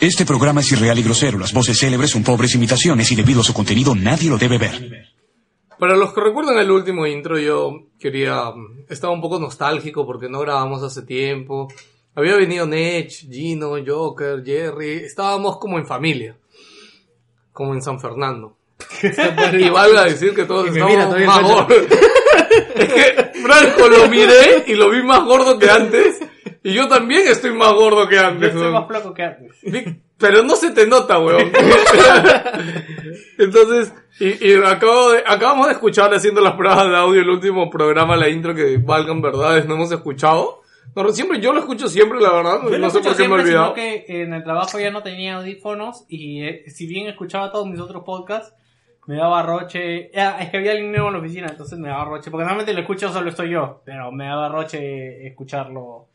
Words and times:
Este 0.00 0.24
programa 0.24 0.60
es 0.60 0.70
irreal 0.70 0.96
y 0.96 1.02
grosero. 1.02 1.38
Las 1.38 1.52
voces 1.52 1.76
célebres 1.76 2.10
son 2.10 2.22
pobres 2.22 2.54
imitaciones 2.54 3.10
y 3.10 3.16
debido 3.16 3.40
a 3.40 3.44
su 3.44 3.52
contenido 3.52 3.96
nadie 3.96 4.30
lo 4.30 4.38
debe 4.38 4.56
ver. 4.56 5.08
Para 5.76 5.96
los 5.96 6.12
que 6.12 6.20
recuerdan 6.20 6.56
el 6.58 6.70
último 6.70 7.04
intro, 7.04 7.36
yo 7.36 7.86
quería. 7.98 8.52
Estaba 8.88 9.12
un 9.12 9.20
poco 9.20 9.40
nostálgico 9.40 10.06
porque 10.06 10.28
no 10.28 10.38
grabamos 10.38 10.84
hace 10.84 11.02
tiempo. 11.02 11.66
Había 12.14 12.36
venido 12.36 12.64
Nech, 12.64 13.28
Gino, 13.28 13.74
Joker, 13.84 14.44
Jerry. 14.44 15.04
Estábamos 15.04 15.58
como 15.58 15.78
en 15.78 15.86
familia. 15.86 16.36
Como 17.52 17.74
en 17.74 17.82
San 17.82 17.98
Fernando. 17.98 18.56
y 19.52 19.68
valga 19.68 20.04
decir 20.04 20.32
que 20.32 20.44
todos 20.44 20.70
mira 20.70 21.06
todavía 21.06 21.26
más 21.26 21.42
gordos. 21.42 21.82
es 22.76 22.92
que 22.92 23.32
Franco 23.42 23.88
lo 23.88 24.08
miré 24.08 24.64
y 24.64 24.74
lo 24.76 24.90
vi 24.90 25.02
más 25.02 25.24
gordo 25.24 25.58
que 25.58 25.68
antes. 25.68 26.20
Y 26.62 26.72
yo 26.74 26.88
también 26.88 27.26
estoy 27.28 27.52
más 27.52 27.72
gordo 27.72 28.08
que 28.08 28.16
Yo 28.16 28.26
antes. 28.26 28.48
estoy 28.48 28.62
weón. 28.62 28.72
más 28.74 28.86
flaco 28.88 29.14
que 29.14 29.22
antes. 29.22 29.56
Pero 30.18 30.42
no 30.42 30.56
se 30.56 30.72
te 30.72 30.86
nota, 30.86 31.18
weón. 31.20 31.50
Entonces, 33.38 33.92
y, 34.20 34.48
y 34.48 34.54
acabo 34.64 35.12
de, 35.12 35.22
acabamos 35.26 35.66
de 35.66 35.72
escuchar 35.74 36.12
haciendo 36.12 36.40
las 36.40 36.54
pruebas 36.54 36.88
de 36.88 36.96
audio 36.96 37.22
el 37.22 37.30
último 37.30 37.70
programa, 37.70 38.16
la 38.16 38.28
intro 38.28 38.54
que 38.54 38.78
valgan 38.78 39.20
verdades, 39.22 39.66
no 39.66 39.74
hemos 39.74 39.92
escuchado. 39.92 40.62
No, 40.96 41.08
siempre, 41.10 41.40
yo 41.40 41.52
lo 41.52 41.60
escucho 41.60 41.86
siempre, 41.88 42.20
la 42.20 42.32
verdad. 42.32 42.60
Yo 42.70 42.78
no 42.78 42.90
sé 42.90 43.00
por 43.00 43.14
qué 43.14 43.28
me 43.28 43.36
he 43.36 43.42
siempre, 43.44 43.46
sino 43.46 43.68
olvidado. 43.70 43.74
que 43.74 44.04
en 44.22 44.32
el 44.32 44.42
trabajo 44.42 44.80
ya 44.80 44.90
no 44.90 45.02
tenía 45.02 45.36
audífonos 45.36 46.04
y 46.08 46.42
eh, 46.42 46.64
si 46.68 46.86
bien 46.86 47.06
escuchaba 47.06 47.52
todos 47.52 47.68
mis 47.68 47.78
otros 47.78 48.02
podcasts, 48.04 48.54
me 49.06 49.16
daba 49.16 49.42
roche. 49.42 50.10
Ah, 50.16 50.38
es 50.40 50.50
que 50.50 50.56
había 50.56 50.72
alguien 50.72 50.90
nuevo 50.90 51.08
en 51.08 51.14
la 51.14 51.20
oficina, 51.20 51.46
entonces 51.48 51.78
me 51.78 51.88
daba 51.88 52.04
roche. 52.06 52.30
Porque 52.30 52.42
normalmente 52.42 52.72
lo 52.72 52.80
escucho 52.80 53.10
solo 53.12 53.28
estoy 53.30 53.50
yo, 53.50 53.80
pero 53.84 54.10
me 54.10 54.26
daba 54.26 54.48
roche 54.48 55.26
escucharlo. 55.26 56.07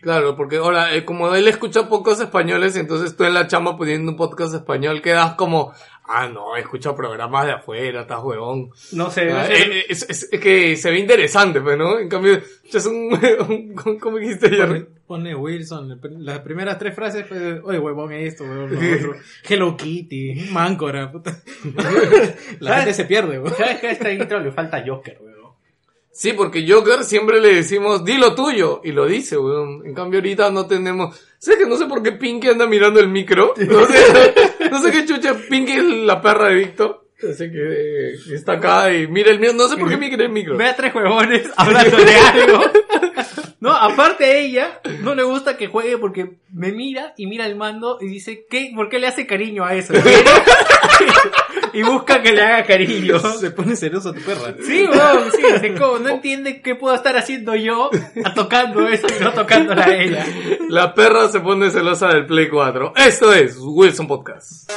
Claro, 0.00 0.36
porque 0.36 0.56
ahora, 0.56 0.94
eh, 0.94 1.04
como 1.04 1.34
él 1.34 1.48
escucha 1.48 1.88
pocos 1.88 2.20
españoles, 2.20 2.76
entonces 2.76 3.16
tú 3.16 3.24
en 3.24 3.34
la 3.34 3.46
chamba 3.46 3.76
poniendo 3.76 4.10
un 4.10 4.16
podcast 4.16 4.54
español 4.54 5.00
quedas 5.00 5.34
como, 5.34 5.72
ah, 6.06 6.28
no, 6.28 6.56
escucha 6.56 6.94
programas 6.94 7.46
de 7.46 7.52
afuera, 7.52 8.02
estás 8.02 8.22
huevón. 8.22 8.70
No 8.92 9.10
sé, 9.10 9.30
Ah, 9.32 9.42
no 9.42 9.46
sé. 9.46 9.62
eh, 9.62 9.84
es, 9.88 10.02
es- 10.10 10.28
es 10.32 10.40
que 10.40 10.76
se 10.76 10.90
ve 10.90 10.98
interesante, 10.98 11.60
pues, 11.60 11.78
¿no? 11.78 11.98
En 11.98 12.08
cambio, 12.08 12.40
es 12.72 12.86
un, 12.86 13.18
un- 13.48 13.98
¿cómo 13.98 14.18
dijiste? 14.18 14.50
Pone, 14.56 14.86
pone 15.06 15.34
Wilson, 15.34 16.00
las 16.18 16.40
primeras 16.40 16.78
tres 16.78 16.94
frases, 16.94 17.24
pues, 17.28 17.60
oye, 17.62 17.78
huevón, 17.78 18.12
esto, 18.12 18.44
huevón, 18.44 18.74
lo 18.74 18.96
otro. 18.96 19.14
Hello 19.48 19.76
Kitty, 19.76 20.48
Máncora, 20.50 21.10
puta. 21.10 21.40
La 22.60 22.76
gente 22.78 22.94
se 22.94 23.04
pierde, 23.04 23.38
huevón. 23.38 23.54
¿Sabes 23.56 23.78
que 23.80 23.86
a 23.88 23.92
este 23.92 24.14
intro 24.14 24.40
le 24.40 24.50
falta 24.52 24.82
Joker, 24.86 25.18
weón? 25.20 25.31
Sí, 26.12 26.34
porque 26.34 26.66
Joker 26.68 27.04
siempre 27.04 27.40
le 27.40 27.54
decimos, 27.54 28.04
di 28.04 28.18
lo 28.18 28.34
tuyo, 28.34 28.82
y 28.84 28.92
lo 28.92 29.06
dice, 29.06 29.38
weón. 29.38 29.82
En 29.86 29.94
cambio 29.94 30.20
ahorita 30.20 30.50
no 30.50 30.66
tenemos... 30.66 31.18
Sé 31.38 31.56
que 31.56 31.66
no 31.66 31.76
sé 31.76 31.86
por 31.86 32.02
qué 32.02 32.12
Pinky 32.12 32.48
anda 32.48 32.66
mirando 32.66 33.00
el 33.00 33.08
micro. 33.08 33.54
No 33.56 33.86
sé, 33.86 34.34
no 34.70 34.80
sé 34.80 34.92
qué 34.92 35.04
chucha 35.06 35.34
Pinky 35.48 35.72
es 35.72 35.84
la 35.84 36.20
perra 36.20 36.48
de 36.48 36.54
Víctor. 36.56 37.02
Así 37.18 37.50
que 37.50 38.12
eh, 38.12 38.14
está 38.34 38.52
acá 38.54 38.92
y 38.92 39.06
mira 39.06 39.30
el 39.30 39.40
mío. 39.40 39.52
No 39.52 39.68
sé 39.68 39.76
por 39.76 39.88
qué 39.88 39.96
me 39.96 40.08
quiere 40.08 40.24
el 40.24 40.32
micro. 40.32 40.56
Ve 40.56 40.66
a 40.66 40.76
tres 40.76 40.94
huevones 40.94 41.48
hablando 41.56 41.96
de 41.96 42.14
algo. 42.14 42.62
No, 43.60 43.70
aparte 43.70 44.24
a 44.24 44.36
ella, 44.36 44.80
no 45.02 45.14
le 45.14 45.22
gusta 45.22 45.56
que 45.56 45.68
juegue 45.68 45.96
porque 45.96 46.32
me 46.52 46.72
mira 46.72 47.14
y 47.16 47.28
mira 47.28 47.46
el 47.46 47.54
mando 47.54 47.98
y 48.00 48.08
dice, 48.08 48.44
¿qué? 48.50 48.72
¿por 48.74 48.88
qué 48.88 48.98
le 48.98 49.06
hace 49.06 49.24
cariño 49.24 49.64
a 49.64 49.74
eso? 49.74 49.94
Y 51.72 51.82
busca 51.82 52.22
que 52.22 52.32
le 52.32 52.42
haga 52.42 52.64
cariño. 52.64 53.18
Se 53.40 53.50
pone 53.50 53.76
celoso 53.76 54.12
tu 54.12 54.20
perra. 54.20 54.54
Sí, 54.64 54.84
weón, 54.86 55.30
sí, 55.32 55.66
es 55.66 55.80
como, 55.80 55.98
no 55.98 56.08
entiende 56.10 56.60
qué 56.60 56.74
puedo 56.74 56.94
estar 56.94 57.16
haciendo 57.16 57.54
yo 57.54 57.90
a 58.24 58.34
tocando 58.34 58.86
eso 58.88 59.06
y 59.08 59.22
no 59.22 59.32
tocándola 59.32 59.84
a 59.84 59.94
ella. 59.94 60.26
La 60.68 60.94
perra 60.94 61.28
se 61.28 61.40
pone 61.40 61.70
celosa 61.70 62.08
del 62.08 62.26
Play 62.26 62.48
4. 62.48 62.94
Esto 62.96 63.32
es 63.32 63.56
Wilson 63.58 64.06
Podcast. 64.06 64.70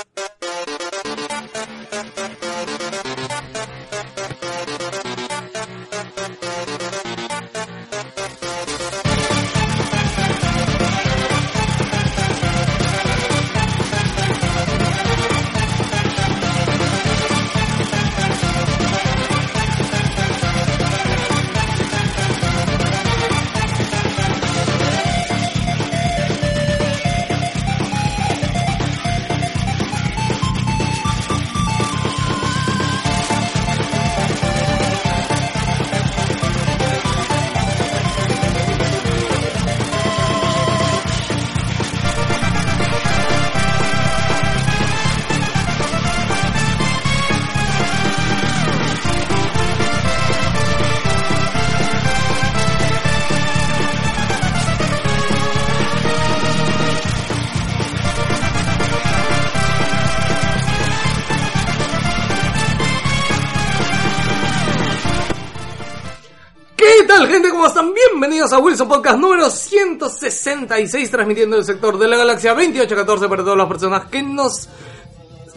Bienvenidos 68.25 68.53
a 68.53 68.57
Wilson 68.57 68.87
Podcast 68.87 69.19
número 69.19 69.51
166 69.51 71.11
transmitiendo 71.11 71.57
el 71.57 71.63
sector 71.63 71.95
de 71.99 72.07
la 72.07 72.17
galaxia 72.17 72.55
2814 72.55 73.29
para 73.29 73.43
todas 73.43 73.57
las 73.59 73.67
personas 73.67 74.05
que 74.05 74.23
nos 74.23 74.67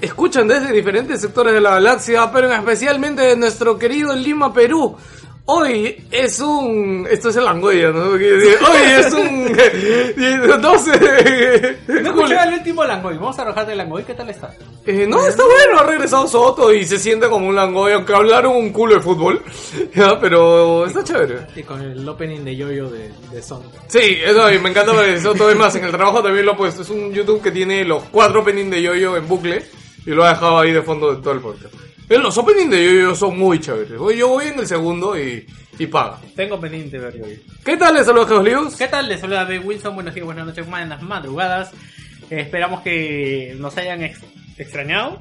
escuchan 0.02 0.46
desde 0.46 0.70
diferentes 0.70 1.18
sectores 1.18 1.54
de 1.54 1.62
la 1.62 1.70
galaxia, 1.70 2.30
pero 2.30 2.52
especialmente 2.52 3.22
de 3.22 3.36
nuestro 3.36 3.78
querido 3.78 4.14
Lima, 4.14 4.52
Perú. 4.52 4.98
Hoy 5.50 5.96
es 6.10 6.40
un... 6.40 7.08
Esto 7.10 7.30
es 7.30 7.36
el 7.36 7.46
Langoya, 7.46 7.90
¿no? 7.90 8.10
Hoy 8.10 8.22
es 8.22 9.12
un... 9.14 9.50
12 10.60 10.90
de 10.98 12.02
No 12.02 12.12
julio. 12.12 12.26
escuché 12.26 12.42
el 12.48 12.52
último 12.52 12.84
Langoy, 12.84 13.16
vamos 13.16 13.38
a 13.38 13.42
arrojar 13.42 13.66
de 13.66 13.74
Langoy, 13.74 14.04
¿qué 14.04 14.12
tal 14.12 14.28
está? 14.28 14.54
Eh, 14.84 15.06
no, 15.08 15.26
está 15.26 15.42
bueno, 15.46 15.80
ha 15.80 15.84
regresado 15.84 16.28
Soto 16.28 16.70
y 16.70 16.84
se 16.84 16.98
siente 16.98 17.30
como 17.30 17.48
un 17.48 17.54
Langoy, 17.56 17.94
aunque 17.94 18.14
hablaron 18.14 18.56
un 18.56 18.70
culo 18.74 18.96
de 18.96 19.00
fútbol, 19.00 19.42
ya, 19.94 20.20
pero 20.20 20.84
está 20.84 21.02
chévere. 21.02 21.46
Y 21.56 21.62
con 21.62 21.80
el 21.80 22.06
opening 22.06 22.44
de 22.44 22.54
Yoyo 22.54 22.90
de, 22.90 23.10
de 23.32 23.42
Son. 23.42 23.62
Sí, 23.86 24.18
eso, 24.22 24.52
y 24.52 24.58
me 24.58 24.68
encanta 24.68 24.92
ver 24.92 25.18
Soto, 25.18 25.48
es 25.50 25.56
más, 25.56 25.74
en 25.76 25.84
el 25.86 25.92
trabajo 25.92 26.22
también 26.22 26.44
lo 26.44 26.52
he 26.52 26.56
puesto, 26.56 26.82
es 26.82 26.90
un 26.90 27.10
YouTube 27.10 27.40
que 27.40 27.52
tiene 27.52 27.86
los 27.86 28.02
cuatro 28.10 28.40
openings 28.42 28.70
de 28.70 28.82
Yoyo 28.82 29.16
en 29.16 29.26
bucle 29.26 29.64
y 30.04 30.10
lo 30.10 30.24
ha 30.24 30.28
dejado 30.28 30.58
ahí 30.58 30.72
de 30.72 30.82
fondo 30.82 31.14
de 31.14 31.22
todo 31.22 31.32
el 31.32 31.40
podcast. 31.40 31.87
Los 32.08 32.38
openings 32.38 32.70
de 32.70 32.84
Yoyo 32.84 33.14
son 33.14 33.38
muy 33.38 33.60
chéveres, 33.60 33.90
yo 33.90 34.28
voy 34.28 34.46
en 34.46 34.58
el 34.60 34.66
segundo 34.66 35.18
y, 35.18 35.46
y 35.78 35.86
paga. 35.86 36.18
Tengo 36.34 36.58
pendiente 36.58 36.98
ver 36.98 37.14
hoy. 37.22 37.42
¿Qué 37.64 37.76
tal 37.76 37.94
les 37.94 38.06
saludos, 38.06 38.28
Geos 38.28 38.44
Lius? 38.44 38.76
¿Qué 38.76 38.88
tal? 38.88 39.08
Les 39.08 39.20
saluda 39.20 39.44
B. 39.44 39.58
Wilson, 39.58 39.94
buenos 39.94 40.14
días, 40.14 40.24
buenas 40.24 40.46
noches, 40.46 40.66
buenas 40.68 41.02
madrugadas. 41.02 41.70
Eh, 42.30 42.40
esperamos 42.40 42.80
que 42.82 43.54
nos 43.58 43.76
hayan 43.76 44.02
ex- 44.02 44.20
extrañado. 44.56 45.20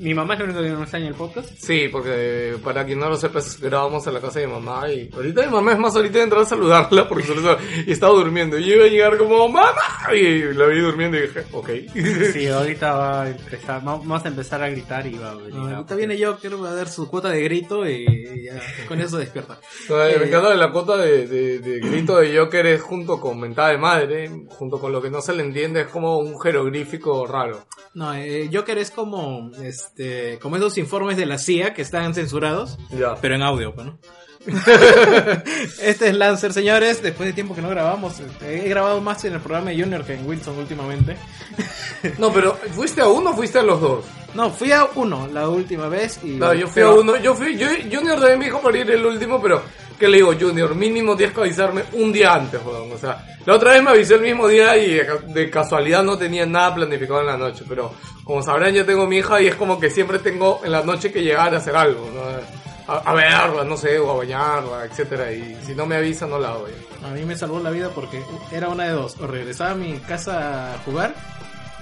Mi 0.00 0.14
mamá 0.14 0.34
es 0.34 0.40
lo 0.40 0.44
único 0.46 0.60
que 0.62 0.68
nos 0.70 0.82
extraña 0.82 1.08
el 1.08 1.14
podcast. 1.14 1.50
Sí, 1.58 1.88
porque 1.90 2.56
para 2.62 2.84
quien 2.86 2.98
no 3.00 3.08
lo 3.08 3.16
sepa, 3.16 3.38
es- 3.40 3.60
grabamos 3.60 4.06
en 4.06 4.14
la 4.14 4.20
casa 4.20 4.40
de 4.40 4.46
mi 4.46 4.52
mamá 4.52 4.88
y 4.92 5.10
ahorita 5.12 5.42
mi 5.46 5.52
mamá 5.52 5.72
es 5.72 5.78
más 5.78 5.96
ahorita 5.96 6.18
de 6.18 6.24
entrar 6.24 6.42
a 6.42 6.44
saludarla 6.46 7.08
porque 7.08 7.24
solo 7.26 7.40
estaba- 7.40 7.60
y 7.86 7.90
estaba 7.90 8.12
durmiendo. 8.14 8.58
Y 8.58 8.64
yo 8.64 8.74
iba 8.76 8.84
a 8.84 8.88
llegar 8.88 9.18
como 9.18 9.48
¡Mamá! 9.48 9.72
Y 10.14 10.40
la 10.54 10.66
vi 10.66 10.80
durmiendo 10.80 11.16
y 11.16 11.22
dije, 11.22 11.44
ok. 11.52 11.68
Sí, 12.32 12.46
ahorita 12.48 12.92
va 12.94 13.22
a 13.22 13.28
empezar, 13.30 13.82
vamos 13.82 14.24
a 14.24 14.28
empezar 14.28 14.62
a 14.62 14.68
gritar 14.68 15.06
y 15.06 15.14
va 15.16 15.32
a 15.32 15.34
venir. 15.34 15.54
No, 15.54 15.68
ahorita 15.76 15.94
viene 15.96 16.22
Joker, 16.24 16.62
va 16.62 16.70
a 16.70 16.74
dar 16.74 16.88
su 16.88 17.08
cuota 17.08 17.30
de 17.30 17.42
grito 17.42 17.88
y 17.88 18.44
ya, 18.44 18.60
con 18.86 19.00
eso 19.00 19.18
despierta. 19.18 19.58
Ay, 19.90 20.16
me 20.18 20.26
encanta 20.26 20.54
la 20.54 20.70
cuota 20.70 20.96
de, 20.96 21.26
de- 21.26 21.58
de 21.58 21.80
grito 21.80 22.18
de 22.18 22.36
Joker 22.38 22.66
es 22.66 22.82
junto 22.82 23.20
con 23.20 23.40
mentada 23.40 23.70
de 23.70 23.78
madre, 23.78 24.30
junto 24.50 24.78
con 24.80 24.92
lo 24.92 25.00
que 25.02 25.10
no 25.10 25.20
se 25.20 25.34
le 25.34 25.42
entiende, 25.42 25.82
es 25.82 25.86
como 25.88 26.18
un 26.18 26.38
jeroglífico 26.40 27.26
raro. 27.26 27.64
No, 27.94 28.14
eh, 28.14 28.48
Joker 28.52 28.78
es 28.78 28.90
como, 28.90 29.50
este, 29.88 30.38
como 30.38 30.56
esos 30.56 30.76
informes 30.78 31.16
de 31.16 31.26
la 31.26 31.38
CIA 31.38 31.74
que 31.74 31.82
están 31.82 32.14
censurados, 32.14 32.78
pero 33.20 33.34
en 33.34 33.42
audio, 33.42 33.74
pues, 33.74 33.86
¿no? 33.86 33.98
este 35.82 36.08
es 36.08 36.14
Lancer, 36.14 36.52
señores. 36.52 37.02
Después 37.02 37.28
de 37.28 37.32
tiempo 37.32 37.54
que 37.54 37.60
no 37.62 37.68
grabamos, 37.68 38.20
eh, 38.20 38.62
he 38.64 38.68
grabado 38.68 39.00
más 39.00 39.24
en 39.24 39.34
el 39.34 39.40
programa 39.40 39.70
de 39.70 39.80
Junior 39.82 40.04
que 40.04 40.14
en 40.14 40.26
Wilson 40.26 40.56
últimamente. 40.58 41.16
No, 42.18 42.32
pero 42.32 42.54
¿fuiste 42.72 43.00
a 43.00 43.08
uno 43.08 43.30
o 43.30 43.34
fuiste 43.34 43.58
a 43.58 43.62
los 43.62 43.80
dos? 43.80 44.04
No, 44.34 44.50
fui 44.50 44.70
a 44.72 44.86
uno 44.94 45.26
la 45.32 45.48
última 45.48 45.88
vez 45.88 46.20
y. 46.22 46.28
No, 46.36 46.54
yo 46.54 46.66
fui 46.66 46.74
pero- 46.76 46.90
a 46.90 47.00
uno, 47.00 47.16
yo 47.16 47.34
fui, 47.34 47.56
yo, 47.58 47.66
Junior 47.90 48.18
también 48.20 48.38
me 48.38 48.44
dijo 48.46 48.60
para 48.60 48.78
ir 48.78 48.90
el 48.90 49.04
último, 49.04 49.42
pero 49.42 49.62
¿Qué 49.98 50.06
le 50.08 50.18
digo, 50.18 50.32
Junior? 50.38 50.74
Mínimo 50.74 51.16
tienes 51.16 51.34
que 51.34 51.40
avisarme 51.40 51.82
un 51.94 52.12
día 52.12 52.34
antes, 52.34 52.60
weón. 52.64 52.92
O 52.92 52.98
sea, 52.98 53.24
la 53.44 53.54
otra 53.54 53.72
vez 53.72 53.82
me 53.82 53.90
avisé 53.90 54.14
el 54.14 54.20
mismo 54.20 54.46
día 54.46 54.76
y 54.76 54.94
de 54.94 55.06
ca- 55.06 55.18
de 55.26 55.50
casualidad 55.50 56.04
no 56.04 56.16
tenía 56.16 56.46
nada 56.46 56.74
planificado 56.76 57.20
en 57.20 57.26
la 57.26 57.36
noche. 57.36 57.64
Pero 57.68 57.92
como 58.22 58.40
sabrán, 58.42 58.72
yo 58.74 58.86
tengo 58.86 59.06
mi 59.06 59.16
hija 59.18 59.40
y 59.40 59.48
es 59.48 59.56
como 59.56 59.80
que 59.80 59.90
siempre 59.90 60.20
tengo 60.20 60.60
en 60.64 60.70
la 60.72 60.82
noche 60.82 61.10
que 61.10 61.22
llegar 61.22 61.52
a 61.54 61.58
hacer 61.58 61.74
algo, 61.74 62.08
¿no? 62.14 62.20
A, 62.94 62.98
a 62.98 63.12
verla, 63.14 63.64
no 63.64 63.76
sé, 63.76 63.98
o 63.98 64.10
a 64.10 64.14
bañarla, 64.18 64.84
etcétera 64.84 65.30
Y 65.32 65.58
si 65.66 65.74
no 65.74 65.84
me 65.84 65.96
avisa, 65.96 66.26
no 66.26 66.38
la 66.38 66.54
ya. 67.02 67.08
A 67.08 67.10
mí 67.10 67.22
me 67.24 67.36
salvó 67.36 67.58
la 67.60 67.70
vida 67.70 67.90
porque 67.94 68.22
era 68.52 68.68
una 68.68 68.84
de 68.84 68.92
dos. 68.92 69.16
O 69.20 69.26
regresaba 69.26 69.72
a 69.72 69.74
mi 69.74 69.98
casa 69.98 70.74
a 70.74 70.78
jugar 70.84 71.14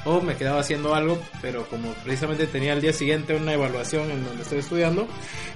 o 0.06 0.20
me 0.22 0.36
quedaba 0.36 0.60
haciendo 0.60 0.94
algo, 0.94 1.18
pero 1.42 1.64
como 1.66 1.92
precisamente 2.04 2.46
tenía 2.46 2.72
al 2.72 2.80
día 2.80 2.92
siguiente 2.94 3.34
una 3.34 3.52
evaluación 3.52 4.10
en 4.10 4.24
donde 4.24 4.42
estoy 4.42 4.60
estudiando, 4.60 5.06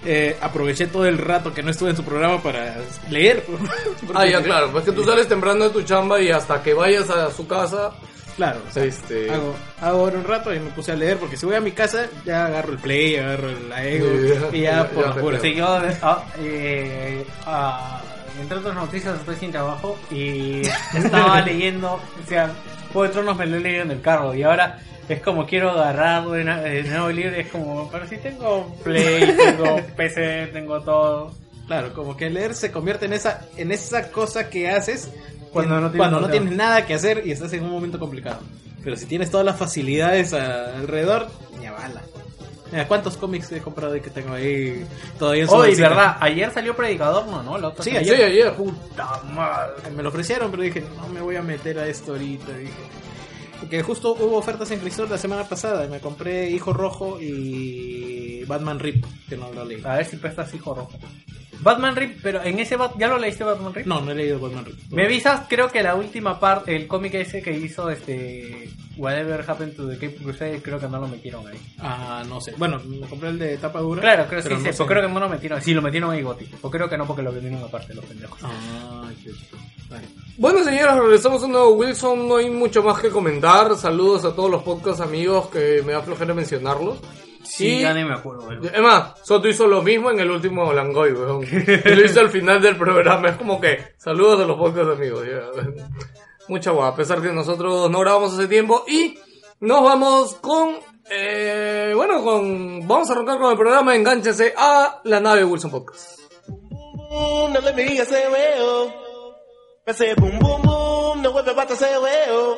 eh, 0.04 0.36
aproveché 0.42 0.86
todo 0.88 1.06
el 1.06 1.16
rato 1.16 1.54
que 1.54 1.62
no 1.62 1.70
estuve 1.70 1.90
en 1.90 1.96
su 1.96 2.04
programa 2.04 2.42
para 2.42 2.76
leer. 3.08 3.44
Ah, 4.14 4.26
ya, 4.26 4.42
claro. 4.42 4.70
Pues 4.72 4.84
que 4.84 4.92
tú 4.92 5.04
sales 5.04 5.28
temprano 5.28 5.64
de 5.64 5.70
tu 5.70 5.82
chamba 5.82 6.20
y 6.20 6.30
hasta 6.30 6.62
que 6.62 6.74
vayas 6.74 7.08
a 7.10 7.30
su 7.30 7.46
casa, 7.46 7.92
Claro, 8.36 8.60
o 8.68 8.72
sea, 8.72 8.84
este... 8.84 9.30
hago, 9.30 9.54
hago 9.82 9.98
ahora 10.00 10.16
un 10.18 10.24
rato 10.24 10.54
y 10.54 10.58
me 10.60 10.70
puse 10.70 10.92
a 10.92 10.96
leer 10.96 11.18
porque 11.18 11.36
si 11.36 11.44
voy 11.44 11.56
a 11.56 11.60
mi 11.60 11.72
casa 11.72 12.06
ya 12.24 12.46
agarro 12.46 12.72
el 12.72 12.78
play, 12.78 13.16
agarro 13.16 13.50
el 13.50 13.70
ego 13.72 14.06
Sí, 14.50 14.56
y 14.56 14.60
ya 14.62 14.70
ya- 14.70 14.88
por 14.88 15.12
creo. 15.14 15.40
Sí, 15.42 15.54
yo, 15.54 15.66
ah, 15.68 16.24
eh, 16.38 17.24
ah, 17.44 18.00
entre 18.40 18.56
otras 18.58 18.74
noticias, 18.74 19.18
estoy 19.18 19.36
sin 19.36 19.52
trabajo 19.52 19.98
y 20.10 20.62
estaba 20.94 21.40
leyendo, 21.44 21.94
o 21.94 22.26
sea, 22.28 22.50
Juego 22.92 23.02
de 23.06 23.08
Tronos 23.10 23.36
me 23.36 23.46
lo 23.46 23.56
he 23.56 23.60
leído 23.60 23.82
en 23.82 23.90
el 23.90 24.00
carro 24.00 24.34
y 24.34 24.42
ahora 24.42 24.78
es 25.08 25.20
como 25.22 25.46
quiero 25.46 25.70
agarrar 25.70 26.26
de 26.28 26.44
de 26.44 26.82
nuevo 26.84 27.10
y 27.10 27.22
es 27.22 27.48
como, 27.48 27.88
pero 27.90 28.06
si 28.06 28.16
tengo 28.18 28.74
Play, 28.84 29.34
tengo 29.36 29.80
PC, 29.96 30.48
tengo 30.52 30.80
todo. 30.82 31.32
Claro, 31.66 31.92
como 31.94 32.16
que 32.16 32.28
leer 32.30 32.54
se 32.54 32.72
convierte 32.72 33.06
en 33.06 33.12
esa, 33.12 33.46
en 33.56 33.70
esa 33.72 34.10
cosa 34.10 34.48
que 34.50 34.68
haces 34.70 35.08
Cuando 35.52 35.76
en- 35.76 35.82
no 35.82 35.90
tienes 35.90 35.98
cuando 35.98 36.16
no 36.20 36.26
nada. 36.26 36.32
tienes 36.32 36.56
nada 36.56 36.86
que 36.86 36.94
hacer 36.94 37.22
y 37.26 37.30
estás 37.32 37.52
en 37.52 37.64
un 37.64 37.70
momento 37.70 37.98
complicado. 37.98 38.40
Pero 38.82 38.96
si 38.96 39.06
tienes 39.06 39.30
todas 39.30 39.44
las 39.46 39.56
facilidades 39.58 40.32
alrededor, 40.32 41.28
ni 41.60 41.68
bala. 41.68 42.02
Mira, 42.70 42.86
¿cuántos 42.86 43.16
cómics 43.16 43.50
he 43.52 43.60
comprado 43.60 43.96
y 43.96 44.00
que 44.00 44.10
tengo 44.10 44.32
ahí 44.34 44.86
todavía 45.18 45.42
en 45.42 45.48
su 45.48 45.54
Oye, 45.54 45.66
bolsita? 45.68 45.88
verdad, 45.88 46.16
ayer 46.20 46.52
salió 46.52 46.76
Predicador, 46.76 47.26
no, 47.26 47.42
¿no? 47.42 47.58
La 47.58 47.68
otra 47.68 47.82
Sí. 47.84 47.90
Sí, 47.90 48.10
ayer. 48.10 48.54
Puta 48.54 49.22
madre. 49.34 49.90
Me 49.94 50.02
lo 50.02 50.08
ofrecieron, 50.10 50.50
pero 50.50 50.62
dije, 50.62 50.84
no 50.96 51.08
me 51.08 51.20
voy 51.20 51.36
a 51.36 51.42
meter 51.42 51.78
a 51.78 51.86
esto 51.88 52.12
ahorita. 52.12 52.52
Dije. 52.56 52.72
Porque 53.60 53.82
justo 53.82 54.12
hubo 54.18 54.36
ofertas 54.38 54.70
en 54.70 54.78
Crisol 54.80 55.10
la 55.10 55.18
semana 55.18 55.44
pasada. 55.48 55.86
Me 55.88 56.00
compré 56.00 56.48
Hijo 56.50 56.72
Rojo 56.72 57.18
y 57.20 58.44
Batman 58.44 58.78
Rip, 58.78 59.04
que 59.28 59.36
no 59.36 59.52
lo 59.52 59.64
leí. 59.64 59.82
A 59.84 59.96
ver 59.96 60.06
si 60.06 60.16
prestas 60.16 60.54
hijo 60.54 60.74
rojo. 60.74 60.92
Batman 61.62 61.94
Rip, 61.96 62.18
pero 62.22 62.42
en 62.42 62.58
ese 62.58 62.76
Bat- 62.76 62.96
¿ya 62.98 63.08
lo 63.08 63.18
leíste 63.18 63.44
Batman 63.44 63.74
Rip? 63.74 63.86
No, 63.86 64.00
no 64.00 64.10
he 64.12 64.14
leído 64.14 64.38
Batman 64.40 64.64
Rip. 64.64 64.76
Me 64.90 65.04
avisas, 65.04 65.42
creo 65.48 65.68
que 65.68 65.82
la 65.82 65.94
última 65.94 66.40
parte, 66.40 66.74
el 66.74 66.86
cómic 66.86 67.14
ese 67.14 67.42
que 67.42 67.52
hizo 67.52 67.90
este 67.90 68.70
Whatever 68.96 69.44
Happened 69.48 69.76
to 69.76 69.88
the 69.88 69.94
Cape 69.94 70.16
Crusade, 70.16 70.60
creo 70.62 70.78
que 70.78 70.88
no 70.88 70.98
lo 71.00 71.08
metieron 71.08 71.46
ahí. 71.46 71.58
Ah, 71.78 72.22
no 72.28 72.40
sé. 72.40 72.54
Bueno, 72.56 72.80
me 72.86 73.06
compré 73.06 73.30
el 73.30 73.38
de 73.38 73.56
tapa 73.58 73.80
dura. 73.80 74.00
Claro, 74.02 74.26
creo, 74.28 74.40
sí, 74.42 74.48
pero 74.48 74.56
sí, 74.56 74.62
no 74.62 74.70
pero 74.70 74.76
sé. 74.76 74.86
creo 74.86 75.02
que 75.06 75.12
no 75.14 75.20
lo 75.20 75.28
metieron. 75.28 75.62
Sí, 75.62 75.74
lo 75.74 75.82
metieron 75.82 76.10
ahí, 76.10 76.22
Goti. 76.22 76.48
O 76.62 76.70
creo 76.70 76.88
que 76.88 76.98
no, 76.98 77.06
porque 77.06 77.22
lo 77.22 77.32
vendieron 77.32 77.62
aparte, 77.62 77.94
los 77.94 78.04
pendejos. 78.04 78.38
Ah, 78.42 79.08
qué- 79.22 79.30
vale. 79.88 80.06
Bueno, 80.38 80.64
señores, 80.64 80.94
regresamos 80.96 81.42
a 81.42 81.46
un 81.46 81.52
nuevo 81.52 81.70
Wilson. 81.74 82.28
No 82.28 82.36
hay 82.36 82.50
mucho 82.50 82.82
más 82.82 83.00
que 83.00 83.10
comentar. 83.10 83.74
Saludos 83.76 84.24
a 84.24 84.34
todos 84.34 84.50
los 84.50 84.62
podcast 84.62 85.00
amigos 85.02 85.48
que 85.48 85.82
me 85.84 85.92
da 85.92 86.00
flojera 86.02 86.32
mencionarlos. 86.34 86.98
Sí, 87.42 87.78
Y- 87.78 87.80
ya 87.82 87.94
ni 87.94 88.04
me 88.04 88.14
acuerdo. 88.14 88.50
Es 88.52 88.80
más, 88.80 89.14
Soto 89.22 89.48
hizo 89.48 89.66
lo 89.66 89.82
mismo 89.82 90.10
en 90.10 90.20
el 90.20 90.30
último 90.30 90.72
Langoy, 90.72 91.12
weón. 91.12 91.42
Y 91.44 91.94
lo 91.94 92.04
hizo 92.04 92.20
al 92.20 92.30
final 92.30 92.60
del 92.60 92.76
programa. 92.76 93.28
Es 93.30 93.36
como 93.36 93.60
que, 93.60 93.94
saludos 93.96 94.40
a 94.40 94.44
los 94.46 94.56
podcast 94.56 94.90
amigos. 94.90 95.24
Mucha 96.48 96.70
guapa, 96.70 96.94
a 96.94 96.96
pesar 96.96 97.22
que 97.22 97.32
nosotros 97.32 97.90
no 97.90 98.00
grabamos 98.00 98.34
hace 98.34 98.46
tiempo. 98.48 98.84
Y 98.88 99.18
nos 99.60 99.82
vamos 99.82 100.34
con, 100.36 100.76
eh, 101.10 101.92
bueno, 101.94 102.22
con, 102.22 102.86
vamos 102.86 103.08
a 103.10 103.12
arrancar 103.12 103.38
con 103.38 103.50
el 103.52 103.56
programa. 103.58 103.94
Engánchese 103.94 104.54
a 104.56 105.00
la 105.04 105.20
nave 105.20 105.44
Wilson 105.44 105.70
Podcast. 105.70 106.20
boom, 107.10 107.52
no 107.52 107.60
hear 107.60 108.06
say 108.06 108.24
well. 108.30 108.92
I 109.86 109.92
say 109.92 110.14
boom 110.14 110.38
boom 110.38 110.62
boom, 110.62 111.22
no 111.22 111.32
vuelve 111.32 111.74
say 111.76 111.98
well. 111.98 112.56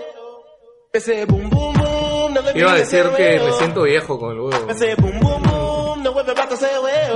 I 0.94 0.98
say 1.00 1.24
boom 1.24 1.48
boom 1.48 1.72
boom, 1.74 1.91
Iba 2.54 2.72
a 2.72 2.76
decir 2.76 3.04
que 3.16 3.38
me 3.38 3.44
well. 3.44 3.54
siento 3.54 3.82
viejo 3.82 4.18
con 4.18 4.32
el 4.32 4.40
huevo. 4.40 4.70
I 4.70 4.74
say 4.74 4.94
boom 4.96 5.18
boom 5.20 5.42
boom, 5.42 6.02
no 6.02 6.12
me 6.12 6.22
boom 6.22 6.32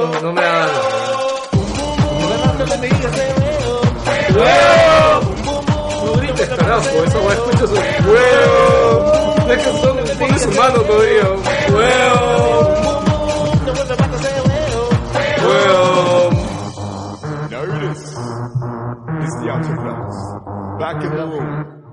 boom, 0.06 0.22
no 6.04 6.12
grites, 6.14 6.48
carajo, 6.48 7.04
esa 7.04 7.18
weá 7.18 7.34
escucha 7.34 7.66
su 7.66 7.74
huevo. 7.74 9.34
Es 9.50 9.58
que 9.58 9.72
son, 9.80 9.96
pone 10.18 10.38
su 10.38 10.50
mano 10.52 10.80
todavía. 10.82 11.24
Huevo, 11.70 13.02
huevo. 15.46 16.30
Back 20.78 21.02
in 21.02 21.10
the 21.10 21.26
room. 21.26 21.85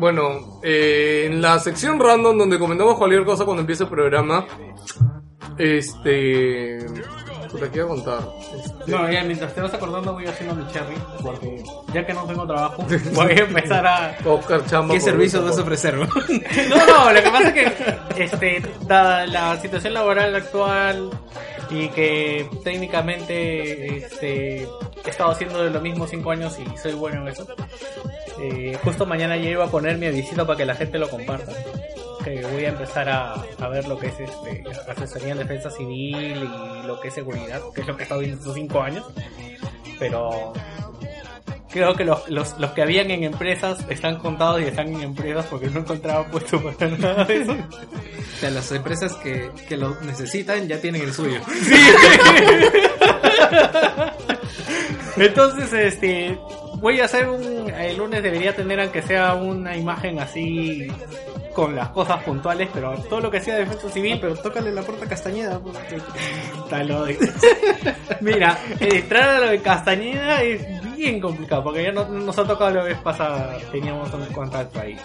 Bueno, 0.00 0.60
eh, 0.62 1.26
en 1.26 1.42
la 1.42 1.58
sección 1.58 2.00
random 2.00 2.38
donde 2.38 2.58
comentamos 2.58 2.96
cualquier 2.96 3.22
cosa 3.22 3.44
cuando 3.44 3.60
empiece 3.60 3.82
el 3.82 3.90
programa, 3.90 4.46
este... 5.58 6.78
Puta, 7.50 7.70
¿qué 7.70 7.78
iba 7.78 7.86
a 7.86 7.88
contar? 7.88 8.20
Este, 8.54 8.90
No, 8.90 9.10
ya 9.10 9.24
mientras 9.24 9.54
te 9.54 9.60
vas 9.60 9.74
acordando 9.74 10.12
voy 10.12 10.26
haciendo 10.26 10.54
mi 10.54 10.66
cherry, 10.72 10.94
porque 11.22 11.62
ya 11.92 12.06
que 12.06 12.14
no 12.14 12.24
tengo 12.24 12.46
trabajo, 12.46 12.86
voy 13.14 13.32
a 13.32 13.34
empezar 13.34 13.86
a... 13.86 14.16
Oscar 14.24 14.64
Chamba. 14.66 14.94
¿Qué 14.94 15.00
servicios 15.00 15.44
vas 15.44 15.58
a 15.58 15.62
ofrecer? 15.62 15.96
No, 16.68 16.86
no, 16.86 17.12
lo 17.12 17.22
que 17.22 17.30
pasa 17.30 17.48
es 17.48 17.54
que, 17.54 18.24
este, 18.24 18.62
dada 18.86 19.26
la 19.26 19.60
situación 19.60 19.94
laboral 19.94 20.34
actual 20.34 21.10
y 21.70 21.88
que 21.88 22.48
técnicamente, 22.62 23.96
este, 23.96 24.62
he 24.62 25.10
estado 25.10 25.30
haciendo 25.30 25.62
lo 25.68 25.80
mismo 25.80 26.06
cinco 26.06 26.30
años 26.30 26.56
y 26.58 26.78
soy 26.78 26.92
bueno 26.92 27.22
en 27.22 27.28
eso, 27.28 27.46
eh, 28.40 28.78
justo 28.84 29.06
mañana 29.06 29.36
ya 29.36 29.50
iba 29.50 29.64
a 29.64 29.68
poner 29.70 29.98
mi 29.98 30.06
avisito 30.06 30.46
para 30.46 30.56
que 30.56 30.64
la 30.64 30.74
gente 30.74 30.98
lo 30.98 31.08
comparta. 31.08 31.52
Que 32.24 32.44
voy 32.46 32.64
a 32.64 32.68
empezar 32.68 33.08
a, 33.08 33.34
a 33.34 33.68
ver 33.68 33.88
lo 33.88 33.98
que 33.98 34.08
es 34.08 34.20
este, 34.20 34.64
asesoría 34.88 35.32
en 35.32 35.38
defensa 35.38 35.70
civil 35.70 36.16
y 36.44 36.86
lo 36.86 37.00
que 37.00 37.08
es 37.08 37.14
seguridad, 37.14 37.60
que 37.74 37.80
es 37.80 37.86
lo 37.86 37.96
que 37.96 38.02
he 38.02 38.04
estado 38.04 38.20
viendo 38.20 38.38
estos 38.38 38.54
cinco 38.54 38.82
años. 38.82 39.06
Pero 39.98 40.52
creo 41.70 41.94
que 41.94 42.04
los, 42.04 42.28
los, 42.28 42.58
los 42.58 42.72
que 42.72 42.82
habían 42.82 43.10
en 43.10 43.24
empresas 43.24 43.84
están 43.88 44.18
contados 44.18 44.60
y 44.60 44.64
están 44.64 44.88
en 44.88 45.00
empresas 45.00 45.46
porque 45.46 45.68
no 45.68 45.80
encontraba 45.80 46.26
puesto 46.26 46.62
para 46.62 46.88
nada 46.96 47.24
de 47.24 47.42
eso. 47.42 47.52
O 47.52 48.36
sea, 48.40 48.50
las 48.50 48.70
empresas 48.72 49.14
que, 49.16 49.50
que 49.68 49.76
lo 49.76 49.98
necesitan 50.00 50.66
ya 50.68 50.80
tienen 50.80 51.02
el 51.02 51.12
suyo. 51.12 51.40
Entonces, 55.16 55.72
este, 55.72 56.38
voy 56.76 57.00
a 57.00 57.04
hacer 57.04 57.28
un, 57.28 57.70
el 57.70 57.96
lunes 57.96 58.22
debería 58.22 58.54
tener 58.56 58.80
aunque 58.80 59.02
sea 59.02 59.34
una 59.34 59.76
imagen 59.76 60.18
así 60.18 60.88
con 61.54 61.74
las 61.74 61.88
cosas 61.90 62.22
puntuales, 62.22 62.68
pero 62.72 62.92
todo 63.08 63.20
lo 63.20 63.30
que 63.30 63.40
sea 63.40 63.56
defensa 63.56 63.88
civil, 63.90 64.18
Pero 64.20 64.36
tócale 64.36 64.72
la 64.72 64.82
puerta 64.82 65.04
a 65.04 65.08
Castañeda. 65.08 65.60
Está 66.64 66.82
lo 66.84 67.04
de- 67.04 67.18
Mira, 68.20 68.58
entrar 68.78 69.28
a 69.30 69.40
lo 69.40 69.46
de 69.48 69.60
Castañeda 69.60 70.42
es 70.42 70.62
bien 70.96 71.20
complicado, 71.20 71.64
porque 71.64 71.82
ya 71.84 71.92
no, 71.92 72.06
nos 72.08 72.38
ha 72.38 72.44
tocado 72.44 72.70
la 72.70 72.82
vez 72.84 72.98
pasada, 72.98 73.56
teníamos 73.72 74.12
un 74.12 74.26
contacto 74.26 74.80
ahí. 74.80 74.96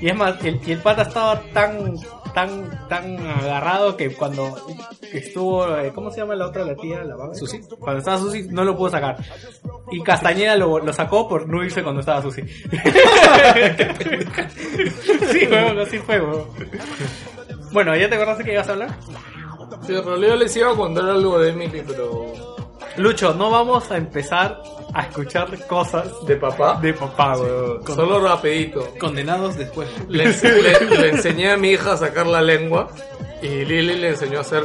Y 0.00 0.08
es 0.08 0.16
más, 0.16 0.42
el, 0.44 0.58
el 0.66 0.78
pata 0.78 1.02
estaba 1.02 1.40
tan, 1.52 1.94
tan, 2.32 2.88
tan 2.88 3.18
agarrado 3.26 3.96
que 3.96 4.14
cuando 4.14 4.56
estuvo, 5.12 5.76
eh, 5.76 5.92
¿cómo 5.94 6.10
se 6.10 6.18
llama 6.18 6.34
la 6.34 6.46
otra, 6.46 6.64
la 6.64 6.74
tía? 6.74 7.02
La 7.04 7.16
vaga? 7.16 7.34
Susi. 7.34 7.60
Cuando 7.78 7.98
estaba 7.98 8.18
Susi 8.18 8.48
no 8.50 8.64
lo 8.64 8.76
pudo 8.76 8.90
sacar. 8.90 9.16
Y 9.90 10.02
Castañeda 10.02 10.56
lo, 10.56 10.78
lo 10.78 10.92
sacó 10.92 11.28
por 11.28 11.48
no 11.48 11.64
irse 11.64 11.82
cuando 11.82 12.00
estaba 12.00 12.22
Susi. 12.22 12.42
sí, 15.32 15.46
huevón, 15.50 15.78
así 15.78 15.98
fue, 15.98 16.20
huevón. 16.20 16.46
Bueno, 17.72 17.96
¿ya 17.96 18.08
te 18.08 18.16
acordaste 18.16 18.44
que 18.44 18.52
ibas 18.52 18.68
a 18.68 18.72
hablar? 18.72 18.96
Sí, 19.86 19.94
en 19.94 20.04
realidad 20.04 20.36
les 20.36 20.56
iba 20.56 20.72
a 20.72 20.76
contar 20.76 21.04
algo 21.04 21.38
de 21.38 21.50
Emily, 21.50 21.82
pero... 21.86 22.49
Lucho, 22.96 23.34
no 23.34 23.50
vamos 23.50 23.90
a 23.90 23.96
empezar 23.96 24.60
a 24.92 25.02
escuchar 25.02 25.48
cosas 25.66 26.08
¿De 26.26 26.36
papá? 26.36 26.78
de 26.82 26.92
papá, 26.92 27.36
weón. 27.36 27.86
Solo 27.86 28.20
rapidito. 28.20 28.94
Condenados 28.98 29.56
después. 29.56 29.88
Le, 30.08 30.26
le- 30.26 30.96
le 30.98 31.08
enseñé 31.10 31.52
a 31.52 31.56
mi 31.56 31.70
hija 31.70 31.92
a 31.92 31.96
sacar 31.96 32.26
la 32.26 32.42
lengua 32.42 32.88
y 33.42 33.64
Lili 33.64 33.96
le 33.96 34.08
enseñó 34.10 34.38
a 34.38 34.40
hacer... 34.42 34.64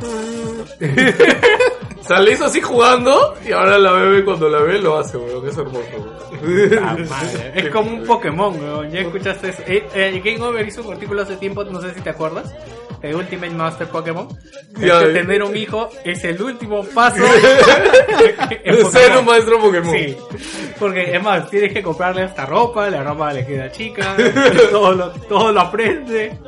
O 2.06 2.08
sea, 2.08 2.20
le 2.20 2.34
hizo 2.34 2.44
así 2.44 2.60
jugando 2.60 3.34
y 3.44 3.50
ahora 3.50 3.80
la 3.80 3.90
bebe 3.90 4.24
cuando 4.24 4.48
la 4.48 4.60
ve 4.60 4.78
lo 4.78 4.96
hace, 4.96 5.16
weón. 5.16 5.48
Es 5.48 5.58
hermoso, 5.58 5.80
weón. 5.92 6.78
Ah, 6.80 6.96
madre. 7.10 7.52
Es 7.56 7.68
como 7.70 7.90
un 7.90 8.04
Pokémon, 8.04 8.60
weón. 8.60 8.92
¿Ya 8.92 9.00
escuchaste 9.00 9.48
eso? 9.48 9.62
Eh, 9.66 9.88
eh, 9.92 10.22
Game 10.24 10.40
Over 10.40 10.68
hizo 10.68 10.82
un 10.82 10.92
artículo 10.92 11.22
hace 11.22 11.34
tiempo, 11.34 11.64
no 11.64 11.80
sé 11.80 11.92
si 11.94 12.00
te 12.00 12.10
acuerdas. 12.10 12.54
El 13.02 13.16
Ultimate 13.16 13.52
Master 13.52 13.88
Pokémon. 13.88 14.28
Ya, 14.78 15.02
eh. 15.02 15.14
tener 15.14 15.42
un 15.42 15.56
hijo 15.56 15.88
es 16.04 16.22
el 16.22 16.40
último 16.40 16.84
paso 16.84 17.24
en 18.64 18.86
Ser 18.92 19.16
un 19.16 19.24
maestro 19.24 19.58
Pokémon. 19.58 19.92
Sí, 19.92 20.16
porque 20.78 21.12
es 21.12 21.20
más, 21.20 21.50
tienes 21.50 21.72
que 21.72 21.82
comprarle 21.82 22.22
esta 22.22 22.46
ropa, 22.46 22.88
la 22.88 23.02
ropa 23.02 23.32
le 23.32 23.44
queda 23.44 23.72
chica, 23.72 24.14
todo 24.70 24.92
lo, 24.92 25.10
todo 25.10 25.50
lo 25.50 25.60
aprende. 25.60 26.38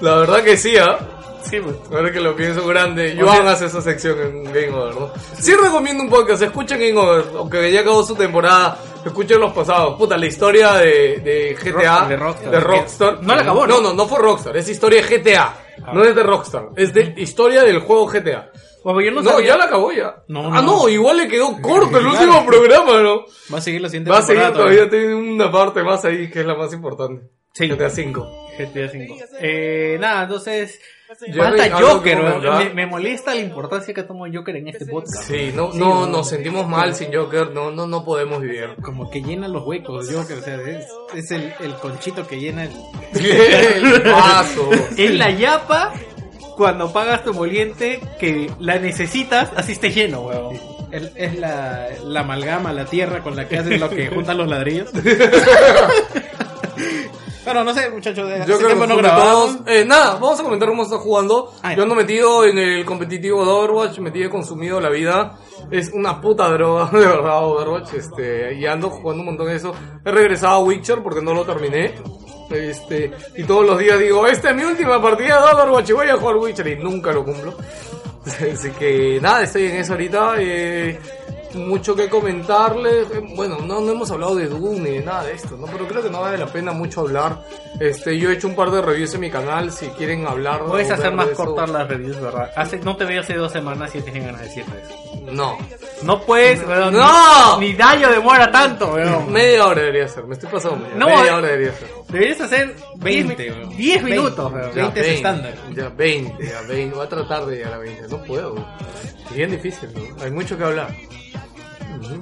La 0.00 0.16
verdad 0.16 0.42
que 0.42 0.56
sí, 0.56 0.76
¿ah? 0.76 0.98
Sí, 1.42 1.58
pues. 1.60 1.76
Ahora 1.90 2.12
que 2.12 2.20
lo 2.20 2.36
pienso 2.36 2.66
grande, 2.66 3.14
yo 3.16 3.26
sea- 3.26 3.40
hagas 3.40 3.62
esa 3.62 3.80
sección 3.80 4.18
en 4.20 4.44
Game 4.44 4.70
Over, 4.70 4.94
¿no? 4.94 5.10
Sí 5.38 5.54
recomiendo 5.54 6.02
un 6.02 6.10
podcast, 6.10 6.42
escuchen 6.42 6.78
Game 6.78 6.96
Over, 6.96 7.24
aunque 7.36 7.72
ya 7.72 7.80
acabó 7.80 8.02
su 8.02 8.14
temporada, 8.14 8.78
escuchen 9.04 9.40
los 9.40 9.52
pasados. 9.52 9.96
Puta, 9.98 10.16
la 10.16 10.26
historia 10.26 10.74
de, 10.74 11.18
de 11.20 11.56
GTA, 11.60 12.06
de 12.06 12.16
Rockstar. 12.16 12.50
de 12.50 12.60
Rockstar. 12.60 13.22
No 13.22 13.34
la 13.34 13.42
acabó, 13.42 13.66
¿no? 13.66 13.76
No, 13.76 13.88
no, 13.88 13.94
no 13.94 14.06
fue 14.06 14.18
Rockstar, 14.18 14.56
es 14.56 14.68
historia 14.68 15.02
de 15.02 15.18
GTA. 15.18 15.56
No 15.92 16.04
es 16.04 16.14
de 16.14 16.22
Rockstar, 16.22 16.68
es 16.76 16.92
de 16.92 17.14
historia 17.16 17.62
del 17.62 17.80
juego 17.80 18.06
GTA. 18.06 18.50
Yo 18.82 19.10
no, 19.10 19.40
ya 19.40 19.58
la 19.58 19.64
acabó 19.64 19.92
ya. 19.92 20.22
No, 20.28 20.50
ah, 20.52 20.62
no. 20.62 20.88
igual 20.88 21.18
le 21.18 21.28
quedó 21.28 21.60
corto 21.60 21.98
el 21.98 22.06
último 22.06 22.44
programa, 22.46 23.02
¿no? 23.02 23.24
Va 23.52 23.58
a 23.58 23.60
seguir 23.60 23.82
la 23.82 23.88
siguiente 23.88 24.10
Va 24.10 24.18
a 24.18 24.22
seguir 24.22 24.50
todavía, 24.52 24.88
tiene 24.88 25.14
una 25.14 25.52
parte 25.52 25.82
más 25.82 26.04
ahí 26.04 26.30
que 26.30 26.40
es 26.40 26.46
la 26.46 26.54
más 26.54 26.72
importante. 26.72 27.28
Sí. 27.52 27.68
GTA 27.68 27.90
5. 27.90 28.48
GTA 28.58 28.88
5. 28.88 29.14
Eh, 29.40 29.96
nada, 30.00 30.22
entonces. 30.24 30.80
Jerry, 31.18 31.32
Falta 31.38 31.64
¿algo 31.64 31.78
que 31.78 32.14
Joker, 32.14 32.18
weón. 32.20 32.32
comentar? 32.44 32.64
me, 32.68 32.74
me 32.74 32.86
molesta 32.86 33.34
la 33.34 33.40
importancia 33.40 33.92
que 33.92 34.04
toma 34.04 34.28
Joker 34.32 34.54
en 34.54 34.68
este 34.68 34.86
podcast. 34.86 35.24
Sí, 35.24 35.50
no, 35.52 35.72
no, 35.72 36.06
nos 36.06 36.28
sentimos 36.28 36.68
mal 36.68 36.94
sin 36.94 37.12
Joker, 37.12 37.50
no, 37.50 37.72
no, 37.72 37.88
no 37.88 38.04
podemos 38.04 38.40
vivir. 38.40 38.76
Como 38.80 39.10
que 39.10 39.20
llena 39.20 39.48
los 39.48 39.64
huecos, 39.66 40.08
yo 40.08 40.24
que 40.28 40.34
o 40.34 40.40
sea, 40.40 40.54
es, 40.60 40.86
es 41.16 41.30
el, 41.32 41.52
el 41.58 41.74
conchito 41.74 42.28
que 42.28 42.38
llena 42.38 42.62
el... 42.64 42.72
el 43.24 44.02
paso. 44.02 44.70
Es 44.96 45.12
la 45.16 45.30
yapa 45.30 45.92
cuando 46.56 46.92
pagas 46.92 47.24
tu 47.24 47.34
moliente 47.34 47.98
que 48.20 48.48
la 48.60 48.78
necesitas, 48.78 49.50
así 49.56 49.72
esté 49.72 49.90
lleno, 49.90 50.20
weón. 50.20 50.60
el- 50.92 51.10
es 51.16 51.36
la, 51.40 51.88
la 52.04 52.20
amalgama, 52.20 52.72
la 52.72 52.84
tierra 52.84 53.20
con 53.24 53.34
la 53.34 53.48
que 53.48 53.58
hacen 53.58 53.80
lo 53.80 53.90
que 53.90 54.06
juntan 54.06 54.36
los 54.38 54.46
ladrillos. 54.48 54.90
Pero 57.44 57.64
no 57.64 57.72
sé, 57.72 57.88
muchachos, 57.90 58.28
de 58.28 58.34
hace 58.36 58.50
Yo 58.50 58.58
creo 58.58 58.78
que 58.78 58.86
no 58.86 58.96
grabamos. 58.96 59.58
Eh, 59.66 59.84
nada, 59.86 60.14
vamos 60.14 60.38
a 60.40 60.42
comentar 60.42 60.68
cómo 60.68 60.82
está 60.82 60.98
jugando. 60.98 61.52
Ah. 61.62 61.74
Yo 61.74 61.82
ando 61.82 61.94
metido 61.94 62.44
en 62.44 62.58
el 62.58 62.84
competitivo 62.84 63.44
de 63.44 63.50
Overwatch, 63.50 63.98
metido 63.98 64.26
he 64.26 64.30
consumido 64.30 64.80
la 64.80 64.90
vida. 64.90 65.38
Es 65.70 65.90
una 65.92 66.20
puta 66.20 66.48
droga, 66.48 66.86
de 66.92 67.06
verdad, 67.06 67.44
Overwatch. 67.44 67.94
Este, 67.94 68.54
y 68.54 68.66
ando 68.66 68.90
jugando 68.90 69.20
un 69.22 69.26
montón 69.26 69.46
de 69.46 69.56
eso. 69.56 69.72
He 70.04 70.10
regresado 70.10 70.54
a 70.54 70.64
Witcher 70.64 71.02
porque 71.02 71.22
no 71.22 71.32
lo 71.32 71.44
terminé. 71.44 71.94
Este, 72.50 73.12
y 73.36 73.44
todos 73.44 73.64
los 73.64 73.78
días 73.78 73.98
digo, 73.98 74.26
esta 74.26 74.50
es 74.50 74.56
mi 74.56 74.64
última 74.64 75.00
partida 75.00 75.38
de 75.38 75.54
Overwatch 75.54 75.90
y 75.90 75.92
voy 75.92 76.08
a 76.08 76.16
jugar 76.16 76.36
Witcher 76.36 76.66
y 76.66 76.76
nunca 76.76 77.12
lo 77.12 77.24
cumplo. 77.24 77.54
Así 78.52 78.70
que 78.72 79.18
nada, 79.20 79.44
estoy 79.44 79.66
en 79.66 79.76
eso 79.76 79.92
ahorita. 79.92 80.34
Eh, 80.38 80.98
mucho 81.54 81.94
que 81.96 82.08
comentarles. 82.08 83.10
Eh, 83.12 83.22
Bueno, 83.34 83.58
no, 83.58 83.80
no 83.80 83.92
hemos 83.92 84.10
hablado 84.10 84.34
de 84.36 84.46
Doom 84.48 84.82
ni 84.82 84.90
de 84.90 85.00
nada 85.02 85.24
de 85.24 85.32
esto, 85.32 85.56
¿no? 85.56 85.66
Pero 85.66 85.86
creo 85.88 86.02
que 86.02 86.10
no 86.10 86.20
vale 86.20 86.38
la 86.38 86.46
pena 86.46 86.72
mucho 86.72 87.02
hablar. 87.02 87.42
Este, 87.78 88.18
yo 88.18 88.30
he 88.30 88.34
hecho 88.34 88.48
un 88.48 88.54
par 88.54 88.70
de 88.70 88.82
reviews 88.82 89.14
en 89.14 89.20
mi 89.20 89.30
canal. 89.30 89.70
Si 89.72 89.86
quieren 89.88 90.26
hablar. 90.26 90.64
Puedes 90.64 90.90
hacer 90.90 91.12
más 91.12 91.28
cortar 91.30 91.68
las 91.68 91.88
reviews, 91.88 92.20
¿verdad? 92.20 92.50
Hace, 92.56 92.78
no 92.78 92.96
te 92.96 93.04
veo 93.04 93.20
hace 93.20 93.34
dos 93.34 93.52
semanas 93.52 93.94
y 93.94 94.00
tienes 94.02 94.24
ganas 94.24 94.40
de 94.42 94.46
decirme 94.48 94.74
eso. 94.82 95.32
No. 95.32 95.56
No 96.02 96.20
puedes, 96.22 96.66
weón. 96.66 96.94
¡No! 96.94 97.58
Ni, 97.60 97.68
ni 97.68 97.74
daño 97.74 98.10
demora 98.10 98.50
tanto, 98.50 98.94
weón. 98.94 99.30
Media 99.32 99.66
hora 99.66 99.80
debería 99.82 100.08
ser. 100.08 100.24
Me 100.24 100.34
estoy 100.34 100.48
pasando. 100.50 100.86
ya. 100.88 100.94
No, 100.96 101.06
Media 101.08 101.36
hora 101.36 101.48
debería 101.48 101.72
ser. 101.74 101.88
Deberías 102.08 102.40
hacer 102.40 102.74
20, 102.96 103.36
10, 103.42 103.56
weón. 103.56 103.76
10 103.76 104.02
minutos, 104.02 104.52
20. 104.52 104.58
weón. 104.60 104.74
Ya, 104.76 104.82
20 104.82 105.00
es 105.00 105.06
estándar. 105.16 105.54
Ya, 105.74 105.88
20, 105.90 106.46
ya, 106.46 106.60
20. 106.68 106.96
Voy 106.96 107.06
a 107.06 107.08
tratar 107.08 107.46
de 107.46 107.56
llegar 107.56 107.74
a 107.74 107.78
20. 107.78 108.08
No 108.08 108.22
puedo. 108.24 108.54
Es 109.30 109.36
bien 109.36 109.50
difícil, 109.50 109.90
¿no? 109.94 110.24
Hay 110.24 110.30
mucho 110.30 110.56
que 110.58 110.64
hablar. 110.64 110.88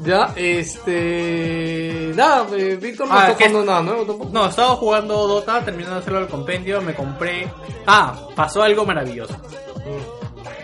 Ya, 0.05 0.33
este. 0.37 2.13
Nada, 2.15 2.47
eh, 2.57 2.79
Víctor 2.81 3.09
no 3.09 3.15
Ah, 3.15 3.35
nada 3.65 3.83
nuevo 3.83 4.05
tampoco. 4.05 4.31
No, 4.33 4.47
estaba 4.47 4.71
jugando 4.77 5.27
Dota, 5.29 5.65
terminando 5.65 5.97
de 5.97 6.01
hacerlo 6.01 6.19
al 6.21 6.29
compendio, 6.29 6.81
me 6.83 6.95
compré... 6.95 7.49
Ah, 7.87 8.15
pasó 8.35 8.63
algo 8.63 8.85
maravilloso. 8.85 9.35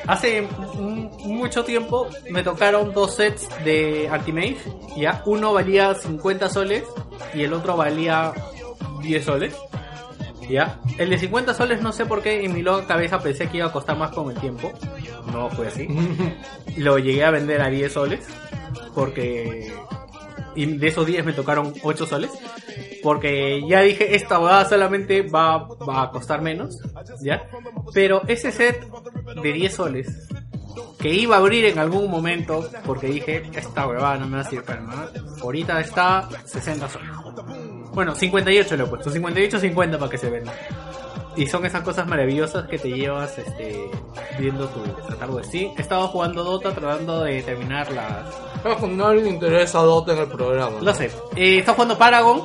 Hace 0.07 0.39
m- 0.39 1.11
mucho 1.25 1.65
tiempo 1.65 2.09
me 2.31 2.43
tocaron 2.43 2.93
dos 2.93 3.15
sets 3.15 3.49
de 3.65 4.09
Antimage, 4.11 4.59
ya. 4.97 5.23
Uno 5.27 5.53
valía 5.53 5.95
50 5.95 6.49
soles 6.51 6.85
y 7.33 7.43
el 7.43 7.53
otro 7.55 7.77
valía 7.77 8.33
10 9.01 9.25
soles. 9.25 9.55
Ya. 10.49 10.79
El 10.99 11.09
de 11.09 11.19
50 11.19 11.55
soles 11.55 11.81
no 11.81 11.91
sé 11.93 12.05
por 12.05 12.21
qué 12.23 12.45
en 12.45 12.53
mi 12.53 12.61
loca 12.63 12.87
cabeza 12.87 13.19
pensé 13.19 13.49
que 13.49 13.59
iba 13.59 13.67
a 13.69 13.73
costar 13.73 13.97
más 13.97 14.11
con 14.11 14.31
el 14.31 14.37
tiempo. 14.39 14.71
No 15.33 15.49
fue 15.49 15.69
así. 15.69 15.89
Lo 16.77 16.99
llegué 16.99 17.25
a 17.25 17.31
vender 17.31 17.63
a 17.63 17.71
10 17.71 17.91
soles 17.93 18.27
porque 18.95 19.73
y 20.55 20.67
de 20.67 20.89
esos 20.89 21.07
10 21.07 21.25
me 21.25 21.33
tocaron 21.33 21.75
8 21.83 22.07
soles. 22.07 22.31
Porque 23.03 23.63
ya 23.69 23.81
dije, 23.81 24.17
esta 24.17 24.39
huevada 24.39 24.69
solamente 24.69 25.23
va, 25.23 25.59
va 25.67 26.05
a 26.05 26.11
costar 26.11 26.41
menos, 26.41 26.79
¿ya? 27.21 27.47
Pero 27.93 28.23
ese 28.27 28.51
set 28.51 28.87
de 29.43 29.53
10 29.53 29.75
soles, 29.75 30.29
que 30.99 31.11
iba 31.11 31.37
a 31.37 31.39
abrir 31.39 31.67
en 31.67 31.79
algún 31.79 32.11
momento, 32.11 32.67
porque 32.87 33.09
dije, 33.09 33.43
esta 33.55 33.87
huevada 33.87 34.19
no 34.19 34.27
me 34.27 34.37
va 34.37 34.43
a 34.43 34.45
servir 34.45 34.65
para 34.65 34.81
nada, 34.81 35.13
ahorita 35.43 35.81
está 35.81 36.29
60 36.45 36.89
soles. 36.89 37.11
Bueno, 37.93 38.15
58 38.15 38.77
le 38.77 38.85
he 38.85 38.87
puesto, 38.87 39.11
58, 39.11 39.61
50 39.61 39.99
para 39.99 40.11
que 40.11 40.19
se 40.19 40.31
venda. 40.31 40.53
Y 41.37 41.47
son 41.47 41.65
esas 41.67 41.83
cosas 41.83 42.07
maravillosas 42.07 42.67
que 42.69 42.79
te 42.79 42.91
llevas 42.91 43.37
este, 43.39 43.91
viendo 44.39 44.69
tu 44.69 44.83
catálogo 45.09 45.39
de 45.39 45.45
Steam. 45.45 45.73
He 45.77 45.83
estado 45.83 46.09
jugando 46.09 46.45
Dota 46.45 46.73
tratando 46.73 47.25
de 47.25 47.43
terminar 47.43 47.91
las, 47.93 48.27
nadie 48.89 49.23
le 49.23 49.31
interesa 49.31 49.81
Dota 49.81 50.13
en 50.13 50.21
el 50.21 50.29
programa. 50.29 50.79
lo 50.81 50.95
sé. 50.95 51.11
Eh, 51.37 51.59
está 51.59 51.73
jugando 51.73 51.99
Paragon. 51.99 52.43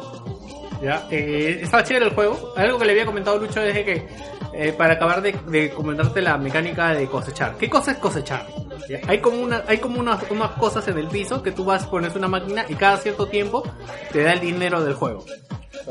Ya. 0.81 1.07
Eh, 1.11 1.59
estaba 1.61 1.83
chévere 1.83 2.05
el 2.05 2.13
juego. 2.13 2.53
Algo 2.55 2.79
que 2.79 2.85
le 2.85 2.91
había 2.91 3.05
comentado 3.05 3.37
a 3.37 3.39
Lucho 3.39 3.61
es 3.61 3.73
de 3.73 3.85
que 3.85 4.07
eh, 4.53 4.73
para 4.73 4.93
acabar 4.95 5.21
de, 5.21 5.33
de 5.47 5.69
comentarte 5.71 6.21
la 6.21 6.37
mecánica 6.37 6.93
de 6.93 7.07
cosechar. 7.07 7.55
¿Qué 7.57 7.69
cosa 7.69 7.91
es 7.91 7.97
cosechar? 7.97 8.47
Ya, 8.87 8.99
Hay 9.07 9.19
como 9.19 9.41
una, 9.41 9.63
hay 9.67 9.77
como 9.77 9.99
unas, 9.99 10.23
unas 10.31 10.51
cosas 10.51 10.87
en 10.87 10.97
el 10.97 11.07
piso 11.07 11.41
que 11.43 11.51
tú 11.51 11.63
vas, 11.65 11.85
pones 11.85 12.15
una 12.15 12.27
máquina 12.27 12.65
y 12.67 12.75
cada 12.75 12.97
cierto 12.97 13.27
tiempo 13.27 13.63
te 14.11 14.23
da 14.23 14.33
el 14.33 14.39
dinero 14.39 14.83
del 14.83 14.93
juego. 14.95 15.25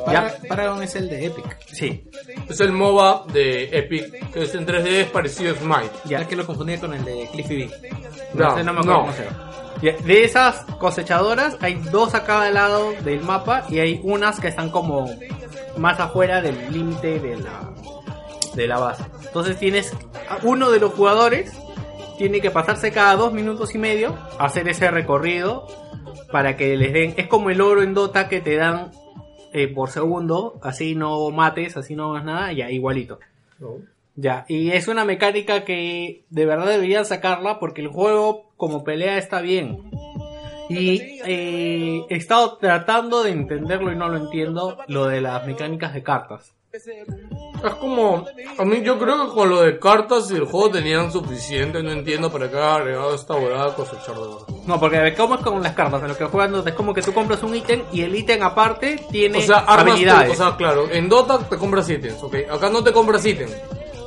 Para, 0.05 0.33
Paragon 0.49 0.83
es 0.83 0.95
el 0.97 1.09
de 1.09 1.27
Epic. 1.27 1.59
Sí. 1.73 2.09
Es 2.49 2.61
el 2.61 2.73
MOBA 2.73 3.25
de 3.33 3.65
Epic, 3.77 4.33
que 4.33 4.43
es 4.43 4.55
en 4.55 4.67
3D, 4.67 4.87
es 4.87 5.07
parecido 5.11 5.53
a 5.55 5.57
Smite. 5.57 5.91
Ya 6.05 6.27
que 6.27 6.37
lo 6.37 6.47
confundí 6.47 6.77
con 6.79 6.93
el 6.95 7.05
de 7.05 7.29
Cliffy 7.33 7.57
B. 7.57 7.71
No, 8.35 8.45
No, 8.50 8.57
sé, 8.57 8.65
no 8.65 8.73
me 8.75 8.81
acuerdo 8.81 8.93
no. 8.99 9.00
cómo 9.00 9.12
se. 9.12 9.27
Ya, 9.81 9.93
De 10.05 10.25
esas 10.25 10.65
cosechadoras 10.79 11.57
hay 11.61 11.75
dos 11.75 12.15
a 12.15 12.25
cada 12.25 12.50
lado 12.50 12.93
del 13.05 13.23
mapa 13.23 13.65
y 13.69 13.79
hay 13.79 14.00
unas 14.03 14.41
que 14.41 14.49
están 14.49 14.71
como 14.71 15.09
más 15.77 15.99
afuera 16.00 16.41
del 16.43 16.73
límite 16.73 17.19
de 17.21 17.37
la, 17.37 17.71
de 18.62 18.69
la 18.69 18.79
base. 18.79 19.05
Entonces 19.25 19.59
tienes 19.59 19.93
uno 20.43 20.71
de 20.71 20.81
los 20.81 20.93
jugadores 20.93 21.53
tiene 22.19 22.41
que 22.41 22.50
pasarse 22.50 22.91
cada 22.91 23.15
dos 23.15 23.33
minutos 23.33 23.75
y 23.75 23.79
medio 23.79 24.15
a 24.38 24.47
hacer 24.47 24.69
ese 24.69 24.91
recorrido 24.91 25.67
para 26.31 26.57
que 26.57 26.77
les 26.77 26.93
den. 26.93 27.15
Es 27.17 27.29
como 27.29 27.49
el 27.49 27.61
oro 27.61 27.83
en 27.83 27.95
Dota 27.95 28.29
que 28.29 28.41
te 28.41 28.57
dan 28.57 28.91
eh, 29.53 29.69
por 29.69 29.91
segundo, 29.91 30.59
así 30.62 30.95
no 30.95 31.31
mates, 31.31 31.77
así 31.77 31.95
no 31.95 32.11
hagas 32.11 32.25
nada, 32.25 32.53
ya 32.53 32.71
igualito. 32.71 33.21
Ya, 34.17 34.45
y 34.49 34.73
es 34.73 34.88
una 34.88 35.05
mecánica 35.05 35.65
que 35.65 36.25
de 36.29 36.45
verdad 36.45 36.67
deberían 36.67 37.07
sacarla 37.07 37.61
porque 37.61 37.81
el 37.83 37.88
juego 37.88 38.50
como 38.57 38.83
pelea 38.83 39.17
está 39.17 39.41
bien. 39.41 39.91
Y 40.69 41.21
eh, 41.25 42.05
he 42.11 42.17
estado 42.17 42.59
tratando 42.59 43.23
de 43.23 43.31
entenderlo 43.31 43.91
y 43.93 43.97
no 43.97 44.09
lo 44.09 44.19
entiendo, 44.19 44.77
lo 44.88 45.07
de 45.07 45.21
las 45.23 45.47
mecánicas 45.47 45.95
de 45.95 46.03
cartas. 46.03 46.58
Es 47.65 47.75
como, 47.75 48.25
a 48.57 48.65
mí 48.65 48.83
yo 48.83 48.99
creo 48.99 49.27
que 49.27 49.35
con 49.35 49.49
lo 49.51 49.63
de 49.63 49.81
cartas 49.81 50.31
y 50.31 50.37
el 50.37 50.45
juego 50.45 50.71
tenían 50.71 51.11
suficiente, 51.11 51.83
no 51.83 51.91
entiendo 51.91 52.31
para 52.31 52.49
qué 52.49 52.57
ha 52.57 52.77
agregado 52.77 53.15
esta 53.15 53.35
volada 53.35 53.75
cosechar 53.75 54.15
de 54.15 54.21
oro. 54.21 54.47
No, 54.65 54.79
porque 54.79 55.13
¿cómo 55.17 55.35
es 55.35 55.41
con 55.41 55.61
las 55.61 55.73
cartas? 55.73 56.03
En 56.03 56.09
lo 56.09 56.17
que 56.17 56.25
juegan 56.27 56.55
es 56.67 56.75
como 56.75 56.95
que 56.95 57.03
tú 57.03 57.13
compras 57.13 57.43
un 57.43 57.57
ítem 57.57 57.83
y 57.93 58.03
el 58.03 58.15
ítem 58.15 58.43
aparte 58.45 59.01
tiene 59.11 59.39
O 59.39 59.43
sea, 59.43 59.59
armas 59.59 59.87
tú, 59.87 59.91
habilidades. 59.93 60.31
o 60.33 60.35
sea, 60.35 60.57
claro, 60.57 60.89
en 60.91 61.09
Dota 61.09 61.39
te 61.39 61.57
compras 61.57 61.89
ítems, 61.91 62.23
ok. 62.23 62.37
Acá 62.51 62.71
no 62.71 62.85
te 62.85 62.93
compras 62.93 63.25
ítems. 63.27 63.57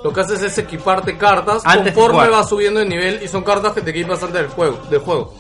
Lo 0.04 0.14
que 0.14 0.22
haces 0.22 0.42
es 0.42 0.58
equiparte 0.58 1.16
cartas 1.18 1.62
Antes 1.66 1.94
conforme 1.94 2.30
vas 2.30 2.50
subiendo 2.50 2.80
de 2.80 2.88
nivel 2.88 3.22
y 3.22 3.28
son 3.28 3.44
cartas 3.44 3.74
que 3.74 3.82
te 3.82 3.92
equipas 3.92 4.24
antes 4.24 4.42
del 4.42 4.50
juego, 4.50 4.78
del 4.90 5.00
juego. 5.00 5.34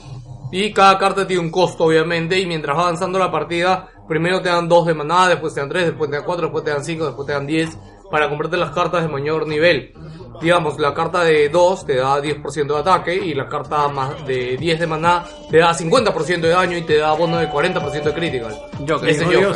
Y 0.52 0.74
cada 0.74 0.98
carta 1.00 1.26
tiene 1.26 1.42
un 1.42 1.50
costo, 1.50 1.86
obviamente, 1.86 2.38
y 2.38 2.46
mientras 2.46 2.78
va 2.78 2.82
avanzando 2.82 3.18
la 3.18 3.32
partida, 3.32 3.88
primero 4.12 4.42
te 4.42 4.50
dan 4.50 4.68
dos 4.68 4.86
de 4.86 4.94
maná, 4.94 5.30
después 5.30 5.54
te 5.54 5.62
dan 5.62 5.70
tres, 5.70 5.86
después 5.86 6.10
te 6.10 6.18
dan 6.18 6.26
cuatro, 6.26 6.48
después 6.48 6.66
te 6.66 6.72
dan 6.72 6.84
cinco, 6.84 7.06
después 7.06 7.26
te 7.26 7.32
dan 7.32 7.48
diez. 7.48 7.70
para 8.12 8.28
comprarte 8.28 8.58
las 8.58 8.72
cartas 8.72 9.04
de 9.04 9.08
mayor 9.08 9.48
nivel. 9.48 9.94
Digamos, 10.42 10.78
la 10.80 10.94
carta 10.94 11.24
de 11.24 11.48
2 11.48 11.86
te 11.86 11.96
da 11.96 12.20
10% 12.22 12.68
de 12.74 12.78
ataque 12.78 13.16
y 13.16 13.34
la 13.34 13.48
carta 13.48 13.88
más 13.88 14.26
de 14.28 14.58
10 14.58 14.80
de 14.82 14.86
maná 14.88 15.24
te 15.50 15.60
da 15.60 15.74
50% 15.74 16.42
de 16.42 16.50
daño 16.50 16.76
y 16.78 16.82
te 16.82 16.98
da 16.98 17.14
bono 17.14 17.38
de 17.38 17.50
40% 17.50 18.04
de 18.04 18.14
critical. 18.14 18.54
Joker. 18.86 19.10
Ese 19.10 19.24
es 19.24 19.30
Joker. 19.34 19.56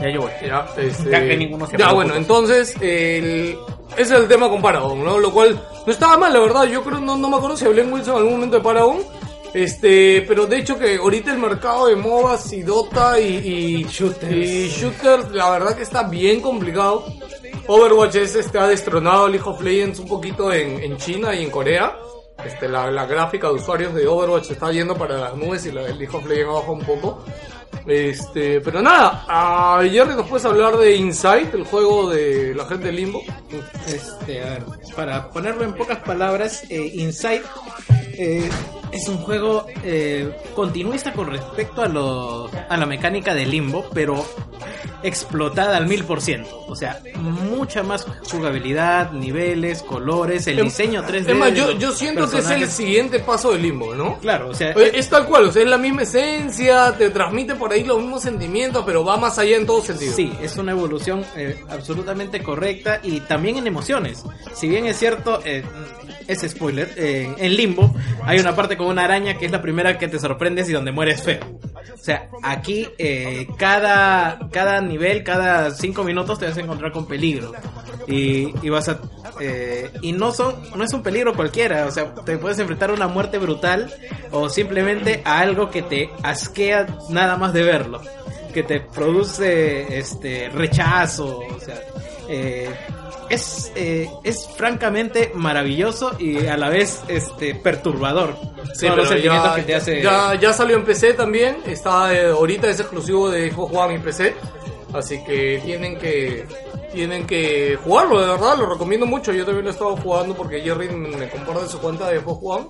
Ya 0.00 0.08
yo 0.08 0.22
voy. 0.22 0.30
Ya, 0.46 0.66
este- 0.78 1.10
Ya 1.10 1.20
que 1.20 1.36
ninguno 1.36 1.66
se 1.66 1.76
Ya, 1.76 1.92
bueno, 1.92 2.14
entonces, 2.14 2.74
el... 2.80 3.58
ese 3.98 4.14
es 4.14 4.20
el 4.22 4.28
tema 4.28 4.48
con 4.48 4.62
Paragon, 4.62 5.04
¿no? 5.04 5.18
Lo 5.18 5.30
cual 5.30 5.60
no 5.86 5.92
estaba 5.92 6.16
mal, 6.16 6.32
la 6.32 6.40
verdad. 6.40 6.64
Yo 6.64 6.82
creo, 6.82 7.00
no, 7.00 7.16
no 7.18 7.28
me 7.28 7.36
acuerdo 7.36 7.58
si 7.58 7.66
hablé 7.66 7.82
en 7.82 7.92
Wilson 7.92 8.14
en 8.14 8.18
algún 8.20 8.32
momento 8.36 8.56
de 8.56 8.62
Paragon. 8.62 8.96
Este, 9.54 10.24
pero 10.26 10.46
de 10.46 10.58
hecho 10.58 10.78
que 10.78 10.96
ahorita 10.96 11.32
el 11.32 11.38
mercado 11.38 11.86
de 11.86 11.96
MOBAs 11.96 12.52
y 12.54 12.62
Dota 12.62 13.20
y, 13.20 13.36
y, 13.36 13.76
y 13.82 14.68
shooters, 14.68 15.30
la 15.30 15.50
verdad 15.50 15.76
que 15.76 15.82
está 15.82 16.04
bien 16.04 16.40
complicado. 16.40 17.04
Overwatch 17.66 18.16
es, 18.16 18.34
este, 18.34 18.58
ha 18.58 18.66
destronado 18.66 19.28
League 19.28 19.46
of 19.46 19.60
Legends 19.60 19.98
un 20.00 20.08
poquito 20.08 20.52
en, 20.52 20.82
en 20.82 20.96
China 20.96 21.34
y 21.34 21.44
en 21.44 21.50
Corea. 21.50 21.96
Este, 22.44 22.68
la, 22.68 22.90
la 22.90 23.06
gráfica 23.06 23.48
de 23.48 23.54
usuarios 23.54 23.94
de 23.94 24.06
Overwatch 24.06 24.50
está 24.50 24.72
yendo 24.72 24.96
para 24.96 25.16
las 25.18 25.36
nubes 25.36 25.64
y 25.66 25.72
la 25.72 25.82
de 25.82 25.94
League 25.94 26.16
of 26.16 26.26
Legends 26.26 26.50
abajo 26.50 26.72
un 26.72 26.84
poco. 26.84 27.24
Este, 27.86 28.60
pero 28.60 28.80
nada, 28.80 29.24
a 29.28 29.82
Jerry 29.82 30.14
nos 30.14 30.28
puedes 30.28 30.44
hablar 30.44 30.76
de 30.76 30.94
Insight, 30.94 31.52
el 31.54 31.64
juego 31.64 32.10
de 32.10 32.54
la 32.54 32.64
gente 32.66 32.86
de 32.86 32.92
Limbo. 32.92 33.22
Este, 33.86 34.40
a 34.42 34.50
ver, 34.50 34.64
para 34.94 35.28
ponerlo 35.30 35.64
en 35.64 35.74
pocas 35.74 35.98
palabras, 35.98 36.64
eh, 36.68 36.92
Inside 36.94 37.42
eh, 38.14 38.48
es 38.92 39.08
un 39.08 39.18
juego 39.18 39.66
eh, 39.82 40.30
continuista 40.54 41.12
con 41.12 41.28
respecto 41.30 41.82
a, 41.82 41.88
lo, 41.88 42.50
a 42.68 42.76
la 42.76 42.86
mecánica 42.86 43.34
de 43.34 43.46
Limbo, 43.46 43.86
pero 43.92 44.24
explotada 45.02 45.76
al 45.76 45.86
mil 45.86 46.04
por 46.04 46.20
ciento. 46.20 46.64
O 46.68 46.76
sea, 46.76 47.00
mucha 47.16 47.82
más 47.82 48.06
jugabilidad, 48.30 49.12
niveles, 49.12 49.82
colores, 49.82 50.46
el 50.46 50.62
diseño 50.62 51.02
3D. 51.04 51.30
Es 51.30 51.36
más, 51.36 51.54
yo, 51.54 51.72
yo 51.72 51.92
siento 51.92 52.20
que 52.22 52.26
es 52.26 52.32
el 52.34 52.40
personajes. 52.42 52.70
siguiente 52.72 53.18
paso 53.18 53.52
de 53.52 53.58
Limbo, 53.58 53.94
¿no? 53.94 54.18
Claro, 54.18 54.50
o 54.50 54.54
sea, 54.54 54.72
Oye, 54.76 54.92
Es 54.98 55.08
tal 55.08 55.26
cual, 55.26 55.46
o 55.46 55.52
sea, 55.52 55.62
es 55.62 55.68
la 55.68 55.78
misma 55.78 56.02
esencia, 56.02 56.94
te 56.96 57.10
transmite 57.10 57.54
por 57.56 57.72
ahí 57.72 57.84
los 57.84 57.98
mismos 57.98 58.22
sentimientos, 58.22 58.84
pero 58.86 59.04
va 59.04 59.16
más 59.16 59.38
allá 59.38 59.56
en 59.56 59.66
todo 59.66 59.80
sentido. 59.82 60.14
Sí, 60.14 60.32
es 60.40 60.56
una 60.56 60.72
evolución 60.72 61.24
eh, 61.36 61.62
absolutamente 61.68 62.42
correcta 62.42 63.00
y 63.02 63.20
también 63.20 63.56
en 63.56 63.66
emociones. 63.66 64.22
Si 64.54 64.68
bien 64.68 64.86
es 64.86 64.98
cierto, 64.98 65.40
eh, 65.44 65.64
es 66.28 66.40
spoiler, 66.48 66.92
eh, 66.96 67.34
en 67.38 67.56
Limbo 67.56 67.94
hay 68.24 68.38
una 68.38 68.54
parte 68.54 68.76
una 68.86 69.04
araña 69.04 69.38
que 69.38 69.46
es 69.46 69.52
la 69.52 69.62
primera 69.62 69.98
que 69.98 70.08
te 70.08 70.18
sorprendes 70.18 70.68
y 70.68 70.72
donde 70.72 70.92
mueres 70.92 71.22
feo. 71.22 71.40
O 71.92 72.04
sea, 72.04 72.28
aquí 72.42 72.88
eh, 72.98 73.46
cada, 73.56 74.48
cada 74.50 74.80
nivel, 74.80 75.22
cada 75.22 75.70
cinco 75.70 76.04
minutos 76.04 76.38
te 76.38 76.46
vas 76.46 76.56
a 76.56 76.60
encontrar 76.60 76.92
con 76.92 77.06
peligro. 77.06 77.52
Y, 78.06 78.52
y 78.64 78.68
vas 78.68 78.88
a... 78.88 78.98
eh, 79.40 79.90
y 80.00 80.12
no, 80.12 80.32
son, 80.32 80.56
no 80.74 80.82
es 80.82 80.92
un 80.92 81.02
peligro 81.02 81.34
cualquiera, 81.34 81.86
o 81.86 81.90
sea, 81.92 82.12
te 82.14 82.36
puedes 82.38 82.58
enfrentar 82.58 82.90
a 82.90 82.94
una 82.94 83.06
muerte 83.06 83.38
brutal 83.38 83.92
o 84.32 84.48
simplemente 84.48 85.22
a 85.24 85.38
algo 85.38 85.70
que 85.70 85.82
te 85.82 86.10
asquea 86.24 86.86
nada 87.10 87.36
más 87.36 87.52
de 87.52 87.62
verlo 87.62 88.00
que 88.52 88.62
te 88.64 88.80
produce 88.80 89.98
este 89.98 90.50
rechazo, 90.50 91.38
o 91.38 91.60
sea, 91.60 91.80
eh, 92.28 92.68
es, 93.32 93.72
eh, 93.74 94.10
es 94.24 94.46
francamente 94.46 95.32
maravilloso 95.34 96.12
y 96.18 96.46
a 96.46 96.56
la 96.58 96.68
vez 96.68 97.02
este 97.08 97.54
perturbador. 97.54 98.36
Sí, 98.74 98.86
los 98.88 99.08
sentimientos 99.08 99.50
ya, 99.50 99.56
que 99.56 99.62
te 99.62 99.74
hace. 99.74 100.02
ya, 100.02 100.34
ya 100.34 100.52
salió 100.52 100.76
en 100.76 100.84
PC 100.84 101.14
también, 101.14 101.56
está 101.66 102.12
eh, 102.12 102.26
ahorita 102.26 102.68
es 102.68 102.78
exclusivo 102.80 103.30
de 103.30 103.50
Xbox 103.50 103.74
One 103.74 103.94
y 103.94 103.98
PC, 104.00 104.34
así 104.92 105.24
que 105.24 105.62
tienen 105.64 105.98
que 105.98 106.46
tienen 106.92 107.26
que 107.26 107.78
jugarlo, 107.82 108.20
de 108.20 108.26
verdad, 108.26 108.58
lo 108.58 108.66
recomiendo 108.66 109.06
mucho, 109.06 109.32
yo 109.32 109.46
también 109.46 109.64
lo 109.64 109.70
he 109.70 109.72
estado 109.72 109.96
jugando 109.96 110.34
porque 110.34 110.60
Jerry 110.60 110.90
me 110.90 111.30
comparte 111.30 111.68
su 111.68 111.78
cuenta 111.78 112.10
de 112.10 112.20
Xbox 112.20 112.40
One 112.42 112.66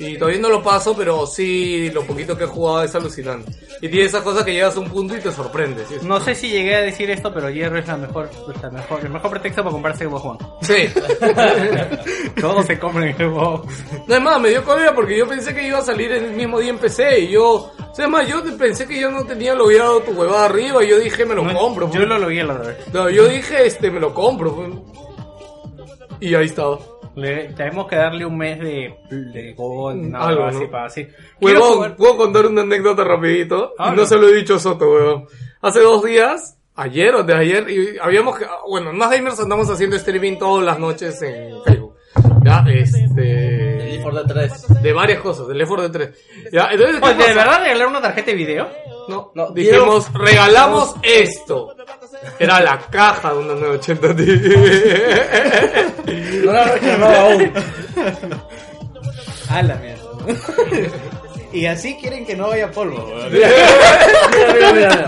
y 0.00 0.16
todavía 0.16 0.40
no 0.40 0.48
lo 0.48 0.62
paso, 0.62 0.96
pero 0.96 1.26
sí, 1.26 1.90
lo 1.90 2.04
poquito 2.04 2.36
que 2.36 2.44
he 2.44 2.46
jugado 2.46 2.84
es 2.84 2.94
alucinante. 2.94 3.50
Y 3.80 3.88
tiene 3.88 4.06
esas 4.06 4.22
cosas 4.22 4.44
que 4.44 4.52
llegas 4.52 4.76
a 4.76 4.80
un 4.80 4.88
punto 4.88 5.16
y 5.16 5.20
te 5.20 5.32
sorprende. 5.32 5.84
¿sí? 5.86 5.96
No 6.02 6.20
sé 6.20 6.36
si 6.36 6.48
llegué 6.48 6.76
a 6.76 6.82
decir 6.82 7.10
esto, 7.10 7.32
pero 7.34 7.50
Hierro 7.50 7.78
es 7.78 7.86
la 7.88 7.96
mejor, 7.96 8.30
la 8.62 8.70
mejor, 8.70 9.00
el 9.02 9.10
mejor 9.10 9.30
pretexto 9.30 9.62
para 9.62 9.72
comprarse 9.72 10.04
Xbox 10.04 10.24
One. 10.24 10.38
Sí. 10.62 10.88
Todos 12.40 12.66
se 12.66 12.78
compran 12.78 13.12
Xbox. 13.16 13.84
No 14.06 14.14
es 14.14 14.22
más, 14.22 14.40
me 14.40 14.50
dio 14.50 14.64
cólera 14.64 14.94
porque 14.94 15.18
yo 15.18 15.26
pensé 15.26 15.52
que 15.52 15.66
iba 15.66 15.78
a 15.78 15.82
salir 15.82 16.12
el 16.12 16.32
mismo 16.32 16.60
día 16.60 16.70
en 16.70 16.78
PC 16.78 17.20
y 17.20 17.28
yo... 17.30 17.44
O 17.54 17.94
sea, 17.94 18.04
es 18.04 18.10
más, 18.10 18.28
yo 18.28 18.42
pensé 18.56 18.86
que 18.86 19.00
yo 19.00 19.10
no 19.10 19.24
tenía 19.24 19.54
logueado 19.54 20.00
tu 20.02 20.12
huevada 20.12 20.44
arriba 20.44 20.84
y 20.84 20.90
yo 20.90 21.00
dije, 21.00 21.24
me 21.24 21.34
lo 21.34 21.42
compro. 21.52 21.86
Yo 21.86 21.94
pues. 21.94 22.08
lo 22.08 22.18
logré 22.18 22.44
la 22.44 22.54
otra 22.54 22.68
vez. 22.68 22.78
No, 22.92 23.10
yo 23.10 23.26
dije, 23.26 23.66
este, 23.66 23.90
me 23.90 23.98
lo 23.98 24.14
compro. 24.14 24.54
pues. 24.54 24.68
Y 26.20 26.34
ahí 26.34 26.46
estaba. 26.46 26.78
Le, 27.18 27.52
tenemos 27.54 27.86
que 27.88 27.96
darle 27.96 28.24
un 28.24 28.36
mes 28.36 28.58
de, 28.60 28.94
de 29.10 29.52
Gold, 29.54 30.02
no, 30.02 30.20
Algo, 30.22 30.44
así 30.44 30.60
¿no? 30.64 30.70
para 30.70 30.84
así. 30.86 31.06
Huevón, 31.40 31.74
jugar- 31.74 31.96
¿puedo 31.96 32.16
contar 32.16 32.46
una 32.46 32.62
anécdota 32.62 33.04
rapidito? 33.04 33.74
Ah, 33.78 33.90
no, 33.90 33.96
no. 34.02 34.06
se 34.06 34.16
lo 34.16 34.28
he 34.28 34.34
dicho 34.34 34.54
a 34.54 34.58
Soto, 34.58 34.90
weón. 34.90 35.26
Hace 35.60 35.80
dos 35.80 36.04
días, 36.04 36.58
ayer 36.76 37.14
o 37.14 37.22
de 37.24 37.34
ayer, 37.34 37.68
y 37.70 37.98
habíamos, 38.00 38.38
que- 38.38 38.46
bueno, 38.68 38.92
más 38.92 39.10
gamers 39.10 39.40
andamos 39.40 39.68
haciendo 39.70 39.96
streaming 39.96 40.38
todas 40.38 40.64
las 40.64 40.78
noches 40.78 41.20
en 41.22 41.62
Facebook. 41.64 41.96
Ya, 42.44 42.64
este... 42.68 43.94
El 43.96 44.02
for 44.02 44.14
the 44.14 44.32
3. 44.32 44.82
De 44.82 44.92
varias 44.92 45.20
cosas, 45.20 45.48
del 45.48 45.60
effort 45.60 45.82
de 45.82 45.90
3. 45.90 46.50
Ya, 46.52 46.68
entonces, 46.70 47.00
¿qué 47.00 47.06
Oye, 47.06 47.26
¿De 47.28 47.34
verdad 47.34 47.60
regalar 47.62 47.86
una 47.88 48.00
tarjeta 48.00 48.30
de 48.30 48.36
video? 48.36 48.68
No, 49.08 49.32
No, 49.34 49.50
dijimos, 49.50 50.12
regalamos 50.14 50.94
esto. 51.02 51.74
Era 52.38 52.60
la 52.60 52.78
caja 52.90 53.32
de 53.32 53.38
una 53.38 53.54
980 53.54 54.08
No 56.44 56.52
la 56.52 56.62
he 56.62 56.72
reclamado 56.72 57.14
aún. 57.16 57.52
A 59.48 59.62
la 59.62 59.76
mierda. 59.76 60.02
y 61.52 61.66
así 61.66 61.96
quieren 61.96 62.26
que 62.26 62.36
no 62.36 62.48
vaya 62.48 62.70
polvo. 62.70 63.04
weón. 63.06 63.32
Mira, 63.32 63.48
mira, 64.30 64.52
mira, 64.54 64.72
mira. 64.72 65.06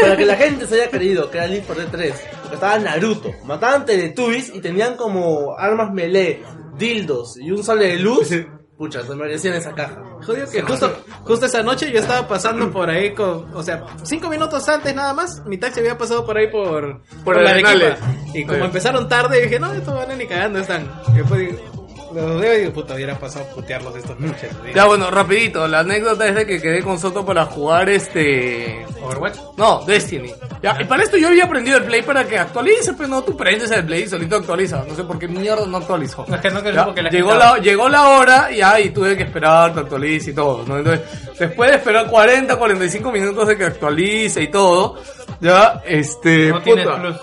Para 0.00 0.16
que 0.16 0.24
la 0.24 0.36
gente 0.36 0.66
se 0.66 0.74
haya 0.76 0.90
creído 0.90 1.30
que 1.30 1.38
era 1.38 1.46
el 1.46 1.62
for 1.62 1.76
the 1.76 1.84
3, 1.84 2.14
porque 2.42 2.54
estaba 2.54 2.78
Naruto, 2.78 3.32
mataban 3.44 3.84
Teletubbies 3.84 4.54
y 4.54 4.60
tenían 4.60 4.96
como 4.96 5.56
armas 5.58 5.92
melee, 5.92 6.42
dildos 6.76 7.36
y 7.38 7.50
un 7.50 7.62
sable 7.64 7.88
de 7.88 7.96
luz. 7.98 8.30
Pucha, 8.76 9.02
se 9.04 9.14
merecían 9.14 9.54
esa 9.54 9.74
caja. 9.74 10.02
Jodido 10.26 10.50
que 10.50 10.62
justo, 10.62 10.92
justo 11.22 11.46
esa 11.46 11.62
noche 11.62 11.92
yo 11.92 12.00
estaba 12.00 12.26
pasando 12.26 12.70
por 12.72 12.90
ahí 12.90 13.14
con, 13.14 13.54
o 13.54 13.62
sea, 13.62 13.84
cinco 14.02 14.28
minutos 14.28 14.68
antes 14.68 14.94
nada 14.94 15.14
más, 15.14 15.42
mi 15.46 15.56
taxi 15.56 15.80
había 15.80 15.96
pasado 15.96 16.26
por 16.26 16.36
ahí 16.36 16.48
por, 16.48 17.02
por, 17.24 17.40
la 17.40 17.50
Arenales. 17.50 18.02
Arequipa. 18.02 18.38
Y 18.38 18.44
como 18.44 18.64
empezaron 18.64 19.08
tarde, 19.08 19.40
dije, 19.40 19.60
no, 19.60 19.72
estos 19.72 19.94
van 19.94 20.18
ni 20.18 20.26
cagando 20.26 20.58
están. 20.58 20.90
Y 21.08 21.18
después 21.18 21.40
digo, 21.40 21.75
y 22.18 22.58
digo, 22.60 22.72
puta, 22.72 22.94
hubiera 22.94 23.18
pasado 23.18 23.44
a 23.44 23.54
putearlos 23.54 23.94
estos 23.96 24.16
pinches. 24.16 24.50
Ya 24.74 24.86
bueno, 24.86 25.10
rapidito, 25.10 25.68
la 25.68 25.80
anécdota 25.80 26.26
es 26.26 26.34
de 26.34 26.46
que 26.46 26.60
quedé 26.60 26.82
con 26.82 26.98
Soto 26.98 27.24
para 27.24 27.44
jugar 27.44 27.88
este... 27.88 28.86
Overwatch. 29.02 29.36
No, 29.56 29.84
Destiny. 29.86 30.32
Ya, 30.62 30.76
y 30.80 30.84
para 30.84 31.02
esto 31.02 31.16
yo 31.16 31.28
había 31.28 31.44
aprendido 31.44 31.78
el 31.78 31.84
Play 31.84 32.02
para 32.02 32.24
que 32.24 32.38
actualice, 32.38 32.94
pero 32.94 33.08
no, 33.08 33.22
tú 33.22 33.36
prendes 33.36 33.70
el 33.70 33.84
Play 33.84 34.04
y 34.04 34.08
solito 34.08 34.36
actualiza. 34.36 34.84
No 34.88 34.94
sé 34.94 35.04
por 35.04 35.18
qué 35.18 35.28
mierda 35.28 35.66
no 35.66 35.76
actualizó. 35.76 36.24
No, 36.26 36.36
es 36.36 36.40
que 36.40 36.50
no 36.50 36.84
porque 36.84 37.02
la 37.02 37.10
llegó, 37.10 37.34
la, 37.34 37.58
llegó 37.58 37.88
la 37.88 38.08
hora 38.08 38.50
y 38.50 38.90
tuve 38.90 39.16
que 39.16 39.24
esperar 39.24 39.74
que 39.74 39.80
actualice 39.80 40.30
y 40.30 40.34
todo. 40.34 40.64
¿no? 40.66 40.78
Entonces, 40.78 41.06
después 41.38 41.70
de 41.70 41.76
esperar 41.76 42.08
40, 42.08 42.56
45 42.56 43.12
minutos 43.12 43.48
de 43.48 43.56
que 43.56 43.64
actualice 43.64 44.42
y 44.42 44.48
todo, 44.48 44.96
ya, 45.40 45.82
este... 45.84 46.48
No 46.48 46.62
tienes 46.62 46.86
puta. 46.86 47.00
plus. 47.00 47.16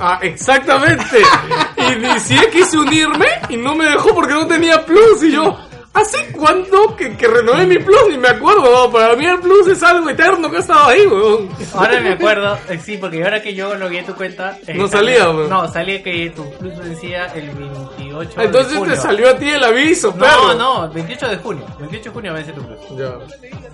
Ah, 0.00 0.18
exactamente. 0.22 1.18
Inicié, 1.96 2.50
quise 2.50 2.78
unirme 2.78 3.26
y 3.48 3.56
no 3.56 3.74
me 3.74 3.86
dejó 3.86 4.14
porque 4.14 4.34
no 4.34 4.46
tenía 4.46 4.84
plus. 4.84 5.22
Y 5.22 5.32
yo, 5.32 5.56
¿hace 6.00 6.32
cuánto 6.32 6.96
que, 6.96 7.16
que 7.16 7.26
renové 7.26 7.66
mi 7.66 7.78
plus? 7.78 8.08
Ni 8.10 8.16
me 8.18 8.28
acuerdo. 8.28 8.86
¿no? 8.86 8.90
Para 8.92 9.14
mí 9.16 9.26
el 9.26 9.38
plus 9.40 9.66
es 9.68 9.82
algo 9.82 10.08
eterno 10.08 10.50
que 10.50 10.56
ha 10.58 10.60
estado 10.60 10.86
ahí, 10.88 11.06
weón. 11.06 11.48
Ahora 11.74 12.00
me 12.00 12.10
acuerdo, 12.12 12.58
eh, 12.68 12.78
sí, 12.82 12.96
porque 12.96 13.22
ahora 13.22 13.42
que 13.42 13.54
yo 13.54 13.74
logué 13.74 14.02
tu 14.02 14.14
cuenta... 14.14 14.58
eh, 14.66 14.74
No 14.74 14.88
salía, 14.88 15.30
weón. 15.30 15.48
No, 15.50 15.66
salía 15.72 16.02
que 16.02 16.30
tu 16.30 16.48
plus 16.58 16.76
vencía 16.78 17.26
el 17.34 17.50
28 17.50 18.40
Entonces 18.40 18.72
de 18.72 18.78
junio. 18.78 18.94
te 18.94 19.00
salió 19.00 19.28
a 19.30 19.34
ti 19.38 19.48
el 19.50 19.64
aviso, 19.64 20.08
No, 20.16 20.24
perro. 20.24 20.54
no, 20.54 20.90
28 20.90 21.28
de 21.28 21.36
junio. 21.36 21.64
28 21.78 22.04
de 22.04 22.10
junio 22.14 22.34
vence 22.34 22.52
tu 22.52 22.62
plus. 22.62 22.78
Ya. 22.98 23.12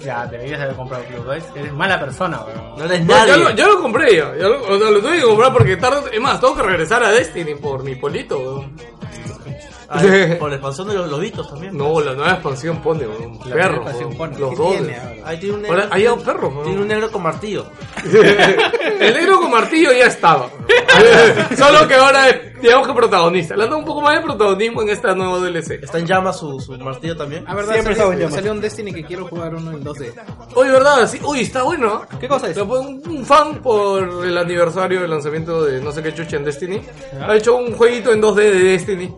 Ya, 0.04 0.26
deberías 0.26 0.60
haber 0.60 0.74
comprado 0.76 1.04
plus, 1.04 1.26
¿ves? 1.26 1.44
Eres 1.54 1.72
mala 1.72 1.98
persona, 2.00 2.40
weón. 2.42 2.78
No 2.78 2.84
eres 2.84 3.04
No, 3.04 3.12
ya, 3.14 3.26
nadie. 3.26 3.44
lo, 3.44 3.50
ya 3.50 3.66
lo 3.68 3.80
compré 3.80 4.16
ya. 4.16 4.32
ya 4.36 4.48
lo, 4.48 4.62
o 4.62 4.78
sea, 4.78 4.90
lo 4.90 5.00
tuve 5.00 5.16
que 5.18 5.22
comprar 5.24 5.52
porque 5.52 5.76
tarde. 5.76 6.10
Es 6.12 6.20
más, 6.20 6.40
tengo 6.40 6.54
que 6.56 6.62
regresar 6.62 7.02
a 7.02 7.10
Destiny 7.10 7.54
por 7.54 7.82
mi 7.82 7.94
polito, 7.94 8.38
weón. 8.38 8.76
Ah, 9.88 10.00
por 10.38 10.48
la 10.50 10.56
expansión 10.56 10.88
de 10.88 10.94
los 10.94 11.10
lobitos 11.10 11.48
también. 11.48 11.76
No, 11.76 12.00
la 12.00 12.14
nueva 12.14 12.32
expansión 12.32 12.80
pone. 12.82 13.06
La 13.06 13.54
Perro, 13.54 13.76
nueva 13.76 13.90
expansión 13.90 14.06
weón. 14.08 14.16
pone. 14.16 14.38
Los 14.38 14.50
¿Qué 14.50 14.56
dos. 14.56 14.70
tiene? 14.72 15.22
Ahí 15.24 15.38
tiene 15.38 15.54
un 15.56 15.66
Ahora, 15.66 15.88
ahí 15.90 16.02
hay 16.02 16.08
un 16.12 16.22
perro, 16.22 16.48
weón. 16.48 16.64
Tiene 16.64 16.80
un 16.82 16.88
negro 16.88 17.10
con 17.10 17.22
martillo. 17.22 17.66
El 19.00 19.14
negro 19.14 19.40
con 19.40 19.50
martillo 19.50 19.92
ya 19.92 20.06
estaba. 20.06 20.48
Solo 21.56 21.86
que 21.88 21.94
ahora 21.94 22.28
es 22.28 22.54
digamos 22.64 22.86
que 22.88 22.94
protagonista. 22.94 23.56
Le 23.56 23.64
han 23.64 23.68
dado 23.68 23.78
un 23.80 23.84
poco 23.84 24.00
más 24.00 24.14
de 24.16 24.22
protagonismo 24.22 24.80
en 24.82 24.88
esta 24.88 25.14
nueva 25.14 25.38
DLC. 25.38 25.82
Está 25.82 25.98
en 25.98 26.06
llamas 26.06 26.38
su, 26.38 26.58
su 26.60 26.72
martillo 26.78 27.14
también. 27.16 27.44
Ah, 27.46 27.54
verdad, 27.54 27.74
Siempre 27.74 27.94
salió, 27.94 28.30
salió 28.30 28.52
un 28.52 28.60
Destiny 28.60 28.92
que 28.92 29.04
quiero 29.04 29.26
jugar 29.26 29.54
uno 29.54 29.72
en 29.72 29.84
2D. 29.84 30.12
Oye, 30.54 30.70
¿verdad? 30.70 31.06
Sí. 31.06 31.20
Uy, 31.22 31.40
está 31.40 31.62
bueno. 31.62 32.02
¿Qué 32.18 32.26
cosa 32.26 32.48
es? 32.48 32.56
Un, 32.56 33.02
un 33.06 33.26
fan 33.26 33.60
por 33.60 34.24
el 34.24 34.38
aniversario 34.38 35.02
del 35.02 35.10
lanzamiento 35.10 35.62
de 35.64 35.80
no 35.80 35.92
sé 35.92 36.02
qué 36.02 36.14
chucha 36.14 36.36
en 36.36 36.44
Destiny 36.44 36.80
ha 37.20 37.36
hecho 37.36 37.54
un 37.56 37.76
jueguito 37.76 38.12
en 38.12 38.22
2D 38.22 38.36
de 38.36 38.58
Destiny. 38.62 39.14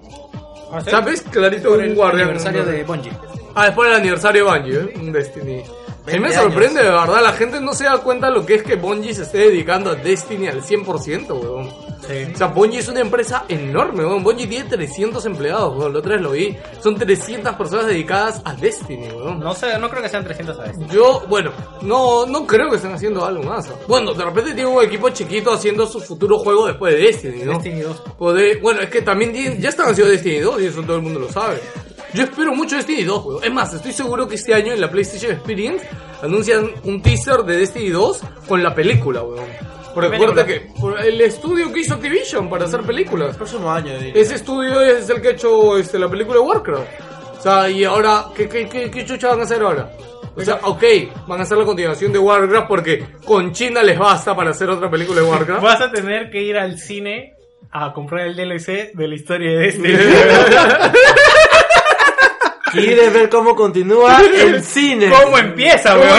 ¿Sabes? 0.85 1.23
Clarito 1.23 1.73
un 1.73 1.95
guardián. 1.95 2.29
aniversario 2.29 2.65
de 2.65 2.85
Bungie. 2.85 3.13
Ah, 3.55 3.67
después 3.67 3.89
del 3.91 4.01
aniversario 4.01 4.45
de 4.45 4.51
Bungie, 4.51 4.79
¿eh? 4.81 4.95
Un 4.99 5.13
Destiny. 5.13 5.63
A 6.07 6.11
mí 6.13 6.21
me 6.21 6.29
20 6.29 6.37
sorprende, 6.37 6.83
de 6.83 6.91
verdad, 6.91 7.23
la 7.23 7.33
gente 7.33 7.61
no 7.61 7.75
se 7.75 7.85
da 7.85 7.99
cuenta 7.99 8.31
lo 8.31 8.45
que 8.47 8.55
es 8.57 8.63
que 8.63 8.77
Bungie 8.77 9.15
se 9.15 9.23
esté 9.23 9.39
dedicando 9.39 9.91
a 9.91 9.95
Destiny 9.97 10.47
al 10.49 10.63
100%, 10.63 11.29
weón. 11.41 11.69
O 12.07 12.37
sea, 12.39 12.47
Bungie 12.49 12.79
es 12.79 12.87
una 12.89 13.01
empresa 13.01 13.45
enorme, 13.49 14.05
weón. 14.07 14.23
Bungie 14.23 14.47
tiene 14.47 14.69
300 14.69 15.27
empleados, 15.27 15.77
weón. 15.77 15.93
La 15.93 15.99
otra 15.99 16.13
vez 16.13 16.23
lo 16.23 16.31
vi. 16.31 16.57
Son 16.81 16.95
300 16.97 17.55
personas 17.57 17.87
dedicadas 17.87 18.41
a 18.45 18.55
Destiny, 18.55 19.09
weón. 19.09 19.41
No 19.41 19.53
sé, 19.55 19.77
no 19.81 19.89
creo 19.91 20.03
que 20.03 20.09
sean 20.09 20.23
300 20.23 20.59
a 20.61 20.63
veces. 20.63 20.87
Yo, 20.93 21.25
bueno, 21.29 21.51
no, 21.83 22.25
no 22.27 22.47
creo 22.47 22.71
que 22.71 22.77
estén 22.77 22.93
haciendo 22.93 23.25
algo 23.25 23.43
más. 23.43 23.69
Bueno, 23.89 24.15
de 24.15 24.25
repente 24.25 24.55
tiene 24.55 24.69
un 24.71 24.85
equipo 24.85 25.09
chiquito 25.11 25.53
haciendo 25.53 25.87
su 25.89 26.01
futuro 26.01 26.39
juego 26.39 26.67
después 26.69 26.95
de 26.95 27.01
Destiny, 27.01 27.43
¿no? 27.45 27.55
Destiny 27.55 27.81
2. 27.81 28.01
Poder- 28.17 28.61
bueno, 28.61 28.81
es 28.83 28.91
que 28.91 29.03
también 29.03 29.33
ya 29.61 29.69
están 29.71 29.89
haciendo 29.91 30.13
Destiny 30.13 30.39
2 30.39 30.63
y 30.63 30.67
eso 30.67 30.83
todo 30.83 30.97
el 30.97 31.03
mundo 31.03 31.19
lo 31.19 31.29
sabe. 31.33 31.61
Yo 32.13 32.25
espero 32.25 32.55
mucho 32.55 32.77
Destiny 32.77 33.05
2, 33.05 33.25
weón. 33.25 33.45
Es 33.45 33.53
más, 33.53 33.75
estoy 33.75 33.93
seguro 33.93 34.27
que 34.29 34.37
este 34.37 34.55
año 34.55 34.73
en 34.73 34.81
la 34.81 34.91
PlayStation 34.91 35.33
Experience 35.33 35.87
anuncian 36.23 36.71
un 36.85 37.03
teaser 37.03 37.43
de 37.45 37.59
Destiny 37.59 37.91
2 37.91 38.21
con 38.49 38.63
la 38.63 38.75
película, 38.75 39.23
weón. 39.23 39.47
Acuérdate 40.05 40.45
que 40.45 40.61
por 40.79 41.01
el 41.01 41.21
estudio 41.23 41.73
que 41.73 41.81
hizo 41.81 41.95
Activision 41.95 42.51
para 42.51 42.67
hacer 42.67 42.83
películas. 42.83 43.31
El 43.31 43.37
próximo 43.37 43.73
año. 43.73 43.99
diría. 43.99 44.13
Ese 44.15 44.35
estudio 44.35 44.81
es 44.83 45.09
el 45.09 45.23
que 45.23 45.29
ha 45.29 45.31
hecho 45.31 45.79
este, 45.79 45.99
la 45.99 46.09
película 46.09 46.39
de 46.39 46.45
Warcraft. 46.45 46.89
O 47.39 47.41
sea, 47.41 47.71
y 47.71 47.85
ahora, 47.85 48.27
¿qué, 48.35 48.49
qué, 48.49 48.69
qué, 48.69 48.91
qué 48.91 49.05
chucha 49.07 49.29
van 49.29 49.41
a 49.41 49.43
hacer 49.45 49.63
ahora? 49.63 49.91
O 50.37 50.43
sea, 50.43 50.59
ok, 50.65 50.85
van 51.27 51.41
a 51.41 51.45
hacer 51.45 51.57
la 51.57 51.65
continuación 51.65 52.13
de 52.13 52.19
Warcraft 52.19 52.69
porque 52.69 53.05
con 53.25 53.53
China 53.53 53.83
les 53.83 53.99
basta 53.99 54.37
para 54.37 54.51
hacer 54.51 54.69
otra 54.69 54.91
película 54.91 55.23
de 55.23 55.27
Warcraft. 55.27 55.63
Vas 55.63 55.81
a 55.81 55.91
tener 55.91 56.31
que 56.31 56.43
ir 56.43 56.59
al 56.59 56.79
cine 56.79 57.33
a 57.71 57.93
comprar 57.95 58.27
el 58.27 58.37
DLC 58.37 58.93
de 58.93 59.09
la 59.09 59.15
historia 59.15 59.51
de 59.53 59.57
Destiny. 59.59 59.95
¿Quieres 62.77 63.13
ver 63.13 63.29
cómo 63.29 63.55
continúa 63.57 64.19
el 64.21 64.63
cine? 64.65 65.11
¿Cómo 65.11 65.39
empieza, 65.39 65.97
weón? 65.97 66.13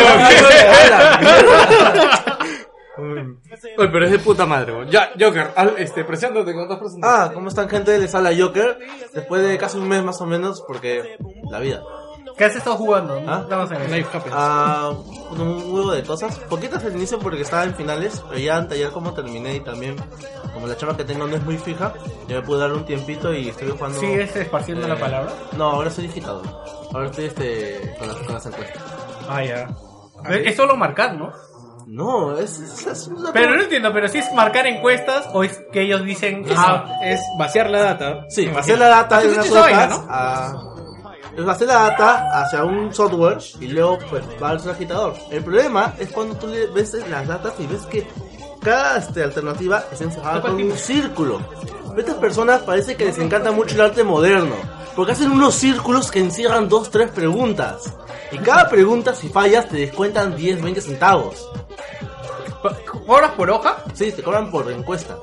Oye, 3.78 3.89
pero 3.91 4.06
es 4.06 4.12
de 4.12 4.20
puta 4.20 4.46
madre, 4.46 4.74
weón. 4.74 4.89
Ya, 4.89 5.12
Joker, 5.20 5.52
al- 5.56 5.76
este, 5.78 6.04
preséntate 6.04 6.54
con 6.54 6.67
presentaciones. 6.67 7.04
Ah, 7.04 7.32
¿cómo 7.34 7.48
están 7.50 7.70
gente? 7.70 7.98
Les 7.98 8.13
habla 8.15 8.32
Joker. 8.38 8.78
Después 9.13 9.43
de 9.43 9.58
casi 9.58 9.78
un 9.78 9.88
mes 9.88 10.04
más 10.04 10.20
o 10.22 10.26
menos, 10.26 10.63
porque 10.67 11.17
la 11.50 11.60
vida. 11.60 11.82
¿Qué 12.38 12.45
has 12.45 12.56
estado 12.56 12.76
jugando? 12.76 13.19
¿Ah? 13.28 13.39
Estamos 13.41 13.71
en 13.71 13.82
eso. 13.82 13.95
Life 13.95 14.10
Happens. 14.15 14.36
Ah, 14.38 14.91
un 15.32 15.41
un 15.41 15.73
huevo 15.73 15.91
de 15.91 16.04
cosas. 16.04 16.38
Poquitas 16.38 16.84
al 16.86 16.95
inicio 16.95 17.17
porque 17.17 17.41
estaba 17.41 17.63
en 17.63 17.73
finales, 17.73 18.23
pero 18.30 18.39
ya 18.39 18.58
ayer 18.58 18.91
como 18.91 19.13
terminé 19.13 19.56
y 19.56 19.60
también, 19.62 19.95
como 20.54 20.67
la 20.67 20.78
chama 20.78 20.95
que 20.95 21.04
tengo 21.04 21.26
no 21.26 21.36
es 21.36 21.43
muy 21.43 21.58
fija, 21.58 21.93
ya 22.28 22.36
me 22.36 22.41
pude 22.43 22.60
dar 22.60 22.73
un 22.73 22.86
tiempito 22.86 23.34
y 23.34 23.50
estoy 23.50 23.71
jugando. 23.71 24.00
¿Sigues 24.00 24.36
esparciendo 24.36 24.86
eh, 24.86 24.89
la 24.89 25.00
palabra? 25.00 25.34
No, 25.58 25.71
ahora 25.71 25.89
soy 25.89 26.08
digitador. 26.08 26.45
Ahora 26.93 27.08
estoy 27.08 27.26
este, 27.26 27.95
con, 27.97 28.08
las, 28.08 28.17
con 28.17 28.34
las 28.36 28.45
encuestas. 28.45 28.84
Ah, 29.28 29.43
ya. 29.43 29.67
Es 30.30 30.56
solo 30.56 30.76
marcar, 30.76 31.15
¿no? 31.15 31.34
No, 31.88 32.38
es, 32.38 32.60
es, 32.60 32.86
es 32.86 33.08
una 33.08 33.32
Pero 33.32 33.56
no 33.56 33.63
entiendo, 33.63 33.91
pero 33.93 34.10
si 34.10 34.19
es 34.19 34.32
marcar 34.34 34.67
encuestas 34.67 35.28
o 35.34 35.43
es 35.43 35.63
que 35.71 35.84
ellos 35.84 36.04
dicen, 36.04 36.45
ah, 36.56 37.00
es 37.02 37.19
vaciar 37.39 37.69
la 37.69 37.82
data. 37.82 38.26
Sí, 38.30 38.45
vaciar 38.47 38.78
la 38.78 38.89
data 38.89 39.17
¿Has 39.17 39.23
en 39.23 39.30
unas 39.32 39.45
escuchado 39.45 39.67
esa 39.67 39.78
vaina, 39.78 39.95
hojas 39.95 40.08
a... 40.10 40.77
Es 41.38 41.45
vaciar 41.45 41.67
la 41.67 41.82
data 41.91 42.41
hacia 42.41 42.63
un 42.63 42.91
software 42.91 43.38
y 43.60 43.67
luego 43.67 44.00
pues 44.10 44.23
va 44.41 44.50
al 44.50 44.69
agitador. 44.69 45.13
El 45.30 45.43
problema 45.43 45.93
es 46.00 46.10
cuando 46.10 46.36
tú 46.36 46.47
le 46.47 46.65
ves 46.65 46.93
las 47.08 47.28
datas 47.28 47.54
y 47.60 47.67
ves 47.67 47.86
que 47.86 48.08
cada 48.60 48.97
este, 48.97 49.21
alternativa 49.21 49.86
está 49.91 50.04
encerrada 50.04 50.41
con 50.41 50.56
un 50.56 50.76
círculo. 50.76 51.39
Estas 51.95 52.15
personas 52.15 52.63
parece 52.63 52.95
que 52.95 53.06
les 53.06 53.19
encanta 53.19 53.52
mucho 53.52 53.76
el 53.76 53.82
arte 53.82 54.04
moderno, 54.04 54.56
porque 54.95 55.12
hacen 55.12 55.32
unos 55.32 55.54
círculos 55.54 56.10
que 56.10 56.19
encierran 56.19 56.67
dos, 56.69 56.89
tres 56.89 57.12
preguntas. 57.12 57.93
Y 58.32 58.39
cada 58.39 58.67
pregunta, 58.67 59.13
si 59.13 59.30
fallas, 59.30 59.69
te 59.69 59.78
descuentan 59.78 60.36
10, 60.36 60.63
20 60.63 60.82
centavos. 60.82 61.47
horas 63.06 63.32
por 63.34 63.52
hoja. 63.52 63.78
Sí, 63.93 64.12
te 64.12 64.23
cobran 64.23 64.50
por 64.50 64.71
encuesta. 64.71 65.15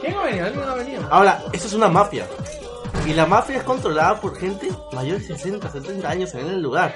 ¿Quién 0.00 0.14
ha 0.14 0.22
venido? 0.22 0.46
¿Alguien 0.46 0.68
ha 0.68 0.74
venido? 0.74 1.02
Ahora, 1.10 1.42
eso 1.52 1.66
es 1.66 1.74
una 1.74 1.88
mafia. 1.88 2.26
Y 3.06 3.14
la 3.14 3.26
mafia 3.26 3.58
es 3.58 3.62
controlada 3.62 4.20
por 4.20 4.36
gente 4.38 4.68
mayor 4.92 5.18
de 5.18 5.26
60, 5.26 5.70
70 5.70 6.08
años 6.08 6.34
en 6.34 6.46
el 6.46 6.60
lugar. 6.60 6.94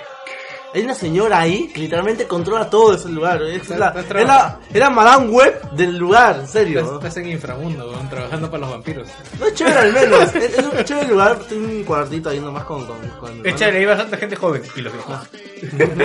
Hay 0.74 0.82
una 0.84 0.94
señora 0.94 1.40
ahí 1.40 1.68
que 1.68 1.80
literalmente 1.80 2.26
controla 2.26 2.70
todo 2.70 2.94
ese 2.94 3.10
lugar. 3.10 3.42
Es 3.42 3.68
la, 3.68 3.88
es 3.90 4.26
la, 4.26 4.58
es 4.72 4.80
la 4.80 4.88
Madame 4.88 5.28
Web 5.28 5.70
del 5.72 5.98
lugar, 5.98 6.38
en 6.40 6.48
serio. 6.48 6.80
Estás, 6.80 6.96
estás 6.96 7.16
en 7.18 7.28
inframundo, 7.28 7.90
weón, 7.90 8.08
trabajando 8.08 8.50
para 8.50 8.60
los 8.62 8.70
vampiros. 8.70 9.08
No 9.38 9.46
es 9.46 9.54
chévere 9.54 9.78
al 9.78 9.92
menos. 9.92 10.34
Es, 10.34 10.58
es 10.58 10.64
un 10.64 10.82
chévere 10.82 11.08
lugar. 11.08 11.38
Tengo 11.40 11.66
un 11.66 11.84
cuartito 11.84 12.30
ahí 12.30 12.40
nomás 12.40 12.64
con... 12.64 12.86
con, 12.86 12.96
con 13.20 13.46
Es 13.46 13.54
chévere, 13.54 13.80
hay 13.80 13.84
bastante 13.84 14.16
gente 14.16 14.36
joven. 14.36 14.62
Y 14.74 14.80
los 14.80 14.92
viejos. 14.94 15.14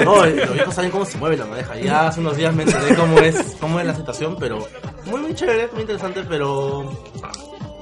No, 0.04 0.26
los 0.26 0.54
viejos 0.54 0.76
saben 0.76 0.92
cómo 0.92 1.06
se 1.06 1.18
mueve 1.18 1.38
la 1.38 1.46
madeja. 1.46 1.76
Ya 1.78 2.08
hace 2.08 2.20
unos 2.20 2.36
días 2.36 2.54
me 2.54 2.64
enteré 2.64 2.94
cómo 2.94 3.20
es, 3.20 3.56
cómo 3.62 3.80
es 3.80 3.86
la 3.86 3.96
situación, 3.96 4.36
pero 4.38 4.68
muy, 5.06 5.22
muy 5.22 5.34
chévere, 5.34 5.70
muy 5.72 5.82
interesante, 5.82 6.24
pero... 6.28 6.92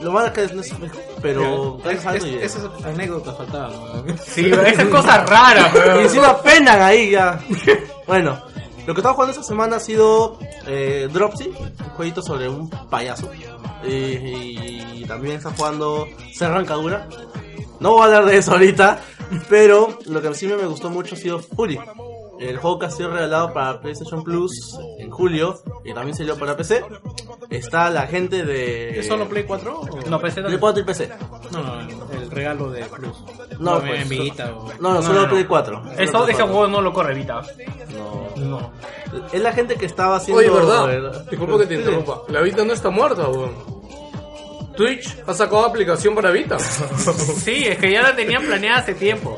Lo 0.02 0.12
malo 0.12 0.28
es 0.28 0.34
que 0.34 0.54
no 0.54 0.62
es... 0.62 0.74
Pero... 1.22 1.78
Es- 1.90 2.06
es- 2.24 2.24
esas 2.56 2.86
anécdotas 2.86 3.38
faltaban. 3.38 4.18
Sí, 4.26 4.52
esas 4.66 4.86
cosas 4.90 5.30
raras, 5.30 5.72
Y 5.98 6.00
encima 6.04 6.42
penan 6.42 6.82
ahí 6.82 7.12
ya. 7.12 7.40
Bueno, 8.06 8.40
lo 8.86 8.94
que 8.94 9.00
estaba 9.00 9.14
jugando 9.16 9.32
esta 9.32 9.44
semana 9.44 9.78
ha 9.78 9.80
sido 9.80 10.38
eh, 10.68 11.08
Dropsy, 11.12 11.48
un 11.48 11.90
jueguito 11.96 12.22
sobre 12.22 12.50
un 12.50 12.70
payaso. 12.70 13.32
Y, 13.84 13.90
y 13.90 15.06
también 15.08 15.38
está 15.38 15.52
jugando 15.52 16.08
Serrancadura. 16.34 17.08
No 17.80 17.92
voy 17.92 18.02
a 18.02 18.06
hablar 18.06 18.26
de 18.26 18.38
eso 18.38 18.52
ahorita, 18.52 19.00
pero 19.50 19.98
lo 20.06 20.22
que 20.22 20.34
sí 20.34 20.48
me 20.48 20.66
gustó 20.66 20.90
mucho 20.90 21.16
ha 21.16 21.18
sido 21.18 21.40
Fury. 21.40 21.80
El 22.40 22.58
juego 22.58 22.80
que 22.80 22.86
ha 22.88 22.92
sido 22.92 23.12
regalado 23.12 23.54
para 23.54 23.80
PlayStation 23.80 24.24
Plus 24.24 24.78
en 25.00 25.10
julio 25.10 25.58
y 25.84 25.94
también 25.94 26.16
salió 26.18 26.38
para 26.38 26.58
PC. 26.58 26.84
Está 27.50 27.90
la 27.90 28.08
gente 28.08 28.44
de... 28.44 29.00
¿Es 29.00 29.08
solo 29.08 29.28
Play 29.30 29.44
4? 29.44 29.80
O... 29.80 30.10
No, 30.10 30.20
pensé 30.20 30.42
Play 30.42 30.58
4 30.58 30.82
y 30.82 30.86
PC. 30.86 31.10
No, 31.52 31.80
el 32.20 32.32
regalo 32.32 32.72
de 32.72 32.84
Plus. 32.86 33.16
No, 33.60 33.76
O 33.76 33.80
pues, 33.80 34.02
en 34.02 34.10
Vita 34.10 34.54
o... 34.54 34.68
No, 34.80 34.94
no, 34.96 35.02
solo 35.02 35.30
Play 35.30 35.46
4. 35.46 35.76
Solo 35.78 35.92
Eso, 35.94 36.04
ese 36.28 36.34
4. 36.34 36.48
juego 36.48 36.68
no 36.68 36.82
lo 36.82 36.92
corre 36.92 37.14
Vita. 37.14 37.42
No. 37.96 38.26
No. 38.44 38.72
Es 39.32 39.42
la 39.42 39.54
gente 39.54 39.76
que 39.76 39.86
estaba 39.86 40.18
haciendo... 40.18 40.40
Oye, 40.40 40.50
¿verdad? 40.50 41.26
Disculpa 41.30 41.60
que 41.60 41.66
te 41.68 41.76
Sí. 41.76 41.82
interrumpa. 41.82 42.22
La 42.28 42.42
Vita 42.42 42.66
no 42.66 42.74
está 42.74 42.90
muerta, 42.90 43.30
weón. 43.30 43.54
Twitch 44.76 45.16
ha 45.26 45.34
sacado 45.34 45.64
aplicación 45.66 46.14
para 46.16 46.32
Vita. 46.32 46.60
Sí, 46.60 47.64
es 47.66 47.78
que 47.78 47.92
ya 47.92 48.02
la 48.02 48.14
tenían 48.16 48.44
planeada 48.44 48.80
hace 48.80 48.94
tiempo. 48.94 49.38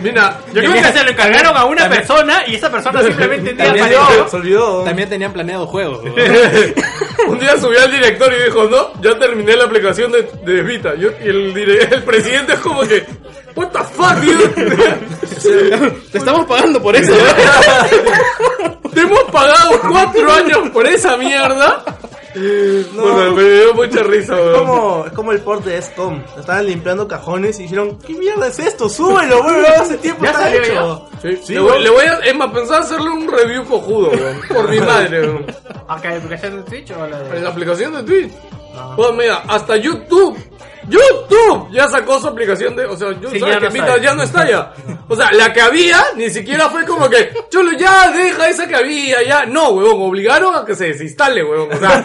Mira, 0.00 0.38
yo 0.52 0.60
creo 0.60 0.72
que 0.72 0.82
que 0.82 0.92
se 0.92 1.04
lo 1.04 1.10
encargaron 1.10 1.56
a 1.56 1.64
una 1.64 1.82
también- 1.82 2.00
persona 2.02 2.42
y 2.46 2.54
esa 2.54 2.70
persona 2.70 3.02
simplemente 3.04 3.50
un 3.50 3.56
día 3.56 3.74
Se 3.74 3.82
olvidó, 3.96 4.28
se 4.28 4.36
olvidó. 4.36 4.84
También 4.84 5.08
tenían 5.08 5.32
planeado 5.32 5.66
juegos. 5.66 6.00
un 7.26 7.38
día 7.38 7.58
subió 7.58 7.82
al 7.82 7.90
director 7.90 8.32
y 8.32 8.44
dijo, 8.44 8.64
no, 8.64 9.00
ya 9.02 9.18
terminé 9.18 9.56
la 9.56 9.64
aplicación 9.64 10.12
de, 10.12 10.22
de 10.44 10.62
Vita. 10.62 10.94
Yo- 10.94 11.10
y 11.24 11.28
el, 11.28 11.58
el 11.92 12.02
presidente 12.04 12.52
es 12.54 12.58
como 12.60 12.82
que, 12.82 13.04
what 13.56 13.68
the 13.68 13.78
fuck, 13.78 14.14
dude? 14.22 15.98
Te 16.12 16.18
estamos 16.18 16.46
pagando 16.46 16.80
por 16.82 16.94
eso. 16.96 17.12
Te 18.94 19.00
hemos 19.00 19.22
pagado 19.24 19.80
cuatro 19.88 20.32
años 20.32 20.70
por 20.72 20.86
esa 20.86 21.16
mierda. 21.16 21.84
Bueno, 22.34 23.32
me 23.34 23.42
dio 23.42 23.74
mucha 23.74 24.02
risa, 24.02 24.34
Es 24.38 24.40
weón. 24.44 24.66
como, 24.66 25.04
es 25.06 25.12
como 25.12 25.32
el 25.32 25.40
port 25.40 25.64
de 25.64 25.80
SCOM. 25.80 26.22
Estaban 26.38 26.66
limpiando 26.66 27.08
cajones 27.08 27.58
y 27.58 27.62
dijeron, 27.64 27.98
¿qué 28.06 28.12
mierda 28.14 28.46
es 28.48 28.58
esto? 28.58 28.88
Súbelo, 28.88 29.42
bueno, 29.42 29.66
hace 29.80 29.98
tiempo 29.98 30.24
¿Ya 30.24 30.30
está 30.30 30.42
salió 30.44 30.62
hecho. 30.62 31.08
Sí, 31.42 31.54
le, 31.54 31.60
voy, 31.60 31.82
le 31.82 31.90
voy 31.90 32.04
a, 32.04 32.14
es 32.20 32.36
más, 32.36 32.52
pensaba 32.52 32.80
hacerle 32.80 33.10
un 33.10 33.28
review 33.30 33.64
cojudo, 33.64 34.10
weón. 34.10 34.40
Por 34.48 34.68
mi 34.70 34.78
madre, 34.80 35.20
weón. 35.22 35.46
¿Acá 35.88 36.10
hay 36.10 36.16
aplicación 36.18 36.56
de 36.56 36.62
Twitch 36.62 36.90
o 36.92 37.06
la 37.06 37.18
En 37.20 37.30
de.? 37.32 37.40
la 37.40 37.48
aplicación 37.50 37.94
de 37.94 38.02
Twitch. 38.02 38.32
Pues 38.96 39.12
mira, 39.14 39.42
hasta 39.48 39.76
YouTube. 39.76 40.38
YouTube 40.88 41.68
ya 41.70 41.88
sacó 41.88 42.18
su 42.20 42.28
aplicación 42.28 42.74
de, 42.76 42.86
o 42.86 42.96
sea, 42.96 43.12
yo 43.20 43.28
Sí, 43.30 43.40
ya 43.40 43.58
que 43.58 43.66
no 43.66 43.70
Vita 43.72 43.86
está. 43.96 43.98
ya 44.02 44.14
no 44.14 44.22
está 44.22 44.48
ya. 44.48 44.72
O 45.08 45.16
sea, 45.16 45.32
la 45.32 45.52
que 45.52 45.60
había 45.60 45.98
ni 46.16 46.28
siquiera 46.30 46.68
fue 46.68 46.84
como 46.84 47.08
que, 47.08 47.30
cholo, 47.50 47.72
ya 47.78 48.10
deja 48.10 48.48
esa 48.48 48.68
que 48.68 48.76
había, 48.76 49.22
ya. 49.22 49.46
No, 49.46 49.70
huevón, 49.70 50.02
obligaron 50.02 50.54
a 50.54 50.64
que 50.64 50.74
se 50.74 50.88
desinstale, 50.88 51.42
huevón. 51.42 51.72
O 51.72 51.78
sea, 51.78 52.04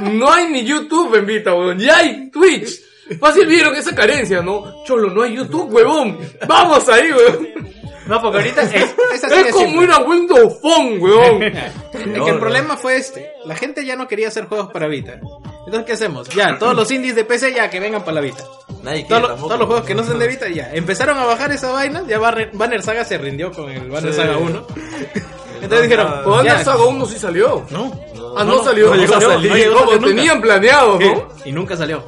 no 0.00 0.32
hay 0.32 0.48
ni 0.48 0.64
YouTube 0.64 1.14
en 1.16 1.26
Vita, 1.26 1.52
huevón, 1.54 1.78
ya 1.78 1.98
hay 1.98 2.30
Twitch. 2.30 2.80
Fácil 3.20 3.46
vieron 3.46 3.74
esa 3.74 3.94
carencia, 3.94 4.40
¿no? 4.40 4.82
Cholo, 4.84 5.10
no 5.10 5.22
hay 5.22 5.34
YouTube, 5.36 5.72
huevón. 5.72 6.18
Vamos 6.46 6.88
ahí, 6.88 7.12
huevón. 7.12 7.48
No, 8.06 8.20
porque 8.20 8.38
ahorita 8.38 8.62
es. 8.62 8.74
Es 9.14 9.24
así 9.24 9.34
Es 9.34 9.44
de 9.46 9.50
como 9.50 9.66
simple. 9.66 9.84
una 9.86 9.98
Windows 10.00 10.60
Phone, 10.60 10.98
huevón. 11.00 11.42
Es 11.94 12.22
que 12.22 12.30
el 12.30 12.38
problema 12.38 12.76
fue 12.76 12.96
este. 12.96 13.32
La 13.46 13.56
gente 13.56 13.84
ya 13.84 13.96
no 13.96 14.06
quería 14.06 14.28
hacer 14.28 14.44
juegos 14.46 14.70
para 14.72 14.88
Vita. 14.88 15.20
Entonces, 15.66 15.86
¿qué 15.86 15.92
hacemos? 15.94 16.28
Ya, 16.30 16.58
todos 16.58 16.74
los 16.74 16.90
indies 16.90 17.14
de 17.16 17.24
PC 17.24 17.54
ya 17.54 17.70
que 17.70 17.80
vengan 17.80 18.02
para 18.02 18.16
la 18.16 18.20
Vita. 18.20 18.44
Nadie 18.82 19.06
quiere 19.06 19.08
Todos, 19.08 19.20
los- 19.22 19.30
tampoco. 19.30 19.46
todos 19.48 19.58
los 19.60 19.66
juegos 19.68 19.86
que 19.86 19.94
no 19.94 20.04
son 20.04 20.18
de 20.18 20.28
Vita 20.28 20.48
ya. 20.48 20.70
Empezaron 20.74 21.18
a 21.18 21.24
bajar 21.24 21.50
esa 21.52 21.70
vaina, 21.72 22.02
ya 22.06 22.18
Banner, 22.18 22.50
Banner 22.52 22.82
Saga 22.82 23.04
se 23.04 23.16
rindió 23.18 23.50
con 23.50 23.70
el 23.70 23.90
Banner 23.90 24.12
Sí. 24.12 24.20
Saga 24.20 24.36
1. 24.36 24.66
Entonces 25.62 25.82
dijeron, 25.88 26.12
O 26.26 26.30
Banner 26.32 26.58
ya, 26.58 26.64
Saga 26.64 26.84
1 26.84 27.06
sí 27.06 27.18
salió. 27.18 27.64
no, 27.70 27.92
Ah, 28.36 28.44
no, 28.44 28.62
salió. 28.64 28.88
no 28.88 28.96
llegó 28.96 29.14
a 29.14 29.20
salió. 29.20 29.48
No 29.48 29.56
llegó 29.56 29.74
Como 29.76 29.86
salir 29.92 30.00
nunca. 30.02 30.14
tenían 30.16 30.40
planeado, 30.42 30.98
¿no? 30.98 31.28
y 31.44 31.52
nunca 31.52 31.76
salió. 31.76 32.04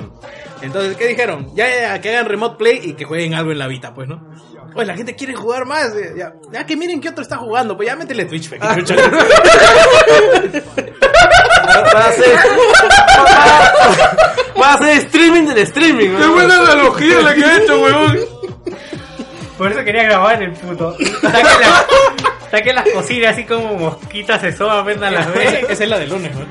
Entonces, 0.61 0.97
¿qué 0.97 1.07
dijeron? 1.07 1.51
Ya, 1.55 1.69
ya, 1.69 2.01
que 2.01 2.11
hagan 2.11 2.27
remote 2.27 2.57
play 2.57 2.81
y 2.83 2.93
que 2.95 3.05
jueguen 3.05 3.35
algo 3.35 3.53
en 3.53 3.59
la 3.59 3.69
Vita, 3.69 3.95
pues, 3.95 4.09
¿no? 4.09 4.21
Oye, 4.75 4.87
la 4.87 4.97
gente 4.97 5.15
quiere 5.15 5.35
jugar 5.35 5.65
más. 5.67 5.95
eh, 5.95 6.15
Ya, 6.17 6.35
ya 6.53 6.67
que 6.67 6.77
miren 6.77 7.01
qué 7.01 7.09
otro 7.11 7.23
está 7.23 7.37
jugando, 7.39 7.77
pues 7.77 7.87
ya 7.89 7.97
métele 7.97 8.25
Twitch, 8.27 8.49
fe. 8.51 8.59
Para 11.93 12.07
hacer, 12.09 12.39
para 14.59 14.75
hacer 14.75 14.89
streaming 14.99 15.43
del 15.47 15.59
streaming. 15.59 16.11
Qué 16.17 16.27
buena 16.27 16.59
analogía 16.59 17.21
la 17.21 17.35
que 17.35 17.41
he 17.41 17.57
hecho, 17.63 17.81
weón. 17.81 18.19
Por 19.59 19.73
eso 19.73 19.85
quería 19.85 20.03
grabar 20.05 20.43
en 20.43 20.51
el 20.51 20.53
puto. 20.53 20.97
Saque, 21.23 21.43
la- 21.43 21.87
saque 22.51 22.73
las 22.75 22.89
cocinas 22.91 23.33
así 23.33 23.45
como 23.45 23.75
mosquitas 23.75 24.41
se 24.41 24.53
soban, 24.53 24.85
vendan 24.85 25.15
las 25.15 25.33
veces. 25.33 25.65
esa 25.71 25.85
es 25.85 25.91
la 25.91 25.99
de 25.99 26.07
lunes, 26.07 26.33
¿no? 26.35 26.45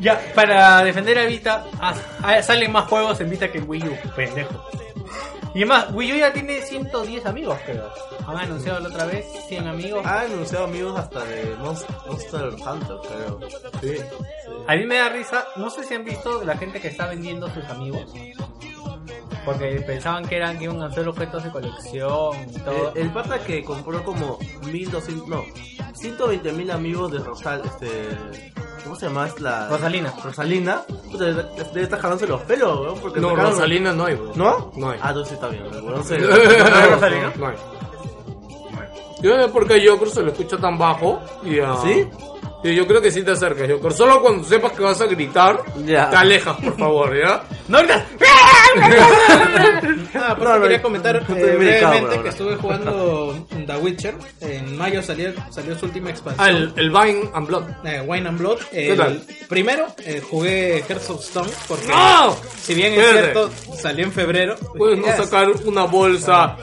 Ya, 0.00 0.20
para 0.34 0.84
defender 0.84 1.18
a 1.18 1.24
Vita, 1.24 1.64
ah, 1.80 1.94
salen 2.42 2.70
más 2.70 2.84
juegos 2.88 3.20
en 3.20 3.30
Vita 3.30 3.50
que 3.50 3.58
en 3.58 3.64
Wii 3.68 3.82
U, 3.88 3.96
pendejo. 4.14 4.64
Y 5.54 5.58
además, 5.58 5.86
Wii 5.92 6.12
U 6.12 6.16
ya 6.16 6.32
tiene 6.32 6.60
110 6.62 7.26
amigos, 7.26 7.58
creo. 7.64 7.90
Han 8.26 8.36
anunciado 8.36 8.80
la 8.80 8.88
otra 8.88 9.06
vez 9.06 9.24
100 9.48 9.66
amigos. 9.66 10.06
Ha 10.06 10.20
anunciado 10.20 10.64
amigos 10.66 10.98
hasta 10.98 11.24
de 11.24 11.56
Monster, 11.56 11.96
Monster 12.06 12.42
Hunter, 12.42 12.96
creo. 13.08 13.40
Sí. 13.80 14.02
A 14.66 14.76
mí 14.76 14.84
me 14.84 14.96
da 14.96 15.08
risa, 15.08 15.46
no 15.56 15.70
sé 15.70 15.84
si 15.84 15.94
han 15.94 16.04
visto 16.04 16.44
la 16.44 16.56
gente 16.56 16.80
que 16.80 16.88
está 16.88 17.06
vendiendo 17.06 17.48
sus 17.52 17.64
amigos. 17.64 18.12
Porque 19.52 19.82
pensaban 19.86 20.26
que 20.26 20.36
eran 20.36 20.58
que 20.58 20.64
iban 20.64 20.82
a 20.82 20.90
ser 20.92 21.08
objetos 21.08 21.42
de 21.44 21.50
colección 21.50 22.36
y 22.54 22.58
todo. 22.60 22.92
El 22.94 23.10
pata 23.10 23.38
que 23.42 23.64
compró 23.64 24.04
como 24.04 24.38
1200, 24.66 25.26
no, 25.28 25.44
120 25.94 26.52
mil 26.52 26.70
amigos 26.70 27.10
de 27.12 27.18
Rosal, 27.18 27.62
este, 27.64 27.88
¿cómo 28.84 28.94
se 28.96 29.06
llama? 29.06 29.26
Es 29.26 29.40
la 29.40 29.68
Rosalina. 29.68 30.12
Rosalina. 30.22 30.82
Debe 31.18 31.82
estar 31.82 31.98
jalándose 32.00 32.26
los 32.26 32.42
pelos, 32.42 32.80
weón, 32.80 32.98
porque 33.00 33.20
No, 33.20 33.30
sacaron- 33.30 33.52
Rosalina 33.52 33.92
no 33.92 34.04
hay, 34.04 34.14
weón. 34.14 34.32
¿No? 34.36 34.70
No 34.76 34.90
hay. 34.90 34.98
Ah, 35.02 35.08
entonces 35.08 35.32
está 35.34 35.48
bien, 35.48 35.64
weón, 35.72 35.86
no 35.94 36.02
sé. 36.04 36.18
No, 36.18 36.26
hay 36.34 36.90
Rosalina? 36.90 37.32
No 37.36 37.46
hay. 37.48 37.56
Yo 39.20 39.36
no 39.36 39.42
sé 39.46 39.48
por 39.50 39.66
qué 39.66 39.84
Joker 39.88 40.10
se 40.10 40.22
lo 40.22 40.30
escucha 40.30 40.56
tan 40.58 40.78
bajo. 40.78 41.20
Y, 41.42 41.58
ah, 41.58 41.76
¿Sí? 41.82 42.06
Yo 42.64 42.86
creo 42.86 43.00
que 43.00 43.10
sí 43.10 43.22
te 43.22 43.30
acercas, 43.32 43.70
Joker. 43.70 43.92
Solo 43.92 44.20
cuando 44.20 44.44
sepas 44.44 44.72
que 44.72 44.82
vas 44.82 45.00
a 45.00 45.06
gritar, 45.06 45.62
Ya. 45.84 46.10
te 46.10 46.16
alejas, 46.16 46.56
por 46.56 46.76
favor, 46.78 47.16
¿ya? 47.16 47.42
¡No 47.68 47.78
gritas! 47.78 48.04
Ah, 50.14 50.36
no, 50.38 50.60
quería 50.62 50.82
comentar 50.82 51.16
eh, 51.16 51.20
estoy 51.20 51.36
medicado 51.36 51.58
por 51.58 51.60
brevemente 52.00 52.22
que 52.22 52.28
estuve 52.28 52.56
jugando 52.56 53.46
The 53.66 53.76
Witcher. 53.76 54.14
En 54.40 54.76
mayo 54.76 55.02
salió, 55.02 55.32
salió 55.50 55.78
su 55.78 55.86
última 55.86 56.10
expansión. 56.10 56.46
Ah, 56.46 56.50
el, 56.50 56.72
el 56.76 56.90
Vine 56.90 57.30
and 57.34 57.46
Blood. 57.46 57.64
Eh, 57.84 58.02
Wine 58.06 58.28
and 58.28 58.38
Blood. 58.38 58.58
¿Qué 58.70 58.90
El- 58.92 58.96
tal? 58.98 59.22
Primero 59.48 59.86
eh, 60.04 60.20
jugué 60.28 60.82
Hearts 60.88 61.10
of 61.10 61.20
Stone 61.22 61.50
porque 61.66 61.86
¡No! 61.88 62.36
si 62.60 62.74
bien 62.74 62.92
es 62.94 62.98
Verde. 62.98 63.20
cierto 63.32 63.50
salió 63.76 64.04
en 64.04 64.12
febrero. 64.12 64.56
Puedes 64.76 64.98
no 64.98 65.06
sacar 65.16 65.48
una 65.64 65.84
bolsa. 65.84 66.56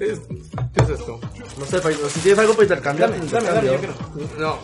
Es- 0.00 0.20
¿Qué 0.74 0.82
es 0.82 0.90
esto? 0.90 1.20
No 1.60 1.66
sé, 1.66 1.80
si 2.08 2.20
tienes 2.20 2.38
algo 2.38 2.54
para 2.54 2.62
intercambiar, 2.64 3.10
Dame, 3.10 3.26
dame, 3.30 3.50
dame, 3.50 3.66
yo 3.66 3.78
quiero. 3.78 3.94
No. 4.38 4.58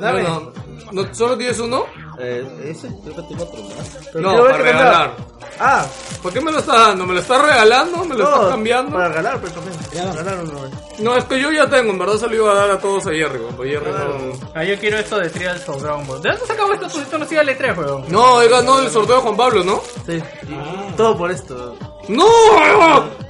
Dame. 0.00 0.22
No, 0.22 0.40
no. 0.40 0.52
¿No- 0.92 1.14
¿Solo 1.14 1.36
tienes 1.36 1.58
uno? 1.58 1.84
Eh, 2.18 2.44
ese, 2.64 2.88
creo 3.02 3.16
que 3.16 3.22
tengo 3.22 3.42
otro 3.44 3.62
más. 3.62 3.98
Pero 4.12 4.20
No, 4.32 4.42
para 4.44 4.56
regalar. 4.58 5.16
Ah, 5.60 5.86
¿Por 6.22 6.32
qué 6.32 6.40
me 6.40 6.50
lo 6.50 6.58
estás 6.58 6.76
dando? 6.76 7.06
¿Me 7.06 7.14
lo 7.14 7.20
estás 7.20 7.42
regalando? 7.42 8.04
¿Me 8.04 8.14
lo 8.16 8.24
no, 8.24 8.34
estás 8.34 8.48
cambiando? 8.50 8.92
Para 8.92 9.08
regalar, 9.08 9.40
pero 9.40 9.52
también. 9.52 9.76
Regalar 10.14 10.44
uno. 10.44 10.70
No, 10.98 11.16
es 11.16 11.24
que 11.24 11.40
yo 11.40 11.52
ya 11.52 11.68
tengo, 11.68 11.90
en 11.92 11.98
verdad 11.98 12.16
se 12.16 12.28
lo 12.28 12.34
iba 12.34 12.50
a 12.52 12.54
dar 12.54 12.70
a 12.70 12.78
todos 12.78 13.06
a 13.06 13.10
Jerry, 13.10 13.38
weón, 13.38 13.56
Jerry 13.68 13.90
no... 13.90 14.32
Ah, 14.54 14.64
yo 14.64 14.78
quiero 14.78 14.98
esto 14.98 15.18
de 15.18 15.28
Trials 15.30 15.68
of 15.68 15.82
Dragon 15.82 16.06
Ball. 16.06 16.22
¿De 16.22 16.30
dónde 16.30 16.46
sacamos 16.46 16.74
esto? 16.74 16.88
Pues 16.90 17.04
esto 17.04 17.18
no 17.18 17.26
sigue 17.26 17.40
al 17.40 17.48
E3, 17.48 17.76
weón. 17.78 18.04
No, 18.08 18.40
él 18.40 18.48
ganó 18.50 18.78
el 18.80 18.90
sorteo 18.90 19.16
de 19.16 19.22
Juan 19.22 19.36
Pablo, 19.36 19.64
¿no? 19.64 19.82
Sí, 20.06 20.22
y 20.48 20.96
todo 20.96 21.16
por 21.16 21.30
esto. 21.30 21.76
¡No! 22.08 22.26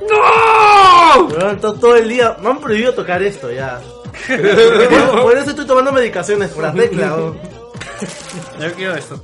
¡No! 0.08 1.26
Weón, 1.28 1.60
to- 1.60 1.74
todo 1.74 1.96
el 1.96 2.08
día, 2.08 2.36
me 2.40 2.48
han 2.50 2.60
prohibido 2.60 2.94
tocar 2.94 3.22
esto 3.22 3.50
ya. 3.50 3.80
por, 4.28 5.22
por 5.22 5.36
eso 5.36 5.50
estoy 5.50 5.66
tomando 5.66 5.92
medicaciones 5.92 6.50
por 6.50 6.64
la 6.64 6.72
tecla, 6.72 7.14
weón. 7.14 7.38
Yo 8.60 8.72
quiero 8.74 8.94
esto. 8.94 9.22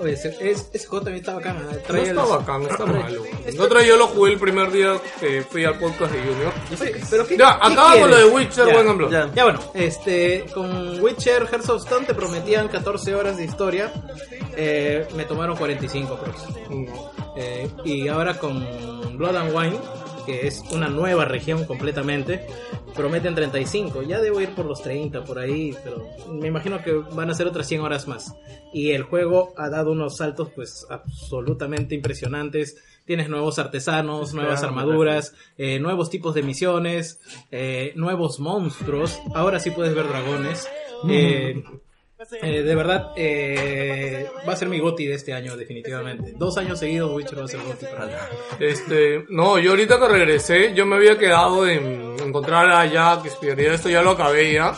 Oye, 0.00 0.14
ese, 0.14 0.36
es- 0.40 0.68
ese 0.72 0.86
juego 0.86 1.04
también 1.04 1.22
está 1.24 1.34
bacán. 1.34 1.56
¿eh? 1.58 1.60
No 1.74 1.78
Trae 1.86 2.02
está 2.08 2.24
bacán, 2.24 2.62
está 2.62 2.86
malo. 2.86 3.22
La 3.54 3.62
otra 3.64 3.82
yo 3.82 3.96
lo 3.96 4.08
jugué 4.08 4.32
el 4.32 4.38
primer 4.40 4.72
día 4.72 4.94
que 5.20 5.42
fui 5.42 5.64
al 5.64 5.78
podcast 5.78 6.12
de 6.12 6.18
Junior. 6.20 6.52
Oye, 6.80 7.00
pero 7.08 7.26
¿qué, 7.26 7.36
Ya, 7.36 7.58
qué 7.60 7.72
acabamos 7.72 8.00
lo 8.00 8.06
quieres? 8.16 8.18
de 8.18 8.24
Witcher, 8.34 8.66
Ya. 8.66 8.72
buen 8.72 8.86
ejemplo. 8.86 9.10
Ya. 9.10 9.30
Ya 9.34 9.44
bueno, 9.44 9.60
este, 9.74 10.44
con 10.52 11.00
Witcher 11.00 11.46
Hearts 11.46 11.68
of 11.68 11.82
Stone 11.84 12.06
te 12.06 12.14
prometían 12.14 12.66
14 12.68 13.14
horas 13.14 13.36
de 13.36 13.44
historia, 13.44 13.92
eh, 14.56 15.06
me 15.14 15.24
tomaron 15.24 15.56
45 15.56 16.16
próximos. 16.16 16.56
Eh, 17.36 17.68
y 17.84 18.08
ahora 18.08 18.38
con 18.38 18.62
Blood 19.16 19.36
and 19.36 19.56
Wine, 19.56 19.78
que 20.26 20.46
es 20.46 20.62
una 20.70 20.88
nueva 20.88 21.24
región 21.24 21.64
completamente, 21.64 22.46
prometen 22.94 23.34
35. 23.34 24.02
Ya 24.02 24.20
debo 24.20 24.40
ir 24.40 24.54
por 24.54 24.66
los 24.66 24.82
30 24.82 25.24
por 25.24 25.38
ahí, 25.38 25.74
pero 25.82 26.06
me 26.30 26.48
imagino 26.48 26.82
que 26.82 26.92
van 26.92 27.30
a 27.30 27.34
ser 27.34 27.46
otras 27.46 27.66
100 27.66 27.80
horas 27.80 28.08
más. 28.08 28.34
Y 28.72 28.92
el 28.92 29.02
juego 29.02 29.52
ha 29.56 29.68
dado 29.68 29.92
unos 29.92 30.16
saltos 30.16 30.50
pues 30.54 30.86
absolutamente 30.90 31.94
impresionantes. 31.94 32.76
Tienes 33.04 33.28
nuevos 33.28 33.58
artesanos, 33.58 34.32
nuevas 34.32 34.62
armaduras, 34.62 35.34
eh, 35.58 35.80
nuevos 35.80 36.08
tipos 36.08 36.34
de 36.34 36.42
misiones, 36.42 37.20
eh, 37.50 37.92
nuevos 37.96 38.38
monstruos. 38.38 39.20
Ahora 39.34 39.58
sí 39.58 39.70
puedes 39.70 39.94
ver 39.94 40.08
dragones. 40.08 40.68
Eh, 41.08 41.64
eh, 42.42 42.62
de 42.62 42.74
verdad, 42.74 43.12
eh, 43.16 44.26
va 44.48 44.52
a 44.52 44.56
ser 44.56 44.68
mi 44.68 44.78
goti 44.78 45.06
de 45.06 45.14
este 45.14 45.32
año, 45.32 45.56
definitivamente. 45.56 46.32
Dos 46.36 46.56
años 46.58 46.78
seguidos 46.78 47.12
Witcher 47.12 47.40
va 47.40 47.44
a 47.44 47.48
ser 47.48 47.60
goti 47.60 47.86
para 47.86 48.06
mí. 48.06 48.12
Este, 48.60 49.24
no, 49.28 49.58
yo 49.58 49.70
ahorita 49.70 49.98
que 49.98 50.08
regresé, 50.08 50.74
yo 50.74 50.86
me 50.86 50.96
había 50.96 51.18
quedado 51.18 51.68
en 51.68 52.16
encontrar 52.24 52.70
a 52.70 52.86
Jack, 52.86 53.26
esto 53.26 53.88
ya 53.88 54.02
lo 54.02 54.10
acabé 54.10 54.52
ya. 54.52 54.74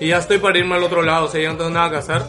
Y 0.00 0.08
ya 0.08 0.18
estoy 0.18 0.38
para 0.38 0.58
irme 0.58 0.76
al 0.76 0.82
otro 0.82 1.02
lado, 1.02 1.26
o 1.26 1.28
sea, 1.28 1.42
ya 1.42 1.50
no 1.50 1.58
tengo 1.58 1.70
nada 1.70 1.90
que 1.90 1.96
hacer. 1.96 2.22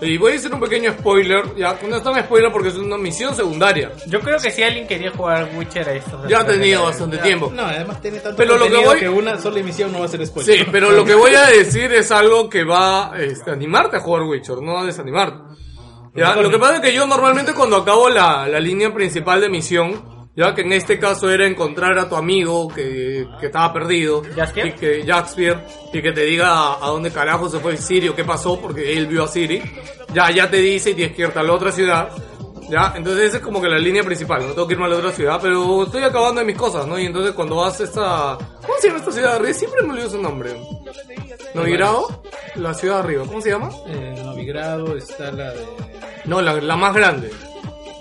Y 0.00 0.16
voy 0.16 0.32
a 0.32 0.36
hacer 0.36 0.54
un 0.54 0.60
pequeño 0.60 0.92
spoiler, 0.92 1.56
ya, 1.56 1.76
no 1.88 1.96
es 1.96 2.02
tan 2.02 2.14
spoiler 2.22 2.52
porque 2.52 2.68
es 2.68 2.76
una 2.76 2.96
misión 2.96 3.34
secundaria. 3.34 3.90
Yo 4.06 4.20
creo 4.20 4.38
que 4.38 4.50
si 4.50 4.62
alguien 4.62 4.86
quería 4.86 5.10
jugar 5.10 5.50
Witcher 5.56 5.88
a 5.88 5.92
esto. 5.94 6.22
Ya 6.28 6.40
ha 6.40 6.46
tenido 6.46 6.84
bastante 6.84 7.18
tiempo. 7.18 7.50
No, 7.54 7.64
además 7.64 8.00
tiene 8.00 8.20
tanto 8.20 8.36
Pero 8.36 8.56
lo 8.56 8.66
que 8.68 8.76
voy- 8.76 8.98
que 9.00 9.08
una 9.08 9.38
sola 9.40 9.58
emisión 9.58 9.90
no 9.92 10.00
va 10.00 10.04
a 10.04 10.08
ser 10.08 10.24
spoiler. 10.26 10.58
Sí, 10.58 10.64
pero 10.70 10.92
lo 10.92 11.04
que 11.04 11.14
voy 11.14 11.34
a 11.34 11.46
decir 11.46 11.92
es 11.92 12.12
algo 12.12 12.48
que 12.48 12.62
va 12.64 13.12
este, 13.18 13.50
a 13.50 13.54
animarte 13.54 13.96
a 13.96 14.00
jugar 14.00 14.22
Witcher, 14.22 14.58
no 14.62 14.78
a 14.78 14.84
desanimarte. 14.84 15.38
Ya, 16.14 16.34
lo 16.36 16.50
que 16.50 16.58
pasa 16.58 16.76
es 16.76 16.80
que 16.80 16.92
yo 16.94 17.06
normalmente 17.06 17.52
cuando 17.54 17.76
acabo 17.76 18.08
la, 18.08 18.48
la 18.48 18.58
línea 18.60 18.92
principal 18.92 19.40
de 19.40 19.48
misión, 19.48 20.17
ya 20.38 20.54
que 20.54 20.60
en 20.60 20.72
este 20.72 21.00
caso 21.00 21.28
era 21.28 21.48
encontrar 21.48 21.98
a 21.98 22.08
tu 22.08 22.14
amigo 22.14 22.68
que, 22.68 23.26
que 23.40 23.46
estaba 23.46 23.72
perdido, 23.72 24.22
¿Jaskier? 24.36 24.66
y 24.68 24.72
que 24.72 25.04
Jackspier, 25.04 25.64
y 25.92 26.00
que 26.00 26.12
te 26.12 26.20
diga 26.20 26.74
a, 26.74 26.86
dónde 26.86 27.10
carajo 27.10 27.48
se 27.48 27.58
fue 27.58 27.76
Siri 27.76 28.08
o 28.08 28.14
qué 28.14 28.22
pasó, 28.24 28.60
porque 28.60 28.96
él 28.96 29.08
vio 29.08 29.24
a 29.24 29.28
Siri, 29.28 29.60
ya, 30.14 30.30
ya 30.30 30.48
te 30.48 30.58
dice 30.58 30.90
y 30.90 30.94
tienes 30.94 31.16
que 31.16 31.22
irte 31.22 31.40
a 31.40 31.42
la 31.42 31.52
otra 31.52 31.72
ciudad, 31.72 32.10
ya, 32.70 32.94
entonces 32.94 33.24
esa 33.24 33.38
es 33.38 33.42
como 33.42 33.60
que 33.60 33.68
la 33.68 33.80
línea 33.80 34.04
principal, 34.04 34.46
no 34.46 34.52
tengo 34.52 34.68
que 34.68 34.74
irme 34.74 34.86
a 34.86 34.90
la 34.90 34.96
otra 34.98 35.10
ciudad, 35.10 35.40
pero 35.42 35.82
estoy 35.82 36.04
acabando 36.04 36.40
de 36.40 36.46
mis 36.46 36.56
cosas, 36.56 36.86
¿no? 36.86 36.96
Y 36.96 37.06
entonces 37.06 37.32
cuando 37.32 37.56
vas 37.56 37.80
a 37.80 37.84
esta, 37.84 38.38
¿cómo 38.62 38.74
se 38.78 38.86
llama 38.86 39.00
esta 39.00 39.10
ciudad 39.10 39.30
de 39.30 39.36
arriba? 39.38 39.54
Siempre 39.54 39.82
me 39.82 39.92
olvido 39.94 40.10
su 40.10 40.22
nombre. 40.22 40.52
¿Novigrado? 41.52 42.22
La 42.54 42.74
ciudad 42.74 42.94
de 42.94 43.00
arriba, 43.00 43.24
¿cómo 43.26 43.40
se 43.40 43.50
llama? 43.50 43.70
En 43.88 44.24
Novigrado 44.24 44.96
está 44.96 45.32
la 45.32 45.50
de... 45.50 45.66
No, 46.26 46.40
la, 46.40 46.60
la 46.60 46.76
más 46.76 46.94
grande. 46.94 47.28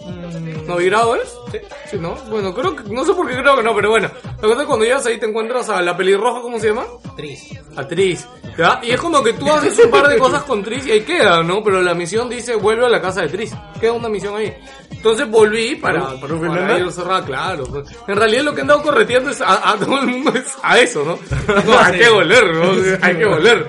Mm, 0.06 0.68
¿Novigrado 0.68 1.16
es? 1.16 1.34
Sí. 1.52 1.60
Sí, 1.92 1.98
¿no? 2.00 2.16
Bueno, 2.30 2.54
creo 2.54 2.76
que, 2.76 2.84
no 2.90 3.06
sé 3.06 3.14
por 3.14 3.28
qué 3.28 3.36
creo 3.38 3.56
que 3.56 3.64
no, 3.64 3.74
pero 3.76 3.90
bueno. 3.92 4.10
La 4.24 4.42
cosa 4.42 4.54
es 4.54 4.60
que 4.60 4.66
cuando 4.66 4.86
llegas 4.86 5.06
ahí 5.06 5.18
te 5.20 5.26
encuentras 5.26 5.70
a 5.70 5.82
la 5.82 5.96
pelirroja, 5.96 6.42
¿cómo 6.42 6.60
se 6.60 6.68
llama? 6.70 6.86
Tris. 7.16 7.48
A 7.76 7.88
Tris. 7.88 8.28
¿ya? 8.58 8.80
Y 8.84 8.92
es 8.92 9.00
como 9.00 9.24
que 9.24 9.34
tú 9.34 9.52
haces 9.52 9.78
un 9.84 9.92
par 9.92 10.08
de 10.08 10.18
cosas 10.18 10.44
con 10.44 10.64
Tris 10.64 10.86
y 10.88 10.92
ahí 10.92 11.02
queda, 11.02 11.42
¿no? 11.44 11.64
Pero 11.64 11.82
la 11.82 11.94
misión 11.94 12.30
dice 12.30 12.56
vuelve 12.56 12.86
a 12.86 12.90
la 12.90 13.02
casa 13.02 13.22
de 13.22 13.30
Tris. 13.30 13.54
Queda 13.80 13.94
una 13.94 14.10
misión 14.10 14.36
ahí. 14.36 14.54
Entonces 14.92 15.30
volví 15.30 15.76
para, 15.76 16.20
¿Para 16.20 16.34
un- 16.34 16.42
para 16.48 16.62
para 16.68 16.80
ir 16.80 16.92
cerrada, 16.92 17.24
claro. 17.24 17.84
En 18.08 18.16
realidad 18.16 18.44
lo 18.44 18.54
que 18.54 18.60
he 18.60 18.62
andado 18.62 18.82
correteando 18.82 19.30
es 19.30 19.42
a, 19.42 19.72
a 19.72 19.78
todo 19.78 20.00
el 20.00 20.08
mundo 20.08 20.32
es 20.36 20.46
a 20.64 20.80
eso, 20.80 21.04
¿no? 21.06 21.20
No, 21.64 21.80
hay 21.80 22.00
que 22.00 22.10
volver, 22.10 22.54
¿no? 22.56 22.98
Hay 23.02 23.16
que 23.16 23.26
volver. 23.26 23.68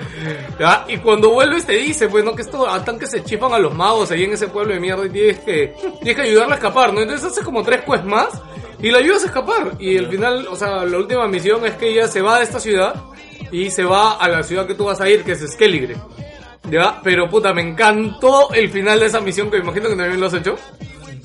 ¿ya? 0.59 0.85
Y 0.87 0.97
cuando 0.97 1.29
vuelves 1.29 1.65
te 1.65 1.73
dice, 1.73 2.09
pues, 2.09 2.23
¿no? 2.25 2.35
Que 2.35 2.41
esto, 2.41 2.67
a 2.67 2.83
tan 2.83 2.97
que 2.97 3.05
se 3.07 3.23
chifan 3.23 3.53
a 3.53 3.59
los 3.59 3.73
magos 3.75 4.09
ahí 4.11 4.23
en 4.23 4.33
ese 4.33 4.47
pueblo 4.47 4.73
de 4.73 4.79
mierda 4.79 5.05
y 5.05 5.09
tienes 5.09 5.39
que, 5.39 5.73
tienes 6.01 6.15
que 6.15 6.21
ayudarla 6.23 6.55
a 6.55 6.57
escapar, 6.57 6.93
¿no? 6.93 7.01
Entonces 7.01 7.31
hace 7.31 7.43
como 7.43 7.61
tres 7.69 7.81
quests 7.85 8.05
más 8.05 8.27
y 8.81 8.91
la 8.91 8.99
ayudas 8.99 9.23
a 9.23 9.27
escapar. 9.27 9.73
Y 9.79 9.97
al 9.97 10.07
final, 10.07 10.47
o 10.49 10.55
sea, 10.55 10.85
la 10.85 10.97
última 10.97 11.27
misión 11.27 11.65
es 11.65 11.73
que 11.75 11.89
ella 11.89 12.07
se 12.07 12.21
va 12.21 12.37
de 12.39 12.43
esta 12.45 12.59
ciudad 12.59 12.95
y 13.51 13.69
se 13.71 13.83
va 13.83 14.13
a 14.17 14.27
la 14.27 14.43
ciudad 14.43 14.67
que 14.67 14.75
tú 14.75 14.85
vas 14.85 15.01
a 15.01 15.09
ir, 15.09 15.23
que 15.23 15.33
es 15.33 15.51
Skelligre. 15.51 15.95
Ya, 16.69 16.99
pero 17.03 17.29
puta, 17.29 17.53
me 17.53 17.61
encantó 17.61 18.53
el 18.53 18.69
final 18.69 18.99
de 18.99 19.07
esa 19.07 19.21
misión 19.21 19.49
que 19.49 19.57
me 19.57 19.63
imagino 19.63 19.89
que 19.89 19.95
también 19.95 20.19
lo 20.19 20.27
has 20.27 20.33
hecho. 20.33 20.55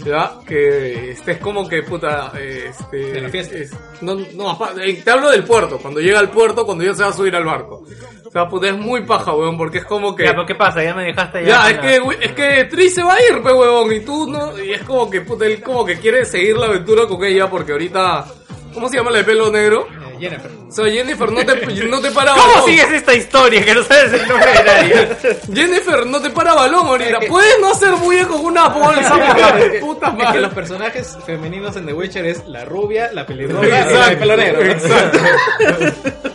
Ya, 0.04 0.32
que 0.46 1.10
este 1.12 1.32
es 1.32 1.38
como 1.38 1.66
que 1.68 1.82
puta, 1.82 2.32
este... 2.38 2.96
De 3.12 3.20
la 3.20 3.28
fiesta. 3.30 3.56
es- 3.56 3.72
no, 4.02 4.14
no, 4.34 4.58
eh, 4.82 5.00
te 5.02 5.10
hablo 5.10 5.30
del 5.30 5.44
puerto, 5.44 5.78
cuando 5.78 6.00
llega 6.00 6.18
al 6.18 6.30
puerto, 6.30 6.66
cuando 6.66 6.84
ya 6.84 6.94
se 6.94 7.02
va 7.02 7.08
a 7.08 7.12
subir 7.12 7.34
al 7.36 7.44
barco. 7.44 7.84
O 8.34 8.36
sea, 8.36 8.48
puta, 8.48 8.66
es 8.66 8.76
muy 8.76 9.02
paja, 9.02 9.32
weón, 9.32 9.56
porque 9.56 9.78
es 9.78 9.84
como 9.84 10.12
que... 10.16 10.24
Ya, 10.24 10.30
pero 10.32 10.44
¿qué 10.44 10.56
pasa? 10.56 10.82
Ya 10.82 10.92
me 10.92 11.04
dejaste 11.04 11.44
ya. 11.44 11.46
Ya, 11.46 11.70
es 11.70 11.78
que, 11.78 12.00
es 12.20 12.32
que 12.32 12.64
Tris 12.64 12.92
se 12.92 13.04
va 13.04 13.14
a 13.14 13.22
ir, 13.22 13.40
pe 13.40 13.52
huevón, 13.52 13.92
y 13.92 14.00
tú 14.00 14.28
no, 14.28 14.58
y 14.58 14.72
es 14.72 14.82
como 14.82 15.08
que, 15.08 15.20
puta, 15.20 15.46
él 15.46 15.62
como 15.62 15.84
que 15.84 16.00
quiere 16.00 16.24
seguir 16.24 16.56
la 16.56 16.66
aventura 16.66 17.06
con 17.06 17.22
ella 17.22 17.48
porque 17.48 17.70
ahorita, 17.70 18.24
¿cómo 18.72 18.88
se 18.88 18.96
llama 18.96 19.12
la 19.12 19.18
de 19.18 19.24
pelo 19.24 19.52
negro? 19.52 19.86
Eh, 19.86 20.16
Jennifer. 20.18 20.50
O 20.68 20.72
sea, 20.72 20.84
Jennifer 20.86 21.30
no 21.30 21.46
te, 21.46 21.84
no 21.86 22.00
te 22.00 22.10
para 22.10 22.32
¿Cómo 22.32 22.44
balón. 22.54 22.64
sigues 22.64 22.90
esta 22.90 23.14
historia 23.14 23.64
que 23.64 23.72
no 23.72 23.82
sabes 23.84 24.12
el 24.14 24.26
nombre 24.26 24.50
de 24.50 24.64
nadie? 24.64 25.08
Jennifer 25.54 26.04
no 26.04 26.20
te 26.20 26.30
para 26.30 26.54
balón 26.54 26.86
ahorita. 26.88 27.20
Puedes 27.28 27.60
no 27.60 27.70
hacer 27.70 27.92
bulla 27.92 28.26
con 28.26 28.44
una 28.46 28.66
bolsa, 28.68 29.10
por 29.10 29.38
la 29.38 29.80
puta 29.80 30.08
Es 30.08 30.12
que 30.16 30.22
madre. 30.24 30.40
los 30.40 30.52
personajes 30.52 31.16
femeninos 31.24 31.76
en 31.76 31.86
The 31.86 31.92
Witcher 31.92 32.26
es 32.26 32.44
la 32.48 32.64
rubia, 32.64 33.12
la 33.12 33.24
pelirroja 33.24 33.64
y 33.64 33.70
la 33.70 34.08
de 34.08 34.16
pelo 34.16 34.36
negro. 34.36 34.60
exacto. 34.64 35.18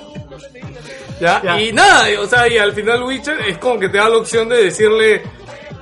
¿Ya? 1.19 1.41
Ya. 1.43 1.59
Y 1.61 1.71
nada, 1.73 2.07
o 2.19 2.25
sea, 2.27 2.47
y 2.47 2.57
al 2.57 2.73
final 2.73 3.03
Witcher 3.03 3.39
es 3.41 3.57
como 3.57 3.79
que 3.79 3.89
te 3.89 3.97
da 3.97 4.09
la 4.09 4.17
opción 4.17 4.47
de 4.49 4.63
decirle, 4.63 5.21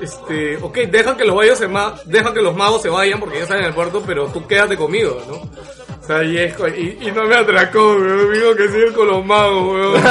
este, 0.02 0.58
ok, 0.58 0.78
deja 0.90 1.16
que 1.18 1.26
los 1.26 1.36
magos 1.36 1.58
se, 1.60 1.68
ma- 1.68 1.96
deja 2.06 2.34
que 2.34 2.42
los 2.42 2.56
magos 2.56 2.82
se 2.82 2.90
vayan 2.90 3.20
porque 3.20 3.38
ya 3.38 3.44
están 3.44 3.60
en 3.60 3.66
el 3.66 3.74
puerto, 3.74 4.04
pero 4.06 4.28
tú 4.28 4.46
quédate 4.48 4.76
conmigo, 4.78 5.22
¿no? 5.28 5.42
Sea, 6.08 6.24
y, 6.24 6.38
es 6.38 6.56
y, 6.78 6.98
y 7.08 7.12
no 7.12 7.26
me 7.26 7.36
atracó, 7.36 7.96
weón, 7.98 8.32
digo 8.34 8.56
que 8.56 8.70
sí 8.70 8.94
con 8.96 9.08
los 9.08 9.26
magos, 9.26 9.74
weón. 9.74 10.02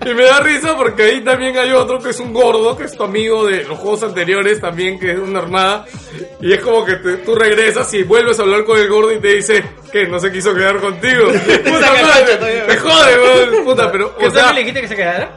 y 0.06 0.14
me 0.14 0.22
da 0.24 0.38
risa 0.40 0.76
porque 0.76 1.02
ahí 1.02 1.24
también 1.24 1.58
hay 1.58 1.72
otro 1.72 1.98
que 1.98 2.10
es 2.10 2.20
un 2.20 2.32
gordo, 2.32 2.76
que 2.76 2.84
es 2.84 2.96
tu 2.96 3.02
amigo 3.02 3.44
de 3.46 3.64
los 3.64 3.78
juegos 3.78 4.04
anteriores 4.04 4.60
también, 4.60 5.00
que 5.00 5.10
es 5.12 5.18
una 5.18 5.40
armada. 5.40 5.84
Y 6.40 6.52
es 6.52 6.60
como 6.60 6.84
que 6.84 6.94
te- 6.96 7.16
tú 7.18 7.34
regresas 7.34 7.92
y 7.94 8.04
vuelves 8.04 8.38
a 8.38 8.42
hablar 8.42 8.64
con 8.64 8.78
el 8.78 8.88
gordo 8.88 9.12
y 9.12 9.18
te 9.18 9.34
dice 9.34 9.64
que 9.90 10.06
no 10.06 10.20
se 10.20 10.30
quiso 10.30 10.54
quedar 10.54 10.78
contigo. 10.78 11.26
Puta 11.64 11.92
madre, 11.92 12.64
te 12.68 12.76
jode, 12.76 13.18
weón. 13.50 13.64
Puta, 13.64 13.90
pero, 13.90 14.16
¿Qué 14.16 14.26
o 14.26 14.30
sea, 14.30 14.52
le 14.52 14.60
dijiste 14.60 14.82
que 14.82 14.88
se 14.88 14.96
quedara? 14.96 15.34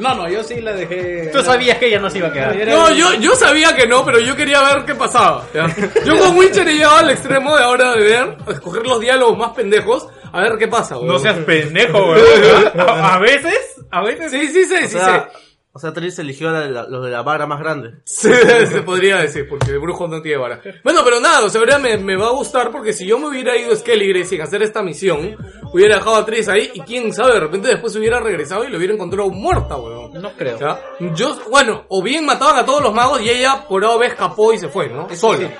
No, 0.00 0.14
no, 0.14 0.28
yo 0.28 0.42
sí 0.42 0.60
la 0.60 0.72
dejé. 0.72 1.28
Tú 1.32 1.42
sabías 1.42 1.78
que 1.78 1.86
ella 1.86 1.98
no 2.00 2.08
se 2.10 2.18
iba 2.18 2.28
a 2.28 2.32
quedar. 2.32 2.56
No, 2.66 2.90
yo, 2.92 3.14
yo 3.14 3.34
sabía 3.36 3.76
que 3.76 3.86
no, 3.86 4.04
pero 4.04 4.18
yo 4.18 4.34
quería 4.34 4.62
ver 4.62 4.84
qué 4.84 4.94
pasaba. 4.94 5.44
¿ya? 5.54 5.66
Yo 6.04 6.18
con 6.18 6.36
Witcher 6.36 6.66
he 6.68 6.74
llegado 6.74 6.96
al 6.96 7.10
extremo 7.10 7.56
de 7.56 7.62
ahora 7.62 7.92
de 7.92 8.00
ver, 8.00 8.36
escoger 8.48 8.82
los 8.86 8.98
diálogos 9.00 9.36
más 9.38 9.50
pendejos, 9.50 10.08
a 10.32 10.40
ver 10.40 10.56
qué 10.58 10.68
pasa, 10.68 10.96
weón. 10.96 11.08
No 11.08 11.18
seas 11.18 11.36
pendejo, 11.38 11.98
weón. 12.12 12.80
A, 12.80 13.14
a 13.14 13.18
veces, 13.18 13.76
a 13.90 14.02
veces. 14.02 14.30
Sí, 14.32 14.48
sí, 14.48 14.64
sí, 14.64 14.74
O 14.74 14.88
sí, 14.88 14.88
sea, 14.88 15.28
sí. 15.32 15.38
O 15.72 15.78
sea, 15.78 15.92
Tris 15.92 16.18
eligió 16.18 16.48
a 16.48 16.52
la- 16.52 16.68
la- 16.68 16.88
los 16.88 17.04
de 17.04 17.10
la 17.10 17.22
vara 17.22 17.46
más 17.46 17.60
grande. 17.60 17.94
Sí, 18.04 18.28
se 18.66 18.82
podría 18.82 19.18
decir, 19.18 19.48
porque 19.48 19.70
el 19.70 19.78
brujo 19.78 20.08
no 20.08 20.20
tiene 20.20 20.38
vara. 20.38 20.60
Bueno, 20.84 21.00
pero 21.04 21.20
nada, 21.20 21.44
o 21.44 21.48
sea, 21.48 21.60
ahora 21.60 21.78
me, 21.78 21.96
me 21.96 22.16
va 22.16 22.26
a 22.28 22.32
gustar 22.32 22.70
porque 22.70 22.92
si 22.92 23.06
yo 23.06 23.18
me 23.18 23.28
hubiera 23.28 23.56
ido 23.56 23.72
a 23.72 23.76
Skelligre 23.76 24.24
sin 24.24 24.40
hacer 24.42 24.62
esta 24.62 24.82
misión, 24.82 25.36
hubiera 25.72 25.96
dejado 25.96 26.16
a 26.16 26.24
Tris 26.26 26.48
ahí 26.48 26.70
y 26.74 26.80
quién 26.80 27.12
sabe, 27.12 27.34
de 27.34 27.40
repente 27.40 27.68
después 27.68 27.94
hubiera 27.96 28.20
regresado 28.20 28.64
y 28.64 28.68
lo 28.68 28.78
hubiera 28.78 28.94
encontrado 28.94 29.30
muerta, 29.30 29.76
weón. 29.76 30.10
No 30.20 30.32
creo. 30.32 30.58
¿Ya? 30.58 30.80
Yo, 31.14 31.38
bueno, 31.50 31.84
o 31.88 32.02
bien 32.02 32.26
mataban 32.26 32.56
a 32.56 32.64
todos 32.66 32.82
los 32.82 32.92
magos 32.92 33.20
y 33.22 33.30
ella 33.30 33.64
por 33.68 33.84
A 33.84 33.90
o 33.90 34.02
escapó 34.02 34.52
y 34.52 34.58
se 34.58 34.68
fue, 34.68 34.88
¿no? 34.88 35.06
Eso 35.08 35.32
Sola. 35.32 35.38
Sí. 35.48 35.54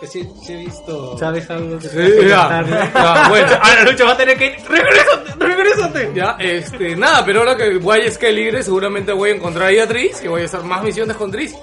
Que 0.00 0.06
sí, 0.06 0.28
sí 0.44 0.52
he 0.52 0.56
visto. 0.56 1.16
¿Sabes 1.18 1.48
algo 1.48 1.78
que 1.78 1.88
Sí, 1.88 2.28
ya, 2.28 2.62
ya, 2.94 3.28
bueno. 3.28 3.48
Ahora 3.62 3.84
Lucho 3.84 4.04
va 4.04 4.12
a 4.12 4.16
tener 4.16 4.36
que 4.36 4.46
ir. 4.46 4.52
¡Regrésate! 4.68 5.32
¡Regrésate! 5.38 6.12
Ya, 6.14 6.36
este, 6.38 6.94
nada, 6.94 7.24
pero 7.24 7.40
ahora 7.40 7.56
que 7.56 7.78
voy 7.78 8.00
a 8.00 8.10
Skelligre 8.10 8.62
seguramente 8.62 9.12
voy 9.12 9.30
a 9.30 9.34
encontrar 9.34 9.68
ahí 9.68 9.78
a 9.78 9.88
Tris, 9.88 10.20
que 10.20 10.28
voy 10.28 10.42
a 10.42 10.44
hacer 10.44 10.62
más 10.62 10.82
misiones 10.82 11.16
con 11.16 11.30
Tris. 11.30 11.54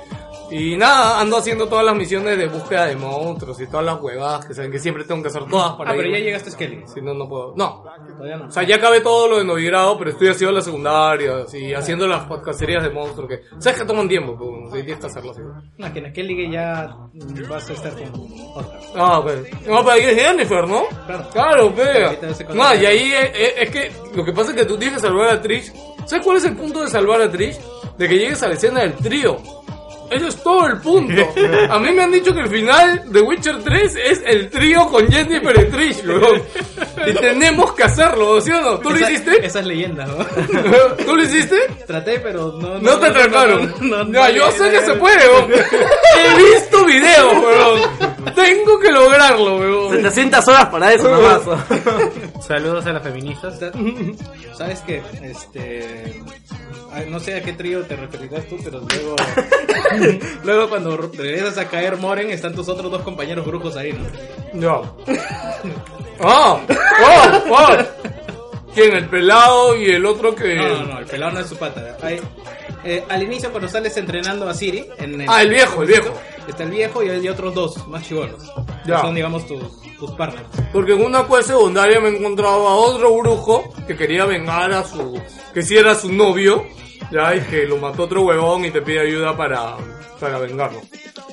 Y 0.52 0.76
nada, 0.78 1.20
ando 1.20 1.38
haciendo 1.38 1.68
todas 1.68 1.86
las 1.86 1.96
misiones 1.96 2.38
de 2.38 2.48
búsqueda 2.48 2.86
de 2.88 2.96
monstruos 2.96 3.60
y 3.62 3.68
todas 3.68 3.86
las 3.86 4.02
huevadas 4.02 4.46
que 4.46 4.54
saben 4.54 4.72
que 4.72 4.80
siempre 4.80 5.04
tengo 5.04 5.22
que 5.22 5.28
hacer 5.28 5.46
todas 5.46 5.74
para 5.74 5.92
Ah, 5.92 5.94
pero 5.96 6.08
ir. 6.10 6.16
ya 6.18 6.20
llegaste 6.24 6.50
a 6.50 6.52
Skelly. 6.54 6.84
Si 6.94 7.02
no, 7.02 7.14
no 7.14 7.28
puedo. 7.30 7.54
No. 7.56 7.84
Todavía 8.18 8.38
no. 8.38 8.46
O 8.48 8.52
sea, 8.52 8.64
ya 8.64 8.78
acabé 8.78 9.02
todo 9.02 9.28
lo 9.28 9.38
de 9.38 9.46
novigrado, 9.46 9.98
pero 9.98 10.10
estoy 10.12 10.30
haciendo 10.30 10.54
las 10.56 10.66
secundarias 10.66 11.54
y 11.54 11.74
haciendo 11.74 12.08
las 12.08 12.26
podcasterías 12.26 12.84
de 12.84 12.90
monstruos 12.90 13.30
que... 13.30 13.42
Sabes 13.60 13.80
que 13.80 13.86
toman 13.86 14.08
tiempo, 14.10 14.36
pero 14.40 14.76
sí, 14.76 14.84
tienes 14.84 15.00
que 15.00 15.06
hacerlo 15.08 15.32
así. 15.32 15.42
No, 15.78 15.94
que 15.94 16.00
en 16.00 16.10
Skelly 16.12 16.52
ya 16.52 16.96
mm, 17.14 17.50
vas 17.50 17.70
a 17.70 17.74
estar 17.74 17.94
con 17.94 18.10
otra. 18.56 18.80
Ah, 18.96 19.20
ok. 19.20 19.26
No, 19.68 19.78
pero 19.80 19.92
ahí 19.92 20.02
es 20.02 20.16
Jennifer, 20.22 20.68
¿no? 20.68 20.84
Claro. 21.06 21.30
Claro, 21.32 21.76
pega. 21.76 22.16
No, 22.54 22.76
y 22.76 22.86
ahí 22.86 23.12
es, 23.14 23.32
es- 23.36 23.54
es 23.60 23.70
que 23.70 23.92
lo 24.16 24.26
que 24.26 24.34
pasa 24.34 24.52
es 24.52 24.58
que 24.58 24.66
tú 24.66 24.78
tienes 24.78 24.96
que 24.98 25.02
salvar 25.08 25.30
a 25.30 25.42
Trish. 25.42 25.72
¿Sabes 26.06 26.26
cuál 26.26 26.38
es 26.38 26.46
el 26.46 26.56
punto 26.56 26.82
de 26.82 26.88
salvar 26.88 27.22
a 27.22 27.30
Trish? 27.30 27.60
De 27.98 28.08
que 28.08 28.18
llegues 28.18 28.42
a 28.42 28.48
la 28.48 28.54
escena 28.56 28.80
del 28.82 28.94
trío. 28.96 29.38
Eso 30.12 30.28
es 30.28 30.44
todo 30.44 30.68
el 30.68 30.78
punto. 30.78 31.22
A 31.70 31.80
mí 31.80 31.92
me 31.92 32.04
han 32.04 32.12
dicho 32.12 32.34
que 32.34 32.42
el 32.42 32.50
final 32.50 33.04
de 33.12 33.22
Witcher 33.22 33.64
3 33.64 33.96
es 33.96 34.22
el 34.26 34.50
trío 34.50 34.88
con 34.88 35.08
Jennifer 35.08 35.56
y 35.60 35.72
Trish, 35.72 36.06
weón. 36.06 36.42
Y 37.08 37.14
tenemos 37.14 37.74
que 37.74 37.84
hacerlo, 37.84 38.42
¿sí 38.42 38.52
o 38.52 38.62
no? 38.62 38.80
¿Tú 38.80 38.90
lo 38.90 38.96
Esa- 38.96 39.12
hiciste? 39.12 39.46
Esas 39.46 39.66
leyendas, 39.66 40.08
¿no? 40.10 40.26
¿Tú 41.06 41.16
lo 41.16 41.24
hiciste? 41.24 41.58
Traté, 41.88 42.20
pero 42.20 42.54
no. 42.60 42.80
No 42.80 43.00
te 43.00 43.08
atraparon. 43.08 43.74
no, 43.82 44.30
yo 44.30 44.46
no, 44.46 44.52
sé 44.52 44.72
que 44.72 44.82
se 44.86 44.94
puede, 44.96 45.28
weón. 45.28 45.52
He 45.54 46.38
visto 46.56 46.86
videos, 46.86 47.34
weón. 47.34 48.34
Tengo 48.36 48.80
que 48.80 48.92
lograrlo, 48.92 49.58
weón. 49.58 49.96
700 49.96 50.48
horas 50.48 50.66
para 50.68 50.94
eso 50.94 51.10
nomás. 51.10 51.42
Saludos 52.46 52.86
a 52.86 52.94
las 52.94 53.04
feministas. 53.04 53.60
¿Sabes 54.58 54.82
qué? 54.86 55.02
Este. 55.24 56.22
No 57.08 57.20
sé 57.20 57.36
a 57.36 57.42
qué 57.42 57.54
trío 57.54 57.82
te 57.84 57.96
referirás 57.96 58.46
tú, 58.48 58.58
pero 58.64 58.80
luego. 58.82 59.16
luego, 60.44 60.70
cuando 60.70 60.98
regresas 60.98 61.58
a 61.58 61.68
caer 61.70 61.98
Moren, 61.98 62.30
están 62.32 62.54
tus 62.54 62.68
otros 62.70 62.92
dos 62.92 63.02
compañeros 63.02 63.46
brujos 63.46 63.76
ahí, 63.76 63.94
¿no? 63.94 64.82
No. 64.82 64.96
¡Oh! 66.20 66.60
¡Oh! 66.70 67.42
¡Oh! 67.50 67.68
¿Quién? 68.74 68.94
¿El 68.96 69.08
pelado 69.10 69.76
y 69.76 69.86
el 69.92 70.06
otro 70.06 70.36
que.? 70.36 70.56
No, 70.56 70.68
no, 70.70 70.84
no, 70.94 71.00
el 71.00 71.06
pelado 71.06 71.32
no 71.34 71.40
es 71.40 71.48
su 71.48 71.58
pata. 71.58 71.98
Hay- 72.02 72.20
eh, 72.84 73.04
al 73.10 73.22
inicio, 73.24 73.52
cuando 73.52 73.68
sales 73.68 73.96
entrenando 73.98 74.48
a 74.48 74.54
Siri. 74.54 74.88
En 75.00 75.26
Ah, 75.30 75.42
el 75.42 75.50
viejo, 75.50 75.82
el 75.82 75.88
viejo. 75.90 76.14
Está 76.48 76.64
el 76.64 76.70
viejo 76.72 77.04
y 77.04 77.10
hay 77.10 77.28
otros 77.28 77.54
dos 77.54 77.88
más 77.88 78.04
chivolos. 78.08 78.42
Que 78.86 78.92
Ya. 78.92 79.02
son, 79.02 79.16
digamos, 79.16 79.46
tus, 79.48 79.82
tus 79.98 80.12
partners. 80.12 80.46
Porque 80.72 80.94
en 80.94 81.04
una 81.04 81.28
quest 81.28 81.50
secundaria 81.50 82.00
me 82.00 82.10
encontraba 82.10 82.54
a 82.56 82.76
otro 82.76 83.14
brujo 83.18 83.74
que 83.86 83.98
quería 83.98 84.24
vengar 84.26 84.72
a 84.72 84.84
su. 84.86 85.20
que 85.54 85.62
si 85.62 85.76
era 85.78 85.94
su 85.96 86.12
novio. 86.12 86.66
Ya, 87.12 87.36
y 87.36 87.42
que 87.42 87.66
lo 87.66 87.78
mató 87.78 88.04
otro 88.04 88.22
huevón 88.24 88.66
y 88.66 88.72
te 88.72 88.82
pide 88.82 89.00
ayuda 89.02 89.36
para. 89.36 89.76
para 90.20 90.38
vengarlo. 90.40 90.82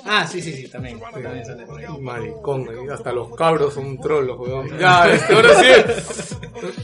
Ah, 0.08 0.24
sí, 0.26 0.40
sí, 0.40 0.52
sí, 0.52 0.68
también. 0.68 1.00
también 1.00 1.44
sale 1.44 1.66
por 1.66 1.78
ahí. 1.80 1.86
Maricón. 2.00 2.68
Hasta 2.90 3.12
los 3.12 3.34
cabros 3.34 3.74
son 3.74 3.98
trollos, 4.00 4.38
weón. 4.38 4.78
Ya, 4.78 5.10
este, 5.10 5.34
ahora 5.34 5.48
sí. 5.54 5.66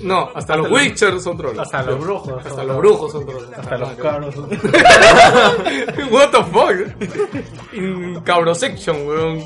No, 0.02 0.30
hasta 0.34 0.56
los 0.56 0.70
Witchers 0.70 1.22
son 1.22 1.36
trollos. 1.36 1.60
Hasta 1.60 1.82
los 1.84 2.00
brujos. 2.00 2.44
Hasta 2.44 2.64
los 2.64 2.76
brujos 2.78 3.12
son 3.12 3.24
trollos. 3.24 3.48
Hasta 3.56 3.78
los 3.78 3.90
cabros. 3.90 4.36
What 6.10 6.30
the 6.30 6.42
fuck? 6.52 7.72
In 7.72 8.20
cabro 8.22 8.54
section, 8.54 9.06
weón. 9.06 9.40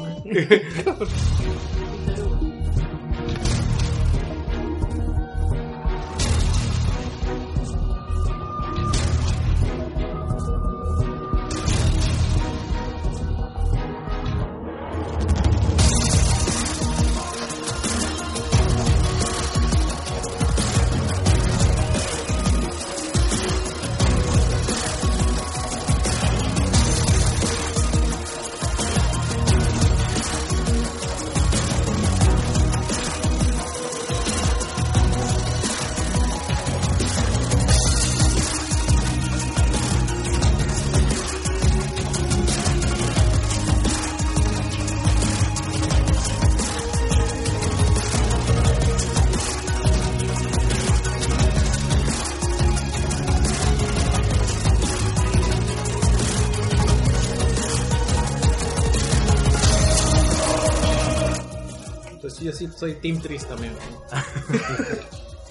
Soy 62.76 62.94
Team 62.94 63.20
Tris 63.20 63.46
también. 63.46 63.72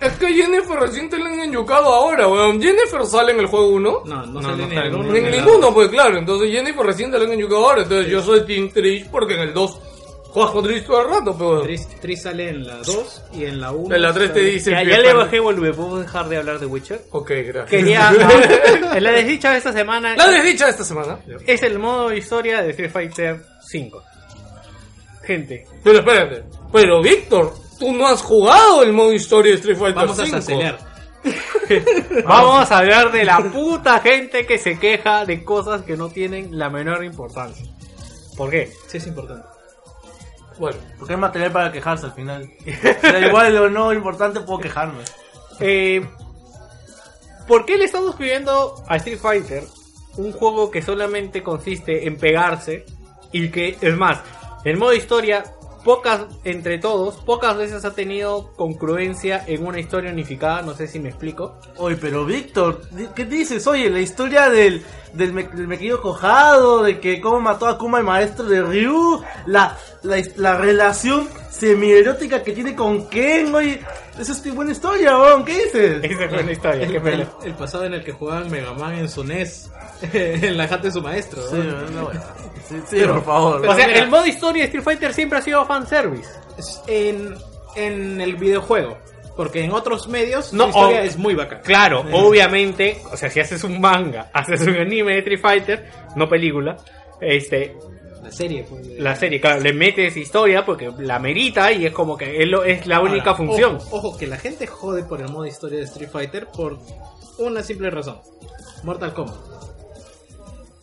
Es 0.02 0.12
que 0.14 0.28
Jennifer 0.28 0.78
recién 0.78 1.10
te 1.10 1.18
la 1.18 1.28
han 1.28 1.40
enyucado 1.40 1.86
ahora, 1.94 2.28
weón. 2.28 2.62
Jennifer 2.62 3.06
sale 3.06 3.32
en 3.32 3.40
el 3.40 3.48
juego 3.48 3.70
1. 3.70 4.02
No, 4.06 4.26
no, 4.26 4.26
No, 4.26 4.42
sale 4.42 4.64
en 4.64 4.72
el 4.72 4.88
en 4.88 4.96
uno 4.96 5.16
En 5.16 5.32
ninguno, 5.32 5.74
pues 5.74 5.88
claro. 5.90 6.18
Entonces 6.18 6.52
Jennifer 6.52 6.86
recién 6.86 7.12
te 7.12 7.18
la 7.18 7.26
han 7.26 7.32
enyucado 7.32 7.66
ahora. 7.66 7.84
Entonces 7.84 8.12
yo 8.12 8.22
soy 8.22 8.46
Team 8.46 8.70
Trish 8.72 9.10
porque 9.10 9.36
en 9.36 9.42
el 9.42 9.54
2 9.54 9.80
juegas 10.36 10.52
con 10.52 10.64
Trish 10.66 10.86
todo 10.86 11.02
el 11.02 11.08
rato, 11.08 11.36
pero. 11.38 11.62
Tris, 11.62 11.88
Tris 12.02 12.22
sale 12.22 12.50
en 12.50 12.68
la 12.68 12.76
2 12.78 13.24
y 13.34 13.46
en 13.46 13.62
la 13.62 13.72
1. 13.72 13.96
En 13.96 14.02
la 14.02 14.14
3 14.14 14.34
te 14.34 14.40
dice. 14.42 14.72
Ya, 14.72 14.84
ya 14.84 15.00
le 15.00 15.14
bajé 15.14 15.40
volumen, 15.40 15.74
¿puedo 15.74 16.00
dejar 16.00 16.28
de 16.28 16.38
hablar 16.38 16.60
de 16.60 16.66
Witcher? 16.66 17.02
Ok, 17.12 17.32
gracias. 17.48 17.70
Quería. 17.70 18.12
en 18.94 19.04
la 19.04 19.12
desdicha 19.12 19.52
de 19.52 19.58
esta 19.60 19.72
semana 19.72 20.16
La 20.18 20.28
desdicha 20.28 20.66
de 20.66 20.72
esta 20.72 20.84
semana. 20.84 21.20
es 21.48 21.64
el 21.64 21.80
modo 21.80 22.14
historia 22.14 22.62
de 22.62 22.72
Street 22.72 22.92
Fighter 22.92 23.42
5. 23.66 24.04
Gente, 25.26 25.66
Pero 25.84 26.00
espérate. 26.00 26.44
Pero 26.72 27.02
Víctor, 27.02 27.54
tú 27.80 27.94
no 27.94 28.08
has 28.08 28.22
jugado 28.22 28.84
el 28.84 28.94
modo 28.94 29.14
historia 29.14 29.52
de 29.52 29.58
Street 29.58 29.78
Fighter 29.78 29.96
Vamos 29.96 30.20
a 30.20 30.26
5. 30.26 30.38
acelerar. 30.38 30.80
vamos 32.26 32.72
a 32.72 32.78
hablar 32.78 33.12
de 33.12 33.26
la 33.26 33.40
puta 33.52 34.00
gente 34.00 34.46
que 34.46 34.60
se 34.60 34.78
queja 34.78 35.26
de 35.26 35.44
cosas 35.44 35.82
que 35.82 35.98
no 35.98 36.10
tienen 36.10 36.58
la 36.58 36.70
menor 36.70 37.04
importancia. 37.04 37.66
¿Por 38.38 38.52
qué? 38.52 38.72
Sí, 38.88 38.98
es 38.98 39.08
importante. 39.08 39.48
Bueno, 40.60 40.78
Porque 40.98 41.14
hay 41.14 41.20
material 41.20 41.52
para 41.52 41.72
quejarse 41.72 42.06
al 42.06 42.14
final. 42.14 42.50
Da 43.02 43.20
igual 43.20 43.58
o 43.58 43.70
no 43.70 43.92
importante, 43.92 44.42
puedo 44.42 44.60
quejarme. 44.60 45.04
Eh, 45.60 46.06
¿Por 47.48 47.66
qué 47.66 47.78
le 47.78 47.86
estamos 47.86 48.16
pidiendo 48.16 48.84
a 48.88 48.96
Street 48.98 49.20
Fighter 49.20 49.64
un 50.18 50.32
juego 50.32 50.72
que 50.72 50.82
solamente 50.82 51.44
consiste 51.44 52.08
en 52.08 52.18
pegarse 52.18 52.86
y 53.32 53.50
que, 53.50 53.78
es 53.82 53.98
más, 53.98 54.20
el 54.66 54.78
modo 54.78 54.94
historia, 54.94 55.44
pocas, 55.86 56.22
entre 56.44 56.80
todos, 56.80 57.16
pocas 57.18 57.56
veces 57.56 57.86
ha 57.86 57.94
tenido 57.94 58.52
congruencia 58.56 59.44
en 59.48 59.66
una 59.66 59.80
historia 59.80 60.12
unificada, 60.12 60.64
no 60.64 60.74
sé 60.74 60.88
si 60.88 61.00
me 61.00 61.10
explico. 61.10 61.60
Oye, 61.78 61.96
pero 61.96 62.26
Víctor, 62.26 62.82
¿qué 63.16 63.26
dices? 63.26 63.66
Oye, 63.68 63.90
la 63.92 64.00
historia 64.00 64.50
del, 64.50 64.84
del, 65.14 65.32
me, 65.32 65.44
del 65.44 65.68
mequillo 65.68 66.02
cojado, 66.02 66.82
de 66.84 67.00
que 67.00 67.22
cómo 67.22 67.40
mató 67.40 67.68
a 67.68 67.78
Kuma 67.78 68.00
el 68.00 68.04
maestro 68.04 68.46
de 68.46 68.62
Ryu, 68.64 69.22
la, 69.46 69.78
la, 70.02 70.18
la 70.38 70.58
relación 70.58 71.30
semi-erótica 71.52 72.42
que 72.44 72.52
tiene 72.52 72.76
con 72.76 73.08
Ken, 73.08 73.54
oye, 73.54 73.82
esa 74.20 74.32
es 74.32 74.56
buena 74.56 74.72
historia, 74.72 75.16
¿qué 75.46 75.54
dices? 75.66 76.04
Esa 76.04 76.30
fue 76.30 76.40
una 76.44 76.52
historia. 76.52 76.84
El, 76.84 76.90
qué 76.92 76.98
el- 76.98 77.04
pena. 77.04 77.30
el 77.44 77.54
pasado 77.54 77.86
en 77.86 77.94
el 77.94 78.04
que 78.04 78.12
jugaban 78.12 78.50
Mega 78.50 78.74
Man 78.74 78.96
en 78.96 79.08
su 79.10 79.24
NES, 79.24 79.70
en 80.02 80.58
la 80.58 80.68
jata 80.68 80.84
de 80.84 80.92
su 80.92 81.02
maestro. 81.02 81.42
Sí, 81.50 81.56
¿no? 81.58 81.82
no, 81.92 82.04
bueno. 82.06 82.22
sí, 82.68 82.76
sí, 82.88 83.02
por 83.06 83.24
favor. 83.24 83.62
pero- 83.62 83.74
o 83.74 83.76
sea, 83.76 83.88
mira. 83.88 84.00
el 84.00 84.10
modo 84.10 84.26
historia 84.26 84.62
de 84.64 84.66
Street 84.68 84.84
Fighter 84.84 85.14
siempre 85.14 85.40
ha 85.40 85.42
sido 85.42 85.66
fanservice. 85.66 86.30
En, 86.88 87.36
en 87.76 88.22
el 88.22 88.36
videojuego. 88.36 88.98
Porque 89.36 89.64
en 89.66 89.74
otros 89.74 90.08
medios 90.08 90.54
No, 90.54 90.64
su 90.64 90.70
historia 90.70 91.02
o- 91.02 91.04
es 91.04 91.18
muy 91.18 91.36
bacana. 91.36 91.62
Claro, 91.62 92.06
obviamente, 92.14 93.02
o 93.12 93.18
sea, 93.18 93.30
si 93.30 93.42
haces 93.42 93.64
un 93.66 93.82
manga, 93.82 94.30
haces 94.34 94.62
un 94.62 94.76
anime 94.78 95.12
de 95.14 95.18
Street 95.20 95.42
Fighter, 95.42 95.90
no 96.16 96.30
película, 96.30 96.78
este, 97.20 97.76
La 98.24 98.32
serie. 98.32 98.66
pues, 98.70 98.88
la 98.98 99.14
serie, 99.18 99.42
claro, 99.42 99.60
le 99.60 99.74
metes 99.74 100.16
historia 100.16 100.66
porque 100.66 100.90
la 101.00 101.20
merita 101.20 101.70
y 101.74 101.86
es 101.86 101.92
como 101.92 102.16
que 102.18 102.42
es, 102.44 102.48
lo- 102.48 102.64
es 102.64 102.88
la 102.88 103.02
única 103.02 103.32
Ahora, 103.32 103.36
función. 103.46 103.76
Ojo, 103.76 103.98
ojo, 103.98 104.18
que 104.18 104.26
la 104.28 104.38
gente 104.38 104.68
jode 104.68 105.04
por 105.04 105.20
el 105.20 105.28
modo 105.28 105.46
historia 105.46 105.80
de 105.80 105.84
Street 105.84 106.10
Fighter 106.10 106.48
por 106.48 106.80
una 107.38 107.62
simple 107.62 107.90
razón. 107.90 108.22
Mortal 108.84 109.14
Kombat. 109.14 109.36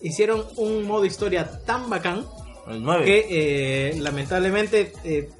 Hicieron 0.02 0.44
un 0.56 0.84
modo 0.84 1.04
historia 1.04 1.62
tan 1.64 1.88
bacán 1.88 2.26
El 2.66 2.82
9. 2.82 3.04
que 3.04 3.26
eh, 3.30 4.00
lamentablemente 4.00 4.92
eh, 5.04 5.30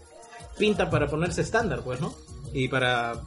pinta 0.59 0.91
para 0.91 1.09
ponerse 1.09 1.43
estándar, 1.43 1.81
pues, 1.83 2.01
¿no? 2.01 2.15
Y 2.53 2.69
para, 2.69 3.21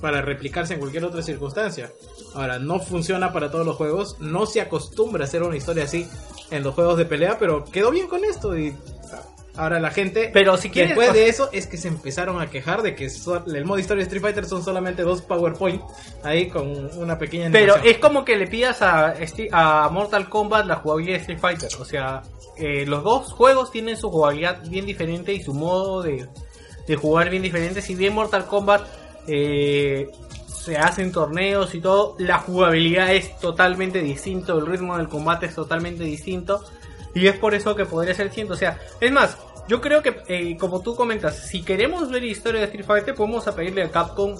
para 0.00 0.20
replicarse 0.22 0.74
en 0.74 0.80
cualquier 0.80 1.04
otra 1.04 1.22
circunstancia. 1.22 1.90
Ahora, 2.34 2.58
no 2.58 2.80
funciona 2.80 3.32
para 3.32 3.50
todos 3.50 3.64
los 3.64 3.76
juegos, 3.76 4.16
no 4.20 4.46
se 4.46 4.60
acostumbra 4.60 5.24
a 5.24 5.26
hacer 5.26 5.42
una 5.42 5.56
historia 5.56 5.84
así 5.84 6.06
en 6.50 6.62
los 6.62 6.74
juegos 6.74 6.98
de 6.98 7.06
pelea, 7.06 7.38
pero 7.38 7.64
quedó 7.64 7.90
bien 7.90 8.06
con 8.06 8.24
esto 8.24 8.56
y... 8.56 8.74
Ahora 9.56 9.80
la 9.80 9.90
gente, 9.90 10.30
Pero 10.32 10.56
si 10.58 10.68
quieres- 10.70 10.90
después 10.90 11.12
de 11.14 11.28
eso, 11.28 11.48
es 11.52 11.66
que 11.66 11.76
se 11.78 11.88
empezaron 11.88 12.40
a 12.40 12.50
quejar 12.50 12.82
de 12.82 12.94
que 12.94 13.08
so- 13.08 13.42
el 13.46 13.64
modo 13.64 13.78
historia 13.78 14.00
de 14.02 14.08
Street 14.08 14.22
Fighter 14.22 14.44
son 14.44 14.62
solamente 14.62 15.02
dos 15.02 15.22
PowerPoint 15.22 15.82
ahí 16.22 16.48
con 16.48 16.68
una 16.98 17.18
pequeña 17.18 17.50
Pero 17.50 17.76
es 17.76 17.98
como 17.98 18.24
que 18.24 18.36
le 18.36 18.46
pidas 18.46 18.82
a, 18.82 19.14
a 19.52 19.88
Mortal 19.90 20.28
Kombat 20.28 20.66
la 20.66 20.76
jugabilidad 20.76 21.14
de 21.16 21.20
Street 21.20 21.38
Fighter. 21.40 21.70
O 21.80 21.84
sea, 21.84 22.22
eh, 22.58 22.84
los 22.86 23.02
dos 23.02 23.32
juegos 23.32 23.70
tienen 23.70 23.96
su 23.96 24.10
jugabilidad 24.10 24.60
bien 24.68 24.84
diferente 24.86 25.32
y 25.32 25.42
su 25.42 25.54
modo 25.54 26.02
de, 26.02 26.26
de 26.86 26.96
jugar 26.96 27.30
bien 27.30 27.42
diferente. 27.42 27.80
Si 27.80 27.94
bien 27.94 28.14
Mortal 28.14 28.44
Kombat 28.46 28.82
eh, 29.26 30.08
se 30.46 30.76
hacen 30.76 31.12
torneos 31.12 31.74
y 31.74 31.80
todo, 31.80 32.14
la 32.18 32.38
jugabilidad 32.38 33.14
es 33.14 33.38
totalmente 33.38 34.00
distinto, 34.02 34.58
el 34.58 34.66
ritmo 34.66 34.96
del 34.98 35.08
combate 35.08 35.46
es 35.46 35.54
totalmente 35.54 36.04
distinto. 36.04 36.62
Y 37.16 37.26
es 37.26 37.36
por 37.38 37.54
eso 37.54 37.74
que 37.74 37.86
podría 37.86 38.14
ser 38.14 38.26
distinto. 38.26 38.52
O 38.52 38.56
sea, 38.56 38.78
es 39.00 39.10
más, 39.10 39.36
yo 39.68 39.80
creo 39.80 40.02
que, 40.02 40.16
eh, 40.28 40.56
como 40.58 40.80
tú 40.82 40.94
comentas, 40.94 41.48
si 41.48 41.62
queremos 41.62 42.10
ver 42.10 42.22
historia 42.24 42.60
de 42.60 42.66
Street 42.66 42.84
Fighter, 42.86 43.14
podemos 43.14 43.46
a 43.48 43.54
pedirle 43.56 43.82
a 43.82 43.90
Capcom 43.90 44.36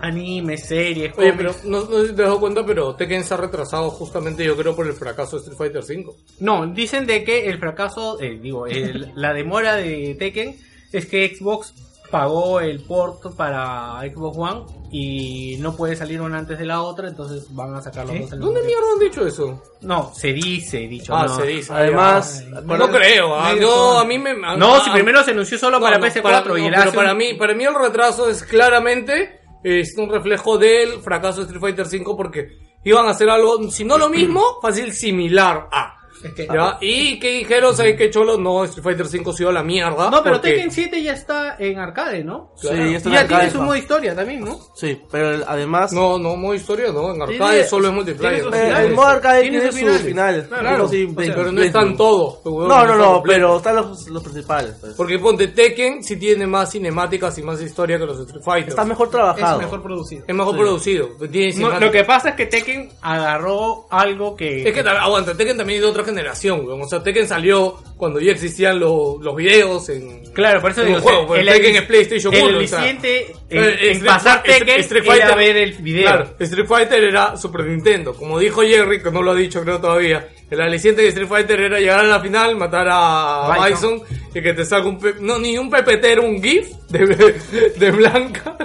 anime, 0.00 0.56
series, 0.56 1.12
Oye, 1.18 1.32
pero 1.32 1.52
no, 1.64 1.80
no 1.84 2.02
te 2.04 2.12
dado 2.22 2.38
cuenta, 2.38 2.64
pero 2.64 2.94
Tekken 2.94 3.24
se 3.24 3.34
ha 3.34 3.36
retrasado 3.36 3.90
justamente 3.90 4.44
yo 4.44 4.56
creo 4.56 4.76
por 4.76 4.86
el 4.86 4.92
fracaso 4.92 5.36
de 5.36 5.40
Street 5.42 5.58
Fighter 5.58 5.82
5. 5.82 6.14
No, 6.38 6.66
dicen 6.68 7.04
de 7.06 7.24
que 7.24 7.48
el 7.48 7.58
fracaso, 7.58 8.20
eh, 8.20 8.38
digo, 8.40 8.66
el- 8.66 9.10
la 9.16 9.32
demora 9.32 9.74
de 9.74 10.14
Tekken 10.16 10.56
es 10.92 11.06
que 11.06 11.34
Xbox 11.34 11.74
pagó 12.10 12.60
el 12.60 12.80
port 12.84 13.34
para 13.36 14.00
Xbox 14.00 14.36
One 14.38 14.60
y 14.90 15.56
no 15.60 15.76
puede 15.76 15.94
salir 15.96 16.20
una 16.20 16.38
antes 16.38 16.58
de 16.58 16.64
la 16.64 16.80
otra, 16.82 17.08
entonces 17.08 17.46
van 17.54 17.74
a 17.74 17.82
sacar 17.82 18.06
los 18.06 18.18
dos 18.18 18.32
al 18.32 18.38
mismo 18.38 18.52
¿Dónde 18.52 18.66
mierda 18.66 18.86
han 18.94 18.98
dicho 19.00 19.26
eso? 19.26 19.62
No, 19.82 20.12
se 20.14 20.32
dice, 20.32 20.78
dicho. 20.78 21.14
Ah, 21.14 21.26
no. 21.26 21.36
se 21.36 21.42
dice. 21.46 21.72
Además, 21.72 22.44
Ah, 22.54 22.58
acuérdate- 22.60 22.78
no 22.92 22.98
creo, 22.98 23.34
ah, 23.34 23.54
son- 23.60 24.00
a 24.00 24.04
mí 24.04 24.18
me... 24.18 24.30
ah, 24.44 24.56
No, 24.56 24.76
ah, 24.76 24.80
si 24.84 24.90
primero 24.90 25.22
se 25.22 25.32
anunció 25.32 25.58
solo 25.58 25.78
no, 25.78 25.84
para 25.84 25.98
no, 25.98 26.06
PS4 26.06 26.22
para- 26.22 26.58
y 26.58 26.62
no, 26.62 26.68
el 26.68 26.74
pero 26.74 26.92
para 26.92 27.12
un- 27.12 27.18
mí, 27.18 27.34
para 27.34 27.54
mí 27.54 27.64
el 27.64 27.74
retraso 27.74 28.28
es 28.30 28.42
claramente 28.42 29.40
es 29.62 29.94
un 29.98 30.08
reflejo 30.08 30.56
del 30.56 31.00
fracaso 31.02 31.38
de 31.40 31.46
Street 31.46 31.60
Fighter 31.60 31.86
5 31.86 32.16
porque 32.16 32.48
iban 32.84 33.06
a 33.06 33.10
hacer 33.10 33.28
algo, 33.28 33.70
si 33.70 33.84
no 33.84 33.98
lo 33.98 34.08
mismo, 34.08 34.42
fácil 34.62 34.92
similar 34.92 35.68
a. 35.70 35.97
Es 36.24 36.32
que- 36.34 36.46
¿ya? 36.46 36.78
Y 36.80 37.18
que 37.20 37.30
dijeron, 37.38 37.76
¿sabes 37.76 37.96
qué 37.96 38.10
cholo? 38.10 38.36
No, 38.38 38.64
Street 38.64 38.82
Fighter 38.84 39.06
5 39.06 39.32
se 39.32 39.38
dio 39.44 39.50
a 39.50 39.52
la 39.52 39.62
mierda. 39.62 40.10
No, 40.10 40.22
pero 40.22 40.36
porque- 40.36 40.50
Tekken 40.52 40.70
7 40.70 41.02
ya 41.02 41.12
está 41.12 41.56
en 41.58 41.78
arcade, 41.78 42.24
¿no? 42.24 42.52
Sí, 42.56 42.68
Claro. 42.68 42.82
esto 42.84 43.08
Y 43.08 43.12
es 43.12 43.18
ya 43.18 43.20
arcade, 43.22 43.40
tiene 43.42 43.50
su 43.52 43.62
modo 43.62 43.76
historia 43.76 44.14
también, 44.14 44.40
¿no? 44.40 44.58
Sí, 44.74 45.00
pero 45.10 45.44
además... 45.46 45.92
No, 45.92 46.18
no, 46.18 46.36
modo 46.36 46.54
historia, 46.54 46.92
no, 46.92 47.14
en 47.14 47.22
arcade 47.22 47.38
Tiene- 47.38 47.64
solo 47.64 47.88
es 47.88 47.94
multiplayer. 47.94 48.40
eh, 48.40 48.44
finales. 48.44 48.86
el 48.86 48.94
modo 48.94 49.06
arcade 49.06 49.42
Tiene 49.42 49.58
tiene, 49.58 49.72
su 49.72 49.78
finales. 49.78 50.02
final. 50.02 50.46
Claro, 50.48 50.88
Sí, 50.88 51.04
o 51.04 51.14
sea, 51.14 51.24
de- 51.24 51.32
pero 51.32 51.52
no 51.52 51.62
están 51.62 51.96
todos. 51.96 52.38
pues, 52.42 52.68
No, 52.68 52.86
no, 52.86 52.96
no, 52.96 53.22
pero 53.24 53.56
están 53.58 53.76
los, 53.76 54.06
los 54.08 54.22
principales. 54.22 54.74
pues. 54.80 54.94
Porque 54.94 55.18
ponte 55.18 55.48
Tekken 55.48 56.02
sí 56.02 56.16
tiene 56.16 56.46
más 56.46 56.70
cinemáticas 56.72 57.36
y 57.38 57.42
más 57.42 57.60
historia 57.60 57.98
que 57.98 58.06
los 58.06 58.18
Street 58.20 58.42
Fighter. 58.44 58.68
Está 58.70 58.84
mejor 58.84 59.06
es 59.08 59.12
trabajado. 59.12 59.58
mejor 59.60 59.82
producido. 59.82 60.24
Es 60.26 60.34
mejor 60.34 60.56
producido. 60.56 61.08
Tiene 61.30 61.46
No, 61.48 61.52
cinemáticas. 61.52 61.80
lo 61.86 61.92
que 61.92 62.04
pasa 62.04 62.28
es 62.30 62.34
que 62.34 62.46
Tekken 62.46 62.88
agarró 63.00 63.86
algo 63.90 64.34
que... 64.36 64.68
Es 64.68 64.74
que 64.74 64.82
ta- 64.82 65.02
aguanta, 65.02 65.36
Tekken 65.36 65.56
también 65.56 65.78
es 65.78 65.82
de 65.84 65.90
otra 65.90 66.02
generación, 66.08 66.66
weón. 66.66 66.82
O 66.82 66.88
sea, 66.88 67.02
Tekken 67.02 67.26
salió 67.28 67.76
cuando 67.96 68.18
ya 68.20 68.32
existían 68.32 68.78
lo- 68.80 69.18
los 69.20 69.36
videos 69.36 69.88
en. 69.90 70.24
Claro, 70.32 70.60
por 70.60 70.70
eso 70.72 70.84
digo, 70.84 71.00
juego, 71.00 71.26
porque 71.26 71.42
el, 71.42 71.48
Tekken 71.48 71.76
es 71.76 71.82
PlayStation 71.82 72.34
el 72.34 72.42
1. 72.44 72.58
o 72.58 72.66
sea. 72.66 72.78
aliciente 72.78 73.26
en, 73.50 73.64
Eh, 73.64 73.68
en 73.80 73.90
Street- 73.92 74.04
pasar 74.06 74.42
Tekken 74.42 74.80
Street 74.80 75.04
era 75.04 75.14
Fighter- 75.28 75.36
ver 75.36 75.56
el 75.56 75.72
video. 75.74 76.02
Claro, 76.04 76.30
Street 76.38 76.66
Fighter 76.66 77.04
era 77.04 77.36
Super 77.36 77.64
Nintendo. 77.66 78.14
Como 78.14 78.38
dijo 78.38 78.62
Jerry, 78.62 79.02
que 79.02 79.10
no 79.10 79.22
lo 79.22 79.32
ha 79.32 79.34
dicho 79.34 79.62
creo 79.62 79.80
todavía. 79.80 80.28
El 80.50 80.60
aliciente 80.62 81.02
de 81.02 81.08
Street 81.08 81.28
Fighter 81.28 81.60
era 81.60 81.78
llegar 81.78 82.00
a 82.00 82.04
la 82.04 82.20
final, 82.20 82.56
matar 82.56 82.86
a 82.90 83.54
Bison. 83.68 83.98
Bison 84.00 84.18
y 84.34 84.42
que 84.42 84.54
te 84.54 84.64
salga 84.64 84.88
un... 84.88 84.98
pe- 84.98 85.16
No, 85.20 85.38
ni 85.38 85.58
un 85.58 85.68
PPT, 85.68 86.04
era 86.04 86.22
un 86.22 86.42
GIF 86.42 86.68
de, 86.88 87.34
de 87.76 87.90
Blanca. 87.90 88.56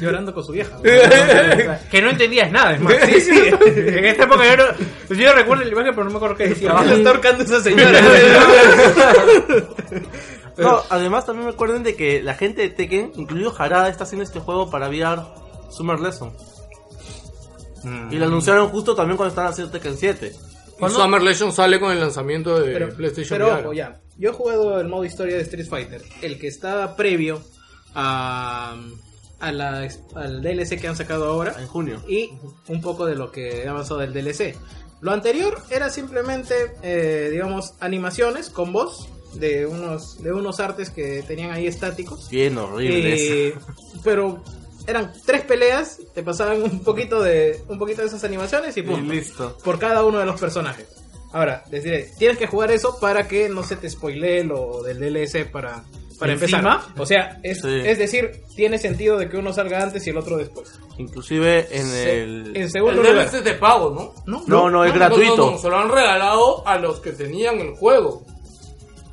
Llorando 0.00 0.32
con 0.32 0.42
su 0.42 0.52
vieja. 0.52 0.78
Que 1.90 2.00
no 2.00 2.10
entendías 2.10 2.50
nada, 2.50 2.72
es 2.74 2.80
más. 2.80 2.94
Sí, 3.04 3.20
sí. 3.20 3.42
en 3.66 4.04
esta 4.06 4.24
época 4.24 4.42
yo, 4.46 4.56
no, 4.56 5.14
yo 5.16 5.32
recuerdo 5.34 5.64
la 5.64 5.70
imagen, 5.70 5.90
pero 5.94 6.04
no 6.04 6.10
me 6.10 6.16
acuerdo 6.16 6.36
qué 6.36 6.48
decía. 6.48 6.74
Está 6.90 7.10
ahorcando 7.10 7.44
esa 7.44 7.62
señora. 7.62 8.00
No, 10.56 10.82
además 10.90 11.24
también 11.24 11.46
me 11.46 11.52
acuerden 11.52 11.84
de 11.84 11.94
que 11.94 12.20
la 12.20 12.34
gente 12.34 12.62
de 12.62 12.70
Tekken, 12.70 13.12
incluido 13.14 13.54
Harada, 13.56 13.88
está 13.88 14.02
haciendo 14.02 14.24
este 14.24 14.40
juego 14.40 14.68
para 14.70 14.88
VR 14.88 15.22
Summer 15.70 16.00
Lesson. 16.00 16.32
Mm. 17.84 18.12
Y 18.12 18.16
lo 18.16 18.26
anunciaron 18.26 18.68
justo 18.68 18.96
también 18.96 19.16
cuando 19.16 19.28
estaban 19.30 19.52
haciendo 19.52 19.70
Tekken 19.70 19.96
7. 19.96 20.32
Y 20.80 20.90
Summer 20.90 21.22
Legends 21.22 21.54
sale 21.54 21.80
con 21.80 21.92
el 21.92 22.00
lanzamiento 22.00 22.60
de 22.60 22.72
pero, 22.72 22.88
PlayStation 22.94 23.38
pero 23.38 23.46
VR. 23.52 23.62
ojo, 23.64 23.72
ya. 23.74 24.00
Yo 24.16 24.30
he 24.30 24.32
jugado 24.32 24.80
el 24.80 24.88
modo 24.88 25.04
historia 25.04 25.36
de 25.36 25.42
Street 25.42 25.66
Fighter, 25.68 26.02
el 26.22 26.38
que 26.38 26.48
está 26.48 26.96
previo 26.96 27.40
a, 27.94 28.76
a 29.40 29.52
la, 29.52 29.88
al 30.14 30.42
DLC 30.42 30.80
que 30.80 30.88
han 30.88 30.96
sacado 30.96 31.26
ahora 31.26 31.54
En 31.58 31.66
junio. 31.66 32.02
y 32.08 32.30
un 32.68 32.80
poco 32.80 33.06
de 33.06 33.14
lo 33.14 33.30
que 33.30 33.66
ha 33.66 33.70
avanzado 33.70 34.00
del 34.00 34.12
DLC. 34.12 34.56
Lo 35.00 35.12
anterior 35.12 35.62
era 35.70 35.90
simplemente, 35.90 36.54
eh, 36.82 37.28
digamos, 37.30 37.74
animaciones 37.80 38.50
con 38.50 38.72
voz 38.72 39.08
de 39.34 39.66
unos, 39.66 40.20
de 40.22 40.32
unos 40.32 40.58
artes 40.58 40.90
que 40.90 41.22
tenían 41.22 41.52
ahí 41.52 41.66
estáticos. 41.68 42.28
Bien 42.30 42.58
horrible. 42.58 43.48
Eh, 43.48 43.54
pero 44.02 44.42
eran 44.88 45.12
tres 45.24 45.42
peleas, 45.42 45.98
te 46.14 46.22
pasaban 46.24 46.62
un 46.62 46.82
poquito 46.82 47.22
de 47.22 47.60
un 47.68 47.78
poquito 47.78 48.00
de 48.02 48.08
esas 48.08 48.24
animaciones 48.24 48.76
y 48.76 48.80
Y 48.80 48.82
pum, 48.82 49.08
listo. 49.08 49.56
por 49.62 49.78
cada 49.78 50.04
uno 50.04 50.18
de 50.18 50.26
los 50.26 50.40
personajes. 50.40 50.86
Ahora, 51.32 51.62
les 51.70 51.84
diré, 51.84 52.10
tienes 52.18 52.38
que 52.38 52.46
jugar 52.46 52.70
eso 52.70 52.98
para 53.00 53.28
que 53.28 53.48
no 53.50 53.62
se 53.62 53.76
te 53.76 53.88
spoilee 53.90 54.44
lo 54.44 54.82
del 54.82 54.98
DLC 54.98 55.44
para, 55.50 55.84
para 56.18 56.32
empezar. 56.32 56.60
¿Encima? 56.60 56.94
O 56.96 57.04
sea, 57.04 57.38
es, 57.42 57.60
Sí. 57.60 57.68
es 57.84 57.98
decir, 57.98 58.42
tiene 58.56 58.78
sentido 58.78 59.18
de 59.18 59.28
que 59.28 59.36
uno 59.36 59.52
salga 59.52 59.82
antes 59.82 60.06
y 60.06 60.10
el 60.10 60.16
otro 60.16 60.38
después. 60.38 60.80
Inclusive 60.96 61.68
en 61.70 61.86
Se- 61.86 62.22
el... 62.22 62.56
En 62.56 62.62
El 62.62 62.70
segundo 62.70 63.02
lugar. 63.02 63.14
DLC 63.26 63.34
es 63.38 63.44
de 63.44 63.54
pago, 63.54 63.90
¿no? 63.90 64.14
¿no? 64.26 64.42
No, 64.46 64.70
no, 64.70 64.84
es 64.86 64.94
gratuito. 64.94 65.36
No, 65.36 65.50
no, 65.52 65.58
se 65.58 65.68
lo 65.68 65.76
han 65.78 65.90
regalado 65.90 66.66
a 66.66 66.78
los 66.78 66.98
que 67.00 67.12
tenían 67.12 67.60
el 67.60 67.74
juego. 67.76 68.24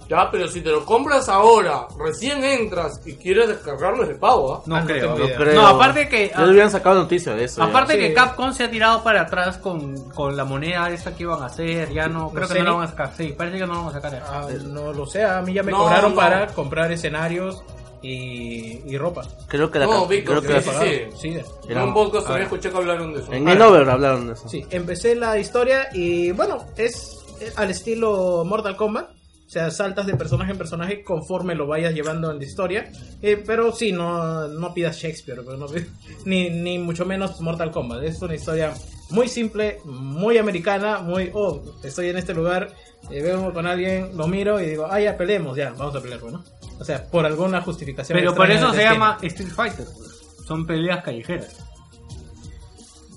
Ya, 0.08 0.30
pero 0.32 0.48
si 0.48 0.62
te 0.62 0.70
lo 0.70 0.86
compras 0.86 1.28
ahora, 1.30 1.88
recién 1.98 2.44
entras 2.44 3.02
y 3.06 3.14
quieres 3.16 3.48
descargarlo 3.48 4.04
es 4.04 4.10
de 4.10 4.16
pago, 4.16 4.56
¿ah? 4.56 4.62
No 4.68 4.76
Ah, 4.76 4.82
no 4.82 4.86
creo. 4.86 5.18
No 5.18 5.26
creo. 5.26 5.54
No, 5.62 5.68
aparte 5.68 6.08
que- 6.08 6.32
Ya 6.36 6.44
hubieran 6.46 6.70
sacado 6.70 6.96
noticia 7.02 7.34
de 7.34 7.46
eso. 7.46 7.62
ya. 7.62 7.68
Aparte 7.70 7.94
Sí. 7.94 8.00
que 8.00 8.14
Capcom 8.14 8.54
se 8.54 8.66
ha 8.66 8.70
tirado 8.70 9.04
para 9.04 9.22
atrás 9.22 9.58
con, 9.58 9.96
con 10.12 10.38
la 10.38 10.46
moneda 10.46 10.90
esa 10.92 11.16
que 11.16 11.24
iban 11.24 11.42
a 11.42 11.48
hacer, 11.48 11.92
ya 11.92 12.08
no, 12.08 12.30
creo 12.30 12.48
que 12.48 12.54
sé 12.54 12.60
no 12.60 12.66
la 12.66 12.72
van 12.74 12.84
a 12.84 12.88
sacar, 12.92 13.12
sí, 13.18 13.34
parece 13.36 13.58
que 13.58 13.66
no 13.66 13.74
la 13.74 13.80
van 13.80 13.88
a 13.90 13.92
sacar. 13.94 14.24
Ah, 14.28 14.48
no 14.66 14.94
lo 14.94 15.06
sé, 15.08 15.24
a 15.24 15.42
mí 15.42 15.54
ya 15.54 15.64
me 15.64 15.72
No, 15.72 15.80
cobraron 15.80 16.12
no. 16.12 16.16
para 16.16 16.48
comprar 16.48 16.92
escenarios 16.92 17.64
y, 18.04 18.82
y 18.86 18.98
ropa. 19.00 19.24
Creo 19.48 19.72
que 19.72 19.80
la... 19.80 19.88
No, 19.88 20.06
Víctor, 20.06 20.44
creo 20.46 20.58
que 20.58 20.62
sí, 20.62 20.70
la- 20.72 20.82
sí, 20.82 21.02
sí. 21.20 21.40
Sí, 21.66 21.72
En 21.72 21.78
un 21.82 21.94
podcast 21.96 22.28
también 22.28 22.44
escuché 22.44 22.70
que 22.70 22.78
hablaron 22.78 23.14
de 23.14 23.22
eso. 23.22 23.34
En 23.34 23.48
hablaron 23.50 24.28
de 24.28 24.34
eso. 24.34 24.48
Sí, 24.48 24.64
empecé 24.70 25.16
la 25.16 25.40
historia 25.40 25.88
y 25.94 26.32
bueno, 26.32 26.64
es 26.78 27.18
al 27.56 27.72
estilo 27.72 28.44
Mortal 28.46 28.76
Kombat. 28.78 29.10
Sea, 29.56 29.72
saltas 29.72 30.06
de 30.06 30.18
personaje 30.18 30.52
en 30.52 30.58
personaje 30.58 31.02
conforme 31.02 31.56
lo 31.56 31.66
vayas 31.66 31.94
llevando 31.94 32.30
en 32.30 32.40
la 32.40 32.44
historia. 32.44 32.92
Eh, 33.22 33.42
pero 33.48 33.72
sí, 33.72 33.94
no, 33.94 34.50
no 34.50 34.74
pidas 34.74 34.98
Shakespeare, 34.98 35.40
pero 35.46 35.56
no 35.56 35.68
pidas- 35.68 35.88
ni, 36.26 36.50
ni 36.50 36.78
mucho 36.78 37.06
menos 37.06 37.40
Mortal 37.40 37.72
Kombat. 37.72 38.04
Es 38.04 38.22
una 38.22 38.36
historia 38.36 38.74
muy 39.12 39.30
simple, 39.30 39.80
muy 39.86 40.38
americana, 40.38 40.98
muy, 41.00 41.32
oh, 41.34 41.62
estoy 41.86 42.10
en 42.10 42.18
este 42.18 42.34
lugar, 42.34 42.74
eh, 43.10 43.22
veo 43.22 43.54
con 43.54 43.66
alguien, 43.66 44.18
lo 44.18 44.28
miro 44.28 44.60
y 44.60 44.66
digo, 44.72 44.88
ah, 44.92 45.00
ya 45.00 45.16
peleemos, 45.16 45.56
ya, 45.56 45.70
vamos 45.72 45.96
a 45.96 46.02
pelear, 46.02 46.20
bueno. 46.20 46.44
O 46.78 46.84
sea, 46.84 47.06
por 47.10 47.26
alguna 47.26 47.62
justificación. 47.62 48.20
Pero 48.20 48.36
por 48.36 48.52
eso 48.52 48.74
se 48.74 48.84
llama 48.84 49.18
Street 49.22 49.52
Fighter. 49.52 49.86
pues. 49.86 50.22
Son 50.46 50.68
peleas 50.68 51.02
callejeras. 51.02 51.56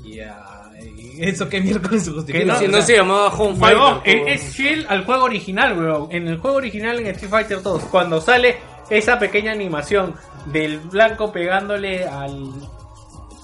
Ya, 0.04 0.06
¿y 0.06 0.57
¿eso 1.20 1.48
qué 1.48 1.60
miércoles 1.60 2.04
se 2.04 2.10
justifica? 2.12 2.38
Que 2.40 2.44
no, 2.44 2.58
Si 2.58 2.68
no 2.68 2.82
se 2.82 2.96
llamaba 2.96 3.28
Home 3.28 3.58
Huevón, 3.58 4.02
Fighter. 4.02 4.28
es, 4.28 4.44
es 4.44 4.54
fiel 4.54 4.86
al 4.88 5.04
juego 5.04 5.24
original, 5.24 5.78
weón. 5.78 6.08
En 6.10 6.28
el 6.28 6.38
juego 6.38 6.56
original, 6.56 6.98
en 7.00 7.06
Street 7.08 7.30
Fighter 7.30 7.62
2, 7.62 7.82
cuando 7.90 8.20
sale 8.20 8.56
esa 8.90 9.18
pequeña 9.18 9.52
animación 9.52 10.14
del 10.46 10.78
blanco 10.78 11.30
pegándole 11.32 12.06
al. 12.06 12.52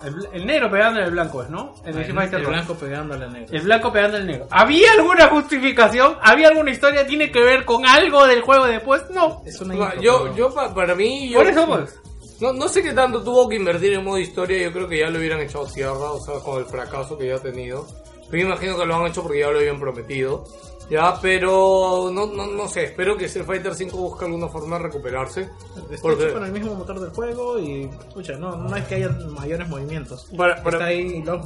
al 0.02 0.14
bl- 0.14 0.28
el 0.32 0.46
negro 0.46 0.70
pegándole 0.70 1.04
al 1.06 1.10
blanco, 1.12 1.44
¿no? 1.50 1.74
En 1.84 1.94
el, 1.94 2.00
Street 2.00 2.14
Fighter 2.16 2.38
el 2.40 2.44
2. 2.44 2.52
blanco 2.52 2.74
pegándole 2.74 3.24
al 3.24 3.32
negro. 3.32 3.48
El 3.56 3.62
blanco 3.62 3.92
pegando 3.92 4.16
al 4.16 4.26
negro. 4.26 4.46
¿Había 4.50 4.92
alguna 4.92 5.28
justificación? 5.28 6.16
¿Había 6.22 6.48
alguna 6.48 6.70
historia? 6.70 7.06
¿Tiene 7.06 7.30
que 7.30 7.40
ver 7.42 7.64
con 7.64 7.86
algo 7.86 8.26
del 8.26 8.40
juego 8.42 8.66
después? 8.66 9.02
No. 9.14 9.42
Es 9.46 9.60
una 9.60 9.74
No, 9.74 9.84
intro, 9.84 10.00
yo, 10.02 10.22
pero- 10.24 10.36
yo 10.36 10.54
pa- 10.54 10.74
para 10.74 10.94
mí, 10.94 11.28
yo, 11.30 11.38
Por 11.38 11.46
eso, 11.48 11.66
pues. 11.66 11.98
No, 12.40 12.52
no 12.52 12.68
sé 12.68 12.82
qué 12.82 12.92
tanto 12.92 13.22
tuvo 13.22 13.48
que 13.48 13.56
invertir 13.56 13.92
en 13.94 14.04
modo 14.04 14.18
historia, 14.18 14.62
yo 14.62 14.72
creo 14.72 14.88
que 14.88 14.98
ya 14.98 15.08
lo 15.10 15.18
hubieran 15.18 15.40
echado 15.40 15.66
tierra, 15.66 16.12
o 16.12 16.20
sea, 16.20 16.38
con 16.40 16.58
el 16.58 16.66
fracaso 16.66 17.16
que 17.16 17.28
ya 17.28 17.36
ha 17.36 17.40
tenido. 17.42 17.86
Yo 18.24 18.30
me 18.30 18.40
imagino 18.42 18.76
que 18.76 18.86
lo 18.86 18.96
han 18.96 19.06
hecho 19.06 19.22
porque 19.22 19.40
ya 19.40 19.50
lo 19.50 19.58
habían 19.58 19.78
prometido. 19.78 20.44
Ya, 20.90 21.18
pero 21.22 22.10
no, 22.12 22.26
no, 22.26 22.46
no 22.46 22.68
sé, 22.68 22.84
espero 22.84 23.16
que 23.16 23.24
Street 23.24 23.46
Fighter 23.46 23.74
5 23.74 23.96
busque 23.96 24.26
alguna 24.26 24.48
forma 24.48 24.76
de 24.76 24.82
recuperarse. 24.84 25.48
Está 25.90 26.02
Porque- 26.02 26.24
hecho 26.24 26.34
con 26.34 26.44
el 26.44 26.52
mismo 26.52 26.74
motor 26.74 27.00
del 27.00 27.08
juego 27.10 27.58
y, 27.58 27.84
escucha, 28.08 28.34
no, 28.34 28.54
no 28.56 28.76
es 28.76 28.84
que 28.84 28.96
haya 28.96 29.08
mayores 29.30 29.66
movimientos. 29.66 30.26
Para- 30.36 30.62
para- 30.62 30.76
Está 30.76 30.84
ahí 30.86 31.22
lo- 31.22 31.40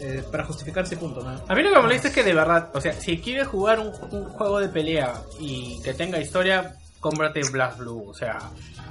eh, 0.00 0.24
para 0.32 0.44
justificarse, 0.44 0.96
punto. 0.96 1.22
¿no? 1.22 1.28
A 1.30 1.54
mí 1.54 1.62
lo 1.62 1.68
que 1.70 1.76
me 1.76 1.82
molesta 1.82 2.08
es 2.08 2.14
que 2.14 2.24
de 2.24 2.34
verdad, 2.34 2.70
o 2.74 2.80
sea, 2.80 2.92
si 2.94 3.18
quieres 3.20 3.46
jugar 3.46 3.78
un, 3.78 3.92
un 4.10 4.24
juego 4.30 4.58
de 4.58 4.68
pelea 4.68 5.22
y 5.38 5.80
que 5.82 5.94
tenga 5.94 6.18
historia, 6.18 6.74
cómprate 7.00 7.40
Blast 7.50 7.78
Blue. 7.78 8.04
O 8.08 8.14
sea, 8.14 8.38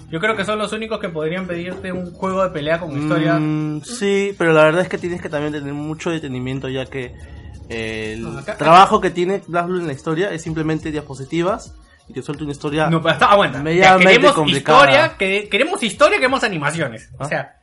yo 0.10 0.20
creo 0.20 0.36
que 0.36 0.44
son 0.44 0.60
los 0.60 0.74
únicos 0.74 1.00
que 1.00 1.10
podrían 1.10 1.48
pedirte 1.48 1.92
un 1.92 2.12
juego 2.12 2.44
de 2.44 2.50
pelea 2.50 2.80
con 2.80 2.92
historia. 3.02 3.36
Mm, 3.40 3.82
sí, 3.84 4.34
pero 4.38 4.52
la 4.54 4.64
verdad 4.64 4.82
es 4.82 4.90
que 4.90 4.98
tienes 4.98 5.22
que 5.22 5.30
también 5.30 5.54
tener 5.54 5.74
mucho 5.74 6.10
detenimiento 6.10 6.68
ya 6.70 6.86
que 6.88 7.16
eh, 7.70 8.14
el 8.14 8.24
No, 8.24 8.40
acá- 8.40 8.58
trabajo 8.58 9.00
que 9.00 9.12
tiene 9.12 9.42
BlazBlue 9.48 9.80
en 9.82 9.88
la 9.88 9.94
historia 9.94 10.32
es 10.32 10.42
simplemente 10.42 10.92
diapositivas 10.92 11.76
y 12.08 12.14
que 12.14 12.24
suelte 12.24 12.44
una 12.44 12.52
historia 12.54 12.90
No, 12.90 13.00
pero 13.02 13.14
está, 13.14 13.28
aguanta. 13.28 13.60
Ya, 13.60 13.64
medianamente 13.64 14.10
queremos 14.14 14.34
complicada. 14.34 14.80
historia, 14.80 15.18
que, 15.18 15.48
queremos 15.50 15.84
historia, 15.84 16.18
queremos 16.18 16.44
animaciones. 16.44 17.12
O 17.20 17.24
Ah. 17.24 17.28
sea, 17.28 17.56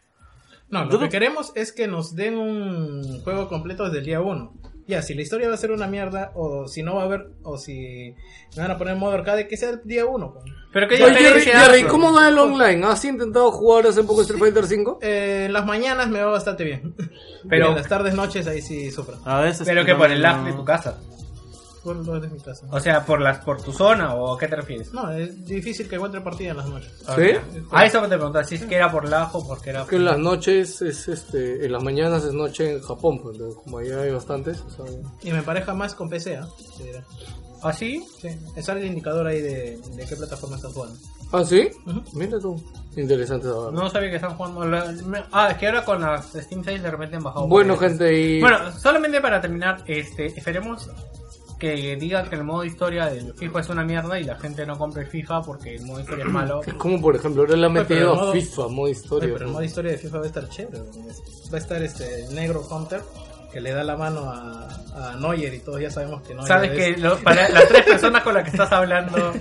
No, 0.69 0.85
lo 0.85 0.99
que 0.99 1.09
queremos 1.09 1.53
es 1.57 1.73
que 1.73 1.87
nos 1.89 2.15
den 2.17 2.37
un 2.39 3.21
juego 3.23 3.49
completo 3.49 3.85
desde 3.85 3.99
el 3.99 4.05
día 4.05 4.21
1. 4.21 4.53
Ya, 4.89 5.03
si 5.03 5.15
la 5.15 5.23
historia 5.23 5.49
va 5.49 5.55
a 5.55 5.59
ser 5.59 5.73
una 5.73 5.89
mierda, 5.89 6.31
o 6.37 6.69
si 6.69 6.83
no 6.85 6.95
va 6.95 7.03
a 7.03 7.05
haber, 7.07 7.27
o 7.43 7.59
si 7.59 8.15
me 8.57 8.63
van 8.63 8.71
a 8.71 8.79
poner 8.79 8.95
modo 8.95 9.13
arcade, 9.13 9.49
que 9.49 9.57
sea 9.57 9.71
el 9.71 9.81
día 9.85 10.07
1. 10.07 10.35
pero 10.73 10.87
qué 10.87 11.03
Oye, 11.03 11.15
Jerry, 11.15 11.41
Jerry? 11.41 11.83
¿cómo 11.85 12.13
va 12.13 12.29
el 12.29 12.39
online? 12.39 12.87
¿Has 12.87 13.05
intentado 13.05 13.51
jugar 13.51 13.87
hace 13.87 14.05
poco 14.05 14.23
Street 14.23 14.39
Fighter 14.39 14.65
5? 14.65 15.01
Eh, 15.03 15.45
en 15.47 15.53
las 15.53 15.67
mañanas 15.67 16.09
me 16.09 16.21
va 16.23 16.31
bastante 16.31 16.63
bien. 16.65 16.95
Pero- 17.49 17.71
en 17.71 17.75
las 17.77 17.89
tardes, 17.89 18.15
noches, 18.15 18.47
ahí 18.47 18.63
sí 18.63 18.91
sufro. 18.93 19.17
A 19.25 19.41
veces 19.41 19.67
Pero 19.67 19.85
que 19.85 19.95
por 19.97 20.11
el 20.11 20.23
lag 20.23 20.45
de 20.45 20.53
tu 20.53 20.65
casa. 20.65 20.99
Por 21.87 22.05
lo 22.05 22.19
de 22.21 22.29
mi 22.29 22.41
casa. 22.41 22.67
O 22.71 22.81
sea, 22.81 23.05
por 23.05 23.21
las 23.21 23.39
por 23.45 23.63
tu 23.63 23.73
zona 23.73 24.15
o 24.15 24.35
a 24.35 24.39
qué 24.39 24.49
te 24.49 24.57
refieres. 24.57 24.93
No, 24.93 25.11
es 25.13 25.45
difícil 25.45 25.89
que 25.89 25.95
encuentre 25.97 26.21
partida 26.21 26.51
en 26.51 26.57
las 26.57 26.69
noches. 26.69 26.93
¿Sí? 27.15 27.31
A 27.71 27.87
eso 27.87 28.03
que 28.03 28.09
te 28.09 28.17
preguntas, 28.17 28.49
si 28.49 28.57
es 28.57 28.65
que 28.65 28.75
era 28.75 28.91
por 28.91 29.09
lag 29.09 29.35
o 29.37 29.47
porque 29.47 29.71
era 29.71 29.87
Que 29.87 29.97
en 29.97 30.05
las 30.05 30.19
noches 30.19 30.83
es 30.83 31.07
este, 31.09 31.65
en 31.65 31.71
las 31.73 31.83
mañanas 31.83 32.25
es 32.25 32.33
noche 32.33 32.73
en 32.73 32.83
Japón, 32.83 33.21
pues, 33.23 33.37
entonces, 33.37 33.61
como 33.63 33.79
allá 33.79 34.01
hay 34.01 34.11
bastantes. 34.11 34.61
o 34.63 34.71
sea, 34.71 34.85
Y 35.23 35.31
me 35.33 35.43
pareja 35.43 35.73
más 35.75 35.95
con 35.95 36.09
PC, 36.09 36.37
¿ah? 36.37 36.49
Te 36.77 36.85
diré. 36.85 37.03
¿Así? 37.63 38.05
Sí, 38.21 38.29
me 38.55 38.63
sale 38.63 38.81
el 38.81 38.87
indicador 38.89 39.27
ahí 39.27 39.41
de, 39.41 39.79
de 39.97 40.05
qué 40.07 40.15
plataforma 40.17 40.57
están 40.57 40.73
jugando. 40.73 40.97
¿Ah, 41.33 41.43
sí? 41.45 41.69
Mira 42.13 42.39
tú. 42.39 42.63
Interesante 42.97 43.49
saber. 43.49 43.73
No 43.73 43.91
sabía 43.91 44.11
que 44.11 44.17
están 44.17 44.37
jugando. 44.37 44.65
la- 44.65 44.93
me- 45.05 45.25
Ah, 45.33 45.51
es 45.51 45.57
que 45.59 45.67
ahora 45.67 45.85
con 45.85 46.01
las 46.01 46.27
Steam 46.33 46.63
Sales 46.63 46.83
de 46.83 46.91
repente 46.91 47.17
han 47.17 47.23
bajado. 47.25 47.47
Bueno, 47.49 47.77
gente, 47.77 48.13
y... 48.21 48.41
Bueno, 48.41 48.59
solamente 48.79 49.21
para 49.21 49.41
terminar, 49.41 49.83
este, 49.87 50.27
esperemos 50.27 50.89
que 51.59 51.97
digan 51.97 52.29
que 52.29 52.35
el 52.37 52.45
modo 52.45 52.65
historia 52.65 53.07
del 53.07 53.33
FIFA 53.35 53.61
es 53.61 53.69
una 53.71 53.83
mierda 53.85 54.21
y 54.21 54.25
la 54.25 54.37
gente 54.39 54.67
no 54.67 54.77
compre 54.77 55.07
FIFA 55.07 55.41
porque 55.43 55.77
el 55.77 55.87
modo 55.87 56.01
historia 56.01 56.25
es 56.27 56.31
malo. 56.31 56.61
Es 56.67 56.75
como, 56.75 57.01
por 57.01 57.17
ejemplo, 57.17 57.43
ahora 57.43 57.57
le 57.57 57.67
han 57.67 57.73
metido 57.73 58.15
modo- 58.15 58.33
FIFA, 58.33 58.69
modo 58.69 58.83
Oye, 58.83 58.93
historia. 58.93 59.31
pero 59.33 59.47
el 59.47 59.53
modo 59.53 59.63
historia 59.63 59.93
de 59.93 59.99
FIFA 59.99 60.19
va 60.19 60.25
a 60.25 60.27
estar 60.27 60.49
chévere. 60.49 60.79
Va 60.81 61.55
a 61.55 61.59
estar 61.59 61.83
este 61.83 62.25
el 62.27 62.35
negro 62.35 62.63
Hunter 62.71 63.01
que 63.53 63.61
le 63.63 63.73
da 63.73 63.83
la 63.85 63.97
mano 63.97 64.29
a, 64.31 64.69
a 65.13 65.17
Neuer 65.17 65.55
y 65.55 65.61
todos 65.61 65.81
ya 65.81 65.91
sabemos 65.91 66.21
que 66.23 66.35
Neuer 66.35 66.47
Sabes 66.49 66.73
es- 66.73 66.77
que 66.97 66.97
lo- 67.01 67.17
para 67.21 67.49
las 67.49 67.69
tres 67.69 67.85
personas 67.87 68.23
con 68.23 68.35
las 68.35 68.45
que 68.45 68.51
estás 68.51 68.71
hablando 68.73 69.33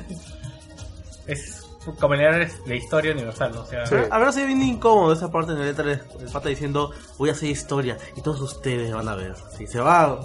es 1.28 1.62
como 2.00 2.16
leer 2.16 2.50
la 2.66 2.76
historia 2.76 3.12
universal, 3.12 3.52
¿no? 3.54 3.62
O 3.62 3.66
sea, 3.66 3.86
Sí. 3.86 3.96
A 4.10 4.18
ver, 4.18 4.34
se 4.34 4.46
bien 4.46 4.62
incómodo 4.62 5.14
esa 5.14 5.32
parte 5.32 5.52
en 5.52 5.60
el 5.60 5.68
letra 5.68 5.92
el 5.92 6.00
pata 6.32 6.50
diciendo 6.50 6.92
voy 7.18 7.30
a 7.30 7.34
hacer 7.34 7.50
historia 7.50 7.98
y 8.16 8.22
todos 8.22 8.42
ustedes 8.42 8.92
van 8.94 9.08
a 9.08 9.16
ver. 9.16 9.36
Si 9.58 9.68
se 9.68 9.80
va 9.80 10.20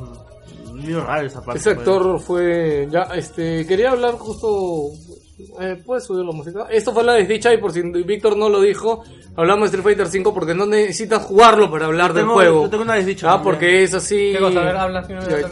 muy 0.81 0.95
raro 0.95 1.27
esa 1.27 1.43
parte. 1.43 1.59
Ese 1.61 1.75
pues. 1.75 1.79
actor 1.89 2.21
fue. 2.21 2.89
Ya, 2.91 3.03
este. 3.15 3.67
Quería 3.67 3.91
hablar 3.93 4.15
justo. 4.15 4.91
Eh, 5.59 5.83
¿Puedes 5.87 6.05
subir 6.05 6.25
la 6.25 6.33
música? 6.33 6.67
Esto 6.71 6.93
fue 6.93 7.03
la 7.03 7.15
desdicha 7.15 7.53
y 7.55 7.57
por 7.59 7.73
si 7.73 7.81
Víctor 7.81 8.37
no 8.37 8.51
lo 8.51 8.61
dijo, 8.61 9.03
hablamos 9.37 9.71
de 9.71 9.79
Street 9.79 9.97
Fighter 9.97 10.07
5 10.13 10.35
porque 10.35 10.55
no 10.55 10.67
necesitas 10.67 11.23
jugarlo 11.25 11.71
para 11.71 11.87
hablar 11.87 12.09
Yo 12.09 12.15
del 12.15 12.23
tengo- 12.25 12.35
juego. 12.35 12.63
yo 12.65 12.71
tengo 12.71 12.83
una 12.85 12.95
desdicha 12.97 13.33
Ah, 13.33 13.43
porque 13.43 13.83
es 13.83 13.95
así. 13.95 14.33
¿Qué 14.35 14.39
cosa? 14.39 14.61
A 14.61 14.65
ver, 14.65 14.77
habla, 14.77 15.03
toque. 15.03 15.47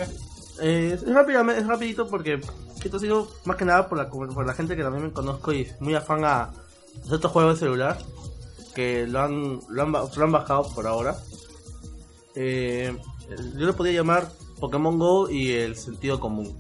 Eh, 0.61 0.91
es, 0.95 1.09
rápidamente, 1.15 1.63
es 1.63 1.67
rapidito 1.67 2.07
porque 2.07 2.39
esto 2.85 2.97
ha 2.99 3.01
sido 3.01 3.29
más 3.47 3.57
que 3.57 3.65
nada 3.65 3.89
por 3.89 3.97
la, 3.97 4.11
por 4.11 4.47
la 4.47 4.53
gente 4.53 4.77
que 4.77 4.83
también 4.83 5.05
me 5.05 5.13
conozco 5.13 5.53
y 5.55 5.63
es 5.63 5.81
muy 5.81 5.95
afán 5.95 6.23
a 6.25 6.51
ciertos 7.07 7.31
juegos 7.33 7.55
de 7.55 7.61
celular 7.67 7.97
que 8.75 9.07
lo 9.07 9.21
han, 9.21 9.61
lo 9.71 9.83
han, 9.83 9.91
ba- 9.93 10.05
lo 10.15 10.25
han 10.25 10.33
bajado 10.33 10.69
por 10.75 10.87
ahora. 10.87 11.17
Eh, 12.35 12.95
yo 13.57 13.67
lo 13.67 13.75
podría 13.75 13.95
llamar 14.01 14.29
Pokémon 14.61 14.99
Go 14.99 15.31
y 15.31 15.53
el 15.53 15.77
sentido 15.77 16.21
común. 16.21 16.57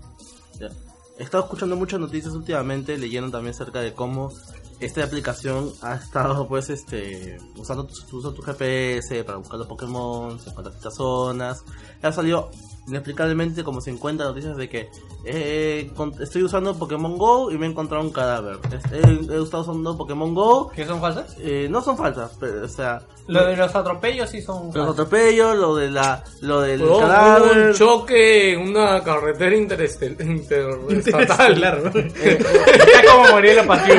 Ya. 0.59 0.71
He 1.19 1.25
estado 1.25 1.45
escuchando 1.45 1.77
muchas 1.77 1.99
noticias 1.99 2.33
últimamente, 2.33 2.97
leyendo 2.97 3.31
también 3.31 3.53
acerca 3.53 3.81
de 3.81 3.93
cómo 3.93 4.33
esta 4.81 5.03
aplicación 5.03 5.73
ha 5.83 5.97
estado 5.97 6.47
pues 6.47 6.71
este 6.71 7.39
usando 7.57 7.85
tu, 7.87 8.43
GPS 8.43 9.25
para 9.25 9.39
buscar 9.39 9.59
los 9.59 9.67
Pokémon, 9.67 10.39
encontrar 10.39 10.73
ciertas 10.73 10.95
zonas. 10.95 11.65
Ha 12.03 12.13
salido 12.13 12.51
inexplicablemente 12.89 13.63
como 13.65 13.81
50 13.81 14.25
noticias 14.25 14.57
de 14.57 14.69
que 14.69 14.89
eh, 15.25 15.91
con- 15.95 16.15
estoy 16.23 16.43
usando 16.43 16.75
Pokémon 16.79 17.17
Go 17.19 17.51
y 17.51 17.59
me 17.59 17.67
he 17.67 17.71
encontrado 17.71 18.03
un 18.03 18.11
cadáver. 18.11 18.59
He, 18.93 18.97
he 19.35 19.43
estado 19.43 19.63
usando 19.63 19.97
Pokémon 19.97 20.35
Go, 20.35 20.71
¿Qué 20.75 20.87
son 20.87 21.01
falsas? 21.01 21.37
eh, 21.41 21.69
no 21.71 21.83
son 21.83 21.97
falsas, 21.97 22.33
pero 22.41 22.65
o 22.65 22.69
sea, 22.69 23.03
Lo 23.27 23.45
de 23.47 23.57
los 23.57 23.75
atropellos 23.75 24.31
sí 24.31 24.41
son 24.41 24.67
los 24.67 24.75
falsas. 24.75 24.93
atropellos, 24.93 25.57
lo 25.57 25.77
de 25.77 25.91
la 25.91 26.25
lo 26.41 26.61
del 26.63 26.83
Hubo 26.83 27.01
cadáver. 27.01 27.69
un 27.69 27.75
choque 27.75 28.53
en 28.55 28.61
una 28.69 29.03
carretera 29.05 29.55
interestel- 29.55 30.17
interestatal. 30.91 31.55
Claro. 31.59 31.89
Está 31.89 33.03
como 33.13 33.33
Muriel 33.35 33.67
Pasión. 33.67 33.99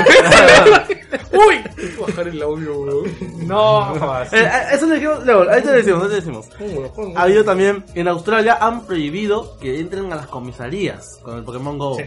¡Uy! 1.32 1.64
Bajar 2.00 2.28
el 2.28 2.42
audio, 2.42 2.80
weón. 2.80 3.48
No. 3.48 3.96
Eh, 4.24 4.28
eh, 4.34 4.50
eso 4.74 4.86
le 4.86 4.96
dijimos, 4.96 5.26
luego, 5.26 5.50
ahí 5.50 5.62
te 5.62 5.72
decimos, 5.72 6.04
ahí 6.04 6.10
te 6.10 6.16
decimos. 6.16 6.48
Póngalo, 6.58 6.94
póngalo. 6.94 7.20
Ha 7.20 7.24
habido 7.24 7.44
también, 7.44 7.86
en 7.96 8.08
Australia 8.08 8.58
han 8.62 8.86
prohibido 8.86 9.58
que 9.60 9.80
entren 9.80 10.12
a 10.14 10.18
las 10.18 10.28
comisarías 10.28 11.20
con 11.24 11.38
el 11.38 11.44
Pokémon 11.44 11.78
Go. 11.78 11.98
Sí. 11.98 12.04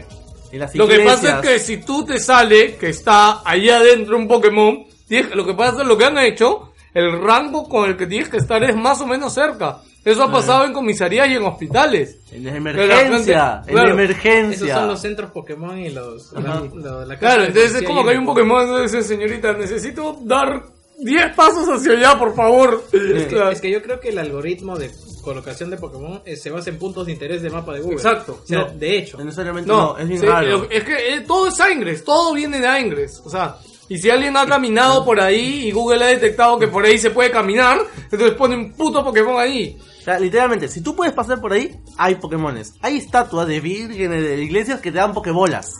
Las 0.57 0.75
Lo 0.75 0.87
que 0.87 0.99
pasa 0.99 1.39
es 1.39 1.47
que 1.47 1.59
si 1.59 1.77
tú 1.77 2.05
te 2.05 2.19
sale 2.19 2.75
que 2.75 2.89
está 2.89 3.41
allá 3.43 3.77
adentro 3.77 4.15
un 4.17 4.27
Pokémon, 4.27 4.85
lo 5.33 5.45
que 5.45 5.53
pasa 5.55 5.81
es 5.81 5.87
lo 5.87 5.97
que 5.97 6.05
han 6.05 6.17
hecho, 6.19 6.73
el 6.93 7.21
rango 7.21 7.67
con 7.67 7.89
el 7.89 7.97
que 7.97 8.05
tienes 8.05 8.29
que 8.29 8.37
estar 8.37 8.63
es 8.63 8.75
más 8.75 9.01
o 9.01 9.07
menos 9.07 9.33
cerca. 9.33 9.81
Eso 10.05 10.23
ha 10.23 10.31
pasado 10.31 10.65
en 10.65 10.73
comisarías 10.73 11.29
y 11.29 11.35
en 11.35 11.43
hospitales. 11.43 12.17
En 12.31 12.43
Que 12.43 12.49
emergencia, 12.49 13.55
gente- 13.63 13.69
en 13.71 13.75
claro, 13.77 13.91
emergencia. 13.93 14.65
Esos 14.65 14.69
son 14.79 14.87
los 14.87 14.99
centros 15.01 15.31
Pokémon 15.31 15.77
y 15.79 15.89
los. 15.89 16.31
La- 16.33 16.61
la- 16.75 17.05
la 17.05 17.17
Claro, 17.17 17.41
de 17.43 17.47
entonces 17.49 17.75
es 17.75 17.83
como 17.83 18.03
que 18.03 18.11
hay 18.11 18.17
un 18.17 18.25
Pokémon 18.25 18.61
entonces 18.61 18.91
dice, 18.91 19.07
señorita, 19.15 19.53
necesito 19.53 20.17
dar 20.23 20.63
10 20.99 21.33
pasos 21.35 21.67
hacia 21.69 21.93
allá, 21.93 22.19
por 22.19 22.35
favor. 22.35 22.83
Es 22.91 23.23
que, 23.23 23.27
Claro. 23.29 23.51
es 23.51 23.61
que 23.61 23.71
yo 23.71 23.81
creo 23.81 23.99
que 23.99 24.09
el 24.09 24.19
algoritmo 24.19 24.77
de 24.77 24.91
colocación 25.23 25.69
de 25.69 25.77
Pokémon 25.77 26.21
eh, 26.25 26.35
se 26.35 26.49
basa 26.51 26.69
en 26.69 26.77
puntos 26.77 27.05
de 27.05 27.13
interés 27.13 27.41
del 27.41 27.53
mapa 27.53 27.73
de 27.73 27.79
Google. 27.79 27.95
Exacto. 27.95 28.39
O 28.43 28.45
sea, 28.45 28.59
No. 28.59 28.67
de 28.73 28.97
hecho. 28.97 29.17
Necesariamente 29.23 29.69
no, 29.71 29.93
No, 29.93 29.97
es 29.97 30.07
bien 30.07 30.19
sí, 30.19 30.25
raro. 30.27 30.67
es 30.69 30.83
que 30.83 31.13
eh, 31.15 31.21
todo 31.21 31.47
es 31.47 31.59
Angres, 31.61 32.03
todo 32.03 32.33
viene 32.33 32.59
de 32.59 32.67
Angres. 32.67 33.21
O 33.25 33.29
sea, 33.29 33.55
y 33.87 33.97
si 33.97 34.09
alguien 34.09 34.35
ha 34.35 34.45
caminado 34.45 35.05
por 35.05 35.19
ahí 35.21 35.67
y 35.67 35.71
Google 35.71 36.03
ha 36.03 36.07
detectado 36.07 36.59
que 36.59 36.67
por 36.67 36.83
ahí 36.85 36.97
se 36.97 37.09
puede 37.11 37.31
caminar, 37.31 37.79
entonces 38.11 38.31
pone 38.33 38.55
un 38.57 38.73
puto 38.73 39.01
Pokémon 39.03 39.39
ahí. 39.39 39.77
Literalmente, 40.19 40.67
si 40.67 40.81
tú 40.81 40.95
puedes 40.95 41.13
pasar 41.13 41.39
por 41.39 41.53
ahí, 41.53 41.79
hay 41.97 42.15
Pokémones. 42.15 42.73
Hay 42.81 42.97
estatuas 42.97 43.47
de 43.47 43.59
vírgenes 43.59 44.21
de 44.23 44.43
iglesias 44.43 44.81
que 44.81 44.91
te 44.91 44.97
dan 44.97 45.13
Pokébolas. 45.13 45.75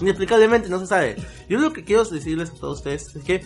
Inexplicablemente, 0.00 0.68
no 0.68 0.80
se 0.80 0.86
sabe. 0.86 1.16
Yo 1.48 1.58
lo 1.58 1.72
que 1.72 1.84
quiero 1.84 2.04
decirles 2.04 2.50
a 2.50 2.54
todos 2.54 2.78
ustedes 2.78 3.14
es 3.14 3.24
que 3.24 3.44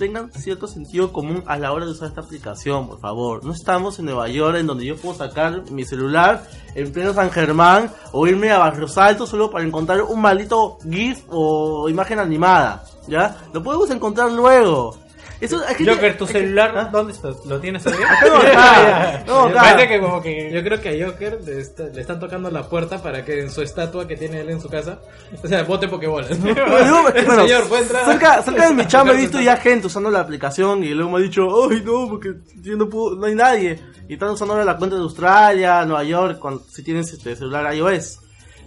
tengan 0.00 0.32
cierto 0.32 0.66
sentido 0.66 1.12
común 1.12 1.44
a 1.46 1.58
la 1.58 1.72
hora 1.72 1.84
de 1.84 1.92
usar 1.92 2.08
esta 2.08 2.22
aplicación, 2.22 2.88
por 2.88 3.00
favor. 3.00 3.44
No 3.44 3.52
estamos 3.52 3.98
en 3.98 4.06
Nueva 4.06 4.28
York 4.28 4.56
en 4.56 4.66
donde 4.66 4.86
yo 4.86 4.96
puedo 4.96 5.14
sacar 5.14 5.70
mi 5.70 5.84
celular 5.84 6.48
en 6.74 6.90
pleno 6.90 7.12
San 7.12 7.30
Germán 7.30 7.92
o 8.12 8.26
irme 8.26 8.50
a 8.50 8.58
Barrios 8.58 8.96
Altos 8.96 9.28
solo 9.28 9.50
para 9.50 9.62
encontrar 9.62 10.00
un 10.00 10.22
maldito 10.22 10.78
GIF 10.90 11.20
o 11.28 11.86
imagen 11.90 12.18
animada. 12.18 12.82
¿Ya? 13.08 13.36
Lo 13.52 13.62
podemos 13.62 13.90
encontrar 13.90 14.32
luego. 14.32 14.96
Eso, 15.40 15.60
hay 15.66 15.74
gente- 15.74 15.92
Joker, 15.94 16.18
tu 16.18 16.24
hay 16.24 16.32
que- 16.32 16.38
celular, 16.40 16.74
¿Ah? 16.76 16.88
¿dónde 16.92 17.12
está? 17.12 17.30
¿Lo 17.46 17.58
tienes 17.60 17.86
ahí? 17.86 17.94
Acá 17.94 18.26
no 18.28 18.42
está. 18.42 19.24
No, 19.26 19.40
acá. 19.46 19.54
Parece 19.62 19.88
que 19.88 20.00
como 20.00 20.20
que... 20.22 20.50
Yo 20.52 20.62
creo 20.62 20.80
que 20.80 20.88
a 21.02 21.06
Joker 21.06 21.40
le, 21.44 21.60
está- 21.60 21.84
le 21.84 22.00
están 22.00 22.20
tocando 22.20 22.50
la 22.50 22.68
puerta 22.68 23.02
para 23.02 23.24
que 23.24 23.40
en 23.40 23.50
su 23.50 23.62
estatua 23.62 24.06
que 24.06 24.16
tiene 24.16 24.40
él 24.40 24.50
en 24.50 24.60
su 24.60 24.68
casa, 24.68 25.00
o 25.42 25.46
sea, 25.48 25.62
bote 25.62 25.88
Pokébolas. 25.88 26.38
¿no? 26.38 26.54
Bueno, 26.54 27.02
bueno, 27.02 27.42
Señor, 27.46 27.68
¿puede 27.68 27.82
entrar? 27.82 28.04
Cerca, 28.04 28.42
cerca 28.42 28.68
de 28.68 28.74
mi 28.74 28.86
chamba 28.88 29.14
he 29.14 29.16
visto 29.16 29.40
ya 29.40 29.56
gente 29.56 29.86
usando 29.86 30.10
la 30.10 30.20
aplicación 30.20 30.84
y 30.84 30.90
luego 30.90 31.10
me 31.10 31.18
ha 31.18 31.22
dicho, 31.22 31.48
ay 31.70 31.82
no, 31.84 32.08
porque 32.08 32.34
yo 32.56 32.76
no, 32.76 32.88
puedo, 32.88 33.16
no 33.16 33.26
hay 33.26 33.34
nadie. 33.34 33.80
Y 34.08 34.14
están 34.14 34.30
usando 34.30 34.54
ahora 34.54 34.64
la 34.66 34.76
cuenta 34.76 34.96
de 34.96 35.02
Australia, 35.02 35.84
Nueva 35.86 36.04
York, 36.04 36.38
cuando, 36.38 36.62
si 36.68 36.82
tienes 36.82 37.12
este 37.12 37.34
celular 37.36 37.74
iOS. 37.74 38.18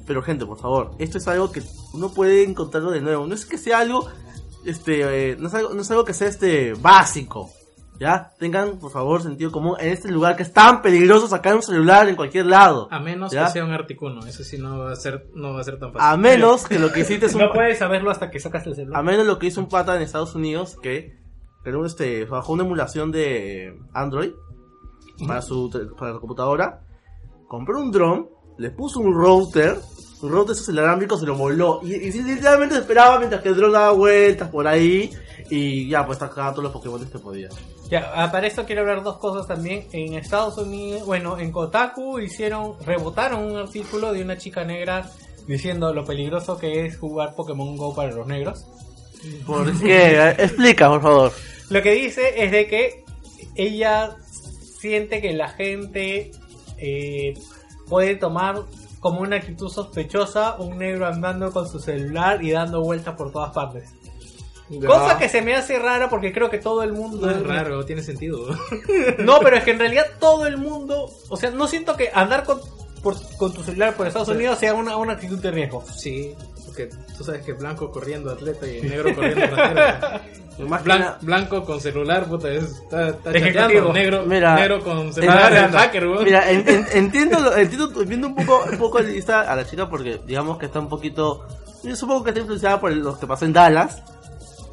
Pero 0.07 0.21
gente, 0.21 0.45
por 0.45 0.57
favor, 0.59 0.91
esto 0.99 1.17
es 1.17 1.27
algo 1.27 1.51
que 1.51 1.61
uno 1.93 2.09
puede 2.13 2.43
encontrarlo 2.43 2.91
de 2.91 2.99
nuevo. 3.01 3.25
No 3.27 3.35
es 3.35 3.45
que 3.45 3.57
sea 3.57 3.79
algo, 3.79 4.09
este, 4.65 5.31
eh, 5.31 5.35
no, 5.37 5.47
es 5.47 5.53
algo, 5.53 5.73
no 5.73 5.81
es 5.81 5.91
algo 5.91 6.05
que 6.05 6.13
sea 6.13 6.27
este 6.27 6.73
básico. 6.73 7.51
¿Ya? 7.99 8.31
Tengan, 8.39 8.79
por 8.79 8.91
favor, 8.91 9.21
sentido 9.21 9.51
común 9.51 9.75
en 9.79 9.89
este 9.89 10.11
lugar 10.11 10.35
que 10.35 10.43
es 10.43 10.51
tan 10.51 10.81
peligroso 10.81 11.27
sacar 11.27 11.55
un 11.55 11.61
celular 11.61 12.09
en 12.09 12.15
cualquier 12.15 12.47
lado. 12.47 12.87
A 12.91 12.99
menos 12.99 13.31
¿Ya? 13.31 13.45
que 13.45 13.51
sea 13.51 13.63
un 13.63 13.71
Articuno, 13.71 14.25
eso 14.25 14.43
sí 14.43 14.57
no 14.57 14.79
va 14.79 14.91
a 14.91 14.95
ser, 14.95 15.27
no 15.35 15.53
va 15.53 15.61
a 15.61 15.63
ser 15.63 15.77
tan 15.77 15.93
fácil. 15.93 16.09
A 16.09 16.17
menos 16.17 16.67
que 16.67 16.79
lo 16.79 16.91
que 16.91 17.01
hiciste 17.01 17.27
es 17.27 17.35
un... 17.35 17.41
No 17.41 17.51
puedes 17.53 17.77
saberlo 17.77 18.09
hasta 18.09 18.31
que 18.31 18.39
sacas 18.39 18.65
el 18.65 18.75
celular. 18.75 18.99
A 18.99 19.03
menos 19.03 19.27
lo 19.27 19.37
que 19.37 19.45
hizo 19.45 19.61
un 19.61 19.69
pata 19.69 19.95
en 19.95 20.01
Estados 20.01 20.33
Unidos 20.33 20.75
que 20.81 21.17
creó 21.63 21.85
este, 21.85 22.25
bajó 22.25 22.53
una 22.53 22.63
emulación 22.63 23.11
de 23.11 23.79
Android 23.93 24.31
para 25.27 25.41
su 25.41 25.69
para 25.97 26.13
la 26.13 26.19
computadora, 26.19 26.81
compró 27.47 27.79
un 27.79 27.91
dron, 27.91 28.29
le 28.57 28.71
puso 28.71 28.99
un 28.99 29.13
router, 29.13 29.77
un 30.23 30.31
router 30.31 30.47
de 30.47 30.53
esos 30.53 30.69
inalámbricos 30.69 31.19
se 31.19 31.25
lo 31.25 31.35
voló 31.35 31.81
y, 31.83 31.93
y 31.93 32.11
literalmente 32.11 32.75
esperaba 32.75 33.17
mientras 33.17 33.41
que 33.41 33.49
el 33.49 33.55
dron 33.55 33.71
daba 33.71 33.91
vueltas 33.91 34.49
por 34.49 34.67
ahí 34.67 35.11
y 35.49 35.87
ya 35.87 36.05
pues 36.05 36.19
sacaba 36.19 36.51
todos 36.51 36.63
los 36.63 36.73
Pokémon 36.73 37.05
que 37.05 37.19
podía. 37.19 37.49
Ya, 37.89 38.11
ah, 38.15 38.31
para 38.31 38.47
esto 38.47 38.65
quiero 38.65 38.81
hablar 38.81 39.03
dos 39.03 39.17
cosas 39.17 39.47
también. 39.47 39.85
En 39.91 40.13
Estados 40.13 40.57
Unidos, 40.57 41.05
bueno, 41.05 41.37
en 41.37 41.51
Kotaku 41.51 42.19
hicieron, 42.19 42.73
rebotaron 42.85 43.43
un 43.43 43.57
artículo 43.57 44.13
de 44.13 44.21
una 44.21 44.37
chica 44.37 44.63
negra 44.63 45.09
diciendo 45.47 45.93
lo 45.93 46.05
peligroso 46.05 46.57
que 46.57 46.85
es 46.85 46.97
jugar 46.97 47.35
Pokémon 47.35 47.75
Go 47.77 47.93
para 47.93 48.11
los 48.11 48.25
negros. 48.25 48.65
¿Por 49.45 49.77
qué? 49.79 50.29
Explica, 50.39 50.89
por 50.89 51.01
favor. 51.01 51.31
Lo 51.69 51.81
que 51.81 51.91
dice 51.91 52.43
es 52.43 52.51
de 52.51 52.67
que 52.67 53.03
ella 53.55 54.15
siente 54.79 55.21
que 55.21 55.33
la 55.33 55.49
gente 55.49 56.31
eh, 56.77 57.33
puede 57.87 58.15
tomar 58.15 58.63
como 59.03 59.19
una 59.21 59.35
actitud 59.35 59.69
sospechosa 59.69 60.55
un 60.55 60.79
negro 60.79 61.05
andando 61.05 61.51
con 61.51 61.69
su 61.69 61.77
celular 61.79 62.41
y 62.43 62.49
dando 62.51 62.81
vueltas 62.81 63.15
por 63.15 63.31
todas 63.31 63.51
partes. 63.51 63.91
Cosa 64.87 65.19
que 65.19 65.29
se 65.29 65.41
me 65.43 65.53
hace 65.55 65.77
rara 65.77 66.09
porque 66.09 66.31
creo 66.33 66.49
que 66.49 66.57
todo 66.57 66.81
el 66.81 66.93
mundo 66.93 67.27
No 67.27 67.31
es 67.31 67.43
raro, 67.45 67.85
tiene 67.85 68.01
sentido. 68.01 68.47
No, 69.19 69.39
pero 69.41 69.57
es 69.57 69.63
que 69.63 69.71
en 69.71 69.79
realidad 69.79 70.05
todo 70.19 70.47
el 70.47 70.57
mundo, 70.57 71.11
o 71.29 71.37
sea, 71.37 71.51
no 71.51 71.67
siento 71.67 71.95
que 71.97 72.09
andar 72.13 72.43
con, 72.45 72.59
por- 73.03 73.17
con 73.37 73.53
tu 73.53 73.61
celular 73.61 73.93
por 73.95 74.07
Estados 74.07 74.29
Unidos 74.29 74.57
sea 74.57 74.73
una, 74.73 74.95
una 74.97 75.13
actitud 75.13 75.37
de 75.39 75.51
riesgo. 75.51 75.83
Sí, 75.93 76.33
porque 76.73 76.89
tú 77.15 77.23
sabes 77.23 77.45
que 77.45 77.53
blanco 77.53 77.91
corriendo 77.91 78.31
atleta 78.31 78.67
y 78.67 78.81
negro 78.81 79.13
corriendo 79.13 79.45
ratero. 79.55 80.19
Más 80.67 80.81
que 80.81 80.89
Blan- 80.89 80.99
nada- 80.99 81.17
blanco 81.21 81.65
con 81.65 81.79
celular, 81.81 82.25
puta, 82.25 82.49
es- 82.51 82.63
está, 82.63 83.09
está 83.09 83.31
chateando. 83.33 83.93
Negro, 83.93 84.23
Mira, 84.25 84.55
negro 84.55 84.83
con 84.83 85.11
celular 85.13 85.51
de 85.71 85.77
hacker, 85.77 86.07
weón. 86.07 86.23
Mira, 86.23 86.51
en- 86.51 86.67
en- 86.69 86.85
entiendo, 86.93 87.39
lo- 87.39 87.55
entiendo, 87.55 88.01
entiendo 88.01 88.27
un 88.27 88.35
poco, 88.35 88.63
un 88.71 88.77
poco 88.77 88.99
a 88.99 89.55
la 89.55 89.65
chica 89.65 89.89
porque 89.89 90.19
digamos 90.25 90.57
que 90.59 90.67
está 90.67 90.79
un 90.79 90.89
poquito, 90.89 91.45
yo 91.83 91.95
supongo 91.95 92.23
que 92.23 92.29
está 92.31 92.39
influenciada 92.41 92.79
por 92.79 92.91
lo 92.91 93.19
que 93.19 93.25
pasó 93.27 93.45
en 93.45 93.53
Dallas. 93.53 94.03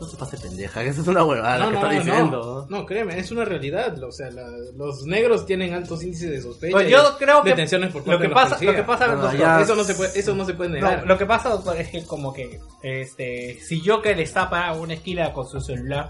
No 0.00 0.06
se 0.06 0.16
pase 0.16 0.38
pendeja, 0.38 0.82
que 0.82 0.88
eso 0.88 1.02
es 1.02 1.08
una 1.08 1.24
huevada 1.24 1.58
No, 1.58 1.66
que 1.66 1.72
no, 1.72 1.76
está 1.78 1.92
no, 1.92 1.98
diciendo. 2.00 2.66
no, 2.70 2.78
no, 2.78 2.86
créeme, 2.86 3.18
es 3.18 3.30
una 3.30 3.44
realidad. 3.44 4.02
O 4.02 4.10
sea, 4.10 4.30
la- 4.30 4.48
los 4.74 5.02
negros 5.04 5.44
tienen 5.44 5.74
altos 5.74 6.02
índices 6.02 6.30
de 6.30 6.40
sospecha. 6.40 6.72
Pues 6.72 6.88
yo 6.88 7.16
creo 7.18 7.42
que 7.42 7.50
detenciones 7.50 7.92
por 7.92 8.06
lo 8.06 8.18
que 8.18 8.28
de 8.28 8.34
pasa, 8.34 8.56
lo 8.62 8.74
que 8.74 8.82
pasa, 8.82 9.06
No, 9.08 9.16
doctor, 9.16 9.38
ya- 9.38 9.60
Eso 9.60 9.74
no 9.76 9.84
se 9.84 9.94
puede, 9.94 10.18
eso 10.18 10.34
no 10.34 10.44
se 10.46 10.54
puede 10.54 10.70
negar. 10.70 11.00
no, 11.00 11.04
lo 11.06 11.18
que 11.18 11.26
pasa, 11.26 11.50
doctor, 11.50 11.76
es 11.76 11.88
que 11.90 12.02
como 12.04 12.32
que 12.32 12.58
este, 12.82 13.58
si 13.60 13.80
Joker 13.86 14.18
está 14.20 14.48
para 14.48 14.72
una 14.72 14.94
esquina 14.94 15.32
con 15.34 15.46
su 15.46 15.60
celular, 15.60 16.08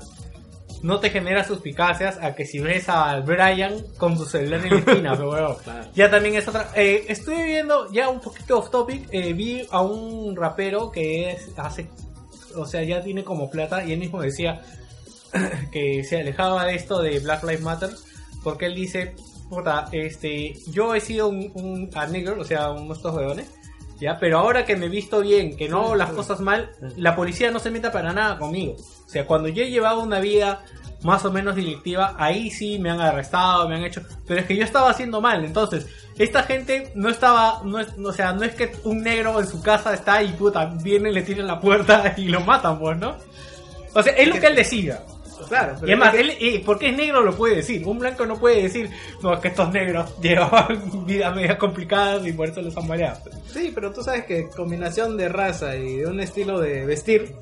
no 0.82 0.98
te 0.98 1.10
genera 1.10 1.44
suspicacias 1.44 2.16
a 2.22 2.34
que 2.34 2.46
si 2.46 2.58
ves 2.58 2.88
a 2.88 3.20
Brian 3.20 3.74
con 3.98 4.16
su 4.16 4.24
celular 4.24 4.64
en 4.64 4.70
la 4.72 4.78
esquina, 4.78 5.12
pero 5.16 5.26
bueno, 5.28 5.56
Claro. 5.62 5.88
ya 5.94 6.10
también 6.10 6.36
es 6.36 6.48
otra. 6.48 6.70
Eh, 6.74 7.04
estoy 7.08 7.42
viendo 7.42 7.90
ya 7.92 8.08
un 8.08 8.20
poquito 8.20 8.58
off 8.58 8.70
topic, 8.70 9.08
eh, 9.10 9.32
vi 9.34 9.66
a 9.70 9.82
un 9.82 10.34
rapero 10.36 10.90
que 10.90 11.32
es 11.32 11.48
hace, 11.58 11.90
o 12.56 12.66
sea, 12.66 12.82
ya 12.82 13.02
tiene 13.02 13.24
como 13.24 13.50
plata 13.50 13.84
y 13.84 13.92
él 13.92 13.98
mismo 13.98 14.20
decía 14.22 14.62
que 15.72 16.04
se 16.04 16.20
alejaba 16.20 16.66
de 16.66 16.74
esto 16.74 17.00
de 17.02 17.18
Black 17.20 17.42
Lives 17.44 17.62
Matter 17.62 17.90
porque 18.42 18.66
él 18.66 18.74
dice, 18.74 19.14
puta, 19.48 19.88
este, 19.92 20.54
yo 20.70 20.94
he 20.94 21.00
sido 21.00 21.28
un, 21.28 21.50
un 21.54 21.90
negro, 22.10 22.40
o 22.40 22.44
sea, 22.44 22.70
uno 22.70 22.88
de 22.88 22.94
estos 22.94 23.14
ya, 24.00 24.18
pero 24.18 24.38
ahora 24.38 24.64
que 24.64 24.76
me 24.76 24.86
he 24.86 24.88
visto 24.88 25.20
bien, 25.20 25.56
que 25.56 25.68
no 25.68 25.82
hago 25.82 25.94
las 25.94 26.10
cosas 26.10 26.40
mal, 26.40 26.70
la 26.96 27.14
policía 27.14 27.50
no 27.50 27.58
se 27.58 27.70
meta 27.70 27.92
para 27.92 28.12
nada 28.12 28.38
conmigo. 28.38 28.74
O 28.74 29.08
sea, 29.08 29.26
cuando 29.26 29.48
yo 29.48 29.62
he 29.62 29.70
llevado 29.70 30.02
una 30.02 30.20
vida 30.20 30.62
más 31.02 31.24
o 31.24 31.30
menos 31.30 31.56
delictiva, 31.56 32.14
ahí 32.18 32.50
sí 32.50 32.78
me 32.78 32.90
han 32.90 33.00
arrestado, 33.00 33.68
me 33.68 33.76
han 33.76 33.84
hecho, 33.84 34.02
pero 34.26 34.40
es 34.40 34.46
que 34.46 34.56
yo 34.56 34.64
estaba 34.64 34.90
haciendo 34.90 35.20
mal, 35.20 35.44
entonces, 35.44 35.86
esta 36.18 36.42
gente 36.42 36.92
no 36.94 37.08
estaba, 37.08 37.62
no 37.64 37.80
es, 37.80 37.88
o 37.98 38.12
sea, 38.12 38.32
no 38.32 38.44
es 38.44 38.54
que 38.54 38.72
un 38.84 39.02
negro 39.02 39.40
en 39.40 39.46
su 39.46 39.62
casa 39.62 39.94
está 39.94 40.22
y 40.22 40.28
puta, 40.32 40.66
viene, 40.82 41.10
le 41.10 41.22
tiran 41.22 41.46
la 41.46 41.60
puerta 41.60 42.14
y 42.18 42.28
lo 42.28 42.40
matan, 42.40 42.78
pues, 42.78 42.98
¿no? 42.98 43.16
O 43.94 44.02
sea, 44.02 44.12
es 44.14 44.28
lo 44.28 44.38
que 44.38 44.46
él 44.46 44.54
decía. 44.54 45.02
Claro, 45.50 45.74
pero 45.74 45.86
Y 45.88 45.90
además, 45.92 46.14
él, 46.14 46.32
y 46.40 46.58
porque 46.60 46.88
es 46.88 46.96
negro 46.96 47.20
lo 47.20 47.36
puede 47.36 47.56
decir. 47.56 47.86
Un 47.86 47.98
blanco 47.98 48.24
no 48.24 48.38
puede 48.38 48.62
decir, 48.62 48.88
no, 49.22 49.34
es 49.34 49.40
que 49.40 49.48
estos 49.48 49.70
negros 49.72 50.14
llevaban 50.22 51.04
vidas 51.04 51.36
medias 51.36 51.56
complicadas 51.58 52.26
y 52.26 52.32
por 52.32 52.48
eso 52.48 52.62
los 52.62 52.74
han 52.76 52.86
mareado. 52.88 53.20
sí, 53.52 53.70
pero 53.74 53.92
tú 53.92 54.02
sabes 54.02 54.24
que 54.24 54.48
combinación 54.48 55.16
de 55.18 55.28
raza 55.28 55.76
y 55.76 55.96
de 55.98 56.06
un 56.06 56.20
estilo 56.20 56.58
de 56.58 56.86
vestir, 56.86 57.34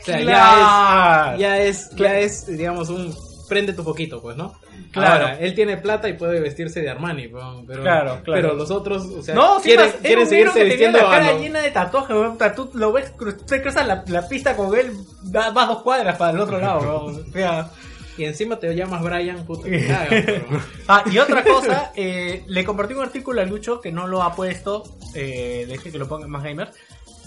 o 0.00 0.04
sea, 0.04 0.18
Claro. 0.20 1.38
ya 1.38 1.58
es, 1.60 1.90
ya 1.90 2.18
es, 2.20 2.46
ya 2.46 2.56
es, 2.56 2.56
digamos, 2.56 2.88
un 2.88 3.14
prende 3.48 3.72
tu 3.74 3.82
poquito, 3.84 4.22
pues, 4.22 4.36
¿no? 4.36 4.54
Claro. 4.92 5.26
Ahora, 5.26 5.38
él 5.40 5.54
tiene 5.54 5.76
plata 5.76 6.08
y 6.08 6.14
puede 6.14 6.40
vestirse 6.40 6.80
de 6.80 6.88
Armani, 6.90 7.28
pero, 7.28 7.62
Claro, 7.82 7.82
claro. 7.82 8.22
pero 8.24 8.54
los 8.54 8.70
otros, 8.70 9.04
o 9.04 9.22
sea, 9.22 9.34
no, 9.34 9.58
sí, 9.60 9.68
quieren, 9.68 9.90
quieren 10.02 10.26
seguirse 10.26 10.54
que 10.54 10.60
tenía 10.60 10.76
vistiendo 10.88 10.98
la 10.98 11.10
cara 11.10 11.32
lo- 11.32 11.38
llena 11.40 11.60
de 11.60 11.70
tatuajes, 11.70 12.10
weón. 12.16 12.32
O 12.32 12.38
sea, 12.38 12.54
Tú 12.54 12.70
lo 12.74 12.92
ves, 12.92 13.12
te 13.46 13.60
cruzas 13.62 13.86
la, 13.86 14.04
la 14.08 14.26
pista 14.28 14.56
con 14.56 14.76
él, 14.78 14.92
vas 15.24 15.68
dos 15.68 15.82
cuadras 15.82 16.16
para 16.16 16.32
el 16.32 16.40
otro 16.40 16.58
lado. 16.60 17.04
O 17.04 17.12
sea, 17.32 17.70
y 18.16 18.24
encima 18.24 18.56
te 18.58 18.74
llamas 18.74 19.02
Brian, 19.02 19.44
puta, 19.46 19.68
que 19.68 19.86
caga, 19.86 20.06
pero- 20.10 20.46
Ah, 20.88 21.04
y 21.10 21.18
otra 21.18 21.44
cosa, 21.44 21.92
eh, 21.94 22.42
le 22.48 22.64
compartí 22.64 22.94
un 22.94 23.02
artículo 23.02 23.40
a 23.40 23.44
Lucho 23.44 23.80
que 23.80 23.92
no 23.92 24.06
lo 24.06 24.22
ha 24.22 24.34
puesto, 24.34 24.82
eh, 25.14 25.66
deje 25.68 25.92
que 25.92 25.98
lo 25.98 26.08
ponga 26.08 26.24
en 26.24 26.30
más 26.32 26.42
gamers, 26.42 26.70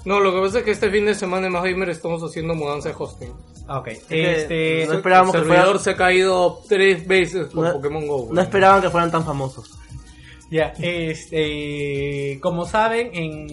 No, 0.05 0.19
lo 0.19 0.33
que 0.33 0.39
pasa 0.41 0.59
es 0.59 0.63
que 0.65 0.71
este 0.71 0.89
fin 0.89 1.05
de 1.05 1.13
semana 1.15 1.47
en 1.47 1.53
Más 1.53 1.63
Gamer 1.63 1.89
estamos 1.89 2.21
haciendo 2.23 2.55
mudanza 2.55 2.89
de 2.89 2.95
hosting. 2.97 3.33
Ah, 3.67 3.79
Ok, 3.79 3.87
este... 4.09 4.85
no 4.87 4.93
esperábamos 4.95 5.35
el 5.35 5.41
que 5.41 5.47
fuera- 5.47 5.61
servidor 5.61 5.81
se 5.81 5.89
ha 5.91 5.95
caído 5.95 6.59
tres 6.67 7.07
veces 7.07 7.47
por 7.49 7.67
No- 7.67 7.73
Pokémon 7.73 8.07
GO. 8.07 8.29
No 8.31 8.41
esperaban 8.41 8.81
que 8.81 8.89
fueran 8.89 9.11
tan 9.11 9.23
famosos. 9.23 9.77
Ya, 10.49 10.73
este, 10.79 12.39
como 12.41 12.65
saben, 12.65 13.11
en 13.13 13.47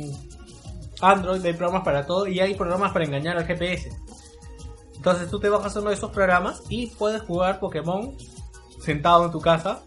Android 1.01 1.45
hay 1.45 1.53
programas 1.53 1.85
para 1.85 2.07
todo 2.07 2.27
y 2.27 2.41
hay 2.41 2.55
programas 2.55 2.93
para 2.93 3.05
engañar 3.05 3.37
al 3.37 3.47
GPS. 3.47 3.91
Entonces 4.97 5.31
tú 5.31 5.39
te 5.39 5.49
bajas 5.49 5.77
uno 5.77 5.91
de 5.91 5.95
esos 5.95 6.11
programas 6.11 6.63
y 6.69 6.89
puedes 6.89 7.23
jugar 7.23 7.61
Pokémon 7.61 8.17
sentado 8.81 9.27
en 9.27 9.31
tu 9.31 9.41
casa 9.41 9.83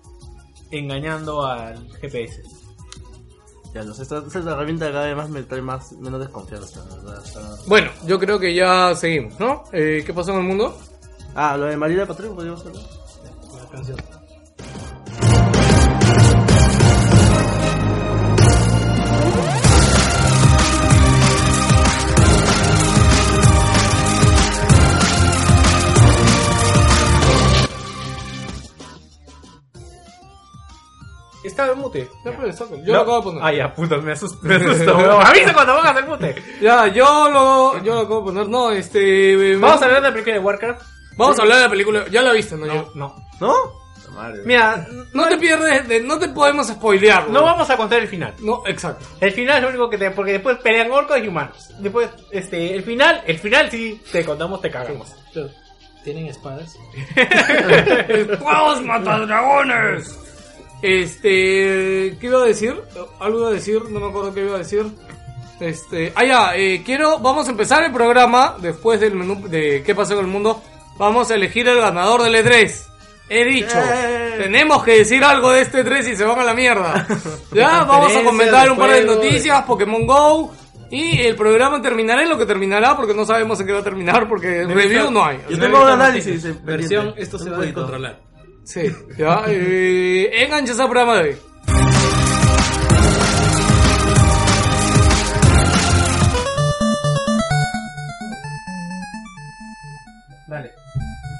engañando 0.69 1.45
al 1.45 1.85
GPS. 1.99 2.43
Ya, 3.73 3.83
los 3.83 3.99
esta, 3.99 4.17
esta 4.17 4.39
herramienta 4.39 4.91
cada 4.91 5.05
vez 5.07 5.15
más 5.15 5.29
me 5.29 5.43
trae 5.43 5.61
más, 5.61 5.93
menos 5.93 6.19
desconfianza. 6.19 6.83
la 6.89 6.95
verdad, 6.95 7.25
está- 7.25 7.55
Bueno, 7.67 7.89
yo 8.05 8.19
creo 8.19 8.37
que 8.39 8.53
ya 8.53 8.93
seguimos, 8.95 9.39
¿no? 9.39 9.63
Eh, 9.71 10.03
¿Qué 10.05 10.13
pasó 10.13 10.31
en 10.31 10.39
el 10.39 10.43
mundo? 10.43 10.77
Ah, 11.35 11.55
lo 11.55 11.65
de 11.67 11.77
María 11.77 12.05
Patrón, 12.05 12.35
podríamos 12.35 12.65
hablar. 12.65 12.83
La 13.63 13.69
canción. 13.69 13.97
Estaba 31.43 31.73
en 31.73 31.79
mute. 31.79 32.09
Ya, 32.23 32.31
pues, 32.37 32.55
saca. 32.57 32.75
Yo 32.83 32.93
lo 32.93 33.01
acabo 33.01 33.17
de 33.17 33.23
poner. 33.23 33.43
Ah, 33.43 33.53
ya, 33.53 33.73
puta, 33.73 33.97
me 33.97 34.11
asusto. 34.11 34.37
Me 34.43 34.55
asusto. 34.71 34.97
Avisa 35.21 35.53
cuando 35.53 35.75
pongas 35.75 35.97
el 35.97 36.05
mute. 36.07 36.35
Ya, 36.61 36.87
yo 36.87 37.29
lo, 37.31 37.83
yo 37.83 37.95
lo 37.95 37.99
acabo 38.01 38.19
de 38.21 38.25
poner. 38.25 38.49
No, 38.49 38.71
este. 38.71 39.53
eh, 39.53 39.57
Vamos 39.57 39.81
a 39.81 39.85
hablar 39.85 40.01
de 40.01 40.07
la 40.09 40.13
película 40.13 40.33
de 40.35 40.39
Warcraft. 40.41 40.81
vamos 41.17 41.39
a 41.39 41.41
hablar 41.41 41.57
de 41.57 41.63
la 41.63 41.69
película. 41.69 42.05
Ya 42.11 42.21
la 42.21 42.31
viste, 42.33 42.55
¿no? 42.55 42.65
No, 42.65 42.73
Yo- 42.73 42.91
no. 42.95 43.15
¿No? 43.39 43.81
Mira, 44.45 44.85
No 45.13 45.27
te 45.29 45.37
pierdes, 45.37 45.87
de- 45.87 46.01
no 46.01 46.19
te 46.19 46.27
podemos 46.29 46.67
spoilear. 46.67 47.27
no 47.27 47.39
¿no? 47.39 47.43
vamos 47.45 47.69
a 47.69 47.77
contar 47.77 47.99
el 48.01 48.07
final. 48.09 48.35
No, 48.41 48.61
exacto. 48.67 49.05
El 49.21 49.31
final 49.31 49.57
es 49.57 49.63
lo 49.63 49.69
único 49.69 49.89
que 49.89 49.97
te... 49.97 50.11
Porque 50.11 50.33
después 50.33 50.57
pelean 50.57 50.91
orcos 50.91 51.17
y 51.23 51.27
humanos. 51.29 51.69
Después, 51.79 52.09
este, 52.29 52.75
el 52.75 52.83
final, 52.83 53.23
el 53.25 53.39
final 53.39 53.71
sí 53.71 54.01
te 54.11 54.25
contamos, 54.25 54.61
te 54.61 54.69
cagamos. 54.69 55.15
¿Tienen 56.03 56.25
espadas? 56.27 56.77
¡Vamos, 58.43 58.81
matadragones! 58.83 60.17
Este. 60.81 62.17
¿Qué 62.19 62.27
iba 62.27 62.41
a 62.41 62.45
decir? 62.45 62.75
Algo 63.19 63.39
iba 63.39 63.47
a 63.49 63.53
decir, 63.53 63.81
no 63.89 63.99
me 63.99 64.07
acuerdo 64.07 64.33
qué 64.33 64.41
iba 64.41 64.55
a 64.55 64.59
decir. 64.59 64.85
Este. 65.59 66.11
Ah, 66.15 66.25
ya, 66.25 66.55
eh, 66.55 66.81
quiero. 66.85 67.19
Vamos 67.19 67.47
a 67.47 67.51
empezar 67.51 67.83
el 67.83 67.91
programa. 67.91 68.55
Después 68.59 68.99
del 68.99 69.13
menú 69.15 69.47
de 69.47 69.83
¿Qué 69.83 69.93
pasó 69.93 70.15
con 70.15 70.25
el 70.25 70.31
mundo? 70.31 70.61
Vamos 70.97 71.29
a 71.31 71.35
elegir 71.35 71.67
el 71.67 71.79
ganador 71.79 72.23
del 72.23 72.35
E3. 72.35 72.87
He 73.29 73.45
dicho, 73.45 73.77
Eh. 73.77 74.35
tenemos 74.43 74.83
que 74.83 74.97
decir 74.97 75.23
algo 75.23 75.51
de 75.51 75.61
este 75.61 75.85
E3 75.85 76.11
y 76.11 76.15
se 76.17 76.25
van 76.25 76.39
a 76.39 76.43
la 76.43 76.53
mierda. 76.53 77.07
ya, 77.53 77.83
vamos 77.85 78.13
a 78.15 78.23
comentar 78.23 78.69
un 78.69 78.77
par 78.77 78.91
de 78.91 79.05
noticias, 79.05 79.63
Pokémon 79.63 80.05
Go. 80.05 80.51
Y 80.89 81.21
el 81.21 81.37
programa 81.37 81.81
terminará 81.81 82.23
en 82.23 82.29
lo 82.29 82.37
que 82.37 82.45
terminará 82.45 82.97
porque 82.97 83.13
no 83.13 83.23
sabemos 83.25 83.57
en 83.61 83.67
qué 83.67 83.71
va 83.71 83.79
a 83.79 83.83
terminar 83.83 84.27
porque 84.27 84.65
review 84.65 85.09
no 85.09 85.23
hay. 85.23 85.39
Yo 85.49 85.57
tengo 85.57 85.81
un 85.81 85.87
análisis. 85.87 86.43
eh, 86.43 86.53
Versión, 86.63 87.13
esto 87.15 87.39
se 87.39 87.49
va 87.49 87.57
a 87.57 87.59
poquito. 87.61 87.87
Sí, 88.63 88.81
ya. 89.17 89.43
Eh, 89.47 90.43
enganches 90.43 90.79
al 90.79 90.89
programa 90.89 91.17
de 91.17 91.29
hoy. 91.29 91.37
Dale. 100.47 100.71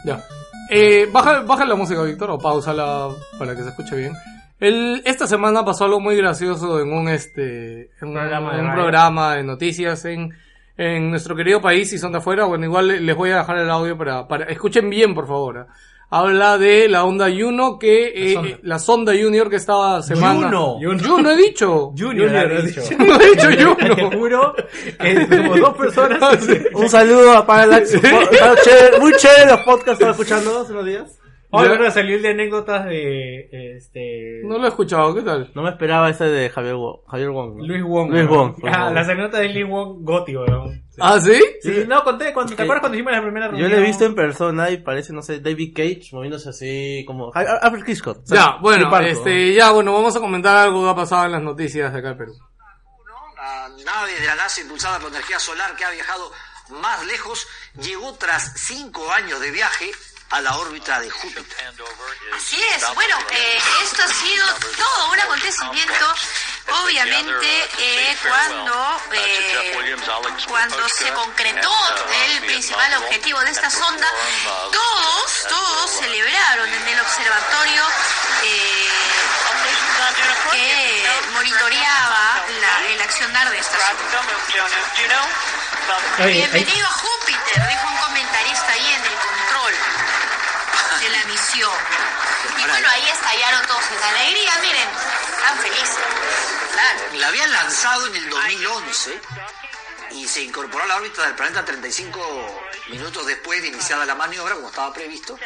Ya. 0.05 0.21
Eh, 0.69 1.07
baja, 1.11 1.41
baja 1.41 1.65
la 1.65 1.75
música, 1.75 2.01
Víctor, 2.03 2.31
o 2.31 2.37
pausala 2.39 3.09
para 3.37 3.55
que 3.55 3.63
se 3.63 3.69
escuche 3.69 3.95
bien. 3.95 4.13
El, 4.59 5.01
esta 5.05 5.27
semana 5.27 5.65
pasó 5.65 5.85
algo 5.85 5.99
muy 5.99 6.15
gracioso 6.15 6.79
en 6.79 6.93
un 6.93 7.09
este 7.09 7.89
en 8.01 8.07
un, 8.09 8.13
Programa 8.13 8.51
de 8.53 8.57
en 8.59 8.61
un 8.65 8.67
radio. 8.69 8.81
programa 8.83 9.35
de 9.35 9.43
noticias 9.43 10.05
en, 10.05 10.29
en 10.77 11.09
nuestro 11.09 11.35
querido 11.35 11.59
país, 11.61 11.89
si 11.89 11.97
son 11.97 12.11
de 12.11 12.19
afuera, 12.19 12.45
bueno, 12.45 12.65
igual 12.65 12.87
le- 12.87 13.01
les 13.01 13.15
voy 13.15 13.31
a 13.31 13.37
dejar 13.37 13.57
el 13.57 13.69
audio 13.69 13.97
para, 13.97 14.27
para 14.27 14.45
escuchen 14.45 14.89
bien, 14.89 15.13
por 15.15 15.27
favor. 15.27 15.57
¿ah? 15.57 15.67
Habla 16.13 16.57
de 16.57 16.89
la 16.89 17.05
onda 17.05 17.27
Juno 17.29 17.79
que 17.79 18.11
eh, 18.13 18.33
sonda. 18.33 18.49
eh, 18.49 18.59
la 18.63 18.79
sonda 18.79 19.13
Junior 19.13 19.49
que 19.49 19.55
estaba 19.55 20.01
semana 20.01 20.47
Juno. 20.49 20.77
Juno 20.99 21.31
he 21.31 21.37
dicho. 21.37 21.93
Junior, 21.97 22.35
ha 22.35 22.61
dicho. 22.61 22.81
No 22.99 23.15
he 23.21 23.29
dicho 23.29 23.47
Te 23.47 23.63
Juno. 23.95 24.11
juro 24.11 24.55
que 24.99 25.27
como 25.29 25.57
dos 25.57 25.77
personas... 25.77 26.19
Un 26.73 26.89
saludo 26.89 27.31
a 27.31 27.45
Parallax. 27.47 27.93
Está 27.93 28.55
chévere- 28.55 28.99
muy 28.99 29.13
chévere 29.13 29.45
los 29.51 29.59
podcasts 29.61 29.85
que 29.85 29.91
estaba 29.91 30.11
escuchando 30.11 30.59
hace 30.59 30.71
unos 30.73 30.85
días. 30.85 31.20
Oye, 31.53 31.65
Ya. 31.67 31.71
verdad, 31.73 31.93
salió 31.93 32.15
el 32.15 32.21
de 32.21 32.29
anécdotas 32.29 32.85
de 32.85 33.75
este 33.77 34.41
No 34.45 34.57
lo 34.57 34.65
he 34.65 34.69
escuchado, 34.69 35.13
¿qué 35.13 35.21
tal? 35.21 35.51
No 35.53 35.63
me 35.63 35.69
esperaba 35.69 36.09
ese 36.09 36.25
de 36.25 36.49
Javier 36.49 36.75
Wong. 36.75 36.99
Javier 37.07 37.29
Wong. 37.29 37.57
¿no? 37.57 37.65
Luis 37.65 37.83
Wong. 37.83 38.09
Luis. 38.11 38.27
Wong, 38.27 38.55
por 38.59 38.69
Ah, 38.69 38.89
las 38.91 39.09
anécdotas 39.09 39.41
de 39.41 39.49
Luis 39.49 39.67
Wong 39.67 39.97
Goti, 40.01 40.35
weón. 40.37 40.81
¿Ah, 40.99 41.19
sí? 41.19 41.41
Sí, 41.61 41.83
no, 41.87 42.03
conté, 42.03 42.31
cuando, 42.33 42.51
¿te 42.51 42.57
Sí. 42.57 42.63
acuerdas 42.63 42.81
cuando 42.81 42.95
hicimos 42.97 43.13
la 43.13 43.21
primera 43.21 43.45
Yo 43.47 43.51
reunión? 43.51 43.71
lo 43.71 43.77
he 43.77 43.81
visto 43.87 44.05
en 44.05 44.15
persona 44.15 44.69
y 44.69 44.77
parece, 44.77 45.13
no 45.13 45.21
sé, 45.21 45.39
David 45.39 45.73
Cage 45.75 46.09
moviéndose 46.13 46.49
así 46.49 47.03
como... 47.05 47.31
Al- 47.33 47.59
Alfred 47.61 47.87
Hitchcock. 47.87 48.19
Ya, 48.25 48.57
bueno, 48.61 48.89
Parco. 48.89 49.07
este, 49.09 49.53
ya, 49.53 49.71
bueno, 49.71 49.93
vamos 49.93 50.15
a 50.15 50.19
comentar 50.19 50.55
algo 50.55 50.83
que 50.83 50.89
ha 50.89 50.95
pasado 50.95 51.25
en 51.25 51.31
las 51.33 51.41
noticias 51.41 51.91
de 51.91 51.99
acá 51.99 52.09
de 52.09 52.15
Perú. 52.15 52.33
La 53.35 53.67
nave 53.69 54.13
de 54.19 54.25
la 54.25 54.35
NASA 54.35 54.61
impulsada 54.61 54.99
por 54.99 55.09
energía 55.09 55.39
solar 55.39 55.75
que 55.75 55.83
ha 55.83 55.91
viajado 55.91 56.31
más 56.81 57.05
lejos 57.07 57.45
llegó 57.81 58.13
tras 58.13 58.53
cinco 58.55 59.01
años 59.11 59.39
de 59.41 59.51
viaje 59.51 59.91
a 60.31 60.41
la 60.41 60.55
órbita 60.57 60.99
de 60.99 61.09
Júpiter. 61.09 61.73
Así 62.35 62.61
es, 62.75 62.93
bueno, 62.93 63.17
eh, 63.31 63.61
esto 63.83 64.01
ha 64.03 64.07
sido 64.07 64.45
todo 64.77 65.11
un 65.11 65.19
acontecimiento, 65.19 66.13
obviamente, 66.83 67.69
eh, 67.79 68.17
cuando, 68.27 69.01
eh, 69.11 69.97
cuando 70.47 70.89
se 70.89 71.11
concretó 71.13 71.69
el 72.27 72.41
principal 72.45 72.93
objetivo 72.95 73.39
de 73.41 73.51
esta 73.51 73.69
sonda, 73.69 74.07
todos, 74.71 75.47
todos 75.49 75.91
celebraron 75.99 76.69
en 76.73 76.87
el 76.87 76.99
observatorio 77.01 77.83
eh, 78.43 78.89
que 80.51 81.21
monitoreaba 81.33 82.43
la- 82.61 82.87
el 82.87 83.01
accionar 83.01 83.49
de 83.49 83.57
esta 83.59 83.77
sonda. 83.77 84.21
Bienvenido 86.51 86.87
a 86.87 86.91
Júpiter, 86.91 87.61
Y 91.53 92.61
bueno, 92.61 92.87
ahí 92.89 93.09
estallaron 93.09 93.67
todos 93.67 93.83
en 93.91 94.03
alegría, 94.03 94.53
miren, 94.61 94.87
tan 95.43 95.57
felices. 95.57 95.97
La 97.15 97.27
habían 97.27 97.51
lanzado 97.51 98.07
en 98.07 98.15
el 98.15 98.29
2011 98.29 99.21
y 100.11 100.27
se 100.29 100.43
incorporó 100.43 100.85
a 100.85 100.87
la 100.87 100.95
órbita 100.95 101.23
del 101.23 101.35
planeta 101.35 101.65
35 101.65 102.63
minutos 102.89 103.25
después 103.25 103.61
de 103.61 103.67
iniciada 103.67 104.05
la 104.05 104.15
maniobra, 104.15 104.55
como 104.55 104.69
estaba 104.69 104.93
previsto. 104.93 105.37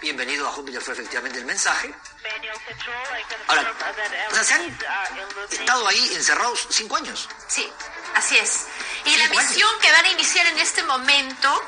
Bienvenido 0.00 0.46
a 0.46 0.52
Júpiter 0.52 0.80
fue 0.80 0.94
efectivamente 0.94 1.40
el 1.40 1.44
mensaje. 1.44 1.92
Ahora, 3.48 3.74
o 4.30 4.34
sea, 4.34 4.44
se 4.44 4.54
han 4.54 4.78
estado 5.50 5.88
ahí 5.88 6.14
encerrados 6.14 6.66
cinco 6.70 6.96
años. 6.96 7.28
Sí, 7.46 7.70
así 8.14 8.36
es. 8.36 8.66
Y 9.04 9.16
la 9.16 9.28
misión 9.28 9.70
que 9.80 9.90
van 9.90 10.04
a 10.04 10.08
iniciar 10.10 10.46
en 10.46 10.58
este 10.58 10.82
momento, 10.82 11.62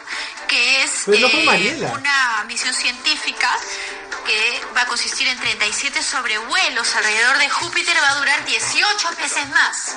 que 0.49 0.83
es 0.83 0.91
fue 1.05 1.19
eh, 1.19 1.91
una 1.93 2.45
misión 2.47 2.75
científica 2.75 3.57
que 4.27 4.65
va 4.77 4.83
a 4.83 4.87
consistir 4.87 5.27
en 5.29 5.39
37 5.39 6.03
sobrevuelos 6.03 6.95
alrededor 6.97 7.39
de 7.39 7.49
Júpiter, 7.49 7.97
va 8.03 8.11
a 8.11 8.15
durar 8.17 8.45
18 8.45 9.13
meses 9.13 9.49
más. 9.49 9.97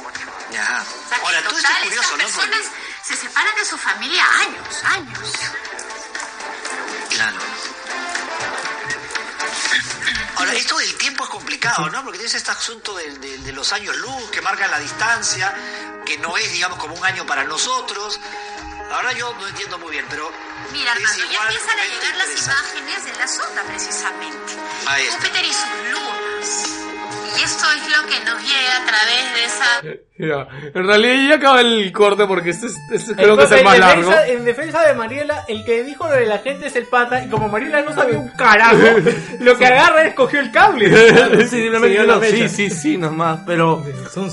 Ya. 0.52 0.84
O 0.84 1.10
sea, 1.10 1.18
que 1.18 1.26
Ahora, 1.26 1.40
es 1.40 1.44
total 1.46 1.84
curioso, 1.84 2.16
estas 2.16 2.32
personas 2.32 2.66
se 3.04 3.16
separan 3.18 3.56
de 3.56 3.66
su 3.66 3.78
familia 3.78 4.26
años, 4.40 4.84
años. 4.86 5.30
Claro. 7.10 7.40
Ahora, 10.54 10.60
esto 10.62 10.78
del 10.78 10.96
tiempo 10.98 11.24
es 11.24 11.30
complicado, 11.32 11.90
¿no? 11.90 12.04
Porque 12.04 12.20
tienes 12.20 12.36
este 12.36 12.52
asunto 12.52 12.94
de, 12.96 13.18
de- 13.18 13.38
de 13.40 13.52
los 13.54 13.74
años 13.74 13.96
luz 13.98 14.30
que 14.32 14.42
marcan 14.42 14.70
la 14.70 14.80
distancia, 14.80 15.54
que 16.06 16.18
no 16.20 16.38
es, 16.38 16.52
digamos, 16.52 16.78
como 16.80 16.94
un 16.96 17.04
año 17.06 17.26
para 17.26 17.44
nosotros. 17.44 18.20
Ahora 18.92 19.12
yo 19.14 19.34
no 19.40 19.48
entiendo 19.48 19.80
muy 19.80 19.92
bien, 19.92 20.06
pero... 20.10 20.32
Mira, 20.72 20.92
Armando, 20.92 21.24
ya 21.32 21.40
empiezan 21.48 21.80
a 21.80 21.86
llegar 21.86 22.16
las 22.18 22.28
imágenes 22.46 23.06
de 23.06 23.14
la 23.16 23.28
sonda 23.28 23.64
precisamente. 23.64 24.54
Júpiter 25.16 25.46
y 25.46 25.54
sus 25.54 25.92
lunas. 25.92 26.93
Y 27.40 27.44
esto 27.44 27.66
es 27.72 27.98
lo 27.98 28.08
que 28.08 28.20
nos 28.26 28.42
llega 28.44 28.78
a 28.78 28.86
través 28.86 29.34
de 29.34 29.46
esa 29.46 30.00
Ya, 30.20 30.70
En 30.76 30.88
realidad 30.88 31.30
ya 31.30 31.36
acaba 31.36 31.62
el 31.62 31.92
corte 31.92 32.26
porque 32.28 32.52
este, 32.52 32.68
es- 32.68 32.78
este 32.92 33.16
creo 33.16 33.32
En- 33.34 33.38
que 33.40 33.44
es 33.46 33.52
el 33.52 33.58
en 33.60 33.64
más 33.64 33.80
largo. 33.80 34.10
defensa, 34.12 34.28
en 34.28 34.46
defensa 34.46 34.88
de 34.88 34.94
Mariela, 34.94 35.44
el 35.48 35.66
que 35.66 35.84
dijo 35.84 36.08
lo 36.08 36.14
de 36.14 36.26
la 36.28 36.38
gente 36.40 36.68
es 36.68 36.76
el 36.76 36.86
pata, 36.86 37.24
y 37.24 37.30
como 37.30 37.50
Mariela 37.50 37.82
no 37.82 37.94
sabía 37.96 38.20
un 38.20 38.30
carajo, 38.30 38.78
lo 39.40 39.58
que 39.58 39.66
agarra 39.66 40.04
es 40.06 40.14
cogió 40.14 40.40
el 40.40 40.52
cable. 40.52 40.90
Sí, 41.44 41.48
simplemente 41.62 42.06
no, 42.08 42.22
sí, 42.24 42.50
sí, 42.50 42.70
sí, 42.70 42.98
nomás, 42.98 43.40
pero... 43.46 43.84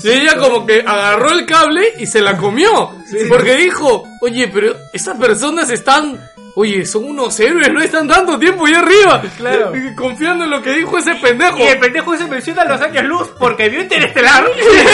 Y 0.03 0.09
ella 0.09 0.37
como 0.37 0.65
que 0.65 0.81
agarró 0.85 1.31
el 1.31 1.45
cable 1.45 1.81
y 1.97 2.05
se 2.05 2.21
la 2.21 2.37
comió. 2.37 2.95
Porque 3.27 3.55
dijo, 3.55 4.07
oye, 4.21 4.47
pero 4.47 4.75
esas 4.93 5.17
personas 5.17 5.69
están... 5.69 6.19
Oye, 6.55 6.85
son 6.85 7.05
unos 7.05 7.39
héroes, 7.39 7.71
no 7.71 7.81
están 7.81 8.07
tanto 8.07 8.37
tiempo 8.37 8.65
ahí 8.65 8.73
arriba. 8.73 9.21
Claro. 9.37 9.73
Y 9.75 9.95
Confiando 9.95 10.43
en 10.43 10.51
lo 10.51 10.61
que 10.61 10.73
dijo 10.73 10.97
ese 10.97 11.15
pendejo. 11.15 11.59
Y 11.59 11.63
el 11.63 11.79
pendejo 11.79 12.13
ese 12.13 12.27
menciona 12.27 12.65
los 12.65 12.81
años 12.81 13.03
luz 13.05 13.29
porque 13.39 13.69
vio 13.69 13.81
Interestelar. 13.81 14.45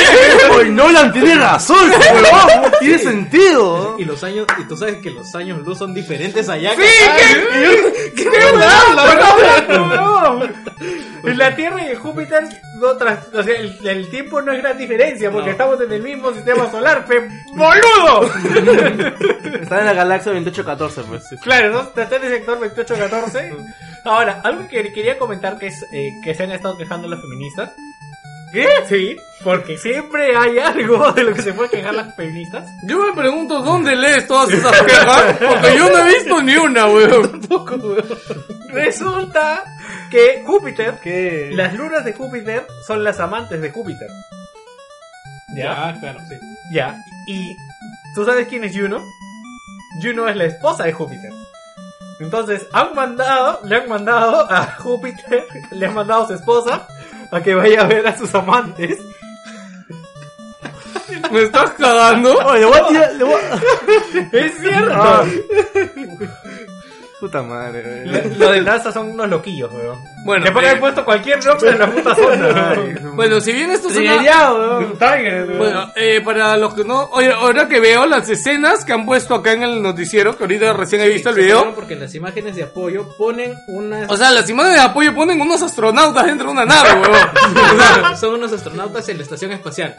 Oye, 0.55 0.69
Nolan 0.69 1.11
tiene 1.11 1.35
razón, 1.35 1.77
huevón, 1.89 2.71
tiene 2.79 2.99
sentido. 2.99 3.95
Y 3.97 4.05
los 4.05 4.23
años, 4.23 4.45
y 4.59 4.63
tú 4.65 4.77
sabes 4.77 4.97
que 4.97 5.09
los 5.11 5.33
años 5.35 5.59
luz 5.65 5.79
son 5.79 5.93
diferentes 5.93 6.47
allá. 6.49 6.73
Sí, 6.75 6.81
que 6.81 8.13
¿qué? 8.13 8.15
¿Qué 8.15 8.27
hablas, 8.27 8.73
En 11.23 11.37
la 11.37 11.55
Tierra 11.55 11.83
y 11.83 11.91
en 11.91 11.99
Júpiter, 11.99 12.43
no 12.80 12.97
tras- 12.97 13.34
o 13.34 13.43
sea, 13.43 13.55
el, 13.55 13.78
el 13.88 14.09
tiempo 14.09 14.41
no 14.41 14.51
es 14.51 14.61
gran 14.61 14.78
diferencia 14.78 15.32
porque 15.32 15.51
estamos 15.51 15.80
en 15.82 15.91
el 15.91 16.01
mismo 16.01 16.34
sistema 16.34 16.69
solar, 16.71 17.05
pe 17.05 17.28
boludo. 17.53 18.30
Está 19.61 19.80
en 19.80 19.86
la 19.86 19.93
galaxia 19.93 20.32
2814, 20.32 21.01
pues. 21.03 21.28
sí. 21.30 21.38
Claro, 21.38 21.71
¿no? 21.71 21.82
Está 22.01 22.15
en 22.15 22.23
el 22.23 22.32
sector 22.32 22.59
2814. 22.59 23.55
Ahora, 24.05 24.41
algo 24.43 24.67
que 24.67 24.93
quería 24.93 25.17
comentar 25.17 25.57
que 25.57 25.67
es 25.67 25.84
eh, 25.91 26.11
que 26.23 26.34
se 26.34 26.43
han 26.43 26.51
estado 26.51 26.78
quejando 26.78 27.07
las 27.07 27.19
feministas. 27.21 27.71
¿Qué? 28.51 28.67
Sí, 28.87 29.17
porque 29.43 29.77
siempre 29.77 30.35
hay 30.35 30.57
algo 30.59 31.11
de 31.11 31.23
lo 31.23 31.33
que 31.33 31.41
se 31.41 31.53
puede 31.53 31.69
quejar 31.69 31.93
las 31.93 32.15
feministas. 32.15 32.67
Yo 32.83 32.99
me 32.99 33.13
pregunto 33.13 33.61
dónde 33.61 33.95
lees 33.95 34.27
todas 34.27 34.51
esas 34.51 34.81
quejas. 34.81 35.37
Porque 35.37 35.77
yo 35.77 35.89
no 35.89 35.97
he 35.99 36.05
visto 36.15 36.41
ni 36.41 36.55
una, 36.55 36.87
weón. 36.87 37.41
Resulta 38.69 39.63
que 40.09 40.43
Júpiter, 40.45 40.99
¿Qué? 41.01 41.49
las 41.53 41.73
lunas 41.73 42.05
de 42.05 42.13
Júpiter 42.13 42.65
son 42.85 43.03
las 43.03 43.19
amantes 43.19 43.61
de 43.61 43.71
Júpiter. 43.71 44.09
Ya, 45.55 45.95
claro, 45.99 46.19
sí. 46.27 46.35
Ya. 46.71 46.97
Y 47.27 47.55
¿tú 48.15 48.25
sabes 48.25 48.47
quién 48.47 48.63
es 48.63 48.75
Juno? 48.75 49.01
Juno 50.01 50.27
es 50.27 50.35
la 50.35 50.45
esposa 50.45 50.83
de 50.83 50.93
Júpiter. 50.93 51.31
Entonces, 52.19 52.65
han 52.73 52.95
mandado, 52.95 53.61
le 53.63 53.75
han 53.75 53.89
mandado 53.89 54.51
a 54.51 54.65
Júpiter, 54.77 55.45
le 55.71 55.85
han 55.85 55.93
mandado 55.93 56.23
a 56.23 56.27
su 56.27 56.33
esposa 56.33 56.87
a 57.32 57.41
que 57.41 57.55
vaya 57.55 57.82
a 57.82 57.88
ver 57.88 58.07
a 58.07 58.17
sus 58.17 58.34
amantes. 58.36 58.99
Me 61.32 61.43
estás 61.43 61.71
cagando. 61.71 62.38
Oye, 62.45 62.59
le 62.59 62.65
voy 62.65 62.78
a 62.78 62.88
tirar, 62.88 63.13
le 63.15 63.23
voy 63.23 63.34
a... 63.34 64.38
Es 64.38 64.57
cierto. 64.59 64.93
Ah. 64.93 65.25
Puta 67.20 67.41
madre, 67.41 68.05
Lo, 68.05 68.20
güey. 68.22 68.36
lo 68.38 68.51
de 68.51 68.61
NASA 68.61 68.91
son 68.91 69.09
unos 69.09 69.28
loquillos, 69.28 69.72
weón. 69.74 69.97
Bueno, 70.24 70.45
que 70.45 70.51
pueden 70.51 70.68
eh, 70.68 70.70
haber 70.70 70.82
puesto 70.82 71.03
cualquier 71.03 71.43
nombre 71.43 71.72
en 71.72 71.80
la 71.80 71.91
puta 71.91 72.15
zona. 72.15 72.47
weón. 72.76 73.15
Bueno, 73.15 73.41
si 73.41 73.53
bien 73.53 73.72
esto 73.72 73.88
es 73.89 73.97
una... 73.97 74.05
Trigueñado, 74.05 74.80
weón. 74.80 74.97
Tiger, 74.99 75.45
weón. 75.47 75.57
Bueno, 75.57 75.91
eh, 75.95 76.22
para 76.24 76.55
los 76.57 76.76
que 76.76 76.84
no... 76.84 77.05
Oye, 77.13 77.32
ahora 77.34 77.68
que 77.68 77.80
veo 77.80 78.05
las 78.05 78.30
escenas 78.30 78.86
que 78.86 78.93
han 78.93 79.03
puesto 79.07 79.34
acá 79.34 79.53
en 79.53 79.63
el 79.63 79.82
noticiero, 79.82 80.38
que 80.38 80.43
ahorita 80.43 80.74
recién 80.74 81.01
he 81.01 81.09
visto 81.09 81.30
el 81.32 81.36
video... 81.38 81.74
Porque 81.74 81.95
en 81.95 82.01
las 82.01 82.13
imágenes 82.13 82.55
de 82.55 82.63
apoyo 82.63 83.07
ponen 83.18 83.55
unas. 83.68 84.11
O 84.11 84.15
sea, 84.15 84.30
las 84.30 84.47
imágenes 84.47 84.78
de 84.80 84.86
apoyo 84.86 85.15
ponen 85.15 85.41
unos 85.41 85.61
astronautas 85.63 86.24
dentro 86.24 86.45
de 86.47 86.51
una 86.53 86.65
nave, 86.65 86.89
sea, 87.78 88.15
son 88.15 88.36
unos 88.36 88.53
astronautas 88.53 89.09
en 89.09 89.18
la 89.18 89.24
estación 89.24 89.51
espacial. 89.53 89.95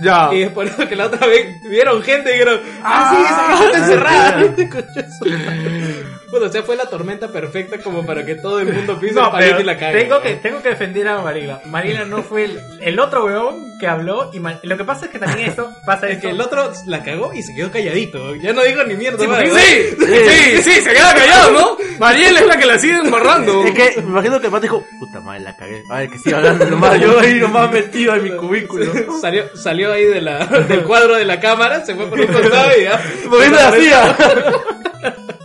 ya. 0.00 0.32
Y 0.32 0.46
por 0.46 0.66
eso 0.66 0.88
que 0.88 0.96
la 0.96 1.04
otra 1.06 1.26
vez 1.26 1.48
vieron 1.68 2.00
gente 2.02 2.30
y 2.30 2.32
dijeron, 2.32 2.60
ah, 2.82 3.12
sí, 3.14 3.22
esa 3.22 3.56
gente 3.58 4.62
está 4.62 5.00
encerrada. 5.00 6.12
bueno, 6.32 6.46
o 6.46 6.50
sea, 6.50 6.62
fue 6.64 6.74
la 6.76 6.86
tormenta 6.86 7.28
perfecta 7.28 7.78
como 7.78 8.04
para 8.04 8.24
que 8.26 8.34
todo 8.34 8.58
el 8.58 8.72
mundo 8.72 8.98
pise 8.98 9.10
el 9.18 9.22
No, 9.22 9.30
pero 9.38 9.60
y 9.60 9.64
la 9.64 9.76
cague. 9.78 10.00
tengo 10.00 10.20
que, 10.20 10.34
tengo 10.36 10.60
que 10.62 10.70
defender 10.70 11.06
a 11.06 11.20
Marila. 11.22 11.60
Marila 11.66 12.04
no 12.06 12.22
fue 12.24 12.44
el, 12.46 12.60
el 12.80 12.98
otro 12.98 13.26
weón 13.26 13.78
que 13.78 13.86
habló. 13.86 14.30
y 14.32 14.40
Lo 14.66 14.76
que 14.76 14.84
pasa 14.84 15.04
es 15.06 15.12
que 15.12 15.18
también 15.20 15.50
esto 15.50 15.70
pasa 15.86 16.06
Es 16.08 16.14
esto. 16.16 16.26
que 16.28 16.34
el 16.34 16.40
otro 16.40 16.72
la 16.86 17.02
cagó 17.04 17.32
y 17.34 17.42
se 17.42 17.54
quedó 17.54 17.70
calladito. 17.70 18.34
Ya 18.36 18.52
no 18.52 18.62
dijo 18.64 18.82
ni 18.84 18.94
mierda. 18.94 19.18
Sí, 19.20 19.26
madre. 19.28 19.50
sí, 19.50 19.96
sí, 19.98 20.62
sí, 20.62 20.80
se 20.80 20.92
queda 20.92 21.14
callado, 21.14 21.50
¿no? 21.52 21.76
Mariel 21.98 22.36
es 22.36 22.46
la 22.46 22.56
que 22.56 22.66
la 22.66 22.78
sigue 22.78 22.96
embarrando. 22.96 23.64
Es 23.64 23.72
que 23.74 24.00
me 24.00 24.08
imagino 24.08 24.40
que 24.40 24.46
el 24.46 24.52
pata 24.52 24.62
dijo, 24.62 24.82
puta 24.98 25.20
madre, 25.20 25.40
la 25.40 25.56
cagué. 25.56 25.82
A 25.90 25.98
ver, 25.98 26.08
que 26.10 26.18
siga 26.18 26.38
hablando 26.38 26.64
nomás. 26.66 26.98
Yo 27.00 27.20
ahí 27.20 27.34
nomás 27.34 27.70
metido 27.70 28.14
en 28.14 28.24
mi 28.24 28.30
cubículo. 28.30 28.86
Salió, 29.20 29.54
salió 29.54 29.92
ahí 29.92 30.06
de 30.06 30.20
la, 30.22 30.46
del 30.46 30.82
cuadro 30.84 31.14
de 31.16 31.24
la 31.26 31.38
cámara, 31.38 31.84
se 31.84 31.94
fue 31.94 32.06
por 32.08 32.18
un 32.20 32.26
costado 32.26 32.70
y 32.78 32.84
ya. 32.84 33.00
Moviendo 33.28 33.58
la 33.58 33.72
silla. 33.72 34.16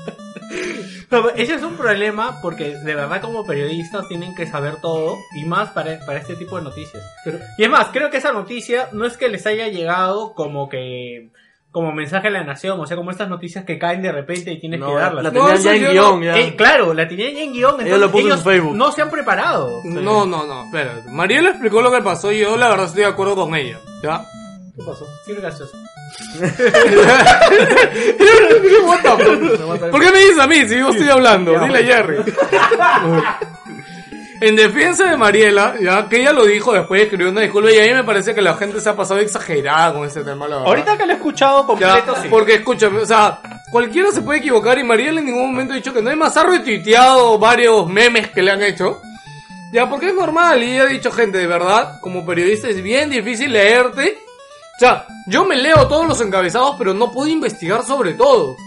No, 1.10 1.30
ese 1.30 1.56
es 1.56 1.64
un 1.64 1.76
problema 1.78 2.40
porque 2.42 2.76
de 2.76 2.96
verdad 2.96 3.22
como 3.22 3.46
periodistas 3.46 4.08
tienen 4.10 4.36
que 4.36 4.46
saber 4.46 4.76
todo 4.82 5.16
y 5.36 5.46
más 5.46 5.70
para, 5.70 6.00
para 6.06 6.20
este 6.20 6.36
tipo 6.36 6.58
de 6.58 6.64
noticias. 6.64 7.02
Pero- 7.24 7.40
y 7.58 7.64
es 7.64 7.70
más, 7.70 7.88
creo 7.94 8.10
que 8.10 8.18
esa 8.18 8.34
noticia 8.34 8.90
no 8.92 9.06
es 9.06 9.16
que 9.16 9.30
les 9.30 9.46
haya 9.48 9.68
llegado 9.70 10.34
como 10.34 10.68
que 10.68 11.30
como 11.72 11.92
mensaje 11.92 12.30
a 12.30 12.32
la 12.32 12.44
nación, 12.44 12.80
o 12.80 12.88
sea, 12.88 12.98
como 12.98 13.12
estas 13.12 13.30
noticias 13.30 13.64
que 13.64 13.78
caen 13.78 14.02
de 14.02 14.12
repente 14.12 14.52
y 14.52 14.60
tienes 14.60 14.80
No, 14.80 14.88
que 14.88 14.94
darlas. 14.96 15.24
la 15.26 15.30
No, 15.32 15.34
tenían 15.46 15.56
eso 15.58 15.64
ya 15.64 15.76
en 15.76 15.92
guion, 15.92 16.20
no- 16.20 16.26
ya. 16.26 16.40
Eh, 16.40 16.56
claro, 16.56 16.94
la 16.94 17.08
tenían 17.08 17.34
ya 17.36 17.42
en 17.44 17.54
guion, 17.54 17.72
entonces 17.74 18.00
lo 18.00 18.12
puso 18.12 18.22
en 18.26 18.32
ellos 18.32 18.44
Facebook. 18.44 18.76
no 18.76 18.92
se 18.92 19.02
han 19.04 19.10
preparado. 19.12 19.82
No, 19.84 20.26
no, 20.26 20.46
no, 20.48 20.66
espérate. 20.66 21.10
Mariel 21.12 21.46
explicó 21.46 21.82
lo 21.82 21.92
que 21.92 22.02
pasó 22.02 22.32
y 22.32 22.40
yo 22.40 22.58
la 22.58 22.70
verdad 22.70 22.88
estoy 22.88 23.02
de 23.02 23.08
acuerdo 23.10 23.36
con 23.36 23.54
ella. 23.56 23.78
¿Ya? 24.02 24.26
¿Qué 24.78 24.84
pasó? 24.86 25.08
Sí, 25.26 25.34
gracioso. 25.34 25.76
What 28.86 29.02
the 29.02 29.10
fuck? 29.10 29.90
¿Por 29.92 30.02
qué 30.02 30.12
me 30.12 30.20
dices 30.20 30.40
a 30.40 30.48
mí 30.48 30.68
si 30.68 30.78
yo 30.78 30.90
estoy 30.90 31.10
hablando? 31.10 31.60
Dile 31.60 31.80
a 31.80 31.84
Jerry. 31.84 32.18
En 34.40 34.56
defensa 34.56 35.10
de 35.10 35.18
Mariela, 35.18 35.74
ya 35.82 36.08
que 36.08 36.18
ella 36.22 36.32
lo 36.32 36.46
dijo 36.46 36.72
después, 36.72 37.02
escribió 37.02 37.32
una 37.32 37.42
disculpa 37.42 37.72
y 37.72 37.80
a 37.80 37.86
mí 37.88 37.94
me 37.96 38.04
parece 38.04 38.36
que 38.36 38.42
la 38.44 38.54
gente 38.54 38.80
se 38.80 38.88
ha 38.88 38.96
pasado 38.96 39.20
exagerada 39.20 39.94
con 39.96 40.06
ese 40.06 40.24
tema, 40.24 40.48
la 40.48 40.58
verdad. 40.58 40.68
Ahorita 40.68 40.96
que 40.96 41.06
lo 41.08 41.14
he 41.14 41.16
escuchado 41.16 41.62
Ya, 41.62 41.66
completo, 41.96 42.22
sí. 42.22 42.28
porque 42.30 42.54
escúchame, 42.54 43.00
o 43.00 43.06
sea, 43.08 43.40
cualquiera 43.72 44.12
se 44.12 44.22
puede 44.22 44.38
equivocar 44.38 44.78
y 44.78 44.84
Mariela 44.84 45.22
en 45.22 45.26
ningún 45.26 45.50
momento 45.50 45.74
ha 45.74 45.78
dicho 45.78 45.92
que 45.92 46.04
no. 46.04 46.10
Además 46.10 46.38
ha 46.38 46.44
retuiteado 46.44 47.40
varios 47.40 47.88
memes 47.90 48.30
que 48.30 48.44
le 48.44 48.52
han 48.52 48.62
hecho. 48.62 49.02
Ya, 49.74 49.90
porque 49.90 50.10
es 50.10 50.14
normal 50.14 50.62
y 50.62 50.74
ella 50.76 50.84
ha 50.84 50.86
dicho, 50.86 51.12
gente, 51.12 51.40
de 51.40 51.48
verdad, 51.48 52.00
como 52.00 52.24
periodista 52.24 52.68
es 52.70 52.80
bien 52.84 53.10
difícil 53.10 53.52
leerte. 53.52 54.20
O 54.78 54.80
sea, 54.80 55.08
yo 55.26 55.44
me 55.44 55.56
leo 55.56 55.88
todos 55.88 56.08
los 56.08 56.22
encabezados, 56.22 56.76
pero 56.78 56.94
no 56.94 57.12
puedo 57.12 57.28
investigar 57.28 57.84
sobre 57.84 58.14
todos. 58.14 58.58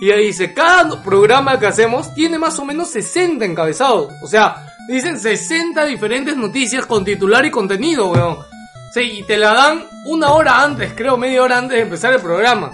Y 0.00 0.10
ahí 0.10 0.26
dice, 0.26 0.52
cada 0.52 1.00
programa 1.00 1.60
que 1.60 1.68
hacemos 1.68 2.12
tiene 2.14 2.36
más 2.36 2.58
o 2.58 2.64
menos 2.64 2.88
60 2.88 3.44
encabezados. 3.44 4.12
O 4.20 4.26
sea, 4.26 4.66
dicen 4.88 5.20
60 5.20 5.84
diferentes 5.84 6.36
noticias 6.36 6.84
con 6.84 7.04
titular 7.04 7.46
y 7.46 7.52
contenido, 7.52 8.10
weón. 8.10 8.38
Sí, 8.92 9.20
y 9.20 9.22
te 9.22 9.36
la 9.36 9.54
dan 9.54 9.84
una 10.06 10.32
hora 10.32 10.64
antes, 10.64 10.94
creo, 10.96 11.16
media 11.16 11.40
hora 11.44 11.58
antes 11.58 11.76
de 11.76 11.82
empezar 11.84 12.12
el 12.12 12.20
programa. 12.20 12.72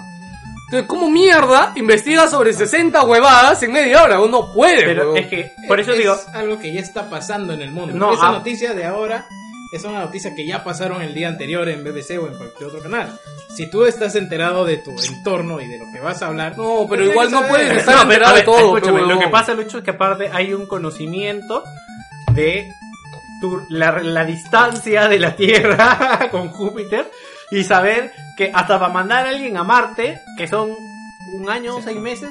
Entonces, 0.65 0.87
¿cómo 0.87 1.11
mierda 1.11 1.73
investiga 1.75 2.27
sobre 2.27 2.53
60 2.53 3.03
huevadas 3.03 3.61
en 3.61 3.71
media 3.71 4.01
hora? 4.01 4.19
Uno 4.19 4.51
puede, 4.51 4.85
Pero 4.85 5.13
weón. 5.13 5.17
es 5.17 5.27
que, 5.27 5.51
por 5.67 5.79
eso 5.79 5.91
es 5.91 5.99
digo, 5.99 6.15
algo 6.33 6.57
que 6.57 6.73
ya 6.73 6.81
está 6.81 7.07
pasando 7.07 7.53
en 7.53 7.61
el 7.61 7.69
mundo. 7.69 7.93
No, 7.93 8.13
Esa 8.13 8.29
ah. 8.29 8.31
noticia 8.31 8.73
de 8.73 8.85
ahora 8.85 9.27
es 9.71 9.83
una 9.83 9.99
noticia 9.99 10.33
que 10.35 10.45
ya 10.47 10.63
pasaron 10.63 11.01
el 11.01 11.13
día 11.13 11.27
anterior 11.27 11.67
en 11.69 11.83
BBC 11.83 12.17
o 12.19 12.27
en 12.27 12.35
cualquier 12.37 12.69
otro 12.69 12.81
canal. 12.81 13.19
Si 13.55 13.69
tú 13.69 13.85
estás 13.85 14.15
enterado 14.15 14.65
de 14.65 14.77
tu 14.77 14.91
entorno 14.99 15.59
y 15.61 15.67
de 15.67 15.77
lo 15.77 15.85
que 15.91 15.99
vas 15.99 16.21
a 16.21 16.27
hablar, 16.27 16.57
No, 16.57 16.87
pero 16.89 17.05
igual 17.05 17.29
no 17.31 17.41
puedes 17.47 17.67
saber. 17.67 17.77
estar 17.79 17.95
No, 17.95 18.01
pero, 18.09 18.13
enterado 18.13 18.35
de 18.35 18.41
todo. 18.43 18.77
escúchame, 18.77 19.01
lo 19.01 19.19
que 19.19 19.27
pasa, 19.27 19.53
Lucho, 19.53 19.77
es 19.79 19.83
que 19.83 19.91
aparte 19.91 20.29
hay 20.33 20.53
un 20.53 20.65
conocimiento 20.65 21.63
de 22.33 22.71
tu- 23.41 23.61
la, 23.69 23.99
la 24.01 24.25
distancia 24.25 25.07
de 25.07 25.19
la 25.19 25.35
Tierra 25.35 26.27
con 26.31 26.49
Júpiter 26.49 27.09
y 27.51 27.63
saber 27.63 28.11
que 28.37 28.51
hasta 28.53 28.79
para 28.79 28.93
mandar 28.93 29.25
a 29.25 29.29
alguien 29.29 29.57
a 29.57 29.63
Marte, 29.63 30.19
que 30.37 30.47
son 30.47 30.71
un 31.33 31.49
año, 31.49 31.81
seis 31.81 31.97
meses, 31.97 32.29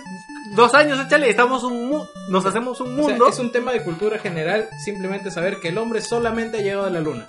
dos 0.54 0.74
años, 0.74 0.98
échale, 1.04 1.28
estamos 1.30 1.62
un 1.64 1.88
mu- 1.88 2.06
nos 2.28 2.44
hacemos 2.46 2.80
un 2.80 2.92
O 2.92 2.96
sea, 3.04 3.08
mundo. 3.10 3.28
es 3.28 3.38
un 3.38 3.52
tema 3.52 3.72
de 3.72 3.82
cultura 3.82 4.18
general, 4.18 4.68
simplemente 4.84 5.30
saber 5.30 5.60
que 5.60 5.68
el 5.68 5.78
hombre 5.78 6.00
solamente 6.00 6.58
ha 6.58 6.60
llegado 6.60 6.86
a 6.86 6.90
la 6.90 7.00
luna. 7.00 7.26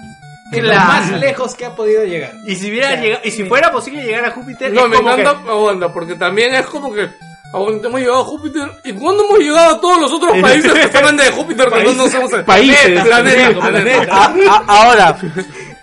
Es 0.52 0.64
lo 0.64 0.70
Claro. 0.70 0.88
más 0.88 1.12
lejos 1.20 1.54
que 1.56 1.66
ha 1.66 1.76
podido 1.76 2.04
llegar. 2.06 2.34
Y 2.48 2.56
si 2.56 2.70
hubiera 2.72 2.88
O 2.88 2.92
sea, 2.94 3.02
llegado- 3.02 3.22
y 3.24 3.32
si 3.32 3.44
fuera 3.44 3.72
posible 3.72 4.02
llegar 4.04 4.26
a 4.26 4.32
Júpiter, 4.32 4.74
No, 4.74 4.82
es 4.86 4.90
me 4.90 4.96
como 4.98 5.16
que- 5.16 5.22
encanta, 5.22 5.52
aguanta, 5.52 5.94
porque 5.94 6.16
también 6.16 6.56
es 6.56 6.66
como 6.66 6.92
que 6.92 7.08
aguanta, 7.54 7.88
hemos 7.88 8.00
llegado 8.00 8.22
a 8.22 8.26
Júpiter. 8.26 8.72
¿Y 8.84 8.94
cuándo 8.94 9.26
hemos 9.26 9.40
llegado 9.40 9.76
a 9.76 9.80
todos 9.82 10.02
los 10.02 10.12
otros 10.12 10.38
países 10.42 10.74
que 10.74 10.82
estaban 10.86 11.18
de 11.18 11.30
Júpiter? 11.32 11.70
Que 11.70 11.84
no 11.84 11.94
nos 11.94 12.14
hemos 12.16 12.32
Países. 12.46 13.02
planeta, 13.04 13.60
planeta. 13.60 14.08
A- 14.12 14.34
a- 14.58 14.64
ahora, 14.68 15.18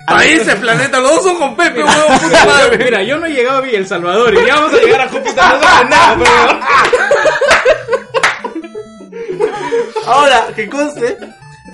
Países, 0.07 0.55
planeta, 0.57 1.01
los 1.01 1.11
dos 1.17 1.25
son 1.25 1.37
con 1.37 1.57
Pepe, 1.57 1.83
huevón, 1.83 2.19
puta 2.23 2.47
madre. 2.47 2.79
Mira, 2.79 3.03
yo 3.03 3.19
no 3.19 3.27
he 3.27 3.31
llegado 3.31 3.59
a 3.59 3.61
Villa 3.61 3.79
El 3.79 3.87
Salvador 3.87 4.33
y 4.35 4.47
ya 4.47 4.55
vamos 4.55 4.73
a 4.73 4.77
llegar 4.77 5.01
a 5.01 5.09
Júpiter. 5.09 5.35
No 5.37 5.85
nada, 5.85 6.61
ahora, 10.07 10.47
que 10.55 10.69
conste, 10.69 11.19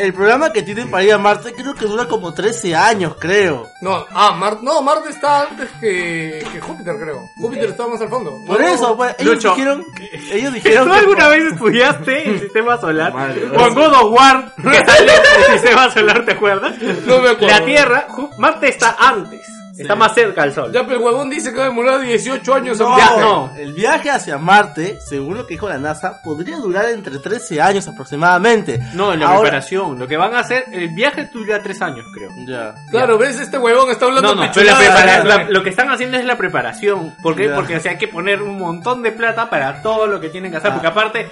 el 0.03 0.12
programa 0.14 0.53
que 0.53 0.62
tienen 0.62 0.90
para 0.90 1.05
ir 1.05 1.12
a 1.12 1.18
Marte 1.18 1.53
creo 1.55 1.74
que 1.74 1.86
dura 1.86 2.07
como 2.09 2.34
13 2.34 2.74
años, 2.74 3.14
creo. 3.18 3.68
No, 3.80 4.05
ah, 4.11 4.32
Mar 4.32 4.59
no, 4.62 4.82
Marte 4.82 5.11
está 5.11 5.42
antes 5.42 5.68
que, 5.80 6.44
que 6.53 6.61
Júpiter, 6.61 6.94
creo. 7.00 7.30
Júpiter 7.36 7.70
está 7.70 7.86
más 7.86 8.00
al 8.00 8.09
fondo. 8.09 8.32
Por 8.46 8.61
No, 8.61 8.66
eso, 8.66 8.96
pues, 8.96 9.14
ellos 9.18 9.34
Lucho. 9.36 9.50
dijeron, 9.55 9.84
ellos 10.32 10.53
dijeron 10.55 10.86
¿Tú 10.88 10.92
que- 10.92 10.98
alguna 10.98 11.28
vez 11.28 11.53
estudiaste 11.53 12.28
el 12.30 12.40
sistema 12.40 12.78
solar? 12.78 13.14
Madre, 13.14 13.48
Con 13.48 13.74
God 13.74 13.92
of 13.94 14.12
War, 14.12 14.53
que 14.57 14.62
sale 14.86 15.12
el 15.46 15.53
sistema 15.61 15.90
solar, 15.90 16.24
¿te 16.24 16.32
acuerdas? 16.32 16.74
No 17.07 17.20
me 17.20 17.30
acuerdo. 17.30 17.46
La 17.59 17.64
Tierra, 17.64 18.07
Marte 18.38 18.68
está 18.68 18.96
antes, 18.98 19.46
está 19.79 19.95
más 19.95 20.14
cerca 20.14 20.43
al 20.43 20.53
Sol. 20.53 20.70
Ya, 20.73 20.85
pero 20.85 20.99
el 20.99 21.03
huevón 21.05 21.31
dice 21.31 21.51
que 21.53 21.59
va 21.59 21.64
a 21.64 21.68
demorar 21.68 22.01
18 22.01 22.55
años 22.55 22.79
No, 22.79 22.95
viaje. 22.97 23.20
no. 23.20 23.53
el 23.57 23.73
viaje 23.73 24.11
hacia 24.11 24.39
Marte, 24.39 24.99
según 25.01 25.37
lo 25.37 25.47
que 25.47 25.55
dijo 25.55 25.68
la 25.68 25.79
NASA, 25.79 26.20
podría 26.23 26.57
durar 26.59 26.89
entre 26.91 27.18
13 27.18 27.61
años 27.61 27.89
aproximadamente. 27.89 28.81
No, 28.95 29.12
en 29.12 29.20
la 29.20 29.27
Ahora- 29.27 29.41
preparación. 29.43 29.99
Lo 29.99 30.07
que 30.07 30.16
van 30.16 30.35
a 30.35 30.41
hacer, 30.41 30.64
el 30.73 30.89
viaje 30.91 31.29
dura 31.33 31.62
tres 31.62 31.81
años, 31.83 32.05
creo. 32.14 32.31
Ya. 32.47 32.75
Claro, 32.91 33.18
ves, 33.18 33.41
este 33.41 33.59
huevón 33.59 33.91
está 33.91 34.07
hablando 34.07 34.35
No, 34.35 34.45
no, 34.45 34.51
pero 34.53 34.66
la 34.66 34.79
prepara- 34.79 35.25
la- 35.25 35.45
lo 35.51 35.62
que 35.62 35.70
están 35.70 35.91
haciendo 35.91 36.18
es 36.18 36.25
la 36.25 36.37
preparación. 36.37 37.14
¿Por 37.23 37.35
qué? 37.37 37.49
Ya. 37.49 37.55
Porque 37.55 37.77
o 37.77 37.81
sea, 37.81 37.93
hay 37.93 37.99
que 37.99 38.09
poner 38.09 38.43
un 38.43 38.59
montón 38.59 39.03
de 39.03 39.12
plata 39.12 39.49
para 39.49 39.83
todo 39.83 40.07
lo 40.07 40.20
que 40.20 40.29
tienen 40.29 40.51
que 40.51 40.59
hacer. 40.59 40.70
Ah. 40.70 40.75
Porque 40.75 40.89
aparte, 40.89 41.20
Es- 41.23 41.31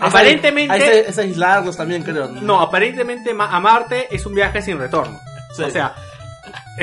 aparentemente, 0.00 1.00
Es, 1.00 1.08
es 1.10 1.18
aislarlos 1.18 1.76
también, 1.76 2.02
creo. 2.02 2.28
no, 2.28 2.60
aparentemente 2.60 3.30
a 3.38 3.60
Marte 3.60 4.08
es 4.14 4.24
un 4.26 4.34
viaje 4.34 4.62
sin 4.62 4.78
retorno. 4.78 5.20
Sí. 5.54 5.62
O 5.62 5.70
sea, 5.70 5.94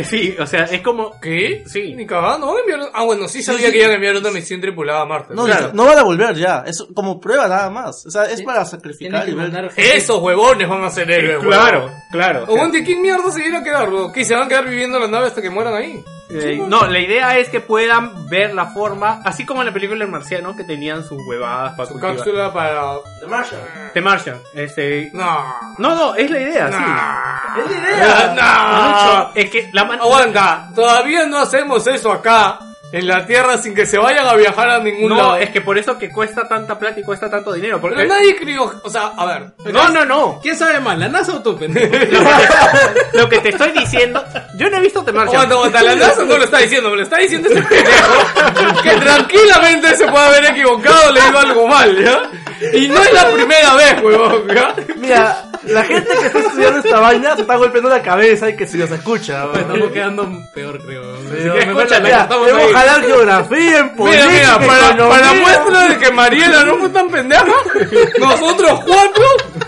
sí, 0.03 0.35
o 0.39 0.45
sea, 0.45 0.63
es 0.65 0.81
como... 0.81 1.19
¿Qué? 1.21 1.63
Sí. 1.65 1.93
Ni 1.95 2.05
cagando, 2.05 2.47
van 2.47 2.57
a 2.57 2.59
enviar... 2.59 2.91
Ah, 2.93 3.03
bueno, 3.03 3.27
sí 3.27 3.41
sabía 3.41 3.67
sí. 3.67 3.71
que 3.73 3.77
iban 3.79 3.91
a 3.91 3.95
enviar 3.95 4.15
una 4.17 4.31
misión 4.31 4.59
tripulada 4.61 5.01
a 5.01 5.05
Marte. 5.05 5.33
No, 5.33 5.45
Claro. 5.45 5.71
no 5.73 5.85
van 5.85 5.97
a 5.97 6.03
volver 6.03 6.35
ya. 6.35 6.63
Es 6.67 6.83
como 6.93 7.19
prueba 7.19 7.47
nada 7.47 7.69
más. 7.69 8.05
O 8.05 8.11
sea, 8.11 8.23
es 8.25 8.41
para 8.41 8.65
sacrificar 8.65 9.27
y 9.29 9.33
ver. 9.33 9.71
Esos 9.77 10.19
huevones 10.21 10.67
van 10.67 10.83
a 10.83 10.89
ser 10.89 11.09
héroes, 11.09 11.37
huevón. 11.37 11.49
Claro, 11.51 11.91
claro. 12.11 12.45
o 12.47 12.55
sea, 12.55 12.67
¿de 12.69 12.83
quién 12.83 13.01
mierda 13.01 13.31
se 13.31 13.47
irá 13.47 13.59
a 13.59 13.63
quedar, 13.63 13.89
huevón? 13.89 14.11
¿Que 14.11 14.25
se 14.25 14.33
van 14.33 14.43
a 14.43 14.47
quedar 14.47 14.65
viviendo 14.67 14.97
en 14.97 15.03
la 15.03 15.09
nave 15.09 15.27
hasta 15.27 15.41
que 15.41 15.49
mueran 15.49 15.75
ahí? 15.75 16.03
Eh, 16.29 16.59
no, 16.67 16.87
la 16.87 16.99
idea 16.99 17.37
es 17.37 17.49
que 17.49 17.59
puedan 17.61 18.27
ver 18.29 18.53
la 18.53 18.67
forma, 18.67 19.21
así 19.23 19.45
como 19.45 19.61
en 19.61 19.67
la 19.67 19.73
película 19.73 20.03
El 20.03 20.11
Marciano, 20.11 20.55
que 20.55 20.63
tenían 20.63 21.03
sus 21.03 21.19
huevadas 21.27 21.73
para 21.75 21.85
Su 21.87 21.93
cultivar. 21.93 22.15
cápsula 22.15 22.53
para... 22.53 22.93
The 23.19 23.27
Martian. 23.27 23.61
The 23.93 24.01
Martian, 24.01 24.41
este... 24.53 25.09
No. 25.13 25.55
No, 25.77 25.95
no, 25.95 26.15
es 26.15 26.29
la 26.31 26.39
idea, 26.39 26.71
sí. 26.71 26.77
No. 26.79 27.63
Es 27.63 27.71
la 27.71 27.77
idea. 27.91 28.33
No. 28.35 29.31
Es 29.35 29.49
que 29.49 29.69
la 29.73 29.85
man- 29.85 29.99
Aguanta, 29.99 30.69
todavía 30.73 31.25
no 31.25 31.37
hacemos 31.39 31.85
eso 31.87 32.11
acá, 32.11 32.59
en 32.91 33.07
la 33.07 33.25
Tierra, 33.25 33.57
sin 33.57 33.73
que 33.75 33.85
se 33.85 33.97
vayan 33.97 34.25
a 34.27 34.35
viajar 34.35 34.69
a 34.69 34.79
ningún 34.79 35.09
No, 35.09 35.17
lado. 35.17 35.35
es 35.37 35.49
que 35.49 35.61
por 35.61 35.77
eso 35.77 35.97
que 35.97 36.09
cuesta 36.11 36.47
tanta 36.47 36.77
plata 36.79 36.99
y 36.99 37.03
cuesta 37.03 37.29
tanto 37.29 37.51
dinero. 37.53 37.81
Porque... 37.81 37.97
Pero 37.97 38.07
nadie 38.09 38.35
crió... 38.35 38.71
O 38.83 38.89
sea, 38.89 39.07
a 39.17 39.25
ver... 39.25 39.51
No, 39.73 39.89
no, 39.89 40.05
no. 40.05 40.39
¿Quién 40.41 40.55
sabe 40.57 40.79
más, 40.79 40.97
la 40.97 41.09
NASA 41.09 41.33
o 41.33 41.41
tú, 41.43 41.57
pendejo? 41.57 41.93
Lo 43.13 43.27
que 43.29 43.39
te 43.39 43.49
estoy 43.49 43.71
diciendo, 43.71 44.23
yo 44.57 44.69
no 44.69 44.77
he 44.77 44.81
visto 44.81 45.03
The 45.03 45.11
Martian. 45.11 45.35
Aguanta, 45.51 45.55
aguanta, 45.55 45.83
la 45.83 45.95
NASA 45.95 46.23
no 46.25 46.37
lo 46.37 46.43
está 46.43 46.57
diciendo, 46.59 46.89
me 46.89 46.97
lo 46.97 47.03
está 47.03 47.17
diciendo 47.17 47.49
este 47.49 47.61
pendejo 47.63 48.81
que 48.83 48.89
tranquilamente 48.91 49.95
se 49.97 50.07
puede 50.07 50.25
haber 50.25 50.45
equivocado, 50.45 51.11
le 51.11 51.21
digo 51.21 51.39
algo 51.39 51.67
mal, 51.67 52.03
¿ya? 52.03 52.29
Y 52.73 52.87
no 52.87 53.01
es 53.01 53.13
la 53.13 53.29
primera 53.31 53.75
vez, 53.75 54.01
huevón, 54.01 54.47
¿ya? 54.47 54.75
Mira, 54.95 55.45
la 55.63 55.83
gente 55.83 56.09
que 56.19 56.27
está 56.27 56.39
estudiando 56.39 56.79
esta 56.79 56.99
vaina 56.99 57.35
se 57.35 57.41
está 57.41 57.55
golpeando 57.57 57.89
la 57.89 58.01
cabeza 58.01 58.49
y 58.49 58.55
que 58.55 58.65
si 58.65 58.77
nos 58.77 58.91
escucha. 58.91 59.45
¿no? 59.45 59.55
Estamos 59.55 59.91
quedando 59.91 60.29
peor, 60.53 60.79
creo. 60.85 61.15
Escúchame, 61.15 62.05
Mira, 62.05 62.21
estamos 62.21 62.47
hemos 62.47 62.61
ahí. 62.63 62.73
Jalado 62.85 62.99
en 62.99 63.05
geografía, 63.05 63.79
en 63.79 63.89
política, 63.95 64.27
Mira, 64.27 64.59
mira, 64.59 64.67
para, 64.67 65.09
para 65.09 65.33
muestra 65.33 65.87
de 65.87 65.97
que 65.97 66.11
Mariela 66.11 66.63
no 66.65 66.77
fue 66.77 66.89
tan 66.89 67.09
pendeja, 67.09 67.45
nosotros 68.19 68.81
cuatro 68.85 69.25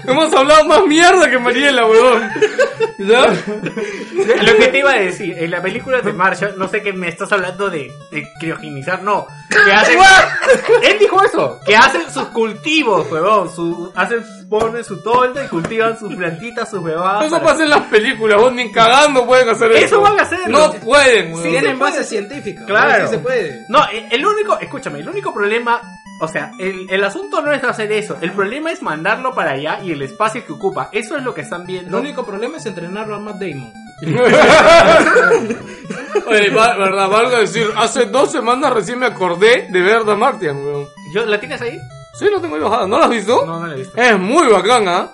hemos 0.08 0.34
hablado 0.34 0.66
más 0.66 0.86
mierda 0.86 1.30
que 1.30 1.38
Mariela, 1.40 1.86
huevón. 1.86 2.30
¿Ya? 3.00 3.28
Lo 3.28 4.56
que 4.58 4.68
te 4.72 4.80
iba 4.80 4.92
a 4.92 5.00
decir, 5.00 5.36
en 5.38 5.52
la 5.52 5.62
película 5.62 6.02
de 6.02 6.14
Martian, 6.14 6.54
no 6.58 6.68
sé 6.68 6.82
qué 6.82 6.94
me 6.94 7.08
estás 7.10 7.32
hablando 7.32 7.70
de, 7.70 7.92
de 8.12 8.28
criogenizar, 8.40 9.04
no. 9.04 9.28
Que 9.50 9.72
hacen, 9.74 10.00
él 10.84 10.98
dijo 11.00 11.22
eso, 11.24 11.60
que 11.66 11.76
hacen 11.76 12.10
sus 12.12 12.26
cultivos, 12.30 13.12
huevón, 13.12 13.54
su, 13.54 13.92
hacen, 13.96 14.24
ponen 14.50 14.84
su 14.84 15.02
toldo 15.04 15.44
y 15.44 15.48
cultivan 15.48 15.98
sus 15.98 16.14
plantitas, 16.16 16.70
sus 16.70 16.80
huevadas. 16.80 17.26
Eso 17.26 17.36
para- 17.38 17.52
pasa 17.52 17.64
en 17.64 17.70
las 17.70 17.82
películas, 17.84 18.40
vos 18.42 18.54
ni 18.54 18.72
cagando 18.72 19.26
pueden 19.26 19.50
hacer 19.50 19.72
eso. 19.74 19.86
Eso 19.86 20.02
van 20.02 20.20
a 20.20 20.24
hacer. 20.24 20.50
No 20.50 20.72
pueden, 20.74 21.34
huevón. 21.34 21.50
Tienen 21.50 21.78
base 21.80 22.04
científica. 22.04 22.66
Claro. 22.66 23.08
Sí 23.08 23.14
se 23.16 23.20
puede. 23.20 23.66
No, 23.70 23.86
el 23.90 24.08
el 24.12 24.26
único, 24.26 24.58
escúchame, 24.60 25.00
el 25.00 25.10
único 25.10 25.34
problema, 25.34 25.82
o 26.20 26.28
sea, 26.28 26.52
el, 26.60 26.88
el 26.90 27.04
asunto 27.04 27.42
no 27.42 27.52
es 27.52 27.64
hacer 27.64 27.92
eso, 27.92 28.18
el 28.22 28.32
problema 28.32 28.72
es 28.72 28.82
mandarlo 28.82 29.34
para 29.36 29.52
allá 29.52 29.80
y 29.84 29.92
el 29.92 30.02
espacio 30.02 30.46
que 30.46 30.54
ocupa. 30.54 30.90
Eso 30.92 31.16
es 31.18 31.24
lo 31.24 31.34
que 31.34 31.42
están 31.42 31.62
El 31.62 31.68
viendo. 31.68 32.00
único 32.00 32.26
problema 32.26 32.58
es 32.58 32.66
entrenarlo 32.66 33.16
a 33.16 33.20
Matt 33.20 33.38
Damon. 33.40 33.74
Oye, 36.28 36.50
va- 36.50 36.78
verdad, 36.78 37.10
valga 37.10 37.40
decir, 37.40 37.68
hace 37.76 38.06
dos 38.06 38.32
semanas 38.32 38.74
recién 38.74 39.00
me 39.00 39.06
acordé 39.06 39.68
de 39.70 39.82
ver 39.82 40.04
The 40.04 40.16
Martian, 40.16 40.58
weón. 40.58 40.88
Yo, 41.14 41.26
¿La 41.26 41.40
tienes 41.40 41.62
ahí? 41.62 41.78
Sí, 42.18 42.26
lo 42.32 42.42
tengo 42.42 42.56
ahí 42.56 42.62
bajado, 42.62 42.88
¿no 42.88 42.98
lo 42.98 43.04
has 43.06 43.10
visto? 43.10 43.46
No, 43.46 43.60
no 43.60 43.68
la 43.68 43.74
he 43.74 43.78
visto. 43.78 43.98
Es 43.98 44.18
muy 44.20 44.48
bacana. 44.48 45.10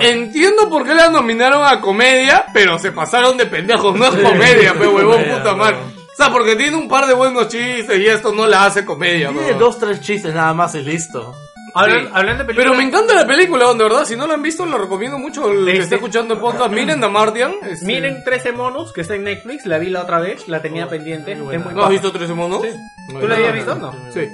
Entiendo 0.00 0.68
por 0.68 0.84
qué 0.84 0.94
la 0.94 1.08
nominaron 1.08 1.64
a 1.64 1.80
comedia, 1.80 2.44
pero 2.52 2.78
se 2.78 2.92
pasaron 2.92 3.36
de 3.38 3.46
pendejos, 3.46 3.96
no 3.98 4.04
es 4.06 4.14
comedia, 4.16 4.74
pe 4.74 4.86
huevón, 4.86 5.24
puta 5.24 5.54
madre. 5.54 5.76
O 6.12 6.16
sea, 6.16 6.30
porque 6.30 6.56
tiene 6.56 6.76
un 6.76 6.88
par 6.88 7.06
de 7.06 7.14
buenos 7.14 7.48
chistes 7.48 7.98
y 7.98 8.06
esto 8.06 8.32
no 8.32 8.46
la 8.46 8.66
hace 8.66 8.84
comedia, 8.84 9.30
Tiene 9.30 9.54
dos, 9.54 9.78
tres 9.78 10.00
chistes 10.00 10.34
nada 10.34 10.52
más 10.54 10.74
y 10.74 10.82
listo. 10.82 11.34
Hablan- 11.74 12.02
Sí. 12.02 12.08
Hablando 12.12 12.42
de 12.42 12.44
películas. 12.48 12.70
Pero 12.70 12.74
me 12.74 12.82
encanta 12.86 13.14
la 13.14 13.26
película, 13.26 13.72
de 13.72 13.82
verdad. 13.82 14.04
Si 14.04 14.14
no 14.14 14.26
la 14.26 14.34
han 14.34 14.42
visto, 14.42 14.66
la 14.66 14.76
recomiendo 14.76 15.18
mucho. 15.18 15.50
El 15.50 15.64
que 15.64 15.70
Este- 15.72 15.82
esté 15.84 15.94
escuchando 15.94 16.34
el 16.34 16.40
podcast, 16.40 16.70
miren 16.70 17.00
The 17.00 17.08
Martian. 17.08 17.54
este- 17.62 17.86
Miren 17.86 18.22
13 18.24 18.52
monos 18.52 18.92
que 18.92 19.00
está 19.00 19.14
en 19.14 19.24
Netflix, 19.24 19.64
la 19.64 19.78
vi 19.78 19.88
la 19.88 20.02
otra 20.02 20.20
vez, 20.20 20.48
la 20.48 20.60
tenía 20.60 20.86
pendiente. 20.88 21.32
es 21.32 21.38
muy 21.38 21.56
¿No 21.74 21.84
has 21.84 21.90
visto 21.90 22.12
13 22.12 22.34
monos? 22.34 22.60
¿Tú 23.08 23.26
la 23.26 23.36
habías 23.36 23.54
visto? 23.54 23.74
No. 23.76 23.92
Sí. 24.12 24.28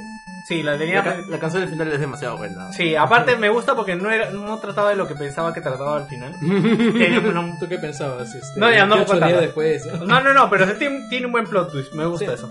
Sí, 0.48 0.62
la 0.62 0.72
La, 0.72 0.78
tenía. 0.78 1.02
ca- 1.04 1.20
la 1.28 1.38
canción 1.38 1.60
del 1.62 1.70
final 1.70 1.92
es 1.92 2.00
demasiado 2.00 2.38
buena. 2.38 2.72
Sí, 2.72 2.96
aparte 2.96 3.36
me 3.36 3.50
gusta 3.50 3.74
porque 3.76 3.94
no 3.96 4.10
era, 4.10 4.30
no 4.30 4.58
trataba 4.58 4.88
de 4.90 4.96
lo 4.96 5.06
que 5.06 5.14
pensaba 5.14 5.52
que 5.52 5.60
trataba 5.60 5.98
al 5.98 6.06
final. 6.08 6.34
Tenía 6.40 7.20
un- 7.20 7.58
¿Tú 7.58 7.68
qué 7.68 7.76
pensabas? 7.78 8.34
Este, 8.34 8.58
No, 8.58 8.70
ya 8.70 8.86
no 8.86 8.94
28 8.96 9.06
contaba. 9.06 9.30
días 9.30 9.40
después. 9.42 9.86
No, 10.06 10.20
no, 10.22 10.32
no, 10.32 10.48
pero 10.48 10.66
tiene, 10.78 11.06
tiene 11.10 11.26
un 11.26 11.32
buen 11.32 11.44
plot 11.46 11.70
twist, 11.70 11.92
me 11.92 12.06
gusta 12.06 12.32
eso. 12.32 12.48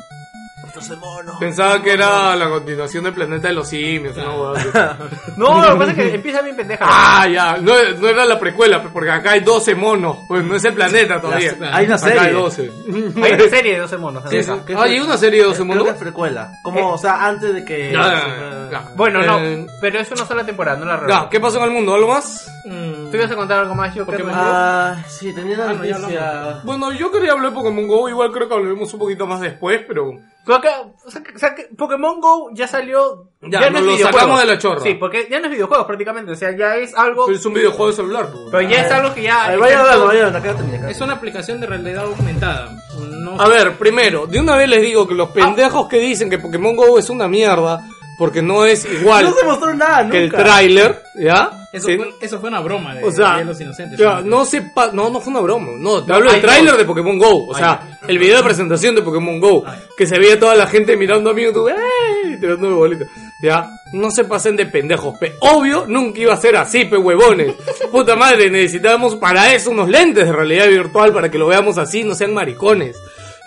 Pensaba 1.39 1.82
que 1.82 1.93
era 1.93 2.36
la 2.36 2.49
continuación 2.49 3.03
del 3.03 3.13
planeta 3.13 3.47
de 3.47 3.53
los 3.53 3.67
simios, 3.67 4.17
así. 4.17 4.67
No, 5.38 5.61
lo 5.61 5.73
que 5.73 5.78
pasa 5.80 5.91
es 5.91 5.97
que 5.97 6.15
empieza 6.15 6.41
bien 6.41 6.55
pendeja. 6.55 6.86
Ah, 6.88 7.28
ya. 7.28 7.57
No, 7.57 7.73
no 7.99 8.07
era 8.07 8.25
la 8.25 8.39
precuela, 8.39 8.82
porque 8.91 9.11
acá 9.11 9.32
hay 9.32 9.41
12 9.41 9.75
monos. 9.75 10.17
Pues 10.28 10.43
no 10.43 10.55
es 10.55 10.63
el 10.65 10.73
planeta 10.73 11.21
todavía. 11.21 11.55
Las- 11.59 11.73
hay 11.73 11.86
una 11.86 11.95
Acá 11.95 12.05
hay 12.07 12.17
serie. 12.19 12.34
12. 12.34 12.71
Hay 13.23 13.34
una 13.34 13.49
serie 13.49 13.73
de 13.73 13.80
12 13.80 13.97
monos. 13.97 14.23
Sí, 14.30 14.38
¿no? 14.38 14.43
sí. 14.55 14.61
¿Qué 14.65 14.75
Ah, 14.78 14.88
¿y 14.88 14.99
una 14.99 15.17
serie 15.17 15.39
de 15.41 15.45
12 15.47 15.55
Creo 15.57 15.65
monos? 15.67 15.84
que 15.86 15.89
es 15.91 15.97
precuela. 15.97 16.51
Como, 16.63 16.93
o 16.93 16.97
sea, 16.97 17.25
antes 17.28 17.53
de 17.53 17.63
que... 17.65 17.91
Ya, 17.91 18.01
ya, 18.01 18.69
ya. 18.71 18.91
Bueno, 18.95 19.21
no, 19.23 19.39
Eh, 19.39 19.65
pero 19.82 19.99
es 19.99 20.11
una 20.11 20.25
sola 20.25 20.45
temporada, 20.45 20.78
no 20.80 20.86
la 20.86 20.93
Ya, 20.95 20.99
recuerdo. 21.01 21.30
¿qué 21.30 21.39
pasó 21.39 21.57
en 21.59 21.63
el 21.65 21.71
mundo? 21.71 21.93
¿Algo 21.93 22.07
más? 22.09 22.47
¿Tú 22.65 23.09
ibas 23.15 23.32
a 23.32 23.36
contar 23.36 23.59
algo 23.59 23.75
más, 23.75 23.93
yo 23.95 24.05
creo? 24.05 24.19
Pokémon 24.19 24.36
Ah, 24.38 25.03
sí, 25.07 25.34
tenía 25.34 25.57
la 25.57 25.69
Ah, 25.69 25.73
no, 25.73 25.84
noticia... 25.84 26.61
Bueno, 26.63 26.91
yo 26.91 27.11
quería 27.11 27.32
hablar 27.34 27.51
de 27.51 27.55
Pokémon 27.55 27.88
GO, 27.88 28.09
igual 28.09 28.32
creo 28.32 28.47
que 28.47 28.53
hablaremos 28.55 28.93
un 28.93 28.99
poquito 28.99 29.25
más 29.28 29.39
después, 29.41 29.82
pero... 29.88 30.11
O 30.54 31.12
sea, 31.12 31.22
que- 31.24 31.36
o 31.36 31.39
sea, 31.39 31.54
que 31.56 31.64
Pokémon 31.78 32.20
Go 32.22 32.50
ya 32.54 32.68
salió. 32.68 33.30
Ya, 33.41 33.70
nos 33.70 33.82
lo 33.82 33.91
videojuegos. 33.91 34.12
sacamos 34.14 34.39
de 34.39 34.45
la 34.45 34.58
chorra. 34.58 34.82
Sí, 34.82 34.93
porque 34.95 35.28
ya 35.30 35.39
no 35.39 35.45
es 35.45 35.52
videojuegos 35.52 35.86
prácticamente. 35.86 36.32
O 36.32 36.36
sea, 36.36 36.56
ya 36.56 36.76
es 36.78 36.95
algo. 36.95 37.26
Pero 37.26 37.38
es 37.38 37.45
un 37.45 37.54
videojuego 37.54 37.88
de 37.88 37.93
celular, 37.93 38.30
pues. 38.32 38.43
Pero 38.52 38.62
ya 38.70 38.82
es 38.86 38.91
algo 38.91 39.14
que 39.14 39.24
ya. 39.24 39.45
Ay, 39.48 39.58
vaya 39.58 39.82
vaya 39.82 40.28
acá 40.28 40.52
acá. 40.52 40.89
Es 40.89 41.02
una 41.02 41.14
aplicación 41.14 41.60
de 41.60 41.68
realidad 41.68 42.06
aumentada. 42.06 42.78
No 43.00 43.39
A 43.39 43.48
ver, 43.50 43.74
primero, 43.78 44.26
de 44.26 44.39
una 44.39 44.56
vez 44.56 44.70
les 44.70 44.82
digo 44.82 45.08
que 45.08 45.14
los 45.14 45.30
pendejos 45.30 45.88
que 45.88 46.00
dicen 46.00 46.30
que 46.30 46.39
Pokémon 46.39 46.76
GO 46.76 46.98
es 46.98 47.10
una 47.10 47.28
mierda, 47.28 47.86
porque 48.18 48.41
no 48.41 48.65
es 48.65 48.86
igual 48.86 49.26
No 49.26 49.34
se 49.34 49.45
mostró 49.45 49.74
nada 49.76 50.03
nunca. 50.03 50.11
que 50.18 50.24
el 50.24 50.32
tráiler, 50.32 51.01
¿ya? 51.15 51.51
Eso, 51.72 51.88
Sí. 51.88 51.97
fue, 51.97 52.09
eso 52.22 52.39
fue 52.39 52.49
una 52.49 52.61
broma 52.61 52.95
de, 52.95 53.03
O 53.03 53.11
sea, 53.11 53.38
de 53.38 53.45
los 53.45 53.59
inocentes. 53.61 53.99
ya, 53.99 54.22
no 54.22 54.45
se 54.45 54.61
pa- 54.61 54.89
no, 54.93 55.09
no 55.09 55.20
fue 55.22 55.32
una 55.32 55.41
broma, 55.41 55.68
no, 55.78 56.03
te 56.03 56.13
hablo 56.13 56.32
del 56.32 56.41
tráiler 56.41 56.76
de 56.78 56.86
Pokémon 56.86 57.18
GO, 57.20 57.47
o 57.47 57.53
sea, 57.53 57.99
el 58.07 58.18
video 58.18 58.38
de 58.38 58.43
presentación 58.43 58.95
de 58.95 59.01
Pokémon 59.03 59.39
GO, 59.39 59.63
que 59.95 60.07
se 60.07 60.18
veía 60.18 60.39
toda 60.39 60.55
la 60.55 60.65
gente 60.68 60.95
mirando 60.97 61.30
a 61.30 61.34
mí 61.34 61.43
YouTube, 61.43 61.70
¡ey! 61.70 62.38
tirándome 62.39 62.74
bolitas, 62.74 63.07
ya, 63.41 63.70
no 63.93 64.09
se 64.09 64.24
pasen 64.24 64.55
de 64.55 64.65
pendejos, 64.65 65.18
pe, 65.20 65.34
obvio, 65.41 65.86
nunca 65.88 66.20
iba 66.22 66.34
a 66.34 66.38
ser 66.38 66.55
así, 66.55 66.86
pe 66.86 66.97
huevones, 66.97 67.53
puta 67.91 68.15
madre, 68.15 68.49
necesitábamos 68.49 69.15
para 69.18 69.53
eso 69.53 69.70
unos 69.72 69.89
lentes 69.89 70.26
de 70.26 70.32
realidad 70.32 70.68
virtual 70.70 71.11
para 71.13 71.30
que 71.30 71.38
lo 71.38 71.47
veamos 71.47 71.78
así, 71.78 72.03
no 72.03 72.15
sean 72.15 72.34
maricones. 72.34 72.97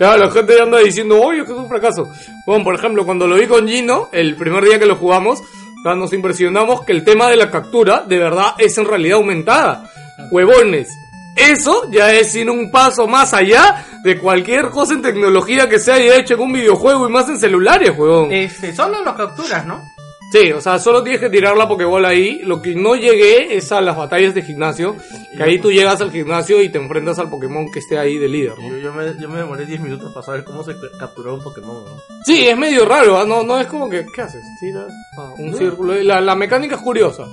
Ya, 0.01 0.17
la 0.17 0.31
gente 0.31 0.59
anda 0.59 0.79
diciendo, 0.79 1.21
oye, 1.21 1.45
que 1.45 1.53
es 1.53 1.59
un 1.59 1.69
fracaso. 1.69 2.11
Bueno, 2.47 2.65
por 2.65 2.75
ejemplo, 2.75 3.05
cuando 3.05 3.27
lo 3.27 3.37
vi 3.37 3.47
con 3.47 3.69
Gino, 3.69 4.09
el 4.13 4.35
primer 4.35 4.65
día 4.65 4.79
que 4.79 4.87
lo 4.87 4.97
jugamos, 4.97 5.43
ya 5.85 5.95
nos 5.95 6.15
impresionamos 6.15 6.87
que 6.87 6.93
el 6.93 7.05
tema 7.05 7.29
de 7.29 7.37
la 7.37 7.51
captura, 7.51 8.05
de 8.09 8.17
verdad, 8.19 8.55
es 8.57 8.79
en 8.79 8.87
realidad 8.87 9.19
aumentada. 9.19 9.91
Huevones. 10.31 10.89
Eso 11.37 11.91
ya 11.91 12.13
es 12.13 12.35
ir 12.35 12.49
un 12.49 12.71
paso 12.71 13.07
más 13.07 13.35
allá 13.35 13.85
de 14.03 14.19
cualquier 14.19 14.71
cosa 14.71 14.95
en 14.95 15.03
tecnología 15.03 15.69
que 15.69 15.79
se 15.79 15.93
haya 15.93 16.17
hecho 16.17 16.33
en 16.35 16.41
un 16.41 16.53
videojuego 16.53 17.07
y 17.07 17.13
más 17.13 17.29
en 17.29 17.39
celulares, 17.39 17.93
huevón. 17.97 18.33
Este, 18.33 18.75
solo 18.75 19.05
los 19.05 19.15
capturas, 19.15 19.67
¿no? 19.67 19.83
Sí, 20.31 20.53
o 20.53 20.61
sea, 20.61 20.79
solo 20.79 21.03
tienes 21.03 21.21
que 21.21 21.29
tirar 21.29 21.57
la 21.57 21.67
Pokébola 21.67 22.09
ahí. 22.09 22.41
Lo 22.45 22.63
que 22.63 22.75
no 22.77 22.95
llegué 22.95 23.57
es 23.57 23.73
a 23.73 23.81
las 23.81 23.97
batallas 23.97 24.33
de 24.33 24.43
gimnasio. 24.43 24.95
Que 25.37 25.43
ahí 25.43 25.59
tú 25.59 25.73
llegas 25.73 26.01
al 26.01 26.13
gimnasio 26.13 26.63
y 26.63 26.69
te 26.69 26.79
enfrentas 26.79 27.19
al 27.19 27.29
Pokémon 27.29 27.71
que 27.71 27.81
esté 27.81 27.99
ahí 27.99 28.17
de 28.17 28.29
líder, 28.29 28.57
¿no? 28.57 28.69
Yo, 28.69 28.79
yo 28.79 28.93
me, 28.93 29.21
yo 29.21 29.29
me 29.29 29.39
demoré 29.39 29.67
10 29.67 29.81
minutos 29.81 30.13
para 30.13 30.25
saber 30.25 30.45
cómo 30.45 30.63
se 30.63 30.75
capturó 30.99 31.35
un 31.35 31.43
Pokémon, 31.43 31.85
¿no? 31.85 31.91
Sí, 32.25 32.47
es 32.47 32.57
medio 32.57 32.85
raro, 32.85 33.19
¿ah? 33.19 33.25
no, 33.25 33.43
no 33.43 33.59
es 33.59 33.67
como 33.67 33.91
que, 33.91 34.07
¿qué 34.15 34.23
haces? 34.23 34.45
Tiras 34.61 34.93
ah, 35.19 35.33
un 35.37 35.55
círculo. 35.57 35.95
La, 35.95 36.21
la 36.21 36.37
mecánica 36.37 36.77
es 36.77 36.81
curiosa. 36.81 37.27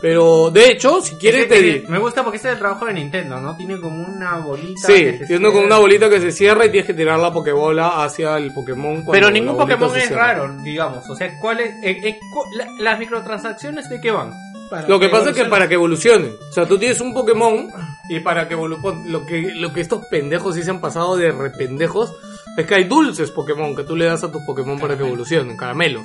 Pero, 0.00 0.50
de 0.52 0.70
hecho, 0.70 1.00
si 1.00 1.16
quieres 1.16 1.48
te 1.48 1.60
di. 1.60 1.84
Me 1.88 1.98
gusta 1.98 2.22
porque 2.22 2.36
este 2.36 2.48
es 2.48 2.54
el 2.54 2.60
trabajo 2.60 2.84
de 2.86 2.94
Nintendo, 2.94 3.40
¿no? 3.40 3.56
Tiene 3.56 3.80
como 3.80 4.06
una 4.06 4.36
bolita. 4.38 4.86
Sí, 4.86 5.18
tiene 5.26 5.48
como 5.50 5.64
una 5.64 5.78
bolita 5.78 6.08
que 6.08 6.20
se 6.20 6.30
cierra 6.30 6.66
y 6.66 6.70
tienes 6.70 6.86
que 6.86 6.94
tirar 6.94 7.18
la 7.18 7.32
Pokébola 7.32 8.04
hacia 8.04 8.36
el 8.36 8.52
Pokémon. 8.52 9.02
cuando 9.02 9.10
Pero 9.12 9.30
ningún 9.30 9.56
Pokémon 9.56 9.96
es 9.96 10.06
cierra. 10.06 10.34
raro, 10.34 10.56
digamos. 10.62 11.08
O 11.10 11.16
sea, 11.16 11.36
¿cuál 11.40 11.60
es, 11.60 11.70
eh, 11.82 11.98
eh, 12.04 12.18
cu- 12.32 12.44
la- 12.56 12.68
¿las 12.78 12.98
microtransacciones 12.98 13.88
de 13.88 14.00
qué 14.00 14.10
van? 14.12 14.32
Para 14.70 14.86
Lo 14.86 15.00
que 15.00 15.08
pasa 15.08 15.30
es 15.30 15.36
que 15.36 15.46
para 15.46 15.66
que 15.66 15.74
evolucione, 15.74 16.28
o 16.28 16.52
sea, 16.52 16.66
tú 16.66 16.78
tienes 16.78 17.00
un 17.00 17.14
Pokémon 17.14 17.68
y 18.10 18.20
para 18.20 18.46
que 18.46 18.52
evolucione, 18.54 19.08
lo 19.10 19.24
que, 19.24 19.50
lo 19.54 19.72
que 19.72 19.80
estos 19.80 20.04
pendejos 20.10 20.54
sí 20.54 20.62
se 20.62 20.70
han 20.70 20.80
pasado 20.80 21.16
de 21.16 21.32
rependejos 21.32 22.12
es 22.56 22.66
que 22.66 22.74
hay 22.74 22.84
dulces 22.84 23.30
Pokémon 23.30 23.74
que 23.74 23.84
tú 23.84 23.96
le 23.96 24.04
das 24.04 24.22
a 24.24 24.30
tus 24.30 24.42
Pokémon 24.44 24.78
para 24.78 24.96
que 24.96 25.04
evolucionen, 25.04 25.56
caramelos. 25.56 26.04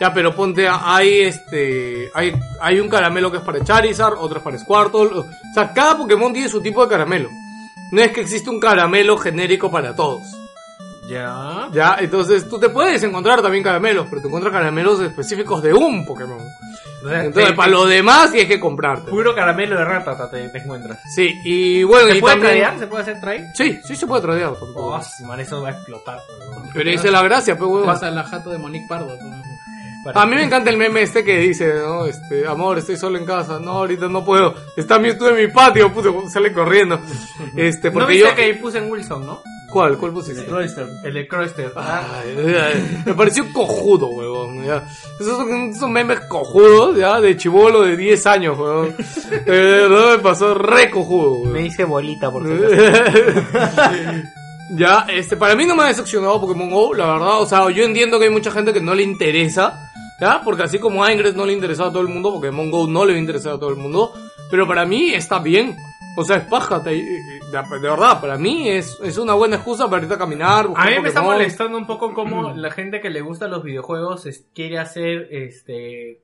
Ya, 0.00 0.14
pero 0.14 0.34
ponte, 0.34 0.66
a- 0.66 0.96
hay 0.96 1.20
este, 1.20 2.10
hay, 2.14 2.34
hay 2.60 2.80
un 2.80 2.88
caramelo 2.88 3.30
que 3.30 3.36
es 3.36 3.42
para 3.42 3.62
Charizard, 3.62 4.14
otro 4.18 4.38
es 4.38 4.42
para 4.44 4.58
Squirtle, 4.58 5.18
o 5.20 5.26
sea, 5.54 5.72
cada 5.74 5.98
Pokémon 5.98 6.32
tiene 6.32 6.48
su 6.48 6.60
tipo 6.62 6.82
de 6.82 6.88
caramelo. 6.90 7.28
No 7.92 8.00
es 8.00 8.10
que 8.12 8.22
existe 8.22 8.48
un 8.48 8.58
caramelo 8.60 9.18
genérico 9.18 9.70
para 9.70 9.94
todos. 9.94 10.22
Ya. 11.08 11.68
Ya, 11.72 11.96
entonces 11.98 12.48
tú 12.48 12.58
te 12.60 12.68
puedes 12.68 13.02
encontrar 13.02 13.42
también 13.42 13.64
caramelos, 13.64 14.06
pero 14.08 14.22
te 14.22 14.28
encuentras 14.28 14.52
caramelos 14.52 15.00
específicos 15.00 15.60
de 15.62 15.74
un 15.74 16.06
Pokémon. 16.06 16.38
Entonces, 17.02 17.52
para 17.54 17.70
lo 17.70 17.84
demás 17.86 18.30
tienes 18.30 18.48
que 18.48 18.60
comprarte. 18.60 19.10
Puro 19.10 19.34
caramelo 19.34 19.76
de 19.78 19.84
rata 19.84 20.30
te, 20.30 20.48
te 20.50 20.58
encuentras. 20.58 20.98
Sí, 21.14 21.34
y 21.44 21.82
bueno, 21.82 22.08
¿Se 22.10 22.18
y 22.18 22.20
puede 22.20 22.34
también... 22.36 22.52
tradear? 22.58 22.78
¿Se 22.78 22.86
puede 22.86 23.02
hacer 23.02 23.20
trade? 23.20 23.50
Sí, 23.54 23.80
sí 23.84 23.96
se 23.96 24.06
puede 24.06 24.22
tradear. 24.22 24.50
tampoco. 24.52 24.94
Oh, 24.96 25.26
madre, 25.26 25.42
eso 25.42 25.60
va 25.62 25.68
a 25.70 25.72
explotar. 25.72 26.18
weón. 26.48 26.70
Pero 26.72 26.90
dice 26.90 27.10
la 27.10 27.22
gracia, 27.22 27.56
pues, 27.58 27.68
huevón. 27.70 27.86
Pasa 27.86 28.10
la 28.10 28.22
jato 28.22 28.50
de 28.50 28.58
Monique 28.58 28.86
Pardo. 28.88 29.08
pues. 29.18 29.20
A 30.14 30.26
mí 30.26 30.34
me 30.34 30.44
encanta 30.44 30.70
el 30.70 30.76
meme 30.76 31.02
este 31.02 31.22
que 31.22 31.36
dice, 31.38 31.74
¿no? 31.74 32.06
Este, 32.06 32.46
amor, 32.46 32.78
estoy 32.78 32.96
solo 32.96 33.18
en 33.18 33.26
casa. 33.26 33.58
No, 33.58 33.72
ahorita 33.72 34.08
no 34.08 34.24
puedo. 34.24 34.54
Está 34.76 34.98
Mewtwo 34.98 35.28
en 35.28 35.36
mi 35.36 35.48
patio, 35.48 35.92
puto, 35.92 36.28
sale 36.28 36.52
corriendo. 36.52 37.00
Este, 37.56 37.88
¿No 37.88 37.94
porque 37.94 38.12
viste 38.14 38.28
yo... 38.28 38.34
que 38.34 38.54
puse 38.54 38.78
en 38.78 38.90
Wilson, 38.90 39.26
no? 39.26 39.42
¿Cuál? 39.70 39.96
¿Cuál 39.98 40.12
pusiste? 40.12 40.44
El 41.04 41.14
de 41.14 41.28
Croyster. 41.28 41.72
Ay, 41.76 42.34
ay, 42.36 43.02
me 43.06 43.14
pareció 43.14 43.50
cojudo, 43.52 44.08
huevón. 44.08 44.64
Ya. 44.64 44.84
Esos 45.18 45.36
son, 45.36 45.72
son 45.74 45.92
memes 45.92 46.20
cojudos, 46.22 46.98
ya, 46.98 47.20
de 47.20 47.36
chivolo 47.36 47.82
de 47.82 47.96
10 47.96 48.26
años, 48.26 48.58
huevón. 48.58 48.96
De 49.30 49.50
verdad 49.50 50.16
me 50.16 50.18
pasó 50.18 50.54
re 50.54 50.90
cojudo, 50.90 51.34
huevón. 51.34 51.52
Me 51.52 51.66
hice 51.66 51.84
bolita 51.84 52.32
por 52.32 52.42
ya, 54.70 55.06
este, 55.08 55.36
para 55.36 55.54
mí 55.54 55.66
no 55.66 55.76
me 55.76 55.84
ha 55.84 55.86
decepcionado 55.86 56.40
Pokémon 56.40 56.70
GO, 56.70 56.94
la 56.94 57.06
verdad. 57.12 57.40
O 57.40 57.46
sea, 57.46 57.70
yo 57.70 57.84
entiendo 57.84 58.18
que 58.18 58.24
hay 58.24 58.30
mucha 58.30 58.50
gente 58.50 58.72
que 58.72 58.80
no 58.80 58.94
le 58.94 59.04
interesa, 59.04 59.89
¿ya? 60.20 60.42
Porque 60.44 60.62
así 60.64 60.78
como 60.78 61.02
a 61.04 61.12
Ingress 61.12 61.34
no 61.34 61.46
le 61.46 61.52
interesaba 61.52 61.88
a 61.88 61.92
todo 61.92 62.02
el 62.02 62.08
mundo, 62.08 62.32
Pokémon 62.32 62.70
GO 62.70 62.86
no 62.86 63.04
le 63.04 63.14
va 63.24 63.30
a 63.38 63.58
todo 63.58 63.70
el 63.70 63.76
mundo. 63.76 64.12
Pero 64.50 64.66
para 64.66 64.84
mí 64.84 65.14
está 65.14 65.38
bien. 65.38 65.76
O 66.16 66.24
sea, 66.24 66.36
es 66.38 66.44
paja, 66.44 66.82
te- 66.82 66.90
de, 66.90 67.00
de 67.52 67.88
verdad, 67.88 68.20
para 68.20 68.36
mí 68.36 68.68
es, 68.68 68.98
es 69.02 69.16
una 69.16 69.34
buena 69.34 69.56
excusa 69.56 69.88
para 69.88 70.02
irte 70.02 70.14
a 70.14 70.18
caminar. 70.18 70.68
A 70.74 70.86
mí 70.86 70.98
me 71.00 71.08
está 71.08 71.22
molestando 71.22 71.78
un 71.78 71.86
poco 71.86 72.12
cómo 72.14 72.52
la 72.52 72.70
gente 72.72 73.00
que 73.00 73.10
le 73.10 73.20
gusta 73.20 73.46
los 73.48 73.62
videojuegos 73.62 74.26
es- 74.26 74.46
quiere 74.54 74.78
hacer 74.78 75.28
este 75.30 76.20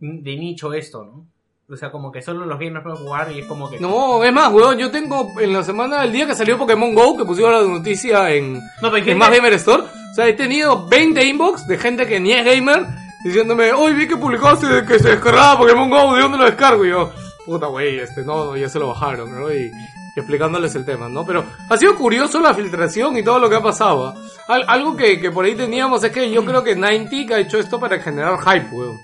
de 0.00 0.36
nicho 0.36 0.72
esto, 0.74 1.04
¿no? 1.04 1.26
O 1.72 1.76
sea, 1.76 1.90
como 1.90 2.12
que 2.12 2.20
solo 2.20 2.44
los 2.44 2.58
gamers 2.58 2.82
pueden 2.82 2.98
jugar 2.98 3.32
y 3.32 3.40
es 3.40 3.46
como 3.46 3.70
que... 3.70 3.80
No, 3.80 4.22
es 4.22 4.32
más, 4.32 4.52
weón, 4.52 4.76
yo 4.76 4.90
tengo 4.90 5.28
en 5.40 5.52
la 5.52 5.62
semana, 5.62 6.04
el 6.04 6.12
día 6.12 6.26
que 6.26 6.34
salió 6.34 6.58
Pokémon 6.58 6.94
GO, 6.94 7.16
que 7.16 7.24
pusieron 7.24 7.52
la 7.54 7.62
noticia 7.78 8.30
en, 8.34 8.60
No, 8.82 8.94
en 8.94 9.16
Más 9.16 9.30
Gamer 9.30 9.54
Store, 9.54 9.82
o 9.84 10.14
sea, 10.14 10.28
he 10.28 10.34
tenido 10.34 10.86
20 10.88 11.24
inbox 11.24 11.66
de 11.66 11.78
gente 11.78 12.06
que 12.06 12.20
ni 12.20 12.32
es 12.32 12.44
gamer, 12.44 12.84
diciéndome, 13.24 13.72
hoy 13.72 13.94
vi 13.94 14.06
que 14.06 14.16
publicaste 14.16 14.84
que 14.86 14.98
se 14.98 15.10
descargaba 15.10 15.58
Pokémon 15.58 15.90
GO, 15.90 16.14
¿de 16.14 16.22
dónde 16.22 16.38
lo 16.38 16.44
descargo? 16.44 16.84
Y 16.84 16.90
yo, 16.90 17.10
puta 17.46 17.68
wey, 17.68 17.98
este, 17.98 18.22
no, 18.22 18.56
ya 18.56 18.68
se 18.68 18.78
lo 18.78 18.88
bajaron, 18.88 19.34
¿no? 19.34 19.52
Y, 19.52 19.72
y 20.16 20.18
explicándoles 20.20 20.74
el 20.76 20.84
tema, 20.84 21.08
¿no? 21.08 21.24
Pero 21.26 21.44
ha 21.68 21.76
sido 21.76 21.94
curioso 21.96 22.40
la 22.40 22.54
filtración 22.54 23.16
y 23.16 23.24
todo 23.24 23.38
lo 23.38 23.50
que 23.50 23.56
ha 23.56 23.62
pasado. 23.62 24.06
¿ah? 24.08 24.14
Al- 24.46 24.64
algo 24.68 24.96
que, 24.96 25.18
que 25.20 25.30
por 25.30 25.44
ahí 25.44 25.54
teníamos 25.54 26.04
es 26.04 26.12
que 26.12 26.30
yo 26.30 26.44
creo 26.44 26.62
que 26.62 26.76
Niantic 26.76 27.32
ha 27.32 27.38
hecho 27.40 27.58
esto 27.58 27.80
para 27.80 27.98
generar 27.98 28.38
hype, 28.38 28.68
weón. 28.74 29.00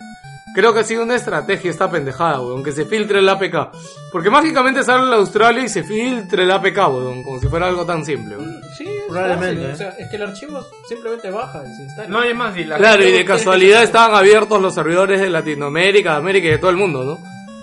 Creo 0.53 0.75
que 0.75 0.81
ha 0.81 0.85
sido 0.85 1.05
una 1.05 1.14
estrategia 1.14 1.71
esta 1.71 1.89
pendejada, 1.89 2.41
weón, 2.41 2.64
que 2.64 2.73
se 2.73 2.85
filtre 2.85 3.21
el 3.21 3.29
APK. 3.29 3.71
Porque 4.11 4.31
mágicamente 4.31 4.83
sale 4.83 5.07
la 5.09 5.16
Australia 5.16 5.62
y 5.64 5.68
se 5.68 5.85
filtre 5.85 6.43
el 6.43 6.51
APK, 6.51 6.77
weón, 6.89 7.23
como 7.23 7.39
si 7.39 7.47
fuera 7.49 7.68
algo 7.68 7.87
tan 7.87 8.05
simple, 8.05 8.37
weón. 8.37 8.61
Sí, 8.77 8.85
es 8.85 8.99
Probablemente, 9.11 9.63
fácil, 9.63 9.71
¿eh? 9.71 9.73
O 9.73 9.77
sea, 9.77 9.89
es 9.99 10.09
que 10.09 10.17
el 10.17 10.23
archivo 10.23 10.67
simplemente 10.89 11.31
baja 11.31 11.63
y 11.65 11.75
se 11.75 11.83
instala. 11.83 12.09
No, 12.09 12.23
es 12.23 12.35
más, 12.35 12.57
y 12.57 12.65
la 12.65 12.77
Claro, 12.77 13.05
y 13.05 13.13
de 13.13 13.25
casualidad 13.25 13.83
estaban 13.83 14.15
abiertos 14.15 14.61
los 14.61 14.75
servidores 14.75 15.21
de 15.21 15.31
Latinoamérica, 15.31 16.13
de 16.13 16.17
América 16.17 16.49
y 16.49 16.51
de 16.53 16.59
todo 16.59 16.71
el 16.71 16.77
mundo, 16.77 17.05
¿no? 17.05 17.19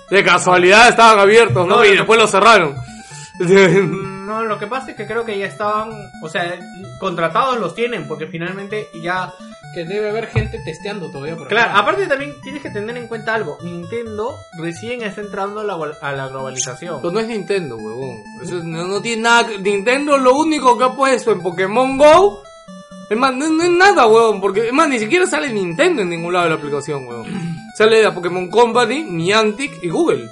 De 0.10 0.24
casualidad 0.24 0.88
estaban 0.90 1.20
abiertos, 1.20 1.68
¿no? 1.68 1.78
No, 1.78 1.86
y 1.86 1.90
no. 1.90 1.96
después 1.96 2.20
los 2.20 2.32
cerraron. 2.32 2.76
No, 3.40 4.44
lo 4.44 4.60
que 4.60 4.68
pasa 4.68 4.92
es 4.92 4.98
que 4.98 5.08
creo 5.08 5.24
que 5.24 5.38
ya 5.38 5.46
estaban, 5.46 5.90
o 6.22 6.30
sea, 6.30 6.60
contratados 7.00 7.60
los 7.60 7.74
tienen, 7.74 8.08
porque 8.08 8.28
finalmente 8.28 8.90
ya... 9.02 9.34
Que 9.78 9.86
debe 9.86 10.10
haber 10.10 10.26
gente 10.26 10.58
testeando 10.66 11.12
todavía 11.12 11.36
por 11.36 11.48
Claro, 11.50 11.70
acá. 11.70 11.80
aparte 11.82 12.08
también 12.08 12.34
tienes 12.42 12.64
que 12.64 12.72
tener 12.72 12.98
en 12.98 13.08
cuenta 13.08 13.36
algo, 13.36 13.60
Nintendo 13.62 14.34
recién 14.58 15.04
está 15.04 15.22
entrando 15.22 15.60
a 15.60 15.64
la, 15.64 15.78
a 16.02 16.12
la 16.14 16.28
globalización. 16.30 17.00
Pero 17.00 17.14
no 17.14 17.20
es 17.20 17.28
Nintendo, 17.28 17.76
huevón. 17.78 18.24
Eso 18.42 18.56
no, 18.64 18.88
no 18.88 19.00
tiene 19.04 19.22
nada. 19.22 19.48
Nintendo 19.62 20.18
lo 20.18 20.36
único 20.36 20.76
que 20.80 20.84
ha 20.84 20.96
puesto 20.96 21.32
en 21.32 21.42
Pokémon 21.44 21.96
Go. 21.96 22.42
Es 23.08 23.16
más, 23.16 23.36
no, 23.36 23.48
no 23.50 23.64
es 23.64 23.70
nada, 23.70 24.08
huevón. 24.08 24.42
Porque, 24.42 24.66
es 24.66 24.74
más, 24.74 24.90
ni 24.90 24.98
siquiera 24.98 25.28
sale 25.28 25.54
Nintendo 25.54 26.02
en 26.02 26.10
ningún 26.10 26.34
lado 26.34 26.46
de 26.46 26.50
la 26.50 26.56
aplicación, 26.56 27.06
huevón. 27.08 27.28
Sale 27.78 28.02
la 28.02 28.16
Pokémon 28.16 28.50
Company, 28.50 29.04
Niantic 29.04 29.84
y 29.84 29.90
Google. 29.90 30.28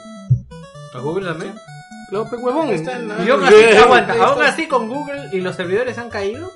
¿A 0.91 0.99
Google 1.01 1.27
también? 1.27 1.53
Claro, 2.09 2.25
huevón. 2.39 2.69
Está 2.71 2.97
en 2.97 3.09
la- 3.09 3.23
Y 3.23 3.29
aún 3.29 3.43
así, 3.43 3.55
aguanta, 3.77 4.13
aún 4.25 4.41
así 4.41 4.67
con 4.67 4.87
Google 4.89 5.29
y 5.31 5.39
los 5.39 5.55
servidores 5.55 5.99
han 5.99 6.09
caído. 6.09 6.51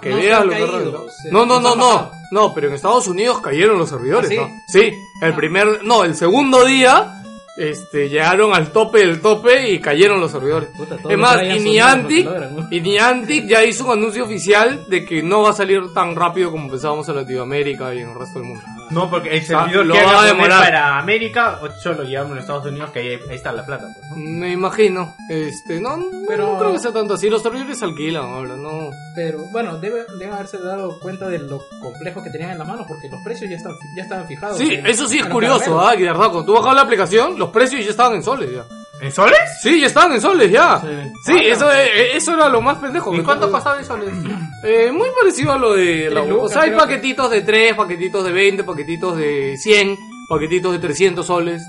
Que 0.00 0.10
No 0.10 0.16
veas 0.16 0.40
han 0.40 0.46
lo 0.46 0.52
que 0.52 0.66
reventó. 0.66 1.06
se- 1.10 1.30
No, 1.30 1.44
no, 1.46 1.60
no, 1.60 1.74
no. 1.76 2.10
No, 2.30 2.52
pero 2.54 2.68
en 2.68 2.74
Estados 2.74 3.06
Unidos 3.06 3.40
cayeron 3.40 3.78
los 3.78 3.88
servidores, 3.88 4.30
¿Ah, 4.30 4.34
sí? 4.34 4.36
¿no? 4.40 4.62
Sí, 4.66 4.92
el 5.22 5.34
primer, 5.34 5.84
no, 5.84 6.04
el 6.04 6.14
segundo 6.16 6.64
día, 6.64 7.20
este, 7.56 8.08
llegaron 8.08 8.52
al 8.52 8.72
tope 8.72 8.98
del 8.98 9.20
tope 9.20 9.70
y 9.70 9.78
cayeron 9.80 10.20
los 10.20 10.32
servidores. 10.32 10.70
Puta, 10.76 10.96
Es 10.96 11.02
los 11.04 11.16
más, 11.18 11.40
y 11.42 11.60
Niantic, 11.60 12.24
los 12.26 12.50
¿no? 12.52 12.68
y 12.70 12.80
Niantic 12.80 13.46
ya 13.46 13.64
hizo 13.64 13.84
un 13.84 13.92
anuncio 13.92 14.24
oficial 14.24 14.84
de 14.88 15.04
que 15.04 15.22
no 15.22 15.42
va 15.42 15.50
a 15.50 15.52
salir 15.52 15.80
tan 15.94 16.16
rápido 16.16 16.50
como 16.50 16.68
pensábamos 16.68 17.08
en 17.08 17.14
Latinoamérica 17.16 17.94
y 17.94 18.00
en 18.00 18.08
el 18.10 18.18
resto 18.18 18.40
del 18.40 18.48
mundo. 18.48 18.64
No, 18.94 19.10
porque 19.10 19.36
el 19.36 19.44
sea, 19.44 19.60
servidor 19.64 19.86
lo 19.86 19.94
que 19.94 20.02
va 20.04 20.22
a 20.22 20.26
demorar. 20.26 20.62
para 20.64 20.98
América, 20.98 21.58
o 21.62 21.70
solo 21.70 22.04
llevamos 22.04 22.36
a 22.36 22.40
Estados 22.40 22.66
Unidos, 22.66 22.90
que 22.90 22.98
ahí, 23.00 23.08
ahí 23.28 23.34
está 23.36 23.52
la 23.52 23.66
plata. 23.66 23.84
pues, 23.94 24.10
¿no? 24.10 24.16
Me 24.16 24.52
imagino, 24.52 25.14
este, 25.28 25.80
no, 25.80 25.98
Pero- 26.28 26.52
no 26.52 26.58
creo 26.58 26.72
que 26.72 26.78
sea 26.78 26.92
tanto 26.92 27.14
así, 27.14 27.28
los 27.28 27.42
servidores 27.42 27.78
se 27.78 27.84
alquilan 27.84 28.24
ahora, 28.24 28.56
no. 28.56 28.90
Pero 29.14 29.38
bueno, 29.52 29.78
debe, 29.78 30.04
deben 30.18 30.34
haberse 30.34 30.58
dado 30.58 30.98
cuenta 31.00 31.28
de 31.28 31.38
lo 31.40 31.60
complejo 31.82 32.22
que 32.22 32.30
tenían 32.30 32.50
en 32.52 32.58
la 32.58 32.64
mano 32.64 32.84
porque 32.88 33.08
los 33.08 33.20
precios 33.22 33.50
ya, 33.50 33.56
están, 33.56 33.72
ya 33.96 34.02
estaban 34.02 34.26
fijados. 34.26 34.58
Sí, 34.58 34.74
en- 34.74 34.86
eso 34.86 35.06
sí 35.08 35.16
es 35.18 35.22
en 35.22 35.28
los 35.28 35.32
curioso, 35.34 35.80
ah, 35.80 35.92
que 35.92 36.02
de 36.04 36.08
verdad, 36.10 36.30
cuando 36.30 36.44
tú 36.44 36.52
bajabas 36.54 36.76
la 36.76 36.82
aplicación, 36.82 37.38
los 37.38 37.50
precios 37.50 37.84
ya 37.84 37.90
estaban 37.90 38.14
en 38.14 38.22
soles 38.22 38.50
ya. 38.52 38.64
¿En 39.04 39.12
soles? 39.12 39.38
Sí, 39.62 39.80
ya 39.80 39.86
estaban 39.86 40.12
en 40.12 40.20
soles, 40.20 40.50
ya. 40.50 40.80
Sí. 40.80 41.12
Sí, 41.26 41.38
eso, 41.46 41.70
eh, 41.72 42.16
eso 42.16 42.32
era 42.34 42.48
lo 42.48 42.60
más 42.62 42.78
pendejo. 42.78 43.14
¿Y 43.14 43.22
cuánto 43.22 43.50
costaba 43.50 43.78
en 43.78 43.84
soles? 43.84 44.10
Eh, 44.66 44.90
muy 44.90 45.08
parecido 45.20 45.52
a 45.52 45.58
lo 45.58 45.74
de 45.74 46.08
la 46.10 46.22
O 46.22 46.48
sea, 46.48 46.62
hay 46.62 46.70
paquetitos 46.70 47.30
de 47.30 47.42
3, 47.42 47.74
paquetitos 47.74 48.24
de 48.24 48.32
20, 48.32 48.64
paquetitos 48.64 49.14
de 49.18 49.58
100, 49.58 49.98
paquetitos 50.26 50.72
de 50.72 50.78
300 50.78 51.26
soles. 51.26 51.62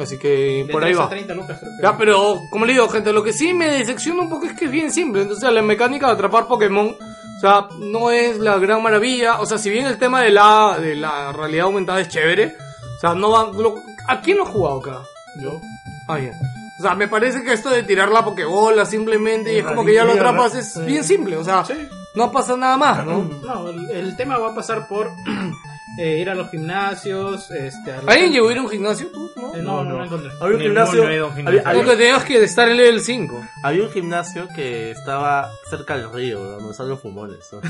Así 0.00 0.18
que 0.18 0.64
De 0.66 0.72
por 0.72 0.84
ahí 0.84 0.92
3 0.92 0.98
a 0.98 1.02
va. 1.04 1.08
30 1.10 1.34
lucas, 1.34 1.58
creo 1.58 1.72
que. 1.76 1.82
Ya, 1.82 1.96
pero 1.98 2.40
como 2.50 2.64
le 2.64 2.74
digo, 2.74 2.88
gente, 2.88 3.12
lo 3.12 3.24
que 3.24 3.32
sí 3.32 3.54
me 3.54 3.68
decepciona 3.68 4.22
un 4.22 4.28
poco 4.30 4.46
es 4.46 4.52
que 4.52 4.66
es 4.66 4.70
bien 4.70 4.92
simple. 4.92 5.22
Entonces, 5.22 5.52
la 5.52 5.62
mecánica 5.62 6.06
de 6.06 6.12
atrapar 6.12 6.46
Pokémon, 6.46 6.88
o 6.96 7.40
sea, 7.40 7.66
no 7.80 8.12
es 8.12 8.38
la 8.38 8.56
gran 8.58 8.80
maravilla. 8.80 9.40
O 9.40 9.46
sea, 9.46 9.58
si 9.58 9.68
bien 9.68 9.86
el 9.86 9.98
tema 9.98 10.20
de 10.22 10.30
la, 10.30 10.78
de 10.80 10.94
la 10.94 11.32
realidad 11.32 11.66
aumentada 11.66 12.00
es 12.00 12.08
chévere, 12.08 12.54
o 12.96 13.00
sea, 13.00 13.14
no 13.14 13.30
va. 13.32 13.50
lo- 13.52 13.74
¿A 14.06 14.20
quién 14.20 14.36
lo 14.38 14.44
ha 14.44 14.46
jugado 14.46 14.78
acá? 14.78 15.02
Yo. 15.42 15.60
Ah, 16.08 16.18
ya. 16.18 16.32
O 16.78 16.82
sea, 16.82 16.94
me 16.94 17.08
parece 17.08 17.42
que 17.42 17.52
esto 17.52 17.70
de 17.70 17.82
tirar 17.84 18.10
la 18.10 18.24
Pokébola 18.24 18.84
simplemente 18.84 19.54
y 19.54 19.58
es 19.58 19.64
como 19.64 19.84
que 19.84 19.94
ya 19.94 20.04
lo 20.04 20.12
atrapas 20.12 20.54
es 20.54 20.84
bien 20.84 21.04
simple. 21.04 21.36
O 21.36 21.44
sea, 21.44 21.64
no 22.14 22.32
pasa 22.32 22.56
nada 22.56 22.76
más, 22.76 23.06
¿no? 23.06 23.22
No, 23.22 23.68
el, 23.68 23.90
el 23.90 24.16
tema 24.16 24.38
va 24.38 24.50
a 24.50 24.54
pasar 24.54 24.88
por 24.88 25.10
eh, 25.98 26.18
ir 26.20 26.28
a 26.30 26.34
los 26.34 26.50
gimnasios, 26.50 27.50
este... 27.50 27.92
a 27.92 27.96
los- 28.02 28.08
¿Alguien 28.08 28.32
llegó 28.32 28.48
a 28.48 28.52
ir 28.52 28.58
a 28.58 28.62
un 28.62 28.68
gimnasio? 28.70 29.06
¿Tú? 29.12 29.30
¿No? 29.36 29.54
Eh, 29.54 29.62
no, 29.62 29.84
no, 29.84 29.98
no 29.98 30.04
encontré. 30.04 30.30
Había 30.40 30.56
un 30.56 30.62
gimnasio. 30.62 31.84
que 31.84 31.96
tenías 31.96 32.24
que 32.24 32.42
estar 32.44 32.68
en 32.68 32.80
el 32.80 33.00
5. 33.00 33.44
Había 33.62 33.82
un 33.84 33.90
gimnasio 33.90 34.48
que 34.54 34.90
estaba 34.90 35.50
cerca 35.70 35.96
del 35.96 36.12
río, 36.12 36.38
¿no? 36.40 36.50
donde 36.58 36.74
salen 36.74 36.90
los 36.90 37.00
fumones. 37.00 37.48
¿no? 37.52 37.60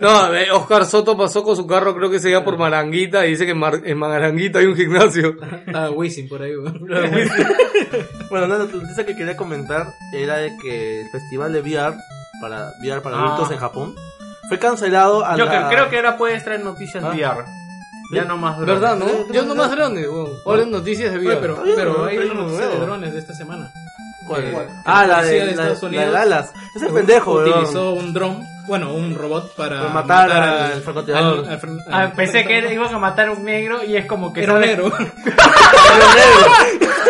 No, 0.00 0.34
eh, 0.34 0.50
Oscar 0.50 0.84
Soto 0.86 1.16
pasó 1.16 1.42
con 1.42 1.56
su 1.56 1.66
carro, 1.66 1.94
creo 1.96 2.10
que 2.10 2.18
se 2.18 2.30
iba 2.30 2.44
por 2.44 2.58
Maranguita 2.58 3.24
y 3.26 3.30
dice 3.30 3.44
que 3.46 3.52
en, 3.52 3.58
Mar- 3.58 3.82
en 3.84 3.98
Maranguita 3.98 4.58
hay 4.58 4.66
un 4.66 4.76
gimnasio. 4.76 5.36
Ah, 5.74 5.90
Wisin 5.90 6.28
por 6.28 6.42
ahí, 6.42 6.56
weón. 6.56 6.86
Bueno, 8.30 8.46
no, 8.46 8.58
la 8.58 8.64
noticia 8.64 9.04
que 9.04 9.14
quería 9.14 9.36
comentar 9.36 9.86
era 10.14 10.36
de 10.38 10.56
que 10.62 11.02
el 11.02 11.10
festival 11.10 11.52
de 11.52 11.60
VR 11.60 11.94
para 12.40 12.72
VR 12.82 13.02
para 13.02 13.16
Ah. 13.16 13.24
adultos 13.26 13.50
en 13.52 13.58
Japón 13.58 13.94
fue 14.52 14.58
cancelado 14.58 15.24
a 15.24 15.36
la... 15.36 15.68
creo 15.68 15.88
que 15.88 15.96
ahora 15.96 16.16
puedes 16.18 16.44
traer 16.44 16.62
noticias 16.62 17.02
Ah. 17.02 17.08
VR. 17.10 17.44
Ya 18.12 18.24
no 18.24 18.36
más 18.36 18.58
drones. 18.58 18.80
¿Verdad, 18.80 18.96
no? 18.96 19.32
Yo 19.32 19.42
no 19.44 19.54
más 19.54 19.70
drones, 19.70 20.06
weón. 20.06 20.28
Ahora 20.44 20.62
en 20.64 20.70
noticias 20.70 21.10
de 21.12 21.18
Oye, 21.18 21.28
vida. 21.28 21.38
pero, 21.40 21.62
pero 21.64 21.74
pero 21.76 22.04
hay 22.04 22.18
una 22.18 22.34
noticia 22.34 22.68
de 22.68 22.78
drones 22.80 23.12
de 23.14 23.18
esta 23.18 23.32
semana. 23.34 23.70
¿Cuál? 24.26 24.42
Que 24.42 24.68
Ah, 24.84 25.06
la 25.06 25.22
de, 25.22 25.32
de 25.32 25.44
la, 25.46 25.50
Estados 25.50 25.82
la 25.84 25.88
de 25.88 25.96
Unidos 25.96 26.12
Dallas. 26.12 26.52
Ese 26.76 26.86
pendejo, 26.90 27.34
weón. 27.34 27.48
utilizó 27.48 27.92
un 27.94 28.12
dron, 28.12 28.46
bueno, 28.66 28.92
un 28.94 29.14
robot 29.14 29.54
para, 29.56 29.80
Para 29.80 29.92
matar 29.92 30.30
al 30.30 30.82
francotirador. 30.82 31.38
al- 31.44 31.50
al 31.52 31.60
fran- 31.60 31.78
Ah, 31.90 32.00
al 32.02 32.12
pensé 32.12 32.38
que 32.38 32.60
francotirador. 32.60 32.72
iban 32.72 32.94
a 32.94 32.98
matar 32.98 33.28
a 33.28 33.32
un 33.32 33.44
negro 33.44 33.82
y 33.84 33.96
es 33.96 34.06
como 34.06 34.32
que 34.32 34.42
era 34.44 34.54
un 34.54 34.60
negro. 34.60 34.92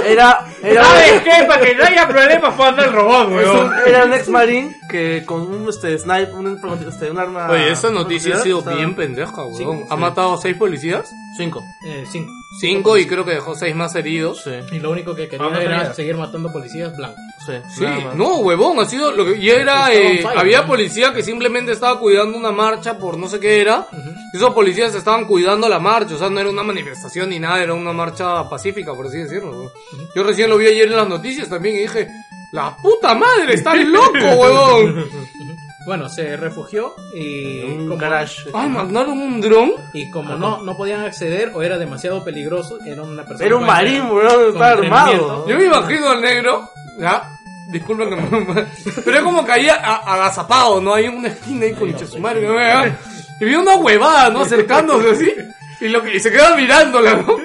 Era, 0.05 0.45
era, 0.63 0.85
¿Sabes 0.85 1.23
qué? 1.23 1.45
Para 1.47 1.61
que 1.61 1.75
no 1.77 1.85
haya 1.85 2.09
problemas 2.09 2.55
jugando 2.55 2.83
el 2.85 2.93
robot, 2.93 3.29
weón. 3.31 3.73
era 3.87 4.05
un 4.05 4.13
ex 4.15 4.29
marine 4.29 4.75
que 4.91 5.23
con 5.25 5.43
un 5.43 5.69
este, 5.69 5.97
snipe, 5.99 6.33
un, 6.33 6.59
este, 6.89 7.11
un 7.11 7.19
arma. 7.19 7.49
Oye, 7.51 7.71
esa 7.71 7.91
noticia 7.91 8.35
ha 8.37 8.39
sido 8.41 8.63
bien 8.63 8.95
pendeja, 8.97 9.45
weón. 9.45 9.57
Sí, 9.57 9.65
¿Ha 9.91 9.95
sí. 9.95 10.01
matado 10.01 10.35
a 10.35 10.39
seis 10.39 10.57
policías? 10.57 11.09
Cinco. 11.37 11.63
Eh, 11.87 12.05
cinco. 12.11 12.33
Cinco 12.61 12.99
y 12.99 13.07
creo 13.07 13.25
que 13.25 13.33
dejó 13.33 13.55
seis 13.55 13.75
más 13.75 13.95
heridos. 13.95 14.43
Sí, 14.45 14.51
Y 14.77 14.79
lo 14.79 14.91
único 14.91 15.15
que 15.15 15.29
quería 15.29 15.63
era 15.63 15.95
seguir 15.95 16.17
matando 16.17 16.53
policías 16.53 16.95
blancos. 16.97 17.19
sí. 17.47 17.85
No, 18.15 18.37
huevón, 18.39 18.79
ha 18.79 18.85
sido 18.85 19.11
lo 19.13 19.25
que 19.25 19.37
y 19.39 19.49
era 19.51 19.93
eh, 19.93 20.19
fire, 20.23 20.39
había 20.39 20.61
¿no? 20.63 20.67
policía 20.69 21.13
que 21.13 21.23
simplemente 21.23 21.73
estaba 21.73 21.99
cuidando 21.99 22.37
una 22.39 22.53
marcha 22.53 22.99
por 22.99 23.17
no 23.19 23.27
sé 23.29 23.41
qué 23.41 23.61
era. 23.61 23.87
y 24.33 24.37
Esos 24.37 24.53
policías 24.55 24.95
estaban 24.95 25.25
cuidando 25.25 25.69
la 25.69 25.79
marcha, 25.79 26.15
o 26.15 26.19
sea, 26.19 26.29
no 26.31 26.41
era 26.41 26.51
una 26.51 26.63
manifestación 26.63 27.31
ni 27.31 27.39
nada, 27.39 27.63
era 27.63 27.75
una 27.75 27.93
marcha 27.93 28.49
pacífica, 28.49 28.93
por 28.95 29.07
así 29.07 29.19
decirlo. 29.19 29.73
Yo 30.15 30.23
recién 30.23 30.51
lo 30.51 30.59
vi 30.59 30.67
ayer 30.67 30.87
en 30.89 30.97
las 30.97 31.09
noticias 31.09 31.49
también 31.49 31.77
y 31.77 31.81
dije, 31.81 32.09
"La 32.53 32.77
puta 32.77 33.15
madre, 33.15 33.55
estás 33.55 33.79
loco, 33.87 34.19
huevón." 34.37 35.07
Bueno, 35.87 36.09
se 36.09 36.37
refugió 36.37 36.95
y 37.15 37.61
Un 37.63 37.89
como, 37.89 37.97
garage. 38.01 38.43
Ay, 38.55 38.69
magnaron 38.69 39.19
un 39.19 39.41
dron. 39.41 39.73
y 39.93 40.11
como 40.11 40.35
no, 40.37 40.63
no 40.63 40.77
podían 40.77 41.01
acceder 41.03 41.51
o 41.55 41.63
era 41.63 41.77
demasiado 41.79 42.23
peligroso, 42.23 42.79
era 42.85 43.03
una 43.03 43.25
persona 43.25 43.47
Era 43.47 43.57
un 43.57 43.67
marín, 43.67 44.03
weón, 44.11 44.35
con 44.35 44.49
estaba 44.53 44.71
armado. 44.71 45.49
Yo 45.49 45.57
me 45.59 45.65
imagino 45.65 46.09
al 46.11 46.21
negro, 46.21 46.69
ya, 47.01 47.29
disculpen 47.71 48.11
que 48.11 48.17
me... 48.17 48.47
Pero 49.05 49.17
es 49.19 49.23
como 49.25 49.45
que 49.45 49.53
ahí 49.53 49.69
a- 49.69 49.75
agazapado, 49.97 50.81
¿no? 50.81 50.95
Hay 50.95 51.09
una 51.09 51.29
esquina 51.29 51.65
ahí 51.67 51.73
con 51.75 51.95
Chesumare, 51.97 52.41
¿no? 52.47 52.55
¿verdad? 52.55 52.97
Y 53.41 53.45
vi 53.45 53.55
una 53.57 53.75
huevada, 53.77 54.31
¿no? 54.31 54.43
Acercándose 54.43 55.11
así. 55.11 55.35
Y, 55.81 55.89
lo 55.89 56.01
que, 56.01 56.15
y 56.15 56.21
se 56.21 56.31
queda 56.31 56.55
mirándola, 56.55 57.15
¿no? 57.15 57.37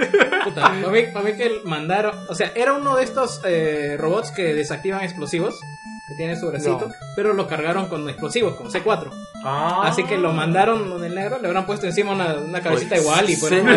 Puta, 0.44 0.62
para 0.62 0.90
mí, 0.90 1.02
para 1.12 1.26
mí 1.26 1.34
que 1.34 1.62
mandaron, 1.66 2.14
o 2.30 2.36
sea, 2.36 2.52
era 2.54 2.74
uno 2.74 2.96
de 2.96 3.04
estos 3.04 3.42
eh, 3.46 3.96
robots 3.98 4.30
que 4.30 4.54
desactivan 4.54 5.02
explosivos, 5.04 5.60
que 6.08 6.16
tiene 6.16 6.36
su 6.38 6.48
bracito, 6.48 6.88
No. 6.88 6.94
pero 7.16 7.34
lo 7.34 7.48
cargaron 7.48 7.88
con 7.88 8.08
explosivos, 8.08 8.56
con 8.56 8.72
C4. 8.72 9.12
Ah. 9.44 9.82
Así 9.86 10.04
que 10.06 10.18
lo 10.18 10.32
mandaron 10.32 10.90
donde 10.90 11.08
el 11.08 11.16
negro, 11.16 11.38
le 11.42 11.48
habrán 11.48 11.66
puesto 11.66 11.86
encima 11.86 12.14
una, 12.14 12.36
una 12.36 12.62
cabecita 12.62 12.96
igual 12.98 13.30
y 13.30 13.36
pues... 13.36 13.52
Sí. 13.52 13.58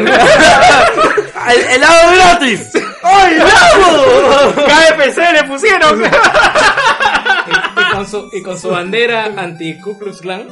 ¡El 1.51 1.61
helado 1.77 2.15
gratis! 2.15 2.71
¡Ay, 3.03 3.35
helado! 3.35 4.55
KFC 4.67 5.19
le 5.33 5.45
pusieron. 5.45 6.03
y, 7.47 7.81
y 7.81 7.91
con 7.97 8.07
su, 8.07 8.29
y 8.33 8.43
con 8.43 8.59
su 8.59 8.69
bandera 8.69 9.25
anti 9.37 9.79
Ku 9.81 9.99
Klux 9.99 10.21
Klan. 10.21 10.47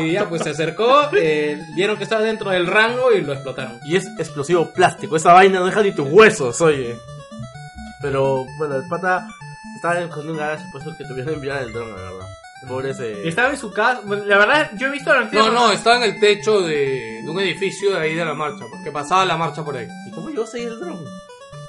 y 0.00 0.12
ya, 0.12 0.28
pues 0.28 0.42
se 0.42 0.50
acercó, 0.50 1.08
eh, 1.16 1.58
vieron 1.74 1.96
que 1.96 2.04
estaba 2.04 2.20
dentro 2.22 2.50
del 2.50 2.66
rango 2.66 3.10
y 3.12 3.22
lo 3.22 3.32
explotaron. 3.32 3.80
Y 3.86 3.96
es 3.96 4.06
explosivo 4.18 4.70
plástico. 4.72 5.16
Esa 5.16 5.32
vaina 5.32 5.60
no 5.60 5.66
deja 5.66 5.82
ni 5.82 5.92
tus 5.92 6.08
huesos, 6.10 6.60
oye. 6.60 6.96
Pero, 8.02 8.44
bueno, 8.58 8.76
el 8.76 8.86
pata 8.88 9.26
estaba 9.84 10.00
en 10.22 10.30
un 10.30 10.36
garage, 10.36 10.64
pues 10.72 10.84
que 10.96 11.04
tuvieron 11.04 11.26
que 11.26 11.34
enviar 11.34 11.62
el 11.62 11.72
dron, 11.72 11.90
la 11.90 11.96
verdad. 12.02 12.26
Pobre 12.66 12.90
ese. 12.90 13.28
Estaba 13.28 13.50
en 13.50 13.58
su 13.58 13.70
casa. 13.70 14.00
Bueno, 14.04 14.24
La 14.24 14.38
verdad, 14.38 14.70
yo 14.76 14.86
he 14.86 14.90
visto 14.90 15.12
la 15.12 15.20
noticia. 15.24 15.40
No, 15.46 15.52
no, 15.52 15.70
estaba 15.72 15.96
en 15.96 16.02
el 16.04 16.18
techo 16.20 16.62
de, 16.62 17.20
de 17.22 17.28
un 17.28 17.38
edificio 17.40 17.90
de 17.92 17.98
ahí 17.98 18.14
de 18.14 18.24
la 18.24 18.32
marcha, 18.34 18.64
porque 18.70 18.90
pasaba 18.90 19.24
la 19.26 19.36
marcha 19.36 19.62
por 19.62 19.76
ahí. 19.76 19.86
¿Y 20.06 20.10
cómo 20.12 20.30
llegó 20.30 20.44
a 20.44 20.46
seguir 20.46 20.68
el 20.68 20.80
dron? 20.80 21.04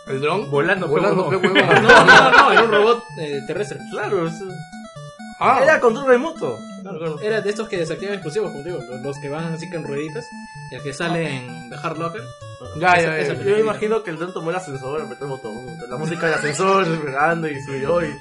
¿El 0.08 0.22
dron? 0.22 0.50
Volando, 0.50 0.88
Volando, 0.88 1.30
pe 1.30 1.42
qué 1.42 1.48
huevón. 1.48 1.58
huevón. 1.68 1.84
No, 1.84 2.06
no, 2.06 2.32
no, 2.32 2.52
era 2.52 2.64
un 2.64 2.72
robot 2.72 3.04
eh, 3.20 3.42
terrestre. 3.46 3.80
Claro, 3.92 4.26
es- 4.28 4.42
Ah, 5.38 5.60
era 5.64 5.82
control 5.82 6.06
remoto. 6.08 6.58
Era 7.22 7.42
de 7.42 7.50
estos 7.50 7.68
que 7.68 7.78
desactivan 7.78 8.14
explosivos, 8.14 8.52
como 8.52 8.64
digo, 8.64 8.80
los, 8.90 9.02
los 9.02 9.20
que 9.20 9.28
van 9.28 9.52
así 9.54 9.70
que 9.70 9.76
en 9.76 9.84
rueditas. 9.84 10.26
Y 10.72 10.76
el 10.76 10.82
que 10.84 10.94
sale 10.94 11.30
en 11.38 11.70
The 11.70 11.76
Hard 11.76 11.98
Locker. 11.98 12.22
Ya, 12.80 12.94
esa- 12.94 13.02
ya, 13.08 13.18
esa 13.20 13.34
ya. 13.34 13.44
Yo 13.44 13.56
me 13.56 13.60
imagino 13.62 14.04
que 14.04 14.12
el 14.12 14.18
dron 14.18 14.34
tomó 14.34 14.50
el 14.50 14.56
ascensor, 14.56 15.02
apretó 15.02 15.26
el 15.26 15.32
botón. 15.32 15.54
La 15.90 15.98
música 15.98 16.26
del 16.28 16.36
ascensor, 16.36 16.86
pegando 17.06 17.48
y 17.48 17.62
subió 17.64 18.04
y. 18.06 18.16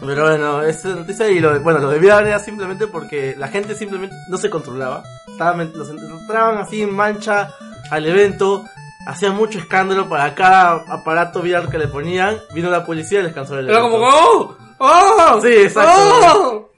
Pero 0.00 0.22
bueno, 0.22 0.62
esta 0.62 0.88
noticia 0.90 1.28
y 1.30 1.40
lo 1.40 1.54
de, 1.54 1.58
bueno, 1.60 1.78
lo 1.78 1.90
de 1.90 1.98
VR 1.98 2.28
era 2.28 2.38
simplemente 2.38 2.86
porque 2.86 3.34
la 3.38 3.48
gente 3.48 3.74
simplemente 3.74 4.14
no 4.28 4.36
se 4.36 4.50
controlaba. 4.50 5.02
Estaban, 5.28 5.72
los 5.74 5.88
entraban 5.90 6.58
así 6.58 6.82
en 6.82 6.94
mancha 6.94 7.50
al 7.90 8.06
evento, 8.06 8.64
hacían 9.06 9.34
mucho 9.36 9.58
escándalo 9.58 10.08
para 10.08 10.34
cada 10.34 10.84
aparato 10.88 11.40
VR 11.40 11.68
que 11.70 11.78
le 11.78 11.88
ponían. 11.88 12.38
Vino 12.54 12.70
la 12.70 12.84
policía 12.84 13.20
y 13.20 13.24
les 13.24 13.32
canceló 13.34 13.60
el 13.60 13.70
Era 13.70 13.78
evento. 13.78 13.96
como, 13.98 14.08
¡oh! 14.08 14.56
¡Oh! 14.78 15.40
Sí, 15.42 15.48
exacto. 15.52 15.92
¡Oh! 15.96 16.70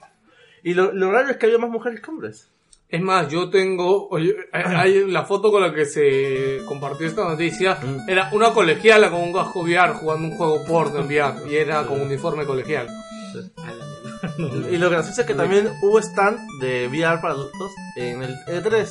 Y 0.63 0.75
lo, 0.75 0.93
lo 0.93 1.11
raro 1.11 1.31
es 1.31 1.37
que 1.39 1.47
había 1.47 1.59
más 1.59 1.71
mujeres 1.71 2.01
que 2.01 2.11
hombres. 2.11 2.49
Es 2.93 3.01
más, 3.01 3.27
yo 3.29 3.49
tengo, 3.49 4.07
oye, 4.11 4.35
hay, 4.53 5.11
la 5.11 5.25
foto 5.25 5.51
con 5.51 5.63
la 5.63 5.73
que 5.73 5.87
se 5.87 6.61
compartió 6.67 7.07
esta 7.07 7.25
noticia, 7.25 7.79
Mm. 7.83 8.09
era 8.11 8.29
una 8.33 8.53
colegiala 8.53 9.11
con 9.11 9.23
un 9.23 9.33
casco 9.33 9.61
VR 9.61 9.95
jugando 9.95 10.29
un 10.29 10.37
juego 10.37 10.63
porno 10.67 10.99
en 11.01 11.07
VR, 11.07 11.51
y 11.51 11.57
era 11.57 11.87
con 11.87 12.01
uniforme 12.03 12.45
colegial. 12.45 12.89
Y 14.71 14.77
lo 14.77 14.89
gracioso 14.91 15.23
es 15.23 15.27
que 15.27 15.35
también 15.35 15.69
hubo 15.83 15.99
stand 15.99 16.39
de 16.61 16.87
VR 16.89 17.21
para 17.21 17.35
adultos 17.35 17.73
en 17.97 18.23
el 18.23 18.37
E3. 18.47 18.89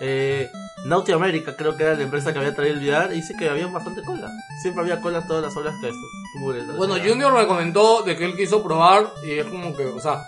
Eh, 0.00 0.48
Naughty 0.86 1.12
America 1.12 1.54
creo 1.56 1.76
que 1.76 1.84
era 1.84 1.94
la 1.94 2.02
empresa 2.02 2.32
que 2.32 2.38
había 2.38 2.54
traído 2.54 2.78
el 2.80 2.82
VR 2.88 3.12
y 3.14 3.16
dice 3.20 3.34
que 3.38 3.48
había 3.48 3.66
bastante 3.68 4.02
cola. 4.02 4.30
Siempre 4.62 4.82
había 4.82 5.00
cola 5.00 5.26
todas 5.26 5.42
las 5.44 5.56
horas 5.56 5.74
que 5.80 5.90
E3. 5.90 6.76
Bueno, 6.76 6.94
Junior 6.94 7.32
me 7.32 7.46
comentó 7.46 8.02
de 8.02 8.16
que 8.16 8.24
él 8.24 8.34
quiso 8.36 8.62
probar, 8.62 9.06
y 9.24 9.32
es 9.38 9.46
como 9.46 9.76
que, 9.76 9.84
o 9.84 10.00
sea, 10.00 10.26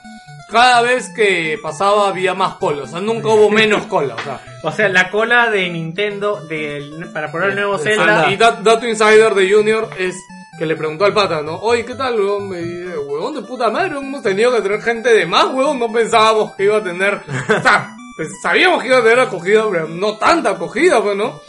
cada 0.50 0.82
vez 0.82 1.10
que 1.14 1.58
pasaba 1.62 2.08
había 2.08 2.34
más 2.34 2.54
cola, 2.54 2.84
o 2.84 2.86
sea, 2.86 3.00
nunca 3.00 3.28
hubo 3.28 3.50
menos 3.50 3.86
cola, 3.86 4.14
o 4.14 4.22
sea. 4.22 4.40
O 4.62 4.72
sea, 4.72 4.88
la 4.88 5.10
cola 5.10 5.50
de 5.50 5.68
Nintendo 5.68 6.40
del, 6.46 7.10
para 7.12 7.30
probar 7.30 7.50
el 7.50 7.56
nuevo 7.56 7.74
El 7.76 7.80
Zelda. 7.80 8.30
Y 8.30 8.36
dat- 8.36 8.60
dato 8.62 8.86
insider 8.88 9.34
de 9.34 9.52
Junior 9.52 9.88
es 9.98 10.14
que 10.58 10.66
le 10.66 10.74
preguntó 10.74 11.04
al 11.04 11.14
pata, 11.14 11.40
¿no? 11.42 11.56
Oye, 11.60 11.84
¿qué 11.84 11.94
tal, 11.94 12.18
weón? 12.18 12.48
Me 12.48 12.58
dice, 12.58 12.98
huevón 12.98 13.34
de 13.34 13.42
puta 13.42 13.70
madre, 13.70 13.96
hemos 13.96 14.22
tenido 14.22 14.50
que 14.52 14.60
tener 14.62 14.82
gente 14.82 15.10
de 15.14 15.24
más, 15.26 15.46
weón. 15.52 15.78
No 15.78 15.92
pensábamos 15.92 16.54
que 16.56 16.64
iba 16.64 16.78
a 16.78 16.82
tener, 16.82 17.14
o 17.58 17.62
sea, 17.62 17.94
pues, 18.16 18.28
sabíamos 18.42 18.82
que 18.82 18.88
iba 18.88 18.98
a 18.98 19.02
tener 19.02 19.20
acogida, 19.20 19.64
pero 19.70 19.86
no 19.86 20.16
tanta 20.16 20.50
acogida, 20.50 21.00
pues, 21.02 21.16
¿no? 21.16 21.40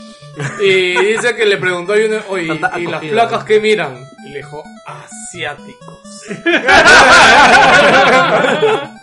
Y 0.61 0.95
dice 1.05 1.35
que 1.35 1.45
le 1.45 1.57
preguntó 1.57 1.93
a 1.93 1.97
Junior, 1.97 2.23
oye, 2.29 2.47
Tanta 2.47 2.79
¿y 2.79 2.83
las 2.85 2.93
acogida, 2.95 3.11
placas 3.13 3.39
¿no? 3.41 3.45
que 3.45 3.59
miran? 3.59 3.97
Y 4.25 4.29
le 4.29 4.37
dijo, 4.37 4.63
asiáticos. 4.85 5.99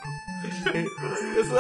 Eso, 1.38 1.58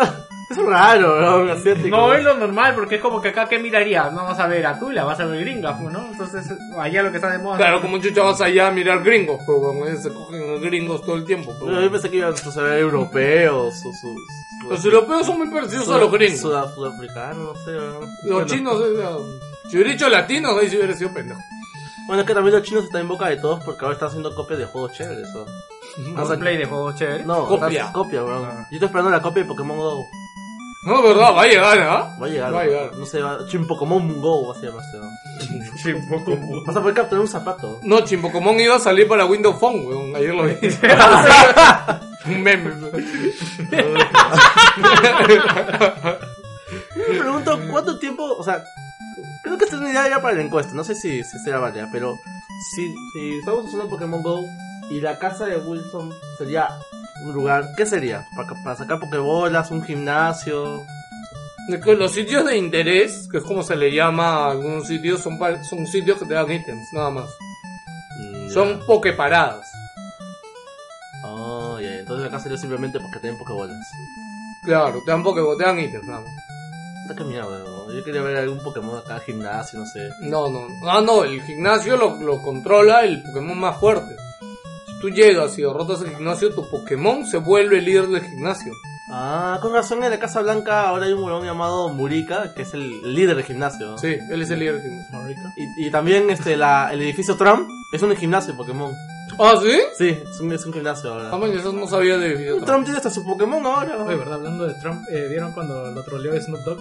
es 0.50 0.56
raro, 0.58 1.44
¿no? 1.44 1.52
Asiático. 1.52 1.88
No 1.96 2.14
es 2.14 2.22
lo 2.22 2.34
normal, 2.36 2.74
porque 2.74 2.96
es 2.96 3.00
como 3.00 3.20
que 3.20 3.28
acá, 3.30 3.48
¿qué 3.48 3.58
miraría? 3.58 4.10
No 4.10 4.24
vas 4.24 4.38
a 4.38 4.46
ver 4.46 4.64
a 4.66 4.78
Tula, 4.78 5.04
vas 5.04 5.18
a 5.20 5.26
ver 5.26 5.40
gringas, 5.40 5.76
pues, 5.80 5.92
¿no? 5.92 6.06
Entonces, 6.06 6.46
allá 6.78 7.02
lo 7.02 7.10
que 7.10 7.16
está 7.16 7.30
de 7.30 7.38
moda. 7.38 7.56
Claro, 7.56 7.80
como 7.80 7.98
chucha 7.98 8.22
vas 8.22 8.40
allá 8.40 8.68
a 8.68 8.70
mirar 8.70 9.02
gringos, 9.02 9.40
pues, 9.44 9.58
weón. 9.60 10.00
se 10.02 10.12
cogen 10.12 10.60
gringos 10.62 11.02
todo 11.02 11.16
el 11.16 11.24
tiempo, 11.24 11.52
pues, 11.58 11.60
Yo, 11.60 11.66
yo 11.72 11.78
weón. 11.78 11.92
pensé 11.92 12.10
que 12.10 12.16
iban 12.18 12.32
a 12.32 12.36
ser 12.36 12.78
europeos 12.78 13.74
o 13.84 13.92
sus. 13.92 14.16
Los 14.68 14.84
europeos 14.84 15.26
son 15.26 15.38
muy 15.38 15.48
parecidos 15.48 15.88
a 15.90 15.98
los 15.98 16.10
gringos. 16.10 16.40
Sud- 16.40 16.74
Sudafricanos, 16.74 17.38
no 17.38 17.54
sé. 17.64 17.72
¿no? 17.72 18.00
Los 18.00 18.10
Bueno. 18.30 18.46
chinos, 18.46 18.80
eh, 18.80 19.04
si 19.68 19.76
hubiera 19.76 19.92
dicho 19.92 20.08
latinos, 20.08 20.56
ahí 20.60 20.70
sí 20.70 20.76
hubiera 20.76 20.94
sido 20.94 21.12
pendejo. 21.12 21.40
Bueno, 22.06 22.22
es 22.22 22.28
que 22.28 22.34
también 22.34 22.54
los 22.54 22.62
chinos 22.62 22.84
están 22.84 23.00
en 23.00 23.08
boca 23.08 23.28
de 23.28 23.36
todos 23.36 23.64
porque 23.64 23.84
ahora 23.84 23.94
están 23.94 24.08
haciendo 24.08 24.34
copias 24.34 24.60
de 24.60 24.66
juegos 24.66 24.92
chéveres. 24.92 25.28
¿no? 25.34 26.14
Cosplay 26.14 26.56
de 26.56 26.66
juegos 26.66 26.94
chéveres. 26.94 27.26
No, 27.26 27.46
Copia. 27.46 27.92
copia, 27.92 28.22
weón. 28.22 28.44
Yo 28.44 28.76
estoy 28.76 28.86
esperando 28.86 29.10
la 29.10 29.20
copia 29.20 29.42
de 29.42 29.48
Pokémon 29.48 29.76
Go. 29.76 30.06
No, 30.86 31.02
verdad, 31.02 31.34
va 31.34 31.42
a 31.42 31.46
llegar, 31.46 31.78
¿ah? 31.80 32.16
Va 32.22 32.26
a 32.26 32.28
llegar. 32.28 32.54
Va 32.54 32.60
a 32.60 32.64
llegar. 32.64 32.96
No 32.96 33.04
sé, 33.06 33.20
va... 33.20 33.44
Chimpocomon 33.48 34.20
Go 34.20 34.46
va 34.46 34.54
a 34.54 34.72
más. 34.72 34.86
¿no? 34.94 35.10
Vas 36.66 36.76
a 36.76 36.80
poder 36.80 36.94
capturar 36.94 37.22
un 37.22 37.28
zapato. 37.28 37.80
No, 37.82 38.02
Chimpocomón 38.02 38.60
iba 38.60 38.76
a 38.76 38.78
salir 38.78 39.08
para 39.08 39.26
Windows 39.26 39.58
Phone, 39.58 39.84
weón. 39.84 40.14
Ayer 40.14 40.32
lo 40.32 40.44
vi. 40.44 40.54
Un 42.26 42.42
meme. 42.42 42.70
Me 46.94 47.18
pregunto 47.18 47.60
cuánto 47.70 47.98
tiempo, 47.98 48.36
o 48.36 48.42
sea, 48.44 48.62
creo 49.46 49.58
que 49.58 49.64
esta 49.64 49.76
es 49.76 49.82
una 49.82 49.90
idea 49.92 50.08
ya 50.08 50.20
para 50.20 50.34
la 50.34 50.42
encuesta, 50.42 50.74
no 50.74 50.82
sé 50.82 50.96
si, 50.96 51.22
si 51.22 51.38
será 51.38 51.60
válida, 51.60 51.88
pero 51.92 52.18
si, 52.74 52.92
si 53.12 53.38
estamos 53.38 53.66
usando 53.66 53.88
Pokémon 53.88 54.20
Go 54.20 54.44
y 54.90 55.00
la 55.00 55.20
casa 55.20 55.46
de 55.46 55.56
Wilson 55.58 56.12
sería 56.36 56.68
un 57.24 57.32
lugar, 57.32 57.68
¿qué 57.76 57.86
sería? 57.86 58.26
Para, 58.34 58.60
para 58.64 58.76
sacar 58.76 58.98
Pokébolas, 58.98 59.70
un 59.70 59.84
gimnasio. 59.84 60.82
Es 61.68 61.80
que 61.80 61.94
los 61.94 62.12
sitios 62.12 62.44
de 62.44 62.56
interés, 62.56 63.28
que 63.30 63.38
es 63.38 63.44
como 63.44 63.62
se 63.62 63.76
le 63.76 63.94
llama 63.94 64.46
a 64.46 64.50
algunos 64.50 64.88
sitios, 64.88 65.20
son, 65.20 65.38
son 65.64 65.86
sitios 65.86 66.18
que 66.18 66.26
te 66.26 66.34
dan 66.34 66.50
ítems, 66.50 66.88
nada 66.92 67.10
más. 67.10 67.30
Mm, 68.18 68.48
ya. 68.48 68.52
Son 68.52 68.80
pokeparadas. 68.84 69.66
Oh, 71.24 71.78
ya, 71.80 72.00
entonces 72.00 72.26
acá 72.26 72.40
sería 72.40 72.58
simplemente 72.58 72.98
porque 72.98 73.20
tienen 73.20 73.38
Pokébolas. 73.38 73.76
Claro, 74.64 75.00
te 75.04 75.10
dan 75.12 75.22
pokebo, 75.22 75.56
te 75.56 75.62
dan 75.64 75.78
ítems, 75.78 76.04
nada 76.04 76.22
más. 76.22 76.45
Puta, 77.06 77.18
qué 77.18 77.24
mierda, 77.24 77.58
¿no? 77.58 77.92
Yo 77.92 78.02
quería 78.04 78.22
ver 78.22 78.36
algún 78.36 78.58
Pokémon 78.62 78.98
acá, 78.98 79.20
gimnasio, 79.20 79.78
no 79.80 79.86
sé. 79.86 80.10
No, 80.20 80.48
no. 80.48 80.66
Ah, 80.88 81.00
no, 81.00 81.24
el 81.24 81.40
gimnasio 81.42 81.96
lo, 81.96 82.16
lo 82.16 82.42
controla 82.42 83.04
el 83.04 83.22
Pokémon 83.22 83.58
más 83.58 83.78
fuerte. 83.78 84.16
Si 84.86 85.00
tú 85.00 85.10
llegas 85.10 85.56
y 85.58 85.62
derrotas 85.62 86.00
el 86.02 86.16
gimnasio, 86.16 86.54
tu 86.54 86.68
Pokémon 86.68 87.26
se 87.26 87.38
vuelve 87.38 87.78
el 87.78 87.84
líder 87.84 88.08
del 88.08 88.22
gimnasio. 88.22 88.72
Ah, 89.12 89.60
con 89.62 89.72
razón 89.72 90.02
en 90.02 90.10
la 90.10 90.18
Casa 90.18 90.42
Blanca 90.42 90.88
ahora 90.88 91.06
hay 91.06 91.12
un 91.12 91.22
huevón 91.22 91.44
llamado 91.44 91.90
Murika, 91.90 92.52
que 92.54 92.62
es 92.62 92.74
el, 92.74 92.82
el 93.04 93.14
líder 93.14 93.36
del 93.36 93.44
gimnasio. 93.44 93.86
¿no? 93.86 93.98
Sí, 93.98 94.16
él 94.30 94.42
es 94.42 94.50
el 94.50 94.58
líder 94.58 94.82
del 94.82 94.82
gimnasio. 94.82 95.52
Y, 95.56 95.86
y 95.86 95.90
también 95.90 96.28
este, 96.30 96.56
la, 96.56 96.92
el 96.92 97.00
edificio 97.02 97.36
Trump 97.36 97.68
es 97.92 98.02
un 98.02 98.16
gimnasio 98.16 98.52
de 98.52 98.58
Pokémon. 98.58 98.92
¿Ah, 99.38 99.54
sí? 99.62 99.78
Sí, 99.96 100.08
es 100.08 100.40
un, 100.40 100.52
es 100.52 100.64
un 100.64 100.86
ahora. 100.86 101.30
Ah, 101.32 101.36
man, 101.36 101.50
eso 101.52 101.72
no 101.72 101.86
sabía 101.86 102.16
de. 102.18 102.60
Trump 102.64 102.84
tiene 102.84 102.96
hasta 102.98 103.10
su 103.10 103.24
Pokémon 103.24 103.64
ahora. 103.64 104.02
Oye, 104.02 104.16
¿verdad? 104.16 104.34
Hablando 104.34 104.66
de 104.66 104.74
Trump, 104.74 105.02
eh, 105.10 105.26
¿vieron 105.28 105.52
cuando 105.52 105.90
lo 105.90 106.02
troleó 106.02 106.40
Snoop 106.40 106.60
Dogg? 106.64 106.80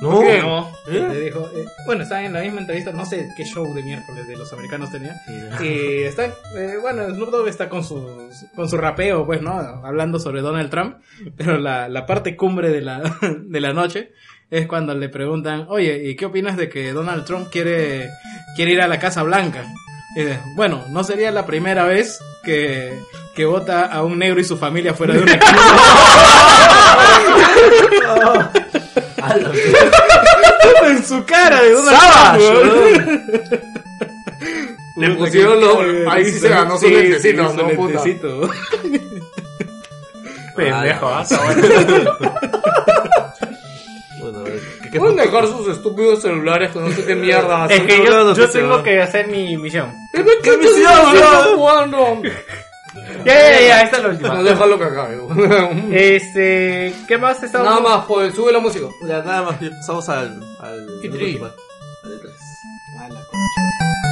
No, 0.00 0.20
¿Qué? 0.20 0.38
No, 0.38 0.66
¿Eh? 0.88 1.08
le 1.12 1.20
dijo, 1.20 1.50
eh, 1.54 1.66
bueno, 1.84 2.04
estaba 2.04 2.22
en 2.24 2.32
la 2.32 2.40
misma 2.40 2.60
entrevista, 2.62 2.90
no 2.90 3.04
sé 3.04 3.28
qué 3.36 3.44
show 3.44 3.66
de 3.74 3.82
miércoles 3.82 4.26
de 4.26 4.34
los 4.34 4.50
americanos 4.50 4.90
tenía. 4.90 5.14
Y 5.60 6.04
está, 6.04 6.24
eh, 6.56 6.78
bueno, 6.80 7.06
Snoop 7.10 7.30
Dogg 7.30 7.48
está 7.48 7.68
con 7.68 7.84
su, 7.84 8.30
con 8.56 8.68
su 8.68 8.78
rapeo, 8.78 9.26
pues, 9.26 9.42
¿no? 9.42 9.52
Hablando 9.52 10.18
sobre 10.18 10.40
Donald 10.40 10.70
Trump. 10.70 10.96
Pero 11.36 11.58
la, 11.58 11.88
la 11.90 12.06
parte 12.06 12.34
cumbre 12.34 12.70
de 12.70 12.80
la, 12.80 13.02
de 13.38 13.60
la 13.60 13.74
noche 13.74 14.12
es 14.50 14.66
cuando 14.66 14.94
le 14.94 15.10
preguntan, 15.10 15.66
oye, 15.68 16.08
¿y 16.08 16.16
qué 16.16 16.24
opinas 16.26 16.56
de 16.56 16.70
que 16.70 16.92
Donald 16.92 17.26
Trump 17.26 17.48
quiere, 17.50 18.08
quiere 18.56 18.72
ir 18.72 18.80
a 18.80 18.88
la 18.88 18.98
Casa 18.98 19.22
Blanca? 19.22 19.66
Dice, 20.14 20.40
bueno, 20.54 20.84
no 20.88 21.04
sería 21.04 21.30
la 21.30 21.44
primera 21.46 21.84
vez 21.84 22.18
que, 22.42 22.98
que 23.34 23.44
vota 23.44 23.84
a 23.86 24.02
un 24.02 24.18
negro 24.18 24.40
y 24.40 24.44
su 24.44 24.56
familia 24.56 24.94
fuera 24.94 25.14
de 25.14 25.22
una 25.22 25.32
en 30.86 31.04
su 31.04 31.24
cara 31.24 31.62
de 31.62 31.74
weón. 31.74 31.90
Le 34.96 35.10
pusieron 35.14 35.60
los... 35.60 35.78
Ahí 36.10 36.24
sí 36.26 36.40
se 36.40 36.48
ganó 36.48 36.76
su 36.78 36.88
lentecito, 36.88 37.42
¿no, 37.42 37.50
su 37.50 37.56
puta? 37.76 38.04
lentecito. 38.04 38.50
Pendejo, 40.56 41.08
¿qué- 44.82 44.90
qué 44.90 44.98
Pueden 44.98 45.16
dejar 45.16 45.46
sus 45.46 45.68
estúpidos 45.68 46.22
celulares 46.22 46.70
con 46.72 46.84
no 46.88 46.94
sé 46.94 47.04
qué 47.04 47.14
mierda. 47.16 47.66
Es 47.66 47.80
que 47.82 47.98
no, 47.98 48.04
yo, 48.04 48.10
no, 48.10 48.24
no, 48.24 48.34
yo 48.34 48.46
no, 48.46 48.50
tengo 48.52 48.76
no. 48.78 48.82
que 48.82 49.00
hacer 49.00 49.26
mi 49.28 49.56
misión. 49.56 49.92
¿Qué, 50.12 50.24
qué 50.42 50.56
misión, 50.56 51.12
bro? 51.12 51.56
jugando? 51.56 52.22
Ya, 53.24 53.34
ya, 53.34 53.60
ya, 53.60 53.80
esta 53.82 53.96
es 53.98 54.02
la 54.02 54.08
No, 54.08 54.14
última. 54.14 54.42
déjalo 54.42 54.78
que 54.78 54.84
acabe. 54.84 55.18
Este, 55.92 56.92
¿qué 57.06 57.18
más 57.18 57.40
estamos? 57.42 57.68
Nada 57.68 57.80
más, 57.80 58.04
pues 58.06 58.34
sube 58.34 58.50
la 58.50 58.58
música. 58.58 58.86
Ya, 59.06 59.22
nada 59.22 59.42
más, 59.42 59.56
pasamos 59.78 60.08
al... 60.08 60.40
al 60.60 60.86
Y 61.02 61.06
al 61.06 61.12
tri. 61.12 61.18
principal. 61.18 61.52
Al 62.02 62.10
E3. 62.10 62.30
Ah, 62.98 63.08
la 63.08 63.20
concha. 63.20 64.09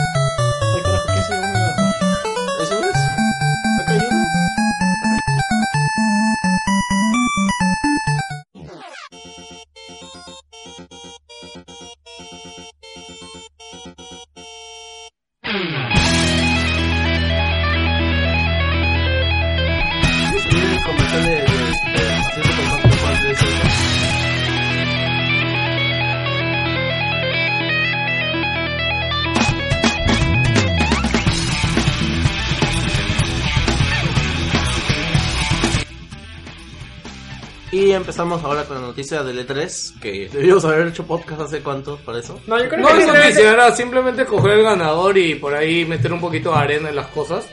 Empezamos 37.98 38.42
ahora 38.42 38.64
con 38.64 38.80
la 38.80 38.86
noticia 38.88 39.22
del 39.22 39.46
E3, 39.46 40.00
que 40.00 40.28
debíamos 40.32 40.64
haber 40.64 40.88
hecho 40.88 41.06
podcast 41.06 41.42
hace 41.42 41.60
cuánto 41.60 41.96
para 41.98 42.18
eso. 42.18 42.40
No, 42.46 42.58
yo 42.58 42.68
creo 42.68 42.80
No 42.80 42.88
que 42.88 42.92
es 42.94 42.98
simplemente- 43.04 43.28
noticia, 43.34 43.52
era 43.52 43.76
simplemente 43.76 44.24
coger 44.24 44.52
el 44.52 44.62
ganador 44.64 45.16
y 45.18 45.34
por 45.36 45.54
ahí 45.54 45.84
meter 45.84 46.12
un 46.12 46.20
poquito 46.20 46.50
de 46.52 46.58
arena 46.58 46.88
en 46.88 46.96
las 46.96 47.08
cosas. 47.08 47.46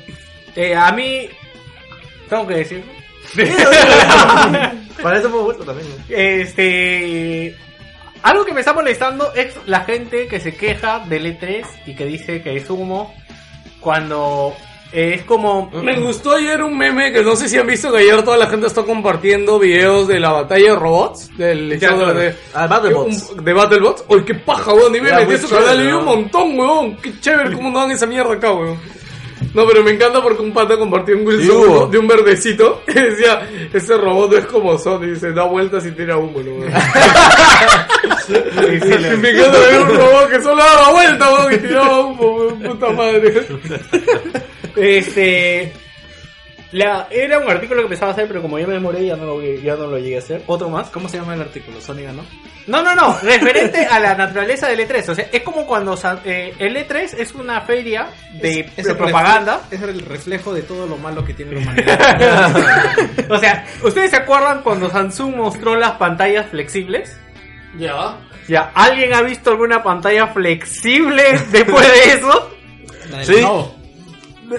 eh, 0.56 0.74
a 0.76 0.92
mí, 0.94 1.28
tengo 2.30 2.48
que 2.48 2.56
decir, 2.56 2.84
para 5.02 5.18
eso 5.18 5.28
hemos 5.28 5.44
vuelto 5.44 5.64
también. 5.66 5.88
¿no? 5.90 6.04
este, 6.16 7.56
algo 8.24 8.46
que 8.46 8.54
me 8.54 8.62
está 8.62 8.74
molestando 8.74 9.34
es 9.34 9.56
la 9.66 9.82
gente 9.82 10.28
que 10.28 10.40
se 10.40 10.56
queja 10.56 11.00
del 11.00 11.38
E3 11.38 11.66
y 11.86 11.96
que 11.96 12.06
dice 12.06 12.42
que 12.42 12.56
es 12.56 12.70
humo 12.70 13.14
cuando 13.80 14.56
es 14.96 15.24
como... 15.24 15.70
Me 15.84 16.00
gustó 16.00 16.36
ayer 16.36 16.64
un 16.64 16.78
meme 16.78 17.12
que 17.12 17.22
no 17.24 17.36
sé 17.36 17.50
si 17.50 17.58
han 17.58 17.68
visto 17.68 17.92
que 17.92 17.98
ayer 18.00 18.24
toda 18.24 18.38
la 18.38 18.48
gente 18.48 18.68
está 18.68 18.84
compartiendo 18.84 19.60
videos 19.60 20.08
de 20.08 20.20
la 20.20 20.32
batalla 20.32 20.72
de 20.72 20.76
robots. 20.80 21.30
Del 21.38 21.78
Ya, 21.80 21.90
de- 21.92 21.96
claro. 21.98 22.14
de, 22.20 22.36
Ah, 22.54 22.68
Battlebots. 22.68 23.32
un- 23.38 23.44
de 23.44 23.54
Battlebots. 23.54 24.04
Oye, 24.08 24.26
qué 24.26 24.36
paja, 24.36 24.74
weón. 24.74 24.96
Y 24.96 25.02
me 25.02 25.12
metí 25.12 25.38
su 25.38 25.50
canal 25.50 25.84
y 25.86 25.92
un 25.92 26.06
montón, 26.06 26.58
weón. 26.58 26.96
Qué 26.98 27.20
chévere 27.20 27.54
cómo 27.54 27.70
no 27.72 27.80
dan 27.80 27.92
esa 27.92 28.06
mierda 28.06 28.34
acá, 28.34 28.52
weón. 28.54 28.78
No, 29.54 29.66
pero 29.68 29.84
me 29.84 29.92
encanta 29.92 30.22
porque 30.22 30.42
un 30.42 30.54
pata 30.54 30.78
compartió 30.78 31.16
un. 31.16 31.26
Wilson 31.28 31.92
de 31.92 31.98
un 32.00 32.08
verdecito 32.08 32.82
que 32.88 32.94
decía, 33.00 33.48
ese 33.74 33.98
robot 33.98 34.32
no 34.32 34.38
es 34.38 34.46
como 34.48 34.78
Sony, 34.78 35.08
dice, 35.14 35.32
da 35.34 35.44
vueltas 35.44 35.86
y 35.86 35.92
tira 35.92 36.18
humo, 36.18 36.40
¿no? 36.42 36.66
Y 38.28 39.18
me 39.18 39.30
encanta 39.30 39.60
ver 39.60 39.82
un 39.82 39.96
robot 39.96 40.30
que 40.30 40.42
solo 40.42 40.58
daba 40.64 40.92
vueltas, 40.94 41.30
y 41.54 41.58
tiraba 41.60 42.00
humo, 42.02 42.48
puta 42.66 42.90
madre. 42.92 43.46
Este. 44.76 45.74
La, 46.72 47.08
era 47.10 47.40
un 47.40 47.50
artículo 47.50 47.82
que 47.82 47.86
empezaba 47.86 48.12
a 48.12 48.14
hacer, 48.14 48.28
pero 48.28 48.42
como 48.42 48.60
ya 48.60 48.68
me 48.68 48.74
demoré, 48.74 49.06
ya 49.06 49.16
no 49.16 49.26
lo, 49.26 49.42
ya 49.42 49.76
no 49.76 49.88
lo 49.88 49.98
llegué 49.98 50.18
a 50.18 50.20
hacer. 50.20 50.42
Otro 50.48 50.68
más, 50.70 50.90
¿cómo 50.90 51.08
se 51.08 51.18
llama 51.18 51.34
el 51.36 51.42
artículo? 51.42 51.80
Sony 51.80 52.02
ganó. 52.02 52.26
No, 52.68 52.82
no, 52.82 52.94
no, 52.96 53.18
referente 53.22 53.86
a 53.86 53.98
la 54.00 54.16
naturaleza 54.16 54.68
del 54.68 54.80
E3. 54.80 55.08
O 55.10 55.16
sea, 55.16 55.30
es 55.32 55.42
como 55.44 55.66
cuando 55.66 55.98
eh, 56.26 56.54
el 56.60 56.76
E3 56.76 57.14
es 57.20 57.34
una 57.34 57.62
feria 57.62 58.08
de, 58.42 58.62
Es- 58.62 58.68
es 58.78 58.86
de 58.88 58.92
el 58.92 58.98
propaganda. 58.98 59.62
Es 59.72 59.82
el 59.84 60.02
reflejo 60.02 60.54
de 60.54 60.64
todo 60.64 60.86
lo 60.86 60.98
malo 60.98 61.24
que 61.24 61.34
tiene 61.34 61.54
la 61.54 61.60
humanidad. 61.62 62.56
O 63.30 63.38
sea, 63.38 63.66
¿ustedes 63.84 64.10
se 64.10 64.18
acuerdan 64.18 64.62
cuando 64.62 64.90
Samsung 64.90 65.36
mostró 65.36 65.76
las 65.76 65.92
pantallas 65.94 66.48
flexibles? 66.50 67.18
Ya. 67.78 68.18
Ya, 68.50 68.72
¿alguien 68.76 69.14
ha 69.14 69.22
visto 69.22 69.52
alguna 69.52 69.82
pantalla 69.82 70.28
flexible 70.28 71.24
después 71.52 71.88
de 71.88 72.14
eso? 72.14 72.52
La 73.12 73.18
del 73.20 73.26
Sí. 73.28 73.42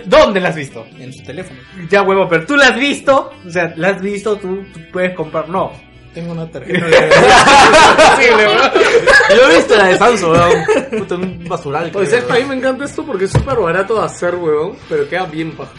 ¿Dónde 0.07 0.41
la 0.41 0.49
has 0.49 0.57
visto? 0.57 0.87
en 0.99 1.13
su 1.13 1.23
teléfono. 1.23 1.61
Ya, 1.91 2.03
huevo, 2.03 2.29
pero 2.29 2.47
tú 2.47 2.57
la 2.57 2.69
has 2.69 2.77
visto. 2.79 3.31
O 3.47 3.51
sea, 3.51 3.73
la 3.77 3.91
has 3.91 4.03
visto, 4.03 4.37
tú, 4.37 4.65
tú 4.73 4.81
puedes 4.93 5.15
comprar. 5.15 5.49
No. 5.49 5.73
Tengo 6.15 6.33
una 6.33 6.47
tarjeta 6.51 6.87
de... 6.87 7.11
Yo 9.37 9.51
he 9.51 9.57
visto 9.57 9.77
la 9.77 9.89
de 9.89 9.99
Samsung, 9.99 10.33
weón. 10.33 10.65
Puta, 10.99 11.15
un 11.17 11.45
basural. 11.49 11.91
Pues 11.91 12.13
es 12.13 12.25
que 12.25 12.33
a 12.33 12.37
mí 12.37 12.45
me 12.45 12.55
encanta 12.57 12.85
esto 12.85 13.05
porque 13.05 13.27
es 13.27 13.33
súper 13.33 13.59
barato 13.59 13.99
de 14.01 14.07
hacer, 14.07 14.35
weón, 14.35 14.77
pero 14.89 15.09
queda 15.09 15.27
bien 15.27 15.53
paja. 15.53 15.73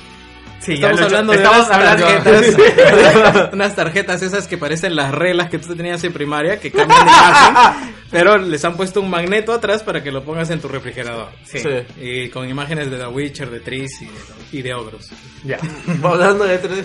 Sí, 0.68 0.73
Estamos 0.73 1.02
hablando 1.02 1.31
de 1.31 1.38
Estamos 1.39 1.65
unas 1.68 1.72
hablando 1.72 2.06
tarjetas, 2.07 3.49
unas 3.53 3.76
tarjetas 3.76 4.22
esas 4.22 4.48
que 4.48 4.57
parecen 4.57 4.95
las 4.95 5.11
reglas 5.14 5.49
que 5.49 5.60
tú 5.60 5.76
tenías 5.76 6.03
en 6.03 6.11
primaria, 6.14 6.60
que 6.60 6.72
cambian 6.72 7.06
de 7.06 7.11
imagen, 7.11 7.95
pero 8.11 8.38
les 8.38 8.64
han 8.65 8.76
puesto 8.76 8.99
un 9.02 9.10
magneto 9.10 9.53
atrás 9.53 9.81
para 9.84 10.03
que 10.03 10.11
lo 10.11 10.23
pongas 10.23 10.49
en 10.49 10.60
tu 10.60 10.68
refrigerador. 10.68 11.30
Sí. 11.45 11.60
Sí. 11.60 11.69
Y 12.02 12.30
con 12.30 12.49
imágenes 12.49 12.91
de 12.91 12.98
The 12.98 13.07
Witcher, 13.07 13.49
de 13.49 13.60
Tris 13.61 13.91
y 14.02 14.06
de, 14.06 14.11
y 14.52 14.61
de 14.61 14.73
Ogros. 14.73 15.10
Ya. 15.45 15.57
Hablando 16.03 16.44
de 16.44 16.61
E3. 16.61 16.84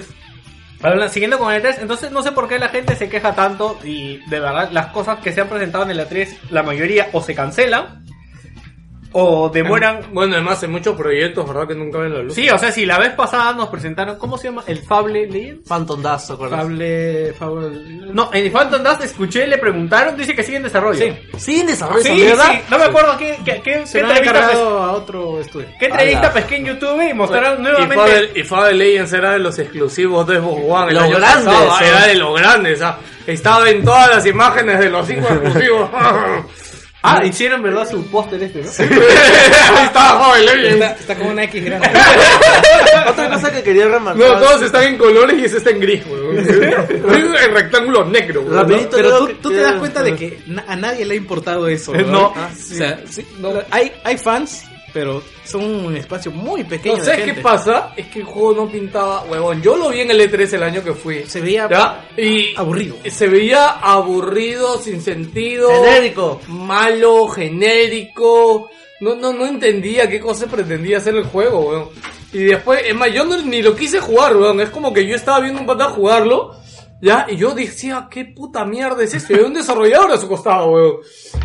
Habla- 0.81 1.09
Siguiendo 1.09 1.39
con 1.39 1.53
el 1.53 1.63
E3, 1.63 1.79
entonces 1.81 2.11
no 2.13 2.23
sé 2.23 2.33
por 2.33 2.49
qué 2.49 2.59
la 2.59 2.69
gente 2.69 2.95
se 2.97 3.09
queja 3.09 3.35
tanto 3.35 3.79
y 3.85 4.19
de 4.29 4.41
verdad 4.41 4.71
las 4.73 4.87
cosas 4.89 5.19
que 5.21 5.33
se 5.33 5.41
han 5.41 5.49
presentado 5.49 5.85
en 5.85 5.91
el 5.91 6.01
E3, 6.01 6.29
la 6.51 6.63
mayoría 6.63 7.09
o 7.13 7.21
se 7.23 7.35
cancelan 7.35 8.05
o 9.13 9.49
demoran... 9.49 10.01
Bueno, 10.13 10.35
además 10.35 10.63
hay 10.63 10.69
muchos 10.69 10.97
proyectos, 10.97 11.47
¿verdad? 11.47 11.69
Que 11.69 11.75
nunca 11.75 11.99
ven 11.99 12.15
la 12.15 12.21
luz. 12.23 12.35
Sí, 12.35 12.49
o 12.51 12.59
sea, 12.59 12.73
si 12.73 12.87
la 12.87 12.99
vez 12.99 13.11
pasada 13.11 13.53
nos 13.53 13.69
presentaron, 13.69 14.17
¿cómo 14.19 14.39
se 14.39 14.49
llama? 14.49 14.65
El 14.67 14.79
Fable 14.79 15.27
Legends. 15.27 15.69
Phantom 15.69 16.03
Dust, 16.03 16.27
¿te 16.29 16.33
acuerdas? 16.33 16.61
Fable, 16.63 17.33
Fable... 17.39 17.71
No, 18.13 18.31
en 18.33 18.53
Phantom 18.53 18.83
Dust 18.83 19.03
escuché, 19.05 19.47
le 19.47 19.59
preguntaron, 19.59 20.17
dice 20.17 20.35
que 20.35 20.43
sigue 20.43 20.57
en 20.59 20.63
desarrollo. 20.65 20.99
Sí. 21.05 21.13
Sí, 21.39 21.61
en 21.61 21.67
desarrollo, 21.67 22.03
Sí, 22.03 22.23
¿verdad? 22.25 22.51
sí, 22.53 22.59
no 22.71 22.79
me 22.79 22.85
acuerdo 22.85 23.17
qué, 23.19 23.39
qué, 23.45 23.61
qué, 23.63 23.87
Se 23.87 23.99
qué 23.99 24.03
lo 24.05 24.11
entrevista, 24.11 24.47
pues, 24.47 24.59
a 24.59 24.93
otro 24.93 25.41
estudio. 25.41 25.67
qué 25.79 25.87
entrevista 25.87 26.21
Ala. 26.21 26.33
pesqué 26.33 26.57
en 26.57 26.65
YouTube 26.67 27.09
y 27.11 27.15
mostraron 27.15 27.61
Y 27.61 27.63
nuevamente... 27.63 27.95
Fable, 27.97 28.31
y 28.35 28.43
Fable 28.45 28.75
Legends 28.75 29.13
era 29.13 29.31
de 29.33 29.39
los 29.39 29.59
exclusivos 29.59 30.27
de 30.27 30.37
Xbox 30.39 30.63
One. 30.69 30.93
Los 30.93 31.11
grandes, 31.11 31.55
pasado. 31.55 31.81
Era 31.87 32.07
de 32.07 32.15
los 32.15 32.41
grandes. 32.41 32.83
ah. 32.83 32.99
Estaba 33.27 33.71
en 33.71 33.85
todas 33.85 34.09
las 34.11 34.27
imágenes 34.27 34.79
de 34.81 34.91
los 34.91 35.07
cinco 35.07 35.29
exclusivos. 35.31 35.91
Ah, 37.05 37.21
hicieron 37.25 37.63
verdad 37.63 37.89
su 37.91 38.07
póster 38.07 38.41
este, 38.43 38.63
¿no? 38.63 38.71
Ahí 39.77 39.87
estaba 39.87 40.39
Legends. 40.39 40.73
Está, 40.73 40.91
está 40.93 41.19
como 41.19 41.31
una 41.31 41.45
X 41.45 41.65
grande. 41.65 41.89
Otra 43.11 43.29
cosa 43.31 43.53
que 43.53 43.63
quería 43.65 43.89
remarcar. 43.89 44.17
No, 44.17 44.39
todos 44.39 44.63
están 44.63 44.85
en 44.85 44.99
colores 44.99 45.37
y 45.41 45.45
ese 45.47 45.57
está 45.57 45.71
en 45.71 45.81
gris, 45.81 46.05
weón. 46.07 46.39
en 46.39 47.55
rectángulo 47.55 48.05
negro, 48.05 48.43
weón. 48.43 48.55
Rapidito, 48.55 48.97
Pero 48.97 49.27
tú, 49.27 49.51
te 49.51 49.57
das 49.57 49.75
cuenta 49.81 50.03
de 50.03 50.15
que 50.15 50.39
a 50.67 50.77
nadie 50.77 51.05
le 51.05 51.15
ha 51.15 51.17
importado 51.17 51.67
eso. 51.67 51.93
No. 51.93 52.29
O 52.29 52.37
sea, 52.57 53.01
sí, 53.11 53.27
hay, 53.71 53.93
hay 54.05 54.17
fans, 54.17 54.65
pero 54.93 55.23
son 55.45 55.65
un 55.87 55.97
espacio 55.97 56.31
muy 56.31 56.65
pequeño. 56.65 56.99
No 56.99 57.05
de 57.05 57.15
sé 57.17 57.23
qué 57.25 57.35
pasa, 57.35 57.93
es 57.97 58.07
que 58.09 58.21
el 58.21 58.25
juego 58.25 58.53
no 58.65 58.71
pintaba, 58.71 59.25
huevón. 59.25 59.63
Yo 59.63 59.77
lo 59.77 59.89
vi 59.91 60.01
en 60.01 60.11
el 60.11 60.21
E3 60.21 60.53
el 60.55 60.63
año 60.63 60.85
que 60.85 60.93
fui. 60.93 61.25
Se 61.27 61.41
veía 61.41 61.69
¿Ya? 61.69 62.09
Y 62.17 62.55
aburrido. 62.57 62.97
se 63.11 63.29
veía 63.29 63.69
aburrido, 63.71 64.79
sin 64.79 65.01
sentido. 65.01 65.69
Genérico. 65.85 66.41
Malo, 66.49 67.29
genérico. 67.29 68.71
No, 69.01 69.15
no, 69.17 69.33
no 69.33 69.47
entendía 69.47 70.09
qué 70.09 70.21
cosa 70.21 70.47
pretendía 70.47 70.99
hacer 70.99 71.15
el 71.17 71.25
juego, 71.25 71.61
weón. 71.69 71.89
Y 72.33 72.45
después, 72.45 72.83
es 72.87 72.95
más, 72.95 73.13
yo 73.13 73.25
no- 73.25 73.37
ni 73.43 73.61
lo 73.63 73.75
quise 73.75 73.99
jugar, 74.01 74.37
weón. 74.37 74.61
Es 74.61 74.71
como 74.71 74.93
que 74.93 75.07
yo 75.07 75.15
estaba 75.17 75.41
viendo 75.41 75.61
un 75.61 75.67
pata 75.67 75.87
jugarlo. 75.87 76.55
¿Ya? 77.05 77.27
Y 77.29 77.37
yo 77.37 77.51
decía, 77.53 78.07
¿qué 78.09 78.27
puta 78.27 78.65
mierda 78.65 79.03
es 79.03 79.13
esto? 79.13 79.33
Y 79.33 79.37
había 79.37 79.49
un 79.49 79.55
desarrollador 79.55 80.13
a 80.13 80.17
su 80.19 80.29
costado, 80.29 80.71
weón. 80.71 80.97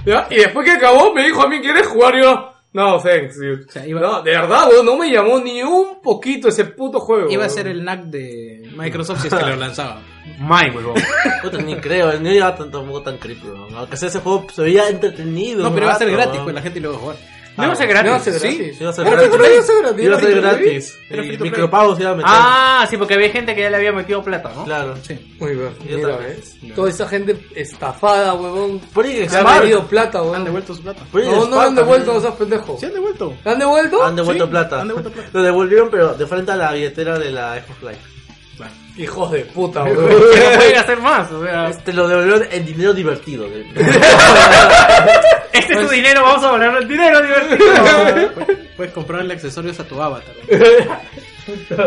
¿Ya? 0.06 0.28
Y 0.30 0.36
después 0.36 0.64
que 0.64 0.74
acabó, 0.74 1.12
me 1.16 1.26
dijo 1.26 1.42
a 1.42 1.48
mí, 1.50 1.60
¿quieres 1.62 1.88
jugar? 1.88 2.14
Y 2.16 2.22
yo, 2.22 2.52
no, 2.74 3.00
thanks, 3.00 3.38
dude. 3.40 3.66
O 3.68 3.72
sea, 3.72 3.88
iba- 3.88 4.00
No, 4.02 4.22
de 4.22 4.32
verdad, 4.32 4.68
weón, 4.70 4.86
no 4.86 4.98
me 4.98 5.10
llamó 5.10 5.40
ni 5.40 5.64
un 5.64 6.00
poquito 6.02 6.48
ese 6.50 6.66
puto 6.66 7.00
juego. 7.00 7.30
Iba 7.30 7.46
a 7.46 7.50
ser 7.50 7.68
el 7.68 7.84
NAC 7.84 8.04
de 8.06 8.70
Microsoft 8.78 9.22
si 9.22 9.28
es 9.28 9.34
que 9.34 9.46
lo 9.46 9.56
lanzaba. 9.56 10.02
Huevón. 10.40 10.94
Puta, 11.42 11.58
ni 11.60 11.76
creo, 11.78 12.20
no 12.20 12.32
iba 12.32 12.56
tan, 12.56 12.70
tampoco 12.70 13.02
tan 13.02 13.18
creepy, 13.18 13.48
weón. 13.48 13.74
Aunque 13.76 13.98
sea 13.98 14.10
ese 14.10 14.20
juego 14.20 14.46
se 14.54 14.62
veía 14.62 14.90
entretenido. 14.90 15.64
No, 15.64 15.74
pero 15.74 15.86
iba 15.86 15.94
a 15.94 15.98
ser 15.98 16.08
rato, 16.08 16.18
gratis, 16.18 16.34
weón. 16.34 16.44
pues 16.46 16.56
la 16.56 16.62
gente 16.62 16.80
lo 16.82 16.90
iba 16.90 16.98
a 16.98 17.02
jugar. 17.02 17.16
No 17.58 17.64
iba 17.64 17.74
a 17.74 17.76
ser 17.76 17.88
gratis. 17.88 18.06
No, 18.06 18.12
va 18.12 18.18
a 18.18 18.20
ser 18.24 18.34
Sí, 18.40 18.48
gratis. 18.58 18.82
iba 18.82 18.90
a 18.90 18.94
ser 18.94 19.06
gratis. 19.06 19.30
free 19.30 20.06
iba 20.06 20.16
a 20.16 20.20
ser 20.20 20.36
gratis. 20.42 20.98
Free 21.08 21.18
free 21.24 21.34
Y 21.36 21.38
micropagos 21.40 22.00
iba 22.00 22.12
a 22.12 22.16
meter. 22.16 22.32
Ah, 22.32 22.86
sí, 22.90 22.98
porque 22.98 23.16
había 23.16 23.30
gente 23.30 23.56
que 23.56 23.62
ya 23.62 23.70
le 23.72 23.78
había 23.78 23.92
metido 23.92 24.24
plata, 24.24 24.52
¿no? 24.56 24.64
Claro. 24.64 24.96
Sí. 25.02 25.36
Muy 25.40 25.56
bien. 25.56 25.70
Mira. 25.84 26.18
¿ves? 26.18 26.56
Toda 26.76 26.90
esa 26.90 27.08
gente 27.08 27.36
estafada, 27.56 28.34
huevón. 28.36 28.80
Project 28.94 29.30
Se 29.32 29.38
ha 29.38 29.42
Spark. 29.42 29.62
pedido 29.62 29.88
plata, 29.88 30.22
weón. 30.22 30.36
Han 30.36 30.44
devuelto 30.46 30.76
su 30.76 30.84
plata. 30.84 31.02
No, 31.14 31.48
no 31.48 31.60
han 31.62 31.76
devuelto, 31.76 32.14
no 32.14 32.22
también. 32.22 32.22
seas 32.22 32.36
pendejo. 32.36 32.78
¿Sí 32.80 32.86
han 32.86 32.94
devuelto? 32.94 33.34
¿Han 33.46 33.60
devuelto? 33.60 34.04
Han 34.04 34.16
devuelto 34.16 34.50
plata. 34.50 34.82
han 34.82 34.88
devuelto 34.88 35.12
plata. 35.12 35.30
Lo 35.34 35.42
devolvieron, 35.42 35.90
pero 35.90 36.14
de 36.14 36.28
frente 36.28 36.52
a 36.52 36.56
la 36.56 36.72
billetera 36.74 37.18
de 37.18 37.32
la 37.32 37.56
Xbox 37.56 37.82
Live. 37.82 37.98
Hijos 38.98 39.32
de 39.32 39.46
puta, 39.46 39.84
weón. 39.86 39.96
no 40.10 40.18
pueden 40.18 40.78
hacer 40.80 41.00
más, 41.00 41.32
o 41.32 41.44
sea... 41.46 41.70
Este 41.70 41.94
lo 41.94 42.08
devolvieron 42.08 42.48
en 42.52 42.66
dinero 42.66 42.94
divertido. 42.94 43.46
Este 45.54 45.74
es 45.74 45.80
tu 45.82 45.88
dinero, 45.90 46.22
vamos 46.22 46.44
a 46.44 46.50
hablar 46.50 46.80
del 46.80 46.88
dinero 46.88 47.22
divertido. 47.22 47.68
Puedes 48.76 48.94
comprarle 48.94 49.34
accesorios 49.34 49.80
a 49.80 49.84
tu 49.84 50.00
avatar. 50.02 50.34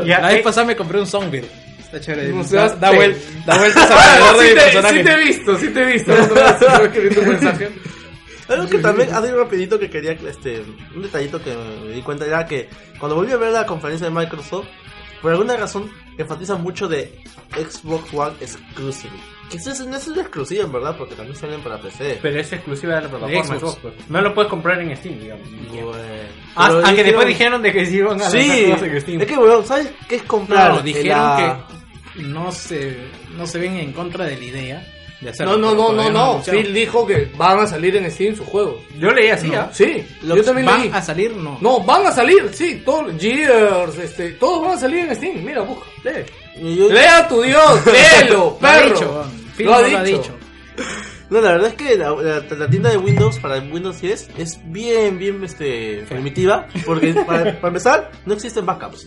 Ya, 0.04 0.20
La 0.20 0.28
vez 0.28 0.38
eh, 0.38 0.42
pasada 0.42 0.66
me 0.66 0.76
compré 0.76 0.98
un 1.00 1.06
Songbird. 1.06 1.44
Está 1.78 2.00
chévere. 2.00 2.28
No 2.30 2.42
da, 2.44 2.68
da, 2.76 2.92
vuel- 2.92 3.16
da 3.46 3.58
vueltas 3.58 3.90
alrededor 3.90 4.38
de 4.38 4.42
sí, 4.46 4.48
mi 4.48 4.54
te, 4.54 4.60
personaje. 4.60 4.96
sí 4.98 5.04
te 5.04 5.10
he 5.12 5.16
visto, 5.24 5.58
sí 5.58 5.68
te 5.68 5.80
he 5.82 5.86
visto. 5.86 6.12
Escribiendo 6.12 7.20
un 7.22 7.28
mensaje. 7.28 7.68
Algo 8.48 8.68
que 8.68 8.78
también, 8.78 9.12
así 9.14 9.30
rapidito 9.30 9.78
que 9.78 9.88
quería, 9.90 10.12
este, 10.12 10.62
un 10.94 11.02
detallito 11.02 11.40
que 11.42 11.54
me 11.86 11.92
di 11.92 12.02
cuenta 12.02 12.26
era 12.26 12.44
que 12.46 12.68
cuando 12.98 13.14
volví 13.16 13.30
a 13.32 13.36
ver 13.36 13.52
la 13.52 13.64
conferencia 13.66 14.08
de 14.08 14.14
Microsoft, 14.14 14.66
por 15.22 15.30
alguna 15.32 15.56
razón 15.56 15.88
enfatizan 16.22 16.62
mucho 16.62 16.88
de 16.88 17.20
Xbox 17.56 18.12
One 18.14 18.32
Exclusive. 18.40 19.12
Que 19.50 19.56
eso 19.56 19.70
es- 19.72 19.84
no 19.86 19.96
es 19.96 20.06
una 20.06 20.20
exclusiva 20.22 20.64
en 20.64 20.72
verdad, 20.72 20.96
porque 20.96 21.14
también 21.16 21.36
salen 21.36 21.60
para 21.60 21.80
PC. 21.80 22.18
Pero 22.22 22.38
es 22.40 22.52
exclusiva 22.52 22.94
de 22.96 23.00
la 23.02 23.08
plataforma 23.08 23.44
Xbox. 23.44 23.60
Xbox, 23.60 23.78
pues. 23.82 23.94
No 24.10 24.20
lo 24.20 24.32
puedes 24.34 24.48
comprar 24.50 24.80
en 24.80 24.96
Steam, 24.96 25.18
digamos. 25.18 25.48
Bueno. 25.70 25.90
Ah, 26.54 26.66
Pero 26.68 26.86
aunque 26.86 27.04
después 27.04 27.26
dijeron- 27.26 27.62
de 27.62 27.72
que 27.72 27.86
sí 27.86 27.96
iban 27.96 28.20
a 28.20 28.30
Sí, 28.30 28.38
cosas 28.70 28.82
en 28.88 29.00
Steam. 29.00 29.20
es 29.22 29.26
que, 29.26 29.36
weón, 29.36 29.66
¿sabes 29.66 29.90
qué 30.08 30.16
es 30.16 30.22
comprar? 30.22 30.74
No, 30.74 30.80
dijeron 30.82 31.08
la- 31.18 31.66
que 32.14 32.22
no 32.22 32.52
se, 32.52 32.96
no 33.36 33.46
se 33.46 33.58
ven 33.58 33.76
en 33.78 33.92
contra 33.92 34.24
de 34.26 34.36
la 34.36 34.44
idea 34.44 34.86
de 35.20 35.30
hacerlo. 35.30 35.56
No, 35.58 35.74
no, 35.74 35.92
no, 35.92 36.10
no, 36.10 36.10
no. 36.10 36.42
Phil 36.42 36.72
dijo 36.72 37.06
que 37.06 37.30
van 37.36 37.58
a 37.60 37.66
salir 37.66 37.94
en 37.96 38.10
Steam 38.10 38.34
sus 38.36 38.46
juegos. 38.46 38.82
Yo 38.98 39.10
leí 39.10 39.28
así, 39.28 39.52
¿ah? 39.54 39.70
Sí, 39.72 40.06
Los 40.22 40.38
yo 40.38 40.44
también 40.44 40.66
¿Van 40.66 40.80
leí. 40.82 40.90
a 40.92 41.02
salir? 41.02 41.32
No. 41.36 41.58
No, 41.60 41.80
van 41.80 42.06
a 42.06 42.12
salir, 42.12 42.48
sí, 42.52 42.82
todos, 42.84 43.12
Gears, 43.20 43.98
este, 43.98 44.30
todos 44.32 44.62
van 44.62 44.76
a 44.76 44.80
salir 44.80 45.00
en 45.06 45.14
Steam. 45.16 45.44
Mira, 45.44 45.60
busca, 45.62 45.84
lee. 46.04 46.24
y 46.56 46.76
yo- 46.76 46.88
Lee 46.90 46.98
a 47.06 47.28
tu 47.28 47.42
Dios, 47.42 47.80
léelo, 48.22 48.56
Lo 48.60 48.66
ha 48.66 48.72
perro. 48.72 48.94
dicho, 48.94 49.10
weón. 49.12 49.30
Phil 49.56 49.66
Lo 49.66 49.74
ha 49.74 49.82
no 49.82 49.88
lo 49.88 49.98
ha 49.98 50.02
dicho. 50.04 50.18
dicho. 50.18 50.36
No, 51.28 51.40
la 51.40 51.52
verdad 51.52 51.68
es 51.68 51.74
que 51.74 51.96
la, 51.96 52.10
la- 52.10 52.40
la 52.56 52.68
tienda 52.68 52.90
de 52.90 52.96
Windows 52.96 53.38
para 53.38 53.58
Windows 53.60 54.00
10 54.00 54.30
es 54.36 54.58
bien, 54.64 55.16
bien 55.18 55.44
este, 55.44 56.04
primitiva. 56.08 56.66
Porque 56.84 57.12
para, 57.14 57.44
para 57.60 57.68
empezar, 57.68 58.10
no 58.26 58.34
existen 58.34 58.66
backups. 58.66 59.06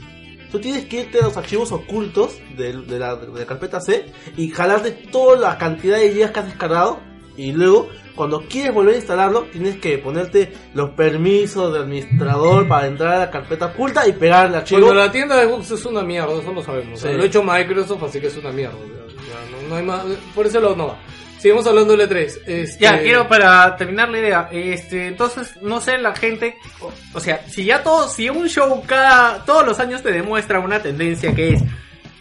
Tú 0.54 0.60
tienes 0.60 0.86
que 0.86 1.02
irte 1.02 1.18
a 1.18 1.24
los 1.24 1.36
archivos 1.36 1.72
ocultos 1.72 2.38
de, 2.56 2.74
de 2.74 3.00
la, 3.00 3.16
de 3.16 3.40
la 3.40 3.46
carpeta 3.48 3.82
C 3.82 4.06
y 4.38 4.50
jalarte 4.50 4.92
toda 4.92 5.36
la 5.36 5.58
cantidad 5.58 5.98
de 5.98 6.12
gigas 6.12 6.30
que 6.30 6.40
has 6.42 6.46
descargado. 6.46 7.00
Y 7.36 7.54
luego, 7.54 7.90
cuando 8.16 8.44
quieres 8.48 8.72
volver 8.72 8.94
a 8.94 8.98
instalarlo, 8.98 9.48
tienes 9.52 9.80
que 9.80 9.98
ponerte 9.98 10.54
los 10.76 10.92
permisos 10.92 11.74
del 11.74 11.82
administrador 11.82 12.68
para 12.68 12.86
entrar 12.86 13.14
a 13.16 13.20
la 13.22 13.32
carpeta 13.32 13.66
oculta 13.66 14.08
y 14.08 14.12
pegar 14.12 14.46
el 14.46 14.54
archivo. 14.54 14.82
Bueno, 14.82 14.94
la 14.94 15.12
tienda 15.12 15.38
de 15.38 15.48
Xbox 15.48 15.72
es 15.72 15.86
una 15.88 16.04
mierda, 16.04 16.40
eso 16.40 16.54
lo 16.54 16.62
sabemos. 16.62 17.00
Sí. 17.00 17.08
Lo 17.12 17.24
ha 17.24 17.26
hecho 17.26 17.42
Microsoft, 17.42 18.04
así 18.04 18.22
que 18.22 18.28
es 18.28 18.38
una 18.38 18.52
mierda. 18.52 18.78
No, 18.78 19.70
no 19.70 19.76
hay 19.76 19.84
más, 19.84 20.06
por 20.36 20.46
eso 20.46 20.60
lo 20.60 20.76
no 20.76 20.90
va. 20.90 21.00
Sigamos 21.44 21.68
hablando 21.68 21.98
del 21.98 22.10
E3. 22.10 22.40
Este, 22.46 22.80
Ya, 22.80 23.02
quiero 23.02 23.28
para 23.28 23.76
terminar 23.76 24.08
la 24.08 24.18
idea. 24.18 24.48
Este, 24.50 25.08
entonces, 25.08 25.62
no 25.62 25.82
sé, 25.82 25.98
la 25.98 26.16
gente, 26.16 26.56
o, 26.80 26.90
o 27.14 27.20
sea, 27.20 27.46
si 27.50 27.66
ya 27.66 27.84
todo, 27.84 28.08
si 28.08 28.30
un 28.30 28.48
show 28.48 28.82
cada, 28.86 29.44
todos 29.44 29.66
los 29.66 29.78
años 29.82 30.02
te 30.02 30.14
demuestra 30.14 30.62
una 30.62 30.82
tendencia 30.82 31.36
que 31.36 31.56
es 31.56 31.62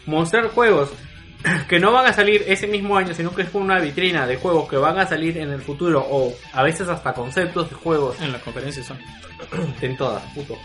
mostrar 0.06 0.48
juegos 0.48 0.90
que 1.68 1.78
no 1.78 1.92
van 1.92 2.06
a 2.06 2.12
salir 2.12 2.42
ese 2.48 2.66
mismo 2.66 2.96
año, 2.96 3.14
sino 3.14 3.32
que 3.32 3.42
es 3.42 3.48
una 3.54 3.78
vitrina 3.78 4.26
de 4.26 4.38
juegos 4.38 4.68
que 4.68 4.76
van 4.76 4.98
a 4.98 5.06
salir 5.06 5.38
en 5.38 5.52
el 5.52 5.62
futuro, 5.62 6.04
o 6.04 6.34
a 6.52 6.64
veces 6.64 6.88
hasta 6.88 7.12
conceptos 7.12 7.70
de 7.70 7.76
juegos 7.76 8.20
En 8.20 8.32
la 8.32 8.40
conferencia 8.40 8.82
son. 8.82 8.98
en 9.80 9.96
todas, 9.96 10.20
puto. 10.34 10.58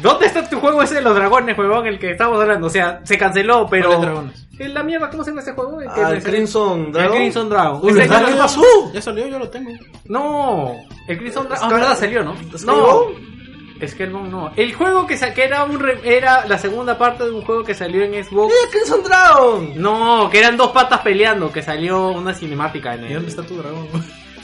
¿Dónde 0.00 0.24
está 0.24 0.48
tu 0.48 0.58
juego 0.60 0.82
ese 0.82 0.94
de 0.94 1.02
los 1.02 1.14
dragones, 1.14 1.58
huevón, 1.58 1.86
el 1.86 1.98
que 1.98 2.12
estamos 2.12 2.40
hablando? 2.40 2.68
O 2.68 2.70
sea, 2.70 3.00
se 3.04 3.18
canceló, 3.18 3.66
pero... 3.68 3.88
¿Cuáles 3.88 4.06
dragones? 4.06 4.47
¿Es 4.58 4.70
la 4.72 4.82
mierda? 4.82 5.08
¿Cómo 5.10 5.22
se 5.24 5.30
llama 5.30 5.40
ese 5.42 5.52
juego? 5.52 5.78
Ah, 5.88 6.10
el 6.12 6.22
Crimson 6.22 6.90
Dragon. 6.92 7.12
El 7.14 7.18
Crimson 7.20 7.48
Dragon. 7.48 7.80
Uy, 7.82 7.90
Ese 7.90 7.98
¿verdad? 8.00 8.16
año- 8.18 8.26
¿Qué 8.28 8.34
pasó? 8.34 8.62
Ya 8.92 9.02
salió, 9.02 9.26
yo 9.28 9.38
lo 9.38 9.48
tengo. 9.48 9.70
No, 10.06 10.74
el 11.06 11.18
Crimson 11.18 11.48
Dragon. 11.48 11.64
Ah, 11.64 11.68
Sky- 11.68 11.80
verdad, 11.80 11.98
salió, 11.98 12.24
¿no? 12.24 12.34
No. 12.66 13.28
Skybound 13.86 14.28
no. 14.32 14.50
El 14.56 14.74
juego 14.74 15.06
que, 15.06 15.16
sa- 15.16 15.32
que 15.32 15.44
era 15.44 15.62
un 15.62 15.78
re- 15.78 16.00
era 16.02 16.44
la 16.46 16.58
segunda 16.58 16.98
parte 16.98 17.22
de 17.22 17.30
un 17.30 17.42
juego 17.42 17.62
que 17.62 17.74
salió 17.74 18.02
en 18.02 18.24
Xbox. 18.24 18.52
¡Eh, 18.52 18.68
Crimson 18.72 19.04
Dragon! 19.04 19.72
No, 19.76 20.28
que 20.30 20.40
eran 20.40 20.56
dos 20.56 20.72
patas 20.72 21.00
peleando, 21.02 21.52
que 21.52 21.62
salió 21.62 22.08
una 22.08 22.34
cinemática 22.34 22.94
en 22.94 23.04
¿Y 23.04 23.06
el. 23.06 23.14
dónde 23.14 23.28
está 23.30 23.42
tu 23.44 23.56
dragón? 23.56 23.86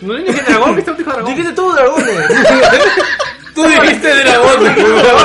No 0.03 0.15
dije 0.15 0.41
dragón, 0.43 0.77
¿viste 0.77 0.91
un 0.93 1.01
hijo 1.01 1.11
de 1.11 1.16
dragón? 1.16 1.35
Dijiste 1.35 1.53
tú 1.55 1.73
dragones. 1.73 2.07
Tú 3.55 3.63
dijiste 3.65 4.15
dragón. 4.15 4.65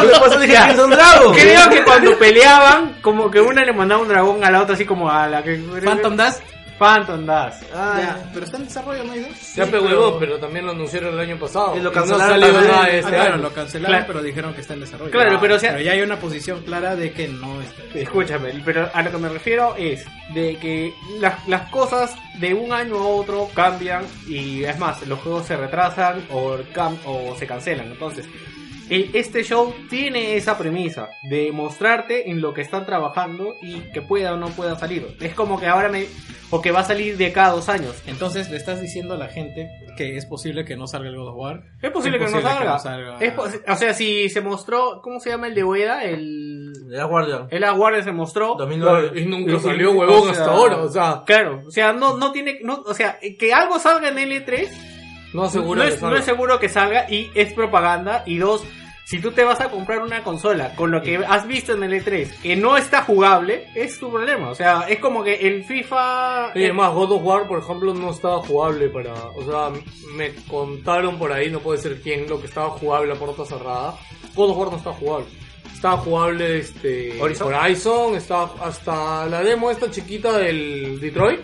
Después 0.07 0.39
dije 0.41 0.53
Ya. 0.53 0.65
Crimson 0.65 0.89
Dragon. 0.91 1.33
Creo 1.33 1.69
que 1.69 1.83
cuando 1.83 2.17
peleaban, 2.17 2.95
como 3.01 3.29
que 3.31 3.41
una 3.41 3.63
le 3.63 3.73
mandaba 3.73 4.01
un 4.01 4.07
dragón 4.07 4.43
a 4.43 4.51
la 4.51 4.61
otra, 4.61 4.75
así 4.75 4.85
como 4.85 5.09
a 5.09 5.27
la 5.27 5.43
que. 5.43 5.57
Phantom 5.83 6.15
Dust. 6.15 6.41
Phantom 6.79 7.25
Dust. 7.25 7.63
Ah, 7.75 7.99
Ya, 8.01 8.29
pero 8.33 8.45
está 8.45 8.57
en 8.57 8.63
desarrollo, 8.65 9.03
¿no 9.03 9.11
hay 9.11 9.19
dos? 9.19 9.55
Ya 9.55 9.65
pe 9.65 9.79
huevo, 9.79 10.17
pero 10.17 10.39
también 10.39 10.65
lo 10.65 10.71
anunciaron 10.71 11.13
el 11.13 11.19
año 11.19 11.37
pasado. 11.37 11.75
Y 11.75 11.79
lo 11.79 11.83
no 11.89 11.91
cancelaron 11.91 12.39
nada 12.39 12.83
Ah, 12.83 12.89
este 12.89 13.07
Ah, 13.07 13.09
claro, 13.09 13.33
año. 13.33 13.43
lo 13.43 13.53
cancelaron, 13.53 13.91
Claro. 13.97 14.05
pero 14.07 14.21
dijeron 14.23 14.53
que 14.53 14.61
está 14.61 14.73
en 14.73 14.79
desarrollo. 14.79 15.11
Claro, 15.11 15.37
pero, 15.41 15.55
o 15.55 15.59
sea- 15.59 15.71
Pero 15.73 15.83
ya 15.83 15.91
hay 15.91 16.01
una 16.01 16.17
posición 16.19 16.61
clara 16.63 16.95
de 16.95 17.11
que 17.11 17.27
no 17.27 17.61
está. 17.61 17.83
Escúchame, 17.99 18.61
pero 18.63 18.89
a 18.93 19.01
lo 19.01 19.11
que 19.11 19.17
me 19.17 19.29
refiero 19.29 19.75
es 19.77 20.05
de 20.33 20.57
que 20.57 20.93
las, 21.19 21.45
las 21.47 21.69
cosas 21.69 22.15
de 22.39 22.53
un 22.53 22.71
año 22.71 22.95
a 22.95 23.05
otro 23.07 23.49
cambian 23.53 24.05
y 24.27 24.63
es 24.63 24.79
más, 24.79 25.05
los 25.05 25.19
juegos 25.19 25.45
se 25.47 25.57
retrasan 25.57 26.25
o, 26.31 26.55
cam- 26.73 26.97
o 27.05 27.35
se 27.37 27.45
cancelan. 27.45 27.87
Entonces, 27.91 28.25
este 28.89 29.43
show 29.43 29.73
tiene 29.89 30.35
esa 30.35 30.57
premisa 30.57 31.09
de 31.29 31.51
mostrarte 31.51 32.29
en 32.31 32.41
lo 32.41 32.53
que 32.53 32.61
están 32.61 32.85
trabajando 32.85 33.53
y 33.61 33.81
que 33.91 34.01
pueda 34.01 34.33
o 34.33 34.37
no 34.37 34.47
pueda 34.47 34.77
salir. 34.77 35.15
Es 35.21 35.33
como 35.35 35.59
que 35.59 35.67
ahora 35.67 35.89
me... 35.89 36.05
o 36.49 36.61
que 36.61 36.71
va 36.71 36.79
a 36.79 36.83
salir 36.83 37.17
de 37.17 37.31
cada 37.31 37.51
dos 37.51 37.69
años. 37.69 38.01
Entonces 38.07 38.49
le 38.49 38.57
estás 38.57 38.81
diciendo 38.81 39.13
a 39.13 39.17
la 39.17 39.27
gente 39.27 39.69
que 39.95 40.17
es 40.17 40.25
posible 40.25 40.65
que 40.65 40.75
no 40.75 40.87
salga 40.87 41.09
el 41.09 41.17
God 41.17 41.29
of 41.29 41.35
War. 41.37 41.63
Es 41.81 41.91
posible, 41.91 42.17
que, 42.17 42.25
no 42.25 42.31
posible 42.31 42.51
salga. 42.51 42.79
salga. 42.79 43.17
Es 43.19 43.33
o 43.37 43.75
sea, 43.75 43.93
si 43.93 44.29
se 44.29 44.41
mostró, 44.41 45.01
¿cómo 45.03 45.19
se 45.19 45.29
llama 45.29 45.47
el 45.47 45.55
de 45.55 45.63
Ueda? 45.63 46.03
El... 46.03 46.73
Guardian. 47.07 47.47
El 47.51 47.63
Aguardia 47.63 48.03
se 48.03 48.11
mostró. 48.11 48.55
2009. 48.57 49.21
Y 49.21 49.25
nunca 49.25 49.59
salió 49.59 49.91
huevón 49.91 50.17
O 50.17 50.21
sea, 50.23 50.31
hasta 50.31 50.51
ahora, 50.51 50.77
o 50.77 50.89
sea, 50.89 51.23
Claro, 51.25 51.61
o 51.67 51.71
sea, 51.71 51.93
no, 51.93 52.17
no 52.17 52.31
tiene, 52.31 52.59
no, 52.63 52.81
o 52.85 52.93
sea, 52.93 53.19
que 53.37 53.53
algo 53.53 53.77
salga 53.77 54.09
en 54.09 54.17
L3 54.17 54.69
no 55.33 55.43
asegura 55.43 55.83
no, 55.83 55.89
que 55.89 55.95
es, 55.95 56.01
no 56.01 56.15
es 56.15 56.25
seguro 56.25 56.59
que 56.59 56.69
salga 56.69 57.09
y 57.09 57.29
es 57.35 57.53
propaganda. 57.53 58.23
Y 58.25 58.37
dos, 58.37 58.63
si 59.09 59.19
tú 59.19 59.31
te 59.31 59.43
vas 59.43 59.59
a 59.59 59.71
comprar 59.71 60.03
una 60.03 60.23
consola 60.23 60.75
con 60.75 60.91
lo 60.91 61.01
que 61.01 61.17
has 61.17 61.47
visto 61.47 61.73
en 61.73 61.81
el 61.81 61.93
E3 61.93 62.41
que 62.43 62.55
no 62.55 62.77
está 62.77 63.01
jugable, 63.01 63.65
es 63.73 63.99
tu 63.99 64.11
problema. 64.11 64.51
O 64.51 64.53
sea, 64.53 64.81
es 64.87 64.99
como 64.99 65.23
que 65.23 65.33
el 65.33 65.63
FIFA... 65.63 66.51
Y 66.53 66.65
además, 66.65 66.93
God 66.93 67.13
of 67.13 67.23
War, 67.23 67.47
por 67.47 67.57
ejemplo, 67.57 67.91
no 67.95 68.11
estaba 68.11 68.37
jugable 68.43 68.87
para. 68.89 69.15
O 69.33 69.43
sea, 69.43 69.71
me 70.13 70.35
contaron 70.47 71.17
por 71.17 71.31
ahí, 71.31 71.49
no 71.49 71.59
puede 71.59 71.79
ser 71.79 71.99
quién, 72.03 72.29
lo 72.29 72.39
que 72.39 72.45
estaba 72.45 72.69
jugable 72.69 73.13
a 73.13 73.15
puerta 73.15 73.43
cerrada. 73.45 73.95
God 74.35 74.51
of 74.51 74.57
War 74.57 74.69
no 74.69 74.77
estaba 74.77 74.95
jugable. 74.95 75.25
Estaba 75.73 75.97
jugable 75.97 76.59
este. 76.59 77.19
Horizon. 77.19 77.51
Horizon, 77.51 78.15
estaba 78.15 78.53
hasta 78.61 79.25
la 79.25 79.41
demo 79.41 79.71
esta 79.71 79.89
chiquita 79.89 80.37
del 80.37 80.99
Detroit. 80.99 81.39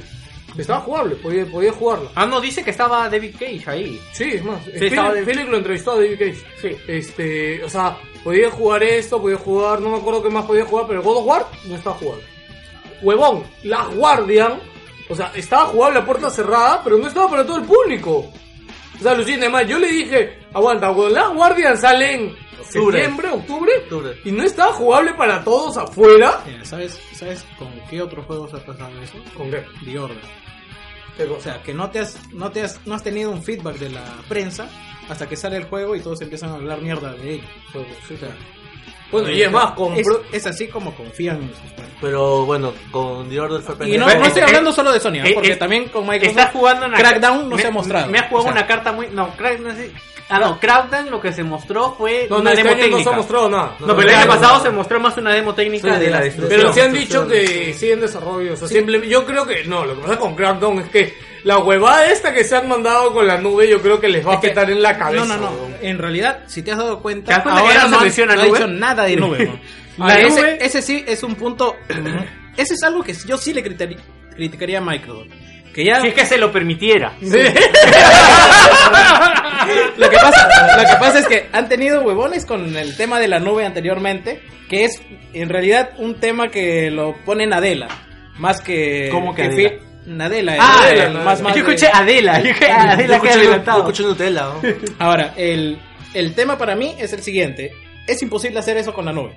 Estaba 0.57 0.79
jugable, 0.81 1.15
podía, 1.15 1.45
podía 1.45 1.71
jugarla. 1.73 2.09
Ah, 2.15 2.25
no, 2.25 2.39
dice 2.39 2.63
que 2.63 2.71
estaba 2.71 3.09
David 3.09 3.35
Cage 3.37 3.63
ahí. 3.67 4.01
Sí, 4.13 4.23
es 4.35 4.43
más. 4.43 4.63
Sí, 4.63 4.71
estaba 4.85 5.13
lo 5.13 5.57
entrevistó 5.57 5.91
a 5.91 5.95
David 5.95 6.17
Cage. 6.19 6.43
Sí. 6.61 6.77
Este, 6.87 7.63
o 7.63 7.69
sea, 7.69 7.97
podía 8.23 8.49
jugar 8.49 8.83
esto, 8.83 9.21
podía 9.21 9.37
jugar, 9.37 9.81
no 9.81 9.89
me 9.89 9.97
acuerdo 9.97 10.23
qué 10.23 10.29
más 10.29 10.45
podía 10.45 10.65
jugar, 10.65 10.85
pero 10.87 11.03
God 11.03 11.17
of 11.17 11.25
War 11.25 11.45
no 11.65 11.75
estaba 11.75 11.95
jugable. 11.97 12.23
Huevón, 13.01 13.43
Last 13.63 13.93
Guardian, 13.95 14.59
o 15.09 15.15
sea, 15.15 15.31
estaba 15.35 15.65
jugable 15.65 15.99
a 15.99 16.05
puerta 16.05 16.29
cerrada, 16.29 16.81
pero 16.83 16.97
no 16.97 17.07
estaba 17.07 17.29
para 17.29 17.45
todo 17.45 17.57
el 17.57 17.65
público. 17.65 18.31
O 18.97 19.03
sea, 19.03 19.13
Lucina, 19.13 19.39
además, 19.41 19.67
yo 19.67 19.77
le 19.77 19.87
dije, 19.87 20.39
aguanta, 20.53 20.87
cuando 20.87 21.09
Last 21.09 21.35
Guardian 21.35 21.77
sale 21.77 22.13
en 22.13 22.35
Octubre. 22.59 22.97
septiembre, 22.97 23.29
octubre, 23.29 23.71
Octubre. 23.83 24.17
y 24.23 24.31
no 24.31 24.43
estaba 24.43 24.71
jugable 24.73 25.13
para 25.13 25.43
todos 25.43 25.77
afuera. 25.77 26.41
Mira, 26.47 26.63
¿sabes, 26.65 26.99
¿Sabes 27.13 27.45
con 27.59 27.69
qué 27.89 28.01
otros 28.01 28.25
juegos 28.25 28.53
ha 28.53 28.59
pasado 28.65 28.89
eso? 29.01 29.17
¿Con 29.37 29.51
qué? 29.51 29.63
The 29.83 29.99
Order. 29.99 30.17
¿Qué 31.17 31.23
O 31.23 31.39
sea, 31.41 31.61
que 31.63 31.73
no 31.73 31.89
te 31.89 31.99
has, 31.99 32.17
no 32.33 32.51
te 32.51 32.61
has, 32.61 32.79
no 32.85 32.95
has 32.95 33.03
tenido 33.03 33.31
un 33.31 33.43
feedback 33.43 33.77
de 33.77 33.89
la 33.89 34.03
prensa 34.27 34.67
hasta 35.09 35.27
que 35.29 35.35
sale 35.35 35.57
el 35.57 35.65
juego 35.65 35.95
y 35.95 36.01
todos 36.01 36.21
empiezan 36.21 36.49
a 36.51 36.55
hablar 36.55 36.81
mierda 36.81 37.13
de 37.13 37.35
ello. 37.35 37.43
O 37.73 38.17
sea, 38.17 38.29
Bueno, 39.11 39.29
y 39.29 39.41
es 39.43 39.51
más, 39.51 39.73
es, 39.95 40.07
es 40.31 40.47
así 40.47 40.67
como 40.67 40.93
confían 40.95 41.41
en 41.43 41.49
sus 41.49 41.71
fans. 41.75 41.89
Pero 42.01 42.45
bueno, 42.45 42.73
con 42.91 43.29
The 43.29 43.39
Order 43.39 43.61
fue 43.61 43.89
Y 43.89 43.97
no, 43.97 44.05
no 44.07 44.25
estoy 44.25 44.41
eh, 44.41 44.45
hablando 44.45 44.71
solo 44.71 44.91
de 44.91 44.99
Sony, 44.99 45.13
¿eh? 45.15 45.21
eh, 45.25 45.31
porque 45.33 45.53
eh, 45.53 45.55
también 45.55 45.85
con 45.89 46.03
Microsoft 46.05 46.37
Estás 46.37 46.51
jugando 46.51 46.85
una 46.87 46.97
Crackdown 46.97 47.49
no 47.49 47.55
me- 47.55 47.61
se 47.61 47.67
ha 47.67 47.71
mostrado. 47.71 48.11
Me 48.11 48.19
ha 48.19 48.23
jugado 48.27 48.39
O 48.39 48.43
sea, 48.43 48.51
una 48.51 48.67
carta 48.67 48.91
muy. 48.91 49.07
No, 49.09 49.29
Crack, 49.37 49.59
no 49.59 49.73
sé. 49.73 49.91
Ah, 50.27 50.39
no, 50.39 50.59
Crackdown 50.59 51.11
lo 51.11 51.21
que 51.21 51.31
se 51.31 51.43
mostró 51.43 51.93
fue 51.95 52.25
No, 52.29 52.37
no, 52.37 52.41
una 52.41 52.53
este 52.53 52.63
demo 52.63 52.73
año 52.75 52.81
no 52.81 52.83
se 52.85 52.91
técnica. 53.03 53.17
mostrado 53.17 53.49
nada. 53.49 53.75
No, 53.79 53.95
pero 53.95 54.09
el 54.09 54.15
año 54.15 54.27
pasado 54.27 54.63
se 54.63 54.69
mostró 54.71 54.99
más 54.99 55.15
una 55.17 55.31
demo 55.33 55.53
técnica 55.53 55.93
Sí, 55.93 55.99
de 55.99 56.09
la 56.09 56.21
destrucción. 56.21 56.59
Pero 56.61 56.73
se 56.73 56.81
han 56.81 56.93
dicho 56.93 57.27
que 57.27 57.73
sigue 57.75 57.93
en 57.93 58.01
desarrollo. 58.01 58.53
O 58.53 58.55
sea, 58.55 58.67
simple- 58.67 59.07
yo 59.07 59.23
creo 59.25 59.45
que 59.45 59.63
no. 59.65 59.85
Lo 59.85 59.95
que 59.95 60.01
pasa 60.01 60.17
con 60.17 60.35
Crackdown 60.35 60.79
es 60.79 60.89
que 60.89 61.13
la 61.43 61.59
huevada 61.59 62.11
esta 62.11 62.33
que 62.33 62.43
se 62.43 62.55
han 62.55 62.67
mandado 62.67 63.13
con 63.13 63.27
la 63.27 63.37
nube, 63.37 63.69
yo 63.69 63.79
creo 63.81 63.99
que 63.99 64.09
les 64.09 64.25
va 64.25 64.33
a 64.33 64.37
afectar 64.37 64.69
en 64.71 64.81
la 64.81 64.97
cabeza. 64.97 65.25
No, 65.25 65.37
no, 65.37 65.51
no. 65.51 65.75
En 65.81 65.99
realidad, 65.99 66.39
si 66.47 66.63
te 66.63 66.71
has 66.71 66.79
dado 66.79 66.95
¿Te 66.97 67.01
cuenta, 67.03 67.35
ahora 67.35 67.83
no 67.83 67.83
no, 67.83 67.89
se 67.89 67.95
han- 67.97 68.03
menciona 68.03 68.35
no 68.35 68.41
ha 68.41 68.45
dicho 68.45 68.67
nada 68.67 69.03
de 69.03 69.15
nube. 69.17 69.45
¿no? 69.45 69.59
La 70.07 70.19
ese, 70.19 70.41
nube- 70.41 70.57
ese 70.59 70.81
sí 70.81 71.05
es 71.07 71.21
un 71.21 71.35
punto. 71.35 71.75
ese 72.57 72.73
es 72.73 72.81
algo 72.83 73.03
que 73.03 73.13
yo 73.13 73.37
sí 73.37 73.53
le 73.53 73.61
criticaría 74.35 74.79
a 74.79 74.81
Microsoft. 74.81 75.27
Que 75.75 75.83
ya. 75.85 76.01
Si 76.01 76.07
es 76.07 76.13
que 76.15 76.25
se 76.25 76.37
lo 76.39 76.51
permitiera. 76.51 77.13
Lo 79.97 80.09
que, 80.09 80.17
pasa, 80.17 80.47
lo 80.77 80.83
que 80.87 80.95
pasa 80.99 81.19
es 81.19 81.27
que 81.27 81.47
han 81.51 81.67
tenido 81.67 82.01
huevones 82.01 82.45
con 82.45 82.75
el 82.77 82.95
tema 82.95 83.19
de 83.19 83.27
la 83.27 83.39
nube 83.39 83.65
anteriormente, 83.65 84.41
que 84.69 84.85
es 84.85 85.01
en 85.33 85.49
realidad 85.49 85.91
un 85.97 86.19
tema 86.19 86.49
que 86.49 86.91
lo 86.91 87.15
pone 87.25 87.47
Nadella, 87.47 87.87
más 88.37 88.61
que... 88.61 89.09
¿Cómo 89.11 89.33
que 89.33 89.41
que 89.43 89.47
Adela? 89.47 90.53
fi- 90.53 90.59
Ah, 90.59 90.87
el- 90.91 91.01
Adela, 91.01 91.19
más, 91.23 91.41
más 91.41 91.55
yo 91.55 91.63
de- 91.65 91.73
escuché 91.73 91.91
Adela. 91.91 92.39
Yo 92.41 92.51
Adela 92.69 92.95
que 93.19 93.27
escuché, 93.27 93.33
yo 93.33 93.39
adelantado. 93.39 93.79
escuché 93.79 94.03
Nutella, 94.03 94.41
¿no? 94.43 94.61
Ahora, 94.99 95.33
el, 95.35 95.79
el 96.13 96.35
tema 96.35 96.57
para 96.59 96.75
mí 96.75 96.95
es 96.99 97.11
el 97.13 97.23
siguiente. 97.23 97.71
Es 98.05 98.21
imposible 98.21 98.59
hacer 98.59 98.77
eso 98.77 98.93
con 98.93 99.05
la 99.05 99.13
nube. 99.13 99.35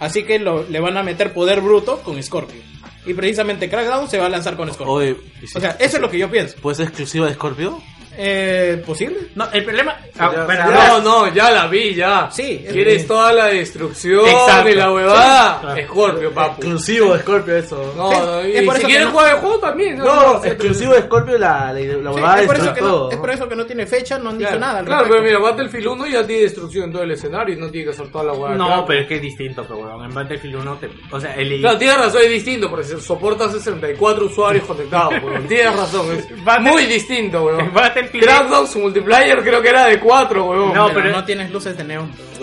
Así 0.00 0.24
que 0.24 0.40
lo, 0.40 0.64
le 0.68 0.80
van 0.80 0.96
a 0.96 1.04
meter 1.04 1.32
poder 1.32 1.60
bruto 1.60 2.02
con 2.02 2.20
Scorpio. 2.20 2.60
Y 3.04 3.14
precisamente 3.14 3.68
Crackdown 3.68 4.08
se 4.08 4.18
va 4.18 4.26
a 4.26 4.28
lanzar 4.28 4.56
con 4.56 4.72
Scorpio. 4.72 4.92
Oye, 4.94 5.16
¿y 5.42 5.46
si- 5.46 5.58
O 5.58 5.60
sea, 5.60 5.72
eso 5.80 5.96
es 5.96 6.00
lo 6.00 6.10
que 6.10 6.18
yo 6.18 6.30
pienso. 6.30 6.56
¿puede 6.60 6.76
ser 6.76 6.86
exclusiva 6.86 7.26
de 7.26 7.34
Scorpio? 7.34 7.82
Eh, 8.16 8.82
¿Posible? 8.84 9.16
No, 9.34 9.50
el 9.52 9.64
problema. 9.64 9.96
Ah, 10.18 10.30
Ya, 10.34 10.40
espera, 10.42 10.68
ya. 10.70 10.88
No, 10.88 11.00
no, 11.00 11.34
ya 11.34 11.50
la 11.50 11.66
vi, 11.66 11.94
ya. 11.94 12.28
Sí, 12.30 12.62
es- 12.66 12.72
¿Quieres 12.72 13.06
toda 13.06 13.32
la 13.32 13.46
destrucción 13.46 14.26
Exacto. 14.28 14.68
y 14.68 14.74
la 14.74 14.92
huevada? 14.92 15.54
Sí, 15.54 15.60
claro. 15.66 15.82
Scorpio, 15.86 16.32
papu. 16.32 16.52
Exclusivo 16.60 17.14
de 17.14 17.20
Scorpio 17.20 17.56
eso. 17.56 17.94
No, 17.96 18.10
Sí, 18.12 18.16
no, 18.20 18.46
y 18.48 18.52
es 18.56 18.62
por 18.64 18.76
si 18.76 18.84
quieres 18.84 19.04
no- 19.06 19.10
jugar 19.12 19.34
el 19.34 19.40
juego 19.40 19.58
también. 19.58 19.98
No, 19.98 20.42
sí, 20.42 20.48
exclusivo 20.48 20.92
de 20.94 21.02
Scorpio 21.02 21.38
la, 21.38 21.72
la, 21.72 21.80
la 21.80 21.80
Sí, 21.80 21.86
huevada 22.16 22.40
es, 22.40 22.46
por 22.46 22.56
eso 22.56 22.74
que 22.74 22.80
no, 22.82 22.86
todo. 22.88 23.10
es 23.10 23.16
por 23.16 23.30
eso 23.30 23.48
que 23.48 23.56
no 23.56 23.66
tiene 23.66 23.86
fecha, 23.86 24.18
no 24.18 24.30
han 24.30 24.38
dicho 24.38 24.48
Claro, 24.50 24.60
nada. 24.60 24.78
al 24.80 24.84
claro 24.84 25.06
pero 25.08 25.22
mira, 25.22 25.38
Battlefield 25.38 25.86
1 25.86 26.06
ya 26.08 26.26
tiene 26.26 26.42
destrucción 26.42 26.84
en 26.84 26.92
todo 26.92 27.02
el 27.02 27.10
escenario 27.12 27.54
y 27.54 27.58
no 27.58 27.70
tiene 27.70 27.84
que 27.86 27.90
hacer 27.92 28.08
toda 28.08 28.24
la 28.24 28.32
huevada. 28.34 28.54
No, 28.56 28.66
Claro. 28.66 28.84
pero 28.86 29.00
es 29.02 29.08
que 29.08 29.14
es 29.16 29.22
distinto, 29.22 29.64
pero. 29.66 30.04
En 30.04 30.12
Battlefield 30.14 30.56
1 30.56 30.76
te. 30.76 30.90
O 31.10 31.18
sea, 31.20 31.34
el. 31.36 31.60
Claro, 31.60 31.78
tienes 31.78 31.96
razón, 31.98 32.20
es 32.24 32.30
distinto, 32.30 32.68
porque 32.68 32.84
se 32.84 33.00
soporta 33.00 33.50
64 33.50 34.26
usuarios 34.26 34.64
conectados, 34.64 35.14
weón. 35.22 35.46
Tienes 35.48 35.74
razón, 35.74 36.06
es 36.16 36.28
Battle- 36.44 36.70
muy 36.70 36.84
distinto, 36.86 37.44
weón. 37.44 37.72
Battlefield. 38.02 38.24
Crackdown, 38.24 38.66
su 38.68 38.78
multiplayer 38.80 39.42
creo 39.42 39.62
que 39.62 39.68
era 39.68 39.86
de 39.86 39.98
4, 40.00 40.44
weón. 40.44 40.74
No, 40.74 40.88
pero, 40.88 41.00
pero- 41.02 41.10
no 41.16 41.24
tienes 41.24 41.50
luces 41.50 41.76
de 41.76 41.84
neón. 41.84 42.10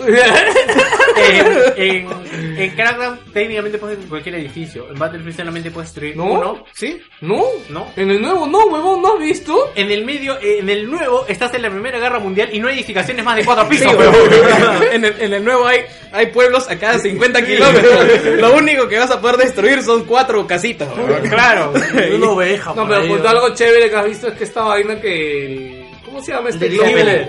en, 1.16 1.66
en, 1.76 2.58
en 2.58 2.70
Crackdown 2.74 3.18
técnicamente 3.32 3.78
puedes 3.78 3.96
destruir 3.98 4.08
cualquier 4.08 4.34
edificio. 4.36 4.88
En 4.90 4.98
Battlefield 4.98 5.36
solamente 5.36 5.70
puedes 5.70 5.90
destruir 5.90 6.16
¿No? 6.16 6.24
uno. 6.24 6.64
¿Sí? 6.72 7.00
¿No? 7.20 7.44
No. 7.68 7.86
En 7.96 8.10
el 8.10 8.20
nuevo 8.22 8.46
no, 8.46 8.64
weón, 8.66 9.02
¿no 9.02 9.14
has 9.14 9.20
visto? 9.20 9.72
En 9.74 9.90
el 9.90 10.04
medio, 10.04 10.38
en 10.40 10.68
el 10.68 10.90
nuevo, 10.90 11.26
estás 11.28 11.52
en 11.54 11.62
la 11.62 11.70
Primera 11.70 11.98
Guerra 11.98 12.18
Mundial 12.18 12.48
y 12.52 12.58
no 12.60 12.68
hay 12.68 12.76
edificaciones 12.76 13.24
más 13.24 13.36
de 13.36 13.44
cuatro 13.44 13.64
Sí, 13.64 13.70
pisos, 13.70 13.94
weón. 13.94 14.14
weón. 14.14 14.82
en, 14.92 15.04
el, 15.04 15.20
en 15.20 15.34
el 15.34 15.44
nuevo 15.44 15.66
hay, 15.66 15.80
hay 16.12 16.26
pueblos 16.26 16.68
a 16.70 16.78
cada 16.78 16.98
50 16.98 17.44
kilómetros. 17.44 18.24
Lo 18.38 18.54
único 18.54 18.88
que 18.88 18.98
vas 18.98 19.10
a 19.10 19.20
poder 19.20 19.36
destruir 19.36 19.82
son 19.82 20.04
cuatro 20.04 20.46
casitas. 20.46 20.88
weón. 20.96 21.28
Claro. 21.28 21.72
Una 22.14 22.30
oveja 22.30 22.72
No, 22.74 22.86
pero 22.88 23.04
¿no? 23.04 23.28
algo 23.28 23.54
chévere 23.54 23.90
que 23.90 23.96
has 23.96 24.06
visto 24.06 24.28
es 24.28 24.34
que 24.34 24.44
esta 24.44 24.62
vaina 24.62 25.00
que... 25.00 25.49
el- 25.52 25.84
¿Cómo 26.04 26.22
se 26.22 26.32
llama 26.32 26.48
este 26.50 26.66
El? 26.66 26.78
Zeppelin. 26.78 27.28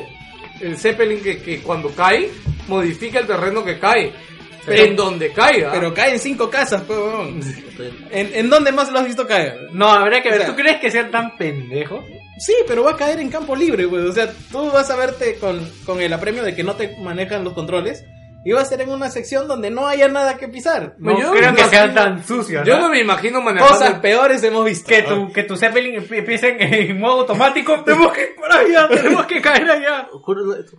El 0.62 0.78
Zeppelin 0.78 1.22
que, 1.22 1.38
que 1.42 1.60
cuando 1.62 1.90
cae, 1.90 2.30
modifica 2.68 3.20
el 3.20 3.28
terreno 3.28 3.64
que 3.64 3.80
cae. 3.80 4.12
en 4.68 4.96
donde 4.96 5.32
caiga. 5.32 5.72
Pero 5.72 5.92
cae 5.92 6.14
en 6.14 6.20
cinco 6.20 6.48
casas, 6.50 6.84
pues, 6.84 7.00
weón. 7.00 7.42
¿En, 8.12 8.30
¿En 8.36 8.50
dónde 8.50 8.72
más 8.72 8.92
lo 8.92 9.00
has 9.00 9.06
visto 9.08 9.26
caer? 9.26 9.56
No, 9.72 9.90
habría 9.90 10.22
que 10.22 10.30
ver. 10.30 10.42
O 10.42 10.44
sea- 10.44 10.52
¿Tú 10.52 10.56
crees 10.62 10.80
que 10.80 10.92
sean 10.92 11.10
tan 11.10 11.36
pendejos? 11.36 12.06
Sí, 12.38 12.54
pero 12.68 12.84
va 12.84 12.92
a 12.92 12.96
caer 12.96 13.20
en 13.20 13.30
campo 13.30 13.56
libre, 13.56 13.86
güey. 13.86 14.06
O 14.06 14.12
sea, 14.14 14.32
tú 14.52 14.70
vas 14.72 14.90
a 14.92 14.96
verte 14.96 15.36
con, 15.40 15.68
con 15.86 16.00
el 16.00 16.14
apremio 16.14 16.44
de 16.44 16.54
que 16.56 16.64
no 16.64 16.76
te 16.76 16.96
manejan 17.00 17.44
los 17.44 17.54
controles. 17.54 18.06
Va 18.56 18.62
a 18.62 18.66
ser 18.66 18.82
en 18.82 18.90
una 18.90 19.10
sección 19.10 19.48
donde 19.48 19.70
no 19.70 19.86
haya 19.88 20.08
nada 20.08 20.38
que 20.38 20.48
pisar. 20.48 20.96
No 20.98 21.20
Yo 21.20 21.32
creo 21.32 21.52
me 21.52 21.58
que 21.58 21.64
sean 21.66 21.92
imagino- 21.92 21.94
tan 22.16 22.24
sucios. 22.26 22.66
Yo 22.68 22.76
¿no? 22.76 22.82
no 22.82 22.90
me 22.90 23.00
imagino 23.00 23.40
manejando... 23.42 23.74
Cosas 23.78 24.00
peores 24.00 24.44
hemos 24.44 24.66
visto. 24.66 24.88
Que 24.88 25.04
tu, 25.04 25.32
que 25.32 25.44
tu 25.44 25.56
Zeppelin 25.56 25.96
empiece 26.12 26.58
en, 26.60 27.00
modo 27.00 27.20
automático. 27.22 27.82
Tenemos 27.86 28.12
que 28.14 28.22
ir 28.24 28.36
por 28.36 28.52
allá, 28.52 28.88
tenemos 28.90 29.26
que 29.28 29.42
caer 29.42 29.70
allá. 29.70 30.08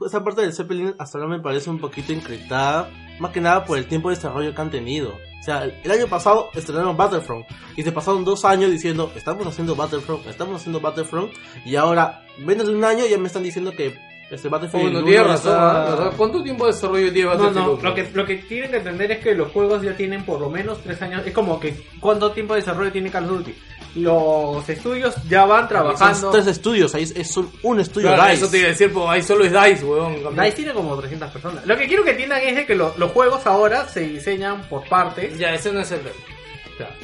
Esa 0.06 0.24
parte 0.24 0.42
del 0.42 0.52
Zeppelin 0.52 0.94
hasta 0.98 1.18
ahora 1.18 1.30
me 1.30 1.40
parece 1.40 1.70
un 1.70 1.78
poquito 1.78 2.12
encriptada, 2.12 2.90
más 3.20 3.30
que 3.30 3.40
nada 3.40 3.64
por 3.64 3.78
el 3.78 3.86
tiempo 3.86 4.10
de 4.10 4.16
desarrollo 4.16 4.54
que 4.54 4.60
han 4.60 4.70
tenido. 4.70 5.10
O 5.10 5.44
sea, 5.44 5.64
el 5.64 5.90
año 5.90 6.06
pasado 6.08 6.50
estrenaron 6.54 6.96
Battlefront 6.96 7.46
y 7.76 7.82
se 7.82 7.90
pasaron 7.92 8.24
dos 8.24 8.44
años 8.44 8.70
diciendo, 8.70 9.12
estamos 9.16 9.46
haciendo 9.46 9.74
Battlefront, 9.74 10.26
estamos 10.26 10.60
haciendo 10.60 10.80
Battlefront 10.80 11.32
y 11.64 11.76
ahora, 11.76 12.22
menos 12.38 12.66
de 12.66 12.74
un 12.74 12.84
año 12.84 13.04
ya 13.06 13.18
me 13.18 13.26
están 13.26 13.42
diciendo 13.42 13.72
que 13.72 13.96
este 14.34 14.48
Battlefield 14.48 14.82
Bueno, 14.84 14.98
1 15.00 15.06
tienes 15.06 15.26
ya 15.26 15.32
razón. 15.32 15.52
está- 15.52 15.92
¿ah? 16.08 16.10
¿Cuánto 16.16 16.42
tiempo 16.42 16.66
de 16.66 16.72
desarrollo 16.72 17.08
lleva 17.12 17.34
No, 17.34 17.38
Battlefield 17.44 17.66
no, 17.66 17.72
1? 17.74 17.82
lo 17.88 17.94
que, 17.94 18.10
lo 18.14 18.26
que 18.26 18.36
tienen 18.36 18.70
que 18.70 18.76
entender 18.78 19.12
es 19.12 19.18
que 19.18 19.34
los 19.34 19.52
juegos 19.52 19.82
ya 19.82 19.96
tienen 19.96 20.24
por 20.24 20.40
lo 20.40 20.48
menos 20.50 20.78
tres 20.82 21.00
años. 21.02 21.22
Es 21.26 21.32
como 21.32 21.60
que, 21.60 21.74
¿cuánto 22.00 22.32
tiempo 22.32 22.54
de 22.54 22.60
desarrollo 22.60 22.90
tiene 22.92 23.10
Call 23.10 23.24
of 23.24 23.30
Duty? 23.38 23.54
Los 23.96 24.66
estudios 24.70 25.14
ya 25.28 25.44
van 25.44 25.68
trabajando. 25.68 26.18
Son 26.18 26.32
tres 26.32 26.46
estudios, 26.46 26.94
ahí 26.94 27.02
es, 27.02 27.10
es 27.14 27.36
un- 27.36 27.78
estudio 27.78 28.08
Claro, 28.08 28.22
DICE. 28.30 28.34
eso 28.42 28.50
te 28.50 28.58
iba 28.58 28.66
a 28.66 28.70
decir, 28.70 28.90
pues 28.92 29.06
ahí 29.08 29.22
solo 29.22 29.44
es 29.44 29.52
DICE, 29.52 29.84
weón. 29.84 30.14
DICE 30.34 30.52
tiene 30.52 30.72
como 30.72 30.96
300 30.96 31.30
personas. 31.30 31.66
Lo 31.66 31.76
que 31.76 31.86
quiero 31.86 32.02
que 32.02 32.12
entiendan 32.12 32.40
es 32.42 32.56
de 32.56 32.64
que 32.64 32.74
lo- 32.74 32.94
los 32.96 33.12
juegos 33.12 33.46
ahora 33.46 33.86
se 33.88 34.00
diseñan 34.00 34.62
por 34.62 34.88
partes. 34.88 35.36
Ya, 35.38 35.52
ese 35.54 35.70
no 35.72 35.80
es 35.80 35.92
el. 35.92 36.00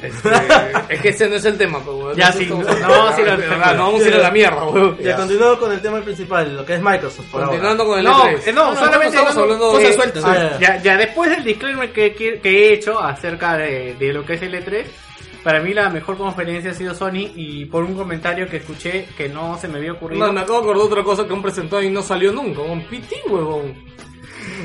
Este, 0.01 0.29
es 0.93 1.01
que 1.01 1.09
ese 1.09 1.29
no 1.29 1.35
es 1.35 1.45
el 1.45 1.57
tema, 1.57 1.79
pues, 1.79 1.95
weón. 1.97 2.15
Ya, 2.15 2.31
sí, 2.31 2.45
no, 2.47 2.57
no 2.57 2.63
vamos 2.89 3.15
a 3.15 3.21
ir 3.21 3.25
tema. 3.27 3.37
verdad, 3.37 3.75
No 3.75 3.83
vamos 3.87 4.01
a 4.03 4.07
ir 4.07 4.13
a 4.15 4.17
la 4.17 4.31
mierda, 4.31 4.63
weón. 4.65 4.97
Ya, 4.99 5.15
continuando 5.15 5.59
con 5.59 5.71
el 5.71 5.81
tema 5.81 6.01
principal, 6.01 6.55
lo 6.55 6.65
que 6.65 6.75
es 6.75 6.81
Microsoft. 6.81 7.25
por 7.31 7.41
ahora. 7.41 7.49
Continuando 7.51 7.85
con 7.85 7.99
el 7.99 8.05
No, 8.05 8.23
E3. 8.25 8.47
eh, 8.47 8.53
no, 8.53 8.75
solamente 8.75 9.07
estamos 9.17 9.37
hablando 9.37 9.71
Cosas 9.71 9.83
de 9.89 9.93
sueltas. 9.93 10.23
Ah, 10.25 10.35
ya. 10.35 10.59
Ya, 10.77 10.81
ya 10.83 10.97
después 10.97 11.29
del 11.31 11.43
disclaimer 11.43 11.91
que, 11.91 12.13
que- 12.13 12.39
he 12.43 12.73
hecho 12.73 12.99
acerca 12.99 13.57
de, 13.57 13.95
de 13.95 14.13
lo 14.13 14.25
que 14.25 14.33
es 14.33 14.41
el 14.41 14.53
E3, 14.53 14.85
para 15.43 15.61
mí 15.61 15.73
la 15.73 15.89
mejor 15.89 16.17
conferencia 16.17 16.71
ha 16.71 16.73
sido 16.73 16.93
Sony 16.93 17.31
y 17.35 17.65
por 17.65 17.83
un 17.83 17.95
comentario 17.95 18.47
que 18.49 18.57
escuché 18.57 19.05
que 19.17 19.29
no 19.29 19.57
se 19.57 19.67
me 19.69 19.77
había 19.77 19.93
ocurrido. 19.93 20.25
No, 20.27 20.33
me 20.33 20.41
acabo 20.41 20.59
de 20.59 20.63
acordar 20.65 20.81
de 20.87 20.91
otra 20.91 21.03
cosa 21.03 21.25
que 21.27 21.33
han 21.33 21.41
presentado 21.41 21.81
y 21.81 21.89
no 21.89 22.01
salió 22.01 22.31
nunca, 22.33 22.61
con 22.61 22.81
PT, 22.81 23.21
huevón. 23.29 23.73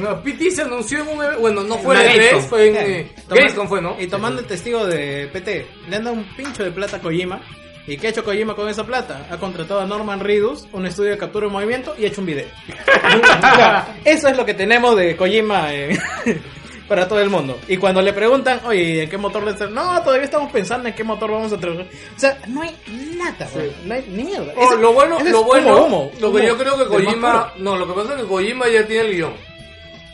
No, 0.01 0.23
PT 0.23 0.51
se 0.51 0.63
anunció 0.63 1.01
en 1.01 1.09
un 1.09 1.23
evento, 1.25 1.41
bueno, 1.41 1.63
no 1.63 1.77
fue 1.79 1.95
Una 1.95 2.05
en 2.05 2.11
E3, 2.11 2.17
Gamescom. 2.17 2.43
fue 2.49 2.69
en 2.69 2.77
Eh, 2.77 3.13
Gamescom 3.29 3.69
fue, 3.69 3.81
¿no? 3.83 3.97
Y 4.01 4.07
tomando 4.07 4.41
el 4.41 4.47
testigo 4.47 4.87
de 4.87 5.29
PT, 5.33 5.67
le 5.89 5.97
han 5.97 6.05
dado 6.05 6.17
un 6.17 6.25
pincho 6.37 6.65
de 6.65 6.71
plata 6.71 6.97
a 6.97 7.01
Kojima. 7.01 7.41
¿Y 7.87 7.99
qué 7.99 8.07
ha 8.07 8.11
hecho 8.11 8.25
Kojima 8.25 8.55
con 8.57 8.69
esa 8.69 8.85
plata? 8.85 9.27
Ha 9.31 9.37
contratado 9.37 9.81
a 9.81 9.87
Norman 9.87 10.21
Reedus, 10.21 10.67
un 10.73 10.87
estudio 10.87 11.11
de 11.11 11.19
captura 11.19 11.47
de 11.47 11.53
movimiento, 11.53 11.95
y 11.99 12.05
ha 12.05 12.09
hecho 12.09 12.23
un 12.23 12.27
video. 12.27 12.47
O 12.73 13.57
sea, 13.57 13.97
eso 14.05 14.29
es 14.29 14.37
lo 14.37 14.45
que 14.47 14.55
tenemos 14.55 14.97
de 14.97 15.15
Kojima 15.17 15.73
eh, 15.75 15.99
para 16.89 17.07
todo 17.07 17.21
el 17.21 17.29
mundo. 17.29 17.59
Y 17.69 17.77
cuando 17.77 18.01
le 18.01 18.13
preguntan, 18.15 18.61
oye, 18.65 19.03
¿en 19.05 19.11
qué 19.11 19.19
motor 19.19 19.43
le 19.45 19.51
están? 19.51 19.75
No, 19.75 20.03
todavía 20.03 20.25
estamos 20.25 20.51
pensando 20.51 20.89
en 20.89 20.95
qué 20.95 21.05
motor 21.05 21.31
vamos 21.31 21.53
a 21.53 21.59
trabajar. 21.59 21.87
O 22.17 22.19
sea, 22.21 22.39
no 22.49 22.63
hay 22.63 22.75
nada, 23.19 23.49
güey. 23.53 23.71
No 23.85 23.95
hay 23.95 24.05
ni 24.09 24.25
mierda. 24.25 24.53
Oh, 24.57 24.65
Eso- 24.65 24.77
lo 24.77 24.93
bueno, 24.95 25.19
lo 25.23 25.45
bueno, 25.45 25.75
humo, 25.77 25.87
humo, 25.87 26.11
lo 26.21 26.33
que 26.33 26.39
humo 26.39 26.49
yo 26.49 26.57
creo 26.59 26.79
que 26.79 26.87
Kojima, 26.87 27.53
no, 27.59 27.77
lo 27.77 27.87
que 27.87 27.93
pasa 27.93 28.15
es 28.15 28.23
que 28.23 28.27
Kojima 28.29 28.67
ya 28.69 28.87
tiene 28.87 29.09
el 29.11 29.15
guion. 29.17 29.35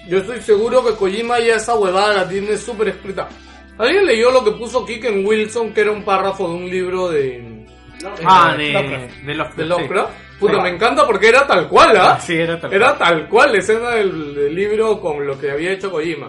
Yo 0.09 0.19
estoy 0.19 0.41
seguro 0.41 0.85
que 0.85 0.95
Kojima 0.95 1.39
ya 1.39 1.57
esa 1.57 1.75
huevada 1.77 2.15
la 2.15 2.29
tiene 2.29 2.57
súper 2.57 2.89
escrita. 2.89 3.29
¿Alguien 3.79 4.07
leyó 4.07 4.31
lo 4.31 4.45
que 4.45 4.53
puso 4.53 4.85
Kiken 4.85 5.25
Wilson, 5.25 5.73
que 5.73 5.81
era 5.83 5.93
un 5.93 6.03
párrafo 6.03 6.49
de 6.49 6.55
un 6.55 6.71
libro 6.71 7.09
de, 7.09 7.67
ah, 8.25 8.55
de, 8.57 8.73
Lovecraft. 8.73 9.15
de 9.15 9.35
Lovecraft. 9.35 9.57
de 9.57 9.63
sí. 9.63 9.69
Lovecraft? 9.69 10.11
Puta, 10.39 10.63
me 10.63 10.69
encanta 10.71 11.07
porque 11.07 11.29
era 11.29 11.47
tal 11.47 11.69
cual, 11.69 11.97
¿ah? 11.97 12.19
Sí, 12.21 12.35
era 12.35 12.59
tal 12.59 12.73
Era 12.73 12.97
tal 12.97 13.29
cual 13.29 13.53
la 13.53 13.59
escena 13.59 13.91
del, 13.91 14.35
del 14.35 14.55
libro 14.55 15.01
con 15.01 15.27
lo 15.27 15.39
que 15.39 15.51
había 15.51 15.73
hecho 15.73 15.91
Kojima. 15.91 16.29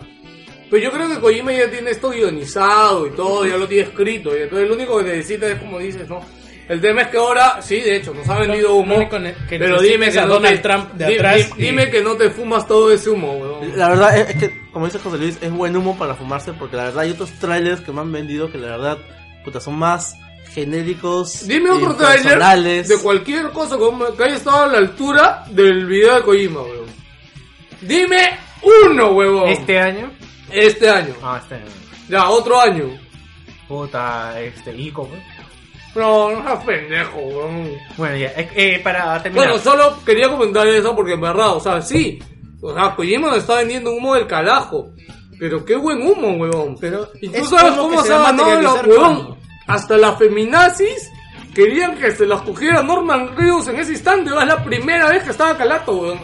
Pues 0.70 0.84
yo 0.84 0.92
creo 0.92 1.10
que 1.10 1.20
Kojima 1.20 1.52
ya 1.52 1.70
tiene 1.70 1.92
esto 1.92 2.10
guionizado 2.10 3.08
y 3.08 3.12
todo, 3.12 3.46
ya 3.46 3.58
lo 3.58 3.68
tiene 3.68 3.90
escrito. 3.90 4.38
Y 4.38 4.44
entonces 4.44 4.68
lo 4.68 4.76
único 4.76 4.98
que 4.98 5.04
necesita 5.04 5.48
es 5.48 5.60
como 5.60 5.80
dices, 5.80 6.08
¿no? 6.08 6.22
El 6.72 6.80
tema 6.80 7.02
es 7.02 7.08
que 7.10 7.18
ahora, 7.18 7.62
sí, 7.62 7.82
de 7.82 7.98
hecho, 7.98 8.14
nos 8.14 8.30
ha 8.30 8.40
vendido 8.40 8.76
humo. 8.76 8.96
único 8.96 9.20
ne- 9.20 9.34
que 9.50 9.60
pero 9.60 9.82
dime 9.82 10.10
que 10.10 10.20
a 10.20 10.26
no 10.26 10.36
Donald 10.36 10.56
te- 10.56 10.62
Trump 10.62 10.94
de 10.94 11.06
di- 11.08 11.16
atrás 11.16 11.36
di- 11.36 11.42
y- 11.64 11.66
Dime 11.68 11.90
que 11.92 12.02
no 12.02 12.16
te 12.16 12.30
fumas 12.30 12.66
todo 12.66 12.92
ese 12.94 13.10
humo, 13.10 13.34
weón. 13.34 13.78
La 13.78 13.90
verdad 13.90 14.18
es, 14.18 14.30
es 14.30 14.36
que, 14.38 14.62
como 14.72 14.86
dice 14.86 15.00
José 15.00 15.18
Luis, 15.18 15.38
es 15.42 15.52
buen 15.52 15.76
humo 15.76 15.98
para 15.98 16.16
fumarse 16.16 16.54
porque 16.54 16.78
la 16.78 16.84
verdad 16.86 17.00
hay 17.04 17.12
otros 17.12 17.30
trailers 17.40 17.82
que 17.82 17.92
me 17.92 18.00
han 18.00 18.12
vendido 18.14 18.50
que 18.50 18.58
la 18.58 18.70
verdad, 18.70 18.98
puta, 19.44 19.60
son 19.60 19.76
más 19.78 20.16
genéricos. 20.54 21.46
Dime 21.46 21.72
otro 21.72 21.94
trailer 21.96 22.24
personales. 22.24 22.88
de 22.88 22.98
cualquier 23.00 23.50
cosa 23.50 23.78
como- 23.78 24.16
que 24.16 24.24
haya 24.24 24.36
estado 24.36 24.64
a 24.64 24.68
la 24.68 24.78
altura 24.78 25.44
del 25.50 25.86
video 25.86 26.16
de 26.16 26.22
Kojima, 26.22 26.62
weón. 26.62 26.86
Dime 27.82 28.38
uno, 28.62 29.12
huevón. 29.12 29.50
Este 29.50 29.78
año. 29.78 30.10
Este 30.50 30.90
año. 30.90 31.16
Ah, 31.22 31.40
este 31.42 31.56
año. 31.56 31.66
Ya, 32.08 32.30
otro 32.30 32.62
año. 32.62 32.98
Puta, 33.68 34.40
este, 34.40 34.74
Ico, 34.76 35.08
pues. 35.08 35.22
No, 35.96 36.32
no 36.32 36.44
seas 36.44 36.64
pendejo, 36.64 37.20
weón. 37.20 37.72
Bueno, 37.98 38.16
ya, 38.16 38.28
eh, 38.28 38.50
eh, 38.56 38.82
para 38.84 39.22
terminar. 39.22 39.50
Bueno, 39.50 39.64
solo 39.64 39.98
quería 40.06 40.30
comentar 40.30 40.66
eso 40.68 40.96
porque 40.96 41.14
en 41.14 41.22
verdad, 41.22 41.56
o 41.56 41.60
sea, 41.60 41.82
sí. 41.82 42.20
O 42.62 42.74
sea, 42.74 42.96
Kojima 42.96 43.30
nos 43.30 43.38
está 43.38 43.58
vendiendo 43.58 43.92
humo 43.92 44.16
del 44.16 44.28
carajo. 44.28 44.92
Pero 45.40 45.66
qué 45.66 45.76
buen 45.76 46.02
humo, 46.02 46.34
huevón. 46.34 46.78
Pero 46.80 47.10
¿Y 47.20 47.28
tú 47.28 47.36
es 47.36 47.50
sabes 47.50 47.74
cómo 47.74 48.02
se 48.04 48.14
ha 48.14 48.20
ganado 48.20 48.62
la 48.62 48.84
cuando. 48.84 49.38
Hasta 49.68 49.98
las 49.98 50.18
feminazis 50.18 51.10
querían 51.56 51.98
que 51.98 52.12
se 52.12 52.26
las 52.26 52.42
cogiera 52.42 52.84
Norman 52.84 53.36
Reedus 53.36 53.68
en 53.68 53.80
ese 53.80 53.94
instante. 53.94 54.30
Es 54.30 54.48
la 54.48 54.64
primera 54.64 55.10
vez 55.10 55.24
que 55.24 55.32
estaba 55.32 55.58
calato, 55.58 55.94
huevón. 55.94 56.20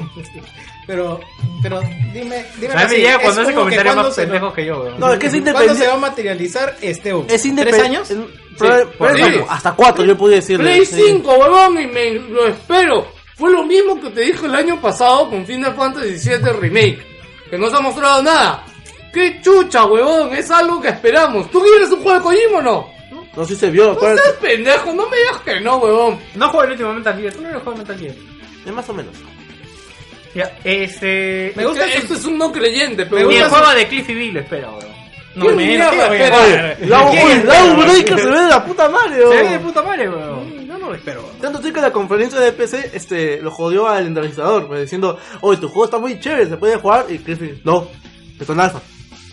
Pero, 0.87 1.19
pero 1.61 1.81
dime, 2.13 2.45
dime. 2.59 2.73
A 2.73 2.75
mí 2.75 2.75
me 2.75 2.81
así, 2.83 2.95
llega 2.95 3.11
es 3.15 3.19
cuando 3.19 3.41
hace 3.41 3.53
comentarios 3.53 3.95
más 3.97 4.15
se- 4.15 4.21
pendejos 4.21 4.53
que 4.53 4.65
yo, 4.65 4.79
weón. 4.81 4.99
No, 4.99 5.11
es 5.13 5.19
que 5.19 5.25
es 5.27 5.31
¿Cuándo 5.33 5.45
se 5.45 5.51
independiente. 5.51 5.87
va 5.87 5.93
a 5.93 5.97
materializar 5.97 6.77
este 6.81 7.13
humo? 7.13 7.23
Es 7.23 7.27
¿Tres 7.27 7.45
independiente. 7.45 7.85
años? 7.87 8.07
sí. 8.07 9.39
Hasta 9.49 9.73
cuatro, 9.73 10.03
yo 10.05 10.17
pude 10.17 10.35
decirle. 10.35 10.63
Play 10.65 10.85
sí. 10.85 11.01
5, 11.07 11.33
huevón, 11.35 11.79
y 11.81 11.87
me 11.87 12.13
lo 12.13 12.47
espero. 12.47 13.05
Fue 13.35 13.51
lo 13.51 13.63
mismo 13.63 13.99
que 14.01 14.09
te 14.09 14.21
dije 14.21 14.45
el 14.45 14.55
año 14.55 14.81
pasado 14.81 15.29
con 15.29 15.45
Final 15.45 15.75
Fantasy 15.75 16.13
VII 16.29 16.53
Remake. 16.59 17.05
Que 17.49 17.57
no 17.57 17.69
se 17.69 17.75
ha 17.75 17.79
mostrado 17.81 18.23
nada. 18.23 18.65
¡Qué 19.13 19.39
chucha, 19.43 19.85
huevón! 19.85 20.33
Es 20.33 20.49
algo 20.49 20.81
que 20.81 20.87
esperamos. 20.89 21.49
¿Tú 21.51 21.61
quieres 21.61 21.89
un 21.91 22.01
juego 22.01 22.17
de 22.17 22.23
Kojima 22.23 22.57
o 22.57 22.61
no? 22.61 22.87
No, 23.35 23.45
sí 23.45 23.55
se 23.55 23.69
vio, 23.69 23.93
No 23.93 23.99
seas 23.99 24.19
pendejo, 24.41 24.91
no 24.93 25.07
me 25.09 25.17
digas 25.17 25.41
que 25.45 25.59
no, 25.59 25.77
huevón. 25.77 26.19
No 26.35 26.49
juego 26.49 26.63
el 26.65 26.71
último 26.71 26.93
Metal 26.93 27.19
Gear. 27.19 27.33
¿Tú 27.33 27.41
no 27.41 27.49
eres 27.49 27.61
juego 27.61 27.77
Metal 27.77 27.99
Gear? 27.99 28.15
Es 28.65 28.73
más 28.73 28.89
o 28.89 28.93
menos. 28.93 29.13
Ya, 30.37 30.55
este. 30.63 31.51
Me 31.55 31.65
gusta 31.65 31.85
Es 31.85 31.91
que 31.93 31.97
esto 31.97 32.13
es 32.13 32.25
un 32.25 32.37
no 32.37 32.51
creyente, 32.51 33.07
pero... 33.07 33.27
Ni 33.27 33.37
el 33.37 33.43
gusta 33.45 33.57
juego 33.59 33.73
de 33.73 33.87
Cliffy 33.87 34.13
B 34.13 34.31
lo 34.33 34.39
espero, 34.41 34.69
weón. 34.77 34.97
No, 35.33 35.45
¿Qué 35.47 35.51
me 35.53 35.65
mierda, 35.65 35.89
tío, 35.91 36.03
espera? 36.03 36.37
oye, 36.43 36.87
La, 36.87 37.09
¿quién 37.09 37.25
uy, 37.25 37.31
espera, 37.31 37.53
la 37.53 37.63
weón? 37.63 37.79
Breaker 37.79 38.19
se 38.19 38.25
ve 38.29 38.39
de 38.39 38.47
la 38.49 38.65
puta 38.65 38.89
madre, 38.89 39.15
Se 39.17 39.23
ve 39.25 39.35
de 39.35 39.43
weón. 39.43 39.61
puta 39.63 39.81
madre, 39.81 40.09
weón. 40.09 40.67
Yo 40.67 40.77
no 40.77 40.89
lo 40.89 40.93
espero. 40.95 41.29
Tanto 41.41 41.57
así 41.59 41.73
que 41.73 41.81
la 41.81 41.91
conferencia 41.91 42.39
de 42.39 42.51
PC 42.51 42.91
este, 42.93 43.41
lo 43.41 43.49
jodió 43.49 43.87
al 43.87 44.05
entrevistador, 44.05 44.67
pues, 44.67 44.81
diciendo, 44.81 45.17
oye, 45.41 45.59
tu 45.59 45.69
juego 45.69 45.85
está 45.85 45.97
muy 45.97 46.19
chévere, 46.19 46.47
se 46.47 46.57
puede 46.57 46.75
jugar. 46.77 47.05
Y 47.09 47.17
Cliffy, 47.17 47.59
no, 47.63 47.87
está 48.39 48.53
en 48.53 48.59
alfa. 48.59 48.79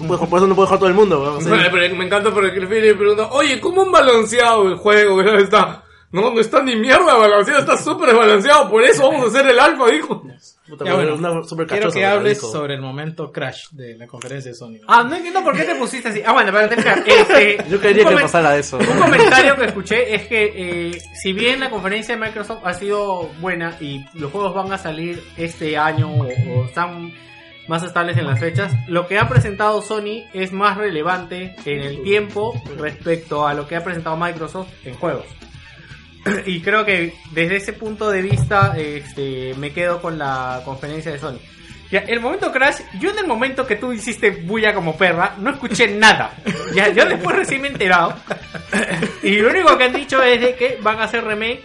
No 0.00 0.06
puede 0.06 0.18
jugar- 0.18 0.30
por 0.30 0.38
eso 0.38 0.46
no 0.46 0.54
puede 0.54 0.66
jugar 0.68 0.78
todo 0.80 0.88
el 0.88 0.94
mundo, 0.94 1.20
weón. 1.20 1.36
O 1.36 1.40
sea, 1.42 1.50
Vale, 1.50 1.68
pero 1.70 1.94
me 1.96 2.06
encanta 2.06 2.30
porque 2.32 2.50
Cliffy 2.52 2.80
le 2.80 2.94
pregunta, 2.94 3.28
oye, 3.32 3.60
¿cómo 3.60 3.82
han 3.82 3.92
balanceado 3.92 4.68
el 4.68 4.76
juego? 4.76 5.20
Está... 5.38 5.84
No, 6.14 6.32
no 6.32 6.40
está 6.40 6.62
ni 6.62 6.76
mierda 6.76 7.14
balanceado, 7.16 7.58
está 7.60 7.76
súper 7.76 8.10
desbalanceado, 8.10 8.70
por 8.70 8.84
eso 8.84 9.02
vamos 9.10 9.24
a 9.24 9.26
hacer 9.36 9.50
el 9.50 9.58
alfa, 9.58 9.86
dijo. 9.90 10.22
puta, 10.68 10.84
Ya, 10.84 10.94
weón, 10.94 11.18
bueno, 11.20 11.32
una 11.40 11.42
super 11.42 11.66
Quiero 11.66 11.90
que 11.90 12.06
hables 12.06 12.38
dijo. 12.40 12.52
sobre 12.52 12.74
el 12.74 12.80
momento 12.80 13.32
crash 13.32 13.64
de 13.72 13.96
la 13.96 14.06
conferencia 14.06 14.52
de 14.52 14.56
Sony. 14.56 14.76
Ah, 14.86 15.02
no 15.02 15.16
entiendo 15.16 15.42
por 15.42 15.56
qué 15.56 15.64
te 15.64 15.74
pusiste 15.74 16.10
así. 16.10 16.22
Ah, 16.24 16.32
bueno, 16.32 16.52
para 16.52 16.68
terminar. 16.68 17.02
Este, 17.04 17.58
Yo 17.68 17.80
quería 17.80 18.04
un 18.06 18.14
que 18.14 18.22
pasara 18.22 18.56
eso. 18.56 18.78
Un 18.78 18.86
comentario 19.00 19.56
que 19.56 19.64
escuché 19.64 20.14
es 20.14 20.26
que 20.28 20.52
eh, 20.92 20.98
si 21.20 21.32
bien 21.32 21.58
la 21.58 21.68
conferencia 21.68 22.16
de 22.16 22.24
Microsoft 22.24 22.60
ha 22.64 22.74
sido 22.74 23.28
buena 23.40 23.76
y 23.80 24.04
los 24.14 24.30
juegos 24.30 24.54
van 24.54 24.72
a 24.72 24.78
salir 24.78 25.20
este 25.36 25.76
año 25.76 26.12
o, 26.12 26.26
o 26.26 26.64
están 26.66 27.12
más 27.66 27.82
estables 27.82 28.16
en 28.18 28.26
las 28.28 28.38
fechas, 28.38 28.72
lo 28.86 29.08
que 29.08 29.18
ha 29.18 29.28
presentado 29.28 29.82
Sony 29.82 30.24
es 30.32 30.52
más 30.52 30.76
relevante 30.76 31.56
en 31.64 31.80
el 31.80 32.02
tiempo 32.04 32.54
respecto 32.78 33.48
a 33.48 33.54
lo 33.54 33.66
que 33.66 33.74
ha 33.74 33.82
presentado 33.82 34.16
Microsoft 34.16 34.68
en 34.84 34.94
juegos. 34.94 35.24
Y 36.46 36.60
creo 36.62 36.84
que 36.84 37.14
desde 37.32 37.56
ese 37.56 37.72
punto 37.74 38.10
de 38.10 38.22
vista 38.22 38.74
este, 38.78 39.54
me 39.58 39.72
quedo 39.72 40.00
con 40.00 40.18
la 40.18 40.62
conferencia 40.64 41.12
de 41.12 41.18
Sony. 41.18 41.38
Ya, 41.90 42.00
el 42.00 42.18
momento 42.20 42.50
Crash, 42.50 42.80
yo 42.98 43.10
en 43.10 43.18
el 43.18 43.26
momento 43.26 43.66
que 43.66 43.76
tú 43.76 43.92
hiciste 43.92 44.30
bulla 44.30 44.74
como 44.74 44.96
perra, 44.96 45.34
no 45.38 45.50
escuché 45.50 45.86
nada. 45.96 46.32
Ya, 46.74 46.88
yo 46.88 47.04
después 47.04 47.36
recién 47.36 47.60
me 47.62 47.68
he 47.68 47.72
enterado. 47.72 48.14
Y 49.22 49.36
lo 49.36 49.50
único 49.50 49.76
que 49.78 49.84
han 49.84 49.92
dicho 49.92 50.22
es 50.22 50.40
de 50.40 50.54
que 50.54 50.78
van 50.82 51.00
a 51.00 51.04
hacer 51.04 51.24
remake 51.24 51.62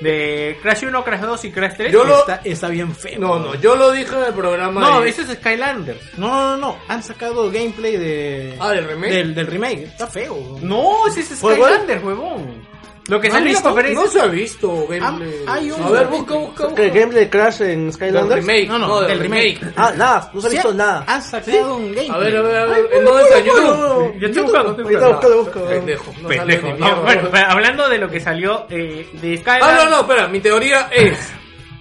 de 0.00 0.56
Crash 0.62 0.84
1, 0.84 1.04
Crash 1.04 1.20
2 1.20 1.44
y 1.46 1.50
Crash 1.50 1.74
3. 1.76 1.92
Yo 1.92 2.04
lo- 2.04 2.20
Está, 2.20 2.40
está 2.44 2.68
bien 2.68 2.94
feo. 2.94 3.18
No, 3.18 3.38
no, 3.38 3.54
yo 3.56 3.74
lo 3.76 3.90
dije 3.92 4.14
en 4.16 4.24
el 4.24 4.32
programa 4.34 4.80
No, 4.80 5.00
de- 5.00 5.08
eso 5.10 5.22
es 5.22 5.28
Skylanders. 5.38 6.16
No, 6.18 6.28
no, 6.28 6.56
no. 6.56 6.78
Han 6.88 7.02
sacado 7.02 7.50
gameplay 7.50 7.96
de. 7.96 8.56
Ah, 8.60 8.70
¿del 8.70 8.86
remake? 8.86 9.12
Del, 9.12 9.34
del 9.34 9.46
remake. 9.48 9.82
Está 9.84 10.06
feo. 10.06 10.58
No, 10.62 11.06
ese 11.08 11.20
es 11.20 11.28
¿Fue 11.40 11.56
Skylanders, 11.56 12.02
huevón. 12.04 12.66
Lo 13.08 13.18
que 13.20 13.28
¿No 13.28 13.34
salió 13.34 13.48
en 13.48 13.54
la 13.54 13.62
conferencia. 13.62 14.00
No 14.04 14.10
se 14.10 14.20
ha 14.20 14.26
visto 14.26 14.86
gameplay. 14.86 15.34
Ah, 15.46 15.54
hay 15.54 15.70
un- 15.70 15.82
A 15.82 15.88
ver, 15.90 16.06
busca, 16.08 16.34
busca, 16.34 16.64
busca. 16.66 16.74
¿Qué, 16.74 16.90
gameplay 16.90 17.24
de 17.24 17.30
Crash 17.30 17.62
en 17.62 17.84
Del 17.84 17.92
Skylanders? 17.94 18.46
remake, 18.46 18.68
No, 18.68 18.78
no, 18.78 18.86
no, 18.86 19.00
del 19.00 19.18
remake. 19.20 19.58
remake. 19.60 19.74
Ah, 19.76 19.92
nada, 19.96 20.30
no 20.34 20.40
se 20.42 20.46
ha 20.46 20.50
visto 20.50 20.74
nada. 20.74 21.04
Han 21.06 21.22
sacado 21.22 21.76
un 21.76 21.82
gameplay. 21.94 22.08
A 22.10 22.18
ver, 22.18 22.36
a 22.36 22.42
ver, 22.42 22.56
a 22.56 22.66
ver, 22.66 22.88
¿en 22.92 23.04
dónde 23.06 23.22
está? 23.24 23.40
YouTube. 23.40 24.18
Yo 24.20 24.26
estoy 24.28 24.42
buscando, 24.42 24.70
estoy 24.70 24.84
Ahorita 24.84 25.08
buscando. 25.08 25.36
busca, 25.38 25.58
busca. 25.58 25.70
Pendejo, 25.70 26.04
no 26.22 26.28
sale 26.28 26.38
Pendejo. 26.38 26.66
ni 26.66 26.78
No, 26.80 27.02
bueno, 27.02 27.28
pero 27.32 27.46
hablando 27.48 27.88
de 27.88 27.98
lo 27.98 28.08
que 28.10 28.20
salió 28.20 28.66
eh, 28.68 29.08
de 29.14 29.34
Ah, 29.34 29.40
Skylanders. 29.40 29.84
no, 29.84 29.90
no, 29.90 30.00
espera, 30.02 30.28
mi 30.28 30.40
teoría 30.40 30.88
es... 30.92 31.18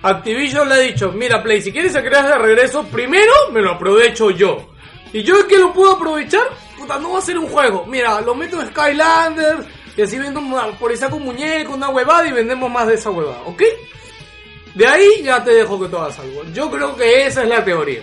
Activision 0.04 0.70
le 0.70 0.76
ha 0.76 0.78
dicho, 0.78 1.12
mira 1.12 1.42
Play, 1.44 1.62
si 1.62 1.72
quieres 1.72 1.92
crear 1.98 2.26
de 2.26 2.38
regreso, 2.38 2.84
primero 2.86 3.34
me 3.52 3.62
lo 3.62 3.72
aprovecho 3.72 4.30
yo. 4.30 4.70
Y 5.12 5.24
yo 5.24 5.46
que 5.48 5.58
lo 5.58 5.74
puedo 5.74 5.94
aprovechar, 5.94 6.44
puta, 6.78 7.00
no 7.00 7.14
va 7.14 7.20
a 7.20 7.22
ser 7.22 7.38
un 7.38 7.48
juego. 7.48 7.84
Mira, 7.88 8.22
lo 8.22 8.36
meto 8.36 8.62
en 8.62 8.68
Skylanders, 8.68 9.66
y 9.98 10.02
así 10.04 10.20
vendo 10.20 10.42
por 10.80 10.92
ahí 10.92 10.98
saco 10.98 11.16
un 11.16 11.24
muñeco, 11.24 11.74
una 11.74 11.90
huevada 11.90 12.28
y 12.28 12.32
vendemos 12.32 12.70
más 12.72 12.88
de 12.88 12.94
esa 12.94 13.10
huevada, 13.10 13.42
¿ok? 13.46 13.64
De 14.76 14.86
ahí 14.86 15.24
ya 15.24 15.44
te 15.44 15.52
dejo 15.52 15.82
que 15.82 15.88
tú 15.88 15.98
hagas 15.98 16.20
algo. 16.20 16.44
Yo 16.54 16.70
creo 16.70 16.96
que 16.96 17.26
esa 17.26 17.42
es 17.42 17.50
la 17.50 17.66
teoría. 17.66 18.02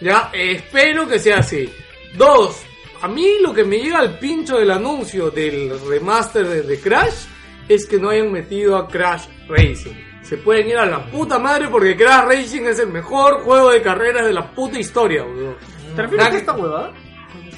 Ya, 0.00 0.30
espero 0.32 1.06
que 1.06 1.18
sea 1.18 1.40
así. 1.40 1.70
Dos, 2.16 2.62
a 3.02 3.08
mí 3.08 3.34
lo 3.42 3.52
que 3.52 3.64
me 3.64 3.78
llega 3.78 3.98
al 3.98 4.18
pincho 4.18 4.56
del 4.56 4.70
anuncio 4.70 5.30
del 5.30 5.78
remaster 5.86 6.48
de, 6.48 6.62
de 6.62 6.80
Crash 6.80 7.26
es 7.68 7.86
que 7.86 7.98
no 7.98 8.08
hayan 8.08 8.32
metido 8.32 8.78
a 8.78 8.88
Crash 8.88 9.26
Racing. 9.46 9.94
Se 10.22 10.38
pueden 10.38 10.68
ir 10.68 10.78
a 10.78 10.86
la 10.86 11.04
puta 11.10 11.38
madre 11.38 11.68
porque 11.68 11.96
Crash 11.96 12.24
Racing 12.24 12.62
es 12.62 12.78
el 12.78 12.88
mejor 12.88 13.42
juego 13.42 13.70
de 13.70 13.82
carreras 13.82 14.24
de 14.24 14.32
la 14.32 14.50
puta 14.52 14.78
historia, 14.78 15.22
weón. 15.22 15.56
¿Te 15.94 16.02
refieres 16.02 16.26
a 16.26 16.36
esta 16.38 16.52
huevada? 16.52 16.94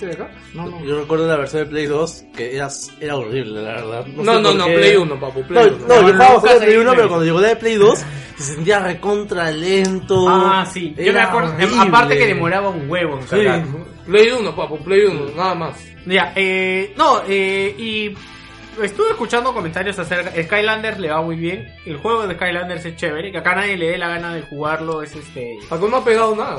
¿Viste 0.03 0.07
de 0.07 0.13
acá? 0.25 0.35
No, 0.55 0.67
no. 0.67 0.85
Yo 0.85 1.01
recuerdo 1.01 1.29
la 1.29 1.37
versión 1.37 1.63
de 1.65 1.71
Play 1.71 1.87
2 1.87 2.25
que 2.35 2.57
era, 2.57 2.69
era 3.01 3.17
horrible, 3.17 3.63
la 3.63 3.73
verdad. 3.73 4.07
No, 4.07 4.35
sé 4.35 4.41
no, 4.41 4.55
no. 4.55 4.65
Play 4.67 4.97
1, 4.97 5.21
papu, 5.21 5.41
No, 5.41 5.47
Play 5.47 5.67
1. 5.69 5.79
no, 5.79 5.87
No, 5.87 6.09
yo 6.09 6.13
jugaba 6.13 6.35
de 6.35 6.41
Play 6.41 6.59
seguí 6.61 6.77
1, 6.77 6.93
pero 6.95 7.09
cuando 7.09 7.25
llegó 7.25 7.41
la 7.41 7.49
de 7.49 7.57
Play 7.57 7.75
2 7.77 7.99
se 8.37 8.43
sentía 8.55 8.79
recontra 8.81 9.51
lento. 9.51 10.27
Ah, 10.29 10.67
sí. 10.67 10.95
Yo 10.99 11.13
me 11.13 11.21
acuerdo. 11.21 11.53
horrible. 11.55 11.77
Aparte 11.81 12.19
que 12.19 12.27
demoraba 12.27 12.69
un 12.71 12.91
huevo 12.91 13.17
en 13.19 13.23
Sí. 13.23 13.29
cargar. 13.31 13.65
Play 14.07 14.31
1, 14.33 14.57
papu, 14.57 14.79
Play 14.83 15.05
1, 15.05 15.31
nada 15.37 15.55
más. 15.55 15.85
Ya, 16.07 16.33
eh, 16.35 16.93
no, 16.97 17.23
eh, 17.29 17.75
y 17.79 18.13
estuve 18.83 19.11
escuchando 19.11 19.55
comentarios 19.55 19.97
acerca. 20.01 20.33
Skylanders 20.43 20.99
le 20.99 21.11
va 21.11 21.23
muy 21.23 21.37
bien. 21.37 21.69
El 21.87 21.99
juego 21.99 22.27
de 22.27 22.35
Skylanders 22.35 22.85
es 22.87 22.97
chévere. 22.97 23.31
Que 23.31 23.39
acá 23.39 23.55
nadie 23.55 23.77
le 23.77 23.91
dé 23.91 23.99
la 23.99 24.09
gana 24.09 24.35
de 24.35 24.43
jugarlo. 24.43 25.03
Es 25.03 25.15
este. 25.15 25.59
Acá 25.71 25.87
no 25.89 25.99
ha 25.99 26.05
pegado 26.05 26.35
nada. 26.35 26.57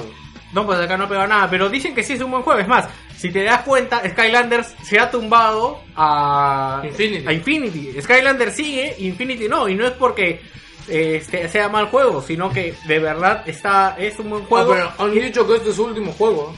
No, 0.54 0.66
pues 0.66 0.80
acá 0.80 0.98
no 0.98 1.06
ha 1.06 1.10
pegado 1.10 1.28
nada. 1.28 1.50
Pero 1.50 1.70
dicen 1.70 1.96
que 1.96 2.04
sí 2.04 2.14
es 2.14 2.22
un 2.22 2.32
buen 2.32 2.44
juego. 2.44 2.60
Es 2.60 2.68
más, 2.68 2.88
si 3.18 3.32
te 3.32 3.44
das 3.44 3.62
cuenta, 3.64 4.08
Skylanders 4.08 4.74
se 4.84 5.00
ha 5.00 5.10
tumbado 5.10 5.82
a 5.96 6.82
Infinity. 6.86 7.28
A 7.28 7.34
Infinity. 7.34 8.02
Skylanders 8.02 8.56
sigue, 8.56 8.96
Infinity 9.00 9.48
no. 9.50 9.68
Y 9.68 9.76
no 9.76 9.86
es 9.88 9.94
porque 9.94 10.42
eh, 10.88 11.16
este, 11.22 11.48
sea 11.50 11.70
mal 11.70 11.88
juego, 11.88 12.22
sino 12.22 12.52
que 12.52 12.76
de 12.88 13.00
verdad 13.00 13.44
está 13.48 13.96
es 13.98 14.20
un 14.20 14.30
buen 14.30 14.44
Ah, 14.44 14.48
juego. 14.48 14.72
pero 14.74 14.92
han 15.00 15.12
dicho 15.14 15.48
que 15.48 15.56
este 15.56 15.70
es 15.70 15.76
su 15.76 15.86
último 15.86 16.12
juego. 16.14 16.54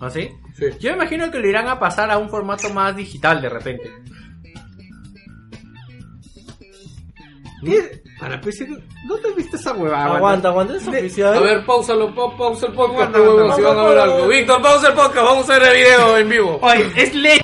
¿Ah, 0.00 0.08
sí? 0.10 0.30
Sí. 0.56 0.64
Yo 0.80 0.90
me 0.90 0.96
imagino 0.96 1.30
que 1.30 1.38
lo 1.38 1.48
irán 1.48 1.68
a 1.68 1.78
pasar 1.78 2.10
a 2.10 2.18
un 2.18 2.30
formato 2.30 2.72
más 2.72 2.96
digital 2.96 3.42
de 3.42 3.48
repente. 3.48 3.90
Para 8.18 8.40
PC, 8.40 8.66
¿dónde 9.06 9.32
viste 9.36 9.56
esa 9.56 9.72
huevada? 9.74 10.16
Aguanta, 10.16 10.48
aguanta, 10.48 10.74
es 10.76 10.88
oficial. 10.88 11.36
A 11.36 11.40
ver, 11.40 11.64
pausalo, 11.64 12.12
pa- 12.14 12.36
pausa 12.36 12.66
el 12.66 12.72
podcast, 12.72 13.14
Aguanta, 13.14 13.20
huevón, 13.20 13.40
aguanta. 13.52 13.56
si 13.56 13.62
van 13.62 13.78
a 13.78 13.82
ver 13.88 13.98
algo. 13.98 14.26
Víctor, 14.28 14.62
pausa 14.62 14.88
el 14.88 14.94
podcast, 14.94 15.24
vamos 15.24 15.50
a 15.50 15.58
ver 15.58 15.62
el 15.68 15.76
video 15.76 16.18
en 16.18 16.28
vivo. 16.28 16.58
Oye, 16.60 16.92
es 16.96 17.14
ley. 17.14 17.40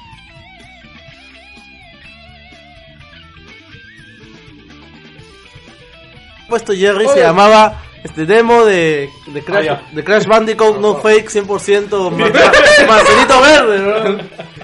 puesto 6.48 6.72
Jerry 6.74 7.06
Oye. 7.06 7.14
se 7.14 7.20
llamaba 7.20 7.80
este 8.02 8.26
demo 8.26 8.64
de, 8.64 9.08
de, 9.28 9.42
Crash, 9.42 9.66
de 9.92 10.04
Crash 10.04 10.26
Bandicoot 10.26 10.78
No 10.78 10.96
Fake 10.96 11.30
100% 11.30 12.10
Mar- 12.10 12.32
Marcelito 12.88 13.40
Verde, 13.40 13.78
¿no? 14.18 14.63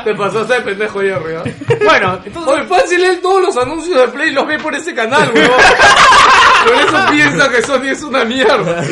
Te 0.04 0.14
pasaste 0.14 0.54
de 0.54 0.60
pendejo, 0.62 1.00
Jerry, 1.00 1.34
¿ah? 1.34 1.44
Bueno, 1.84 2.20
entonces. 2.24 2.52
Oye, 2.54 2.64
fácil, 2.64 3.04
él 3.04 3.20
todos 3.20 3.42
los 3.42 3.56
anuncios 3.56 3.98
de 4.00 4.08
Play 4.08 4.30
los 4.32 4.46
ve 4.46 4.58
por 4.58 4.74
ese 4.74 4.94
canal, 4.94 5.30
weón. 5.34 5.50
Por 6.66 6.74
eso 6.74 7.10
piensa 7.10 7.50
que 7.50 7.62
Sony 7.62 7.86
es 7.90 8.02
una 8.02 8.24
mierda. 8.24 8.82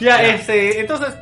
Ya, 0.00 0.22
este, 0.22 0.80
entonces. 0.80 1.14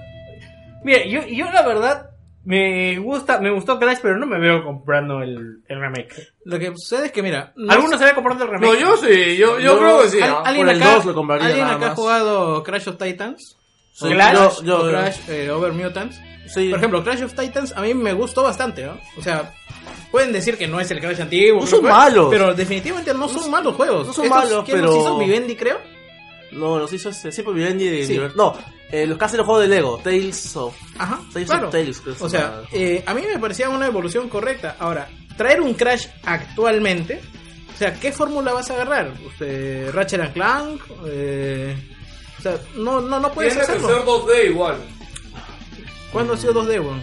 Mira, 0.85 1.05
yo, 1.07 1.27
yo 1.27 1.51
la 1.51 1.63
verdad. 1.63 2.07
Me 2.43 2.97
gusta, 2.99 3.39
me 3.39 3.51
gustó 3.51 3.79
Crash, 3.79 3.99
pero 4.01 4.17
no 4.17 4.27
me 4.27 4.41
veo 4.41 4.65
comprando 4.65 5.21
el, 5.23 5.63
el 5.69 5.79
remake. 5.81 6.33
Lo 6.47 6.59
que 6.59 6.69
sucede 6.75 7.07
es 7.07 7.13
que, 7.13 7.23
mira, 7.23 7.53
no 7.55 7.71
¿Alguno 7.71 7.93
sé- 7.93 7.99
se 7.99 8.05
ve 8.07 8.15
comprando 8.15 8.45
el 8.45 8.51
remake? 8.53 8.67
No, 8.73 8.81
yo 8.81 8.97
sí, 8.97 9.37
yo, 9.37 9.61
yo 9.61 9.75
No, 9.75 9.79
creo 9.79 10.03
que 10.03 10.09
sí. 10.09 10.21
¿al-. 10.23 10.37
¿Alguien 10.47 10.67
Por 10.67 10.75
el 10.75 10.83
acá, 10.83 10.95
2 10.95 11.05
lo 11.05 11.15
compraría 11.15 11.47
¿alguien 11.47 11.65
nada 11.67 11.77
acá 11.77 11.85
ha 11.85 11.89
más. 11.91 11.99
jugado 11.99 12.63
Crash 12.63 12.89
of 12.89 12.97
Titans? 12.97 13.59
Sí, 13.93 14.09
Clash 14.09 14.35
yo- 14.35 14.65
yo- 14.65 14.79
o 14.85 14.89
Crash 14.89 15.17
eh, 15.29 15.51
Over 15.51 15.73
Mutants. 15.73 16.19
sí. 16.47 16.69
Por 16.71 16.79
ejemplo, 16.79 17.03
Crash 17.05 17.23
of 17.23 17.35
Titans 17.35 17.73
a 17.77 17.83
mí 17.83 17.93
me 17.95 18.13
gustó 18.13 18.43
bastante, 18.43 18.85
¿no? 18.87 18.99
O 19.19 19.23
sea, 19.23 19.53
pueden 20.11 20.33
decir 20.33 20.57
que 20.57 20.67
no 20.69 20.81
es 20.81 20.91
el 20.91 21.01
Crash 21.01 21.21
antiguo. 21.21 21.61
No 21.61 21.67
son 21.67 21.83
malos. 21.85 22.29
Pero 22.31 22.55
definitivamente 22.55 23.13
no 23.15 23.29
son 23.29 23.51
malos 23.51 23.75
juegos. 23.75 24.07
no 24.07 24.13
son 24.13 24.25
Estos, 24.27 24.39
malos, 24.45 24.65
¿quién 24.65 24.79
pero- 24.79 24.89
los 24.89 24.97
hizo 24.99 25.19
Vivendi, 25.19 25.57
creo? 25.57 25.79
No, 26.53 26.79
los 26.79 26.93
hizo 26.93 27.11
este, 27.11 27.31
sí 27.31 27.43
por 27.43 27.55
Vivendi 27.55 27.87
de 27.89 28.05
Sí. 28.07 28.21
No, 28.37 28.57
eh, 28.91 29.07
los 29.07 29.17
que 29.19 29.25
hacen 29.25 29.39
los 29.39 29.47
juegos 29.47 29.63
de 29.69 29.69
Lego, 29.69 29.99
Tales 30.03 30.57
of... 30.57 30.75
Ajá, 30.99 31.21
Tales 31.33 31.49
claro. 31.49 31.67
of 31.69 31.73
Tales, 31.73 32.01
creo 32.01 32.17
O 32.19 32.29
se 32.29 32.39
sea, 32.39 32.63
eh, 32.73 33.05
a 33.07 33.15
mí 33.15 33.23
me 33.33 33.39
parecía 33.39 33.69
una 33.69 33.87
evolución 33.87 34.29
correcta. 34.29 34.75
Ahora, 34.81 35.09
traer 35.37 35.61
un 35.61 35.75
Crash 35.75 36.07
actualmente, 36.25 37.21
o 37.73 37.79
sea, 37.79 37.95
¿qué 37.95 38.11
fórmula 38.13 38.53
vas 38.53 38.69
a 38.71 38.75
agarrar? 38.75 39.13
Usted, 39.27 39.93
Ratchet 39.93 40.21
and 40.23 40.33
Clank, 40.33 40.81
eh, 41.07 41.77
o 42.41 42.43
sea, 42.43 42.59
no, 42.75 43.01
no, 43.01 43.21
no 43.21 43.31
puedes 43.33 43.53
Tiene 43.55 43.67
que 43.67 43.73
ser 43.81 43.85
hacerlo. 43.85 44.27
2D 44.27 44.47
igual. 44.51 44.77
¿Cuándo 46.13 46.33
ha 46.33 46.37
sido 46.37 46.55
2D, 46.55 46.81
weón? 46.81 47.03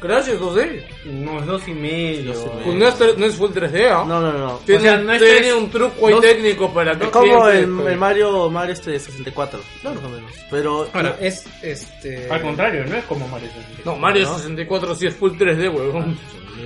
Crash 0.00 0.28
es 0.28 0.38
2D. 0.40 0.82
No, 1.06 1.38
es 1.40 1.46
dos 1.46 1.66
y 1.68 1.72
medio. 1.72 2.34
Pues 2.64 2.76
no 2.76 2.86
es, 2.88 3.18
no 3.18 3.30
full 3.30 3.50
3D, 3.50 3.88
¿ah? 3.90 4.04
No, 4.06 4.20
no, 4.20 4.32
no. 4.32 4.60
Tiene, 4.66 4.80
O 4.80 4.82
sea, 4.82 4.96
no 4.98 5.12
es 5.12 5.22
tiene 5.22 5.38
tres- 5.38 5.54
un 5.54 5.70
truco 5.70 6.06
ahí 6.08 6.20
técnico 6.20 6.74
para 6.74 6.98
que 6.98 7.04
Es 7.04 7.10
como 7.10 7.48
el, 7.48 7.60
el 7.86 7.96
Mario, 7.96 8.50
Mario 8.50 8.74
este 8.74 8.90
de 8.90 8.98
64, 8.98 9.58
más 9.84 9.96
o 9.96 10.08
menos. 10.08 10.30
Pero... 10.50 10.88
Ahora, 10.92 11.16
es 11.20 11.46
este. 11.62 12.30
Al 12.30 12.42
contrario, 12.42 12.84
no 12.84 12.94
es 12.96 13.04
como 13.04 13.26
Mario 13.28 13.48
64. 13.48 13.92
No, 13.92 13.98
Mario 13.98 14.24
¿no? 14.24 14.34
64 14.36 14.94
sí 14.96 15.06
es 15.06 15.14
full 15.16 15.30
3D, 15.32 15.74
weón. 15.74 16.18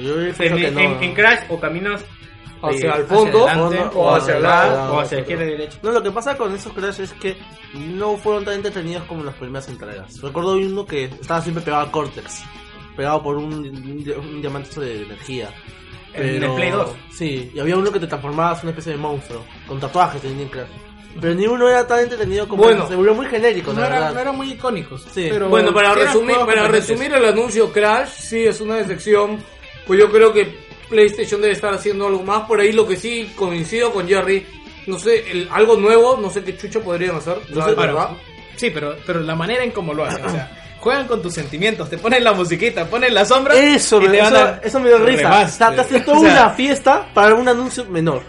Yo 0.03 0.21
En, 0.21 0.35
pienso 0.35 0.57
que 0.57 0.67
en- 0.67 0.75
no. 0.75 1.01
en 1.01 1.15
Crash 1.15 1.41
o 1.51 1.61
caminas 1.61 2.05
Hacia 2.62 2.93
el 2.93 3.05
fondo 3.05 3.47
hacia 3.49 3.62
adelante, 3.65 3.97
o 3.97 4.15
hacia 4.15 4.37
el 4.37 4.43
lado. 4.43 4.77
lado. 4.77 4.95
o 4.95 5.01
hacia 5.01 5.19
izquierda 5.20 5.45
y 5.45 5.49
derecha. 5.49 5.78
No, 5.82 5.91
lo 5.93 6.03
que 6.03 6.11
pasa 6.11 6.37
con 6.37 6.55
esos 6.55 6.73
Crash 6.73 7.01
es 7.01 7.12
que 7.15 7.37
no 7.74 8.16
fueron 8.16 8.45
tan 8.45 8.55
entretenidos 8.55 9.05
como 9.05 9.24
las 9.24 9.35
primeras 9.35 9.69
entregas. 9.69 10.20
Recuerdo 10.20 10.55
uno 10.57 10.85
que 10.85 11.05
estaba 11.05 11.41
siempre 11.41 11.62
pegado 11.65 11.85
a 11.85 11.91
Cortex, 11.93 12.43
pegado 12.97 13.23
por 13.23 13.37
un, 13.37 13.53
un, 13.55 14.05
di- 14.05 14.11
un 14.12 14.41
diamante 14.41 14.78
de 14.81 15.03
energía. 15.05 15.49
En 16.12 16.43
el 16.43 16.51
Play 16.55 16.70
2. 16.70 16.91
Sí, 17.12 17.53
y 17.55 17.61
había 17.61 17.77
uno 17.77 17.93
que 17.93 18.01
te 18.01 18.07
transformabas 18.09 18.59
en 18.59 18.65
una 18.65 18.70
especie 18.73 18.93
de 18.93 18.99
monstruo, 18.99 19.45
con 19.69 19.78
tatuajes 19.78 20.20
tenía 20.20 20.43
en 20.43 20.49
Crash. 20.49 20.69
Pero 21.20 21.35
ni 21.35 21.47
uno 21.47 21.69
era 21.69 21.87
tan 21.87 22.01
entretenido 22.01 22.47
como 22.47 22.62
Bueno. 22.65 22.87
se 22.89 22.95
volvió 22.95 23.15
muy 23.15 23.27
genérico, 23.27 23.73
No, 23.73 23.81
la 23.81 23.87
era- 23.87 24.11
no 24.12 24.20
eran 24.20 24.37
muy 24.37 24.53
icónicos. 24.53 25.03
Sí. 25.12 25.28
pero 25.31 25.49
Bueno, 25.49 25.73
para 25.73 25.95
resumir, 25.95 26.37
para 26.47 26.69
resumir 26.69 27.12
el 27.12 27.24
anuncio 27.24 27.73
Crash, 27.73 28.09
sí 28.11 28.45
es 28.47 28.61
una 28.61 28.77
decepción. 28.77 29.39
Pues 29.87 29.99
yo 29.99 30.11
creo 30.11 30.32
que 30.32 30.69
PlayStation 30.91 31.41
debe 31.41 31.55
estar 31.55 31.73
haciendo 31.73 32.07
algo 32.07 32.23
más. 32.23 32.43
Por 32.47 32.61
ahí 32.61 32.73
lo 32.73 32.87
que 32.87 32.97
sí 32.97 33.33
coincido 33.37 33.93
con 33.93 34.07
Jerry, 34.07 34.45
no 34.87 34.99
sé, 34.99 35.31
el- 35.31 35.49
algo 35.51 35.77
nuevo, 35.77 36.19
no 36.21 36.29
sé 36.29 36.43
qué 36.45 36.57
chucha 36.57 36.81
podrían 36.81 37.17
hacer. 37.17 37.39
No 37.49 37.65
sé, 37.65 37.75
verdad. 37.75 38.11
Sí, 38.57 38.71
pero, 38.71 38.97
pero 39.07 39.21
la 39.21 39.35
manera 39.35 39.65
en 39.65 39.71
cómo 39.71 39.95
lo 39.95 40.05
hacen, 40.05 40.23
o 40.25 40.29
sea, 40.29 40.51
juegan 40.81 41.07
con 41.07 41.23
tus 41.23 41.33
sentimientos, 41.33 41.89
te 41.89 41.97
ponen 41.97 42.23
la 42.23 42.33
musiquita, 42.35 42.85
ponen 42.87 43.15
la 43.15 43.25
sombra. 43.25 43.55
Eso, 43.55 44.03
y 44.03 44.09
me, 44.09 44.17
te 44.17 44.23
van 44.23 44.35
eso, 44.37 44.45
a 44.45 44.61
eso 44.62 44.81
me 44.81 44.89
dio 44.89 44.99
risa. 44.99 45.23
remaster. 45.23 45.69
Está 45.73 45.85
te 45.85 46.01
toda 46.01 46.19
O 46.19 46.21
sea, 46.21 46.33
una 46.33 46.51
fiesta 46.51 47.09
para 47.15 47.35
un 47.35 47.49
anuncio 47.49 47.85
menor. 47.87 48.23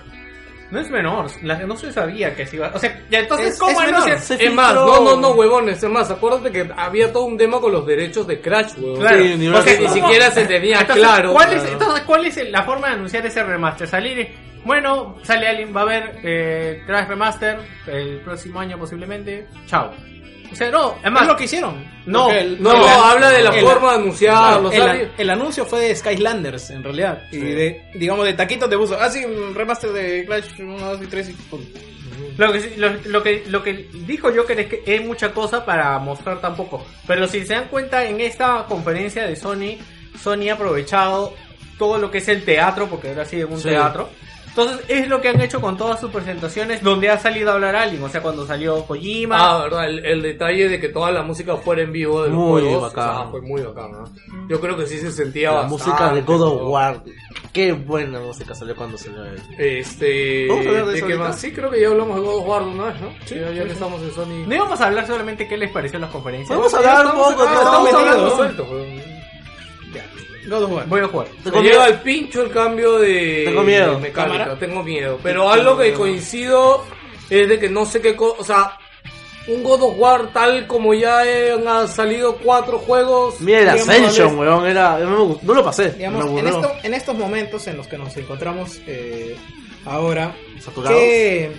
No 0.72 0.80
es 0.80 0.90
menor, 0.90 1.30
la, 1.44 1.60
no 1.60 1.76
se 1.76 1.92
sabía 1.92 2.34
que 2.34 2.46
se 2.48 2.56
iba. 2.56 2.72
O 2.74 2.80
sea, 2.80 3.00
ya 3.10 3.20
entonces, 3.20 3.50
Es- 3.54 3.60
¿cómo 3.60 3.82
es 3.82 3.88
menor. 3.92 4.20
Se 4.20 4.46
Es 4.46 4.54
más, 4.54 4.74
no, 4.74 5.02
no, 5.02 5.16
no, 5.18 5.32
huevones, 5.32 5.84
es 5.84 5.90
más, 5.90 6.10
acuérdate 6.10 6.52
que 6.52 6.72
había 6.78 7.12
todo 7.12 7.26
un 7.26 7.38
tema 7.38 7.60
con 7.60 7.72
los 7.74 7.86
derechos 7.86 8.26
de 8.26 8.40
Crash, 8.40 8.74
huevón. 8.78 9.00
Claro. 9.02 9.24
Sí, 9.24 9.36
ni 9.38 9.48
¿cómo? 9.52 9.94
siquiera 9.94 10.32
se 10.32 10.46
tenía 10.46 10.80
Entonces, 10.82 11.06
claro. 11.06 11.34
¿cuál 11.34 11.54
es, 11.54 11.62
Claro. 11.62 11.74
entonces, 11.74 12.04
¿cuál 12.06 12.26
es 12.26 12.50
la 12.50 12.64
forma 12.64 12.88
de 12.88 12.94
anunciar 12.94 13.26
ese 13.26 13.44
remaster? 13.44 13.88
Salir, 13.88 14.20
y, 14.20 14.30
bueno, 14.64 15.18
sale 15.24 15.48
alguien, 15.48 15.76
va 15.76 15.82
a 15.82 15.84
haber 15.84 16.20
eh, 16.24 16.84
Crash 16.86 17.08
Remaster 17.08 17.60
el 17.88 18.20
próximo 18.22 18.60
año 18.60 18.78
posiblemente. 18.78 19.48
Chao. 19.68 19.92
O 20.52 20.56
sea, 20.56 20.70
no, 20.70 20.92
es 20.92 20.98
además, 21.02 21.28
lo 21.28 21.36
que 21.38 21.44
hicieron. 21.46 21.86
No, 22.06 22.30
el- 22.32 22.62
No, 22.62 22.72
el- 22.74 22.90
habla 22.90 23.30
de 23.30 23.44
la 23.44 23.50
el- 23.56 23.66
forma 23.66 23.92
de 23.92 23.98
anunciarlo, 24.00 24.72
el, 25.18 25.30
anuncio 25.30 25.66
fue 25.66 25.82
de 25.82 25.96
Skylanders, 25.96 26.72
en 26.72 26.84
realidad. 26.84 27.24
Y 27.32 27.38
de, 27.38 27.90
digamos, 27.96 28.26
de 28.26 28.34
taquitos 28.34 28.70
de 28.70 28.76
buzo. 28.76 28.98
Ah, 29.00 29.10
sí, 29.10 29.24
un 29.24 29.54
remaster 29.56 29.92
de 29.92 30.26
Clash 30.26 30.60
1, 30.60 30.78
2 30.78 31.02
y 31.04 31.08
3 31.08 31.30
y. 31.30 31.36
Lo 32.38 32.52
que, 32.52 32.60
sí- 32.62 32.74
lo, 32.78 32.90
lo 33.06 33.24
que, 33.24 33.44
lo 33.48 33.64
que 33.64 33.88
dijo 34.06 34.30
Joker 34.36 34.60
es 34.60 34.68
que 34.68 34.84
es 34.86 35.06
mucha 35.06 35.32
cosa 35.32 35.64
para 35.66 35.98
mostrar 36.00 36.40
tampoco. 36.42 36.86
Pero 37.08 37.28
si 37.28 37.46
se 37.46 37.54
dan 37.54 37.68
cuenta, 37.70 38.04
en 38.06 38.20
esta 38.22 38.66
conferencia 38.68 39.26
de 39.28 39.36
Sony, 39.36 39.78
Sony 40.22 40.50
ha 40.50 40.54
aprovechado 40.54 41.34
todo 41.78 41.98
lo 41.98 42.10
que 42.12 42.20
es 42.20 42.28
el 42.28 42.44
teatro, 42.44 42.88
porque 42.88 43.10
ahora 43.10 43.26
sí 43.26 43.40
es 43.40 43.46
un 43.46 43.58
Sí. 43.60 43.70
teatro. 43.70 44.10
Entonces 44.52 44.86
es 44.90 45.08
lo 45.08 45.22
que 45.22 45.30
han 45.30 45.40
hecho 45.40 45.62
con 45.62 45.78
todas 45.78 46.02
sus 46.02 46.12
presentaciones 46.12 46.84
donde 46.84 47.10
ha 47.10 47.18
salido 47.18 47.52
a 47.52 47.54
hablar 47.54 47.74
alguien. 47.74 48.04
O 48.04 48.10
sea, 48.10 48.22
cuando 48.22 48.46
salió 48.46 48.84
Kojima. 48.86 49.38
Ah, 49.40 49.60
verdad, 49.64 49.86
el, 49.90 50.06
el 50.06 50.22
detalle 50.22 50.68
de 50.68 50.78
que 50.80 50.90
toda 50.90 51.10
la 51.10 51.24
música 51.24 51.56
fuera 51.56 51.84
en 51.84 51.94
vivo 51.94 52.22
de 52.24 52.30
los 52.30 52.38
Muy 52.38 52.62
juegos, 52.64 52.82
bacán. 52.94 53.10
o 53.10 53.22
sea, 53.22 53.32
fue 53.32 53.42
muy 53.42 53.62
bacán, 53.62 53.92
¿no? 53.94 54.04
Yo 54.50 54.60
creo 54.60 54.76
que 54.76 54.86
sí 54.88 54.98
se 55.00 55.10
sentía 55.12 55.52
La 55.52 55.62
bastante, 55.62 55.86
música 55.86 56.14
de 56.14 56.22
God 56.24 56.42
of. 56.42 56.62
War. 56.70 57.02
Qué 57.54 57.72
buena 57.72 58.20
música 58.20 58.54
salió 58.54 58.76
cuando 58.76 58.98
salió 58.98 59.24
él. 59.24 59.42
Este, 59.58 60.48
¿Vamos 60.50 60.66
a 60.66 60.70
hablar 60.70 60.86
de 60.88 60.94
¿de 60.94 61.02
ahorita? 61.02 61.20
más? 61.20 61.40
Sí, 61.40 61.52
creo 61.54 61.70
que 61.72 61.80
ya 61.82 61.88
hablamos 61.88 62.16
de 62.18 62.22
God 62.22 62.36
of 62.40 62.48
War 62.48 62.62
una 62.64 62.84
vez, 62.88 63.02
¿no? 63.02 63.10
Sí, 63.26 63.36
ya, 63.36 63.52
ya 63.52 63.64
que 63.64 63.72
estamos 63.72 64.02
en 64.02 64.12
Sony. 64.14 64.46
No 64.48 64.56
íbamos 64.56 64.82
a 64.82 64.88
hablar 64.88 65.08
solamente 65.08 65.48
qué 65.48 65.56
les 65.58 65.72
pareció 65.72 65.98
las 65.98 66.10
conferencias. 66.12 66.50
Podemos 66.50 66.74
hablar 66.74 67.06
un 67.06 67.12
poco, 67.14 67.44
estamos 67.46 67.90
estamos 67.90 68.36
suelto, 68.36 68.64
weón. 68.70 69.02
God 70.48 70.64
of 70.64 70.72
War. 70.72 70.88
Voy 70.88 71.02
a 71.02 71.08
jugar. 71.08 71.28
Me 71.38 71.44
Tengo 71.52 71.62
llega 71.62 71.78
miedo. 71.78 71.82
al 71.84 72.02
pincho 72.02 72.42
el 72.42 72.52
cambio 72.52 73.00
de, 73.00 73.44
Tengo 73.46 73.64
miedo. 73.64 73.96
de 73.96 74.02
mecánica, 74.02 74.38
Cámara. 74.38 74.60
tengo 74.60 74.84
miedo. 74.84 75.20
Pero 75.22 75.50
algo 75.50 75.78
que 75.78 75.94
coincido 75.94 76.84
es 77.30 77.48
de 77.48 77.60
que 77.60 77.70
no 77.70 77.86
sé 77.86 78.02
qué 78.02 78.16
cosa, 78.16 78.36
o 78.40 78.44
sea, 78.44 78.78
un 79.48 79.64
God 79.64 79.82
of 79.84 79.94
War 79.98 80.34
tal 80.34 80.68
como 80.68 80.94
ya 80.94 81.22
han 81.22 81.88
salido 81.88 82.36
cuatro 82.38 82.80
juegos. 82.80 83.40
Mira 83.42 83.60
el 83.60 83.66
digamos, 83.66 83.90
Ascension, 83.90 84.38
weón, 84.38 84.66
era, 84.68 85.00
no, 85.00 85.40
lo 85.42 85.64
pasé. 85.64 85.92
Digamos, 85.92 86.26
en, 86.40 86.48
esto, 86.48 86.72
en 86.84 86.94
estos 86.94 87.16
momentos 87.16 87.68
en 87.68 87.78
los 87.78 87.88
que 87.88 87.98
nos 87.98 88.16
encontramos 88.18 88.80
eh, 88.88 89.36
ahora, 89.86 90.36
Saturados. 90.60 90.98
¿qué, 91.00 91.52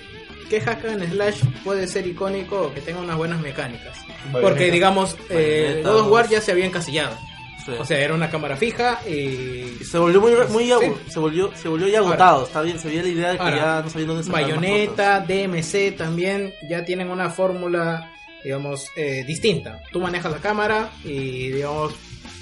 qué 0.48 0.60
hack 0.60 0.84
and 0.84 1.10
slash 1.12 1.42
puede 1.64 1.88
ser 1.88 2.06
icónico 2.06 2.60
o 2.62 2.74
que 2.74 2.80
tenga 2.80 3.00
unas 3.00 3.16
buenas 3.16 3.40
mecánicas. 3.40 3.98
Porque 4.30 4.70
digamos, 4.70 5.16
eh, 5.30 5.82
God 5.84 6.00
of 6.00 6.08
War 6.10 6.28
ya 6.28 6.40
se 6.40 6.52
había 6.52 6.66
encasillado. 6.66 7.16
Sí. 7.64 7.72
O 7.78 7.84
sea, 7.84 7.98
era 7.98 8.14
una 8.14 8.28
cámara 8.30 8.56
fija 8.56 9.00
y... 9.08 9.78
Y 9.80 9.84
se 9.84 9.98
volvió 9.98 10.20
muy, 10.20 10.32
muy 10.50 10.64
Sí. 10.64 10.92
se 11.08 11.18
volvió, 11.18 11.54
se 11.54 11.68
volvió 11.68 11.88
ya 11.88 11.98
agotado, 11.98 12.44
está 12.44 12.60
bien, 12.62 12.78
se 12.78 12.88
veía 12.88 13.02
la 13.02 13.08
idea 13.08 13.30
de 13.32 13.36
que 13.36 13.42
Ahora, 13.42 13.56
ya 13.56 13.82
no 13.82 13.90
sabían 13.90 14.08
dónde. 14.08 14.30
Bayonetta, 14.30 15.20
DMC 15.20 15.96
también 15.96 16.52
ya 16.68 16.84
tienen 16.84 17.10
una 17.10 17.30
fórmula, 17.30 18.10
digamos, 18.42 18.88
eh, 18.96 19.24
distinta. 19.26 19.80
Tú 19.92 20.00
manejas 20.00 20.32
la 20.32 20.38
cámara 20.38 20.90
y, 21.04 21.50
digamos, 21.50 21.94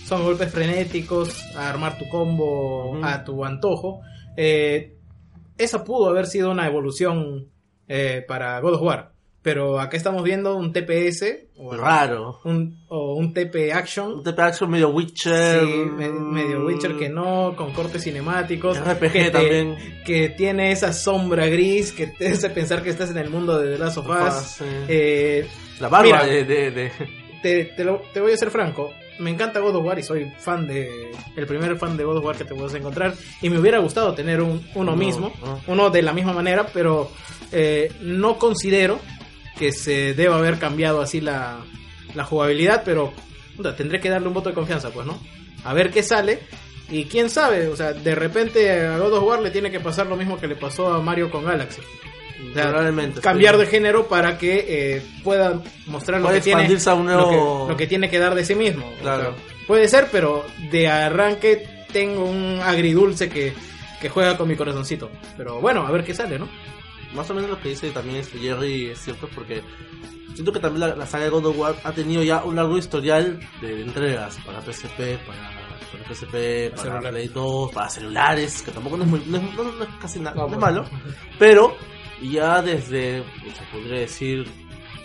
son 0.06 0.24
golpes 0.24 0.50
frenéticos, 0.50 1.54
a 1.54 1.68
armar 1.68 1.98
tu 1.98 2.08
combo 2.08 2.98
a 3.04 3.22
tu 3.22 3.44
antojo. 3.44 4.00
Eh, 4.36 4.96
esa 5.58 5.84
pudo 5.84 6.08
haber 6.08 6.26
sido 6.26 6.50
una 6.50 6.66
evolución 6.66 7.48
eh, 7.86 8.24
para 8.26 8.58
God 8.60 8.74
of 8.74 8.82
War. 8.82 9.09
Pero 9.42 9.80
acá 9.80 9.96
estamos 9.96 10.22
viendo 10.22 10.54
un 10.56 10.70
TPS 10.70 11.46
o, 11.56 11.74
Raro. 11.74 12.40
un, 12.44 12.84
o 12.88 13.14
un 13.14 13.32
TP 13.32 13.72
Action. 13.72 14.12
Un 14.12 14.22
TP 14.22 14.38
Action 14.38 14.70
medio 14.70 14.90
Witcher. 14.90 15.60
Sí, 15.62 15.66
me- 15.96 16.10
medio 16.10 16.66
Witcher 16.66 16.96
que 16.98 17.08
no, 17.08 17.54
con 17.56 17.72
cortes 17.72 18.02
cinemáticos. 18.04 18.78
RPG 18.78 19.12
que 19.12 19.24
te- 19.24 19.30
también. 19.30 19.76
Que 20.04 20.28
tiene 20.28 20.72
esa 20.72 20.92
sombra 20.92 21.46
gris 21.46 21.90
que 21.92 22.06
te 22.08 22.28
hace 22.28 22.50
pensar 22.50 22.82
que 22.82 22.90
estás 22.90 23.10
en 23.10 23.16
el 23.16 23.30
mundo 23.30 23.58
de 23.58 23.72
The 23.72 23.78
Last 23.78 23.96
of 23.96 24.08
Us. 24.10 24.34
Sí. 24.58 24.64
Eh, 24.88 25.46
La 25.80 25.88
barba 25.88 26.04
mira, 26.04 26.24
de, 26.26 26.44
de, 26.44 26.70
de- 26.70 26.92
te, 27.42 27.64
te 27.64 27.84
lo- 27.84 28.02
te 28.12 28.20
voy 28.20 28.32
a 28.32 28.36
ser 28.36 28.50
franco. 28.50 28.90
Me 29.20 29.30
encanta 29.30 29.60
God 29.60 29.76
of 29.76 29.84
War 29.86 29.98
y 29.98 30.02
soy 30.02 30.30
fan 30.38 30.66
de. 30.66 31.12
El 31.36 31.46
primer 31.46 31.76
fan 31.78 31.96
de 31.96 32.04
God 32.04 32.18
of 32.18 32.24
War 32.26 32.36
que 32.36 32.44
te 32.44 32.54
puedes 32.54 32.74
encontrar. 32.74 33.14
Y 33.40 33.48
me 33.48 33.58
hubiera 33.58 33.78
gustado 33.78 34.12
tener 34.14 34.42
un, 34.42 34.66
uno 34.74 34.90
No, 34.92 34.96
mismo. 34.96 35.32
no. 35.42 35.60
Uno 35.66 35.88
de 35.88 36.02
la 36.02 36.12
misma 36.12 36.32
manera, 36.34 36.66
pero 36.72 37.10
eh, 37.52 37.90
no 38.02 38.38
considero 38.38 38.98
que 39.60 39.70
se 39.72 40.14
deba 40.14 40.36
haber 40.38 40.58
cambiado 40.58 41.00
así 41.00 41.20
la, 41.20 41.58
la 42.16 42.24
jugabilidad. 42.24 42.82
Pero 42.84 43.12
puta, 43.56 43.76
tendré 43.76 44.00
que 44.00 44.08
darle 44.10 44.26
un 44.26 44.34
voto 44.34 44.48
de 44.48 44.54
confianza, 44.56 44.90
pues, 44.90 45.06
¿no? 45.06 45.20
A 45.64 45.72
ver 45.74 45.90
qué 45.90 46.02
sale. 46.02 46.40
Y 46.90 47.04
quién 47.04 47.30
sabe, 47.30 47.68
o 47.68 47.76
sea, 47.76 47.92
de 47.92 48.14
repente 48.16 48.68
a 48.84 48.98
God 48.98 49.12
of 49.18 49.22
War 49.24 49.40
le 49.40 49.52
tiene 49.52 49.70
que 49.70 49.78
pasar 49.78 50.08
lo 50.08 50.16
mismo 50.16 50.40
que 50.40 50.48
le 50.48 50.56
pasó 50.56 50.92
a 50.92 51.00
Mario 51.00 51.30
con 51.30 51.44
Galaxy. 51.44 51.80
O 52.50 52.52
sea, 52.54 52.68
Probablemente, 52.70 53.20
cambiar 53.20 53.54
sí. 53.54 53.60
de 53.60 53.66
género 53.68 54.08
para 54.08 54.36
que 54.38 54.64
eh, 54.96 55.02
pueda 55.22 55.60
mostrar 55.86 56.20
lo 56.20 56.30
que, 56.30 56.40
tiene, 56.40 56.62
a 56.64 56.94
un 56.94 57.06
lo, 57.06 57.12
nuevo- 57.14 57.66
que, 57.66 57.72
lo 57.72 57.76
que 57.76 57.86
tiene 57.86 58.10
que 58.10 58.18
dar 58.18 58.34
de 58.34 58.44
sí 58.44 58.56
mismo. 58.56 58.86
O 58.98 59.02
Claro. 59.02 59.22
sea, 59.22 59.32
puede 59.68 59.86
ser, 59.86 60.08
pero 60.10 60.44
de 60.72 60.88
arranque 60.88 61.68
tengo 61.92 62.24
un 62.24 62.58
agridulce 62.60 63.28
que, 63.28 63.52
que 64.00 64.08
juega 64.08 64.36
con 64.36 64.48
mi 64.48 64.56
corazoncito. 64.56 65.10
Pero 65.36 65.60
bueno, 65.60 65.86
a 65.86 65.92
ver 65.92 66.02
qué 66.02 66.12
sale, 66.14 66.40
¿no? 66.40 66.48
Más 67.14 67.28
o 67.30 67.34
menos 67.34 67.50
lo 67.50 67.60
que 67.60 67.70
dice 67.70 67.90
también 67.90 68.16
este 68.18 68.38
Jerry 68.38 68.86
es 68.90 68.98
cierto 69.00 69.28
porque 69.34 69.62
siento 70.34 70.52
que 70.52 70.60
también 70.60 70.88
la, 70.88 70.96
la 70.96 71.06
saga 71.06 71.24
de 71.24 71.30
God 71.30 71.46
of 71.46 71.58
War 71.58 71.76
ha 71.84 71.92
tenido 71.92 72.22
ya 72.22 72.44
un 72.44 72.56
largo 72.56 72.78
historial 72.78 73.40
de 73.60 73.82
entregas 73.82 74.38
para 74.46 74.60
PSP, 74.60 75.18
para, 75.26 75.50
para 75.92 76.14
PSP, 76.14 76.70
para 76.70 76.82
Celular. 76.82 77.10
Play 77.12 77.28
2, 77.28 77.72
para 77.72 77.88
celulares, 77.90 78.62
que 78.62 78.70
tampoco 78.70 78.96
no 78.96 79.04
es, 79.04 79.10
muy, 79.10 79.22
no 79.26 79.36
es, 79.38 79.42
no- 79.54 79.64
no 79.72 79.82
es 79.84 79.90
casi 80.00 80.20
nada, 80.20 80.36
No, 80.36 80.42
no, 80.42 80.46
es 80.46 80.58
pues. 80.58 80.60
malo, 80.60 80.88
pero 81.38 81.76
ya 82.22 82.62
desde, 82.62 83.24
se 83.24 83.64
podría 83.72 84.00
decir, 84.00 84.46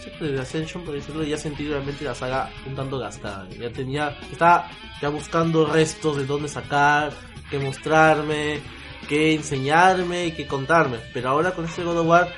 sí, 0.04 0.12
desde 0.20 0.40
Ascension, 0.40 0.84
por 0.84 0.94
decirlo, 0.94 1.24
ya 1.24 1.38
sentí 1.38 1.68
realmente 1.68 2.04
la 2.06 2.14
saga 2.14 2.52
un 2.68 2.76
tanto 2.76 3.00
gastada. 3.00 3.48
Ya 3.50 3.72
tenía, 3.72 4.10
estaba 4.32 4.70
ya 5.02 5.10
buscando 5.10 5.66
restos 5.66 6.18
de 6.18 6.26
dónde 6.26 6.48
sacar, 6.50 7.14
qué 7.50 7.58
mostrarme, 7.58 8.60
qué 9.08 9.34
enseñarme 9.34 10.28
y 10.28 10.32
qué 10.32 10.48
contarme. 10.48 10.98
Pero 11.14 11.30
ahora 11.30 11.52
con 11.52 11.66
este 11.66 11.84
God 11.84 12.00
of 12.00 12.08
War 12.08 12.34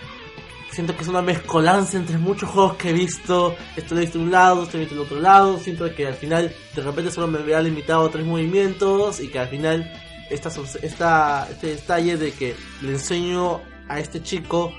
siento 0.72 0.96
que 0.96 1.02
es 1.02 1.08
una 1.08 1.22
mezcolanza 1.22 1.98
entre 1.98 2.18
muchos 2.18 2.50
juegos 2.50 2.76
que 2.76 2.90
he 2.92 2.94
visto. 2.94 3.56
Esto 3.76 3.96
lo 3.96 4.02
he 4.02 4.04
visto 4.04 4.20
de 4.20 4.26
un 4.26 4.32
lado, 4.32 4.64
esto 4.64 4.78
lo 4.78 4.84
he 4.84 4.86
visto 4.86 4.96
del 4.96 5.04
otro 5.06 5.20
lado. 5.20 5.58
Siento 5.58 5.94
que 5.96 6.06
al 6.08 6.14
final 6.16 6.54
de 6.76 6.82
repente 6.82 7.12
solo 7.12 7.28
me 7.28 7.40
vea 7.40 7.62
limitado 7.62 8.06
a 8.06 8.12
tres 8.12 8.26
movimientos 8.26 9.20
y 9.20 9.30
que 9.30 9.40
al 9.40 9.48
final 9.48 9.92
esta, 10.30 10.50
esta, 10.82 11.48
este 11.50 11.68
detalle 11.68 12.18
de 12.18 12.32
que 12.32 12.56
le 12.82 12.92
enseño 12.92 13.62
a 13.88 14.00
este 14.00 14.22
chico, 14.22 14.74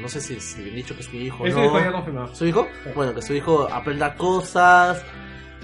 no 0.00 0.08
sé 0.08 0.20
si, 0.20 0.40
si 0.40 0.62
bien 0.62 0.76
dicho 0.76 0.94
que 0.94 1.02
es 1.02 1.12
mi 1.12 1.20
hijo 1.26 1.44
Es 1.44 1.54
no. 1.54 1.60
su 1.60 1.66
hijo 1.66 1.78
ya 1.80 1.92
confirmado. 1.92 2.34
¿Su 2.34 2.46
hijo? 2.46 2.66
Bueno, 2.94 3.14
que 3.14 3.22
su 3.22 3.34
hijo 3.34 3.68
aprenda 3.70 4.14
cosas. 4.16 5.04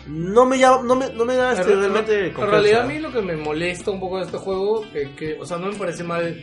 No 0.08 0.46
me 0.46 0.58
llama, 0.58 0.82
no 0.84 0.96
me, 0.96 1.10
no 1.12 1.24
me 1.24 1.36
da 1.36 1.52
este, 1.52 1.72
En- 1.72 1.80
realmente 1.80 2.26
En 2.28 2.34
realidad 2.50 2.82
a 2.82 2.86
mí 2.86 2.98
lo 2.98 3.12
que 3.12 3.20
me 3.22 3.36
molesta 3.36 3.90
un 3.90 4.00
poco 4.00 4.18
de 4.18 4.24
este 4.24 4.38
juego, 4.38 4.84
que, 4.92 5.10
que, 5.14 5.36
o 5.38 5.44
sea, 5.44 5.58
no 5.58 5.66
me 5.66 5.74
parece 5.76 6.02
mal 6.02 6.34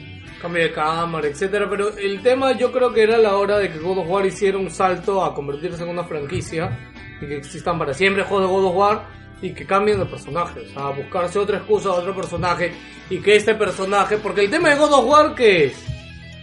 cambio 0.41 0.63
de 0.63 0.71
cámara, 0.71 1.27
etcétera, 1.27 1.67
pero 1.69 1.89
el 1.97 2.21
tema 2.21 2.51
yo 2.57 2.71
creo 2.71 2.93
que 2.93 3.03
era 3.03 3.17
la 3.17 3.35
hora 3.37 3.57
de 3.57 3.71
que 3.71 3.79
God 3.79 3.99
of 3.99 4.07
War 4.09 4.25
hiciera 4.25 4.57
un 4.57 4.69
salto 4.69 5.23
a 5.23 5.33
convertirse 5.33 5.81
en 5.83 5.89
una 5.89 6.03
franquicia 6.03 6.77
y 7.21 7.25
que 7.25 7.37
existan 7.37 7.79
para 7.79 7.93
siempre 7.93 8.23
juegos 8.23 8.47
de 8.47 8.53
God 8.53 8.65
of 8.65 8.75
War 8.75 9.03
y 9.41 9.53
que 9.53 9.65
cambien 9.65 9.99
de 9.99 10.05
personaje, 10.05 10.59
o 10.59 10.65
sea, 10.73 10.89
buscarse 10.89 11.39
otra 11.39 11.57
excusa 11.57 11.89
a 11.89 11.93
otro 11.93 12.15
personaje 12.15 12.73
y 13.09 13.19
que 13.19 13.35
este 13.37 13.55
personaje, 13.55 14.17
porque 14.17 14.41
el 14.41 14.49
tema 14.51 14.69
de 14.69 14.75
God 14.75 14.93
of 14.93 15.05
War 15.05 15.35
que 15.35 15.65
es 15.65 15.85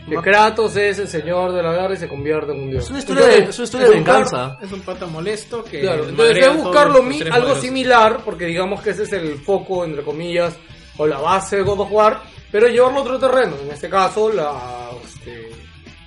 que 0.08 0.16
Kratos 0.16 0.76
es 0.76 0.98
el 0.98 1.08
señor 1.08 1.52
de 1.52 1.62
la 1.62 1.72
guerra 1.72 1.94
y 1.94 1.96
se 1.96 2.08
convierte 2.08 2.52
en 2.52 2.60
un 2.62 2.70
dios. 2.70 2.84
Es 2.84 2.90
una 2.90 2.98
historia 2.98 3.26
de, 3.26 3.38
es 3.44 3.58
una 3.58 3.64
historia 3.64 3.88
de 3.88 3.96
buscar- 4.00 4.14
venganza. 4.16 4.58
Es 4.60 4.72
un 4.72 4.80
pata 4.80 5.06
molesto 5.06 5.62
que. 5.64 5.80
Claro, 5.80 6.08
entonces 6.08 6.36
es 6.38 6.46
a 6.46 6.50
buscar 6.50 6.90
lo 6.90 7.02
mi- 7.02 7.20
algo 7.22 7.30
poderosos. 7.32 7.60
similar, 7.60 8.20
porque 8.24 8.46
digamos 8.46 8.82
que 8.82 8.90
ese 8.90 9.04
es 9.04 9.12
el 9.12 9.38
foco, 9.38 9.84
entre 9.84 10.02
comillas, 10.02 10.54
o 10.98 11.06
la 11.06 11.18
base 11.18 11.56
de 11.56 11.62
God 11.62 11.80
of 11.80 11.92
War, 11.92 12.20
pero 12.50 12.66
llevarlo 12.68 12.98
a 12.98 13.02
otro 13.02 13.18
terreno, 13.18 13.54
en 13.64 13.70
este 13.70 13.88
caso 13.88 14.30
la, 14.32 14.90
este, 15.04 15.48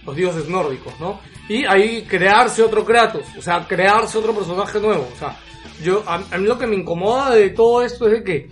los 0.05 0.15
dioses 0.15 0.47
nórdicos, 0.47 0.93
¿no? 0.99 1.19
Y 1.49 1.65
ahí 1.65 2.03
crearse 2.03 2.61
otro 2.63 2.83
Kratos, 2.85 3.23
o 3.37 3.41
sea, 3.41 3.65
crearse 3.67 4.17
otro 4.17 4.33
personaje 4.33 4.79
nuevo, 4.79 5.07
o 5.15 5.17
sea, 5.17 5.37
yo, 5.81 6.03
a, 6.05 6.15
a 6.31 6.37
mí 6.37 6.45
lo 6.47 6.57
que 6.59 6.67
me 6.67 6.75
incomoda 6.75 7.31
de 7.31 7.49
todo 7.51 7.81
esto 7.83 8.05
es 8.07 8.13
de 8.13 8.23
que 8.23 8.49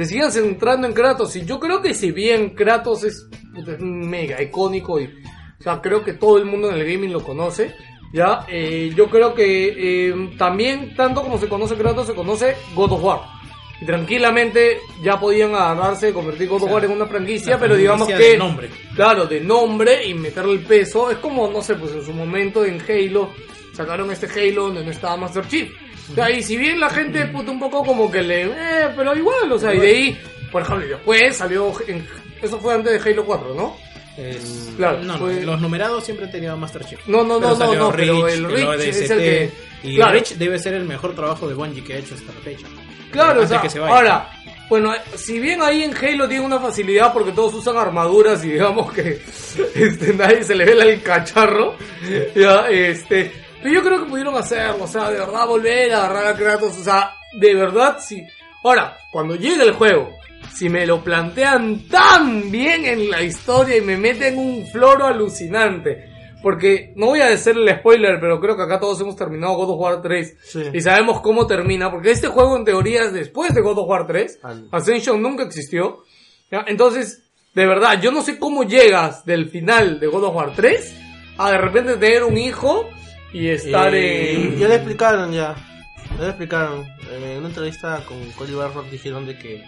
se 0.00 0.14
sigan 0.14 0.32
centrando 0.32 0.86
en 0.86 0.94
Kratos, 0.94 1.36
y 1.36 1.44
yo 1.44 1.60
creo 1.60 1.82
que 1.82 1.92
si 1.92 2.10
bien 2.10 2.54
Kratos 2.54 3.04
es, 3.04 3.28
puta, 3.54 3.72
es 3.72 3.80
mega 3.80 4.40
icónico 4.40 4.98
y, 4.98 5.04
o 5.04 5.62
sea, 5.62 5.82
creo 5.82 6.02
que 6.02 6.14
todo 6.14 6.38
el 6.38 6.46
mundo 6.46 6.70
en 6.70 6.76
el 6.76 6.90
gaming 6.90 7.12
lo 7.12 7.22
conoce, 7.22 7.74
ya, 8.10 8.46
eh, 8.48 8.92
yo 8.96 9.10
creo 9.10 9.34
que 9.34 10.08
eh, 10.08 10.30
también, 10.38 10.94
tanto 10.96 11.22
como 11.22 11.36
se 11.36 11.50
conoce 11.50 11.76
Kratos, 11.76 12.06
se 12.06 12.14
conoce 12.14 12.56
God 12.74 12.92
of 12.92 13.04
War. 13.04 13.20
Y 13.82 13.84
tranquilamente 13.84 14.78
ya 15.02 15.20
podían 15.20 15.54
agarrarse 15.54 16.14
convertir 16.14 16.48
God 16.48 16.62
of 16.62 16.72
War 16.72 16.84
en 16.86 16.92
una 16.92 17.06
franquicia, 17.06 17.58
pero 17.58 17.76
digamos 17.76 18.08
que... 18.08 18.14
de 18.14 18.38
nombre. 18.38 18.70
Claro, 18.94 19.26
de 19.26 19.40
nombre 19.40 20.06
y 20.06 20.14
meterle 20.14 20.52
el 20.52 20.60
peso. 20.60 21.10
Es 21.10 21.18
como, 21.18 21.46
no 21.48 21.60
sé, 21.60 21.74
pues 21.74 21.92
en 21.92 22.04
su 22.04 22.14
momento 22.14 22.64
en 22.64 22.80
Halo 22.80 23.30
sacaron 23.74 24.10
este 24.10 24.26
Halo 24.26 24.64
donde 24.64 24.84
no 24.84 24.90
estaba 24.90 25.18
Master 25.18 25.46
Chief. 25.46 25.70
O 26.10 26.14
sea, 26.14 26.30
y 26.30 26.42
si 26.42 26.56
bien 26.56 26.80
la 26.80 26.90
gente 26.90 27.24
puta 27.26 27.50
un 27.50 27.60
poco 27.60 27.84
como 27.84 28.10
que 28.10 28.22
le... 28.22 28.42
Eh, 28.46 28.88
pero 28.96 29.16
igual, 29.16 29.50
o 29.52 29.58
sea, 29.58 29.74
y 29.74 29.78
de 29.80 29.86
ahí, 29.88 30.20
por 30.50 30.62
ejemplo, 30.62 30.86
después 30.88 31.36
salió... 31.36 31.72
En, 31.86 32.06
eso 32.42 32.58
fue 32.58 32.74
antes 32.74 33.02
de 33.04 33.10
Halo 33.10 33.24
4, 33.24 33.54
¿no? 33.54 33.76
Es- 34.16 34.70
Claro, 34.76 35.02
no, 35.02 35.16
los 35.18 35.60
numerados 35.60 36.04
siempre 36.04 36.26
han 36.26 36.32
tenido 36.32 36.56
Master 36.56 36.84
Chief. 36.84 37.00
No, 37.06 37.22
no, 37.22 37.38
no, 37.38 37.56
Pero 37.58 37.72
no, 37.72 37.74
no, 37.74 37.92
pero 37.92 38.28
el 38.28 38.44
ODST, 38.46 38.88
es 38.88 39.10
el 39.10 39.18
que- 39.18 39.50
Y 39.82 39.96
claro. 39.96 40.12
Reach 40.12 40.32
debe 40.34 40.58
ser 40.58 40.74
el 40.74 40.84
mejor 40.84 41.14
trabajo 41.14 41.48
de 41.48 41.54
Bungie 41.54 41.84
que 41.84 41.94
ha 41.94 41.98
hecho 41.98 42.14
hasta 42.14 42.32
la 42.32 42.40
fecha. 42.40 42.66
Claro, 43.12 43.42
o 43.42 43.46
sea, 43.46 43.60
que 43.60 43.68
se 43.70 43.78
vaya. 43.78 43.94
ahora, 43.94 44.30
bueno, 44.68 44.92
si 45.16 45.38
bien 45.38 45.60
ahí 45.62 45.82
en 45.82 45.94
Halo 45.96 46.28
tiene 46.28 46.44
una 46.44 46.58
facilidad 46.60 47.12
porque 47.12 47.32
todos 47.32 47.54
usan 47.54 47.76
armaduras 47.76 48.44
y 48.44 48.50
digamos 48.52 48.92
que 48.92 49.20
este, 49.74 50.12
nadie 50.14 50.44
se 50.44 50.54
le 50.54 50.64
ve 50.64 50.72
el 50.72 51.02
cacharro, 51.02 51.76
ya, 52.34 52.68
este, 52.68 53.32
pero 53.62 53.74
yo 53.74 53.82
creo 53.82 54.04
que 54.04 54.10
pudieron 54.10 54.34
hacerlo, 54.36 54.84
o 54.84 54.86
sea, 54.86 55.10
de 55.10 55.18
verdad 55.18 55.46
volver 55.46 55.92
a 55.92 56.04
agarrar 56.06 56.26
a 56.28 56.36
Kratos, 56.36 56.78
o 56.78 56.82
sea, 56.84 57.12
de 57.38 57.54
verdad 57.54 57.98
sí. 58.00 58.22
Ahora, 58.64 58.96
cuando 59.12 59.36
llegue 59.36 59.62
el 59.62 59.72
juego, 59.72 60.10
si 60.54 60.68
me 60.68 60.86
lo 60.86 61.02
plantean 61.02 61.86
tan 61.88 62.50
bien 62.50 62.84
en 62.84 63.10
la 63.10 63.22
historia 63.22 63.76
y 63.76 63.80
me 63.82 63.96
meten 63.96 64.38
un 64.38 64.66
floro 64.66 65.06
alucinante, 65.06 66.08
porque 66.42 66.92
no 66.96 67.06
voy 67.06 67.20
a 67.20 67.26
decir 67.26 67.54
el 67.56 67.68
spoiler, 67.78 68.18
pero 68.20 68.40
creo 68.40 68.56
que 68.56 68.62
acá 68.62 68.80
todos 68.80 69.00
hemos 69.00 69.14
terminado 69.16 69.54
God 69.54 69.70
of 69.70 69.80
War 69.80 70.02
3 70.02 70.36
Sí. 70.42 70.62
y 70.72 70.80
sabemos 70.80 71.20
cómo 71.20 71.46
termina, 71.46 71.90
porque 71.90 72.10
este 72.10 72.28
juego 72.28 72.56
en 72.56 72.64
teoría 72.64 73.04
es 73.04 73.12
después 73.12 73.54
de 73.54 73.60
God 73.60 73.78
of 73.78 73.88
War 73.88 74.06
3. 74.06 74.38
Al- 74.42 74.68
Ascension 74.72 75.20
nunca 75.22 75.42
existió. 75.44 76.04
¿ya? 76.50 76.64
Entonces, 76.66 77.24
de 77.54 77.66
verdad, 77.66 78.00
yo 78.00 78.10
no 78.10 78.22
sé 78.22 78.38
cómo 78.38 78.62
llegas 78.64 79.24
del 79.26 79.50
final 79.50 80.00
de 80.00 80.06
God 80.06 80.24
of 80.24 80.34
War 80.36 80.52
3 80.56 80.96
a 81.38 81.50
de 81.52 81.58
repente 81.58 81.96
tener 81.96 82.24
un 82.24 82.36
hijo 82.38 82.88
y 83.32 83.48
estar 83.48 83.94
Eh, 83.94 84.34
en... 84.34 84.58
Ya 84.58 84.68
le 84.68 84.74
explicaron 84.76 85.32
ya. 85.32 85.54
Ya 86.16 86.22
le 86.22 86.28
explicaron. 86.28 86.86
Eh, 87.10 87.32
en 87.32 87.38
una 87.38 87.48
entrevista 87.48 88.02
con 88.06 88.18
Cody 88.32 88.54
Barrock 88.54 88.90
dijeron 88.90 89.26
de 89.26 89.38
que 89.38 89.64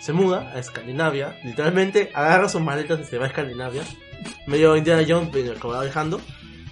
se 0.00 0.12
muda 0.12 0.52
a 0.54 0.58
Escandinavia. 0.58 1.38
Literalmente 1.44 2.10
agarra 2.14 2.48
sus 2.48 2.60
maletas 2.60 3.00
y 3.00 3.04
se 3.04 3.18
va 3.18 3.24
a 3.26 3.28
Escandinavia. 3.28 3.82
Medio 4.46 4.76
Indiana 4.76 5.04
Jones, 5.06 5.30
pero 5.32 5.58
como 5.58 5.74
va 5.74 5.82
viajando. 5.82 6.20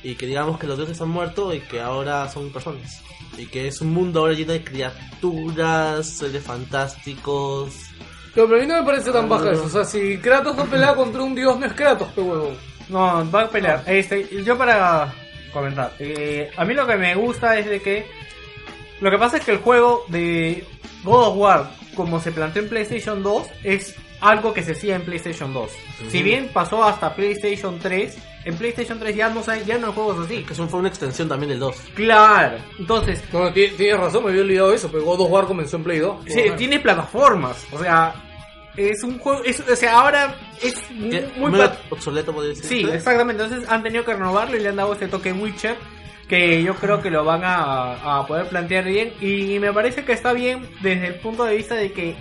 Y 0.03 0.17
que 0.17 0.27
digamos 0.27 0.59
que 0.59 0.67
los 0.67 0.77
dioses 0.77 1.01
han 1.01 1.11
muerto 1.11 1.55
y 1.55 1.61
que 1.61 1.81
ahora 1.81 2.29
son 2.29 2.53
personas. 2.53 3.03
Y 3.39 3.47
que 3.47 3.69
es 3.69 3.81
un 3.81 3.93
mundo 3.93 4.21
ahora 4.21 4.35
lleno 4.35 4.53
de 4.53 4.65
criaturas, 4.65 6.07
seres 6.07 6.43
fantásticos. 6.43 7.75
Pero 8.35 8.47
a 8.55 8.61
mí 8.61 8.67
no 8.67 8.81
me 8.81 8.87
parece 8.87 9.13
tan 9.13 9.29
baja 9.29 9.53
eso. 9.53 9.65
O 9.65 9.69
sea, 9.69 9.85
si 9.85 10.19
Kratos 10.19 10.57
no 10.57 10.65
pelea 10.65 10.95
contra 10.95 11.23
un 11.23 11.35
dios, 11.35 11.59
no 11.59 11.67
es 11.67 11.73
Kratos, 11.73 12.09
pero 12.15 12.27
huevón. 12.27 12.57
No, 12.89 13.31
va 13.31 13.43
a 13.43 13.49
pelear. 13.49 13.85
Este, 13.87 14.43
yo 14.43 14.59
para 14.59 15.15
comentar. 15.53 15.93
eh, 15.99 16.51
a 16.57 16.65
mí 16.65 16.75
lo 16.75 16.87
que 16.87 16.97
me 16.97 17.15
gusta 17.15 17.59
es 17.59 17.67
de 17.67 17.81
que. 17.81 18.07
Lo 19.01 19.11
que 19.11 19.19
pasa 19.19 19.39
es 19.39 19.45
que 19.45 19.53
el 19.53 19.59
juego 19.59 20.05
de 20.09 20.65
God 21.05 21.29
of 21.29 21.37
War, 21.37 21.71
como 21.97 22.21
se 22.21 22.31
planteó 22.33 22.63
en 22.63 22.69
PlayStation 22.69 23.23
2, 23.23 23.47
es 23.65 23.97
algo 24.21 24.53
que 24.55 24.63
se 24.63 24.73
hacía 24.73 24.95
en 24.95 25.03
PlayStation 25.03 25.53
2. 25.53 25.71
Si 26.09 26.23
bien 26.23 26.49
pasó 26.53 26.85
hasta 26.85 27.13
PlayStation 27.17 27.81
3, 27.81 28.17
en 28.45 28.57
PlayStation 28.57 29.01
3 29.01 29.17
ya 29.17 29.29
no, 29.31 29.43
hay- 29.49 29.65
ya 29.65 29.79
no 29.79 29.89
hay 29.89 29.93
juegos 29.93 30.25
así. 30.25 30.45
Que 30.45 30.53
eso 30.53 30.69
fue 30.69 30.79
una 30.79 30.89
extensión 30.89 31.29
también 31.29 31.51
del 31.51 31.59
2. 31.59 31.77
Claro. 31.97 32.59
Entonces, 32.79 33.21
No, 33.33 33.53
tienes 33.53 33.99
razón, 33.99 34.23
me 34.25 34.31
había 34.31 34.43
olvidado 34.43 34.73
eso, 34.73 34.89
pero 34.93 35.03
God 35.05 35.23
of 35.23 35.31
War 35.33 35.47
comenzó 35.47 35.77
en 35.79 35.83
Play 35.85 35.99
2. 35.99 36.17
Sí, 36.29 36.45
tiene 36.57 36.79
plataformas. 36.79 37.67
O 37.73 37.79
sea, 37.81 38.15
es 38.77 39.03
un 39.03 39.19
juego. 39.19 39.43
Es, 39.45 39.61
o 39.61 39.77
sea, 39.77 39.99
ahora 40.01 40.35
es 40.63 40.75
muy, 40.93 41.11
Que- 41.11 41.27
muy 41.37 41.51
muy 41.51 41.61
obsoleto, 41.91 42.33
podría 42.33 42.51
decir. 42.51 42.65
Sí, 42.67 42.87
exactamente. 42.91 43.43
Entonces 43.43 43.69
han 43.71 43.83
tenido 43.83 44.05
que 44.05 44.13
renovarlo 44.15 44.57
y 44.57 44.61
le 44.61 44.69
han 44.69 44.77
dado 44.77 44.93
este 44.93 45.09
toque 45.09 45.33
Witcher. 45.33 45.77
Que 46.29 46.63
yo 46.63 46.75
creo 46.77 47.03
que 47.03 47.11
lo 47.11 47.25
van 47.25 47.43
a, 47.45 48.19
a 48.21 48.27
poder 48.27 48.47
plantear 48.47 48.85
bien. 48.85 49.13
Y 49.21 49.59
me 49.59 49.73
parece 49.73 50.05
que 50.05 50.13
está 50.13 50.33
bien 50.33 50.67
desde 50.81 51.09
el 51.09 51.15
punto 51.17 51.45
de 51.45 51.57
vista 51.57 51.75
de 51.75 51.93
que 51.93 52.17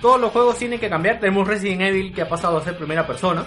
todos 0.00 0.20
los 0.20 0.32
juegos 0.32 0.58
tienen 0.58 0.80
que 0.80 0.88
cambiar. 0.88 1.20
Tenemos 1.20 1.46
Resident 1.46 1.82
Evil 1.82 2.12
que 2.12 2.22
ha 2.22 2.28
pasado 2.28 2.56
a 2.58 2.64
ser 2.64 2.76
primera 2.76 3.06
persona. 3.06 3.44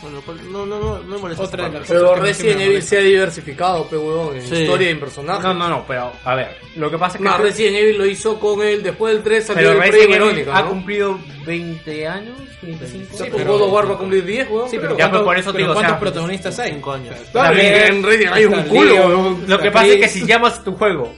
Bueno, 0.00 0.22
no, 0.52 0.64
no, 0.64 0.78
no, 0.78 0.98
no 0.98 1.04
me 1.04 1.18
molesta. 1.18 1.42
Otra 1.42 1.68
de 1.68 1.78
las. 1.80 1.88
Pero 1.88 2.00
que 2.14 2.16
no 2.20 2.22
Resident 2.22 2.60
Evil 2.60 2.82
se 2.82 2.98
ha 2.98 3.00
diversificado, 3.00 3.88
pe 3.88 3.96
huevón, 3.96 4.36
en 4.36 4.46
Sí. 4.46 4.54
historia 4.56 4.88
y 4.88 4.92
en 4.92 5.00
personajes. 5.00 5.42
No, 5.42 5.54
no, 5.54 5.68
no, 5.68 5.84
pero 5.88 6.12
a 6.24 6.34
ver. 6.36 6.56
Lo 6.76 6.88
que 6.90 6.98
pasa 6.98 7.16
es 7.16 7.22
que. 7.22 7.28
Más 7.28 7.40
Resident 7.40 7.76
Evil 7.76 7.98
lo 7.98 8.06
hizo 8.06 8.38
con 8.38 8.62
él, 8.62 8.82
después 8.82 9.12
del 9.14 9.24
3 9.24 9.46
salió 9.46 9.58
pero 9.60 9.72
el 9.72 9.78
Rey 9.80 9.90
Resident 9.90 10.10
Evil 10.14 10.20
Verónica, 10.28 10.56
ha 10.56 10.62
¿no? 10.62 10.68
cumplido 10.68 11.18
20 11.44 12.06
años, 12.06 12.38
25. 12.62 12.86
Sí, 12.86 13.06
Sí, 13.10 13.30
pues 13.30 13.30
pero- 13.42 13.52
God 13.54 13.62
of 13.62 13.72
War 13.72 13.90
va 13.90 13.94
a 13.94 13.98
cumplir 13.98 14.24
10, 14.24 14.48
huevón. 14.48 14.70
Sí, 14.70 14.76
pero. 14.80 14.90
Ya, 14.90 14.96
¿cuántos- 14.96 15.18
pues, 15.18 15.24
por 15.26 15.38
eso 15.38 15.50
te 15.50 15.52
pero 15.52 15.62
digo, 15.64 15.70
o 15.72 15.74
¿cuántos 15.74 15.90
sea, 15.92 16.00
protagonistas 16.00 16.58
hay? 16.60 16.72
Cinco 16.74 16.92
años. 16.92 17.16
Claro, 17.32 17.48
También- 17.48 17.74
en 17.74 18.02
Resident 18.04 18.32
hay 18.34 18.44
un 18.44 18.54
Está 18.54 18.68
culo, 18.70 18.84
Leon. 18.94 19.44
Lo 19.48 19.58
que 19.58 19.70
pasa 19.72 19.86
es 19.86 19.96
que 20.00 20.08
si 20.08 20.24
llamas 20.26 20.62
tu 20.62 20.76
juego 20.76 21.12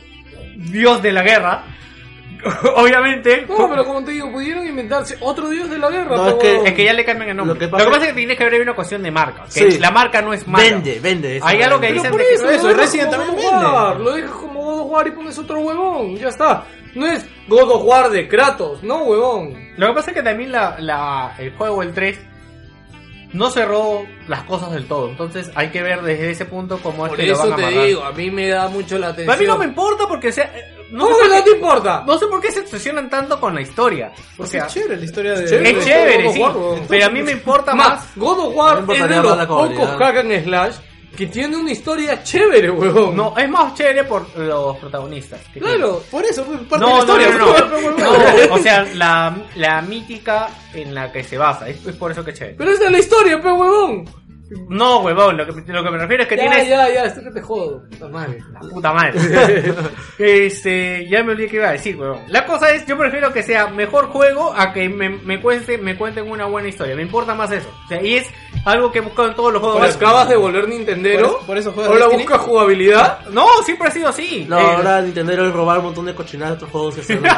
Dios 0.56 1.02
de 1.02 1.12
la 1.12 1.22
Guerra, 1.22 1.64
obviamente. 2.76 3.46
No, 3.48 3.68
pero 3.68 3.84
como 3.84 4.04
te 4.04 4.12
digo, 4.12 4.30
pudieron 4.30 4.66
inventarse 4.66 5.16
otro 5.20 5.48
dios 5.50 5.68
de 5.70 5.78
la 5.78 5.90
guerra. 5.90 6.16
No, 6.16 6.28
es 6.28 6.34
que- 6.34 6.48
huevón. 6.52 6.66
Es 6.66 6.72
que 6.74 6.84
ya 6.84 6.92
le 6.92 7.04
cambian 7.04 7.30
el 7.30 7.36
nombre. 7.36 7.54
Lo 7.54 7.58
que 7.58 7.66
Lo 7.66 7.70
pasa 7.72 7.84
que 7.84 7.90
pasa, 7.90 8.02
es- 8.04 8.08
que 8.10 8.16
tiene 8.16 8.36
que 8.36 8.44
haber 8.44 8.62
una 8.62 8.74
cuestión 8.74 9.02
de 9.02 9.10
marca. 9.10 9.44
Que 9.44 9.70
Sí. 9.70 9.78
la 9.78 9.90
marca 9.90 10.22
no 10.22 10.32
es 10.32 10.46
mala. 10.46 10.64
Vende, 10.64 11.00
vende. 11.00 11.36
eso 11.36 11.46
Hay 11.46 11.62
algo 11.62 11.80
que 11.80 11.86
Pero 11.88 11.94
dicen 11.94 12.10
por 12.12 12.20
que- 12.20 12.34
eso, 12.34 12.48
eso, 12.50 12.72
Resident 12.72 13.10
como 13.10 13.24
también 13.26 13.50
vende. 13.50 14.04
Lo 14.04 14.12
dejas 14.12 14.30
como 14.32 14.62
God 14.64 14.80
of 14.80 14.90
War 14.90 15.06
y 15.06 15.10
pones 15.12 15.38
otro 15.38 15.58
huevón, 15.60 16.16
ya 16.16 16.28
está. 16.28 16.64
No 16.94 17.06
es 17.06 17.24
God 17.46 17.70
of 17.70 17.82
War 17.84 18.10
de 18.10 18.26
Kratos, 18.28 18.82
no 18.82 19.04
huevón. 19.04 19.54
Lo 19.76 19.86
que 19.88 19.92
pasa 19.94 20.10
es 20.10 20.16
que 20.16 20.22
también 20.22 20.50
la, 20.52 20.76
la- 20.80 21.34
el 21.38 21.52
juego, 21.56 21.82
el 21.82 21.92
3, 21.92 22.18
no 23.32 23.50
cerró 23.50 24.04
las 24.28 24.42
cosas 24.44 24.72
del 24.72 24.86
todo. 24.86 25.08
Entonces 25.10 25.50
hay 25.54 25.70
que 25.70 25.82
ver 25.82 26.02
desde 26.02 26.30
ese 26.30 26.44
punto 26.46 26.78
cómo 26.82 27.06
es 27.06 27.10
Por 27.10 27.18
que 27.18 27.26
lo 27.26 27.32
eso 27.34 27.42
van 27.44 27.52
a 27.52 27.56
te 27.56 27.62
amarrar. 27.64 27.86
digo, 27.86 28.04
a 28.04 28.12
mí 28.12 28.30
me 28.30 28.48
da 28.48 28.68
mucho 28.68 28.98
la 28.98 29.14
Pero 29.14 29.30
atención. 29.32 29.34
a 29.34 29.38
mí 29.38 29.46
no 29.46 29.58
me 29.58 29.64
importa 29.66 30.06
porque 30.08 30.32
sea, 30.32 30.44
eh, 30.54 30.76
no, 30.90 31.04
¿Cómo 31.04 31.16
sé 31.16 31.22
que 31.22 31.28
por 31.28 31.36
no 31.38 31.44
qué- 31.44 31.50
te 31.50 31.56
importa? 31.56 32.04
no 32.06 32.18
sé 32.18 32.26
por 32.26 32.40
qué 32.40 32.50
se 32.50 32.60
obsesionan 32.60 33.08
tanto 33.08 33.38
con 33.40 33.54
la 33.54 33.60
historia. 33.60 34.10
O 34.38 34.44
sea, 34.46 34.66
es 34.66 34.74
chévere 34.74 34.96
la 34.96 35.04
historia 35.04 35.32
de... 35.34 35.44
chévere. 35.48 35.70
es 35.70 35.84
chévere, 35.84 36.22
God 36.24 36.28
of 36.28 36.34
sí. 36.34 36.40
War. 36.42 36.86
Pero 36.88 37.06
a 37.06 37.10
mí 37.10 37.22
me 37.22 37.32
importa 37.32 37.74
Más, 37.74 37.88
más. 37.88 38.08
God 38.16 38.38
of 38.38 38.38
No 38.38 38.48
War 38.60 38.82
me 38.82 38.94
es 38.98 39.08
de 39.08 39.16
los 39.16 39.22
pocos 39.46 39.46
jugabilidad. 39.46 39.98
hack 39.98 40.16
and 40.16 40.44
slash 40.44 40.74
que 41.16 41.26
tiene 41.26 41.56
una 41.56 41.70
historia 41.72 42.22
chévere, 42.22 42.70
huevón. 42.70 43.14
No, 43.16 43.36
es 43.36 43.48
más 43.48 43.74
chévere 43.74 44.04
por 44.04 44.36
los 44.38 44.76
protagonistas. 44.78 45.40
que 45.52 45.60
Claro. 45.60 46.02
Por 46.10 46.24
eso, 46.24 46.44
parte 46.44 46.78
No, 46.78 46.86
de 46.86 46.88
la 46.88 46.88
no, 46.88 46.98
historia. 47.00 47.28
no, 47.30 47.38
no, 47.68 47.76
huevón. 47.76 47.94
No, 48.48 48.54
o 48.54 48.58
sea, 48.58 48.84
la, 48.94 49.36
la 49.56 49.82
mítica 49.82 50.48
en 50.72 50.94
la 50.94 51.12
que 51.12 51.22
se 51.24 51.36
basa. 51.36 51.68
Es, 51.68 51.84
es 51.86 51.96
por 51.96 52.10
eso 52.12 52.24
que 52.24 52.30
es 52.30 52.38
chévere. 52.38 52.56
Pero 52.56 52.70
es 52.72 52.80
de 52.80 52.90
la 52.90 52.98
historia, 52.98 53.40
pe 53.40 53.52
huevón. 53.52 54.04
No, 54.68 55.00
huevón, 55.00 55.36
lo 55.36 55.46
que, 55.46 55.52
lo 55.72 55.84
que 55.84 55.90
me 55.90 55.98
refiero 55.98 56.24
es 56.24 56.28
que 56.28 56.36
ya, 56.36 56.42
tienes... 56.42 56.68
ya, 56.68 56.92
ya, 56.92 57.04
esto 57.04 57.22
que 57.22 57.30
te 57.30 57.40
jodo. 57.40 57.82
Puta 57.88 58.08
madre. 58.08 58.38
La 58.52 58.60
puta 58.60 58.92
madre. 58.92 59.72
este, 60.18 61.08
ya 61.08 61.22
me 61.22 61.32
olvidé 61.32 61.48
que 61.48 61.56
iba 61.56 61.68
a 61.68 61.72
decir, 61.72 61.96
huevón. 61.96 62.20
La 62.28 62.44
cosa 62.46 62.70
es, 62.72 62.84
yo 62.86 62.98
prefiero 62.98 63.32
que 63.32 63.42
sea 63.44 63.68
mejor 63.68 64.06
juego 64.08 64.52
a 64.56 64.72
que 64.72 64.88
me, 64.88 65.08
me, 65.08 65.40
cuente, 65.40 65.78
me 65.78 65.96
cuenten 65.96 66.28
una 66.28 66.46
buena 66.46 66.68
historia. 66.68 66.96
Me 66.96 67.02
importa 67.02 67.34
más 67.34 67.52
eso. 67.52 67.68
O 67.84 67.88
sea, 67.88 68.02
y 68.02 68.16
es 68.16 68.26
algo 68.64 68.90
que 68.90 68.98
he 68.98 69.02
buscado 69.02 69.28
en 69.28 69.34
todos 69.36 69.52
los 69.52 69.62
juegos. 69.62 69.94
acabas 69.96 70.28
de 70.28 70.36
volver 70.36 70.68
Nintendero. 70.68 71.28
Por 71.28 71.36
eso- 71.38 71.46
por 71.46 71.58
eso 71.58 71.72
juegas 71.72 71.92
Ahora 71.92 72.08
busca 72.08 72.38
jugabilidad. 72.38 73.26
No, 73.30 73.46
siempre 73.64 73.88
ha 73.88 73.90
sido 73.92 74.08
así. 74.08 74.46
No, 74.48 74.58
Eh, 74.58 74.62
ahora 74.76 75.00
Nintendo 75.00 75.32
es 75.32 75.52
robar 75.52 75.78
un 75.78 75.84
montón 75.86 76.06
de 76.06 76.14
cochinadas 76.14 76.52
de 76.52 76.56
otros 76.56 76.70
juegos 76.72 76.94
que 76.96 77.02
se 77.04 77.20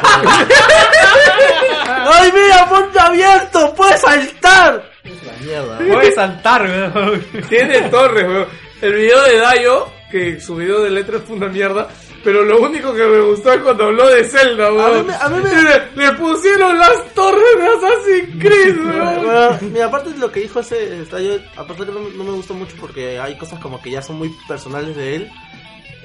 ¡Ay, 1.86 2.32
mira, 2.32 2.68
ponte 2.68 2.98
abierto! 2.98 3.74
¡Puedes 3.74 4.00
saltar! 4.00 4.91
Es 5.04 5.22
la 5.24 5.32
mierda. 5.44 5.78
Puedes 5.78 6.14
saltar, 6.14 6.62
huevón. 6.62 7.24
Tiene 7.48 7.82
torres, 7.90 8.24
weón. 8.24 8.46
El 8.80 8.94
video 8.94 9.22
de 9.22 9.36
Dayo, 9.38 9.88
que 10.10 10.40
su 10.40 10.56
video 10.56 10.80
de 10.82 10.90
letras 10.90 11.22
fue 11.26 11.36
una 11.36 11.48
mierda. 11.48 11.88
Pero 12.24 12.44
lo 12.44 12.60
único 12.60 12.94
que 12.94 13.04
me 13.04 13.20
gustó 13.20 13.52
es 13.52 13.58
cuando 13.62 13.86
habló 13.86 14.06
de 14.08 14.22
Zelda, 14.24 14.72
weón. 14.72 14.98
mí 15.00 15.08
me- 15.08 15.14
a 15.14 15.28
mí 15.28 15.42
me- 15.42 15.62
Le, 15.62 16.06
le 16.06 16.12
pusieron 16.12 16.78
las 16.78 17.12
torres 17.14 17.42
de 17.58 17.66
Assassin's 17.66 18.40
Creed, 18.40 18.76
weón. 18.78 19.24
Bueno, 19.24 19.58
mira, 19.72 19.86
aparte 19.86 20.10
de 20.10 20.18
lo 20.18 20.30
que 20.30 20.40
dijo 20.40 20.60
ese 20.60 21.02
estadio, 21.02 21.40
aparte 21.56 21.84
que 21.84 21.90
no, 21.92 21.98
no 22.00 22.22
me 22.24 22.30
gustó 22.30 22.54
mucho 22.54 22.76
porque 22.80 23.18
hay 23.18 23.36
cosas 23.36 23.58
como 23.58 23.82
que 23.82 23.90
ya 23.90 24.02
son 24.02 24.16
muy 24.18 24.30
personales 24.46 24.94
de 24.94 25.16
él. 25.16 25.30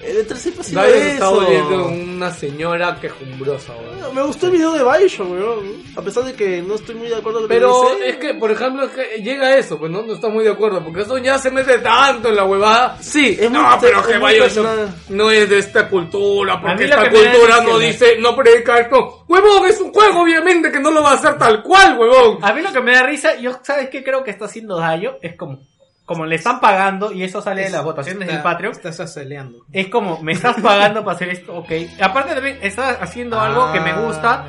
El 0.04 0.28
E3 0.28 0.36
siempre 0.36 0.62
ha 0.62 0.64
sido 0.64 0.82
Dayo 0.82 0.94
se 0.94 1.12
está 1.14 1.26
eso. 1.26 1.36
volviendo 1.36 1.88
una 1.88 2.32
señora 2.32 2.98
quejumbrosa, 3.02 3.74
weón. 3.76 4.16
Me 4.16 4.22
gustó 4.22 4.46
el 4.46 4.52
video 4.54 4.72
de 4.74 4.84
Bioshock, 4.84 5.30
weón. 5.32 5.84
A 5.96 6.02
pesar 6.04 6.24
de 6.24 6.34
que 6.34 6.62
no 6.62 6.76
estoy 6.76 6.96
muy 6.96 7.08
de 7.10 7.16
acuerdo 7.16 7.40
con 7.40 7.44
lo 7.44 7.48
que 7.50 7.56
Pero 7.56 7.82
dice. 7.96 8.10
es 8.10 8.16
que, 8.18 8.34
por 8.36 8.52
ejemplo, 8.52 8.84
es 8.86 8.92
que 8.92 9.22
llega 9.24 9.48
a 9.48 9.58
eso, 9.58 9.78
pues 9.80 9.92
no, 9.92 10.04
no 10.04 10.14
está 10.14 10.30
muy 10.30 10.44
de 10.44 10.52
acuerdo, 10.52 10.84
porque 10.84 11.02
eso 11.02 11.18
ya 11.18 11.40
se 11.40 11.50
mete 11.50 11.80
tanto 11.80 12.30
en 12.30 12.36
la 12.36 12.46
huevada. 12.46 12.98
Sí, 13.02 13.38
es 13.40 13.50
muy 13.50 13.60
No, 13.60 13.78
pero 13.82 14.00
es 14.02 14.08
que 14.08 14.20
muy 14.20 14.38
personal. 14.38 14.96
no 15.10 15.32
es 15.32 15.50
de 15.50 15.58
esta 15.58 15.90
cultura, 15.90 16.54
A 16.54 16.62
porque 16.62 16.84
esta 16.86 17.04
que 17.04 17.10
cultura 17.10 17.62
no 17.64 17.80
que- 17.80 17.86
dice, 17.88 18.16
no 18.20 18.36
predica 18.36 18.78
esto. 18.80 19.26
Huevón, 19.28 19.66
es 19.68 19.82
un 19.82 19.92
juego, 19.92 20.22
obviamente, 20.22 20.72
que 20.72 20.80
no 20.80 20.92
lo 20.92 21.02
va 21.02 21.12
a 21.12 21.16
hacer 21.16 21.38
tal 21.40 21.64
cual, 21.64 21.98
huevón. 21.98 22.38
A 22.44 22.54
mí 22.54 22.62
lo 22.62 22.72
que 22.72 22.82
me 22.82 22.94
da 22.94 23.04
risa, 23.04 23.36
yo, 23.40 23.60
¿sabes 23.64 23.90
qué 23.90 24.04
creo 24.04 24.24
que 24.24 24.30
está 24.32 24.46
haciendo 24.46 24.78
Dayo? 24.78 25.18
Es 25.22 25.36
como, 25.36 25.60
como 26.08 26.26
le 26.26 26.38
están 26.38 26.62
pagando 26.62 27.12
y 27.12 27.22
eso 27.24 27.42
sale 27.42 27.64
de 27.64 27.70
las 27.70 27.84
votaciones 27.84 28.30
del 28.30 28.42
Patreon. 28.42 28.72
Estás 28.72 28.98
aceleando. 29.02 29.66
Es 29.74 29.90
como, 29.90 30.22
me 30.24 30.32
estás 30.32 30.56
pagando 30.62 31.04
para 31.04 31.18
hacer 31.18 31.28
esto, 31.28 31.54
ok. 31.54 31.70
Aparte 32.02 32.34
también, 32.34 32.60
estás 32.62 32.98
haciendo 33.02 33.38
algo 33.38 33.74
que 33.74 33.82
me 33.82 33.94
gusta. 33.94 34.46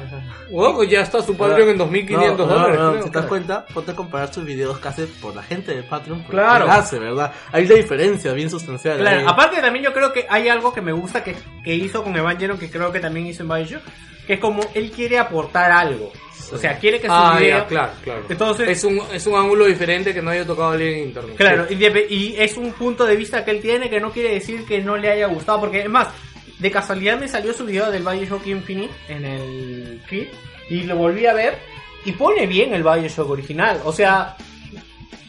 Huevón, 0.51 0.77
pues 0.77 0.91
ya 0.91 1.01
está 1.03 1.21
su 1.23 1.37
Patreon 1.37 1.69
en 1.71 1.79
2.500 1.79 2.11
No, 2.11 2.27
no, 2.29 2.37
dólares. 2.47 2.79
no, 2.81 2.91
creo. 2.93 3.03
si 3.05 3.11
te 3.11 3.19
das 3.19 3.27
cuenta, 3.29 3.67
ponte 3.67 3.91
a 3.91 3.95
comparar 3.95 4.33
sus 4.33 4.45
videos 4.45 4.79
que 4.79 4.89
hace 4.89 5.07
por 5.07 5.35
la 5.37 5.43
gente 5.43 5.75
de 5.75 5.83
Patreon. 5.83 6.23
por 6.23 6.31
Claro. 6.31 6.65
que 6.67 6.71
hace, 6.71 6.99
¿verdad? 6.99 7.33
Hay 7.53 7.67
una 7.67 7.75
diferencia 7.75 8.33
bien 8.33 8.49
sustancial. 8.51 8.99
Claro, 8.99 9.21
ahí. 9.21 9.25
aparte 9.29 9.61
también 9.61 9.85
yo 9.85 9.93
creo 9.93 10.13
que 10.13 10.27
hay 10.29 10.49
algo 10.49 10.73
que 10.73 10.81
me 10.81 10.93
gusta 10.93 11.23
que, 11.23 11.37
que 11.63 11.75
hizo 11.75 12.03
con 12.03 12.17
Evangelion, 12.17 12.59
que 12.59 12.71
creo 12.71 12.91
que 12.93 13.01
también 13.01 13.27
hizo 13.27 13.43
en 13.43 13.49
Bioshock, 13.49 13.83
que 14.27 14.35
es 14.35 14.41
como 14.41 14.61
él 14.75 14.91
quiere 14.91 15.19
aportar 15.19 15.71
algo. 15.71 16.13
O 16.51 16.57
sea, 16.57 16.79
quiere 16.79 16.99
que 16.99 17.09
su 17.09 17.13
Ah, 17.13 17.37
video... 17.39 17.59
ya, 17.59 17.67
claro, 17.67 17.93
claro. 18.03 18.23
Entonces- 18.29 18.69
es 18.71 18.83
un, 18.85 18.99
es 19.13 19.27
un 19.27 19.35
ángulo 19.35 19.67
diferente 19.67 20.15
que 20.15 20.23
no 20.23 20.31
haya 20.31 20.47
tocado 20.47 20.71
alguien 20.71 20.95
en 20.95 21.05
internet. 21.09 21.35
Claro, 21.37 21.67
y, 21.69 21.75
y 22.15 22.37
es 22.39 22.57
un 22.57 22.73
punto 22.73 23.05
de 23.05 23.17
vista 23.17 23.45
que 23.45 23.51
él 23.51 23.61
tiene 23.61 23.91
que 23.91 24.01
no 24.01 24.11
quiere 24.13 24.33
decir 24.33 24.65
que 24.65 24.81
no 24.81 24.97
le 24.97 25.11
haya 25.11 25.27
gustado, 25.27 25.61
porque 25.61 25.81
es 25.81 25.91
más, 25.91 26.09
de 26.59 26.70
casualidad 26.70 27.18
me 27.18 27.28
salió 27.28 27.52
su 27.55 27.64
video 27.64 27.90
del 27.90 28.02
Bioshock 28.02 28.47
Infinite 28.47 28.93
en 29.09 29.24
el 29.24 30.02
feed 30.06 30.28
y 30.70 30.82
lo 30.82 30.97
volví 30.97 31.26
a 31.26 31.32
ver 31.35 31.59
y 32.05 32.12
pone 32.12 32.47
bien 32.47 32.74
el 32.74 32.82
Bioshock 32.82 33.30
original, 33.30 33.80
o 33.85 33.93
sea, 33.93 34.36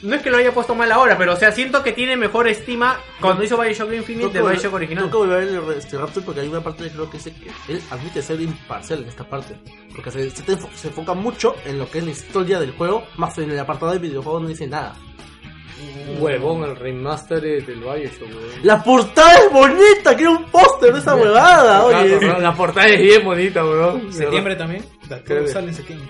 no 0.01 0.15
es 0.15 0.21
que 0.21 0.29
lo 0.29 0.37
haya 0.37 0.53
puesto 0.53 0.75
mal 0.75 0.89
ahora, 0.93 1.17
pero 1.17 1.33
o 1.33 1.35
sea, 1.35 1.51
siento 1.51 1.83
que 1.83 1.91
tiene 1.91 2.15
mejor 2.15 2.47
estima 2.47 2.99
cuando 3.19 3.43
hizo 3.43 3.57
Bioshock 3.57 3.91
Infinite 3.93 4.29
del 4.29 4.43
Bioshock 4.43 4.73
original. 4.73 5.03
Tengo 5.05 5.23
que 5.23 5.27
volver 5.29 5.57
a 5.57 5.59
ver 5.61 5.77
este 5.77 5.97
Raptor 5.97 6.23
porque 6.23 6.39
hay 6.41 6.47
una 6.47 6.61
parte 6.61 6.85
que 6.85 6.89
creo 6.91 7.09
que 7.09 7.17
dice 7.17 7.33
que 7.33 7.73
él 7.73 7.81
admite 7.91 8.21
ser 8.21 8.39
imparcial 8.39 9.01
en 9.03 9.09
esta 9.09 9.25
parte. 9.25 9.55
Porque 9.93 10.09
se, 10.11 10.29
se, 10.31 10.43
te 10.43 10.53
enfo- 10.57 10.69
se 10.73 10.87
enfoca 10.87 11.13
mucho 11.13 11.55
en 11.65 11.77
lo 11.79 11.89
que 11.91 11.97
es 11.97 12.03
la 12.05 12.11
historia 12.11 12.59
del 12.61 12.71
juego, 12.71 13.03
más 13.17 13.37
en 13.39 13.51
el 13.51 13.59
apartado 13.59 13.91
de 13.91 13.99
videojuego 13.99 14.39
no 14.39 14.47
dice 14.47 14.67
nada. 14.67 14.95
Huevón, 16.19 16.63
el 16.63 16.75
remaster 16.75 17.45
es 17.45 17.67
del 17.67 17.79
Bioshock, 17.79 18.21
huevón. 18.29 18.49
La 18.63 18.83
portada 18.83 19.35
es 19.45 19.51
bonita, 19.51 20.15
quiero 20.15 20.31
un 20.31 20.45
póster 20.45 20.91
de 20.93 20.99
esa 20.99 21.15
huevada, 21.15 21.85
oye. 21.85 22.19
La, 22.39 22.53
portada 22.53 22.87
es 22.87 23.01
bien 23.01 23.23
bonita, 23.23 23.63
weón. 23.63 24.11
¿Septiembre 24.11 24.55
también? 24.55 24.83
Creo 25.23 25.45
que- 25.45 25.51
Sale 25.51 25.67
en 25.69 25.73
septiembre. 25.75 26.07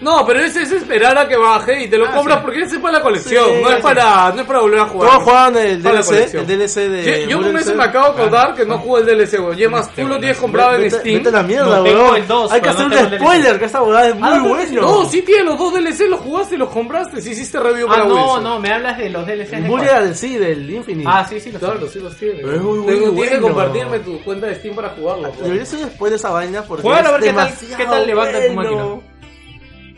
No, 0.00 0.26
pero 0.26 0.40
ese 0.40 0.62
es 0.62 0.72
esperar 0.72 1.16
a 1.16 1.26
que 1.26 1.36
baje 1.36 1.84
y 1.84 1.88
te 1.88 1.96
lo 1.96 2.06
Ah, 2.06 2.12
compras 2.14 2.38
sí. 2.38 2.42
porque 2.44 2.62
ese 2.62 2.76
es 2.76 2.82
para 2.82 2.98
la 2.98 3.02
colección, 3.02 3.44
Sí, 3.46 3.62
no 3.62 3.70
es 3.70 3.76
sí. 3.76 3.82
para, 3.82 4.30
no 4.32 4.40
es 4.42 4.46
para 4.46 4.60
volver 4.60 4.80
a 4.80 4.84
jugar. 4.86 5.10
Todos 5.10 5.22
juegan 5.24 5.56
el 5.56 5.82
Para 5.82 5.94
la 5.94 6.00
DLC, 6.02 6.06
colección. 6.08 6.40
el 6.42 6.46
DLC 6.58 6.88
de. 6.88 7.22
Yo, 7.22 7.28
yo 7.30 7.36
con 7.42 7.56
eso 7.56 7.66
Cell. 7.70 7.76
me 7.78 7.84
acabo 7.84 8.04
de 8.04 8.10
acordar 8.22 8.54
que 8.54 8.64
no 8.66 8.78
jugué 8.78 9.00
el 9.00 9.06
DLC, 9.06 9.38
weón. 9.40 9.58
Y 9.58 10.00
tú 10.02 10.06
lo 10.08 10.18
tienes 10.18 10.36
comprado 10.38 10.74
en 10.76 10.82
Vete- 10.82 11.00
Steam. 11.00 11.16
Vete 11.18 11.28
a 11.28 11.32
la 11.32 11.42
mierda, 11.42 11.76
No 11.78 11.82
tengo 11.84 12.02
weón. 12.04 12.16
el 12.16 12.26
dos, 12.28 12.52
Hay 12.52 12.60
que 12.60 12.68
pero 12.68 12.72
hacer 12.74 12.88
no 12.88 12.92
un 12.94 12.98
el 13.04 13.10
DLC. 13.10 13.20
spoiler, 13.24 13.58
que 13.58 13.64
esa 13.64 13.82
huevada 13.82 14.08
es 14.08 14.14
muy 14.16 14.28
Ah, 14.28 14.42
bueno. 14.46 14.80
No, 14.82 15.04
sí 15.06 15.22
tienes 15.22 15.44
los 15.46 15.58
dos 15.58 15.74
DLC, 15.74 16.00
los 16.08 16.20
jugaste 16.20 16.54
y 16.54 16.58
los 16.58 16.68
compraste. 16.68 17.20
Sí 17.22 17.30
hiciste 17.30 17.58
review 17.58 17.86
Ah, 17.88 17.92
para 17.94 18.04
no, 18.04 18.14
Wilson. 18.14 18.44
no, 18.44 18.60
me 18.60 18.70
hablas 18.72 18.98
de 18.98 19.10
los 19.10 19.26
DLCs 19.26 19.62
de 19.62 19.68
cuál? 19.68 19.88
al 19.88 20.14
sí, 20.14 20.36
del 20.36 20.70
Infinite. 20.70 21.08
Ah, 21.10 21.26
sí, 21.26 21.40
sí, 21.40 21.50
los 21.52 21.60
Claro, 21.60 21.88
sí 21.88 22.00
los 22.00 22.14
tienes. 22.16 22.40
Pero 22.42 22.54
es 22.54 22.62
muy, 22.62 22.78
muy 22.80 22.86
Tengo- 22.94 23.10
Tienes 23.12 23.30
que 23.30 23.38
bueno. 23.40 23.54
compartirme 23.54 23.98
tu 24.00 24.22
cuenta 24.22 24.46
de 24.48 24.54
Steam 24.56 24.74
para 24.76 24.90
jugarlo. 24.90 25.28
weón. 25.30 25.42
Debería 25.42 25.64
ser 25.64 25.84
un 25.84 25.90
spoiler 25.90 26.16
esa 26.18 26.30
vaina 26.30 26.62
porque 26.62 26.82
Juégalo 26.82 27.08
a 27.08 27.12
es 27.16 27.20
ver 27.22 27.30
qué 27.30 27.36
tal- 27.36 27.76
qué 27.78 27.84
tal 27.86 28.06
levanta 28.06 28.46
tu 28.46 28.52
bueno. 28.54 28.62
máquina. 28.62 29.15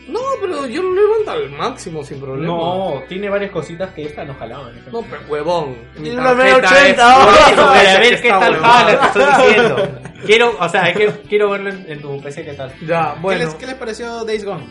No, 0.09 0.20
pero 0.40 0.66
yo 0.66 0.82
lo 0.82 0.94
levanto 0.94 1.30
al 1.30 1.51
máximo 1.51 2.02
sin 2.02 2.20
problema. 2.20 2.47
No, 2.47 3.02
tiene 3.09 3.28
varias 3.28 3.51
cositas 3.51 3.93
que 3.94 4.05
esta 4.05 4.24
no 4.24 4.35
jalaban. 4.35 4.72
No, 4.90 5.02
pero 5.02 5.22
huevón. 5.28 5.76
Mi 5.97 6.05
Tiene 6.05 6.20
una 6.20 6.36
tarjeta 6.36 6.70
1080, 6.70 6.90
es- 6.90 6.98
oh. 6.98 7.24
Por 7.24 7.35
eso, 7.35 7.51
Esa 7.52 7.66
para 7.66 7.98
ver 8.01 8.14
que 8.16 8.22
qué 8.22 8.28
tal 8.30 8.56
jala, 8.56 9.01
te 9.01 9.06
estoy 9.06 9.47
diciendo. 9.47 9.89
Quiero, 10.26 10.56
o 10.59 10.68
sea, 10.68 10.93
que 10.94 11.06
quiero 11.28 11.51
verlo 11.51 11.70
en, 11.70 11.85
en 11.89 12.01
tu 12.01 12.20
PC 12.20 12.44
qué 12.44 12.55
tal. 12.55 12.72
Ya, 12.86 13.12
¿Qué, 13.14 13.20
bueno. 13.20 13.44
les, 13.44 13.55
¿Qué 13.55 13.66
les 13.66 13.74
pareció 13.76 14.24
Days 14.24 14.44
Gone? 14.44 14.64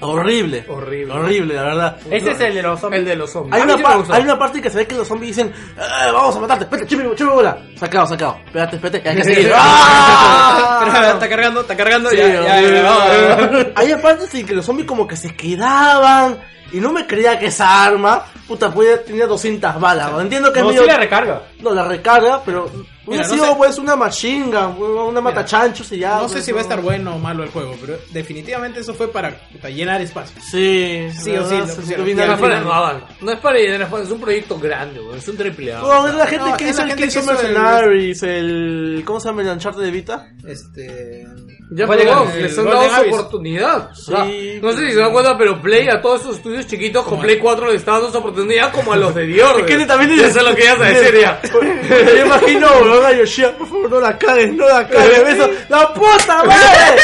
Horrible. 0.00 0.64
Horrible. 0.68 1.12
Horrible, 1.14 1.54
la 1.54 1.62
verdad. 1.62 1.96
Ese 2.10 2.32
es 2.32 2.40
el 2.40 2.54
de 2.54 2.62
los 2.62 2.80
zombies. 2.80 3.00
El 3.00 3.06
de 3.06 3.16
los 3.16 3.30
zombies. 3.32 3.54
Hay 3.54 3.62
A 3.62 3.64
mí 3.64 3.70
una, 3.72 3.76
sí 3.78 3.82
pa- 3.82 3.90
me 3.90 3.96
gustó. 3.96 4.12
hay 4.14 4.22
una 4.22 4.38
parte 4.38 4.60
que 4.62 4.70
se 4.70 4.78
ve 4.78 4.86
que 4.86 4.94
los 4.96 5.08
zombies 5.08 5.36
dicen, 5.36 5.52
"Eh, 5.76 6.10
vamos 6.12 6.36
a 6.36 6.40
matarte, 6.40 6.64
espérate, 6.64 6.88
chime, 6.88 7.14
chime 7.14 7.30
bola. 7.32 7.58
Sacado, 7.76 8.06
sacado. 8.06 8.36
Espérate, 8.46 8.76
espérate, 8.76 9.08
hay 9.08 9.16
que 9.16 9.24
seguir. 9.24 9.52
¡Ah! 9.56 11.10
está 11.14 11.28
cargando, 11.28 11.60
está 11.62 11.76
cargando. 11.76 12.10
Sí, 12.10 12.16
ya, 12.16 12.26
ya, 12.28 12.60
ya, 12.60 12.70
ya. 12.70 13.72
Hay 13.76 13.94
partes 14.02 14.34
en 14.34 14.46
que 14.46 14.54
los 14.54 14.64
zombies 14.64 14.86
como 14.86 15.06
que 15.06 15.16
se 15.16 15.34
quedaban 15.34 16.38
y 16.72 16.80
no 16.80 16.92
me 16.92 17.06
creía 17.06 17.38
que 17.38 17.46
esa 17.46 17.84
arma, 17.84 18.24
puta, 18.48 18.70
podía 18.72 19.02
tener 19.04 19.28
200 19.28 19.80
balas. 19.80 20.10
¿no? 20.12 20.20
Entiendo 20.20 20.52
que 20.52 20.60
No, 20.60 20.70
es 20.70 20.74
sí 20.76 20.80
medio... 20.80 20.92
la 20.92 20.98
recarga. 20.98 21.42
No, 21.60 21.70
la 21.72 21.84
recarga, 21.84 22.42
pero 22.44 22.70
hubiera 23.06 23.26
no 23.26 23.32
sido 23.34 23.46
sé- 23.46 23.54
pues 23.56 23.78
una 23.78 23.96
machine 23.96 24.46
gun, 24.46 24.82
una 24.82 25.20
matachanchos 25.20 25.90
y 25.92 25.98
ya. 25.98 26.16
No 26.18 26.28
sé 26.28 26.34
pues, 26.34 26.44
si 26.44 26.52
va 26.52 26.58
a 26.60 26.62
estar 26.62 26.80
bueno 26.80 27.16
o 27.16 27.18
malo 27.18 27.42
el 27.42 27.50
juego, 27.50 27.74
pero 27.80 27.98
definitivamente 28.12 28.80
eso 28.80 28.94
fue 28.94 29.08
para, 29.08 29.34
para 29.60 29.70
llenar 29.70 30.00
espacio. 30.00 30.40
Sí, 30.40 31.08
Sí 31.22 31.30
o 31.36 31.48
sí, 31.48 31.56
No 31.56 33.32
es 33.32 33.38
para 33.38 33.58
es 33.58 33.64
llenar 33.64 33.82
espacio, 33.82 34.04
es 34.04 34.10
un 34.10 34.20
proyecto 34.20 34.58
grande, 34.58 35.00
weón. 35.00 35.18
Es 35.18 35.28
un 35.28 35.36
triple 35.36 35.74
A. 35.74 35.80
No, 35.80 36.08
es 36.08 36.14
la 36.14 36.26
gente 36.26 36.50
No, 36.50 36.56
que 36.56 36.64
es 36.64 36.70
hizo 36.70 36.78
la 36.78 36.82
el 36.84 36.88
gente 36.90 37.02
que 37.02 37.18
hizo 37.18 37.26
Mercenaries, 37.32 38.22
el... 38.22 39.02
¿Cómo 39.04 39.20
se 39.20 39.28
llama 39.28 39.42
el 39.42 39.48
Uncharted 39.48 39.82
de 39.82 39.90
Vita? 39.90 40.26
Este. 40.46 41.26
Ya, 41.72 41.84
Abyss, 41.84 42.34
les 42.36 42.58
han 42.58 42.66
dado 42.66 42.88
su 42.90 43.08
oportunidad. 43.08 43.90
O 43.90 43.94
sea, 43.94 44.24
Sí, 44.26 44.58
no 44.62 44.72
sé 44.72 44.86
si 44.86 44.92
se 44.92 44.98
dan 44.98 45.12
cuenta, 45.12 45.36
pero 45.36 45.60
Play 45.60 45.88
a 45.88 46.00
todos 46.00 46.20
esos 46.20 46.36
estudios 46.36 46.66
chiquitos 46.66 47.04
con 47.04 47.20
Play 47.20 47.38
4 47.38 47.70
le 47.70 47.76
está 47.76 47.92
dando 47.92 48.10
su 48.12 48.18
oportunidad 48.18 48.70
como 48.72 48.92
a 48.92 48.96
los 48.96 49.14
de 49.14 49.26
Dior. 49.26 49.60
Es 49.64 49.66
que 49.66 49.86
también 49.86 50.16
Ya 50.16 50.30
sé 50.30 50.42
lo 50.42 50.54
que 50.54 50.64
ibas 50.64 50.80
a 50.80 50.84
decir 50.84 51.20
ya. 51.20 51.40
Me 52.14 52.20
imagino, 52.20 52.68
Yoshida, 53.12 53.52
por 53.52 53.68
favor, 53.68 53.90
no 53.90 54.00
la 54.00 54.18
cagues, 54.18 54.52
no 54.52 54.68
la 54.68 54.86
cagues, 54.86 55.24
beso. 55.24 55.50
¡La 55.68 55.92
puta 55.92 56.44
madre! 56.44 57.02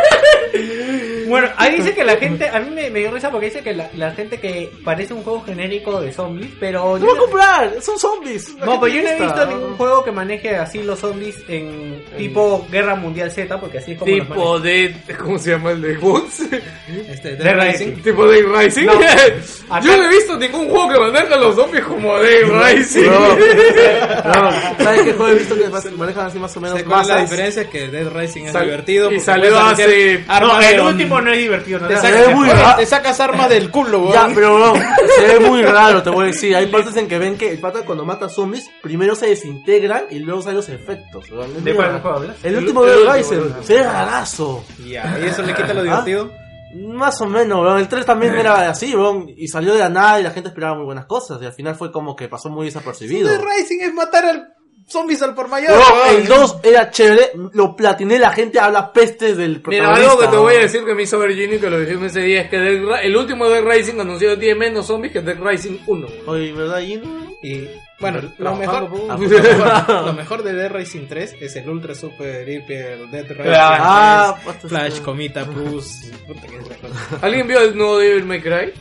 Bueno, 1.30 1.48
ahí 1.56 1.76
dice 1.76 1.94
que 1.94 2.04
la 2.04 2.16
gente, 2.16 2.48
a 2.48 2.58
mí 2.60 2.70
me, 2.70 2.90
me 2.90 2.98
dio 3.00 3.10
risa 3.10 3.30
porque 3.30 3.46
dice 3.46 3.62
que 3.62 3.72
la, 3.72 3.88
la 3.96 4.10
gente 4.12 4.38
que 4.38 4.70
parece 4.84 5.14
un 5.14 5.22
juego 5.22 5.42
genérico 5.42 6.00
de 6.00 6.12
zombies, 6.12 6.50
pero 6.60 6.98
¡No 6.98 7.06
yo 7.06 7.06
va 7.06 7.12
a 7.12 7.16
comprar! 7.16 7.82
¡Son 7.82 7.98
zombies! 7.98 8.54
No, 8.56 8.78
pero 8.80 8.88
yo 8.88 9.02
no 9.02 9.08
he 9.08 9.20
visto 9.20 9.46
ningún 9.46 9.76
juego 9.76 10.04
que 10.04 10.12
maneje 10.12 10.56
así 10.56 10.82
los 10.82 10.98
zombies 10.98 11.36
en 11.48 12.04
tipo 12.18 12.66
Guerra 12.70 12.94
Mundial 12.96 13.30
Z, 13.30 13.58
porque 13.60 13.78
así 13.78 13.92
es 13.92 13.98
como 13.98 14.10
los 14.14 14.26
Tipo 14.28 14.60
de. 14.60 14.94
¿Cómo 15.18 15.38
se 15.38 15.50
llama 15.52 15.70
el 15.70 15.80
de 15.82 15.96
Woods? 15.98 16.40
Este, 17.08 17.36
De 17.36 17.44
Dead 17.44 17.54
Rising. 17.54 17.86
Rising. 17.90 18.02
tipo 18.02 18.26
de 18.28 18.42
Rising. 18.42 18.86
No. 18.86 18.92
Yo 19.82 19.96
no 19.96 20.04
he 20.04 20.08
visto 20.08 20.36
ningún 20.36 20.68
juego 20.68 20.88
que 20.92 20.98
maneja 20.98 21.34
a 21.34 21.38
los 21.38 21.54
zombies 21.54 21.84
como 21.84 22.18
de 22.18 22.42
Rising. 22.42 23.06
No, 23.06 23.20
no, 24.24 24.52
¿sabes 24.84 25.02
qué 25.02 25.12
juego 25.12 25.28
he 25.28 25.34
visto 25.34 25.54
que 25.54 25.90
manejan 25.96 26.26
así 26.26 26.38
más 26.38 26.56
o 26.56 26.60
menos 26.60 26.78
¿Sabes 26.78 26.86
cuál 26.88 27.02
es 27.02 27.08
la 27.08 27.20
diferencia? 27.22 27.70
Que 27.70 27.88
Dead 27.88 28.08
Rising 28.12 28.46
es 28.46 28.52
Sal- 28.52 28.64
divertido. 28.64 29.12
y 29.12 29.20
salió 29.20 29.58
hace- 29.58 30.24
No, 30.40 30.60
el 30.60 30.76
don- 30.76 30.98
no 31.22 31.30
es 31.32 31.38
divertido, 31.38 31.78
no 31.80 31.88
Te, 31.88 31.96
sacas- 31.96 32.26
ve 32.28 32.34
muy 32.34 32.48
Oye, 32.48 32.60
raro. 32.62 32.76
te 32.78 32.86
sacas 32.86 33.20
armas 33.20 33.48
del 33.48 33.70
culo, 33.70 34.00
weón. 34.00 34.12
Ya, 34.12 34.28
pero 34.34 34.58
no, 34.58 34.74
se 35.16 35.26
ve 35.26 35.40
muy 35.40 35.62
raro, 35.64 36.02
te 36.02 36.10
voy 36.10 36.24
a 36.24 36.26
decir. 36.28 36.54
Hay 36.56 36.66
partes 36.66 36.96
en 36.96 37.08
que 37.08 37.18
ven 37.18 37.36
que 37.38 37.50
el 37.50 37.58
pata 37.58 37.80
cuando 37.84 38.04
mata 38.04 38.28
zombies, 38.28 38.68
primero 38.82 39.14
se 39.14 39.26
desintegran 39.28 40.04
y 40.10 40.18
luego 40.20 40.42
salen 40.42 40.56
los 40.56 40.68
efectos. 40.68 41.30
weón. 41.30 41.62
¿De 41.64 41.74
cuál 41.74 42.00
juego 42.00 42.16
hablas? 42.16 42.36
El 42.42 42.56
último 42.56 42.84
el 42.84 42.90
de 42.90 43.06
último. 43.06 43.62
se 43.62 43.74
ve 43.74 43.82
rarazo. 43.82 44.64
Ya, 44.86 45.18
y 45.22 45.26
eso 45.26 45.42
le 45.42 45.54
quita 45.54 45.72
lo 45.74 45.80
¿Ah? 45.80 45.84
divertido. 45.84 46.30
Más 46.72 47.20
o 47.20 47.26
menos, 47.26 47.60
weón. 47.64 47.78
El 47.80 47.88
3 47.88 48.06
también 48.06 48.34
era 48.36 48.70
así, 48.70 48.94
weón. 48.94 49.26
Y 49.36 49.48
salió 49.48 49.72
de 49.74 49.80
la 49.80 49.88
nada 49.88 50.20
y 50.20 50.22
la 50.22 50.30
gente 50.30 50.50
esperaba 50.50 50.76
muy 50.76 50.84
buenas 50.84 51.06
cosas. 51.06 51.42
Y 51.42 51.46
al 51.46 51.52
final 51.52 51.74
fue 51.74 51.90
como 51.90 52.14
que 52.14 52.28
pasó 52.28 52.48
muy 52.48 52.66
desapercibido. 52.66 53.28
Dead 53.28 53.40
Rising 53.42 53.80
es 53.80 53.92
matar 53.92 54.24
al 54.24 54.48
zombies 54.90 55.22
al 55.22 55.34
por 55.34 55.48
mayor. 55.48 55.72
Weón. 55.72 56.16
el 56.16 56.26
2 56.26 56.56
era 56.64 56.90
chévere, 56.90 57.32
lo 57.52 57.76
platiné, 57.76 58.18
la 58.18 58.32
gente 58.32 58.58
habla 58.58 58.92
pestes 58.92 59.36
del 59.36 59.50
Mira, 59.50 59.62
protagonista. 59.62 60.10
algo 60.10 60.20
que 60.20 60.28
te 60.28 60.36
voy 60.36 60.54
a 60.54 60.58
decir 60.60 60.84
que 60.84 60.94
me 60.94 61.02
hizo 61.02 61.28
y 61.30 61.58
que 61.58 61.70
lo 61.70 61.80
dijimos 61.80 62.06
ese 62.06 62.20
día 62.20 62.42
es 62.42 62.50
que 62.50 62.56
el 62.56 63.16
último 63.16 63.48
Dead 63.48 63.64
Rising 63.64 64.00
anunciado 64.00 64.38
tiene 64.38 64.58
menos 64.58 64.86
zombies 64.86 65.12
que 65.12 65.20
Dead 65.20 65.38
Rising 65.40 65.78
1. 65.86 66.08
Oye, 66.26 66.52
¿verdad? 66.52 66.80
Y 66.80 67.00
bueno, 68.00 68.20
lo 68.38 68.56
mejor, 68.56 68.90
lo 68.90 69.18
mejor, 69.18 69.88
lo 70.06 70.12
mejor 70.12 70.42
de 70.42 70.54
Dead 70.54 70.72
Rising 70.72 71.06
3 71.06 71.36
es 71.40 71.56
el 71.56 71.68
Ultra 71.68 71.94
Super 71.94 72.48
Hyper 72.48 73.08
Dead 73.10 73.28
Rising. 73.28 73.42
Claro. 73.44 73.84
Ah, 73.86 74.36
pues, 74.42 74.56
Flash, 74.66 75.00
Comita, 75.00 75.44
Plus. 75.44 76.10
¿Alguien 77.22 77.46
vio 77.46 77.60
el 77.60 77.76
nuevo 77.76 77.98
Devil 77.98 78.24
May 78.24 78.40
Cry? 78.40 78.72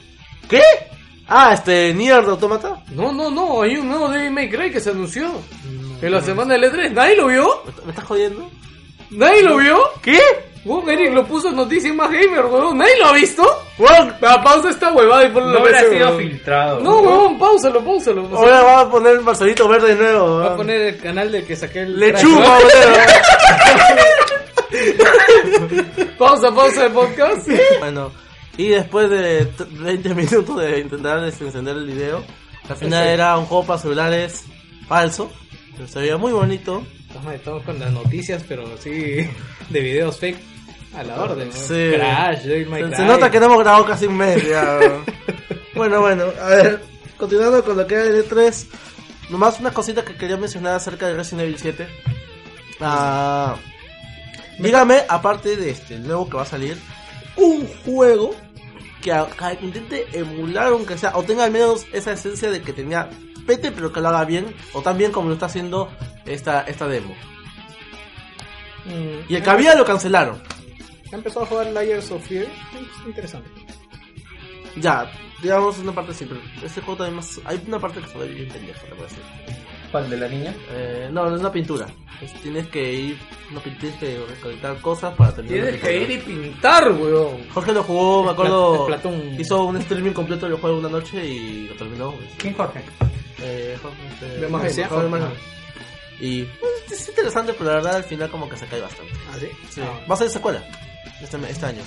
¿Qué? 0.49 0.61
Ah, 1.27 1.53
este, 1.53 1.93
Nier 1.93 2.25
de 2.25 2.31
Automata. 2.31 2.83
No, 2.91 3.11
no, 3.11 3.29
no, 3.29 3.61
hay 3.61 3.77
un 3.77 3.87
nuevo 3.87 4.09
Devil 4.09 4.31
May 4.31 4.49
Cry 4.49 4.71
que 4.71 4.79
se 4.79 4.89
anunció 4.89 5.31
en 6.01 6.11
la 6.11 6.21
semana 6.21 6.53
del 6.55 6.63
E3. 6.71 6.91
¿Nadie 6.91 7.15
lo 7.15 7.27
vio? 7.27 7.63
¿Me, 7.85 7.91
estás 7.91 8.05
jodiendo? 8.05 8.49
¿Nadie 9.11 9.43
lo 9.43 9.57
vio? 9.57 9.77
¿Qué? 10.01 10.19
Weón, 10.65 10.89
Eric 10.89 11.13
lo 11.13 11.25
puso 11.25 11.47
en 11.49 11.55
Noticias 11.55 11.95
Más 11.95 12.11
Gamer, 12.11 12.45
weón. 12.45 12.77
¿Nadie 12.77 12.97
lo 12.99 13.05
ha 13.07 13.13
visto? 13.13 13.43
Weón, 13.77 14.13
Ah, 14.21 14.41
pausa 14.43 14.69
esta 14.69 14.91
huevada 14.91 15.25
y 15.25 15.29
ponlo 15.29 15.51
No 15.53 15.61
hubiera 15.61 15.81
la 15.83 15.89
sido 15.89 16.07
weón. 16.09 16.17
filtrado. 16.19 16.79
No, 16.81 16.97
weón, 16.99 17.39
pausalo, 17.39 17.79
pausalo. 17.83 18.27
ahora 18.35 18.61
va 18.63 18.79
a 18.81 18.89
poner 18.91 19.13
el 19.13 19.21
Marcelito 19.21 19.67
Verde 19.69 19.95
de 19.95 20.01
nuevo. 20.01 20.37
Va 20.37 20.41
a 20.41 20.45
weón. 20.47 20.57
poner 20.57 20.81
el 20.81 20.97
canal 20.99 21.31
del 21.31 21.45
que 21.45 21.55
saqué 21.55 21.81
el. 21.83 21.97
Lechuga, 21.99 22.57
poner. 22.59 23.09
Pausa, 26.17 26.53
pausa 26.53 26.83
de 26.83 26.89
podcast. 26.89 27.47
bueno, 27.79 28.11
y 28.57 28.67
después 28.67 29.09
de 29.09 29.45
t- 29.45 29.63
20 29.69 30.13
minutos 30.13 30.57
de 30.61 30.79
intentar 30.79 31.23
encender 31.23 31.77
el 31.77 31.85
video, 31.87 32.23
al 32.69 32.75
final 32.75 33.07
era 33.07 33.37
un 33.37 33.45
juego 33.45 33.65
para 33.65 33.79
celulares 33.79 34.43
falso. 34.87 35.31
Veía 35.95 36.17
muy 36.17 36.31
bonito. 36.31 36.83
Estamos 37.33 37.63
con 37.63 37.79
las 37.79 37.91
noticias, 37.91 38.43
pero 38.47 38.77
sí, 38.77 38.91
de 39.69 39.79
videos 39.79 40.17
fake 40.19 40.39
a 40.95 41.03
la 41.03 41.21
orden. 41.21 41.49
¿no? 41.49 41.55
Sí. 41.55 41.91
Crash, 41.95 42.43
Devil 42.43 42.69
May 42.69 42.95
Se, 42.95 43.05
nota 43.05 43.29
que 43.29 43.39
no 43.39 43.45
hemos 43.47 43.59
grabado 43.59 43.85
casi 43.85 44.05
un 44.05 44.17
mes 44.17 44.47
ya. 44.47 44.79
bueno, 45.75 46.01
bueno, 46.01 46.25
a 46.41 46.47
ver, 46.49 46.81
continuando 47.17 47.63
con 47.63 47.77
lo 47.77 47.87
que 47.87 47.95
era 47.95 48.03
el 48.03 48.25
E3, 48.25 48.67
nomás 49.29 49.59
una 49.59 49.71
cosita 49.71 50.03
que 50.03 50.15
quería 50.15 50.37
mencionar 50.37 50.75
acerca 50.75 51.07
de 51.07 51.15
Resident 51.15 51.41
Evil 51.41 51.57
7. 51.59 51.87
Ah, 52.81 53.55
dígame, 54.57 55.03
aparte 55.07 55.55
de 55.55 55.71
este 55.71 55.95
el 55.95 56.07
nuevo 56.07 56.29
que 56.29 56.37
va 56.37 56.43
a 56.43 56.45
salir, 56.45 56.77
un 57.35 57.67
juego 57.85 58.35
que, 59.01 59.11
que 59.11 59.65
intente 59.65 60.07
emular, 60.13 60.67
aunque 60.67 60.97
sea, 60.97 61.15
o 61.15 61.23
tenga 61.23 61.43
al 61.43 61.51
menos 61.51 61.85
esa 61.93 62.13
esencia 62.13 62.49
de 62.49 62.61
que 62.61 62.73
tenía 62.73 63.09
pero 63.57 63.91
que 63.91 64.01
lo 64.01 64.09
haga 64.09 64.25
bien, 64.25 64.53
o 64.73 64.81
tan 64.81 64.97
bien 64.97 65.11
como 65.11 65.27
lo 65.29 65.33
está 65.33 65.47
haciendo 65.47 65.89
esta, 66.25 66.61
esta 66.61 66.87
demo. 66.87 67.15
Mm, 68.85 69.31
Y 69.31 69.35
el 69.35 69.43
que 69.43 69.49
había 69.49 69.75
lo 69.75 69.85
cancelaron. 69.85 70.41
Empezó 71.11 71.43
a 71.43 71.45
jugar 71.45 71.67
Layers 71.67 72.11
of 72.11 72.25
Fear. 72.25 72.45
Es 72.45 73.07
interesante. 73.07 73.49
Ya, 74.75 75.11
digamos 75.41 75.77
una 75.79 75.91
parte 75.91 76.13
simple. 76.13 76.39
Este 76.63 76.81
juego 76.81 76.97
también 76.97 77.15
más. 77.15 77.39
Hay 77.45 77.61
una 77.67 77.79
parte 77.79 77.99
que 77.99 78.07
se 78.07 78.17
ve 78.17 78.27
bien 78.27 78.47
pendeja, 78.49 78.81
te 78.81 78.89
voy 78.93 78.99
a 78.99 79.03
decir. 79.03 79.19
¿Cuál 79.91 80.07
de 80.07 80.17
la 80.17 80.27
niña? 80.27 80.53
Eh, 80.69 81.09
no, 81.11 81.27
no 81.27 81.35
es 81.35 81.39
una 81.41 81.51
pintura. 81.51 81.87
Es- 82.21 82.33
tienes 82.41 82.67
que 82.67 82.93
ir. 82.93 83.17
No 83.51 83.59
tienes 83.59 83.95
que 83.99 84.19
recolectar 84.29 84.79
cosas 84.81 85.15
para 85.15 85.33
terminar. 85.33 85.63
Tienes 85.63 85.81
que 85.81 85.97
ir 86.03 86.11
y 86.11 86.17
pintar, 86.19 86.91
weón. 86.91 87.49
Jorge 87.51 87.73
lo 87.73 87.83
jugó, 87.83 88.23
me 88.25 88.31
acuerdo. 88.31 88.85
Hizo 89.39 89.63
un 89.63 89.77
streaming 89.77 90.11
completo 90.11 90.47
del 90.47 90.59
juego 90.59 90.77
una 90.77 90.89
noche 90.89 91.25
y 91.25 91.67
lo 91.69 91.75
terminó. 91.75 92.13
¿Quién 92.37 92.53
Jorge? 92.53 92.83
Eh, 93.41 93.77
De 94.39 94.47
más 94.47 94.61
gente. 94.63 94.81
Y 96.21 96.43
pues, 96.43 97.01
es 97.01 97.07
interesante, 97.09 97.53
pero 97.53 97.69
la 97.69 97.75
verdad 97.77 97.95
al 97.97 98.03
final 98.03 98.29
como 98.29 98.49
que 98.49 98.57
se 98.57 98.65
cae 98.67 98.81
bastante. 98.81 99.13
¿Ah, 99.31 99.37
sí? 99.39 99.47
Sí. 99.69 99.81
Va 100.09 100.13
a 100.15 100.17
ser 100.17 100.29
secuela 100.29 100.61
este, 101.21 101.37
este 101.49 101.65
año. 101.65 101.81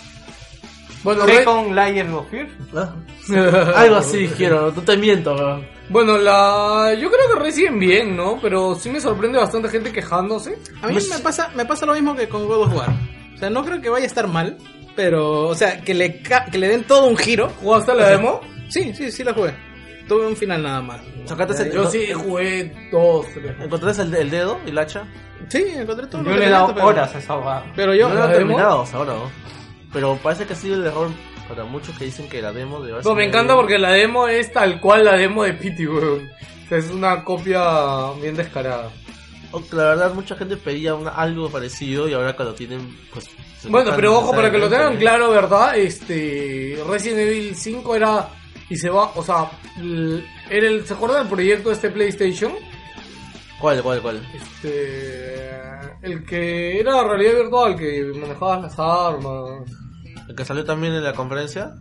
Bueno, 1.03 1.27
re- 1.27 1.39
Second 1.39 1.75
Layer 1.75 2.09
of 2.11 2.31
Fear. 2.31 2.49
Algo 3.77 3.97
así 3.97 4.29
quiero, 4.37 4.71
no 4.71 4.83
te 4.83 4.97
miento. 4.97 5.35
weón. 5.35 5.67
bueno, 5.89 6.17
la... 6.17 6.95
yo 6.99 7.11
creo 7.11 7.35
que 7.35 7.41
recién 7.43 7.79
bien, 7.79 8.17
¿no? 8.17 8.39
Pero 8.41 8.75
sí 8.77 8.89
me 8.89 9.01
sorprende 9.01 9.39
bastante 9.39 9.69
gente 9.69 9.93
quejándose. 9.93 10.59
A 10.81 10.87
mí 10.89 10.95
me 11.11 11.19
pasa, 11.19 11.51
me 11.57 11.65
pasa 11.67 11.87
lo 11.87 11.95
mismo 11.95 12.15
que 12.15 12.29
con 12.29 12.47
God 12.47 12.63
of 12.69 12.75
War. 12.75 12.89
O 13.35 13.39
sea, 13.39 13.51
no 13.51 13.65
creo 13.65 13.81
que 13.83 13.89
vaya 13.91 14.05
a 14.05 14.07
estar 14.07 14.29
mal, 14.29 14.57
pero, 14.95 15.49
o 15.49 15.55
sea, 15.57 15.81
que 15.81 15.93
le, 15.93 16.23
ca- 16.23 16.45
que 16.47 16.59
le 16.59 16.69
den 16.69 16.85
todo 16.85 17.07
un 17.07 17.17
giro. 17.17 17.51
¿Jugaste 17.61 17.95
la 17.97 18.09
demo? 18.11 18.41
Sí, 18.69 18.95
sí, 18.95 19.11
sí 19.11 19.25
la 19.25 19.35
jugué. 19.35 19.53
Tuve 20.09 20.27
un 20.27 20.37
final 20.37 20.63
nada 20.63 20.83
más. 20.83 21.01
Sacaste 21.25 21.55
ese- 21.55 21.73
Yo 21.75 21.89
sí 21.91 22.13
jugué 22.13 22.73
dos, 22.91 23.27
tres. 23.35 23.55
¿Encontraste 23.61 24.03
el, 24.03 24.15
el 24.15 24.31
dedo 24.31 24.59
y 24.67 24.71
el 24.71 24.79
hacha? 24.79 25.05
Sí, 25.49 25.65
encontré 25.77 26.07
todo. 26.07 26.23
Yo 26.25 26.37
le 26.37 26.47
he 26.47 26.51
dado 26.51 26.75
horas 26.85 27.15
a 27.15 27.19
esa 27.19 27.33
abogada. 27.35 27.65
Pero 27.77 27.95
yo, 27.95 28.09
no 28.09 28.15
¿la 28.15 28.21
lo 28.21 28.27
he 28.27 28.39
demo? 28.39 28.49
terminado 28.49 28.83
hasta 28.83 28.97
ahora, 28.97 29.15
¿no? 29.15 29.31
Pero 29.93 30.17
parece 30.23 30.47
que 30.47 30.53
ha 30.55 30.57
sido 30.57 30.77
el 30.77 30.87
error 30.87 31.09
para 31.49 31.65
muchos 31.65 31.97
que 31.99 32.05
dicen 32.07 32.29
que 32.29 32.41
la 32.41 32.53
demo 32.53 32.81
de 32.81 32.93
No, 33.03 33.15
me 33.15 33.25
encanta 33.25 33.55
porque 33.55 33.79
la 33.79 33.91
demo 33.93 34.27
es 34.29 34.53
tal 34.53 34.81
cual 34.81 35.05
la 35.05 35.17
demo 35.17 35.45
de 35.45 35.53
Pity, 35.55 35.87
weón. 35.87 36.31
O 36.65 36.69
sea, 36.69 36.79
es 36.79 36.91
una 36.91 37.25
copia 37.25 38.13
bien 38.21 38.35
descarada. 38.37 38.91
La 39.73 39.85
verdad, 39.85 40.15
mucha 40.15 40.35
gente 40.35 40.57
pedía 40.57 40.95
una- 40.95 41.11
algo 41.11 41.51
parecido 41.51 42.09
y 42.09 42.15
ahora 42.15 42.35
cuando 42.35 42.55
tienen, 42.55 42.97
pues, 43.13 43.29
Bueno, 43.69 43.93
pero 43.95 44.17
ojo, 44.19 44.33
para 44.33 44.51
que 44.51 44.57
lo 44.59 44.69
tengan 44.71 44.97
claro, 44.97 45.31
¿verdad? 45.31 45.77
Este. 45.77 46.79
Resident 46.89 47.19
Evil 47.21 47.55
5 47.55 47.95
era. 47.97 48.29
Y 48.73 48.77
se 48.77 48.89
va. 48.89 49.13
O 49.17 49.23
sea. 49.23 49.51
Era 50.49 50.67
el, 50.67 50.87
¿Se 50.87 50.95
acuerdan 50.95 51.21
del 51.25 51.29
proyecto 51.29 51.69
de 51.69 51.75
este 51.75 51.91
PlayStation? 51.91 52.53
¿Cuál, 53.61 53.83
cuál, 53.83 54.01
cuál? 54.01 54.23
Este. 54.35 55.51
El 56.01 56.25
que 56.25 56.81
era 56.81 57.05
realidad 57.05 57.35
virtual, 57.43 57.77
que 57.77 58.13
manejabas 58.17 58.63
las 58.63 58.79
armas. 58.79 59.71
¿El 60.27 60.35
que 60.35 60.45
salió 60.45 60.65
también 60.65 60.95
en 60.95 61.05
la 61.05 61.13
conferencia? 61.13 61.75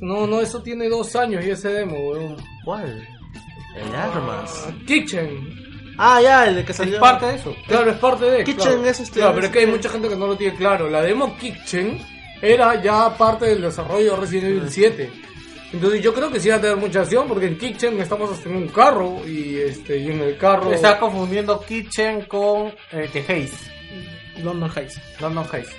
No, 0.00 0.26
no, 0.26 0.40
eso 0.40 0.62
tiene 0.62 0.88
dos 0.88 1.14
años 1.14 1.44
y 1.44 1.50
ese 1.50 1.68
demo, 1.68 1.96
weón. 2.10 2.36
¿Cuál? 2.64 3.06
El 3.76 3.94
armas. 3.94 4.66
Kitchen. 4.86 5.48
Ah, 5.96 6.20
ya, 6.20 6.48
el 6.48 6.64
que 6.64 6.72
salió. 6.72 6.94
Es 6.94 7.00
parte 7.00 7.26
de 7.26 7.34
eso. 7.36 7.54
Claro, 7.68 7.90
es 7.90 7.98
parte 7.98 8.24
de. 8.24 8.44
Kitchen 8.44 8.72
claro. 8.72 8.84
es 8.86 9.00
este- 9.00 9.20
Claro, 9.20 9.34
pero 9.34 9.46
es 9.46 9.52
que 9.52 9.58
hay 9.60 9.64
este- 9.66 9.76
mucha 9.76 9.88
gente 9.90 10.08
que 10.08 10.16
no 10.16 10.26
lo 10.26 10.36
tiene 10.36 10.56
claro. 10.56 10.90
La 10.90 11.02
demo 11.02 11.36
Kitchen 11.38 11.98
era 12.42 12.82
ya 12.82 13.16
parte 13.16 13.46
del 13.46 13.62
desarrollo 13.62 14.14
de 14.14 14.16
Resident 14.20 14.48
Evil 14.48 14.70
7. 14.70 15.29
Entonces 15.72 16.02
yo 16.02 16.12
creo 16.12 16.30
que 16.30 16.40
sí 16.40 16.48
va 16.48 16.56
a 16.56 16.60
tener 16.60 16.76
mucha 16.76 17.02
acción 17.02 17.28
porque 17.28 17.46
en 17.46 17.56
Kitchen 17.56 18.00
estamos 18.00 18.30
hasta 18.32 18.48
en 18.48 18.56
un 18.56 18.68
carro 18.68 19.20
y 19.26 19.56
este 19.58 19.98
y 19.98 20.10
en 20.10 20.20
el 20.20 20.36
carro 20.36 20.72
Está 20.72 20.98
confundiendo 20.98 21.60
Kitchen 21.60 22.22
con 22.22 22.74
eh, 22.90 23.08
The 23.12 23.20
Haze. 23.20 23.70
London 24.42 24.70
Heights. 24.74 25.00
London 25.20 25.44
Haze. 25.44 25.76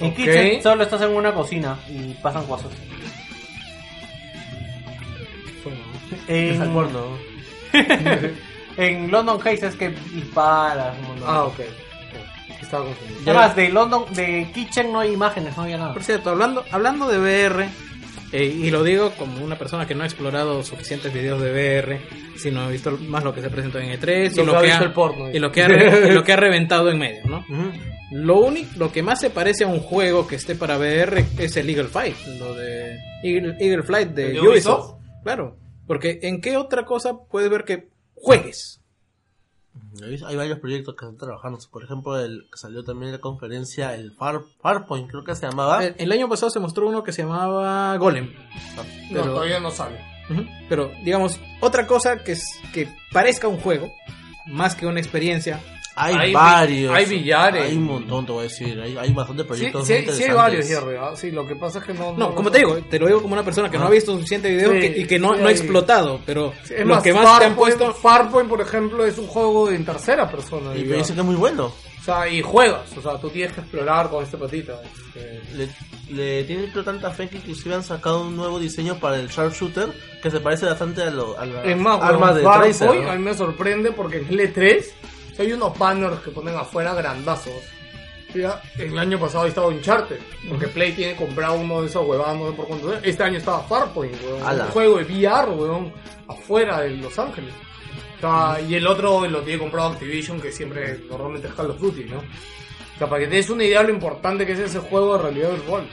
En. 0.00 0.14
Kitchen 0.14 0.62
solo 0.62 0.84
estás 0.84 1.02
en 1.02 1.10
una 1.10 1.34
cocina 1.34 1.78
y 1.88 2.14
pasan 2.14 2.46
cosas. 2.46 2.70
En, 6.28 6.62
en 8.76 9.10
London 9.10 9.40
Haze 9.40 9.66
es 9.66 9.74
que 9.74 9.88
disparas 9.90 10.96
un 10.98 11.08
montón. 11.08 11.28
Ah, 11.28 11.44
ok. 11.44 11.60
Estaba 12.60 12.84
confundido. 12.84 13.20
Además, 13.26 13.56
de 13.56 13.68
London, 13.68 14.04
de 14.10 14.50
Kitchen 14.54 14.92
no 14.92 15.00
hay 15.00 15.12
imágenes, 15.12 15.56
no 15.56 15.64
había 15.64 15.76
nada. 15.76 15.92
Por 15.92 16.04
cierto, 16.04 16.30
hablando, 16.30 16.64
hablando 16.70 17.08
de 17.08 17.18
VR, 17.18 17.68
eh, 18.32 18.44
y 18.44 18.70
lo 18.70 18.82
digo 18.82 19.10
como 19.18 19.44
una 19.44 19.56
persona 19.56 19.86
que 19.86 19.94
no 19.94 20.02
ha 20.02 20.06
explorado 20.06 20.62
suficientes 20.62 21.12
videos 21.12 21.40
de 21.40 21.52
VR, 21.52 22.00
sino 22.36 22.62
ha 22.62 22.68
visto 22.68 22.90
más 23.08 23.22
lo 23.24 23.34
que 23.34 23.40
se 23.42 23.50
presentó 23.50 23.78
en 23.78 23.90
E3 23.98 24.32
y 24.32 24.36
Lo 24.36 24.44
lo, 24.46 24.60
que 24.60 24.72
ha 24.72 24.78
el 24.78 24.92
porno. 24.92 25.30
y 25.30 25.38
lo 25.38 25.52
que 25.52 25.62
ha 25.62 25.68
re- 25.68 26.08
y 26.08 26.12
lo 26.12 26.24
que 26.24 26.32
ha 26.32 26.36
reventado 26.36 26.90
en 26.90 26.98
medio, 26.98 27.22
¿no? 27.26 27.44
Lo 28.12 28.38
único, 28.40 28.68
lo 28.76 28.92
que 28.92 29.02
más 29.02 29.20
se 29.20 29.30
parece 29.30 29.64
a 29.64 29.68
un 29.68 29.80
juego 29.80 30.26
que 30.26 30.36
esté 30.36 30.54
para 30.54 30.76
VR 30.78 31.24
es 31.38 31.56
el 31.56 31.68
Eagle 31.70 31.88
Fight, 31.88 32.16
lo 32.38 32.54
de 32.54 32.96
Eagle, 33.22 33.56
Eagle 33.60 33.82
Flight 33.82 34.08
de, 34.10 34.26
¿El 34.28 34.32
de 34.34 34.40
Ubisoft. 34.40 34.84
Ubisoft? 34.90 35.22
Claro, 35.24 35.56
porque 35.86 36.18
¿en 36.22 36.40
qué 36.40 36.56
otra 36.56 36.84
cosa 36.84 37.12
puedes 37.30 37.50
ver 37.50 37.64
que 37.64 37.88
juegues? 38.14 38.80
Hay 40.26 40.36
varios 40.36 40.58
proyectos 40.58 40.94
que 40.96 41.04
están 41.04 41.16
trabajando. 41.18 41.58
Por 41.70 41.84
ejemplo, 41.84 42.18
el 42.18 42.46
que 42.50 42.58
salió 42.58 42.82
también 42.84 43.08
en 43.08 43.12
la 43.12 43.20
conferencia, 43.20 43.94
el 43.94 44.12
Far, 44.12 44.42
Farpoint, 44.60 45.08
creo 45.10 45.24
que 45.24 45.34
se 45.34 45.46
llamaba. 45.46 45.84
El, 45.84 45.94
el 45.98 46.12
año 46.12 46.28
pasado 46.28 46.50
se 46.50 46.58
mostró 46.60 46.88
uno 46.88 47.02
que 47.02 47.12
se 47.12 47.22
llamaba 47.22 47.96
Golem. 47.96 48.32
No, 48.76 48.82
pero- 49.12 49.24
todavía 49.34 49.60
no 49.60 49.70
sale. 49.70 49.98
Pero, 50.68 50.90
digamos, 51.04 51.38
otra 51.60 51.86
cosa 51.86 52.24
que, 52.24 52.32
es, 52.32 52.44
que 52.72 52.88
parezca 53.12 53.46
un 53.46 53.58
juego, 53.58 53.92
más 54.46 54.74
que 54.74 54.86
una 54.86 54.98
experiencia. 55.00 55.60
Hay, 55.96 56.14
Hay 56.16 56.28
vi- 56.28 56.34
varios. 56.34 56.92
hay 56.94 57.04
billares. 57.06 57.62
Hay 57.70 57.76
un 57.76 57.84
montón, 57.84 58.26
te 58.26 58.32
voy 58.32 58.40
a 58.40 58.42
decir. 58.44 58.80
Hay, 58.80 58.96
hay 58.96 59.12
bastantes 59.12 59.44
Sí, 59.44 59.48
proyectos 59.48 59.86
sí, 59.86 59.92
hay- 59.92 60.08
sí 60.08 60.22
hay 60.24 60.32
varios, 60.32 60.66
Jerry. 60.66 60.96
¿ah? 61.00 61.12
Sí, 61.14 61.30
lo 61.30 61.46
que 61.46 61.54
pasa 61.54 61.78
es 61.78 61.84
que 61.84 61.94
no. 61.94 62.16
No, 62.16 62.34
como 62.34 62.50
te 62.50 62.58
digo, 62.58 62.76
te 62.90 62.98
lo 62.98 63.06
digo 63.06 63.22
como 63.22 63.34
una 63.34 63.44
persona 63.44 63.70
que 63.70 63.78
no 63.78 63.84
ha 63.86 63.90
visto 63.90 64.12
suficiente 64.12 64.50
video 64.50 64.72
Sí, 64.72 64.80
que- 64.80 64.98
y 65.00 65.06
que 65.06 65.18
no, 65.20 65.34
sí 65.36 65.40
no 65.40 65.46
ha 65.48 65.52
explotado, 65.52 66.20
pero 66.26 66.52
Sí, 66.64 66.74
es 66.74 66.80
lo 66.80 66.94
más, 66.94 67.02
que 67.04 67.12
más 67.14 67.38
te 67.38 67.44
han 67.44 67.52
Farpoint- 67.52 67.56
puesto... 67.56 67.94
Farpoint, 67.94 68.48
por 68.48 68.60
ejemplo, 68.60 69.04
es 69.06 69.18
un 69.18 69.28
juego 69.28 69.70
en 69.70 69.84
tercera 69.84 70.28
persona. 70.28 70.76
Y 70.76 70.84
me 70.84 70.96
dicen 70.96 71.14
que 71.14 71.20
es 71.20 71.26
muy 71.26 71.36
bueno. 71.36 71.66
O 71.66 72.04
sea, 72.04 72.28
y 72.28 72.42
juegas. 72.42 72.94
O 72.98 73.00
sea, 73.00 73.16
tú 73.18 73.30
tienes 73.30 73.52
que 73.52 73.60
explorar 73.60 74.10
con 74.10 74.24
este 74.24 74.36
patita. 74.36 74.80
este. 75.14 75.40
Le, 75.54 75.68
le 76.10 76.44
tienen 76.44 76.70
tanta 76.84 77.10
fe 77.12 77.28
que 77.28 77.36
inclusive 77.36 77.72
han 77.76 77.84
sacado 77.84 78.22
un 78.22 78.36
nuevo 78.36 78.58
diseño 78.58 78.96
para 78.98 79.16
el 79.18 79.28
Sharpshooter 79.28 79.90
que 80.22 80.30
se 80.30 80.40
parece 80.40 80.66
bastante 80.66 81.02
a, 81.02 81.10
lo, 81.10 81.38
a 81.38 81.46
las 81.46 81.64
Es 81.66 81.78
más, 81.78 82.02
armas 82.02 82.34
de 82.34 82.42
weón, 82.42 82.60
Tracer. 82.60 82.74
Farpoint 82.88 83.04
¿no? 83.06 83.10
a 83.12 83.14
mí 83.14 83.22
me 83.22 83.34
sorprende 83.34 83.92
porque 83.92 84.16
en 84.18 84.28
L3 84.28 84.80
o 84.80 84.82
sea, 84.82 84.92
hay 85.42 85.52
unos 85.52 85.78
banners 85.78 86.20
que 86.20 86.30
ponen 86.30 86.54
afuera 86.56 86.94
grandazos. 86.94 87.52
Ya, 88.34 88.60
el 88.78 88.98
año 88.98 89.18
pasado 89.20 89.46
estaba 89.46 89.68
Uncharted, 89.68 90.18
porque 90.48 90.66
Play 90.66 90.92
tiene 90.92 91.14
comprado 91.14 91.54
uno 91.54 91.82
de 91.82 91.86
esos 91.86 92.04
huevados, 92.04 92.36
no 92.36 92.50
sé 92.50 92.56
por 92.56 92.66
cuánto. 92.66 92.92
es. 92.92 93.00
Este 93.04 93.22
año 93.22 93.38
estaba 93.38 93.62
Farpoint, 93.62 94.20
weón. 94.24 94.42
Un 94.60 94.66
juego 94.68 94.98
de 94.98 95.04
VR, 95.04 95.50
weón, 95.50 95.92
afuera 96.26 96.80
de 96.80 96.96
Los 96.96 97.16
Ángeles. 97.16 97.54
Y 98.68 98.74
el 98.74 98.86
otro 98.86 99.28
lo 99.28 99.42
tiene 99.42 99.60
comprado 99.60 99.90
Activision, 99.90 100.40
que 100.40 100.50
siempre 100.50 100.98
normalmente 101.08 101.46
es 101.46 101.54
Call 101.54 101.70
of 101.70 101.78
Duty, 101.78 102.04
¿no? 102.04 102.18
O 102.18 102.98
sea, 102.98 103.08
para 103.08 103.22
que 103.22 103.28
te 103.28 103.36
des 103.36 103.50
una 103.50 103.64
idea 103.64 103.82
de 103.82 103.88
lo 103.88 103.94
importante 103.94 104.46
que 104.46 104.52
es 104.52 104.58
ese 104.58 104.80
juego 104.80 105.16
de 105.16 105.22
realidad 105.22 105.50
virtual. 105.50 105.88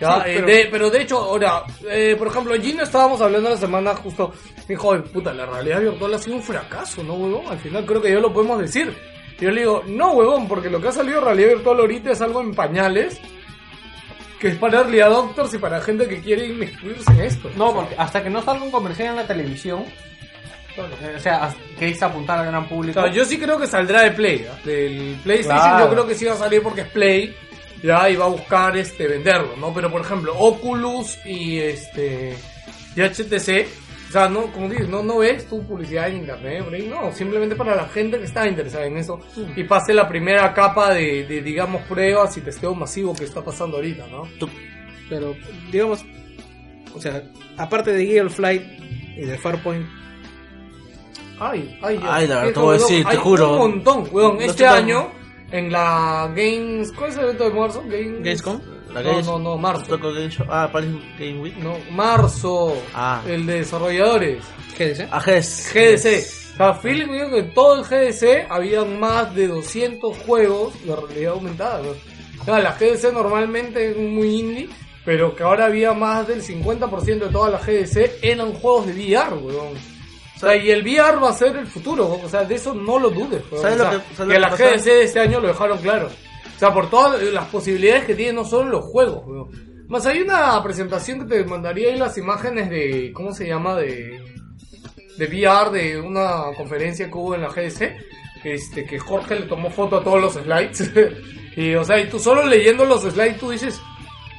Ya, 0.00 0.18
eh, 0.26 0.34
pero- 0.36 0.46
de- 0.46 0.68
pero 0.70 0.90
de 0.90 1.02
hecho, 1.02 1.18
ahora, 1.18 1.62
eh, 1.90 2.14
por 2.18 2.28
ejemplo, 2.28 2.54
en 2.54 2.62
Gino 2.62 2.82
estábamos 2.82 3.20
hablando 3.20 3.50
la 3.50 3.56
semana 3.56 3.94
justo, 3.94 4.32
dijo, 4.66 4.92
"Ay, 4.94 5.00
puta, 5.12 5.32
la 5.34 5.44
realidad 5.46 5.80
virtual 5.80 6.14
ha 6.14 6.18
sido 6.18 6.36
un 6.36 6.42
fracaso, 6.42 7.02
¿no, 7.02 7.14
huevón? 7.14 7.46
Al 7.48 7.58
final 7.58 7.84
creo 7.84 8.00
que 8.00 8.10
ya 8.12 8.18
lo 8.20 8.32
podemos 8.32 8.58
decir. 8.60 8.96
Y 9.40 9.44
yo 9.44 9.50
le 9.50 9.60
digo, 9.60 9.82
no, 9.86 10.12
huevón, 10.12 10.48
porque 10.48 10.70
lo 10.70 10.80
que 10.80 10.88
ha 10.88 10.92
salido 10.92 11.20
realidad 11.20 11.48
virtual 11.50 11.80
ahorita 11.80 12.10
es 12.12 12.20
algo 12.20 12.40
en 12.40 12.54
pañales, 12.54 13.20
que 14.40 14.48
es 14.48 14.56
para 14.56 14.78
early 14.80 15.00
adopters 15.00 15.52
y 15.54 15.58
para 15.58 15.80
gente 15.80 16.06
que 16.08 16.20
quiere 16.20 16.46
inmiscuirse 16.46 17.10
en 17.12 17.20
esto. 17.20 17.50
No, 17.56 17.74
porque 17.74 17.94
hasta 17.98 18.22
que 18.22 18.30
no 18.30 18.40
salga 18.42 18.64
un 18.64 18.70
comercial 18.70 19.08
en 19.10 19.16
la 19.16 19.26
televisión, 19.26 19.84
eh, 20.76 21.14
o 21.16 21.20
sea, 21.20 21.52
que 21.78 21.88
es 21.88 22.02
apuntar 22.02 22.38
al 22.38 22.46
gran 22.46 22.64
O 22.64 22.68
público. 22.68 23.00
sea, 23.00 23.10
yo 23.12 23.24
sí 23.24 23.38
creo 23.38 23.58
que 23.58 23.66
saldrá 23.66 24.02
de 24.02 24.12
Play. 24.12 24.46
¿ah? 24.50 24.56
Del 24.64 25.18
PlayStation 25.24 25.58
Claro. 25.68 25.84
yo 25.86 25.90
creo 25.92 26.06
que 26.06 26.14
sí 26.14 26.24
va 26.24 26.32
a 26.34 26.36
salir 26.36 26.62
porque 26.62 26.82
es 26.82 26.88
Play. 26.88 27.36
Ya, 27.82 28.10
y 28.10 28.16
va 28.16 28.24
a 28.24 28.28
buscar 28.28 28.76
este 28.76 29.06
venderlo, 29.06 29.56
¿no? 29.56 29.72
Pero 29.72 29.90
por 29.90 30.00
ejemplo, 30.00 30.36
Oculus 30.36 31.18
y 31.24 31.58
este 31.58 32.36
y 32.96 33.00
HTC, 33.00 33.66
o 34.08 34.12
sea, 34.12 34.28
no, 34.28 34.50
como 34.52 34.68
dices, 34.68 34.88
no, 34.88 35.02
no 35.02 35.18
ves 35.18 35.46
tu 35.48 35.62
publicidad 35.64 36.08
en 36.08 36.18
internet, 36.18 36.64
por 36.64 36.74
ahí, 36.74 36.88
no, 36.88 37.12
simplemente 37.12 37.54
para 37.54 37.76
la 37.76 37.86
gente 37.88 38.18
que 38.18 38.24
está 38.24 38.48
interesada 38.48 38.86
en 38.86 38.96
eso 38.96 39.20
y 39.54 39.62
pase 39.64 39.94
la 39.94 40.08
primera 40.08 40.52
capa 40.54 40.94
de, 40.94 41.24
de, 41.24 41.42
digamos, 41.42 41.82
pruebas 41.82 42.36
y 42.36 42.40
testeo 42.40 42.74
masivo 42.74 43.14
que 43.14 43.24
está 43.24 43.44
pasando 43.44 43.76
ahorita, 43.76 44.06
¿no? 44.08 44.22
Pero, 45.08 45.36
digamos, 45.70 46.04
o 46.94 47.00
sea, 47.00 47.22
aparte 47.56 47.92
de 47.92 48.16
Eagle 48.16 48.30
Flight 48.30 48.62
y 49.16 49.22
de 49.22 49.38
Farpoint, 49.38 49.86
Ay, 51.40 51.78
ay, 51.82 52.00
Ay, 52.02 52.26
la 52.26 52.36
verdad, 52.36 52.52
te 52.52 52.60
voy 52.60 52.76
a 52.76 52.78
decir, 52.80 53.06
te 53.06 53.16
juro. 53.16 53.52
Un 53.52 53.58
montón, 53.58 54.08
weón. 54.10 54.42
Este 54.42 54.66
año, 54.66 55.10
en 55.50 55.72
la 55.72 56.30
Games. 56.34 56.92
¿Cuál 56.92 57.10
es 57.10 57.16
el 57.16 57.24
evento 57.24 57.44
de 57.44 57.50
marzo? 57.50 57.82
Games... 57.82 58.18
Gamescom, 58.22 58.60
La 58.92 59.02
No, 59.02 59.10
Games- 59.10 59.26
no, 59.26 59.38
no, 59.38 59.56
marzo. 59.58 59.84
Tokyo 59.86 60.12
Game 60.12 60.30
Show. 60.30 60.46
Ah, 60.50 60.68
Paris 60.72 60.90
Game 61.18 61.40
Week. 61.40 61.56
No, 61.58 61.76
marzo. 61.90 62.74
Ah. 62.94 63.22
El 63.26 63.46
de 63.46 63.54
desarrolladores. 63.60 64.44
¿qué 64.76 64.88
dice? 64.90 65.08
Ah, 65.10 65.20
GES. 65.20 65.70
GDC. 65.74 66.54
O 66.54 66.56
sea, 66.58 66.74
Philip 66.74 67.06
me 67.08 67.14
dijo 67.16 67.30
que 67.30 67.38
en 67.38 67.54
todo 67.54 67.76
el 67.76 67.84
GDC 67.84 68.46
habían 68.50 68.98
más 68.98 69.34
de 69.34 69.46
200 69.48 70.16
juegos 70.18 70.74
de 70.84 70.94
realidad 70.96 71.32
aumentada. 71.34 71.82
O 72.40 72.44
sea, 72.44 72.58
la 72.60 72.72
GDC 72.72 73.12
normalmente 73.12 73.90
es 73.90 73.96
muy 73.96 74.40
indie, 74.40 74.68
pero 75.04 75.34
que 75.36 75.42
ahora 75.42 75.66
había 75.66 75.92
más 75.92 76.26
del 76.26 76.42
50% 76.42 77.04
de 77.04 77.28
toda 77.28 77.50
la 77.50 77.58
GDC 77.58 78.18
eran 78.22 78.52
juegos 78.54 78.86
de 78.86 78.92
VR, 78.92 79.34
weón. 79.36 79.74
O 80.38 80.40
sea, 80.40 80.56
y 80.56 80.70
el 80.70 80.82
VR 80.82 81.18
va 81.20 81.30
a 81.30 81.34
ser 81.34 81.56
el 81.56 81.66
futuro, 81.66 82.20
o 82.24 82.28
sea, 82.28 82.44
de 82.44 82.54
eso 82.54 82.72
no 82.72 82.98
lo 82.98 83.10
dudes, 83.10 83.42
weón. 83.50 83.60
¿Sabes 83.62 83.80
O 83.80 83.82
sea, 83.82 83.90
que- 83.90 83.96
lo 84.22 84.26
que 84.28 84.32
que 84.34 84.38
la 84.40 84.48
pasa? 84.50 84.64
GDC 84.64 84.84
de 84.84 85.02
este 85.02 85.20
año 85.20 85.40
lo 85.40 85.48
dejaron 85.48 85.78
claro. 85.78 86.06
O 86.06 86.58
sea, 86.58 86.72
por 86.72 86.88
todas 86.88 87.20
las 87.22 87.46
posibilidades 87.46 88.04
que 88.04 88.14
tienen 88.14 88.36
no 88.36 88.44
solo 88.44 88.70
los 88.70 88.84
juegos, 88.84 89.22
weón. 89.26 89.68
Más 89.88 90.06
hay 90.06 90.20
una 90.20 90.62
presentación 90.62 91.20
que 91.26 91.36
te 91.38 91.44
mandaría 91.44 91.88
ahí 91.88 91.98
las 91.98 92.16
imágenes 92.18 92.68
de, 92.70 93.10
¿cómo 93.14 93.32
se 93.34 93.48
llama? 93.48 93.74
De, 93.74 94.22
de 95.16 95.26
VR 95.26 95.70
de 95.72 95.98
una 96.00 96.42
conferencia 96.56 97.06
que 97.10 97.14
hubo 97.18 97.34
en 97.34 97.42
la 97.42 97.48
GDC, 97.48 97.96
este, 98.44 98.84
que 98.84 98.98
Jorge 98.98 99.40
le 99.40 99.46
tomó 99.46 99.70
foto 99.70 99.96
a 99.96 100.04
todos 100.04 100.20
los 100.20 100.34
slides. 100.34 100.92
y, 101.56 101.74
o 101.74 101.82
sea, 101.84 101.98
y 101.98 102.08
tú 102.08 102.18
solo 102.20 102.44
leyendo 102.46 102.84
los 102.84 103.02
slides 103.02 103.38
tú 103.38 103.50
dices, 103.50 103.80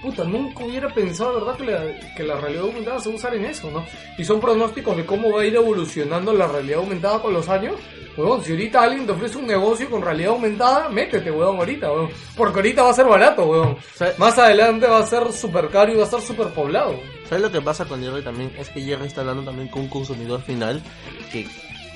puta, 0.01 0.23
nunca 0.23 0.63
hubiera 0.63 0.93
pensado, 0.93 1.35
¿verdad? 1.35 1.57
Que 1.57 1.65
la, 1.65 2.13
que 2.15 2.23
la 2.23 2.35
realidad 2.37 2.63
aumentada 2.63 2.99
se 2.99 3.09
va 3.09 3.15
a 3.15 3.17
usar 3.17 3.35
en 3.35 3.45
eso, 3.45 3.69
¿no? 3.71 3.85
Y 4.17 4.23
son 4.23 4.39
pronósticos 4.39 4.95
de 4.97 5.05
cómo 5.05 5.31
va 5.31 5.41
a 5.41 5.45
ir 5.45 5.55
evolucionando 5.55 6.33
la 6.33 6.47
realidad 6.47 6.79
aumentada 6.79 7.21
con 7.21 7.33
los 7.33 7.47
años. 7.49 7.75
Weón, 8.17 8.43
si 8.43 8.51
ahorita 8.51 8.81
alguien 8.81 9.05
te 9.05 9.13
ofrece 9.13 9.37
un 9.37 9.47
negocio 9.47 9.89
con 9.89 10.01
realidad 10.01 10.31
aumentada, 10.31 10.89
métete, 10.89 11.31
weón, 11.31 11.57
ahorita, 11.57 11.91
weón. 11.91 12.09
Porque 12.35 12.59
ahorita 12.59 12.83
va 12.83 12.89
a 12.89 12.93
ser 12.93 13.05
barato, 13.05 13.45
weón. 13.45 13.77
¿Sabes? 13.95 14.19
Más 14.19 14.37
adelante 14.37 14.87
va 14.87 14.99
a 14.99 15.05
ser 15.05 15.31
súper 15.31 15.69
caro 15.69 15.91
y 15.91 15.95
va 15.95 16.01
a 16.01 16.05
estar 16.05 16.21
súper 16.21 16.47
poblado. 16.47 16.99
¿Sabes 17.27 17.43
lo 17.43 17.51
que 17.51 17.61
pasa 17.61 17.85
con 17.85 18.01
Jerry 18.01 18.23
también? 18.23 18.51
Es 18.57 18.69
que 18.69 18.81
Jerry 18.81 19.07
está 19.07 19.21
hablando 19.21 19.43
también 19.43 19.67
con 19.69 19.83
un 19.83 19.87
consumidor 19.87 20.41
final 20.41 20.81
que 21.31 21.47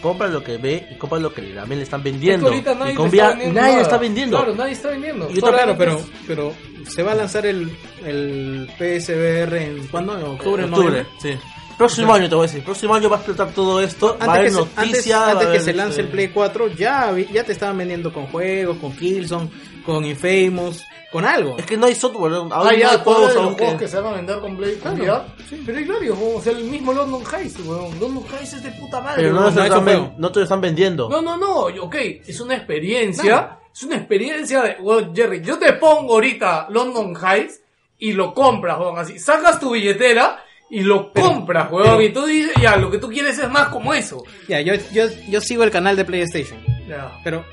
compra 0.04 0.28
lo 0.28 0.44
que 0.44 0.58
ve 0.58 0.86
y 0.92 0.98
compra 0.98 1.18
lo 1.18 1.34
que 1.34 1.42
también 1.42 1.80
le 1.80 1.84
están 1.84 2.02
Es 2.02 2.04
que 2.04 2.12
vendiendo. 2.12 2.48
ahorita 2.50 2.76
nadie 2.76 2.92
y 2.92 2.96
con 2.96 3.06
está 3.08 3.30
vendiendo 3.30 3.62
nadie 3.62 3.82
está 3.82 3.98
vendiendo. 3.98 4.38
Claro, 4.38 4.56
nadie 4.56 4.72
está 4.74 4.90
vendiendo. 4.90 5.30
Y 5.32 5.42
claro, 5.42 5.76
pero, 5.78 6.02
pero 6.28 6.54
se 6.86 7.02
va 7.02 7.14
a 7.14 7.16
lanzar 7.16 7.46
el, 7.46 7.72
el 8.06 8.70
PSVR 8.78 9.56
en 9.64 9.88
¿cuándo? 9.88 10.18
En 10.20 10.26
octubre, 10.26 10.66
En 10.66 10.74
octubre, 10.74 11.06
sí. 11.22 11.30
Próximo 11.78 12.14
año 12.14 12.30
te 12.30 12.36
voy 12.36 12.44
a 12.44 12.48
decir, 12.48 12.64
próximo 12.64 12.94
año 12.94 13.10
va 13.10 13.16
a 13.16 13.20
explotar 13.20 13.52
todo 13.52 13.82
esto, 13.82 14.16
va 14.20 14.26
a 14.26 14.36
haber 14.36 14.48
Antes 14.48 14.58
antes, 14.76 14.76
noticias. 14.92 15.20
va 15.20 15.26
a 15.28 15.32
antes 15.32 15.48
que 15.48 15.60
se 15.60 15.74
lance 15.74 16.00
el 16.02 16.06
este, 16.06 16.16
Play 16.16 16.28
4, 16.30 16.68
ya, 16.68 17.16
ya 17.34 17.44
te 17.44 17.52
estaban 17.54 17.78
vendiendo 17.80 18.14
con 18.14 18.28
juegos, 18.28 18.78
con 18.78 18.96
Killzone, 18.96 19.50
con 19.84 20.06
Infamous, 20.06 20.84
con 21.14 21.24
algo. 21.26 21.56
Es 21.58 21.66
que 21.66 21.78
no 21.78 21.86
hay 21.86 21.96
software, 21.96 22.34
aún 22.34 22.50
Ah, 22.52 22.58
no 22.64 22.70
hay 22.70 22.80
ya, 22.80 22.88
juegos 22.90 23.04
todos 23.06 23.34
los 23.36 23.44
aún 23.46 23.54
juegos 23.54 23.74
que- 23.76 23.80
que 23.80 23.88
se 23.88 24.00
van 24.02 24.14
a 24.14 24.16
vender 24.18 24.40
con 24.40 24.58
Play 24.58 24.76
con 24.76 25.00
VR. 25.00 25.22
Pero 25.66 25.78
hay 25.78 25.86
varios, 25.86 26.18
o 26.20 26.42
sea, 26.42 26.52
el 26.52 26.64
mismo 26.66 26.92
London 26.92 27.24
Heist, 27.34 27.60
weón. 27.66 27.98
London 28.00 28.26
Heist 28.34 28.54
es 28.56 28.64
de 28.64 28.72
puta 28.72 29.00
madre, 29.00 29.24
Pero 29.24 29.34
no, 29.36 29.48
están, 29.48 29.86
ven- 29.86 30.16
te 30.18 30.40
lo 30.40 30.44
están 30.44 30.60
vendiendo. 30.60 31.08
No, 31.10 31.22
no, 31.22 31.38
no, 31.38 31.60
ok, 31.86 31.96
es 32.28 32.42
una 32.42 32.56
experiencia, 32.56 33.60
es 33.74 33.84
una 33.84 33.96
experiencia 33.98 34.62
de, 34.64 34.78
weón, 34.82 35.16
Jerry, 35.16 35.42
yo 35.42 35.58
te 35.58 35.72
pongo 35.74 36.14
ahorita 36.16 36.68
London 36.70 37.16
Heights 37.16 37.62
y 38.00 38.14
lo 38.14 38.34
compras, 38.34 38.78
weón, 38.80 38.98
así, 39.00 39.20
sacas 39.20 39.60
tu 39.60 39.72
billetera 39.72 40.44
y 40.70 40.82
lo 40.82 41.14
compras, 41.14 41.72
weón, 41.72 42.02
y 42.02 42.10
tú 42.10 42.26
dices, 42.26 42.54
ya, 42.62 42.76
lo 42.78 42.90
que 42.90 42.98
tú 42.98 43.08
quieres 43.10 43.38
es 43.38 43.50
más 43.50 43.68
como 43.68 43.94
eso. 43.94 44.24
Ya, 44.48 44.60
yo, 44.62 44.74
yo, 44.92 45.06
yo 45.30 45.40
sigo 45.40 45.64
el 45.64 45.70
canal 45.72 45.96
de 45.96 46.04
PlayStation, 46.06 46.60
Ya. 46.88 47.12
pero 47.24 47.46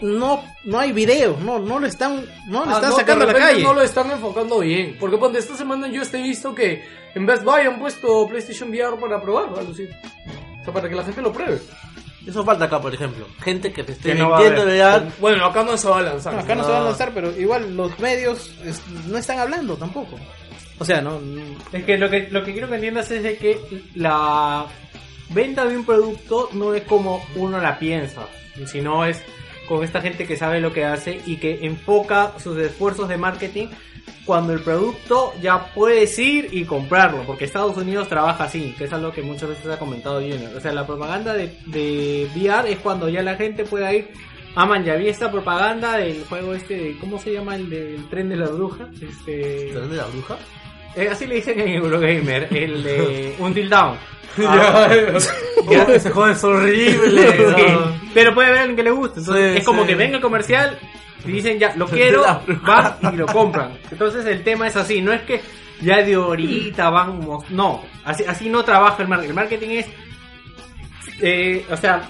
no, 0.00 0.44
no 0.64 0.78
hay 0.78 0.92
videos, 0.92 1.38
no, 1.40 1.58
no 1.58 1.78
lo 1.78 1.86
están, 1.86 2.24
no 2.48 2.64
lo 2.64 2.70
Ah, 2.70 2.74
están 2.74 2.90
no, 2.90 2.96
sacando 2.96 3.24
a 3.24 3.32
la 3.32 3.34
calle. 3.38 3.62
No 3.62 3.74
lo 3.74 3.82
están 3.82 4.10
enfocando 4.10 4.58
bien, 4.60 4.96
porque 5.00 5.16
ponte, 5.18 5.38
esta 5.38 5.56
semana 5.56 5.88
yo 5.88 6.02
he 6.02 6.22
visto 6.22 6.54
que 6.54 6.84
en 7.14 7.24
Best 7.26 7.44
Buy 7.44 7.62
han 7.62 7.78
puesto 7.78 8.26
PlayStation 8.28 8.70
VR 8.70 8.96
para 8.98 9.62
Lucid. 9.62 9.88
O 10.60 10.64
sea, 10.64 10.72
para 10.74 10.88
que 10.88 10.94
la 10.94 11.04
gente 11.04 11.22
lo 11.22 11.32
pruebe. 11.32 11.60
Eso 12.26 12.42
falta 12.42 12.64
acá, 12.64 12.80
por 12.80 12.94
ejemplo. 12.94 13.26
Gente 13.42 13.70
que 13.72 13.84
te 13.84 13.92
esté 13.92 14.12
Que 14.12 14.14
no 14.14 14.30
va 14.30 14.38
mintiendo 14.38 14.64
de. 14.64 14.80
VR. 14.80 15.06
Bueno, 15.20 15.44
acá 15.44 15.62
no 15.62 15.76
se 15.76 15.88
va 15.88 15.98
a 15.98 16.02
lanzar. 16.02 16.32
No, 16.34 16.40
acá 16.40 16.54
no, 16.54 16.64
se 16.64 16.70
van 16.70 16.80
a 16.82 16.84
lanzar, 16.86 17.10
pero 17.12 17.30
igual 17.38 17.76
los 17.76 17.98
medios 17.98 18.50
es- 18.64 18.82
no 19.06 19.18
están 19.18 19.38
hablando 19.40 19.76
tampoco. 19.76 20.16
O 20.78 20.84
sea, 20.86 21.00
no, 21.02 21.20
no- 21.20 21.42
Es 21.72 21.84
que 21.84 21.98
lo 21.98 22.08
que 22.10 22.28
lo 22.30 22.42
que 22.42 22.52
quiero 22.52 22.68
que 22.68 22.76
entiendas 22.76 23.10
es 23.10 23.22
de 23.22 23.36
que 23.36 23.60
la 23.94 24.66
venta 25.30 25.66
de 25.66 25.76
un 25.76 25.84
producto 25.84 26.48
no 26.52 26.74
es 26.74 26.82
como 26.84 27.22
uno 27.36 27.60
la 27.60 27.78
piensa, 27.78 28.22
sino 28.66 29.04
es 29.04 29.22
con 29.68 29.84
esta 29.84 30.00
gente 30.00 30.26
que 30.26 30.36
sabe 30.36 30.60
lo 30.60 30.72
que 30.72 30.84
hace 30.84 31.20
y 31.26 31.36
que 31.36 31.66
enfoca 31.66 32.32
sus 32.38 32.58
esfuerzos 32.58 33.08
de 33.08 33.16
marketing 33.16 33.68
cuando 34.24 34.52
el 34.52 34.60
producto 34.60 35.34
ya 35.40 35.72
puedes 35.74 36.18
ir 36.18 36.48
y 36.52 36.64
comprarlo, 36.64 37.24
porque 37.26 37.44
Estados 37.44 37.76
Unidos 37.76 38.08
trabaja 38.08 38.44
así, 38.44 38.74
que 38.76 38.84
es 38.84 38.92
algo 38.92 39.12
que 39.12 39.22
muchas 39.22 39.50
veces 39.50 39.66
ha 39.66 39.78
comentado 39.78 40.20
Junior. 40.20 40.54
O 40.56 40.60
sea, 40.60 40.72
la 40.72 40.86
propaganda 40.86 41.34
de, 41.34 41.58
de 41.66 42.28
VR 42.34 42.70
es 42.70 42.78
cuando 42.78 43.08
ya 43.08 43.22
la 43.22 43.36
gente 43.36 43.64
pueda 43.64 43.92
ir. 43.92 44.10
Ah, 44.56 44.66
man, 44.66 44.84
ya 44.84 44.94
vi 44.94 45.08
esta 45.08 45.30
propaganda 45.30 45.96
del 45.96 46.24
juego 46.24 46.54
este, 46.54 46.96
¿cómo 47.00 47.18
se 47.18 47.32
llama? 47.32 47.56
El 47.56 47.68
del 47.68 48.08
tren 48.08 48.28
de 48.28 48.36
la 48.36 48.48
bruja. 48.48 48.88
Este... 48.94 49.70
¿Tren 49.72 49.90
de 49.90 49.96
la 49.96 50.06
bruja? 50.06 50.38
Eh, 50.96 51.08
así 51.10 51.26
le 51.26 51.36
dicen 51.36 51.58
en 51.60 51.68
Eurogamer, 51.68 52.48
el 52.50 52.82
de 52.82 53.36
Until 53.38 53.68
Dawn. 53.68 53.98
Ya, 55.70 55.84
ese 55.84 56.10
juego 56.10 56.28
es 56.30 56.44
horrible. 56.44 57.32
Pero 58.12 58.34
puede 58.34 58.48
haber 58.48 58.58
a 58.58 58.62
alguien 58.62 58.76
que 58.76 58.82
le 58.82 58.90
guste. 58.90 59.20
Entonces 59.20 59.52
Sí, 59.52 59.58
es 59.58 59.64
como 59.64 59.82
sí. 59.82 59.88
que 59.88 59.94
venga 59.94 60.16
el 60.16 60.22
comercial 60.22 60.78
y 61.24 61.32
dicen 61.32 61.58
ya, 61.58 61.74
lo 61.76 61.86
quiero, 61.86 62.22
van 62.66 63.14
y 63.14 63.16
lo 63.16 63.26
compran. 63.26 63.78
Entonces 63.90 64.26
el 64.26 64.42
tema 64.44 64.66
es 64.66 64.76
así, 64.76 65.00
no 65.00 65.12
es 65.12 65.22
que 65.22 65.40
ya 65.80 66.02
de 66.02 66.14
ahorita 66.14 66.90
vamos, 66.90 67.48
no, 67.50 67.82
así, 68.04 68.24
así 68.26 68.48
no 68.50 68.62
trabaja 68.62 69.02
el 69.02 69.08
marketing. 69.08 69.28
El 69.30 69.34
marketing 69.34 69.68
es, 69.70 69.86
eh, 71.22 71.64
o 71.70 71.76
sea, 71.76 72.02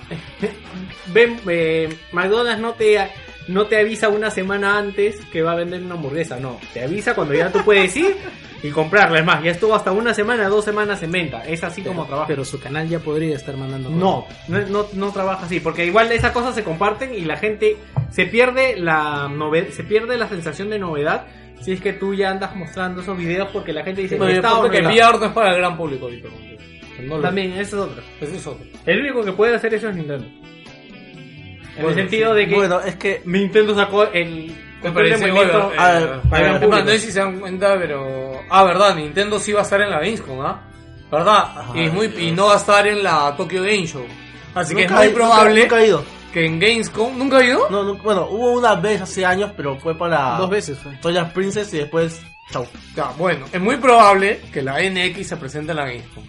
ven, 1.12 1.40
eh, 1.47 1.97
McDonald's 2.12 2.61
no 2.61 2.73
te, 2.73 2.98
no 3.48 3.66
te 3.66 3.78
avisa 3.78 4.08
una 4.08 4.30
semana 4.30 4.78
antes 4.78 5.20
que 5.26 5.42
va 5.42 5.52
a 5.52 5.56
vender 5.56 5.82
una 5.82 5.94
hamburguesa, 5.94 6.38
no, 6.40 6.58
te 6.72 6.82
avisa 6.82 7.14
cuando 7.14 7.34
ya 7.34 7.50
tú 7.52 7.60
puedes 7.64 7.94
ir 7.96 8.16
y 8.62 8.70
comprarla. 8.70 9.18
Es 9.18 9.24
más, 9.26 9.42
ya 9.44 9.50
estuvo 9.50 9.74
hasta 9.74 9.92
una 9.92 10.14
semana, 10.14 10.48
dos 10.48 10.64
semanas 10.64 11.02
en 11.02 11.12
venta. 11.12 11.42
Es 11.44 11.62
así 11.62 11.82
como 11.82 12.06
trabaja. 12.06 12.26
pero 12.26 12.44
su 12.44 12.58
canal 12.58 12.88
ya 12.88 12.98
podría 13.00 13.36
estar 13.36 13.56
mandando. 13.56 13.90
No, 13.90 14.26
no, 14.48 14.60
no, 14.68 14.86
no 14.94 15.10
trabaja 15.12 15.44
así, 15.46 15.60
porque 15.60 15.84
igual 15.84 16.10
esas 16.12 16.32
cosas 16.32 16.54
se 16.54 16.64
comparten 16.64 17.14
y 17.14 17.20
la 17.26 17.36
gente 17.36 17.76
se 18.10 18.24
pierde 18.26 18.76
la 18.78 19.28
nove- 19.28 19.70
se 19.70 19.84
pierde 19.84 20.16
la 20.16 20.28
sensación 20.28 20.70
de 20.70 20.78
novedad 20.78 21.26
si 21.60 21.72
es 21.72 21.80
que 21.80 21.92
tú 21.92 22.14
ya 22.14 22.30
andas 22.30 22.54
mostrando 22.56 23.00
esos 23.02 23.16
videos 23.16 23.48
porque 23.52 23.72
la 23.72 23.82
gente 23.84 24.02
dice 24.02 24.16
Pero 24.16 24.30
"Está 24.30 24.48
que 24.70 24.82
novedad". 24.82 24.90
VR 25.10 25.18
no 25.18 25.26
es 25.26 25.32
para 25.32 25.50
el 25.52 25.56
gran 25.58 25.76
público 25.76 26.06
ahorita. 26.06 26.28
No 27.02 27.16
lo- 27.16 27.22
También, 27.22 27.52
eso 27.52 27.84
es 27.84 27.90
otro. 27.90 28.02
Ese 28.20 28.36
es 28.36 28.46
otro. 28.46 28.64
El 28.86 29.00
único 29.00 29.22
que 29.24 29.32
puede 29.32 29.54
hacer 29.56 29.74
eso 29.74 29.88
es 29.88 29.96
Nintendo. 29.96 30.26
En 31.76 31.86
el 31.86 31.94
sentido 31.94 32.34
de 32.34 32.46
que 32.46 32.55
Bueno, 32.55 32.80
es 32.80 32.96
que 32.96 33.22
Nintendo 33.24 33.74
sacó 33.74 34.05
el 34.05 34.55
Me 34.82 34.90
parece 34.92 35.26
movimiento 35.26 35.72
eh, 35.72 35.78
a 35.78 35.92
ver, 35.92 36.02
eh, 36.02 36.20
para 36.30 36.42
el 36.42 36.46
es 36.46 36.52
más, 36.52 36.62
público. 36.62 36.84
no 36.84 36.90
sé 36.90 36.98
si 36.98 37.12
se 37.12 37.18
dan 37.18 37.40
cuenta, 37.40 37.76
pero... 37.78 38.40
Ah, 38.51 38.64
verdad, 38.64 38.94
Nintendo 38.94 39.38
sí 39.40 39.52
va 39.52 39.60
a 39.60 39.62
estar 39.64 39.80
en 39.80 39.90
la 39.90 39.98
Gamescom, 40.01 40.40
¿ah? 40.40 40.62
¿Verdad? 41.10 41.44
y, 41.74 41.84
es 41.84 41.92
muy, 41.92 42.06
y 42.18 42.30
no 42.32 42.46
va 42.46 42.55
a 42.55 42.56
estar 42.56 42.86
en 42.86 43.02
la 43.02 43.34
Tokyo 43.36 43.62
Game 43.62 43.86
Show. 43.86 44.05
Así 44.55 44.74
que 44.74 44.84
es 44.84 44.90
muy 44.90 45.09
probable 45.09 45.62
Nunca, 45.62 45.80
he 45.80 45.86
ido. 45.88 46.05
que 46.32 46.46
en 46.46 46.59
Gamescom... 46.59 47.18
¿Nunca 47.18 47.38
ha 47.38 47.44
ido? 47.44 47.68
No, 47.70 47.82
no, 47.82 47.94
bueno, 47.96 48.26
hubo 48.30 48.52
una 48.52 48.74
vez 48.74 49.01
hace 49.01 49.24
años, 49.24 49.52
pero 49.56 49.76
fue 49.78 49.96
para. 49.96 50.36
Dos 50.38 50.51
veces 50.51 50.78
fue. 50.78 50.92
Twilight 50.96 51.32
Princess 51.32 51.72
y 51.74 51.78
después. 51.78 52.20
Chau. 52.52 52.66
Ya, 52.94 53.06
bueno, 53.16 53.46
es 53.52 53.60
muy 53.60 53.76
probable 53.76 54.40
que 54.52 54.60
la 54.62 54.78
NX 54.82 55.26
se 55.26 55.36
presente 55.36 55.70
en 55.72 55.76
la 55.76 55.86
Gamescom. 55.86 56.24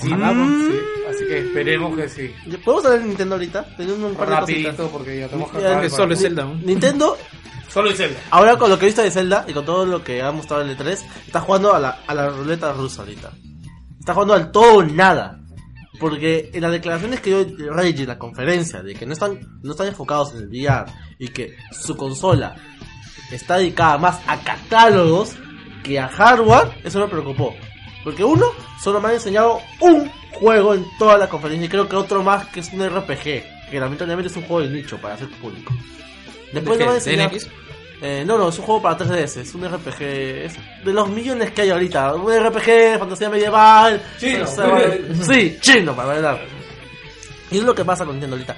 Sí, 0.00 0.12
Mm. 0.12 0.70
sí, 0.72 0.78
así 1.08 1.24
que 1.26 1.38
esperemos 1.38 1.96
que 1.96 2.08
sí. 2.08 2.34
¿Podemos 2.64 2.84
hablar 2.84 3.00
de 3.02 3.06
Nintendo 3.08 3.34
ahorita? 3.36 3.76
Tengo 3.76 3.94
un 4.08 4.14
par 4.14 4.28
de 4.28 4.36
cositas. 4.40 4.76
Porque 4.90 5.20
ya 5.20 5.28
tenemos 5.28 5.50
que 5.52 5.90
Solo 5.90 6.14
es. 6.14 6.20
Zelda. 6.20 6.44
¿no? 6.44 6.54
Nintendo, 6.56 7.16
Solo 7.68 7.90
el 7.90 7.96
Zelda. 7.96 8.18
ahora 8.30 8.56
con 8.56 8.70
lo 8.70 8.78
que 8.78 8.84
he 8.86 8.88
visto 8.88 9.02
de 9.02 9.10
Zelda 9.10 9.44
y 9.48 9.52
con 9.52 9.64
todo 9.64 9.86
lo 9.86 10.02
que 10.02 10.20
ha 10.22 10.30
mostrado 10.32 10.62
el 10.62 10.76
E3, 10.76 10.98
está 11.26 11.40
jugando 11.40 11.74
a 11.74 11.78
la, 11.80 12.00
a 12.06 12.14
la 12.14 12.28
ruleta 12.30 12.72
rusa 12.72 13.02
ahorita. 13.02 13.30
Está 13.98 14.14
jugando 14.14 14.34
al 14.34 14.50
todo 14.52 14.76
o 14.78 14.82
nada. 14.84 15.40
Porque 16.00 16.50
en 16.52 16.60
las 16.62 16.72
declaraciones 16.72 17.20
que 17.20 17.30
dio 17.44 17.72
Reggie 17.72 18.02
en 18.02 18.08
la 18.08 18.18
conferencia 18.18 18.82
de 18.82 18.94
que 18.94 19.06
no 19.06 19.12
están, 19.12 19.38
no 19.62 19.70
están 19.70 19.86
enfocados 19.86 20.32
en 20.34 20.38
el 20.42 20.48
VR 20.48 20.86
y 21.20 21.28
que 21.28 21.54
su 21.70 21.96
consola 21.96 22.56
está 23.30 23.58
dedicada 23.58 23.96
más 23.98 24.18
a 24.26 24.40
catálogos 24.40 25.36
que 25.84 26.00
a 26.00 26.08
hardware, 26.08 26.80
eso 26.82 26.98
me 26.98 27.06
preocupó. 27.06 27.54
Porque 28.04 28.22
uno, 28.22 28.46
solo 28.80 29.00
me 29.00 29.08
han 29.08 29.14
enseñado 29.14 29.60
un 29.80 30.10
juego 30.32 30.74
en 30.74 30.84
toda 30.98 31.16
la 31.16 31.28
conferencia 31.28 31.66
y 31.66 31.68
creo 31.68 31.88
que 31.88 31.96
otro 31.96 32.22
más 32.22 32.46
que 32.48 32.60
es 32.60 32.70
un 32.72 32.86
RPG, 32.86 33.70
que 33.70 33.80
lamentablemente 33.80 34.30
es 34.30 34.36
un 34.36 34.44
juego 34.44 34.68
de 34.68 34.74
nicho 34.74 34.98
para 34.98 35.14
hacer 35.14 35.28
público. 35.30 35.72
Después 36.52 36.78
¿De 36.78 36.84
no 36.84 36.90
me 36.90 36.96
han 36.96 37.02
enseñado... 37.02 37.30
Eh, 38.02 38.22
no, 38.26 38.36
no, 38.36 38.50
es 38.50 38.58
un 38.58 38.66
juego 38.66 38.82
para 38.82 38.98
3DS, 38.98 39.38
es 39.38 39.54
un 39.54 39.66
RPG, 39.66 40.02
es 40.02 40.54
de 40.84 40.92
los 40.92 41.08
millones 41.08 41.52
que 41.52 41.62
hay 41.62 41.70
ahorita, 41.70 42.14
un 42.16 42.30
RPG 42.30 42.66
de 42.66 42.98
fantasía 42.98 43.30
medieval. 43.30 44.02
Chino. 44.18 44.46
sí, 45.22 45.56
chino, 45.60 45.96
para 45.96 46.08
verdad. 46.10 46.40
Y 47.50 47.58
es 47.58 47.64
lo 47.64 47.74
que 47.74 47.84
pasa 47.84 48.04
con 48.04 48.16
Nintendo 48.16 48.36
ahorita. 48.36 48.56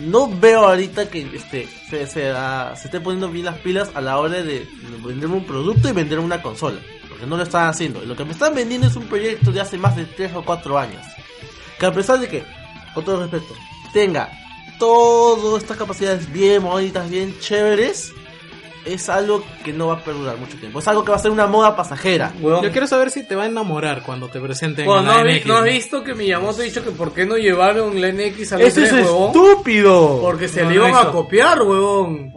No 0.00 0.28
veo 0.28 0.68
ahorita 0.68 1.08
que 1.10 1.28
este, 1.34 1.66
se, 1.90 2.06
se, 2.06 2.30
ah, 2.30 2.74
se 2.76 2.86
esté 2.86 3.00
poniendo 3.00 3.28
bien 3.28 3.46
las 3.46 3.58
pilas 3.58 3.90
a 3.94 4.00
la 4.00 4.18
hora 4.18 4.42
de 4.42 4.68
venderme 5.04 5.36
un 5.36 5.44
producto 5.44 5.88
y 5.88 5.92
venderme 5.92 6.24
una 6.24 6.40
consola. 6.40 6.78
Porque 7.18 7.26
no 7.30 7.36
lo 7.36 7.42
están 7.42 7.68
haciendo. 7.68 8.00
Lo 8.04 8.14
que 8.16 8.24
me 8.24 8.32
están 8.32 8.54
vendiendo 8.54 8.86
es 8.86 8.94
un 8.96 9.04
proyecto 9.06 9.50
de 9.50 9.60
hace 9.60 9.76
más 9.78 9.96
de 9.96 10.04
3 10.04 10.34
o 10.36 10.44
4 10.44 10.78
años. 10.78 11.02
Que 11.78 11.86
a 11.86 11.92
pesar 11.92 12.18
de 12.20 12.28
que, 12.28 12.44
con 12.94 13.04
todo 13.04 13.20
respeto, 13.22 13.54
tenga 13.92 14.30
todas 14.78 15.62
estas 15.62 15.76
capacidades 15.76 16.32
bien 16.32 16.62
bonitas, 16.62 17.10
bien 17.10 17.34
chéveres, 17.40 18.12
es 18.84 19.08
algo 19.08 19.42
que 19.64 19.72
no 19.72 19.88
va 19.88 19.94
a 19.94 20.04
perdurar 20.04 20.36
mucho 20.38 20.56
tiempo. 20.58 20.78
Es 20.78 20.86
algo 20.88 21.04
que 21.04 21.10
va 21.10 21.16
a 21.16 21.20
ser 21.20 21.30
una 21.32 21.46
moda 21.48 21.74
pasajera. 21.76 22.32
Yo 22.40 22.62
quiero 22.70 22.86
saber 22.86 23.10
si 23.10 23.26
te 23.26 23.34
va 23.34 23.42
a 23.42 23.46
enamorar 23.46 24.02
cuando 24.04 24.28
te 24.28 24.40
presenten 24.40 24.86
Bueno, 24.86 25.00
en 25.00 25.06
¿no, 25.06 25.12
la 25.14 25.18
has 25.18 25.24
vi- 25.26 25.34
NX. 25.40 25.46
no 25.46 25.56
has 25.56 25.64
visto 25.64 26.04
que 26.04 26.14
Miyamoto 26.14 26.60
ha 26.60 26.64
dicho 26.64 26.84
que 26.84 26.90
por 26.92 27.12
qué 27.12 27.26
no 27.26 27.36
llevaron 27.36 28.00
la 28.00 28.08
NX 28.12 28.52
al 28.52 28.60
¡Eso 28.62 28.80
E3, 28.80 28.84
es 28.84 28.92
huevón? 28.92 29.26
estúpido! 29.28 30.20
Porque 30.22 30.46
se 30.48 30.62
No, 30.62 30.70
le 30.70 30.76
no 30.76 30.86
iban 30.86 30.96
a 30.96 31.02
hizo. 31.02 31.12
copiar, 31.12 31.60
huevón. 31.62 32.32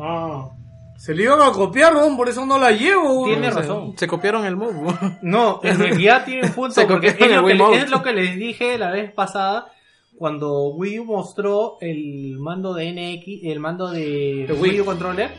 Se 1.02 1.16
le 1.16 1.24
iban 1.24 1.42
a 1.42 1.52
copiar, 1.52 1.96
huevón, 1.96 2.16
por 2.16 2.30
eso 2.30 2.46
no 2.46 2.60
la 2.60 2.70
llevo. 2.70 3.26
Tiene 3.26 3.48
O 3.48 3.52
sea, 3.52 3.62
razón. 3.62 3.94
Se 3.98 4.06
copiaron 4.08 4.46
el 4.46 4.56
move. 4.56 4.94
No, 5.24 5.60
en 5.64 5.80
realidad 5.80 6.26
tiene 6.26 6.44
un 6.46 6.54
punto 6.54 6.76
Se 6.76 6.86
porque 6.86 7.08
es 7.08 7.20
lo, 7.20 7.28
que, 7.28 7.40
Wiimote. 7.40 7.78
es 7.78 7.90
lo 7.90 8.04
que 8.04 8.14
les 8.14 8.36
dije 8.36 8.78
la 8.78 8.92
vez 8.92 9.12
pasada 9.12 9.72
cuando 10.16 10.68
Wii 10.76 11.00
U 11.00 11.06
mostró 11.06 11.78
el 11.82 12.38
mando 12.38 12.76
de 12.76 12.92
NX, 12.92 13.44
el 13.52 13.60
mando 13.60 13.90
de, 13.90 14.46
De 14.48 14.54
Wii. 14.54 14.72
Wii 14.74 14.82
U 14.82 14.86
controller. 14.86 15.32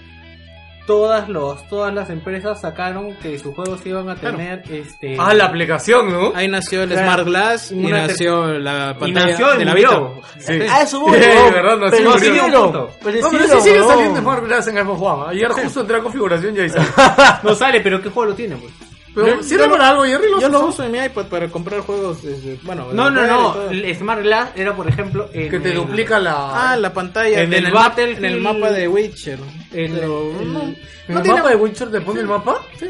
Todas 0.87 1.29
los 1.29 1.69
todas 1.69 1.95
las 1.95 2.11
empresas 2.11 2.61
sacaron 2.61 3.15
que 3.17 3.39
sus 3.39 3.55
juegos 3.55 3.81
iban 3.87 4.09
a 4.11 4.17
Claro. 4.17 4.37
tener 4.37 4.63
este 4.69 5.17
Ah, 5.19 5.33
la 5.33 5.45
aplicación, 5.45 6.11
¿no? 6.11 6.33
Ahí 6.35 6.49
nació 6.49 6.83
el 6.83 6.91
Claro. 6.91 7.07
Smart 7.07 7.25
Glass 7.27 7.71
y 7.73 7.85
Una 7.87 8.07
nació 8.09 8.47
la 8.59 8.91
y 8.97 9.01
pantalla 9.01 9.27
nació 9.31 9.55
y 9.55 9.59
de 9.59 9.65
la 9.65 9.71
murió. 9.71 10.15
Vita. 10.17 10.29
Sí. 10.41 10.53
A 10.69 10.83
eso 10.83 11.01
voy, 11.01 11.13
Sí, 11.13 11.19
verdad, 11.53 11.77
no, 11.79 11.87
sí, 11.89 11.97
pero 11.99 12.11
murió. 12.11 12.43
Punto. 12.65 12.91
pero 13.05 13.21
No, 13.21 13.29
pero 13.31 13.45
sí 13.49 13.61
sigue 13.61 13.83
saliendo 13.85 14.21
Smart 14.21 14.45
Glass 14.45 14.67
en 14.69 14.77
Xbox 14.79 15.01
One. 15.03 15.25
Ayer 15.31 15.49
justo 15.53 15.81
entré 15.83 15.97
a 15.97 16.01
configuración 16.01 16.57
y 16.57 16.61
ahí 16.61 16.69
sale. 16.69 16.87
No 17.45 17.55
sale, 17.55 17.81
pero 17.81 18.03
qué 18.03 18.11
juego 18.11 18.31
lo 18.31 18.35
tiene, 18.35 18.57
pues. 18.57 18.73
Pero 19.15 19.27
Yo- 19.37 19.43
sirve 19.43 19.65
yo 19.67 19.71
para 19.73 19.91
algo, 19.91 20.05
Jerry. 20.05 20.27
Yo 20.41 20.49
lo 20.49 20.67
uso 20.67 20.83
en 20.85 20.91
mi 20.93 20.99
iPad 20.99 21.27
para 21.27 21.47
comprar 21.49 21.81
juegos 21.83 22.23
desde, 22.23 22.59
bueno, 22.63 22.89
No, 22.95 23.11
no, 23.11 23.21
desde 23.21 23.33
no. 23.35 23.71
El 23.71 23.95
Smart 23.97 24.23
Glass 24.23 24.49
era, 24.57 24.75
por 24.75 24.89
ejemplo, 24.89 25.29
en 25.35 25.51
Que 25.51 25.61
te 25.61 25.69
el- 25.69 25.75
duplica 25.77 26.19
la... 26.19 26.73
Ah, 26.73 26.77
la 26.77 26.93
pantalla 26.95 27.41
En 27.43 27.53
el 27.53 27.71
Battlefield- 27.71 28.17
en 28.19 28.25
el 28.25 28.41
mapa 28.41 28.71
de 28.73 28.89
Witcher. 28.89 29.39
En 29.75 29.95
Pero 29.95 30.31
el- 30.41 30.53
no, 30.53 30.61
¿En 30.63 30.77
no 31.09 31.17
el 31.19 31.23
tiene 31.23 31.39
mapa 31.39 31.51
de 31.51 31.57
Witcher 31.57 31.91
te 31.91 32.01
pone 32.01 32.21
el 32.21 32.27
mapa? 32.27 32.61
Sí. 32.79 32.87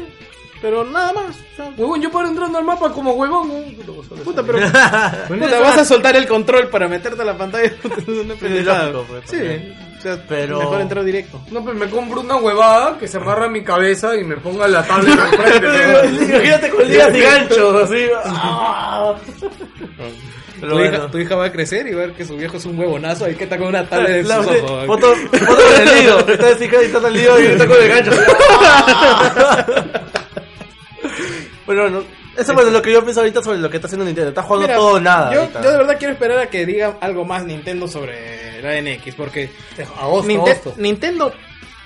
Pero 0.61 0.85
nada 0.85 1.11
más. 1.11 1.35
o 1.35 1.55
sea, 1.57 1.69
Huevón, 1.77 2.01
yo 2.01 2.09
paro 2.09 2.29
entrando 2.29 2.57
al 2.57 2.63
mapa 2.63 2.89
como 2.93 3.11
huevón. 3.13 3.49
¿no? 3.49 4.23
Puta, 4.23 4.43
pero. 4.43 4.59
puta, 5.27 5.59
vas 5.61 5.77
a 5.79 5.83
soltar 5.85 6.15
el 6.15 6.25
control 6.25 6.69
para 6.69 6.87
meterte 6.87 7.21
a 7.21 7.25
la 7.25 7.37
pantalla. 7.37 7.69
Lógico, 8.07 9.05
pues, 9.09 9.23
Sí, 9.29 9.37
o 9.97 10.01
sea, 10.01 10.25
Pero- 10.27 10.59
mejor 10.59 10.79
entrar 10.79 11.03
directo. 11.03 11.41
No, 11.51 11.61
pues 11.65 11.75
me 11.75 11.89
compro 11.89 12.21
una 12.21 12.37
huevada 12.37 12.97
que 12.97 13.09
se 13.09 13.17
amarra 13.17 13.45
a 13.47 13.49
mi 13.49 13.61
cabeza 13.61 14.15
y 14.15 14.23
me 14.23 14.37
ponga 14.37 14.65
la 14.69 14.83
tablet 14.87 15.19
enfrente. 15.19 15.67
¿no? 15.67 16.23
Imagínate 16.23 16.69
con 16.69 16.87
ligas 16.87 17.13
y 17.15 17.19
ganchos, 17.19 17.83
así. 17.83 18.05
Tu, 20.69 20.79
hija, 20.83 21.07
tu 21.11 21.17
hija 21.19 21.35
va 21.35 21.45
a 21.45 21.51
crecer 21.51 21.87
y 21.87 21.93
va 21.93 22.03
a 22.03 22.05
ver 22.07 22.15
que 22.15 22.25
su 22.25 22.35
viejo 22.37 22.57
es 22.57 22.65
un 22.65 22.77
huevonazo 22.77 23.29
y 23.29 23.35
que 23.35 23.43
está 23.45 23.57
con 23.57 23.67
una 23.67 23.87
tablet 23.87 24.21
en 24.21 24.27
La- 24.29 24.43
sus 24.43 24.47
ojos. 24.61 24.85
Foto, 24.87 25.15
foto 25.15 25.45
con 25.45 25.87
el 25.87 26.03
lío. 26.03 26.19
Está 26.19 26.53
de 26.55 26.65
y 26.65 26.85
está 26.85 27.07
el 27.07 27.13
lío 27.13 27.39
y 27.41 27.45
está 27.47 27.67
con 27.67 27.77
el 27.81 27.89
gancho. 27.89 28.11
Bueno, 31.65 32.03
eso 32.37 32.59
es 32.59 32.73
lo 32.73 32.81
que 32.81 32.91
yo 32.91 33.01
pienso 33.03 33.21
ahorita 33.21 33.41
sobre 33.41 33.57
lo 33.59 33.69
que 33.69 33.77
está 33.77 33.87
haciendo 33.87 34.05
Nintendo. 34.05 34.29
Está 34.29 34.43
jugando 34.43 34.67
Mira, 34.67 34.77
todo 34.77 34.93
o 34.95 34.99
nada. 34.99 35.33
Yo 35.33 35.71
de 35.71 35.77
verdad 35.77 35.95
quiero 35.97 36.13
esperar 36.13 36.39
a 36.39 36.47
que 36.47 36.65
diga 36.65 36.97
algo 36.99 37.23
más 37.25 37.45
Nintendo 37.45 37.87
sobre 37.87 38.61
la 38.61 38.81
NX, 38.81 39.15
porque 39.15 39.49
Agosto, 39.99 40.27
Ninte- 40.29 40.51
agosto. 40.51 40.73
Nintendo 40.77 41.33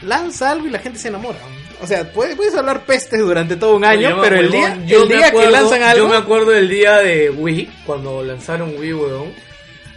lanza 0.01 0.51
algo 0.51 0.67
y 0.67 0.71
la 0.71 0.79
gente 0.79 0.97
se 0.99 1.09
enamora. 1.09 1.37
O 1.81 1.85
sea, 1.87 2.11
puedes, 2.11 2.35
puedes 2.35 2.55
hablar 2.55 2.85
pestes 2.85 3.19
durante 3.19 3.55
todo 3.55 3.75
un 3.75 3.85
año, 3.85 4.17
pero 4.21 4.37
el 4.39 4.51
día, 4.51 4.73
el 4.73 5.07
día 5.07 5.07
que 5.07 5.25
acuerdo- 5.25 5.51
lanzan 5.51 5.83
algo... 5.83 6.05
Yo 6.05 6.09
me 6.11 6.17
acuerdo 6.17 6.51
del 6.51 6.67
día 6.69 6.97
de 6.97 7.29
Wii, 7.29 7.69
cuando 7.85 8.23
lanzaron 8.23 8.73
Wii, 8.77 8.93
weón. 8.93 9.33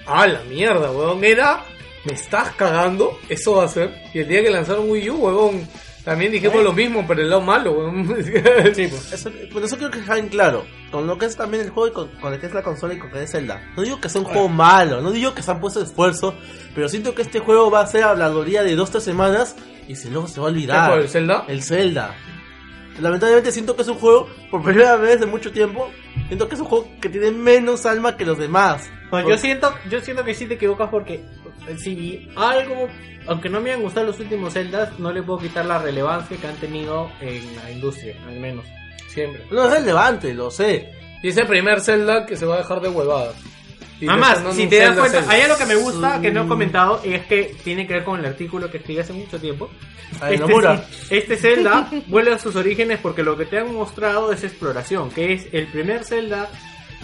Ah, 0.07 0.27
la 0.27 0.43
mierda, 0.43 0.91
weón. 0.91 1.25
Era, 1.25 1.65
me 2.05 2.13
estás 2.13 2.51
cagando, 2.55 3.19
eso 3.29 3.55
va 3.57 3.65
a 3.65 3.69
ser. 3.69 3.95
Y 4.13 4.19
el 4.21 4.29
día 4.29 4.43
que 4.43 4.51
lanzaron 4.51 4.91
Wii 4.91 5.11
U, 5.11 5.17
weón, 5.17 5.67
también 6.05 6.33
dijimos 6.33 6.63
lo 6.63 6.73
mismo, 6.73 7.05
pero 7.09 7.23
el 7.23 7.31
lado 7.31 7.41
malo, 7.43 7.73
weón. 7.73 8.07
Sí, 8.75 8.87
pues. 8.89 9.13
Eso, 9.13 9.31
por 9.53 9.65
eso 9.65 9.77
quiero 9.79 9.91
que 9.91 10.01
dejar 10.01 10.19
en 10.19 10.29
claro, 10.29 10.67
con 10.91 11.07
lo 11.07 11.17
que 11.17 11.27
es 11.27 11.37
también 11.37 11.63
el 11.63 11.71
juego 11.71 11.89
y 11.89 11.93
con, 11.93 12.09
con 12.21 12.33
lo 12.33 12.39
que 12.41 12.47
es 12.47 12.53
la 12.55 12.63
consola 12.63 12.93
y 12.95 12.99
con 12.99 13.09
lo 13.11 13.17
que 13.17 13.23
es 13.25 13.31
Zelda. 13.33 13.63
No 13.75 13.83
digo 13.83 14.01
que 14.01 14.09
sea 14.11 14.21
un 14.21 14.27
juego 14.27 14.49
malo, 14.49 15.01
no 15.01 15.13
digo 15.13 15.33
que 15.35 15.43
se 15.43 15.51
han 15.51 15.61
puesto 15.61 15.81
esfuerzo, 15.83 16.35
pero 16.75 16.89
siento 16.91 17.15
que 17.15 17.23
este 17.23 17.39
juego 17.39 17.71
va 17.71 17.81
a 17.81 17.87
ser 17.87 18.03
habladoría 18.05 18.63
de 18.63 18.75
dos 18.77 18.91
tres 18.91 19.05
semanas 19.05 19.57
y 19.89 19.97
si 19.97 20.11
luego 20.11 20.27
se 20.29 20.41
va 20.41 20.49
a 20.49 20.51
¿Qué 20.51 20.57
olvidar. 20.57 20.93
fue, 20.93 21.01
el 21.03 21.09
Zelda? 21.09 21.45
El 21.49 21.63
Zelda. 21.63 22.15
Lamentablemente 23.01 23.53
siento 23.53 23.77
que 23.77 23.83
es 23.83 23.89
un 23.89 23.99
juego, 23.99 24.29
por 24.51 24.63
primera 24.63 24.97
vez 24.97 25.21
de 25.21 25.27
mucho 25.27 25.51
tiempo, 25.53 25.91
siento 26.27 26.49
que 26.49 26.55
es 26.55 26.61
un 26.61 26.67
juego 26.67 26.89
que 27.01 27.09
tiene 27.09 27.31
menos 27.31 27.87
alma 27.87 28.17
que 28.17 28.27
los 28.27 28.39
demás. 28.39 28.91
Bueno, 29.11 29.29
yo 29.29 29.39
siento, 29.39 29.73
yo 29.89 30.01
siento 30.01 30.25
que 30.25 30.35
sí 30.35 30.47
te 30.47 30.55
equivocas 30.55 30.89
porque 30.91 31.25
si 31.79 32.29
algo, 32.37 32.89
aunque 33.27 33.49
no 33.49 33.61
me 33.61 33.71
hayan 33.71 33.83
gustado 33.83 34.07
los 34.07 34.21
últimos 34.21 34.53
Zeldas, 34.53 34.99
no 34.99 35.13
le 35.13 35.23
puedo 35.23 35.39
quitar 35.39 35.65
la 35.67 35.79
relevancia 35.79 36.37
que 36.37 36.47
han 36.47 36.57
tenido 36.57 37.11
en 37.21 37.57
la 37.57 37.71
industria, 37.71 38.17
al 38.27 38.39
menos. 38.39 38.65
Siempre. 39.09 39.45
No 39.51 39.65
es 39.65 39.71
relevante, 39.71 40.35
lo 40.35 40.51
sé. 40.51 40.93
Y 41.23 41.29
ese 41.29 41.45
primer 41.45 41.81
Zelda 41.81 42.25
que 42.27 42.37
se 42.37 42.47
va 42.47 42.55
a 42.57 42.59
dejar 42.59 42.81
de 42.81 42.89
huevadas. 42.89 43.35
Dando 44.07 44.53
si 44.53 44.67
te 44.67 44.79
das 44.79 44.99
cuenta, 44.99 45.31
hay 45.31 45.41
algo 45.43 45.57
que 45.59 45.67
me 45.67 45.75
gusta 45.75 46.21
que 46.21 46.31
no 46.31 46.41
he 46.45 46.49
comentado 46.49 47.01
y 47.05 47.13
es 47.15 47.27
que 47.27 47.55
tiene 47.65 47.87
que 47.87 47.95
ver 47.95 48.05
con 48.05 48.19
el 48.21 48.27
artículo 48.27 48.71
que 48.71 48.79
escribí 48.79 49.01
hace 49.01 49.13
mucho 49.13 49.39
tiempo. 49.39 49.69
Ay, 50.21 50.35
Este, 50.35 50.53
este 51.11 51.37
Zelda 51.37 51.89
vuelve 52.09 52.33
a 52.33 52.39
sus 52.39 52.57
orígenes 52.57 52.99
porque 53.01 53.23
lo 53.23 53.37
que 53.37 53.45
te 53.47 53.59
han 53.59 53.73
mostrado 53.75 54.33
es 54.33 54.43
exploración, 54.45 55.11
que 55.11 55.33
es 55.35 55.47
el 55.53 55.67
primer 55.69 56.05
Zelda 56.05 56.49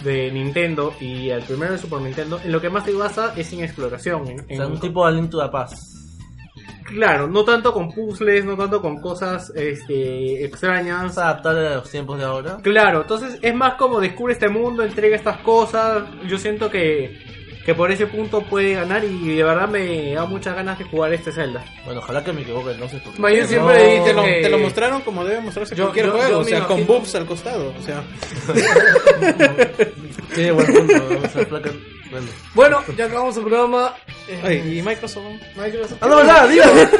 de 0.03 0.31
Nintendo 0.31 0.93
y 0.99 1.29
el 1.29 1.41
primero 1.43 1.73
de 1.73 1.77
Super 1.79 2.01
Nintendo. 2.01 2.39
En 2.43 2.51
lo 2.51 2.61
que 2.61 2.69
más 2.69 2.85
te 2.85 2.91
basa 2.93 3.33
es 3.35 3.51
en 3.53 3.63
exploración. 3.63 4.27
en- 4.27 4.39
O 4.41 4.45
sea, 4.47 4.65
en- 4.65 4.71
un 4.71 4.79
tipo 4.79 5.03
de 5.05 5.11
aliento 5.11 5.41
de 5.41 5.49
paz. 5.49 5.73
Claro, 6.87 7.27
no 7.27 7.43
tanto 7.43 7.73
con 7.73 7.91
puzzles, 7.91 8.45
no 8.45 8.55
tanto 8.55 8.81
con 8.81 8.99
cosas 9.01 9.51
este, 9.55 10.43
extrañas. 10.45 11.17
Adaptar 11.17 11.55
a 11.57 11.75
los 11.75 11.91
tiempos 11.91 12.17
de 12.17 12.23
ahora. 12.25 12.57
Claro, 12.63 13.01
entonces 13.01 13.37
es 13.41 13.53
más 13.53 13.73
como 13.75 13.99
descubre 13.99 14.33
este 14.33 14.47
mundo, 14.49 14.83
entrega 14.83 15.15
estas 15.15 15.37
cosas. 15.39 16.03
Yo 16.27 16.37
siento 16.37 16.69
que, 16.71 17.19
que 17.65 17.75
por 17.75 17.91
ese 17.91 18.07
punto 18.07 18.41
puede 18.43 18.73
ganar 18.75 19.03
y 19.03 19.35
de 19.35 19.43
verdad 19.43 19.67
me 19.67 20.13
da 20.13 20.25
muchas 20.25 20.55
ganas 20.55 20.79
de 20.79 20.85
jugar 20.85 21.11
este 21.13 21.33
Zelda. 21.33 21.61
Bueno, 21.83 21.99
ojalá 21.99 22.23
que 22.23 22.31
me 22.31 22.41
equivoque, 22.43 22.75
no 22.79 22.87
sé 22.87 22.97
por 22.99 23.13
qué. 23.13 23.21
Ma, 23.21 23.31
yo 23.33 23.45
siempre 23.45 23.77
No, 23.77 23.83
dije 23.83 24.03
te, 24.05 24.13
lo, 24.13 24.23
que- 24.23 24.41
te 24.43 24.49
lo 24.49 24.57
mostraron 24.59 25.01
como 25.01 25.25
debe 25.25 25.41
mostrarse 25.41 25.75
Yo- 25.75 25.83
cualquier 25.85 26.05
yo- 26.05 26.11
juego, 26.13 26.29
yo 26.29 26.39
o 26.39 26.43
sea, 26.45 26.65
con 26.67 26.87
boobs 26.87 27.13
al 27.15 27.25
costado, 27.25 27.73
o 27.77 27.81
sea. 27.81 28.01
Sí, 30.35 30.51
buen 30.51 30.67
punto. 30.67 30.93
o 31.23 31.29
sea, 31.29 31.45
placa- 31.49 31.71
bueno. 32.11 32.27
Bueno, 32.53 32.83
ya 32.97 33.05
acabamos 33.05 33.37
el 33.37 33.43
programa. 33.43 33.93
Eh, 34.27 34.41
Ay, 34.43 34.77
y 34.79 34.81
Microsoft. 34.81 35.25
Microsoft. 35.55 35.97
Ah, 36.01 36.07
no, 36.07 36.17
verdad, 36.17 36.47
dígame. 36.49 36.87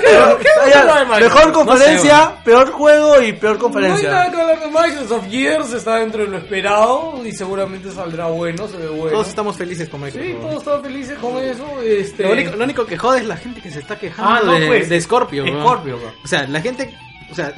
Ah? 0.75 1.17
Mejor 1.19 1.51
conferencia, 1.51 2.35
peor 2.43 2.71
juego 2.71 3.21
y 3.21 3.34
peor 3.34 3.53
No 3.53 3.57
hay 3.57 3.61
conferencia. 3.61 4.09
nada 4.11 4.31
que 4.31 4.41
hablar 4.41 4.59
de 4.59 4.67
Microsoft. 4.67 5.29
Gears 5.29 5.73
está 5.73 5.95
dentro 5.97 6.21
de 6.23 6.27
lo 6.29 6.38
esperado 6.38 7.21
y 7.25 7.31
seguramente 7.31 7.91
saldrá 7.91 8.27
bueno, 8.27 8.67
se 8.67 8.77
ve 8.77 8.88
bueno. 8.88 9.11
Todos 9.11 9.27
estamos 9.29 9.57
felices 9.57 9.89
con 9.89 10.01
Microsoft. 10.01 10.27
Sí, 10.29 10.38
todos 10.39 10.57
están 10.57 10.81
felices 10.84 11.17
con 11.19 11.38
eso. 11.38 11.81
Este... 11.81 12.23
Lo 12.23 12.31
único, 12.34 12.55
lo 12.55 12.63
único 12.63 12.85
que 12.85 12.97
jode 12.97 13.19
es 13.19 13.25
la 13.25 13.38
gente 13.38 13.61
que 13.61 13.71
se 13.71 13.79
está 13.79 13.97
quejando 13.97 14.31
Ah, 14.31 14.41
no, 14.43 14.59
de, 14.59 14.67
pues. 14.67 14.89
de 14.89 15.01
Scorpio. 15.01 15.43
O 16.23 16.27
sea, 16.27 16.47
la 16.47 16.61
gente, 16.61 16.93
o 17.31 17.35
sea, 17.35 17.53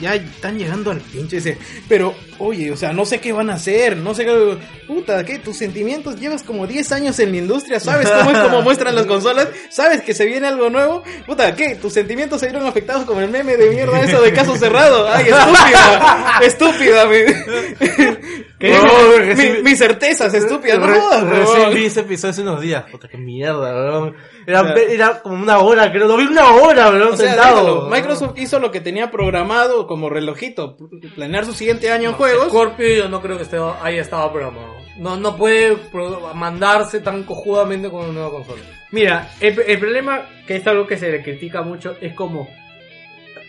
ya 0.00 0.14
están 0.14 0.58
llegando 0.58 0.90
al 0.90 1.00
pinche 1.00 1.38
ese. 1.38 1.58
Pero, 1.88 2.14
oye, 2.38 2.70
o 2.70 2.76
sea, 2.76 2.92
no 2.92 3.04
sé 3.04 3.20
qué 3.20 3.32
van 3.32 3.50
a 3.50 3.54
hacer, 3.54 3.96
no 3.96 4.14
sé 4.14 4.24
qué. 4.24 4.58
Puta, 4.86 5.24
¿qué? 5.24 5.38
Tus 5.38 5.56
sentimientos, 5.56 6.18
llevas 6.18 6.42
como 6.42 6.66
10 6.66 6.92
años 6.92 7.18
en 7.18 7.32
la 7.32 7.38
industria, 7.38 7.80
¿sabes 7.80 8.10
cómo 8.10 8.30
es 8.30 8.38
como 8.38 8.62
muestran 8.62 8.94
las 8.94 9.06
consolas? 9.06 9.48
¿Sabes 9.70 10.02
que 10.02 10.14
se 10.14 10.26
viene 10.26 10.46
algo 10.46 10.70
nuevo? 10.70 11.02
Puta, 11.26 11.54
¿qué? 11.54 11.76
Tus 11.76 11.92
sentimientos 11.92 12.40
se 12.40 12.46
vieron 12.48 12.66
afectados 12.66 13.04
como 13.04 13.20
el 13.20 13.30
meme 13.30 13.56
de 13.56 13.70
mierda 13.70 14.00
eso 14.00 14.20
de 14.20 14.32
caso 14.32 14.56
cerrado. 14.56 15.08
¡Ay, 15.08 15.26
estúpida! 16.42 17.06
¡Estúpida! 17.06 17.08
Mi, 18.62 19.62
mis 19.62 19.78
certezas, 19.78 20.32
estúpidas, 20.34 20.78
no 20.78 20.86
jodas, 20.86 21.24
Recién 21.28 21.74
vi 21.74 21.84
ese 21.86 22.00
episodio 22.00 22.30
hace 22.30 22.42
unos 22.42 22.60
días. 22.60 22.84
Puta, 22.90 23.08
qué 23.08 23.18
mierda, 23.18 23.74
weón. 23.74 24.16
Era, 24.46 24.62
O 24.62 24.66
sea- 24.66 24.76
era 24.88 25.22
como 25.22 25.42
una 25.42 25.58
hora, 25.58 25.90
creo. 25.90 26.06
Lo 26.06 26.16
vi 26.16 26.24
una 26.26 26.50
hora, 26.52 26.90
weón, 26.90 27.12
O 27.12 27.16
sea, 27.16 27.28
sentado. 27.34 27.88
Microsoft 27.90 28.38
hizo 28.38 28.58
lo 28.58 28.70
que 28.70 28.80
tenía 28.80 29.10
programado 29.10 29.86
como 29.86 30.08
relojito, 30.08 30.76
planear 31.14 31.44
su 31.44 31.52
siguiente 31.54 31.90
año 31.90 32.10
en 32.10 32.14
juegos. 32.16 32.48
Scorpio 32.48 32.88
yo 32.88 33.08
no 33.08 33.20
creo 33.20 33.36
que 33.36 33.42
esté, 33.44 33.58
haya 33.82 34.00
estado 34.00 34.32
programado. 34.32 34.76
No, 34.98 35.16
no 35.16 35.36
puede 35.36 35.74
pro- 35.76 36.32
mandarse 36.34 37.00
tan 37.00 37.24
cojudamente 37.24 37.90
con 37.90 38.04
una 38.04 38.12
nueva 38.12 38.30
consola. 38.30 38.62
Mira, 38.90 39.30
el, 39.40 39.58
el 39.66 39.78
problema, 39.78 40.28
que 40.46 40.56
es 40.56 40.66
algo 40.66 40.86
que 40.86 40.98
se 40.98 41.10
le 41.10 41.22
critica 41.22 41.62
mucho, 41.62 41.96
es 42.00 42.14
como 42.14 42.46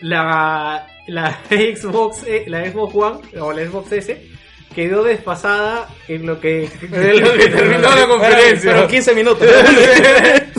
la, 0.00 0.86
la 1.06 1.38
Xbox, 1.50 2.24
eh, 2.26 2.44
la 2.46 2.64
Xbox 2.70 2.94
One 2.94 3.40
o 3.40 3.52
la 3.52 3.64
Xbox 3.66 3.92
S 3.92 4.30
quedó 4.74 5.02
desfasada 5.04 5.88
en 6.08 6.26
lo 6.26 6.40
que, 6.40 6.64
En 6.92 7.20
lo 7.22 7.32
que 7.32 7.46
terminó 7.48 7.94
la 7.94 8.06
conferencia. 8.06 8.72
Fueron 8.72 8.88
15 8.90 9.14
minutos. 9.14 9.48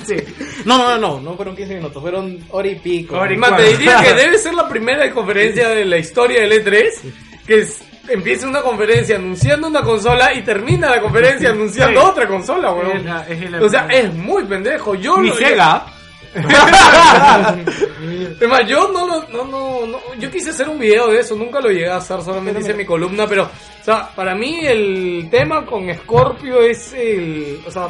Sí. 0.05 0.17
No, 0.65 0.77
no, 0.77 0.97
no, 0.99 1.19
no 1.19 1.35
fueron 1.35 1.55
15 1.55 1.75
minutos, 1.77 1.99
fueron 1.99 2.37
hora 2.51 2.67
y 2.67 2.75
pico. 2.75 3.17
Hora 3.17 3.33
y 3.33 3.37
Ma, 3.37 3.57
te 3.57 3.63
diría 3.63 4.03
que 4.03 4.13
debe 4.21 4.37
ser 4.37 4.53
la 4.53 4.69
primera 4.69 5.09
conferencia 5.11 5.69
de 5.69 5.83
la 5.83 5.97
historia 5.97 6.41
del 6.41 6.63
E3 6.63 6.89
que 7.47 7.55
es- 7.61 7.81
empieza 8.07 8.47
una 8.47 8.61
conferencia 8.61 9.15
anunciando 9.15 9.67
una 9.67 9.81
consola 9.81 10.31
y 10.35 10.43
termina 10.43 10.91
la 10.91 11.01
conferencia 11.01 11.49
anunciando 11.49 12.01
Sí. 12.01 12.07
otra 12.07 12.27
consola, 12.27 12.69
Es 12.69 12.75
weón. 12.87 13.05
la- 13.05 13.25
es 13.27 13.49
la- 13.49 13.61
O 13.63 13.67
sea, 13.69 13.87
es 13.89 14.13
muy 14.13 14.43
pendejo. 14.43 14.93
Yo 14.93 15.17
Ni 15.17 15.29
lo- 15.29 15.35
Sega. 15.37 15.85
Es 18.39 18.47
más, 18.49 18.67
yo 18.67 18.89
no 18.91 19.07
lo, 19.07 19.23
no, 19.29 19.45
no, 19.45 19.85
no, 19.87 19.97
yo 20.19 20.29
quise 20.29 20.49
hacer 20.51 20.67
un 20.69 20.77
video 20.79 21.07
de 21.07 21.19
eso, 21.19 21.35
nunca 21.35 21.59
lo 21.61 21.69
llegué 21.69 21.89
a 21.89 21.97
hacer, 21.97 22.21
solamente 22.21 22.59
hice 22.61 22.73
mi 22.73 22.85
columna, 22.85 23.25
pero, 23.27 23.43
o 23.43 23.83
sea, 23.83 24.09
para 24.15 24.35
mí 24.35 24.59
el 24.65 25.27
tema 25.31 25.65
con 25.65 25.91
Scorpio 25.93 26.61
es 26.61 26.93
el, 26.93 27.61
o 27.65 27.71
sea, 27.71 27.89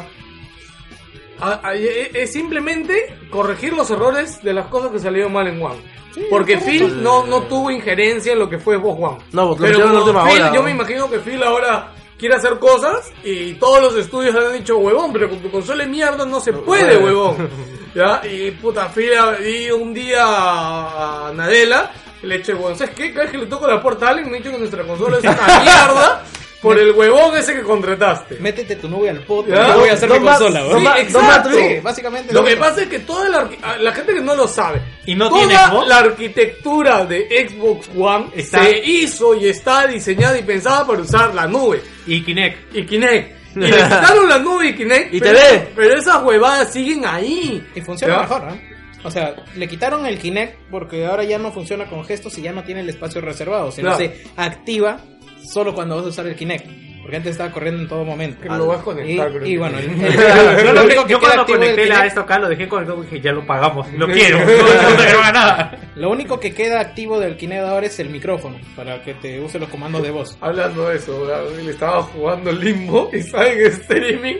a- 1.40 1.60
a- 1.68 1.74
e- 1.74 2.10
es 2.14 2.32
simplemente 2.32 3.18
corregir 3.30 3.72
los 3.74 3.90
errores 3.90 4.42
de 4.42 4.54
las 4.54 4.66
cosas 4.68 4.92
que 4.92 4.98
salieron 5.00 5.32
mal 5.32 5.46
en 5.48 5.60
One. 5.62 5.96
Porque 6.30 6.56
Phil 6.56 7.02
no, 7.02 7.26
no 7.26 7.42
tuvo 7.42 7.70
injerencia 7.70 8.32
en 8.32 8.38
lo 8.38 8.48
que 8.48 8.58
fue 8.58 8.76
Xbox 8.78 9.02
One. 9.02 9.18
No, 9.32 9.48
porque 9.48 9.64
lo 9.64 9.66
Pero 9.66 9.78
metieron 9.78 9.90
en 9.90 9.94
la 9.94 10.00
como 10.00 10.06
última 10.06 10.24
Phil, 10.32 10.40
hora, 10.42 10.50
yo 10.52 10.60
¿no? 10.60 10.62
me 10.62 10.70
imagino 10.70 11.10
que 11.10 11.18
Phil 11.18 11.42
ahora 11.42 11.92
quiere 12.18 12.34
hacer 12.34 12.58
cosas 12.58 13.12
y 13.24 13.54
todos 13.54 13.82
los 13.82 13.96
estudios 13.96 14.34
han 14.34 14.52
dicho, 14.52 14.78
huevón, 14.78 15.12
pero 15.12 15.28
con 15.28 15.40
tu 15.40 15.50
consola 15.50 15.84
de 15.84 15.90
mierda 15.90 16.24
no 16.24 16.40
se 16.40 16.52
puede, 16.52 16.96
huevón. 16.98 17.48
¿Ya? 17.94 18.20
Y 18.26 18.50
puta, 18.52 18.88
Phil 18.88 19.12
y 19.46 19.70
un 19.70 19.94
día 19.94 20.22
a 20.24 21.32
Nadela 21.34 21.90
le 22.22 22.36
eché, 22.36 22.54
huevón, 22.54 22.76
¿sabes 22.76 22.94
qué? 22.94 23.12
Cada 23.12 23.24
vez 23.24 23.32
que 23.32 23.38
le 23.38 23.46
toco 23.46 23.66
la 23.66 23.80
puerta 23.82 24.06
a 24.06 24.10
alguien 24.10 24.30
me 24.30 24.36
ha 24.36 24.40
dicho 24.40 24.50
que 24.50 24.58
nuestra 24.58 24.84
consola 24.84 25.18
es 25.18 25.24
una 25.24 25.60
mierda 25.60 26.24
por 26.62 26.78
el 26.78 26.92
huevón 26.92 27.36
ese 27.36 27.54
que 27.54 27.62
contrataste. 27.62 28.36
Métete 28.40 28.76
tu 28.76 28.88
nube 28.88 29.10
al 29.10 29.20
pot, 29.24 29.46
¿Ya? 29.48 29.68
yo 29.74 29.78
voy 29.80 29.88
a 29.88 29.92
hacer 29.92 30.08
mi 30.10 30.18
consola, 30.20 30.60
no 30.60 30.66
weón. 30.68 30.80
Sí, 30.80 30.86
exacto. 31.02 31.50
Sí, 31.52 31.80
básicamente. 31.82 32.32
Lo 32.32 32.40
lo 32.40 32.44
que 32.46 32.52
mismo. 32.52 32.64
pasa 32.66 32.82
es 32.82 32.88
que 32.88 32.98
toda 33.00 33.28
la, 33.28 33.44
arqui- 33.48 33.78
la 33.78 33.92
gente 33.92 34.14
que 34.14 34.20
no 34.20 34.34
lo 34.34 34.48
sabe 34.48 34.82
Y 35.06 35.14
no 35.14 35.28
toda 35.28 35.40
tiene 35.46 35.54
Xbox. 35.56 35.88
la 35.88 35.98
arquitectura 35.98 37.04
de 37.04 37.48
Xbox 37.48 37.90
One 37.96 38.26
Está- 38.34 38.62
se 38.64 38.78
hizo 38.84 39.34
y 39.34 39.48
está 39.48 39.86
diseñada 39.86 40.38
y 40.38 40.42
pensada 40.42 40.86
para 40.86 41.00
usar 41.02 41.34
la 41.34 41.46
nube 41.46 41.82
Y 42.06 42.22
Kinect. 42.22 42.74
y 42.76 42.84
Kinect. 42.86 43.36
Y 43.56 43.60
le 43.60 43.70
quitaron 43.76 44.28
la 44.28 44.38
nube 44.38 44.68
y 44.68 44.74
Kinect. 44.74 45.14
Y 45.14 45.20
pero, 45.20 45.38
TV. 45.38 45.68
pero 45.74 45.98
esas 45.98 46.22
huevadas 46.22 46.72
siguen 46.72 47.04
ahí. 47.06 47.66
Y 47.74 47.80
funciona 47.80 48.14
¿Ya? 48.16 48.20
mejor, 48.22 48.48
¿eh? 48.52 48.60
O 49.04 49.10
sea, 49.10 49.36
le 49.54 49.68
quitaron 49.68 50.04
el 50.04 50.18
Kinect 50.18 50.58
porque 50.70 51.06
ahora 51.06 51.22
ya 51.24 51.38
no 51.38 51.52
funciona 51.52 51.88
con 51.88 52.04
gestos 52.04 52.36
y 52.38 52.42
ya 52.42 52.52
no 52.52 52.64
tiene 52.64 52.80
el 52.80 52.88
espacio 52.88 53.20
reservado, 53.20 53.70
sino 53.70 53.94
Claro. 53.96 53.98
se 54.12 54.24
activa 54.36 55.00
solo 55.46 55.74
cuando 55.74 55.96
vas 55.96 56.04
a 56.06 56.08
usar 56.08 56.26
el 56.26 56.36
Kinect. 56.36 56.85
Porque 57.06 57.18
antes 57.18 57.32
estaba 57.32 57.52
corriendo 57.52 57.82
en 57.82 57.88
todo 57.88 58.04
momento. 58.04 58.40
Que 58.42 58.48
lo 58.48 58.66
vas 58.66 58.80
a 58.80 58.82
conectar, 58.82 59.30
Y, 59.46 59.52
y 59.52 59.56
bueno, 59.58 59.78
el- 59.78 59.90
el- 59.90 60.64
Yo, 60.64 60.72
lo 60.72 60.82
único 60.82 61.04
que 61.06 61.12
yo 61.12 61.20
queda 61.20 61.30
cuando 61.34 61.46
conecté 61.46 61.84
Kinect- 61.86 62.06
esto 62.06 62.20
acá 62.22 62.38
lo 62.40 62.48
dejé 62.48 62.66
conectado 62.68 62.96
porque 62.96 63.10
dije, 63.12 63.24
ya 63.24 63.32
lo 63.32 63.46
pagamos, 63.46 63.92
lo 63.92 64.08
quiero, 64.08 64.40
no, 64.40 64.44
no 64.44 65.32
nada. 65.32 65.78
Lo 65.96 66.10
único 66.10 66.38
que 66.38 66.52
queda 66.52 66.80
activo 66.80 67.18
del 67.18 67.36
Kinect 67.38 67.64
ahora 67.64 67.86
es 67.86 67.98
el 68.00 68.10
micrófono, 68.10 68.58
para 68.76 69.02
que 69.02 69.14
te 69.14 69.40
use 69.40 69.58
los 69.58 69.70
comandos 69.70 70.02
de 70.02 70.10
voz. 70.10 70.36
Hablando 70.42 70.88
de 70.90 70.96
eso, 70.96 71.16
weón, 71.22 71.64
le 71.64 71.70
estaba 71.70 72.02
jugando 72.02 72.52
Limbo 72.52 73.08
y 73.14 73.18
estaba 73.20 73.46
en 73.48 73.60
streaming 73.66 74.36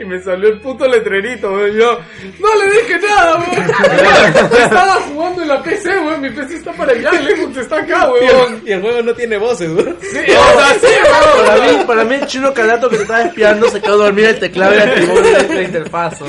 y 0.00 0.04
me 0.04 0.20
salió 0.22 0.50
el 0.50 0.60
puto 0.60 0.86
letrerito, 0.86 1.50
weón. 1.52 1.72
Yo 1.76 1.98
no 2.38 2.48
le 2.62 2.70
dije 2.70 2.98
nada, 3.00 3.36
weón. 3.38 3.70
estaba 4.62 4.94
jugando 5.12 5.42
en 5.42 5.48
la 5.48 5.62
PC, 5.62 5.88
weón. 5.98 6.20
Mi 6.20 6.30
PC 6.30 6.56
está 6.56 6.72
para 6.74 6.92
allá, 6.92 7.10
el 7.10 7.36
Xbox 7.36 7.56
está 7.56 7.78
acá, 7.80 8.08
weón. 8.12 8.62
Y 8.64 8.70
el 8.72 8.80
juego 8.80 9.02
no 9.02 9.14
tiene 9.14 9.36
voces, 9.36 9.68
¿no? 9.70 9.82
Sí, 9.82 10.18
o 10.18 10.58
sea, 10.58 10.74
sí, 10.80 10.86
weón. 10.86 11.46
Para 11.46 11.66
mí, 11.66 11.84
para 11.88 12.04
mí 12.04 12.09
el 12.12 12.26
chino 12.26 12.52
calato 12.54 12.88
que 12.88 12.96
te 12.96 13.02
estaba 13.02 13.22
espiando 13.22 13.68
se 13.68 13.80
quedó 13.80 13.98
dormido 13.98 14.28
en 14.28 14.34
el 14.34 14.40
teclado 14.40 14.74
y 14.74 14.78
activó 14.78 15.20
la, 15.20 15.42
la 15.54 15.62
interfaz. 15.62 16.20
¿no? 16.20 16.26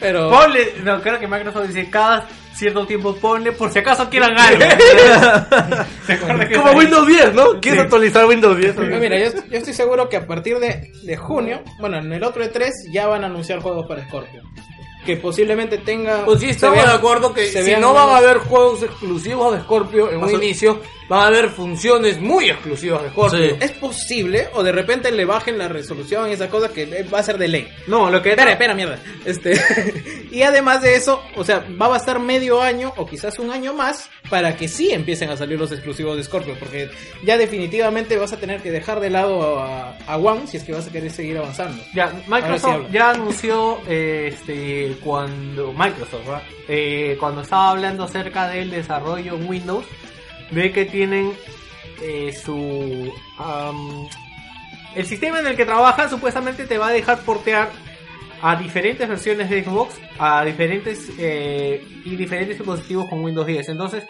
Pero 0.00 0.28
Ponle, 0.30 0.74
no, 0.82 1.00
creo 1.00 1.18
que 1.18 1.26
Microsoft 1.26 1.66
dice 1.68 1.88
cada 1.90 2.26
cierto 2.54 2.86
tiempo 2.86 3.16
ponle 3.16 3.52
por 3.52 3.72
si 3.72 3.78
acaso 3.80 4.08
quieran 4.10 4.38
algo. 4.38 4.60
¿Se 6.06 6.12
acuerdan 6.12 6.48
que 6.48 6.54
Como? 6.56 6.72
Windows 6.72 7.06
10, 7.06 7.34
¿no? 7.34 7.60
¿Quieres 7.60 7.80
actualizar 7.82 8.26
Windows 8.26 8.56
10? 8.56 8.74
Pero 8.76 8.96
mira, 8.98 9.18
yo, 9.18 9.30
yo 9.50 9.58
estoy 9.58 9.72
seguro 9.72 10.08
que 10.08 10.16
a 10.18 10.26
partir 10.26 10.58
de, 10.58 10.90
de 11.02 11.16
junio, 11.16 11.62
bueno, 11.80 11.98
en 11.98 12.12
el 12.12 12.22
otro 12.22 12.44
E3 12.44 12.70
ya 12.92 13.06
van 13.06 13.24
a 13.24 13.26
anunciar 13.26 13.60
juegos 13.60 13.86
para 13.86 14.06
Scorpio. 14.06 14.42
Que 15.04 15.16
posiblemente 15.18 15.78
tenga. 15.78 16.24
Pues 16.24 16.40
sí, 16.40 16.48
estamos 16.50 16.76
vean- 16.76 16.88
de 16.88 16.94
acuerdo 16.94 17.34
que 17.34 17.46
si 17.48 17.76
no 17.76 17.92
van 17.92 18.08
a 18.10 18.16
haber 18.18 18.38
juegos 18.38 18.82
exclusivos 18.82 19.54
de 19.54 19.60
Scorpio 19.60 20.10
en 20.10 20.22
un 20.22 20.30
inicio, 20.30 20.80
van 21.08 21.20
a 21.20 21.26
haber 21.26 21.50
funciones 21.50 22.20
muy 22.20 22.50
exclusivas 22.50 23.02
de 23.02 23.10
Scorpio. 23.10 23.50
Sí. 23.50 23.56
Es 23.60 23.72
posible, 23.72 24.48
o 24.54 24.62
de 24.62 24.72
repente 24.72 25.10
le 25.10 25.24
bajen 25.24 25.58
la 25.58 25.68
resolución 25.68 26.28
y 26.30 26.32
esa 26.32 26.48
cosa 26.48 26.68
que 26.68 27.04
va 27.12 27.18
a 27.18 27.22
ser 27.22 27.38
de 27.38 27.48
ley. 27.48 27.68
No, 27.86 28.10
lo 28.10 28.22
que 28.22 28.30
Espera, 28.30 28.52
espera, 28.52 28.74
mierda. 28.74 28.98
Este, 29.24 29.54
y 30.30 30.42
además 30.42 30.82
de 30.82 30.96
eso, 30.96 31.22
o 31.36 31.44
sea, 31.44 31.64
va 31.80 31.86
a 31.86 31.90
bastar 31.90 32.18
medio 32.20 32.60
año 32.62 32.92
o 32.96 33.06
quizás 33.06 33.38
un 33.38 33.50
año 33.50 33.74
más 33.74 34.10
para 34.30 34.56
que 34.56 34.68
sí 34.68 34.90
empiecen 34.92 35.30
a 35.30 35.36
salir 35.36 35.58
los 35.58 35.72
exclusivos 35.72 36.16
de 36.16 36.24
Scorpio, 36.24 36.56
porque 36.58 36.90
ya 37.24 37.36
definitivamente 37.36 38.16
vas 38.16 38.32
a 38.32 38.38
tener 38.38 38.62
que 38.62 38.70
dejar 38.70 39.00
de 39.00 39.10
lado 39.10 39.60
a, 39.60 39.96
a 40.06 40.16
One 40.16 40.46
si 40.46 40.56
es 40.56 40.64
que 40.64 40.72
vas 40.72 40.86
a 40.86 40.90
querer 40.92 41.10
seguir 41.10 41.38
avanzando. 41.38 41.82
Ya, 41.94 42.12
Microsoft 42.26 42.90
ya 42.90 43.10
anunció 43.10 43.80
eh, 43.86 44.30
este 44.32 44.96
cuando 45.02 45.72
Microsoft 45.72 46.24
¿verdad? 46.26 46.42
Eh, 46.68 47.16
cuando 47.20 47.42
estaba 47.42 47.70
hablando 47.70 48.04
acerca 48.04 48.48
del 48.48 48.70
desarrollo 48.70 49.34
en 49.36 49.48
Windows 49.48 49.84
de 50.50 50.72
que 50.72 50.84
tienen 50.84 51.32
eh, 52.02 52.32
su 52.32 53.12
am, 53.38 54.08
el 54.94 55.06
sistema 55.06 55.40
en 55.40 55.46
el 55.46 55.56
que 55.56 55.64
trabajan 55.64 56.10
supuestamente 56.10 56.66
te 56.66 56.78
va 56.78 56.88
a 56.88 56.92
dejar 56.92 57.20
portear 57.20 57.70
a 58.42 58.56
diferentes 58.56 59.08
versiones 59.08 59.48
de 59.48 59.64
Xbox 59.64 59.94
a 60.18 60.44
diferentes 60.44 61.10
eh, 61.18 61.82
y 62.04 62.16
diferentes 62.16 62.58
dispositivos 62.58 63.08
con 63.08 63.24
Windows 63.24 63.46
10 63.46 63.70
entonces 63.70 64.04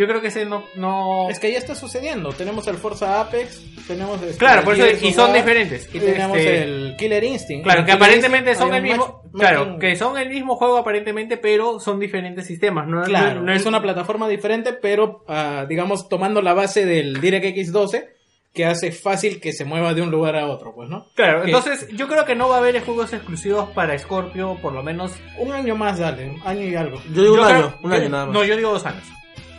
yo 0.00 0.06
creo 0.08 0.20
que 0.20 0.28
ese 0.28 0.44
no 0.46 0.64
no 0.76 1.28
Es 1.30 1.38
que 1.38 1.52
ya 1.52 1.58
está 1.58 1.74
sucediendo. 1.74 2.32
Tenemos 2.32 2.66
el 2.66 2.76
Forza 2.76 3.20
Apex, 3.20 3.62
tenemos 3.86 4.20
este, 4.22 4.36
claro 4.38 4.64
por 4.64 4.74
eso 4.74 5.06
y 5.06 5.12
son 5.12 5.32
diferentes 5.32 5.88
y 5.94 5.98
tenemos 6.00 6.36
Este, 6.38 6.62
el 6.62 6.94
Killer 6.98 7.22
Instinct. 7.22 7.64
Claro, 7.64 7.80
que 7.80 7.92
Killer 7.92 7.96
aparentemente 8.02 8.50
Instinct 8.50 8.68
son 8.70 8.76
el 8.76 8.82
mismo, 8.82 9.22
match- 9.32 9.38
claro, 9.38 9.78
que 9.78 9.96
son 9.96 10.18
el 10.18 10.28
mismo 10.30 10.56
juego 10.56 10.78
aparentemente, 10.78 11.36
pero 11.36 11.78
son 11.80 12.00
diferentes 12.00 12.46
sistemas, 12.46 12.88
¿no? 12.88 13.02
Claro, 13.02 13.36
no, 13.40 13.46
no 13.46 13.52
es 13.52 13.66
una 13.66 13.80
plataforma 13.82 14.28
diferente, 14.28 14.72
pero 14.72 15.24
ah, 15.28 15.66
digamos 15.68 16.08
tomando 16.08 16.40
la 16.42 16.54
base 16.54 16.84
del 16.86 17.20
DirectX 17.20 17.72
12 17.72 18.08
que 18.52 18.64
hace 18.64 18.90
fácil 18.90 19.40
que 19.40 19.52
se 19.52 19.64
mueva 19.64 19.94
de 19.94 20.02
un 20.02 20.10
lugar 20.10 20.34
a 20.34 20.46
otro, 20.48 20.74
pues, 20.74 20.88
¿no? 20.88 21.06
Claro, 21.14 21.42
Que 21.42 21.50
entonces 21.52 21.86
yo 21.92 22.08
creo 22.08 22.24
que 22.24 22.34
no 22.34 22.48
va 22.48 22.56
a 22.56 22.58
haber 22.58 22.80
juegos 22.84 23.12
exclusivos 23.12 23.68
para 23.70 23.96
Scorpio, 23.96 24.56
por 24.60 24.72
lo 24.72 24.82
menos. 24.82 25.12
un 25.38 25.52
año 25.52 25.76
más, 25.76 26.00
dale, 26.00 26.30
un 26.30 26.40
año 26.44 26.62
y 26.66 26.74
algo. 26.74 27.00
Yo 27.14 27.22
digo 27.22 27.34
un 27.34 27.44
creo- 27.44 27.56
año, 27.58 27.74
un 27.84 27.92
año 27.92 28.08
nada 28.08 28.26
más. 28.26 28.34
No, 28.34 28.42
yo 28.42 28.56
digo 28.56 28.72
dos 28.72 28.84
años. 28.86 29.04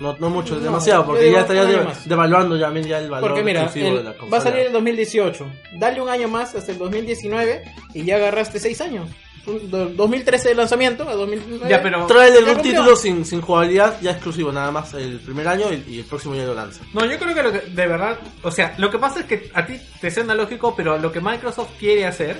No, 0.01 0.17
no 0.19 0.29
mucho, 0.29 0.55
No, 0.55 0.61
demasiado, 0.61 1.05
porque 1.05 1.21
digo 1.23 1.35
ya 1.35 1.41
estaría 1.41 1.63
devaluando 2.05 2.57
ya, 2.57 2.73
ya 2.73 2.97
el 2.99 3.09
valor 3.09 3.29
Porque 3.29 3.43
mira, 3.43 3.61
exclusivo 3.63 3.97
el- 3.99 4.03
de 4.05 4.09
la 4.19 4.25
va 4.25 4.37
a 4.39 4.41
salir 4.41 4.65
en 4.65 4.73
2018. 4.73 5.47
Dale 5.77 6.01
un 6.01 6.09
año 6.09 6.27
más 6.27 6.55
hasta 6.55 6.71
el 6.71 6.77
2019 6.79 7.63
y 7.93 8.03
ya 8.03 8.15
agarraste 8.15 8.59
6 8.59 8.81
años. 8.81 9.07
Un- 9.45 9.71
do- 9.71 9.89
2013 9.89 10.49
de 10.49 10.55
lanzamiento 10.55 11.07
a 11.07 11.13
2019. 11.15 11.69
Ya, 11.69 11.81
pero- 11.81 12.05
Trae 12.07 12.31
un 12.43 12.61
título 12.61 12.95
sin, 12.95 13.25
sin 13.25 13.41
jugabilidad 13.41 13.99
ya 14.01 14.11
exclusivo, 14.11 14.51
nada 14.51 14.71
más 14.71 14.93
el 14.95 15.19
primer 15.19 15.47
año 15.47 15.65
y, 15.71 15.95
y 15.95 15.99
el 15.99 16.05
próximo 16.05 16.35
ya 16.35 16.45
lo 16.45 16.53
lanza. 16.53 16.81
No, 16.93 17.05
yo 17.05 17.17
creo 17.17 17.33
que, 17.33 17.43
lo 17.43 17.51
que 17.51 17.59
de 17.61 17.87
verdad, 17.87 18.19
o 18.43 18.51
sea, 18.51 18.73
lo 18.77 18.89
que 18.91 18.97
pasa 18.99 19.21
es 19.21 19.25
que 19.27 19.49
a 19.53 19.65
ti 19.65 19.79
te 19.99 20.11
suena 20.11 20.35
lógico, 20.35 20.75
pero 20.75 20.97
lo 20.97 21.11
que 21.11 21.21
Microsoft 21.21 21.71
quiere 21.79 22.05
hacer, 22.05 22.39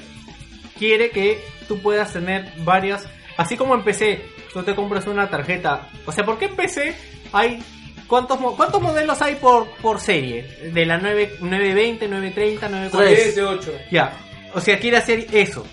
quiere 0.77 1.09
que 1.11 1.43
tú 1.67 1.79
puedas 1.79 2.13
tener 2.13 2.51
varias, 2.63 3.07
así 3.37 3.57
como 3.57 3.75
en 3.75 3.83
PC, 3.83 4.23
tú 4.53 4.61
te 4.63 4.75
compras 4.75 5.07
una 5.07 5.29
tarjeta, 5.29 5.89
o 6.05 6.11
sea, 6.11 6.23
¿por 6.25 6.37
qué 6.37 6.45
en 6.45 6.55
PC 6.55 6.95
hay 7.33 7.63
cuántos 8.07 8.39
mo- 8.39 8.55
cuántos 8.55 8.81
modelos 8.81 9.21
hay 9.21 9.35
por 9.35 9.67
por 9.81 9.99
serie? 9.99 10.43
De 10.73 10.85
la 10.85 10.97
9 10.97 11.35
920, 11.41 12.07
930, 12.07 12.69
940. 12.69 13.15
Tres. 13.15 13.35
18. 13.35 13.71
Ya, 13.91 14.13
o 14.53 14.61
sea, 14.61 14.79
quiere 14.79 14.97
hacer 14.97 15.27
eso. 15.31 15.65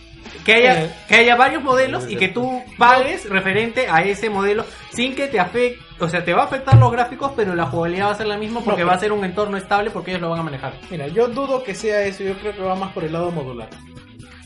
Que 0.44 0.54
haya, 0.54 0.84
Eh. 0.84 0.90
que 1.08 1.14
haya 1.16 1.36
varios 1.36 1.62
modelos 1.62 2.08
y 2.08 2.16
que 2.16 2.28
tú 2.28 2.62
pagues 2.78 3.28
referente 3.28 3.86
a 3.90 4.02
ese 4.02 4.30
modelo 4.30 4.64
sin 4.92 5.14
que 5.14 5.26
te 5.26 5.38
afecte, 5.40 5.78
o 5.98 6.08
sea, 6.08 6.24
te 6.24 6.32
va 6.32 6.42
a 6.42 6.44
afectar 6.46 6.74
los 6.78 6.90
gráficos, 6.92 7.32
pero 7.36 7.54
la 7.54 7.66
jugabilidad 7.66 8.06
va 8.06 8.12
a 8.12 8.16
ser 8.16 8.26
la 8.28 8.38
misma 8.38 8.60
porque 8.62 8.82
No, 8.82 8.86
va 8.88 8.94
a 8.94 8.98
ser 9.00 9.12
un 9.12 9.24
entorno 9.24 9.56
estable 9.58 9.90
porque 9.90 10.10
ellos 10.12 10.22
lo 10.22 10.30
van 10.30 10.40
a 10.40 10.42
manejar. 10.44 10.74
Mira, 10.90 11.06
yo 11.08 11.28
dudo 11.28 11.62
que 11.64 11.74
sea 11.74 12.02
eso. 12.02 12.22
Yo 12.24 12.34
creo 12.38 12.54
que 12.54 12.62
va 12.62 12.74
más 12.74 12.92
por 12.92 13.04
el 13.04 13.12
lado 13.12 13.30
modular. 13.30 13.68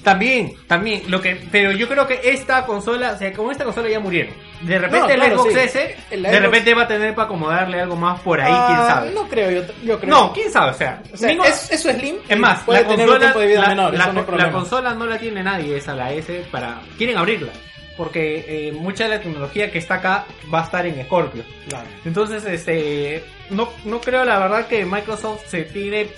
También, 0.03 0.55
también, 0.67 1.03
lo 1.09 1.21
que, 1.21 1.41
pero 1.53 1.71
yo 1.71 1.87
creo 1.89 2.07
que 2.09 2.21
esta 2.25 2.67
consola, 2.67 3.13
o 3.13 3.19
sea, 3.19 3.33
con 3.33 3.53
esta 3.53 3.63
consola 3.65 3.89
ya 3.89 4.01
murieron. 4.01 4.35
De 4.63 4.77
repente 4.79 4.99
No, 5.07 5.11
el 5.13 5.21
claro, 5.21 5.37
Xbox 5.39 5.53
sí. 5.55 5.59
S, 5.61 5.97
El 6.11 6.23
de 6.23 6.41
repente 6.41 6.75
va 6.75 6.83
a 6.83 6.89
tener 6.89 7.15
para 7.15 7.27
acomodarle 7.27 7.81
algo 7.81 7.95
más 7.95 8.21
por 8.21 8.41
ahí, 8.41 8.51
quién 8.53 8.79
Ah, 8.81 8.87
sabe. 8.89 9.11
No 9.13 9.29
creo, 9.29 9.51
yo, 9.51 9.63
yo 9.85 10.01
creo. 10.01 10.11
No, 10.11 10.33
quién 10.33 10.51
sabe, 10.51 10.73
o 10.73 10.75
sea, 10.75 11.01
O 11.13 11.17
sea, 11.17 11.29
ninguno- 11.29 11.49
es, 11.49 11.71
eso 11.71 11.89
es 11.91 11.97
Slim. 11.99 12.17
Es 12.29 12.37
más, 12.39 12.67
la 12.67 12.85
consola, 12.85 13.33
de 13.33 13.47
vida 13.47 13.61
la, 13.61 13.69
menor. 13.69 13.95
la- 13.95 14.05
eso 14.05 14.13
no 14.13 14.37
la 14.37 14.51
consola 14.51 14.95
no 14.95 15.07
la 15.07 15.19
tiene 15.19 15.43
nadie, 15.43 15.77
esa 15.77 15.95
la 15.95 16.13
S, 16.13 16.47
para... 16.51 16.81
Quieren 16.99 17.17
abrirla. 17.17 17.53
Porque 17.97 18.45
eh, 18.49 18.73
mucha 18.73 19.05
de 19.05 19.11
la 19.11 19.21
tecnología 19.21 19.71
que 19.71 19.79
está 19.79 19.95
acá 19.97 20.25
va 20.53 20.63
a 20.63 20.65
estar 20.65 20.85
en 20.87 21.01
Scorpio. 21.05 21.45
Claro. 21.69 21.87
Entonces, 22.05 22.45
este... 22.45 23.23
No, 23.51 23.69
no 23.85 24.01
creo 24.01 24.25
la 24.25 24.39
verdad 24.41 24.67
que 24.67 24.85
Microsoft 24.85 25.47
se 25.47 25.63
tire... 25.63 26.09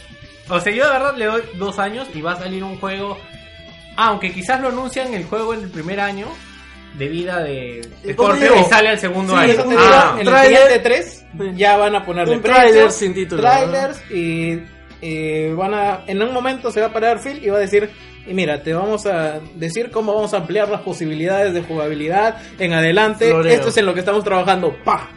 O 0.49 0.59
sea, 0.61 0.73
yo 0.73 0.85
de 0.87 0.91
verdad 0.93 1.17
le 1.17 1.25
doy 1.27 1.43
dos 1.57 1.79
años 1.79 2.07
y 2.15 2.23
va 2.23 2.33
a 2.33 2.37
salir 2.37 2.63
un 2.65 2.79
juego... 2.79 3.19
Aunque 3.97 4.33
quizás 4.33 4.61
lo 4.61 4.69
anuncian 4.69 5.15
el 5.15 5.25
juego 5.25 5.55
en 5.55 5.63
el 5.63 5.71
primer 5.71 6.01
año 6.01 6.27
de 6.99 7.09
vida 7.09 7.43
de 7.43 7.81
¿Y 8.05 8.15
cómo 8.15 8.31
Scorpio 8.37 8.55
y 8.61 8.65
sale 8.65 8.89
al 8.91 8.99
segundo 8.99 9.33
Sí, 9.35 9.39
año. 9.51 9.55
te 9.65 9.75
Ah, 9.79 10.13
en 10.15 10.21
el 10.21 10.27
trailer- 10.33 10.59
siguiente 10.63 10.79
3 10.81 11.25
ya 11.57 11.77
van 11.77 11.97
a 11.97 12.05
ponerle 12.05 12.37
Un 12.37 12.43
precios, 12.43 12.63
trailer 12.71 12.91
sin 12.93 13.15
título, 13.15 13.43
trailers 13.43 14.01
y, 14.13 14.61
y 15.01 15.49
van 15.53 15.75
a 15.75 16.01
en 16.07 16.23
un 16.23 16.33
momento 16.33 16.71
se 16.71 16.81
va 16.81 16.87
a 16.87 16.93
parar 16.93 17.21
Phil 17.21 17.41
y 17.45 17.51
va 17.51 17.57
a 17.57 17.61
decir 17.61 17.91
y 18.27 18.33
mira 18.33 18.63
te 18.63 18.73
vamos 18.73 19.07
a 19.07 19.41
decir 19.57 19.91
cómo 19.91 20.15
vamos 20.15 20.33
a 20.35 20.39
ampliar 20.39 20.69
las 20.69 20.83
posibilidades 20.83 21.53
de 21.53 21.63
jugabilidad 21.63 22.37
en 22.61 22.73
adelante 22.73 23.29
Floreo. 23.29 23.53
esto 23.53 23.69
es 23.71 23.77
en 23.77 23.87
lo 23.87 23.93
que 23.95 24.01
estamos 24.01 24.23
trabajando 24.23 24.77
pa 24.85 25.11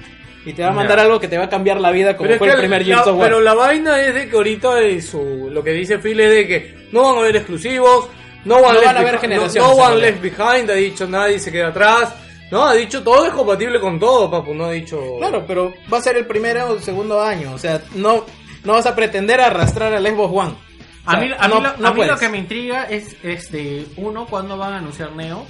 y 0.45 0.53
te 0.53 0.63
va 0.63 0.69
a 0.69 0.73
mandar 0.73 0.99
algo 0.99 1.19
que 1.19 1.27
te 1.27 1.37
va 1.37 1.43
a 1.45 1.49
cambiar 1.49 1.79
la 1.79 1.91
vida 1.91 2.17
como 2.17 2.23
Pero 2.29 2.33
es 2.33 2.39
fue 2.39 2.47
que 2.47 2.53
el 2.53 2.59
primer 2.59 2.83
Gears 2.85 3.05
of 3.07 3.17
War. 3.19 3.27
Pero 3.29 3.41
la 3.41 3.53
vaina 3.53 4.01
es 4.01 4.13
de 4.15 4.29
que 4.29 4.35
ahorita 4.35 4.79
es 4.81 5.05
su, 5.07 5.49
lo 5.51 5.61
que 5.63 5.71
dice 5.73 5.99
Phil 5.99 6.19
es 6.21 6.29
de 6.31 6.47
que 6.47 6.87
no 6.91 7.03
van 7.03 7.17
a 7.17 7.19
haber 7.19 7.35
exclusivos, 7.35 8.07
no 8.45 8.61
van, 8.61 8.64
No 8.64 8.73
left 8.73 8.85
van 8.85 8.97
a 8.97 8.99
haber 8.99 9.14
no, 9.15 9.22
no 9.22 9.27
realidad. 9.47 9.95
left 9.97 10.22
behind, 10.22 10.69
ha 10.72 10.73
dicho 10.76 11.07
nadie 11.07 11.39
se 11.39 11.51
queda 11.51 11.68
atrás. 11.69 12.14
No, 12.49 12.65
ha 12.65 12.73
dicho 12.76 13.03
todo 13.03 13.26
es 13.26 13.31
compatible 13.34 13.80
con 13.80 13.99
todo, 13.99 14.31
papu, 14.31 14.53
no 14.53 14.65
ha 14.65 14.72
dicho... 14.72 14.99
Claro, 15.19 15.43
pero 15.45 15.73
va 15.91 15.97
a 15.97 16.01
ser 16.01 16.15
el 16.15 16.26
primer 16.26 16.57
o 16.59 16.76
el 16.76 16.81
segundo 16.81 17.22
año, 17.22 17.53
o 17.53 17.57
sea, 17.57 17.81
no 17.95 18.23
no 18.64 18.73
vas 18.73 18.85
a 18.85 18.95
pretender 18.95 19.39
arrastrar 19.41 19.93
al 19.93 20.05
Xbox 20.07 20.34
One. 20.34 20.55
O 21.05 21.09
A 21.09 21.11
sea, 21.11 21.19
mí, 21.22 21.31
a 21.38 21.47
mí 21.47 21.53
no- 21.53 21.59
lo, 21.61 21.77
no 21.77 21.88
a 21.89 21.93
mí 21.93 22.05
lo 22.05 22.18
que 22.18 22.30
me 22.30 22.38
intriga 22.38 22.84
es, 22.85 23.15
este, 23.23 23.85
uno, 23.97 24.26
cuándo 24.26 24.57
van 24.57 24.73
a 24.73 24.77
anunciar 24.77 25.11
Neo. 25.14 25.45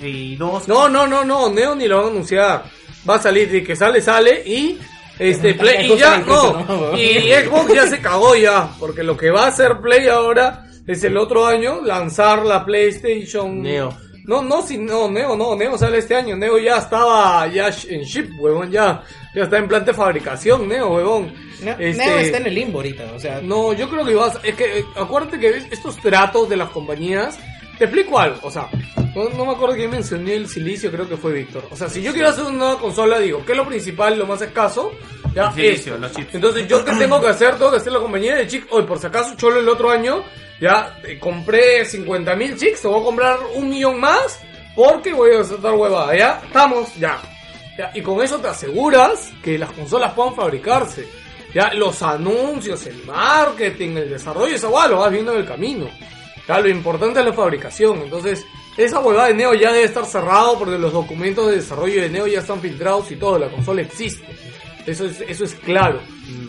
Y 0.00 0.36
dos, 0.36 0.68
No, 0.68 0.88
no, 0.88 1.06
no, 1.06 1.24
no, 1.24 1.48
Neo 1.50 1.74
ni 1.74 1.88
lo 1.88 1.96
van 1.96 2.06
a 2.06 2.10
anunciar. 2.10 2.64
Va 3.08 3.16
a 3.16 3.22
salir 3.22 3.50
de 3.50 3.62
que 3.64 3.74
sale, 3.74 4.00
sale 4.00 4.42
y... 4.46 4.78
Este, 5.18 5.54
Play, 5.54 5.92
y 5.92 5.96
ya, 5.98 6.18
¿no? 6.18 6.94
y 6.96 7.32
Xbox 7.32 7.74
ya 7.74 7.86
se 7.88 8.00
cagó 8.00 8.36
ya, 8.36 8.68
porque 8.78 9.02
lo 9.02 9.16
que 9.16 9.30
va 9.30 9.44
a 9.44 9.48
hacer 9.48 9.78
Play 9.80 10.06
ahora 10.08 10.64
es 10.88 11.04
el 11.04 11.16
otro 11.16 11.46
año 11.46 11.80
lanzar 11.84 12.44
la 12.44 12.64
PlayStation 12.64 13.62
Neo. 13.62 13.96
No, 14.24 14.42
no, 14.42 14.60
si 14.60 14.76
no, 14.76 15.10
Neo, 15.10 15.36
no, 15.36 15.54
Neo 15.56 15.78
sale 15.78 15.98
este 15.98 16.14
año, 16.14 16.36
Neo 16.36 16.58
ya 16.58 16.76
estaba 16.78 17.46
ya 17.46 17.68
sh- 17.68 17.86
en 17.90 18.02
ship, 18.02 18.28
huevón, 18.38 18.70
ya, 18.70 19.02
ya 19.34 19.44
está 19.44 19.56
en 19.56 19.68
planta 19.68 19.92
de 19.92 19.96
fabricación, 19.96 20.68
Neo, 20.68 20.88
huevón. 20.96 21.32
Ne- 21.62 21.76
Este, 21.78 22.04
Neo 22.04 22.18
está 22.18 22.36
en 22.38 22.46
el 22.46 22.54
limbo 22.54 22.78
ahorita, 22.80 23.04
o 23.16 23.18
sea, 23.18 23.40
No, 23.40 23.72
yo 23.72 23.88
creo 23.88 24.04
que 24.04 24.14
vas, 24.14 24.38
es 24.42 24.54
que 24.54 24.80
eh, 24.80 24.84
acuérdate 24.96 25.38
que 25.40 25.48
estos 25.70 25.96
tratos 25.96 26.46
de 26.48 26.56
las 26.58 26.68
compañías, 26.70 27.38
te 27.78 27.84
explico 27.84 28.18
algo, 28.18 28.38
o 28.42 28.50
sea, 28.50 28.68
No, 29.14 29.30
no 29.30 29.46
me 29.46 29.52
acuerdo 29.52 29.74
quién 29.76 29.90
mencioné 29.90 30.34
el 30.34 30.46
silicio, 30.46 30.90
creo 30.92 31.08
que 31.08 31.16
fue 31.16 31.32
Víctor. 31.32 31.64
O 31.70 31.76
sea, 31.76 31.88
si 31.88 32.02
yo 32.02 32.12
quiero 32.12 32.28
hacer 32.28 32.44
una 32.44 32.58
nueva 32.58 32.78
consola, 32.78 33.18
digo, 33.18 33.42
¿qué 33.46 33.52
es 33.52 33.58
lo 33.58 33.66
principal, 33.66 34.18
lo 34.18 34.26
más 34.26 34.42
escaso? 34.42 34.92
Ya, 35.38 35.52
los 35.98 36.12
chips. 36.12 36.34
Entonces, 36.34 36.66
¿yo 36.66 36.84
qué 36.84 36.92
tengo 36.94 37.20
que 37.20 37.28
hacer? 37.28 37.56
Tengo 37.56 37.70
que 37.70 37.76
hacer 37.76 37.92
la 37.92 38.00
compañía 38.00 38.34
de 38.34 38.48
chips. 38.48 38.66
Hoy, 38.70 38.82
por 38.82 38.98
si 38.98 39.06
acaso, 39.06 39.36
cholo 39.36 39.60
el 39.60 39.68
otro 39.68 39.88
año, 39.88 40.24
ya 40.60 40.98
eh, 41.04 41.16
compré 41.16 41.84
50 41.84 42.34
mil 42.34 42.56
te 42.56 42.88
voy 42.88 43.00
a 43.00 43.04
comprar 43.04 43.38
un 43.54 43.68
millón 43.68 44.00
más, 44.00 44.40
porque 44.74 45.12
voy 45.12 45.36
a 45.36 45.40
hacer 45.40 45.58
tal 45.58 45.74
huevada, 45.74 46.16
¿ya? 46.16 46.42
Estamos, 46.44 46.92
ya. 46.96 47.20
Ya, 47.78 47.92
Y 47.94 48.02
con 48.02 48.20
eso 48.20 48.38
te 48.38 48.48
aseguras 48.48 49.32
que 49.40 49.56
las 49.56 49.70
consolas 49.70 50.12
puedan 50.12 50.34
fabricarse. 50.34 51.06
Ya, 51.54 51.72
los 51.72 52.02
anuncios, 52.02 52.84
el 52.86 53.04
marketing, 53.04 53.96
el 53.96 54.10
desarrollo, 54.10 54.56
esa 54.56 54.68
hueá 54.68 54.88
lo 54.88 54.98
vas 54.98 55.12
viendo 55.12 55.32
en 55.32 55.38
el 55.38 55.46
camino. 55.46 55.88
Ya, 56.48 56.58
lo 56.58 56.68
importante 56.68 57.20
es 57.20 57.26
la 57.26 57.32
fabricación. 57.32 58.02
Entonces, 58.02 58.44
esa 58.76 58.98
huevada 58.98 59.28
de 59.28 59.34
Neo 59.34 59.54
ya 59.54 59.72
debe 59.72 59.84
estar 59.84 60.04
cerrado 60.04 60.58
porque 60.58 60.78
los 60.78 60.92
documentos 60.92 61.46
de 61.46 61.56
desarrollo 61.56 62.02
de 62.02 62.10
Neo 62.10 62.26
ya 62.26 62.40
están 62.40 62.60
filtrados 62.60 63.08
y 63.12 63.16
todo, 63.16 63.38
la 63.38 63.48
consola 63.48 63.82
existe. 63.82 64.26
Eso 64.88 65.04
es, 65.04 65.20
eso 65.20 65.44
es 65.44 65.54
claro. 65.54 66.00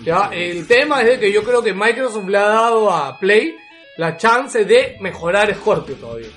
Ya, 0.03 0.30
el 0.34 0.66
tema 0.66 1.02
es 1.02 1.07
de 1.07 1.20
que 1.20 1.32
yo 1.32 1.44
creo 1.44 1.61
que 1.61 1.74
Microsoft 1.74 2.28
le 2.28 2.38
ha 2.38 2.48
dado 2.48 2.90
a 2.90 3.20
Play 3.20 3.53
la 3.98 4.16
chance 4.16 4.64
de 4.64 4.95
mejorar 5.02 5.53
Scorpio 5.53 5.95
todavía. 5.95 6.30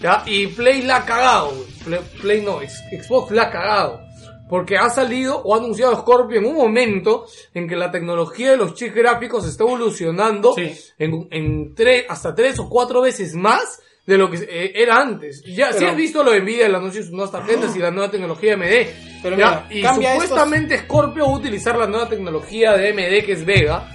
¿Ya? 0.00 0.22
Y 0.26 0.46
Play 0.46 0.82
la 0.82 0.96
ha 0.96 1.04
cagado. 1.04 1.52
Play, 1.84 2.00
Play 2.20 2.40
no, 2.40 2.60
Xbox 2.60 3.30
la 3.32 3.42
ha 3.42 3.50
cagado. 3.50 4.00
Porque 4.48 4.78
ha 4.78 4.88
salido 4.88 5.36
o 5.42 5.54
ha 5.54 5.58
anunciado 5.58 5.94
Scorpio 5.96 6.38
en 6.38 6.46
un 6.46 6.56
momento 6.56 7.26
en 7.52 7.68
que 7.68 7.76
la 7.76 7.90
tecnología 7.90 8.52
de 8.52 8.56
los 8.56 8.74
chips 8.74 8.94
gráficos 8.94 9.46
está 9.46 9.64
evolucionando 9.64 10.54
en, 10.56 11.28
en 11.30 11.74
tres, 11.74 12.06
hasta 12.08 12.34
tres 12.34 12.58
o 12.58 12.70
cuatro 12.70 13.02
veces 13.02 13.34
más 13.34 13.80
de 14.06 14.18
lo 14.18 14.30
que 14.30 14.36
eh, 14.36 14.72
era 14.74 14.96
antes. 15.00 15.42
Ya, 15.44 15.72
si 15.72 15.84
has 15.84 15.96
visto 15.96 16.22
lo 16.22 16.32
de 16.32 16.40
Nvidia, 16.40 16.66
el 16.66 16.74
anuncio 16.74 17.00
de 17.00 17.06
sus 17.06 17.14
nuevas 17.14 17.32
tarjetas 17.32 17.74
y 17.74 17.78
la 17.78 17.90
nueva 17.90 18.10
tecnología 18.10 18.54
AMD. 18.54 18.62
Pero 19.22 19.38
¿ya? 19.38 19.64
mira, 19.70 19.92
y 19.94 19.94
supuestamente 20.12 20.78
Scorpio 20.80 21.24
va 21.24 21.32
a 21.32 21.36
utilizar 21.38 21.76
la 21.78 21.86
nueva 21.86 22.06
tecnología 22.06 22.74
de 22.76 22.90
AMD 22.90 23.24
que 23.24 23.32
es 23.32 23.44
Vega, 23.46 23.88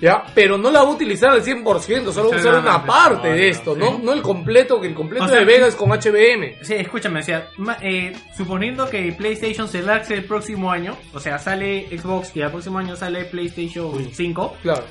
¿ya? 0.00 0.22
Pero 0.32 0.56
no 0.56 0.70
la 0.70 0.82
va 0.82 0.88
a 0.88 0.92
utilizar 0.92 1.30
al 1.30 1.42
100%, 1.42 2.12
solo 2.12 2.30
va 2.30 2.36
a 2.36 2.38
usar 2.38 2.58
una 2.60 2.86
parte 2.86 3.26
de 3.32 3.48
esto, 3.48 3.74
sí. 3.74 3.80
¿no? 3.80 3.98
No 3.98 4.12
el 4.12 4.22
completo, 4.22 4.80
que 4.80 4.86
el 4.86 4.94
completo 4.94 5.24
O 5.24 5.28
sea, 5.28 5.40
de 5.40 5.44
Vega 5.44 5.66
es 5.66 5.74
con 5.74 5.90
HBM. 5.90 6.58
Sí, 6.62 6.74
escúchame, 6.74 7.18
o 7.18 7.22
sea, 7.24 7.48
ma- 7.56 7.78
eh, 7.82 8.12
suponiendo 8.36 8.88
que 8.88 9.12
PlayStation 9.18 9.66
se 9.66 9.82
lance 9.82 10.14
el 10.14 10.24
próximo 10.24 10.70
año, 10.70 10.96
o 11.12 11.18
sea, 11.18 11.40
sale 11.40 11.88
Xbox 11.90 12.30
y 12.36 12.40
el 12.42 12.50
próximo 12.52 12.78
año 12.78 12.94
sale 12.94 13.24
PlayStation 13.24 13.90
5, 14.12 14.56
Claro. 14.62 14.84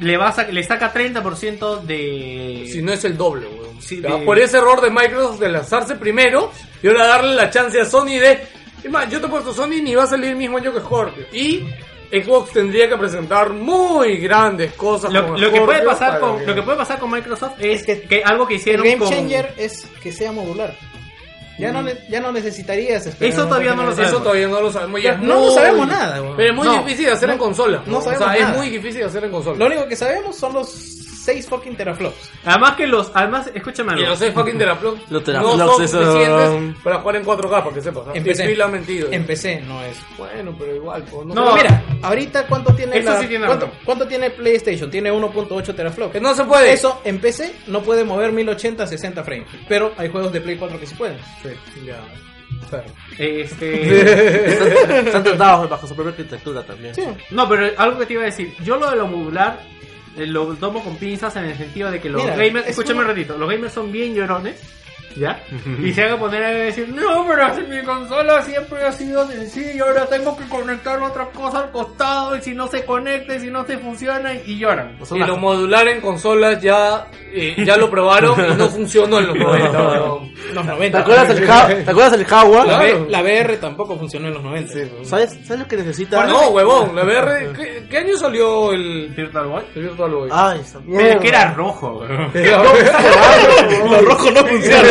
Le, 0.00 0.16
va 0.16 0.28
a 0.30 0.42
le 0.44 0.62
saca 0.64 0.92
30% 0.92 1.82
de... 1.82 2.66
Si 2.70 2.82
no 2.82 2.92
es 2.92 3.04
el 3.04 3.16
doble, 3.16 3.46
weón. 3.48 3.80
Sí, 3.80 4.00
Ya, 4.02 4.16
de- 4.16 4.24
Por 4.24 4.38
ese 4.38 4.58
error 4.58 4.80
de 4.80 4.90
Microsoft 4.90 5.38
de 5.40 5.48
lanzarse 5.50 5.94
primero 5.96 6.50
y 6.82 6.88
ahora 6.88 7.06
darle 7.06 7.34
la 7.34 7.50
chance 7.50 7.80
a 7.80 7.84
Sony 7.84 8.18
de... 8.18 8.40
Es 8.82 8.90
más, 8.90 9.10
yo 9.10 9.20
te 9.20 9.26
he 9.26 9.30
puesto 9.30 9.52
Sony 9.52 9.82
ni 9.82 9.94
va 9.94 10.04
a 10.04 10.06
salir 10.06 10.30
el 10.30 10.36
mismo 10.36 10.56
año 10.58 10.72
que 10.72 10.80
Scorpio. 10.80 11.24
Y 11.32 11.64
Xbox 12.10 12.52
tendría 12.52 12.88
que 12.88 12.96
presentar 12.96 13.50
muy 13.50 14.16
grandes 14.16 14.72
cosas 14.72 15.12
Lo, 15.12 15.28
con 15.28 15.40
lo 15.40 15.52
que 15.52 15.60
puede 15.60 15.82
pasar 15.82 16.18
con, 16.18 16.38
que- 16.38 16.46
lo 16.46 16.54
que 16.54 16.62
puede 16.62 16.78
pasar 16.78 16.98
con 16.98 17.10
Microsoft 17.10 17.52
es, 17.60 17.80
Es 17.80 17.86
que, 17.86 18.00
que 18.02 18.22
algo 18.24 18.46
que 18.46 18.54
El 18.54 18.60
hicieron 18.60 18.84
game 18.86 18.98
con... 18.98 19.08
changer 19.10 19.54
es 19.56 19.86
que 20.02 20.10
sea 20.12 20.32
modular. 20.32 20.74
Ya 21.60 21.72
no, 21.72 21.82
ne- 21.82 21.98
ya 22.08 22.20
no 22.20 22.32
necesitarías 22.32 23.06
esperar 23.06 23.32
Eso 23.34 23.44
todavía 23.46 23.70
no 23.74 23.82
lo 23.84 23.90
generación. 23.90 24.06
Eso 24.08 24.22
todavía 24.22 24.48
no 24.48 24.60
lo 24.60 24.72
sabemos. 24.72 25.00
No, 25.22 25.50
sabemos 25.50 25.86
nada. 25.88 26.22
Pero 26.36 26.50
es 26.50 26.56
muy 26.56 26.66
No, 26.66 26.82
difícil 26.82 27.06
de 27.06 27.12
hacer 27.12 27.30
en 27.30 27.36
no, 27.36 27.42
consola. 27.44 27.82
no 27.86 27.98
o 27.98 28.02
sea, 28.02 28.12
sabemos 28.18 28.36
es 28.36 28.42
nada. 28.44 28.56
muy 28.58 28.70
difícil 28.70 29.00
de 29.00 29.04
hacer 29.06 29.24
en 29.24 29.30
consola. 29.30 29.56
Lo 29.58 29.66
único 29.66 29.86
que 29.86 29.96
sabemos 29.96 30.36
son 30.36 30.52
los 30.54 30.99
6 31.32 31.48
fucking 31.48 31.76
teraflops. 31.76 32.30
Además 32.44 32.76
que 32.76 32.86
los... 32.86 33.10
Además, 33.14 33.50
escúchame 33.54 34.00
Y 34.00 34.04
los 34.04 34.18
seis 34.18 34.32
fucking 34.34 34.58
teraflops 34.58 35.00
Los 35.10 35.10
no 35.10 35.22
teraflops, 35.22 35.58
son 35.74 35.84
eso- 35.84 36.04
suficientes 36.12 36.76
para 36.82 36.98
jugar 37.00 37.16
en 37.16 37.24
4K, 37.24 37.50
para 37.50 37.70
que 37.74 37.80
sepas. 37.80 38.06
¿no? 38.06 38.14
Empecé. 38.14 38.44
Y 38.44 38.48
Phil 38.48 38.62
ha 38.62 38.68
mentido. 38.68 39.08
En 39.10 39.24
PC 39.24 39.60
no 39.66 39.82
es. 39.84 39.96
Bueno, 40.18 40.54
pero 40.58 40.74
igual. 40.74 41.04
pues, 41.10 41.26
no, 41.26 41.34
No, 41.34 41.54
Pero 41.54 41.56
mira, 41.56 41.84
ahorita 42.02 42.46
cuánto 42.46 42.74
tiene 42.74 42.98
Eso 42.98 43.10
la- 43.10 43.20
sí 43.20 43.26
tiene 43.26 43.46
¿cuánto, 43.46 43.66
razón. 43.66 43.80
cuánto 43.84 44.06
tiene 44.06 44.30
PlayStation? 44.30 44.90
Tiene 44.90 45.12
1.8 45.12 45.74
teraflops. 45.74 46.12
Que 46.12 46.20
no 46.20 46.34
se 46.34 46.44
puede. 46.44 46.72
Eso 46.72 47.00
en 47.04 47.18
PC 47.20 47.54
no 47.68 47.82
puede 47.82 48.04
mover 48.04 48.32
1080 48.32 48.84
a 48.84 48.86
60 48.86 49.22
frames, 49.24 49.46
pero 49.68 49.92
hay 49.96 50.08
juegos 50.08 50.32
de 50.32 50.40
Play 50.40 50.56
4 50.56 50.78
que 50.80 50.86
sí 50.86 50.94
pueden. 50.94 51.18
Sí, 51.42 51.50
ya. 51.86 52.00
Este... 53.18 55.00
Están 55.06 55.22
tratados 55.24 55.68
bajo 55.68 55.86
su 55.86 55.94
propia 55.94 56.10
arquitectura 56.10 56.62
también. 56.62 56.94
No, 57.30 57.48
pero 57.48 57.66
algo 57.76 57.98
que 57.98 58.06
te 58.06 58.12
iba 58.14 58.22
a 58.22 58.26
decir, 58.26 58.54
yo 58.64 58.76
lo 58.76 58.90
de 58.90 58.96
lo 58.96 59.06
modular 59.06 59.60
lo 60.26 60.54
tomo 60.56 60.82
con 60.82 60.96
pinzas 60.96 61.34
en 61.36 61.44
el 61.44 61.56
sentido 61.56 61.90
de 61.90 62.00
que 62.00 62.08
los 62.10 62.22
Mira, 62.22 62.36
gamers, 62.36 62.66
es 62.66 62.70
escúchame 62.70 63.00
un 63.00 63.06
ratito, 63.06 63.36
los 63.38 63.48
gamers 63.48 63.72
son 63.72 63.90
bien 63.92 64.14
llorones, 64.14 64.60
¿ya? 65.16 65.40
y 65.82 65.92
se 65.92 66.02
hagan 66.04 66.18
poner 66.18 66.42
a 66.44 66.50
decir, 66.50 66.88
no, 66.88 67.26
pero 67.28 67.44
así 67.44 67.62
mi 67.62 67.82
consola 67.82 68.42
siempre 68.42 68.84
ha 68.84 68.92
sido 68.92 69.26
sencilla, 69.26 69.84
ahora 69.84 70.06
tengo 70.06 70.36
que 70.36 70.44
conectar 70.48 71.00
otra 71.02 71.26
cosa 71.30 71.60
al 71.60 71.70
costado 71.70 72.36
y 72.36 72.42
si 72.42 72.54
no 72.54 72.66
se 72.68 72.84
conecta 72.84 73.34
y 73.34 73.40
si 73.40 73.50
no 73.50 73.64
se 73.64 73.78
funciona 73.78 74.34
y 74.34 74.58
lloran. 74.58 74.96
Y 75.14 75.18
lo 75.18 75.36
modular 75.36 75.86
en 75.88 76.00
consolas 76.00 76.60
ya, 76.62 77.06
eh, 77.32 77.54
ya 77.64 77.76
lo 77.76 77.90
probaron 77.90 78.38
y 78.52 78.54
no 78.56 78.68
funcionó 78.68 79.18
en 79.18 79.26
los 79.28 79.36
90. 79.36 79.78
weón. 79.88 80.30
Los 80.54 80.64
¿Te 80.66 80.70
90. 80.72 80.98
acuerdas 81.00 81.30
el, 81.30 81.46
Ja- 81.46 81.66
¿te 81.68 81.90
acuerdas 81.90 82.12
el 82.14 82.24
Jaguar? 82.24 82.66
La, 82.66 82.78
Claro. 82.80 83.06
La 83.08 83.22
VR 83.22 83.56
tampoco 83.58 83.96
funcionó 83.98 84.28
en 84.28 84.34
los 84.34 84.42
90. 84.42 84.74
¿Sabes, 85.04 85.38
¿Sabes 85.44 85.60
lo 85.60 85.68
que 85.68 85.76
necesita? 85.76 86.24
No, 86.26 86.48
huevón, 86.50 86.94
la 86.96 87.04
VR. 87.04 87.52
¿Qué, 87.56 87.86
qué 87.88 87.98
año 87.98 88.16
salió 88.16 88.72
el, 88.72 89.08
Virtual 89.16 89.46
Boy. 89.46 89.62
el 89.76 89.82
Virtual 89.82 90.10
Boy? 90.12 90.28
Ay, 90.32 90.60
esa 90.60 90.80
Pero 90.84 91.00
es 91.08 91.16
que 91.20 91.28
era 91.28 91.52
rojo, 91.54 91.98
weón. 92.00 92.30
Los 93.90 94.04
rojos 94.04 94.32
no 94.34 94.44
funcionan. 94.44 94.84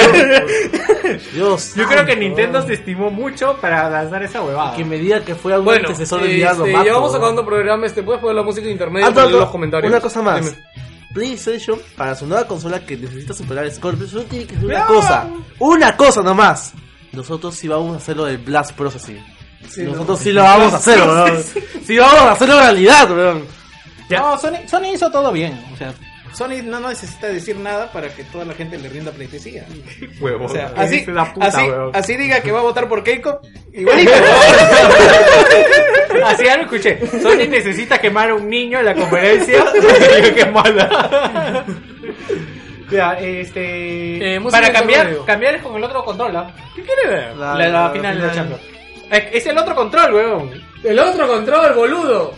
Dios. 1.33 1.73
Yo 1.75 1.87
creo 1.87 2.05
que 2.05 2.15
Nintendo 2.15 2.61
se 2.61 2.73
estimó 2.73 3.09
mucho 3.09 3.57
para 3.59 3.89
lanzar 3.89 4.23
esa 4.23 4.41
huevada. 4.41 4.75
Que 4.75 4.85
me 4.85 4.97
diga 4.97 5.23
que 5.23 5.35
fue 5.35 5.53
algún 5.53 5.65
Bueno, 5.65 5.87
antecesor 5.89 6.21
de 6.21 6.27
este, 6.27 6.37
Diablo 6.37 6.67
ya 6.67 6.93
vamos 6.93 7.15
acabando 7.15 7.45
programa. 7.45 7.85
Este, 7.85 8.03
¿Puedes 8.03 8.21
poner 8.21 8.35
la 8.35 8.43
música 8.43 8.67
Ah, 8.67 8.71
y 8.71 8.77
poner 8.77 9.13
no, 9.13 9.29
no, 9.29 9.39
los 9.39 9.49
comentarios? 9.49 9.91
Una 9.91 10.01
cosa 10.01 10.21
más. 10.21 10.45
Dime. 10.45 10.57
PlayStation, 11.13 11.79
para 11.97 12.13
su 12.15 12.27
nueva 12.27 12.47
consola 12.47 12.85
que 12.85 12.95
necesita 12.95 13.33
superar 13.33 13.69
Scorpio, 13.71 14.07
solo 14.07 14.23
tiene 14.25 14.45
que 14.45 14.55
hacer 14.55 14.65
una 14.65 14.85
cosa. 14.85 15.27
Una 15.57 15.97
cosa 15.97 16.21
nomás. 16.21 16.73
Nosotros 17.11 17.55
sí 17.55 17.67
vamos 17.67 17.95
a 17.95 17.97
hacer 17.97 18.15
lo 18.15 18.25
del 18.25 18.37
Blast 18.37 18.73
Processing. 18.73 19.19
Nosotros 19.77 20.19
sí 20.19 20.31
lo 20.31 20.43
vamos 20.43 20.73
a 20.73 20.77
hacer, 20.77 20.99
weón. 21.07 21.43
Sí 21.83 21.97
vamos 21.97 22.21
a 22.21 22.31
hacerlo 22.31 22.59
realidad, 22.59 23.09
weón. 23.11 23.43
No, 24.09 24.37
Sony, 24.37 24.67
Sony 24.67 24.93
hizo 24.93 25.11
todo 25.11 25.31
bien. 25.31 25.59
O 25.73 25.77
sea, 25.77 25.93
Sony 26.33 26.61
no 26.63 26.79
necesita 26.79 27.27
decir 27.27 27.57
nada 27.57 27.91
para 27.91 28.09
que 28.09 28.23
toda 28.25 28.45
la 28.45 28.53
gente 28.53 28.77
le 28.77 28.87
rinda 28.89 29.11
pleitesía. 29.11 29.65
Huevo. 30.19 30.45
O 30.45 30.49
sea, 30.49 30.71
así, 30.77 30.99
puta, 31.01 31.33
así, 31.39 31.61
así 31.93 32.15
diga 32.17 32.41
que 32.41 32.51
va 32.51 32.59
a 32.59 32.63
votar 32.63 32.87
por 32.87 33.03
Keiko, 33.03 33.41
igualito. 33.73 34.11
Así 36.25 36.47
algo 36.47 36.63
escuché. 36.65 36.99
Sony 37.21 37.47
necesita 37.49 37.97
quemar 37.99 38.29
a 38.29 38.35
un 38.35 38.49
niño 38.49 38.79
en 38.79 38.85
la 38.85 38.95
conferencia. 38.95 39.63
y 40.27 40.31
que 40.33 40.45
mala. 40.45 41.65
Ya, 42.91 43.13
este. 43.13 44.35
Eh, 44.35 44.41
para 44.49 44.71
cambiar, 44.71 45.15
cambiar 45.25 45.55
es 45.55 45.61
con 45.61 45.75
el 45.77 45.83
otro 45.83 46.03
control, 46.03 46.35
¿ah? 46.35 46.51
¿Qué 46.75 46.81
quiere 46.83 47.07
ver? 47.07 47.35
La- 47.37 47.53
La, 47.55 47.67
la 47.67 47.81
la 47.83 47.89
final 47.91 48.19
de 48.19 48.27
la. 48.27 48.33
Champions. 48.33 48.61
Es, 49.11 49.23
es 49.33 49.45
el 49.47 49.57
otro 49.57 49.75
control, 49.75 50.13
weón. 50.13 50.63
El 50.83 50.97
otro 50.99 51.27
control, 51.27 51.73
boludo. 51.73 52.33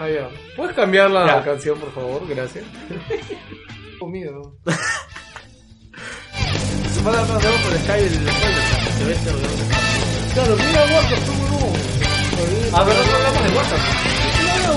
Ah, 0.00 0.08
ya. 0.08 0.28
¿Puedes 0.56 0.74
cambiar 0.74 1.10
la 1.10 1.26
Ya. 1.26 1.42
canción, 1.44 1.78
por 1.78 1.92
favor? 1.92 2.26
Gracias. 2.26 2.64
Comido. 3.98 4.56
Se 6.94 7.02
van 7.02 7.14
a 7.16 7.18
dar 7.18 7.26
por 7.38 7.78
Skype 7.82 8.06
el 8.06 8.14
spoiler. 8.14 8.62
Se 8.98 9.04
ve 9.04 9.12
este. 9.12 9.30
Claro, 10.34 10.56
mira, 10.56 10.80
WhatsApp, 10.84 11.24
tú 11.26 11.32
no. 11.32 12.78
A 12.78 12.84
ver, 12.84 12.96
no 12.96 13.14
hablamos 13.16 13.42
de 13.44 13.50
WhatsApp. 13.56 13.78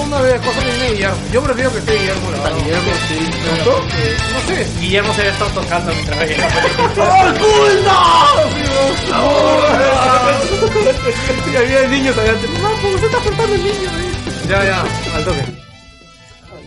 Una 0.06 0.20
vez, 0.22 0.41
cosa 0.41 0.60
que 0.60 0.66
viene 0.72 0.91
Guillermo. 0.91 1.18
Yo 1.32 1.41
prefiero 1.44 1.72
que 1.72 1.78
esté 1.80 1.94
Guillermo, 1.98 2.32
la 2.32 2.38
verdad. 2.44 2.58
Guillermo, 2.60 2.91
sí. 3.08 3.16
Eh, 3.16 4.18
No 4.34 4.40
sé. 4.56 4.80
Guillermo 4.82 5.14
se 5.14 5.22
había 5.22 5.32
estado 5.34 5.52
tocando 5.62 5.94
mientras 5.94 6.20
veía 6.20 6.38
la 6.38 6.48
Y 11.52 11.56
había 11.56 11.88
niños 11.88 12.18
allá. 12.18 12.34
No, 12.34 12.70
pues 12.82 13.00
se 13.00 13.06
está 13.06 13.20
faltando 13.22 13.56
el 13.56 13.64
niño 13.64 13.90
ahí. 13.90 14.12
Ya, 14.48 14.64
ya, 14.64 14.82
al 15.15 15.24
toque. 15.26 15.44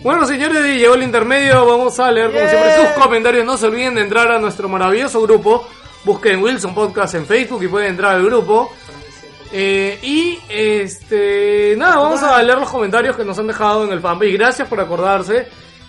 Bueno, 0.03 0.25
señores, 0.25 0.63
llegó 0.77 0.95
el 0.95 1.03
intermedio. 1.03 1.65
Vamos 1.65 1.99
a 1.99 2.11
leer, 2.11 2.31
como 2.31 2.47
siempre, 2.47 2.75
sus 2.75 3.03
comentarios. 3.03 3.45
No 3.45 3.57
se 3.57 3.67
olviden 3.67 3.95
de 3.95 4.01
entrar 4.01 4.31
a 4.31 4.39
nuestro 4.39 4.67
maravilloso 4.69 5.21
grupo. 5.21 5.67
Busquen 6.03 6.41
Wilson 6.41 6.73
Podcast 6.73 7.15
en 7.15 7.25
Facebook 7.25 7.63
y 7.63 7.67
pueden 7.67 7.89
entrar 7.91 8.15
al 8.15 8.23
grupo. 8.23 8.71
Eh, 9.51 9.97
y 10.01 10.39
este 10.49 11.75
nada, 11.77 11.97
vamos 11.97 12.21
a 12.21 12.41
leer 12.43 12.57
los 12.59 12.69
comentarios 12.69 13.15
que 13.15 13.23
nos 13.23 13.37
han 13.39 13.47
dejado 13.47 13.85
en 13.85 13.91
el 13.91 13.99
fanpage. 14.01 14.33
Gracias 14.33 14.67
por 14.67 14.79
acordarse. 14.79 15.47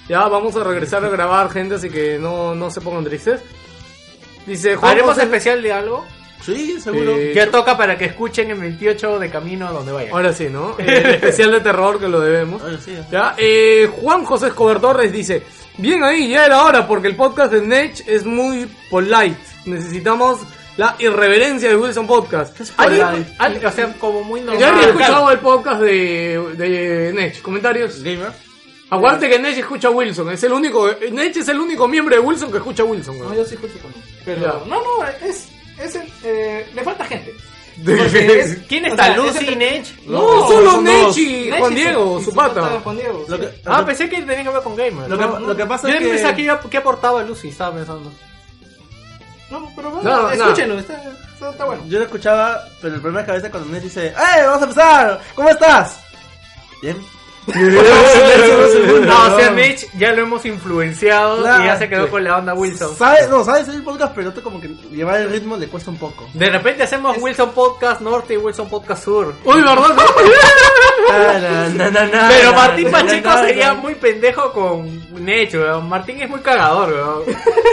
Ya 0.09 0.27
vamos 0.29 0.57
a 0.57 0.65
regresar 0.65 1.05
a 1.05 1.09
grabar, 1.09 1.51
gente, 1.51 1.75
así 1.75 1.91
que 1.91 2.19
no, 2.19 2.55
no 2.55 2.71
se 2.71 2.81
pongan 2.81 3.05
tristes. 3.05 3.41
Dice 4.47 4.77
Juan 4.77 4.93
¿Haremos 4.93 5.11
José- 5.15 5.25
especial 5.25 5.63
de 5.63 5.73
algo? 5.73 6.07
Sí, 6.45 6.81
seguro. 6.81 7.17
Eh, 7.17 7.33
Ya 7.35 7.51
toca 7.51 7.77
para 7.77 7.97
que 7.99 8.07
escuchen 8.07 8.51
el 8.51 8.59
28 8.59 9.19
de 9.19 9.31
camino 9.31 9.69
a 9.69 9.73
donde 9.73 9.93
vayan. 9.93 10.13
Ahora 10.13 10.33
sí, 10.33 10.49
¿no? 10.51 10.77
El 10.79 10.89
especial 10.89 11.51
de 11.53 11.61
terror 11.61 11.99
que 12.01 12.09
lo 12.09 12.21
debemos. 12.21 12.63
Ahora 12.63 12.79
sí. 12.79 12.97
Ya, 13.11 13.35
eh, 13.37 13.91
Juan 14.01 14.25
José 14.25 14.49
Escobar 14.49 14.81
Torres 14.81 15.13
dice, 15.13 15.43
bien 15.77 16.03
ahí, 16.05 16.29
ya 16.31 16.47
era 16.47 16.63
hora 16.65 16.87
porque 16.87 17.09
el 17.09 17.17
podcast 17.17 17.53
de 17.53 17.61
Nech 17.63 18.03
es 18.09 18.25
muy 18.25 18.67
polite. 18.91 19.37
Necesitamos 19.67 20.41
la 20.77 20.95
irreverencia 20.99 21.69
de 21.69 21.77
Wilson 21.77 22.07
Podcast. 22.07 22.57
¿Alguien- 22.79 23.27
Ah, 23.39 23.51
o 23.67 23.71
sea, 23.73 23.93
como 23.99 24.23
muy 24.23 24.41
normal. 24.41 24.59
¿Ya 24.61 24.69
había 24.71 24.87
escuchado 24.89 25.31
el 25.33 25.39
podcast 25.41 25.81
de, 25.83 26.41
de 26.57 27.13
Nech? 27.13 27.43
¿Comentarios? 27.43 28.03
Gamer. 28.03 28.31
Aguante 28.91 29.29
que 29.29 29.39
Nech 29.39 29.59
escucha 29.59 29.89
a 29.89 29.91
Wilson. 29.91 30.31
Es 30.31 30.43
el 30.45 30.53
único, 30.53 30.89
Nech 31.13 31.37
es 31.37 31.49
el 31.49 31.59
único 31.59 31.87
miembro 31.89 32.15
de 32.15 32.21
Wilson 32.23 32.51
que 32.51 32.59
escucha 32.59 32.85
a 32.85 32.87
Wilson. 32.87 33.19
No, 33.19 33.25
weón. 33.25 33.37
yo 33.37 33.45
sí 33.45 33.55
escucho 33.57 33.75
con 33.83 33.91
él. 33.93 34.01
Pero, 34.25 34.41
Ya. 34.41 34.53
no, 34.67 34.81
no, 34.81 35.07
es, 35.29 35.49
es 35.81 35.95
el, 35.95 36.13
eh, 36.25 36.71
le 36.75 36.83
falta 36.83 37.05
gente. 37.05 37.35
Es- 37.87 38.59
¿Quién 38.69 38.85
o 38.87 38.89
está? 38.89 39.05
sea, 39.05 39.17
Lucy, 39.17 39.55
Nech. 39.55 40.03
No, 40.07 40.21
No, 40.21 40.49
solo 40.49 40.71
son 40.73 40.85
Nech 40.85 41.03
dos. 41.05 41.19
y 41.19 41.49
Nech 41.51 41.59
Juan 41.61 41.75
Diego, 41.77 42.19
y 42.21 42.25
su 42.25 42.35
pata. 42.35 42.81
Juan 42.83 42.97
Diego. 42.97 43.25
Lo 43.29 43.39
que, 43.39 43.47
Ah, 43.65 43.71
lo 43.73 43.79
que- 43.79 43.85
pensé 43.87 44.09
que 44.09 44.17
tenía 44.23 44.43
que 44.43 44.49
ver 44.51 44.63
con 44.63 44.75
Gamer. 44.77 45.09
lo 45.09 45.17
que, 45.19 45.25
No, 45.25 45.39
lo 45.41 45.57
que 45.57 45.67
pasa 45.67 45.89
Yo 45.89 45.95
es 45.95 46.01
que... 46.01 46.09
pensaba 46.09 46.35
que 46.35 46.43
iba- 46.43 46.61
¿qué 46.69 46.77
aportaba 46.79 47.23
Lucy? 47.23 47.49
Estaba 47.51 47.77
pensando. 47.77 48.13
No, 49.51 49.73
pero 49.77 49.91
No, 49.91 49.95
bueno, 50.03 50.23
no. 50.23 50.31
escúchenlo, 50.31 50.79
está, 50.79 50.95
está, 51.33 51.51
está 51.51 51.65
bueno. 51.65 51.83
Yo 51.87 51.99
lo 52.01 52.05
escuchaba, 52.05 52.65
pero 52.83 52.95
el 52.97 53.01
problema 53.01 53.21
es 53.21 53.27
que 53.27 53.31
a 53.31 53.35
veces 53.37 53.51
cuando 53.51 53.69
Ned 53.71 53.83
dice, 53.83 54.09
¡Eh, 54.09 54.15
vamos 54.45 54.61
a 54.61 54.65
empezar! 54.65 55.21
¿Cómo 55.35 55.49
estás? 55.49 56.01
Bien. 56.83 56.97
No, 57.55 59.35
o 59.35 59.39
sea, 59.39 59.51
Nech 59.51 59.87
ya 59.99 60.13
lo 60.13 60.23
hemos 60.23 60.45
influenciado 60.45 61.43
Claro. 61.43 61.65
y 61.65 61.67
ya 61.67 61.79
se 61.79 61.89
quedó 61.89 62.09
con 62.09 62.25
la 62.25 62.39
onda 62.39 62.55
Wilson. 62.55 62.91
No, 63.31 63.45
sabes 63.45 63.69
el 63.69 63.83
podcast, 63.83 64.13
pero 64.15 64.33
te 64.33 64.41
como 64.43 64.61
que 64.61 64.69
llevar 64.93 65.21
el 65.21 65.31
ritmo 65.31 65.57
le 65.57 65.69
cuesta 65.69 65.91
un 65.91 65.99
poco. 65.99 66.29
De 66.35 66.51
repente 66.51 66.83
hacemos 66.83 67.17
Wilson 67.19 67.53
Podcast 67.53 68.01
Norte 68.01 68.35
y 68.35 68.37
Wilson 68.37 68.69
Podcast 68.69 69.05
Sur. 69.05 69.35
Uy, 69.45 69.63
na, 69.63 69.77
Pero 72.29 72.53
Martín 72.53 72.91
Pacheco 72.91 73.31
sería 73.39 73.75
muy 73.75 73.95
pendejo 73.95 74.53
con 74.53 75.25
Nech, 75.25 75.55
weón. 75.55 75.89
Martín 75.89 76.21
es 76.21 76.29
muy 76.29 76.41
cagador, 76.41 76.93
weón. 76.93 77.23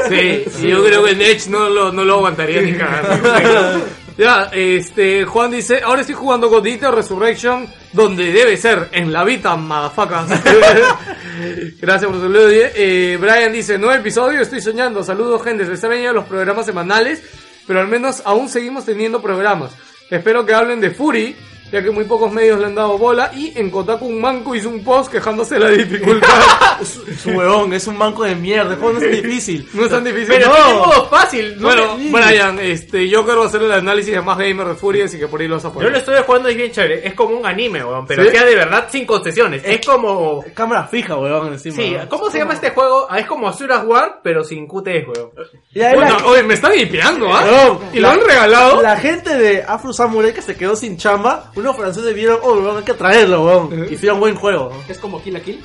Sí, 0.09 0.45
sí, 0.55 0.67
yo 0.69 0.83
creo 0.83 1.03
que 1.03 1.15
Nech 1.15 1.47
no 1.47 1.69
lo, 1.69 1.91
no 1.91 2.03
lo 2.05 2.15
aguantaría 2.15 2.61
ni 2.61 2.73
cagando. 2.73 3.85
Ya, 4.17 4.49
este, 4.53 5.25
Juan 5.25 5.51
dice, 5.51 5.81
ahora 5.83 6.01
estoy 6.01 6.15
jugando 6.15 6.47
God 6.49 6.65
Eater 6.65 6.91
Resurrection, 6.91 7.67
donde 7.91 8.31
debe 8.31 8.55
ser, 8.55 8.87
en 8.93 9.11
la 9.11 9.25
Vita, 9.25 9.57
motherfuckers. 9.57 10.41
Gracias 11.81 12.09
por 12.09 12.15
su 12.15 12.21
saludo. 12.21 12.47
Eh, 12.49 13.17
Brian 13.19 13.51
dice, 13.51 13.77
nuevo 13.77 13.93
episodio, 13.93 14.39
estoy 14.39 14.61
soñando. 14.61 15.03
Saludos, 15.03 15.43
gente, 15.43 15.65
se 15.65 15.71
extrañan 15.71 16.15
los 16.15 16.25
programas 16.25 16.65
semanales, 16.65 17.23
pero 17.67 17.81
al 17.81 17.89
menos 17.89 18.21
aún 18.23 18.47
seguimos 18.47 18.85
teniendo 18.85 19.21
programas. 19.21 19.73
Espero 20.09 20.45
que 20.45 20.53
hablen 20.53 20.79
de 20.79 20.91
Fury, 20.91 21.35
ya 21.71 21.83
que 21.83 21.91
muy 21.91 22.05
pocos 22.05 22.31
medios 22.31 22.59
le 22.59 22.65
han 22.67 22.75
dado 22.75 22.97
bola, 22.97 23.31
y 23.35 23.53
en 23.57 23.69
Kotaku 23.69 24.05
un 24.05 24.21
manco 24.21 24.55
hizo 24.55 24.69
un 24.69 24.83
post 24.83 25.11
quejándose 25.11 25.55
de 25.55 25.59
la 25.61 25.69
dificultad. 25.69 26.29
Es 26.81 27.25
un 27.25 27.37
huevón, 27.37 27.71
es 27.73 27.87
un 27.87 27.97
banco 27.97 28.23
de 28.25 28.35
mierda. 28.35 28.73
El 28.73 28.79
juego 28.79 28.99
no 28.99 29.05
es 29.05 29.23
difícil. 29.23 29.65
no 29.73 29.85
es 29.85 29.89
tan 29.89 30.03
difícil. 30.03 30.27
Pero 30.27 30.47
No. 30.49 30.55
tiene 30.55 30.73
modo 30.79 31.05
fácil. 31.09 31.55
¿no? 31.57 31.67
Bueno, 31.69 31.97
Brian, 32.11 32.59
este, 32.59 33.07
yo 33.07 33.23
quiero 33.23 33.43
hacer 33.43 33.63
el 33.63 33.71
análisis 33.71 34.13
de 34.13 34.21
más 34.21 34.37
gamer 34.37 34.67
de 34.67 34.75
Fury, 34.75 35.03
así 35.03 35.17
que 35.17 35.27
por 35.29 35.39
ahí 35.39 35.47
lo 35.47 35.55
vas 35.55 35.63
a 35.63 35.69
Yo 35.69 35.73
poner. 35.75 35.91
lo 35.93 35.97
estoy 35.99 36.15
jugando 36.25 36.49
y 36.49 36.51
es 36.51 36.57
bien 36.57 36.71
chévere. 36.73 37.07
Es 37.07 37.13
como 37.13 37.37
un 37.37 37.45
anime, 37.45 37.81
weón. 37.83 38.05
Pero 38.05 38.23
¿Sí? 38.25 38.29
sea 38.31 38.43
de 38.43 38.55
verdad 38.55 38.87
sin 38.91 39.05
concesiones. 39.05 39.61
Es 39.65 39.85
como. 39.85 40.43
Cámara 40.53 40.83
fija, 40.87 41.15
huevón, 41.15 41.53
encima. 41.53 41.75
Sí, 41.77 41.91
¿no? 41.91 42.09
¿cómo 42.09 42.29
se 42.29 42.39
llama 42.39 42.53
este 42.55 42.71
juego? 42.71 43.07
Ah, 43.09 43.19
es 43.19 43.25
como 43.25 43.47
Asuras 43.47 43.85
War, 43.85 44.19
pero 44.21 44.43
sin 44.43 44.67
QTE, 44.67 45.05
weón. 45.07 45.29
Ya, 45.73 45.91
es 45.91 45.95
Bueno, 45.95 46.17
la- 46.19 46.25
oye, 46.25 46.43
me 46.43 46.55
están 46.55 46.77
hipeando, 46.77 47.33
¿ah? 47.33 47.41
Huevón, 47.45 47.79
¿Y 47.93 47.99
la- 48.01 48.13
lo 48.13 48.21
han 48.21 48.27
regalado? 48.27 48.81
La 48.81 48.97
gente 48.97 49.37
de 49.37 49.63
Afro 49.65 49.93
Samurai 49.93 50.33
que 50.33 50.41
se 50.41 50.57
quedó 50.57 50.75
sin 50.75 50.97
chamba, 50.97 51.51
unos 51.55 51.75
franceses 51.75 52.13
vieron, 52.13 52.39
oh, 52.43 52.53
huevón, 52.53 52.77
hay 52.77 52.83
que 52.83 52.93
traerlo, 52.93 53.43
huevón. 53.45 53.87
Hicieron 53.91 54.19
buen 54.19 54.35
juego. 54.35 54.71
¿no? 54.73 54.83
Es 54.91 54.99
como 54.99 55.21
Kill 55.23 55.33
la 55.33 55.39
Kill. 55.41 55.61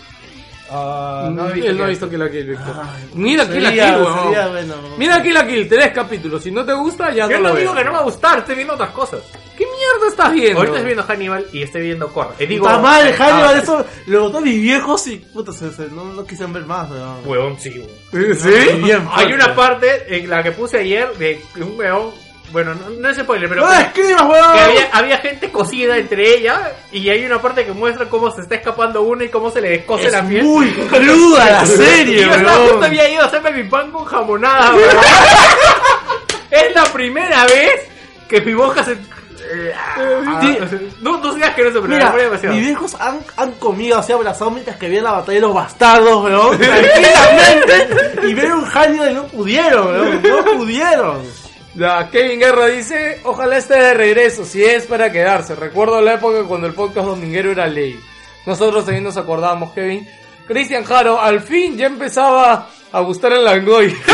no, 0.71 1.49
Él 1.51 1.77
no 1.77 1.85
ha 1.85 1.89
visto 1.89 2.09
Kill 2.09 2.19
la 2.21 2.31
Kill, 2.31 2.47
Víctor. 2.47 2.75
Mira 3.15 3.45
Kill 3.49 3.63
la 3.63 3.69
Sería- 3.71 3.85
Kill, 3.95 4.03
weón. 4.05 4.23
sería 4.25 4.49
bueno. 4.49 4.75
Mira 4.99 5.23
Kill 5.23 5.35
la 5.35 5.47
Kill, 5.47 5.69
tres 5.69 5.93
capítulos. 5.93 6.43
Si 6.43 6.51
no 6.51 6.65
te 6.65 6.73
gusta, 6.75 7.11
ya 7.13 7.29
Yo 7.29 7.37
no 7.39 7.43
no 7.43 7.49
lo 7.51 7.57
digo 7.57 7.75
que 7.75 7.85
no 7.85 7.91
me 7.91 7.97
va 7.97 8.03
a 8.03 8.05
gustar, 8.05 8.39
estoy 8.39 8.55
viendo 8.55 8.75
otras 8.75 8.91
cosas. 8.91 9.21
¿Qué 9.59 9.67
mierda 9.67 10.09
estás 10.09 10.33
viendo? 10.33 10.59
Ahorita 10.61 10.77
estoy 10.79 10.87
viendo 10.95 11.03
Hannibal 11.13 11.47
y 11.53 11.63
estoy 11.63 11.83
viendo 11.83 12.09
Korra. 12.09 12.31
Y 12.39 12.47
digo, 12.47 12.65
Puta 12.65 12.79
madre, 12.79 13.13
Hannibal, 13.13 13.55
ah, 13.57 13.61
eso 13.63 13.85
lo 14.07 14.21
botó 14.23 14.41
mis 14.41 14.63
viejos 14.63 15.07
y 15.09 15.17
puta, 15.17 15.53
se, 15.53 15.71
se- 15.73 15.89
no, 15.89 16.05
no 16.05 16.25
quisieron 16.25 16.53
ver 16.55 16.65
más, 16.65 16.91
weón. 16.91 17.17
Huevón, 17.27 17.59
sí, 17.59 17.71
weón. 18.13 18.37
¿Sí? 18.39 18.49
Bien 18.83 19.07
Hay 19.13 19.27
fuerte. 19.27 19.35
una 19.35 19.55
parte 19.55 20.17
en 20.17 20.31
la 20.31 20.43
que 20.43 20.53
puse 20.53 20.79
ayer 20.79 21.13
de 21.19 21.43
un 21.61 21.77
weón. 21.79 22.11
Bueno, 22.53 22.75
no, 22.75 22.91
no 22.91 23.09
es 23.09 23.17
spoiler, 23.17 23.49
pero. 23.49 23.63
¡No 23.65 23.71
que 23.71 23.83
escribas, 23.83 24.23
weón! 24.23 24.45
había, 24.59 24.89
había 24.93 25.19
gente 25.19 25.51
cosida 25.53 25.97
entre 25.97 26.37
ella 26.37 26.73
y 26.91 27.09
hay 27.09 27.25
una 27.25 27.41
parte 27.41 27.65
que 27.65 27.73
muestra 27.73 28.07
cómo 28.09 28.31
se 28.31 28.41
está 28.43 28.57
escapando 28.57 29.03
una 29.03 29.25
y 29.25 29.29
cómo 29.29 29.51
se 29.51 29.61
le 29.61 29.71
descose 29.71 30.07
Es 30.07 30.13
la 30.13 30.23
piel. 30.27 30.43
muy 30.45 30.71
cruda 30.73 31.51
la 31.51 31.63
Y 31.63 31.67
serie, 31.77 32.23
yo 32.23 32.33
estaba 32.35 32.57
justo 32.67 32.85
había 32.85 33.09
ido 33.09 33.23
a 33.23 33.27
hacerme 33.27 33.53
mi 33.53 33.65
pan 33.65 33.91
con 33.93 34.05
jamonada, 34.05 34.75
weón. 34.75 34.89
es 36.51 36.75
la 36.75 36.85
primera 36.85 37.45
vez 37.47 37.89
que 38.29 38.41
mi 38.41 38.55
boca 38.55 38.85
se. 38.85 38.93
eh, 38.93 39.73
ah, 39.77 40.41
Sí. 40.43 40.59
no, 41.01 41.19
no 41.19 41.35
seas 41.35 41.55
que 41.55 41.65
no 41.71 41.83
me 41.83 41.89
Mira, 41.89 42.13
mis 42.43 42.61
viejos 42.61 42.97
han, 43.01 43.21
han 43.37 43.53
comido 43.53 43.99
así 43.99 44.13
abrazados 44.13 44.53
mientras 44.53 44.77
que 44.77 44.89
veían 44.89 45.05
la 45.05 45.13
batalla 45.13 45.37
de 45.37 45.41
los 45.43 45.55
bastardos, 45.55 46.25
weón. 46.25 46.59
Tranquilamente. 46.59 48.27
y 48.29 48.35
ver 48.35 48.53
un 48.53 48.65
Hannibal 48.65 49.11
y 49.11 49.15
no 49.15 49.25
pudieron, 49.27 49.87
weón. 49.87 50.23
No 50.23 50.45
pudieron. 50.59 51.40
Ya, 51.75 52.09
Kevin 52.11 52.41
Guerra 52.41 52.67
dice, 52.67 53.21
ojalá 53.25 53.57
esté 53.59 53.75
de 53.75 53.95
regreso, 53.95 54.45
si 54.45 54.65
es 54.65 54.87
para 54.87 55.13
quedarse. 55.13 55.55
Recuerdo 55.55 56.01
la 56.01 56.15
época 56.15 56.43
cuando 56.45 56.67
el 56.67 56.75
podcast 56.75 57.07
dominguero 57.07 57.53
era 57.53 57.67
ley. 57.69 57.99
Nosotros 58.45 58.85
también 58.85 59.05
nos 59.05 59.17
acordábamos, 59.17 59.73
Kevin. 59.73 60.09
Cristian 60.49 60.85
Jaro, 60.85 61.21
al 61.21 61.41
fin 61.41 61.77
ya 61.77 61.87
empezaba 61.87 62.69
a 62.91 63.01
gustar 63.01 63.33
el 63.33 63.45
Langoy. 63.45 63.97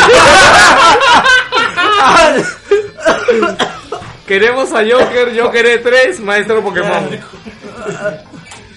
Queremos 4.26 4.72
a 4.72 4.80
Joker, 4.80 5.40
Joker 5.40 5.82
E3, 5.82 6.18
maestro 6.18 6.62
Pokémon. 6.62 7.08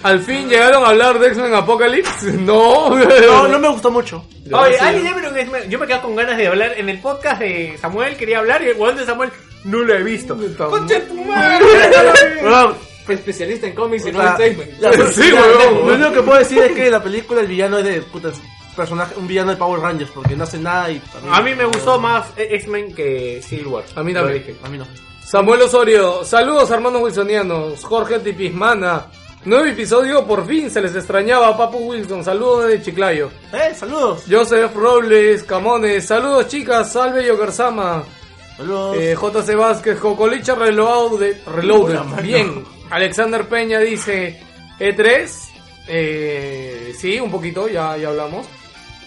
Al 0.04 0.20
fin 0.22 0.48
llegaron 0.48 0.84
a 0.84 0.90
hablar 0.90 1.20
de 1.20 1.28
X-Men 1.28 1.54
Apocalypse. 1.54 2.32
No, 2.40 2.90
No, 2.98 3.48
no 3.48 3.60
me 3.60 3.70
gustó 3.70 3.92
mucho. 3.92 4.26
Oye, 4.52 4.78
sí. 4.80 4.86
X-Men. 4.86 5.70
Yo 5.70 5.78
me 5.80 5.88
quedé 5.88 6.02
con 6.02 6.16
ganas 6.16 6.38
de 6.38 6.48
hablar 6.48 6.74
en 6.78 6.90
el 6.90 7.00
podcast 7.00 7.42
de 7.42 7.78
Samuel. 7.80 8.16
Quería 8.18 8.40
hablar 8.40 8.62
y 8.64 8.70
el 8.70 8.78
weón 8.78 8.96
de 8.98 9.06
Samuel 9.06 9.30
no 9.66 9.80
lo 9.80 9.94
he 9.94 10.04
visto. 10.04 10.38
¡Concha 10.58 11.02
tu 11.06 11.16
madre! 11.26 11.66
Weón, 12.44 12.76
Especialista 13.10 13.66
en 13.68 13.74
cómics 13.74 14.06
y 14.06 14.10
o 14.10 14.14
no 14.14 14.22
en 14.40 14.58
ya, 14.80 14.92
Sí, 15.12 15.32
ya, 15.32 15.42
weón. 15.42 15.88
Lo 15.88 15.96
único 15.96 16.12
que 16.14 16.22
puedo 16.22 16.40
decir 16.40 16.60
es 16.60 16.72
que 16.74 16.90
la 16.92 17.02
película 17.04 17.42
el 17.42 17.48
villano 17.48 17.80
es 17.80 17.84
de 17.86 18.02
puta, 18.04 18.30
es 18.30 18.40
personaje, 18.76 19.16
un 19.18 19.28
villano 19.28 19.52
de 19.52 19.58
Power 19.58 19.82
Rangers 19.82 20.12
porque 20.12 20.36
no 20.36 20.44
hace 20.44 20.58
nada 20.60 20.90
y 20.92 21.02
A 21.32 21.42
mí 21.42 21.56
me 21.56 21.66
gustó 21.66 22.00
más 22.00 22.28
X-Men 22.38 22.94
que 22.94 23.42
Civil 23.44 23.68
War. 23.68 23.84
A 23.96 24.04
mí 24.04 24.14
Lo 24.14 24.22
también. 24.22 24.44
dije. 24.46 24.56
A 24.64 24.70
mí 24.70 24.78
no. 24.78 24.88
Samuel 25.26 25.62
Osorio, 25.64 26.24
saludos 26.24 26.70
hermanos 26.72 27.02
wilsonianos, 27.02 27.84
Jorge 27.84 28.20
Tipismana. 28.20 29.08
Nuevo 29.46 29.66
episodio, 29.66 30.26
por 30.26 30.46
fin 30.46 30.70
se 30.70 30.82
les 30.82 30.94
extrañaba 30.96 31.48
a 31.48 31.58
Papu 31.58 31.78
Wilson, 31.78 32.26
saludos 32.26 32.68
desde 32.68 32.84
Chiclayo. 32.84 33.32
Eh, 33.54 33.74
saludos. 33.74 34.24
Joseph 34.30 34.76
Robles, 34.76 35.44
Camones, 35.44 36.06
saludos 36.06 36.48
chicas, 36.50 36.92
salve 36.92 37.26
Yokersama. 37.26 38.04
Saludos. 38.58 38.98
Eh, 38.98 39.16
JC 39.16 39.56
Vázquez, 39.56 39.98
Cocolicha 39.98 40.56
Reloaded, 40.56 41.38
Reloaded, 41.48 42.22
bien. 42.22 42.66
Alexander 42.90 43.48
Peña 43.48 43.80
dice, 43.80 44.42
E3, 44.78 45.30
eh, 45.88 46.94
sí, 47.00 47.18
un 47.22 47.32
poquito, 47.32 47.70
ya, 47.70 47.96
ya 47.96 48.10
hablamos. 48.10 48.46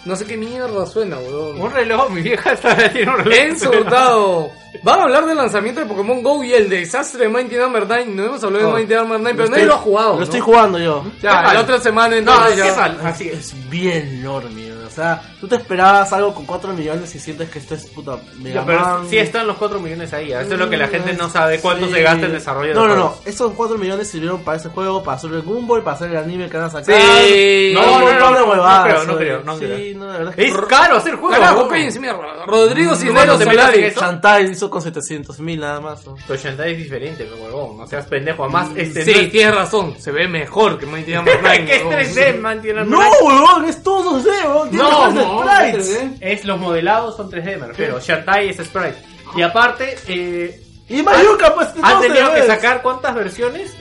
No 0.04 0.16
sé 0.16 0.24
qué 0.26 0.36
mierda 0.36 0.84
suena, 0.86 1.16
weón. 1.18 1.60
Un 1.60 1.70
reloj, 1.70 2.10
mi 2.10 2.22
vieja 2.22 2.52
está 2.54 2.76
tiene 2.92 3.10
un 3.12 3.18
reloj. 3.18 3.34
Enzo 3.38 3.70
Hurtado. 3.70 4.50
Van 4.82 4.98
a 4.98 5.02
hablar 5.04 5.26
del 5.26 5.36
lanzamiento 5.36 5.80
de 5.80 5.86
Pokémon 5.86 6.22
GO 6.22 6.42
y 6.42 6.52
el 6.54 6.68
desastre 6.68 7.24
de 7.24 7.28
Mighty 7.28 7.54
Number 7.56 7.84
9. 7.86 8.06
No 8.06 8.24
hemos 8.24 8.42
hablado 8.42 8.64
No. 8.64 8.70
de 8.76 8.80
Mighty 8.82 8.94
Number 8.94 9.20
9, 9.20 9.34
pero 9.36 9.44
Lo 9.48 9.50
nadie 9.54 9.66
lo 9.66 9.74
ha 9.74 9.78
jugado. 9.78 10.10
Lo 10.14 10.16
¿no? 10.18 10.22
estoy 10.24 10.40
jugando 10.40 10.78
yo. 10.78 11.04
Ya, 11.22 11.44
¿Qué 11.48 11.54
la 11.54 11.60
otra 11.60 11.78
semana 11.78 12.08
No, 12.08 12.16
entonces 12.16 12.56
ya. 12.56 12.64
¿qué 12.64 12.72
tal? 12.72 13.00
Así 13.04 13.28
es. 13.28 13.38
Es 13.38 13.70
bien 13.70 14.08
enorme, 14.20 14.71
sea, 14.92 15.22
tú 15.40 15.48
te 15.48 15.56
esperabas 15.56 16.12
algo 16.12 16.34
con 16.34 16.46
4 16.46 16.72
millones 16.72 17.14
y 17.14 17.18
sientes 17.18 17.50
que 17.50 17.58
esto 17.58 17.74
es 17.74 17.86
puta 17.86 18.18
Mega 18.38 18.60
Ya, 18.60 18.66
pero 18.66 18.80
Man. 18.80 19.08
sí 19.08 19.18
están 19.18 19.46
los 19.46 19.56
4 19.56 19.80
millones 19.80 20.12
ahí. 20.12 20.32
Eso 20.32 20.52
es 20.54 20.58
lo 20.58 20.68
que 20.70 20.76
la 20.76 20.88
gente 20.88 21.12
no 21.14 21.28
sabe. 21.28 21.58
¿Cuánto 21.60 21.86
Sí. 21.86 21.92
se 21.94 22.02
gasta 22.02 22.26
en 22.26 22.32
desarrollo 22.32 22.68
de 22.68 22.74
No, 22.74 22.86
no, 22.88 22.94
no. 22.96 23.14
Esos 23.24 23.52
4 23.52 23.78
millones 23.78 24.08
sirvieron 24.08 24.42
para 24.44 24.56
ese 24.58 24.68
juego, 24.68 25.02
para 25.02 25.16
hacer 25.16 25.32
el 25.32 25.42
Gumball, 25.42 25.82
para 25.82 25.96
hacer 25.96 26.10
el 26.10 26.16
anime 26.18 26.48
que 26.48 26.56
van 26.56 26.66
a 26.66 26.70
sacar. 26.70 26.94
Sí. 26.94 27.72
No, 27.74 27.82
no, 27.82 27.98
no, 28.00 28.06
de 28.32 28.40
no, 28.40 28.46
huevadas, 28.50 29.06
no 29.06 29.16
creo, 29.16 29.42
no 29.44 29.56
creo, 29.56 29.68
no 29.68 29.76
Sí, 29.76 29.94
no, 29.96 30.06
la 30.06 30.12
verdad 30.18 30.34
es 30.36 30.36
que. 30.36 30.46
Es 30.60 30.66
caro 30.68 30.96
hacer 30.96 31.14
juegos. 31.16 31.38
Carajo, 31.38 31.62
¿no? 31.62 31.68
cállense, 31.68 32.00
mierda. 32.00 32.18
Rodrigo 32.46 32.90
¿Cuánto 32.90 33.06
Cisneros 33.06 33.42
Solari. 33.42 33.84
eso? 33.84 34.00
Chantal 34.00 34.50
hizo 34.50 34.70
con 34.70 34.82
700 34.82 35.38
mil 35.40 35.60
nada 35.60 35.80
más. 35.80 36.06
¿no? 36.06 36.14
Tu 36.26 36.34
Shantae 36.36 36.72
es 36.72 36.78
diferente, 36.78 37.24
mi 37.24 37.40
huevón. 37.42 37.78
No 37.78 37.86
seas 37.86 38.06
pendejo. 38.06 38.44
Además, 38.44 38.68
este. 38.76 39.04
Sí, 39.04 39.28
tienes 39.30 39.54
razón. 39.54 39.94
Se 39.98 40.10
ve 40.12 40.28
mejor 40.28 40.78
que 40.78 40.86
Mighty 40.86 41.12
Number 41.14 41.38
9. 41.42 41.64
que 41.64 41.76
es 41.76 42.16
3D, 42.16 42.40
man. 42.40 42.60
tiene 42.62 42.84
No, 42.84 42.98
huevón, 43.22 43.64
es 43.66 43.82
todo 43.82 44.20
2D, 44.20 44.26
huevón. 44.44 44.70
No, 44.82 45.10
no, 45.10 45.42
sprites. 45.44 45.88
es 45.88 46.00
3D. 46.02 46.16
Es 46.20 46.44
los 46.44 46.58
modelados 46.58 47.16
son 47.16 47.30
3D, 47.30 47.58
me 47.58 47.66
refiero. 47.68 48.00
Shantae 48.00 48.50
es 48.50 48.56
sprite. 48.56 48.96
Y 49.36 49.42
aparte, 49.42 49.96
eh, 50.08 50.60
Y 50.88 51.02
Mayuca, 51.02 51.54
pues. 51.54 51.68
Han 51.82 52.00
tenido 52.00 52.32
que 52.34 52.42
sacar 52.46 52.82
cuántas 52.82 53.14
versiones? 53.14 53.72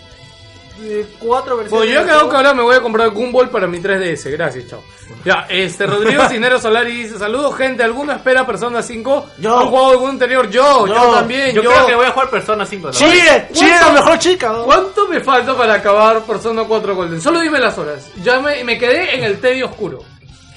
Eh, 0.84 1.06
cuatro 1.20 1.58
versiones. 1.58 1.72
Bueno, 1.72 1.86
yo 1.86 1.92
he 1.92 1.96
del 1.98 2.06
quedado 2.06 2.20
juego. 2.22 2.32
que 2.32 2.38
ahora 2.38 2.54
me 2.56 2.64
voy 2.64 2.76
a 2.76 2.82
comprar 2.82 3.10
Gumball 3.12 3.50
para 3.50 3.68
mi 3.68 3.80
3DS. 3.80 4.32
Gracias, 4.32 4.68
chao. 4.68 4.82
Ya, 5.24 5.46
este, 5.50 5.86
Rodrigo 5.86 6.24
Cinero 6.30 6.60
Solari 6.60 6.92
dice, 7.04 7.20
saludos 7.20 7.56
gente, 7.56 7.84
¿alguno 7.84 8.14
espera 8.14 8.48
Persona 8.48 8.82
5? 8.82 9.26
Yo. 9.38 9.60
¿Han 9.60 9.68
jugado 9.68 9.92
algún 9.92 10.10
anterior? 10.12 10.50
Yo, 10.50 10.88
yo, 10.88 10.96
Yo. 10.96 11.12
también, 11.14 11.54
Yo 11.54 11.62
yo. 11.62 11.70
creo 11.72 11.86
que 11.86 11.96
voy 11.96 12.06
a 12.08 12.12
jugar 12.12 12.30
Persona 12.32 12.66
5. 12.66 12.88
¿no? 12.88 12.94
Chile, 12.94 13.48
Chile, 13.52 13.76
la 13.80 13.92
mejor 13.92 14.18
chica. 14.18 14.50
¿no? 14.54 14.64
¿Cuánto 14.64 15.08
me 15.08 15.20
falta 15.20 15.56
para 15.56 15.76
acabar 15.76 16.22
Persona 16.22 16.64
4 16.64 16.96
Golden? 16.96 17.22
Solo 17.22 17.42
dime 17.42 17.60
las 17.60 17.78
horas. 17.78 18.10
Ya 18.24 18.40
me, 18.40 18.64
me 18.64 18.80
quedé 18.80 19.16
en 19.18 19.24
el 19.26 19.40
tedio 19.40 19.68
oscuro. 19.68 20.00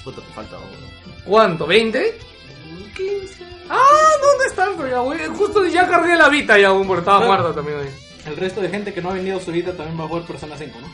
Puta, 0.05 0.21
te 0.21 0.33
falta. 0.35 0.57
¿Cuánto? 1.25 1.67
¿20? 1.67 2.13
15. 2.95 3.45
Ah, 3.71 4.11
¿dónde 4.23 4.45
están? 4.47 4.71
Pero 4.77 4.89
ya, 4.91 4.99
güey, 4.99 5.27
Justo 5.37 5.65
ya 5.67 5.89
cargué 5.89 6.15
la 6.17 6.29
Vita 6.29 6.59
ya, 6.59 6.69
güey, 6.71 6.87
porque 6.87 7.01
estaba 7.01 7.25
Ah. 7.25 7.27
muerta 7.27 7.55
también 7.55 7.79
ahí. 7.81 7.91
El 8.27 8.37
resto 8.37 8.61
de 8.61 8.69
gente 8.69 8.93
que 8.93 9.01
no 9.03 9.11
ha 9.11 9.15
vendido 9.15 9.41
su 9.41 9.51
vida 9.53 9.73
también 9.73 9.99
va 9.99 10.05
a 10.05 10.09
jugar 10.09 10.23
Persona 10.25 10.57
5, 10.57 10.79
¿no? 10.81 10.89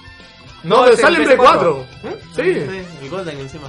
No, 0.62 0.86
es 0.86 1.00
sale 1.00 1.16
en 1.16 1.22
el 1.22 1.26
Play 1.28 1.38
PS4. 1.38 1.86
4. 2.02 2.16
Sí. 2.36 2.42
Sí, 2.42 2.84
el 3.02 3.08
Golden 3.10 3.38
encima. 3.40 3.68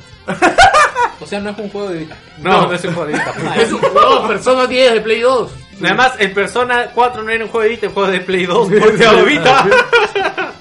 O 1.21 1.25
sea, 1.25 1.39
no 1.39 1.51
es 1.51 1.57
un 1.57 1.69
juego 1.69 1.89
de 1.89 1.99
vida. 1.99 2.17
No, 2.39 2.67
no 2.67 2.73
es 2.73 2.83
un 2.83 2.93
juego 2.93 3.07
de 3.11 3.13
Vita. 3.13 3.33
Es 3.61 3.71
un 3.71 3.79
juego 3.79 4.27
Persona 4.27 4.67
10 4.67 4.93
de 4.93 5.01
Play 5.01 5.21
2. 5.21 5.51
Además, 5.83 6.13
el 6.19 6.31
Persona 6.33 6.91
4 6.93 7.23
no 7.23 7.29
era 7.31 7.45
un 7.45 7.49
juego 7.51 7.63
de 7.63 7.69
Vita, 7.69 7.85
el 7.87 7.91
juego 7.93 8.11
de 8.11 8.19
Play 8.19 8.45
2. 8.45 8.67
Porque 8.79 9.05
a 9.07 9.13
Vita. 9.23 9.67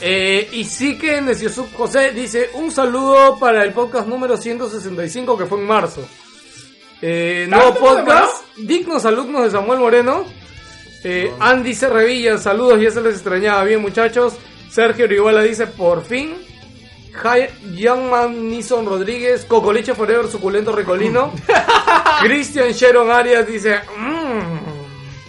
Eh, 0.00 0.48
y 0.52 0.64
sí 0.64 0.96
que 0.96 1.20
Neciosub 1.20 1.72
José 1.74 2.12
dice 2.12 2.50
un 2.54 2.70
saludo 2.70 3.38
para 3.38 3.62
el 3.62 3.72
podcast 3.72 4.08
número 4.08 4.36
165 4.36 5.36
que 5.36 5.46
fue 5.46 5.58
en 5.58 5.66
marzo. 5.66 6.06
Eh, 7.02 7.46
nuevo 7.48 7.72
¿Tanto 7.72 7.80
podcast, 7.80 8.44
dignos 8.56 9.04
alumnos 9.04 9.44
de 9.44 9.50
Samuel 9.50 9.80
Moreno. 9.80 10.24
Eh, 11.04 11.32
Andy 11.38 11.74
C. 11.74 11.88
Revilla, 11.88 12.38
saludos, 12.38 12.80
ya 12.80 12.90
se 12.90 13.00
les 13.00 13.14
extrañaba. 13.14 13.64
Bien 13.64 13.80
muchachos. 13.80 14.34
Sergio 14.70 15.06
Orihuela 15.06 15.42
dice 15.42 15.66
por 15.66 16.04
fin. 16.04 16.34
Youngman 17.74 18.48
Nison 18.48 18.86
Rodríguez, 18.86 19.44
Cocoliche 19.44 19.94
Forever, 19.94 20.28
suculento 20.28 20.72
recolino. 20.72 21.32
Christian 22.22 22.70
Sharon 22.70 23.10
Arias 23.10 23.46
dice... 23.46 23.80
"Mm". 23.96 24.60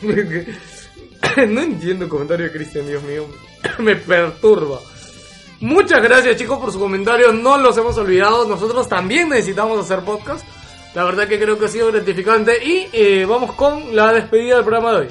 no 1.53 1.61
entiendo 1.61 2.05
el 2.05 2.09
comentario 2.09 2.45
de 2.45 2.51
Christian, 2.51 2.87
Dios 2.87 3.03
mío. 3.03 3.25
Me 3.79 3.95
perturba. 3.95 4.79
Muchas 5.59 6.01
gracias 6.01 6.37
chicos 6.37 6.57
por 6.59 6.71
su 6.71 6.79
comentario, 6.79 7.31
no 7.31 7.57
los 7.57 7.77
hemos 7.77 7.95
olvidado, 7.97 8.47
nosotros 8.47 8.89
también 8.89 9.29
necesitamos 9.29 9.79
hacer 9.79 10.03
podcast. 10.03 10.43
La 10.95 11.03
verdad 11.03 11.27
que 11.27 11.39
creo 11.39 11.57
que 11.57 11.65
ha 11.65 11.69
sido 11.69 11.91
gratificante 11.91 12.65
y 12.65 12.87
eh, 12.91 13.25
vamos 13.25 13.53
con 13.53 13.95
la 13.95 14.11
despedida 14.11 14.55
del 14.55 14.65
programa 14.65 14.91
de 14.91 14.97
hoy. 14.97 15.07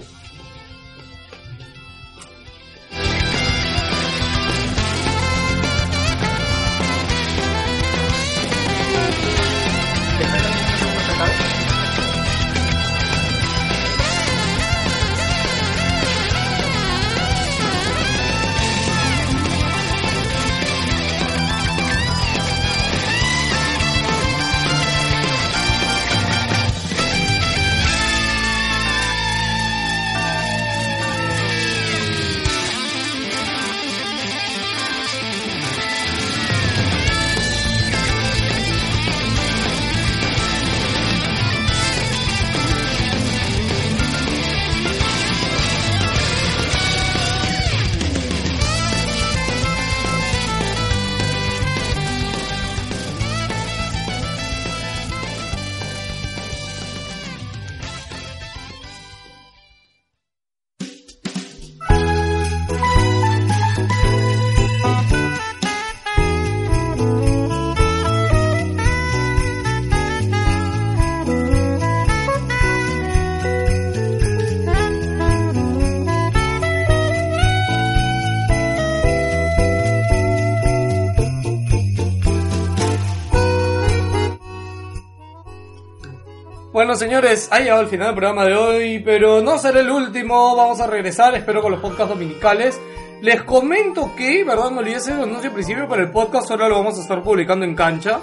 Bueno, 86.80 86.96
señores, 86.96 87.46
ha 87.52 87.58
llegado 87.60 87.82
el 87.82 87.88
final 87.88 88.06
del 88.06 88.14
programa 88.16 88.46
de 88.46 88.56
hoy, 88.56 89.00
pero 89.00 89.42
no 89.42 89.58
será 89.58 89.80
el 89.80 89.90
último. 89.90 90.56
Vamos 90.56 90.80
a 90.80 90.86
regresar, 90.86 91.34
espero, 91.34 91.60
con 91.60 91.72
los 91.72 91.80
podcasts 91.82 92.08
dominicales. 92.08 92.80
Les 93.20 93.42
comento 93.42 94.14
que, 94.16 94.44
verdad, 94.44 94.70
me 94.70 94.78
olvidé 94.78 94.96
hacer 94.96 95.12
el 95.16 95.24
anuncio 95.24 95.50
al 95.50 95.54
principio, 95.54 95.86
pero 95.90 96.04
el 96.04 96.10
podcast 96.10 96.50
ahora 96.50 96.70
lo 96.70 96.76
vamos 96.76 96.96
a 96.96 97.02
estar 97.02 97.22
publicando 97.22 97.66
en 97.66 97.74
cancha. 97.74 98.20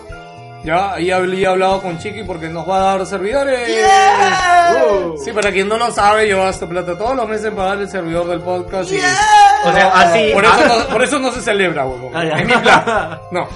Ya, 0.64 0.94
ahí 0.94 1.12
había 1.12 1.52
hablado 1.52 1.84
con 1.84 2.00
Chiqui 2.00 2.24
porque 2.24 2.50
nos 2.50 2.68
va 2.68 2.78
a 2.94 2.98
dar 2.98 3.06
servidores. 3.06 3.70
Uh. 3.70 5.18
Sí, 5.24 5.32
para 5.34 5.52
quien 5.52 5.68
no 5.68 5.78
lo 5.78 5.92
sabe, 5.92 6.28
yo 6.28 6.40
gasto 6.40 6.68
plata 6.68 6.98
todos 6.98 7.16
los 7.16 7.30
meses 7.30 7.52
para 7.52 7.68
dar 7.70 7.78
el 7.78 7.90
servidor 7.92 8.26
del 8.28 8.40
podcast. 8.42 8.92
y- 8.92 8.98
O 8.98 9.72
sea, 9.72 9.92
así, 9.94 10.32
Por 10.34 10.44
eso, 10.44 10.66
no, 10.68 10.88
por 10.88 11.04
eso 11.04 11.20
no 11.20 11.32
se 11.32 11.42
celebra, 11.44 11.86
huevón. 11.86 12.12
Ah, 12.16 12.26
ya. 12.26 12.38
Es 12.40 12.48
mi 12.48 12.54
plan. 12.54 13.20
No. 13.32 13.48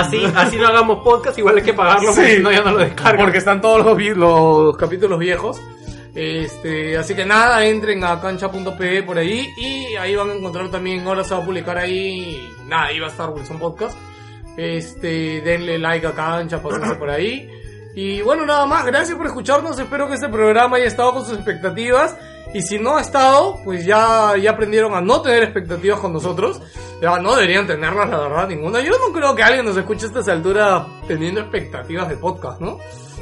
Así, 0.00 0.22
así 0.36 0.56
no 0.56 0.66
hagamos 0.68 1.02
podcast, 1.04 1.38
igual 1.38 1.56
hay 1.56 1.62
que 1.62 1.72
pagarlo, 1.74 2.12
porque 2.14 2.30
Sí. 2.30 2.36
si 2.36 2.42
no 2.42 2.50
ya 2.52 2.62
no 2.62 2.72
lo 2.72 2.78
descargo. 2.78 3.22
Porque 3.22 3.38
están 3.38 3.60
todos 3.60 3.84
los, 3.84 3.96
vi- 3.96 4.14
los 4.14 4.76
capítulos 4.76 5.18
viejos. 5.18 5.60
Este, 6.14 6.98
así 6.98 7.14
que 7.14 7.24
nada, 7.24 7.64
entren 7.64 8.04
a 8.04 8.20
cancha.pe 8.20 9.02
por 9.02 9.16
ahí 9.18 9.48
y 9.56 9.96
ahí 9.96 10.14
van 10.14 10.30
a 10.30 10.34
encontrar 10.34 10.68
también, 10.70 11.06
ahora 11.06 11.24
se 11.24 11.34
va 11.34 11.40
a 11.40 11.44
publicar 11.44 11.78
ahí, 11.78 12.38
nada, 12.66 12.86
ahí 12.88 12.98
va 13.00 13.06
a 13.06 13.10
estar 13.10 13.30
Wilson 13.30 13.58
Podcast. 13.58 13.96
Este, 14.56 15.40
denle 15.40 15.78
like 15.78 16.06
a 16.06 16.12
cancha, 16.12 16.62
pásense 16.62 16.94
por 16.96 17.08
ahí. 17.08 17.48
Y 17.94 18.20
bueno, 18.22 18.44
nada 18.46 18.66
más, 18.66 18.84
gracias 18.84 19.16
por 19.16 19.26
escucharnos, 19.26 19.78
espero 19.78 20.08
que 20.08 20.14
este 20.14 20.28
programa 20.28 20.76
haya 20.76 20.86
estado 20.86 21.12
con 21.14 21.24
sus 21.24 21.34
expectativas. 21.34 22.14
Y 22.54 22.60
si 22.60 22.78
no 22.78 22.96
ha 22.96 23.00
estado, 23.00 23.60
pues 23.64 23.84
ya, 23.84 24.34
ya 24.36 24.50
aprendieron 24.50 24.94
a 24.94 25.00
no 25.00 25.22
tener 25.22 25.42
expectativas 25.42 26.00
con 26.00 26.12
nosotros. 26.12 26.60
Ya 27.00 27.18
no 27.18 27.34
deberían 27.34 27.66
tenerlas, 27.66 28.10
la 28.10 28.18
verdad, 28.18 28.48
ninguna. 28.48 28.80
Yo 28.80 28.92
no 28.92 29.12
creo 29.12 29.34
que 29.34 29.42
alguien 29.42 29.64
nos 29.64 29.76
escuche 29.76 30.04
a 30.04 30.08
estas 30.08 30.28
alturas 30.28 30.86
teniendo 31.08 31.40
expectativas 31.40 32.08
de 32.08 32.16
podcast, 32.16 32.60
¿no? 32.60 32.78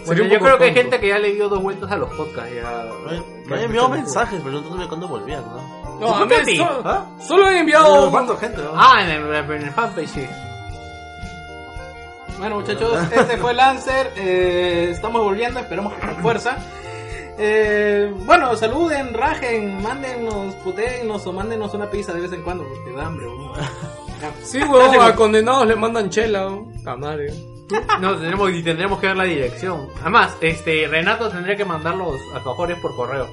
Bueno, 0.06 0.24
yo 0.24 0.38
creo 0.40 0.58
que 0.58 0.64
hay 0.64 0.74
gente 0.74 0.98
que 0.98 1.08
ya 1.08 1.18
le 1.18 1.32
dio 1.32 1.48
dos 1.48 1.62
vueltas 1.62 1.90
a 1.92 1.96
los 1.96 2.10
podcasts. 2.14 2.50
Ya... 2.54 3.20
Me 3.46 3.56
han 3.56 3.62
enviado 3.62 3.88
mensajes, 3.88 4.40
pero 4.42 4.60
no 4.60 4.70
sabía 4.70 4.88
cuándo 4.88 5.08
volvían, 5.08 5.44
¿no? 5.44 5.98
No, 6.00 6.14
a 6.14 6.18
¿Por 6.20 6.44
mí 6.46 6.56
solo, 6.56 6.82
¿Ah? 6.84 7.06
solo 7.20 7.46
han 7.46 7.56
enviado... 7.56 8.10
¿Cuánta 8.10 8.36
gente, 8.36 8.62
no? 8.62 8.72
Ah, 8.74 9.02
en 9.02 9.10
el, 9.10 9.34
en 9.34 9.62
el 9.62 9.70
fanpage, 9.70 10.08
sí. 10.08 10.26
Bueno 12.38 12.56
muchachos, 12.56 12.98
este 13.12 13.36
fue 13.36 13.52
Lancer, 13.52 14.14
eh, 14.16 14.88
estamos 14.92 15.22
volviendo, 15.22 15.60
esperamos 15.60 15.92
que 15.92 16.00
con 16.00 16.16
fuerza. 16.22 16.56
Eh, 17.38 18.12
bueno, 18.26 18.54
saluden, 18.56 19.14
rajen, 19.14 19.82
mándenos, 19.82 20.54
putéennos 20.56 21.26
o 21.26 21.32
mándenos 21.32 21.74
una 21.74 21.90
pizza 21.90 22.12
de 22.12 22.20
vez 22.20 22.32
en 22.32 22.42
cuando 22.42 22.64
porque 22.64 22.96
da 22.96 23.06
hambre. 23.06 23.26
Ya. 23.56 24.30
Sí, 24.42 24.58
huevón, 24.58 25.00
a 25.00 25.14
condenados 25.14 25.66
le 25.66 25.76
mandan 25.76 26.10
chela, 26.10 26.40
¿no? 26.40 26.68
Ta 26.84 26.94
madre. 26.94 27.32
No, 28.00 28.18
tenemos, 28.18 28.50
y 28.50 28.62
tendremos 28.62 28.98
que 28.98 29.06
dar 29.06 29.16
la 29.16 29.24
dirección. 29.24 29.88
Además, 30.00 30.36
este, 30.40 30.86
Renato 30.88 31.30
tendría 31.30 31.56
que 31.56 31.64
mandar 31.64 31.94
los 31.94 32.20
alfajores 32.34 32.78
por 32.80 32.94
correo. 32.96 33.28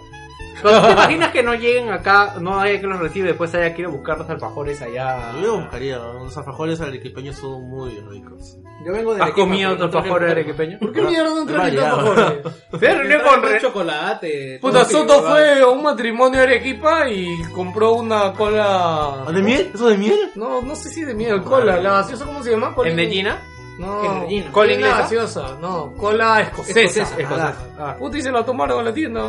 Pero, 0.62 0.82
¿Te 0.86 0.92
imaginas 0.92 1.32
que 1.32 1.44
no 1.44 1.54
lleguen 1.56 1.90
acá, 1.90 2.36
no 2.40 2.60
haya 2.60 2.80
que 2.80 2.88
los 2.88 3.00
recibe, 3.00 3.30
después 3.30 3.54
haya 3.56 3.74
que 3.74 3.82
ir 3.82 3.88
a 3.88 3.92
buscar 3.92 4.18
los 4.18 4.30
alfajores 4.30 4.82
allá? 4.82 5.34
Yo 5.42 5.60
buscaría, 5.60 5.98
los 5.98 6.36
alfajores 6.38 6.82
arequipeños 6.82 7.36
son 7.36 7.70
muy 7.70 7.92
ricos. 8.10 8.58
Yo 8.86 8.94
vengo 8.94 9.14
de 9.14 9.18
¿Has 9.22 9.24
Arequipa, 9.28 9.48
comido 9.48 9.72
tengo 9.72 9.84
alfajor 9.86 10.24
arequipeño? 10.24 10.80
¿Por 10.80 10.92
qué 10.94 11.02
mierda 11.02 11.30
no 11.30 11.46
traen 11.46 11.60
Variado. 11.76 11.98
alfajores? 12.00 12.54
Se 12.80 12.94
reunió 12.94 13.24
con 13.24 13.42
Re- 13.42 13.60
chocolate. 13.62 14.60
Puta, 14.62 14.86
Soto 14.86 15.24
fue 15.24 15.62
a 15.62 15.68
un 15.68 15.84
matrimonio 15.84 16.40
de 16.40 16.46
Arequipa 16.46 17.10
y 17.10 17.42
compró 17.54 17.94
una 17.94 18.34
cola... 18.34 19.24
¿Ah, 19.28 19.32
¿De 19.32 19.42
miel? 19.42 19.72
¿Eso 19.74 19.88
de 19.90 19.98
miel? 19.98 20.32
No, 20.36 20.62
no 20.62 20.76
sé 20.76 20.90
si 20.90 21.04
de 21.04 21.14
miel, 21.14 21.42
cola. 21.42 21.78
¿La 21.78 21.92
gaseosa 21.94 22.26
cómo 22.26 22.44
se 22.44 22.52
llama? 22.52 22.74
Cola 22.76 22.90
¿En 22.90 22.96
Medina? 22.96 23.42
No, 23.80 24.00
cola 24.00 24.52
¿Cola 24.52 24.74
inglesa 24.74 24.98
gaseosa, 25.02 25.58
no, 25.62 25.94
cola 25.96 26.42
escocesa. 26.42 26.80
Escocesa. 26.80 27.16
Es 27.22 27.28
cosa- 27.28 27.54
ah. 27.78 27.96
Puta, 28.00 28.18
y 28.18 28.22
se 28.24 28.32
la 28.32 28.44
tomaron 28.44 28.80
en 28.80 28.86
la 28.86 28.94
tienda. 28.94 29.22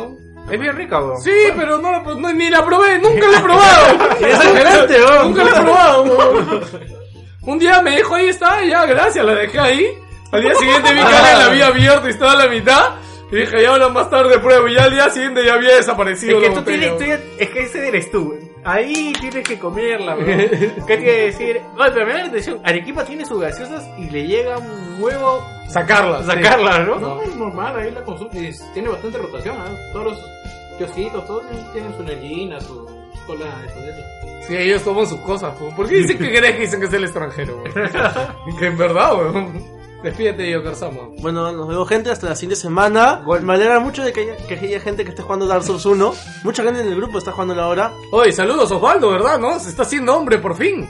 Es 0.51 0.59
bien 0.59 0.75
rica, 0.75 0.99
weón. 0.99 1.21
Sí, 1.21 1.31
pero 1.55 1.77
no, 1.77 1.91
la- 1.91 1.99
no- 2.01 2.33
ni 2.33 2.49
la 2.49 2.65
probé, 2.65 2.97
nunca 2.99 3.27
la 3.27 3.37
he 3.37 3.41
probado. 3.41 3.87
Es 4.19 4.33
excelente, 4.45 4.95
weón. 5.03 5.27
Nunca 5.27 5.43
la 5.43 5.49
he 5.49 5.61
probado. 5.61 6.03
weón. 6.03 6.61
Un 7.41 7.59
día 7.59 7.81
me 7.81 7.95
dijo, 7.97 8.15
ahí 8.15 8.29
está, 8.29 8.63
ya, 8.65 8.85
gracias, 8.85 9.23
la 9.25 9.33
dejé 9.35 9.59
ahí. 9.59 9.87
Al 10.31 10.41
día 10.41 10.53
siguiente 10.55 10.93
vi 10.93 10.99
que 10.99 11.05
alguien 11.05 11.39
la 11.39 11.45
había 11.45 11.67
abierto 11.67 12.07
y 12.07 12.11
estaba 12.11 12.31
a 12.33 12.35
la 12.35 12.47
mitad. 12.47 12.89
Y 13.31 13.35
dije, 13.37 13.61
ya 13.61 13.69
ahora 13.69 13.89
más 13.89 14.09
tarde 14.09 14.39
pruebo. 14.39 14.67
Y 14.67 14.75
ya 14.75 14.83
al 14.85 14.91
día 14.91 15.09
siguiente 15.09 15.45
ya 15.45 15.53
había 15.53 15.75
desaparecido. 15.75 16.37
Es 16.37 16.43
que 16.43 16.49
la 16.49 16.53
tú 16.55 16.59
botella, 16.61 16.79
tienes, 16.79 16.97
tú 16.97 17.03
weón. 17.05 17.19
ya- 17.37 17.43
es 17.43 17.49
que 17.51 17.59
ese 17.61 17.87
eres 17.87 18.11
tú. 18.11 18.39
Ahí 18.69 19.13
tienes 19.19 19.47
que 19.47 19.57
comerla, 19.57 20.15
weón. 20.15 20.27
¿Qué 20.87 20.97
tiene 20.97 21.03
que 21.03 21.21
decir? 21.25 21.61
Oye, 21.77 21.91
pero 21.91 22.05
me 22.05 22.13
da 22.13 22.19
la 22.19 22.25
atención, 22.25 22.59
Arequipa 22.63 23.03
tiene 23.03 23.25
sus 23.25 23.39
gaseosas 23.41 23.87
y 23.97 24.09
le 24.09 24.27
llega 24.27 24.57
un 24.59 24.97
huevo 25.01 25.43
Sacarla. 25.67 26.23
sacarla, 26.23 26.79
¿no? 26.79 26.99
No, 26.99 27.21
es 27.23 27.35
normal, 27.35 27.75
ahí 27.77 27.91
la 27.91 28.03
consumo. 28.03 28.29
y 28.33 28.51
tiene 28.73 28.89
bastante 28.89 29.17
rotación, 29.17 29.55
¿ah? 29.59 29.69
Todos 29.91 30.05
los 30.05 30.25
kiosquitos, 30.77 31.25
todos 31.25 31.43
tienen 31.73 31.95
su 31.95 32.03
nellina, 32.03 32.59
su 32.59 32.85
cola 33.25 33.45
de 33.45 33.67
eso. 33.67 34.07
Sí, 34.47 34.55
ellos 34.57 34.83
toman 34.83 35.05
sus 35.07 35.19
cosas. 35.19 35.53
¿Por 35.55 35.87
qué 35.87 35.95
dicen 35.95 36.17
que 36.17 36.29
crees 36.29 36.55
que 36.55 36.61
dicen 36.61 36.79
que 36.79 36.85
es 36.87 36.93
el 36.93 37.03
extranjero? 37.03 37.63
que 38.59 38.65
en 38.65 38.77
verdad, 38.77 39.15
weón. 39.15 39.78
Despídete, 40.03 40.49
yo, 40.49 40.63
Karsama. 40.63 41.09
Bueno, 41.19 41.51
nos 41.51 41.67
vemos 41.67 41.89
gente 41.89 42.09
hasta 42.09 42.29
la 42.29 42.35
siguiente 42.35 42.55
semana. 42.55 43.21
Me 43.41 43.53
alegra 43.53 43.81
mucho 43.81 44.03
de 44.03 44.13
que 44.13 44.21
haya, 44.21 44.37
que 44.47 44.53
haya 44.53 44.79
gente 44.79 45.03
que 45.03 45.09
esté 45.09 45.21
jugando 45.21 45.45
Dark 45.45 45.63
Souls 45.63 45.85
1. 45.85 46.13
Mucha 46.43 46.63
gente 46.63 46.81
en 46.81 46.87
el 46.87 46.95
grupo 46.95 47.17
está 47.17 47.33
jugando 47.33 47.61
ahora. 47.61 47.91
Oye, 48.13 48.31
saludos, 48.31 48.71
Osvaldo, 48.71 49.11
¿verdad? 49.11 49.37
¿No? 49.39 49.59
Se 49.59 49.69
está 49.69 49.81
haciendo 49.83 50.15
hombre, 50.15 50.37
por 50.37 50.55
fin. 50.55 50.87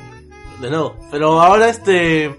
De 0.61 0.69
nuevo. 0.69 0.95
Pero 1.09 1.41
ahora 1.41 1.69
este... 1.69 2.35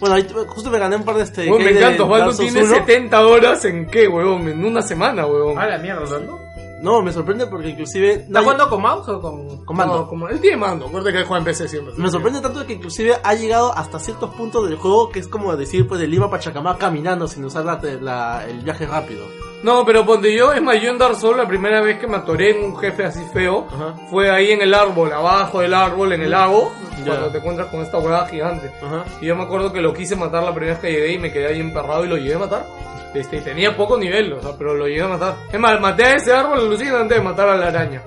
Bueno, 0.00 0.16
ahí 0.16 0.26
justo 0.48 0.70
me 0.70 0.78
gané 0.78 0.96
un 0.96 1.04
par 1.04 1.16
de 1.16 1.22
este... 1.24 1.48
Me 1.48 1.70
encanta, 1.70 2.02
Osvaldo 2.02 2.34
tiene 2.36 2.64
1. 2.64 2.74
70 2.74 3.26
horas 3.26 3.64
en 3.66 3.86
qué, 3.86 4.08
weón? 4.08 4.48
En 4.48 4.64
una 4.64 4.82
semana, 4.82 5.26
weón. 5.26 5.58
Ah, 5.58 5.66
la 5.66 5.78
mierda, 5.78 6.18
¿no? 6.18 6.39
No, 6.82 7.02
me 7.02 7.12
sorprende 7.12 7.46
porque 7.46 7.68
inclusive... 7.70 8.12
¿Estás 8.12 8.28
no, 8.30 8.42
jugando 8.42 8.68
con 8.70 8.82
mouse 8.82 9.08
o 9.08 9.20
con...? 9.20 9.64
con 9.64 9.76
mando. 9.76 9.96
No, 9.98 10.08
como 10.08 10.28
él 10.28 10.40
tiene 10.40 10.56
mando, 10.56 10.86
acuérdate 10.86 11.12
que 11.12 11.18
él 11.20 11.24
juega 11.26 11.38
en 11.40 11.44
PC 11.44 11.68
siempre. 11.68 11.94
Me 11.96 12.10
sorprende 12.10 12.40
tanto 12.40 12.66
que 12.66 12.72
inclusive 12.72 13.16
ha 13.22 13.34
llegado 13.34 13.76
hasta 13.76 13.98
ciertos 13.98 14.34
puntos 14.34 14.68
del 14.68 14.78
juego 14.78 15.10
que 15.10 15.18
es 15.18 15.28
como 15.28 15.54
decir 15.56 15.86
pues 15.86 16.00
de 16.00 16.06
Lima 16.06 16.26
a 16.26 16.30
Pachacamac 16.30 16.78
caminando 16.78 17.28
sin 17.28 17.44
usar 17.44 17.64
la, 17.64 17.80
la- 18.00 18.46
el 18.48 18.60
viaje 18.60 18.86
rápido. 18.86 19.24
No, 19.62 19.84
pero 19.84 20.06
ponte 20.06 20.34
yo, 20.34 20.52
es 20.52 20.62
más, 20.62 20.80
yo 20.80 20.90
en 20.90 20.98
Dark 20.98 21.16
Souls 21.16 21.36
la 21.36 21.46
primera 21.46 21.82
vez 21.82 21.98
que 21.98 22.06
me 22.06 22.16
atoré 22.16 22.52
en 22.58 22.64
un 22.64 22.76
jefe 22.78 23.04
así 23.04 23.22
feo 23.32 23.66
Ajá. 23.70 23.94
fue 24.10 24.30
ahí 24.30 24.52
en 24.52 24.62
el 24.62 24.72
árbol, 24.72 25.12
abajo 25.12 25.60
del 25.60 25.74
árbol, 25.74 26.14
en 26.14 26.22
el 26.22 26.30
lago, 26.30 26.72
cuando 27.04 27.30
te 27.30 27.38
encuentras 27.38 27.68
con 27.68 27.80
esta 27.82 27.98
hueá 27.98 28.26
gigante. 28.26 28.70
Ajá. 28.82 29.04
Y 29.20 29.26
yo 29.26 29.36
me 29.36 29.42
acuerdo 29.42 29.72
que 29.72 29.80
lo 29.82 29.92
quise 29.92 30.16
matar 30.16 30.42
la 30.42 30.54
primera 30.54 30.72
vez 30.72 30.80
que 30.80 30.90
llegué 30.92 31.12
y 31.12 31.18
me 31.18 31.30
quedé 31.30 31.48
ahí 31.48 31.60
emperrado 31.60 32.04
y 32.04 32.08
lo 32.08 32.16
llegué 32.16 32.34
a 32.34 32.38
matar. 32.38 32.66
Este, 33.14 33.38
y 33.38 33.40
tenía 33.40 33.76
poco 33.76 33.98
nivel, 33.98 34.32
o 34.32 34.40
sea, 34.40 34.52
pero 34.56 34.74
lo 34.74 34.86
llegué 34.86 35.02
a 35.02 35.08
matar. 35.08 35.34
Es 35.52 35.58
más, 35.58 35.80
maté 35.80 36.04
a 36.04 36.14
ese 36.14 36.32
árbol 36.32 36.60
alucina 36.60 37.00
antes 37.00 37.18
de 37.18 37.24
matar 37.24 37.48
a 37.48 37.56
la 37.56 37.66
araña. 37.66 38.02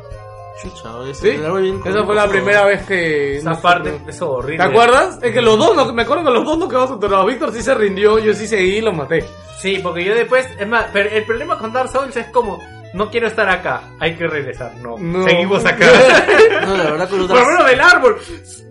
Chucha, 0.62 0.90
ese 1.10 1.34
¿Sí? 1.38 1.42
Esa 1.90 2.04
fue 2.06 2.16
la 2.16 2.28
primera 2.28 2.64
vez 2.66 2.86
que... 2.86 3.38
Esa 3.38 3.52
no- 3.52 3.62
parte, 3.62 4.00
eso 4.08 4.32
horrible. 4.32 4.58
¿Te 4.58 4.64
acuerdas? 4.64 5.20
Es 5.22 5.34
que 5.34 5.42
los 5.42 5.58
dos, 5.58 5.76
no- 5.76 5.92
me 5.94 6.04
acuerdo 6.04 6.24
que 6.24 6.30
los 6.32 6.46
dos 6.46 6.58
nos 6.58 6.70
quedamos 6.70 6.92
atorados. 6.92 7.26
Víctor 7.28 7.52
sí 7.54 7.62
se 7.64 7.74
rindió, 7.74 8.20
yo 8.20 8.34
sí 8.34 8.48
seguí 8.48 8.78
y 8.78 8.82
lo 8.82 8.94
maté. 8.94 9.26
Sí, 9.60 9.80
porque 9.82 10.04
yo 10.06 10.14
después, 10.14 10.48
es 10.60 10.68
más, 10.68 10.88
pero 10.94 11.10
el 11.10 11.26
problema 11.26 11.58
con 11.58 11.74
Dark 11.74 11.90
Souls 11.90 12.16
es 12.16 12.28
como, 12.28 12.60
no 12.94 13.10
quiero 13.10 13.28
estar 13.28 13.50
acá, 13.50 13.82
hay 14.00 14.16
que 14.16 14.28
regresar, 14.28 14.76
no, 14.78 14.98
No. 15.00 15.24
seguimos 15.24 15.66
acá. 15.66 15.86
No, 16.68 16.78
la 16.78 16.92
verdad 16.92 17.10
que 17.10 17.18
los 17.18 17.28
Por 17.28 17.40
lo 17.40 17.46
menos 17.46 17.66
del 17.66 17.82
árbol, 17.82 18.18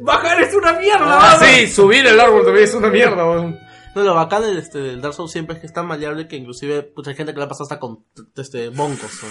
bajar 0.01 0.41
es 0.43 0.55
una 0.55 0.73
mierda. 0.75 1.19
Ah, 1.33 1.39
sí, 1.43 1.67
subir 1.67 2.07
el 2.07 2.19
árbol 2.19 2.43
también 2.45 2.65
es 2.65 2.75
una 2.75 2.89
mierda, 2.89 3.25
weón. 3.29 3.59
No, 3.95 4.03
lo 4.03 4.15
bacán 4.15 4.41
del, 4.43 4.57
este, 4.57 4.79
del 4.79 5.03
Dark 5.03 5.13
Souls 5.13 5.31
siempre 5.31 5.57
es 5.57 5.61
que 5.61 5.67
es 5.67 5.73
tan 5.75 5.87
maleable 5.87 6.27
que 6.27 6.37
inclusive 6.37 6.91
mucha 6.97 7.11
hay 7.11 7.17
gente 7.17 7.35
que 7.35 7.41
la 7.41 7.49
pasa 7.49 7.65
hasta 7.65 7.79
con 7.79 7.99
este, 8.37 8.71
boncos. 8.71 9.23
¿no? 9.23 9.29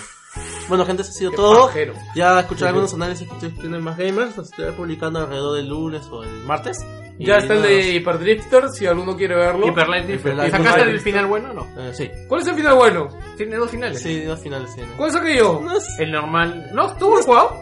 Bueno, 0.70 0.86
gente, 0.86 1.02
eso 1.02 1.12
ha 1.12 1.14
sido 1.14 1.32
Qué 1.32 1.38
todo. 1.38 1.68
pajero. 1.68 1.94
Ya 2.16 2.40
escucharé 2.40 2.70
algunos 2.70 2.94
análisis 2.94 3.28
que 3.28 3.34
estoy 3.34 3.50
escribiendo 3.50 3.78
en 3.78 3.84
Más 3.84 3.98
Gamers. 3.98 4.38
Los 4.38 4.50
estaré 4.50 4.72
publicando 4.72 5.20
alrededor 5.20 5.56
del 5.58 5.68
lunes 5.68 6.08
o 6.10 6.24
el 6.24 6.30
martes. 6.46 6.78
Y 7.20 7.26
Ya 7.26 7.38
está 7.38 7.54
el 7.56 7.62
de. 7.62 7.92
Hyperdrifter, 7.96 8.70
si 8.70 8.86
alguno 8.88 9.16
quiere 9.18 9.36
verlo. 9.36 9.68
Hyper 9.68 9.88
Light 9.90 10.06
Drifter. 10.06 10.32
Hyper 10.32 10.34
¿Y 10.34 10.38
Light 10.38 10.52
sacaste 10.52 10.72
Drifter. 10.80 10.96
el 10.96 11.02
final 11.02 11.26
bueno 11.28 11.52
o 11.52 11.54
no? 11.54 11.68
Eh, 11.82 11.92
sí. 11.94 12.10
¿Cuál 12.28 12.42
es 12.42 12.48
el 12.48 12.56
final 12.56 12.76
bueno? 12.76 13.08
Tiene 13.38 13.56
dos 13.58 13.70
finales. 13.70 14.02
Sí, 14.02 14.22
dos 14.24 14.40
finales. 14.40 14.72
Sí. 14.74 14.82
¿Cuál 14.98 15.12
saqué 15.12 15.38
yo? 15.38 15.62
No 15.64 15.78
es- 15.78 16.00
El 16.00 16.12
normal. 16.12 16.70
¿No 16.74 16.88
estuvo 16.88 17.18
el 17.20 17.24
jugado? 17.26 17.58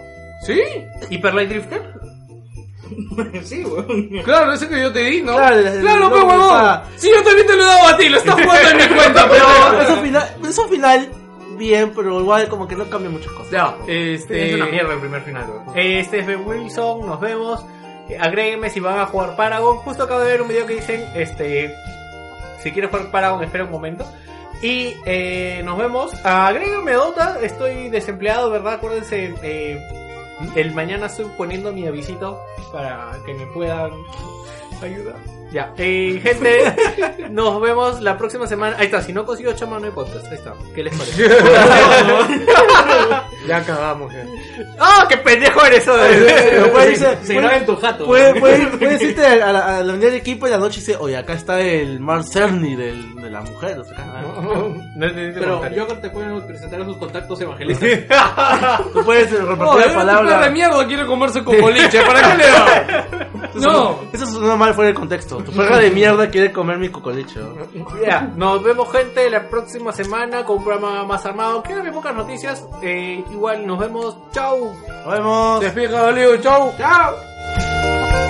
¿Sí? 0.45 0.61
¿Hyper 1.09 1.33
Light 1.33 1.49
Drifter? 1.49 1.93
sí, 3.43 3.63
weón. 3.65 4.09
Claro, 4.23 4.53
ese 4.53 4.67
que 4.69 4.81
yo 4.81 4.91
te 4.93 4.99
di, 5.03 5.21
¿no? 5.21 5.35
Claro, 5.35 5.55
el- 5.57 5.81
claro, 5.81 6.07
el- 6.07 6.13
huevón. 6.13 6.81
Sí, 6.95 7.09
yo 7.13 7.23
también 7.23 7.47
te 7.47 7.55
lo 7.55 7.63
he 7.63 7.65
dado 7.65 7.87
a 7.87 7.97
ti, 7.97 8.09
lo 8.09 8.17
estás 8.17 8.35
jugando 8.35 8.69
en 8.69 8.77
mi 8.77 8.95
cuenta, 8.95 9.27
Pero 9.29 9.45
pero... 9.71 9.81
es 9.81 9.89
un 9.89 9.99
final, 10.03 10.35
es 10.47 10.57
un 10.57 10.69
final 10.69 11.09
bien, 11.59 11.91
pero 11.95 12.19
igual 12.19 12.49
como 12.49 12.67
que 12.67 12.75
no 12.75 12.89
cambia 12.89 13.11
muchas 13.11 13.31
cosas. 13.33 13.51
Ya, 13.51 13.77
este... 13.85 14.49
Es 14.49 14.55
una 14.55 14.65
mierda 14.65 14.93
el 14.93 14.99
primer 14.99 15.21
final, 15.21 15.49
weón. 15.49 15.77
Este 15.77 16.19
es 16.19 16.25
Ben 16.25 16.47
Wilson, 16.47 17.05
nos 17.05 17.19
vemos. 17.19 17.63
Eh, 18.09 18.17
Agréguenme 18.19 18.71
si 18.71 18.79
van 18.79 18.97
a 18.99 19.05
jugar 19.05 19.35
Paragon. 19.35 19.77
Justo 19.77 20.03
acabo 20.03 20.21
de 20.21 20.31
ver 20.31 20.41
un 20.41 20.47
video 20.47 20.65
que 20.65 20.75
dicen, 20.75 21.05
este, 21.13 21.75
si 22.59 22.71
quieres 22.71 22.89
jugar 22.89 23.11
Paragon, 23.11 23.43
espera 23.43 23.65
un 23.65 23.71
momento. 23.71 24.05
Y 24.61 24.95
eh, 25.05 25.61
nos 25.63 25.77
vemos. 25.77 26.13
Agréguenme 26.25 26.93
Dota, 26.93 27.37
estoy 27.41 27.89
desempleado, 27.89 28.49
¿verdad? 28.49 28.73
Acuérdense, 28.73 29.35
eh, 29.43 29.79
el 30.55 30.73
mañana 30.73 31.05
estoy 31.05 31.27
poniendo 31.37 31.71
mi 31.71 31.85
avisito 31.85 32.41
para 32.71 33.11
que 33.25 33.33
me 33.33 33.45
puedan 33.47 33.91
ayudar. 34.81 35.38
Ya, 35.51 35.73
eh, 35.77 36.19
gente, 36.21 36.75
nos 37.31 37.59
vemos 37.59 38.01
la 38.01 38.17
próxima 38.17 38.45
semana. 38.45 38.75
Ahí 38.77 38.85
está, 38.85 39.01
si 39.01 39.11
no 39.13 39.25
consigo 39.25 39.51
chama 39.53 39.79
no 39.79 39.85
hay 39.85 39.91
podcast. 39.91 40.27
Ahí 40.27 40.35
está, 40.35 40.53
¿qué 40.75 40.83
les 40.83 40.95
parece? 40.95 41.27
Ya 43.47 43.63
cagamos, 43.63 44.13
ya. 44.13 44.25
¡Ah, 44.79 45.05
qué 45.09 45.17
pendejo 45.17 45.65
eres! 45.65 45.83
Pero 45.85 46.71
puede 46.71 46.93
irse- 46.95 47.17
Se 47.21 47.33
puede- 47.33 47.39
graba 47.39 47.57
en 47.57 47.65
tu 47.65 47.75
jato. 47.77 48.05
Puedes 48.05 48.39
puede, 48.39 48.67
puedes 48.77 49.01
irte 49.01 49.25
a 49.25 49.51
la, 49.51 49.77
a 49.77 49.83
la 49.83 49.93
unidad 49.93 50.11
de 50.11 50.17
equipo 50.17 50.45
y 50.47 50.51
la 50.51 50.59
noche 50.59 50.81
dice, 50.81 50.95
oye, 50.99 51.17
acá 51.17 51.33
está 51.33 51.59
el 51.59 51.99
Mark 51.99 52.25
Cerny 52.25 52.75
del, 52.75 53.15
de 53.15 53.29
la 53.31 53.41
mujer. 53.41 53.79
o 53.79 53.83
sea, 53.83 53.97
acá- 53.97 54.21
No 54.95 55.05
entendí 55.07 55.33
tu 55.33 55.39
Pero. 55.39 55.61
Joker 55.75 56.01
te 56.01 56.09
pueden 56.11 56.45
presentar 56.45 56.81
a 56.81 56.85
sus 56.85 56.97
contactos 56.97 57.41
evangelistas. 57.41 57.89
Tú 58.93 59.03
puedes 59.03 59.31
eh, 59.31 59.37
No, 59.39 59.47
repartir 59.47 59.79
la 59.81 59.87
de 59.87 59.93
palabra. 59.95 60.39
de 60.41 60.49
mierda 60.51 60.85
quiere 60.85 61.05
comerse 61.07 61.43
con 61.43 61.59
boliche, 61.59 62.01
¿para 62.03 62.21
qué 62.31 62.37
le 62.37 62.47
da? 62.47 63.07
No. 63.55 63.99
Eso 64.13 64.25
suena 64.27 64.55
mal 64.55 64.73
fuera 64.75 64.87
del 64.89 64.95
contexto. 64.95 65.38
Tu 65.45 65.51
perra 65.51 65.77
de 65.77 65.91
mierda 65.91 66.29
quiere 66.29 66.51
comer 66.51 66.77
mi 66.77 66.89
cocolicho. 66.89 67.55
Ya, 68.05 68.21
nos 68.35 68.63
vemos 68.63 68.91
gente 68.91 69.29
la 69.29 69.49
próxima 69.49 69.91
semana 69.91 70.43
con 70.43 70.57
un 70.57 70.63
programa 70.63 71.03
más 71.05 71.25
armado. 71.25 71.63
Quedan 71.63 71.83
bien 71.83 71.93
pocas 71.93 72.15
noticias. 72.15 72.65
Eh, 72.81 73.23
igual 73.31 73.65
nos 73.65 73.79
vemos. 73.79 74.17
Chau. 74.31 74.73
Nos 75.05 75.13
vemos. 75.13 75.59
Despija, 75.61 76.11
Leo, 76.11 76.37
chau. 76.37 76.73
Chao. 76.77 78.28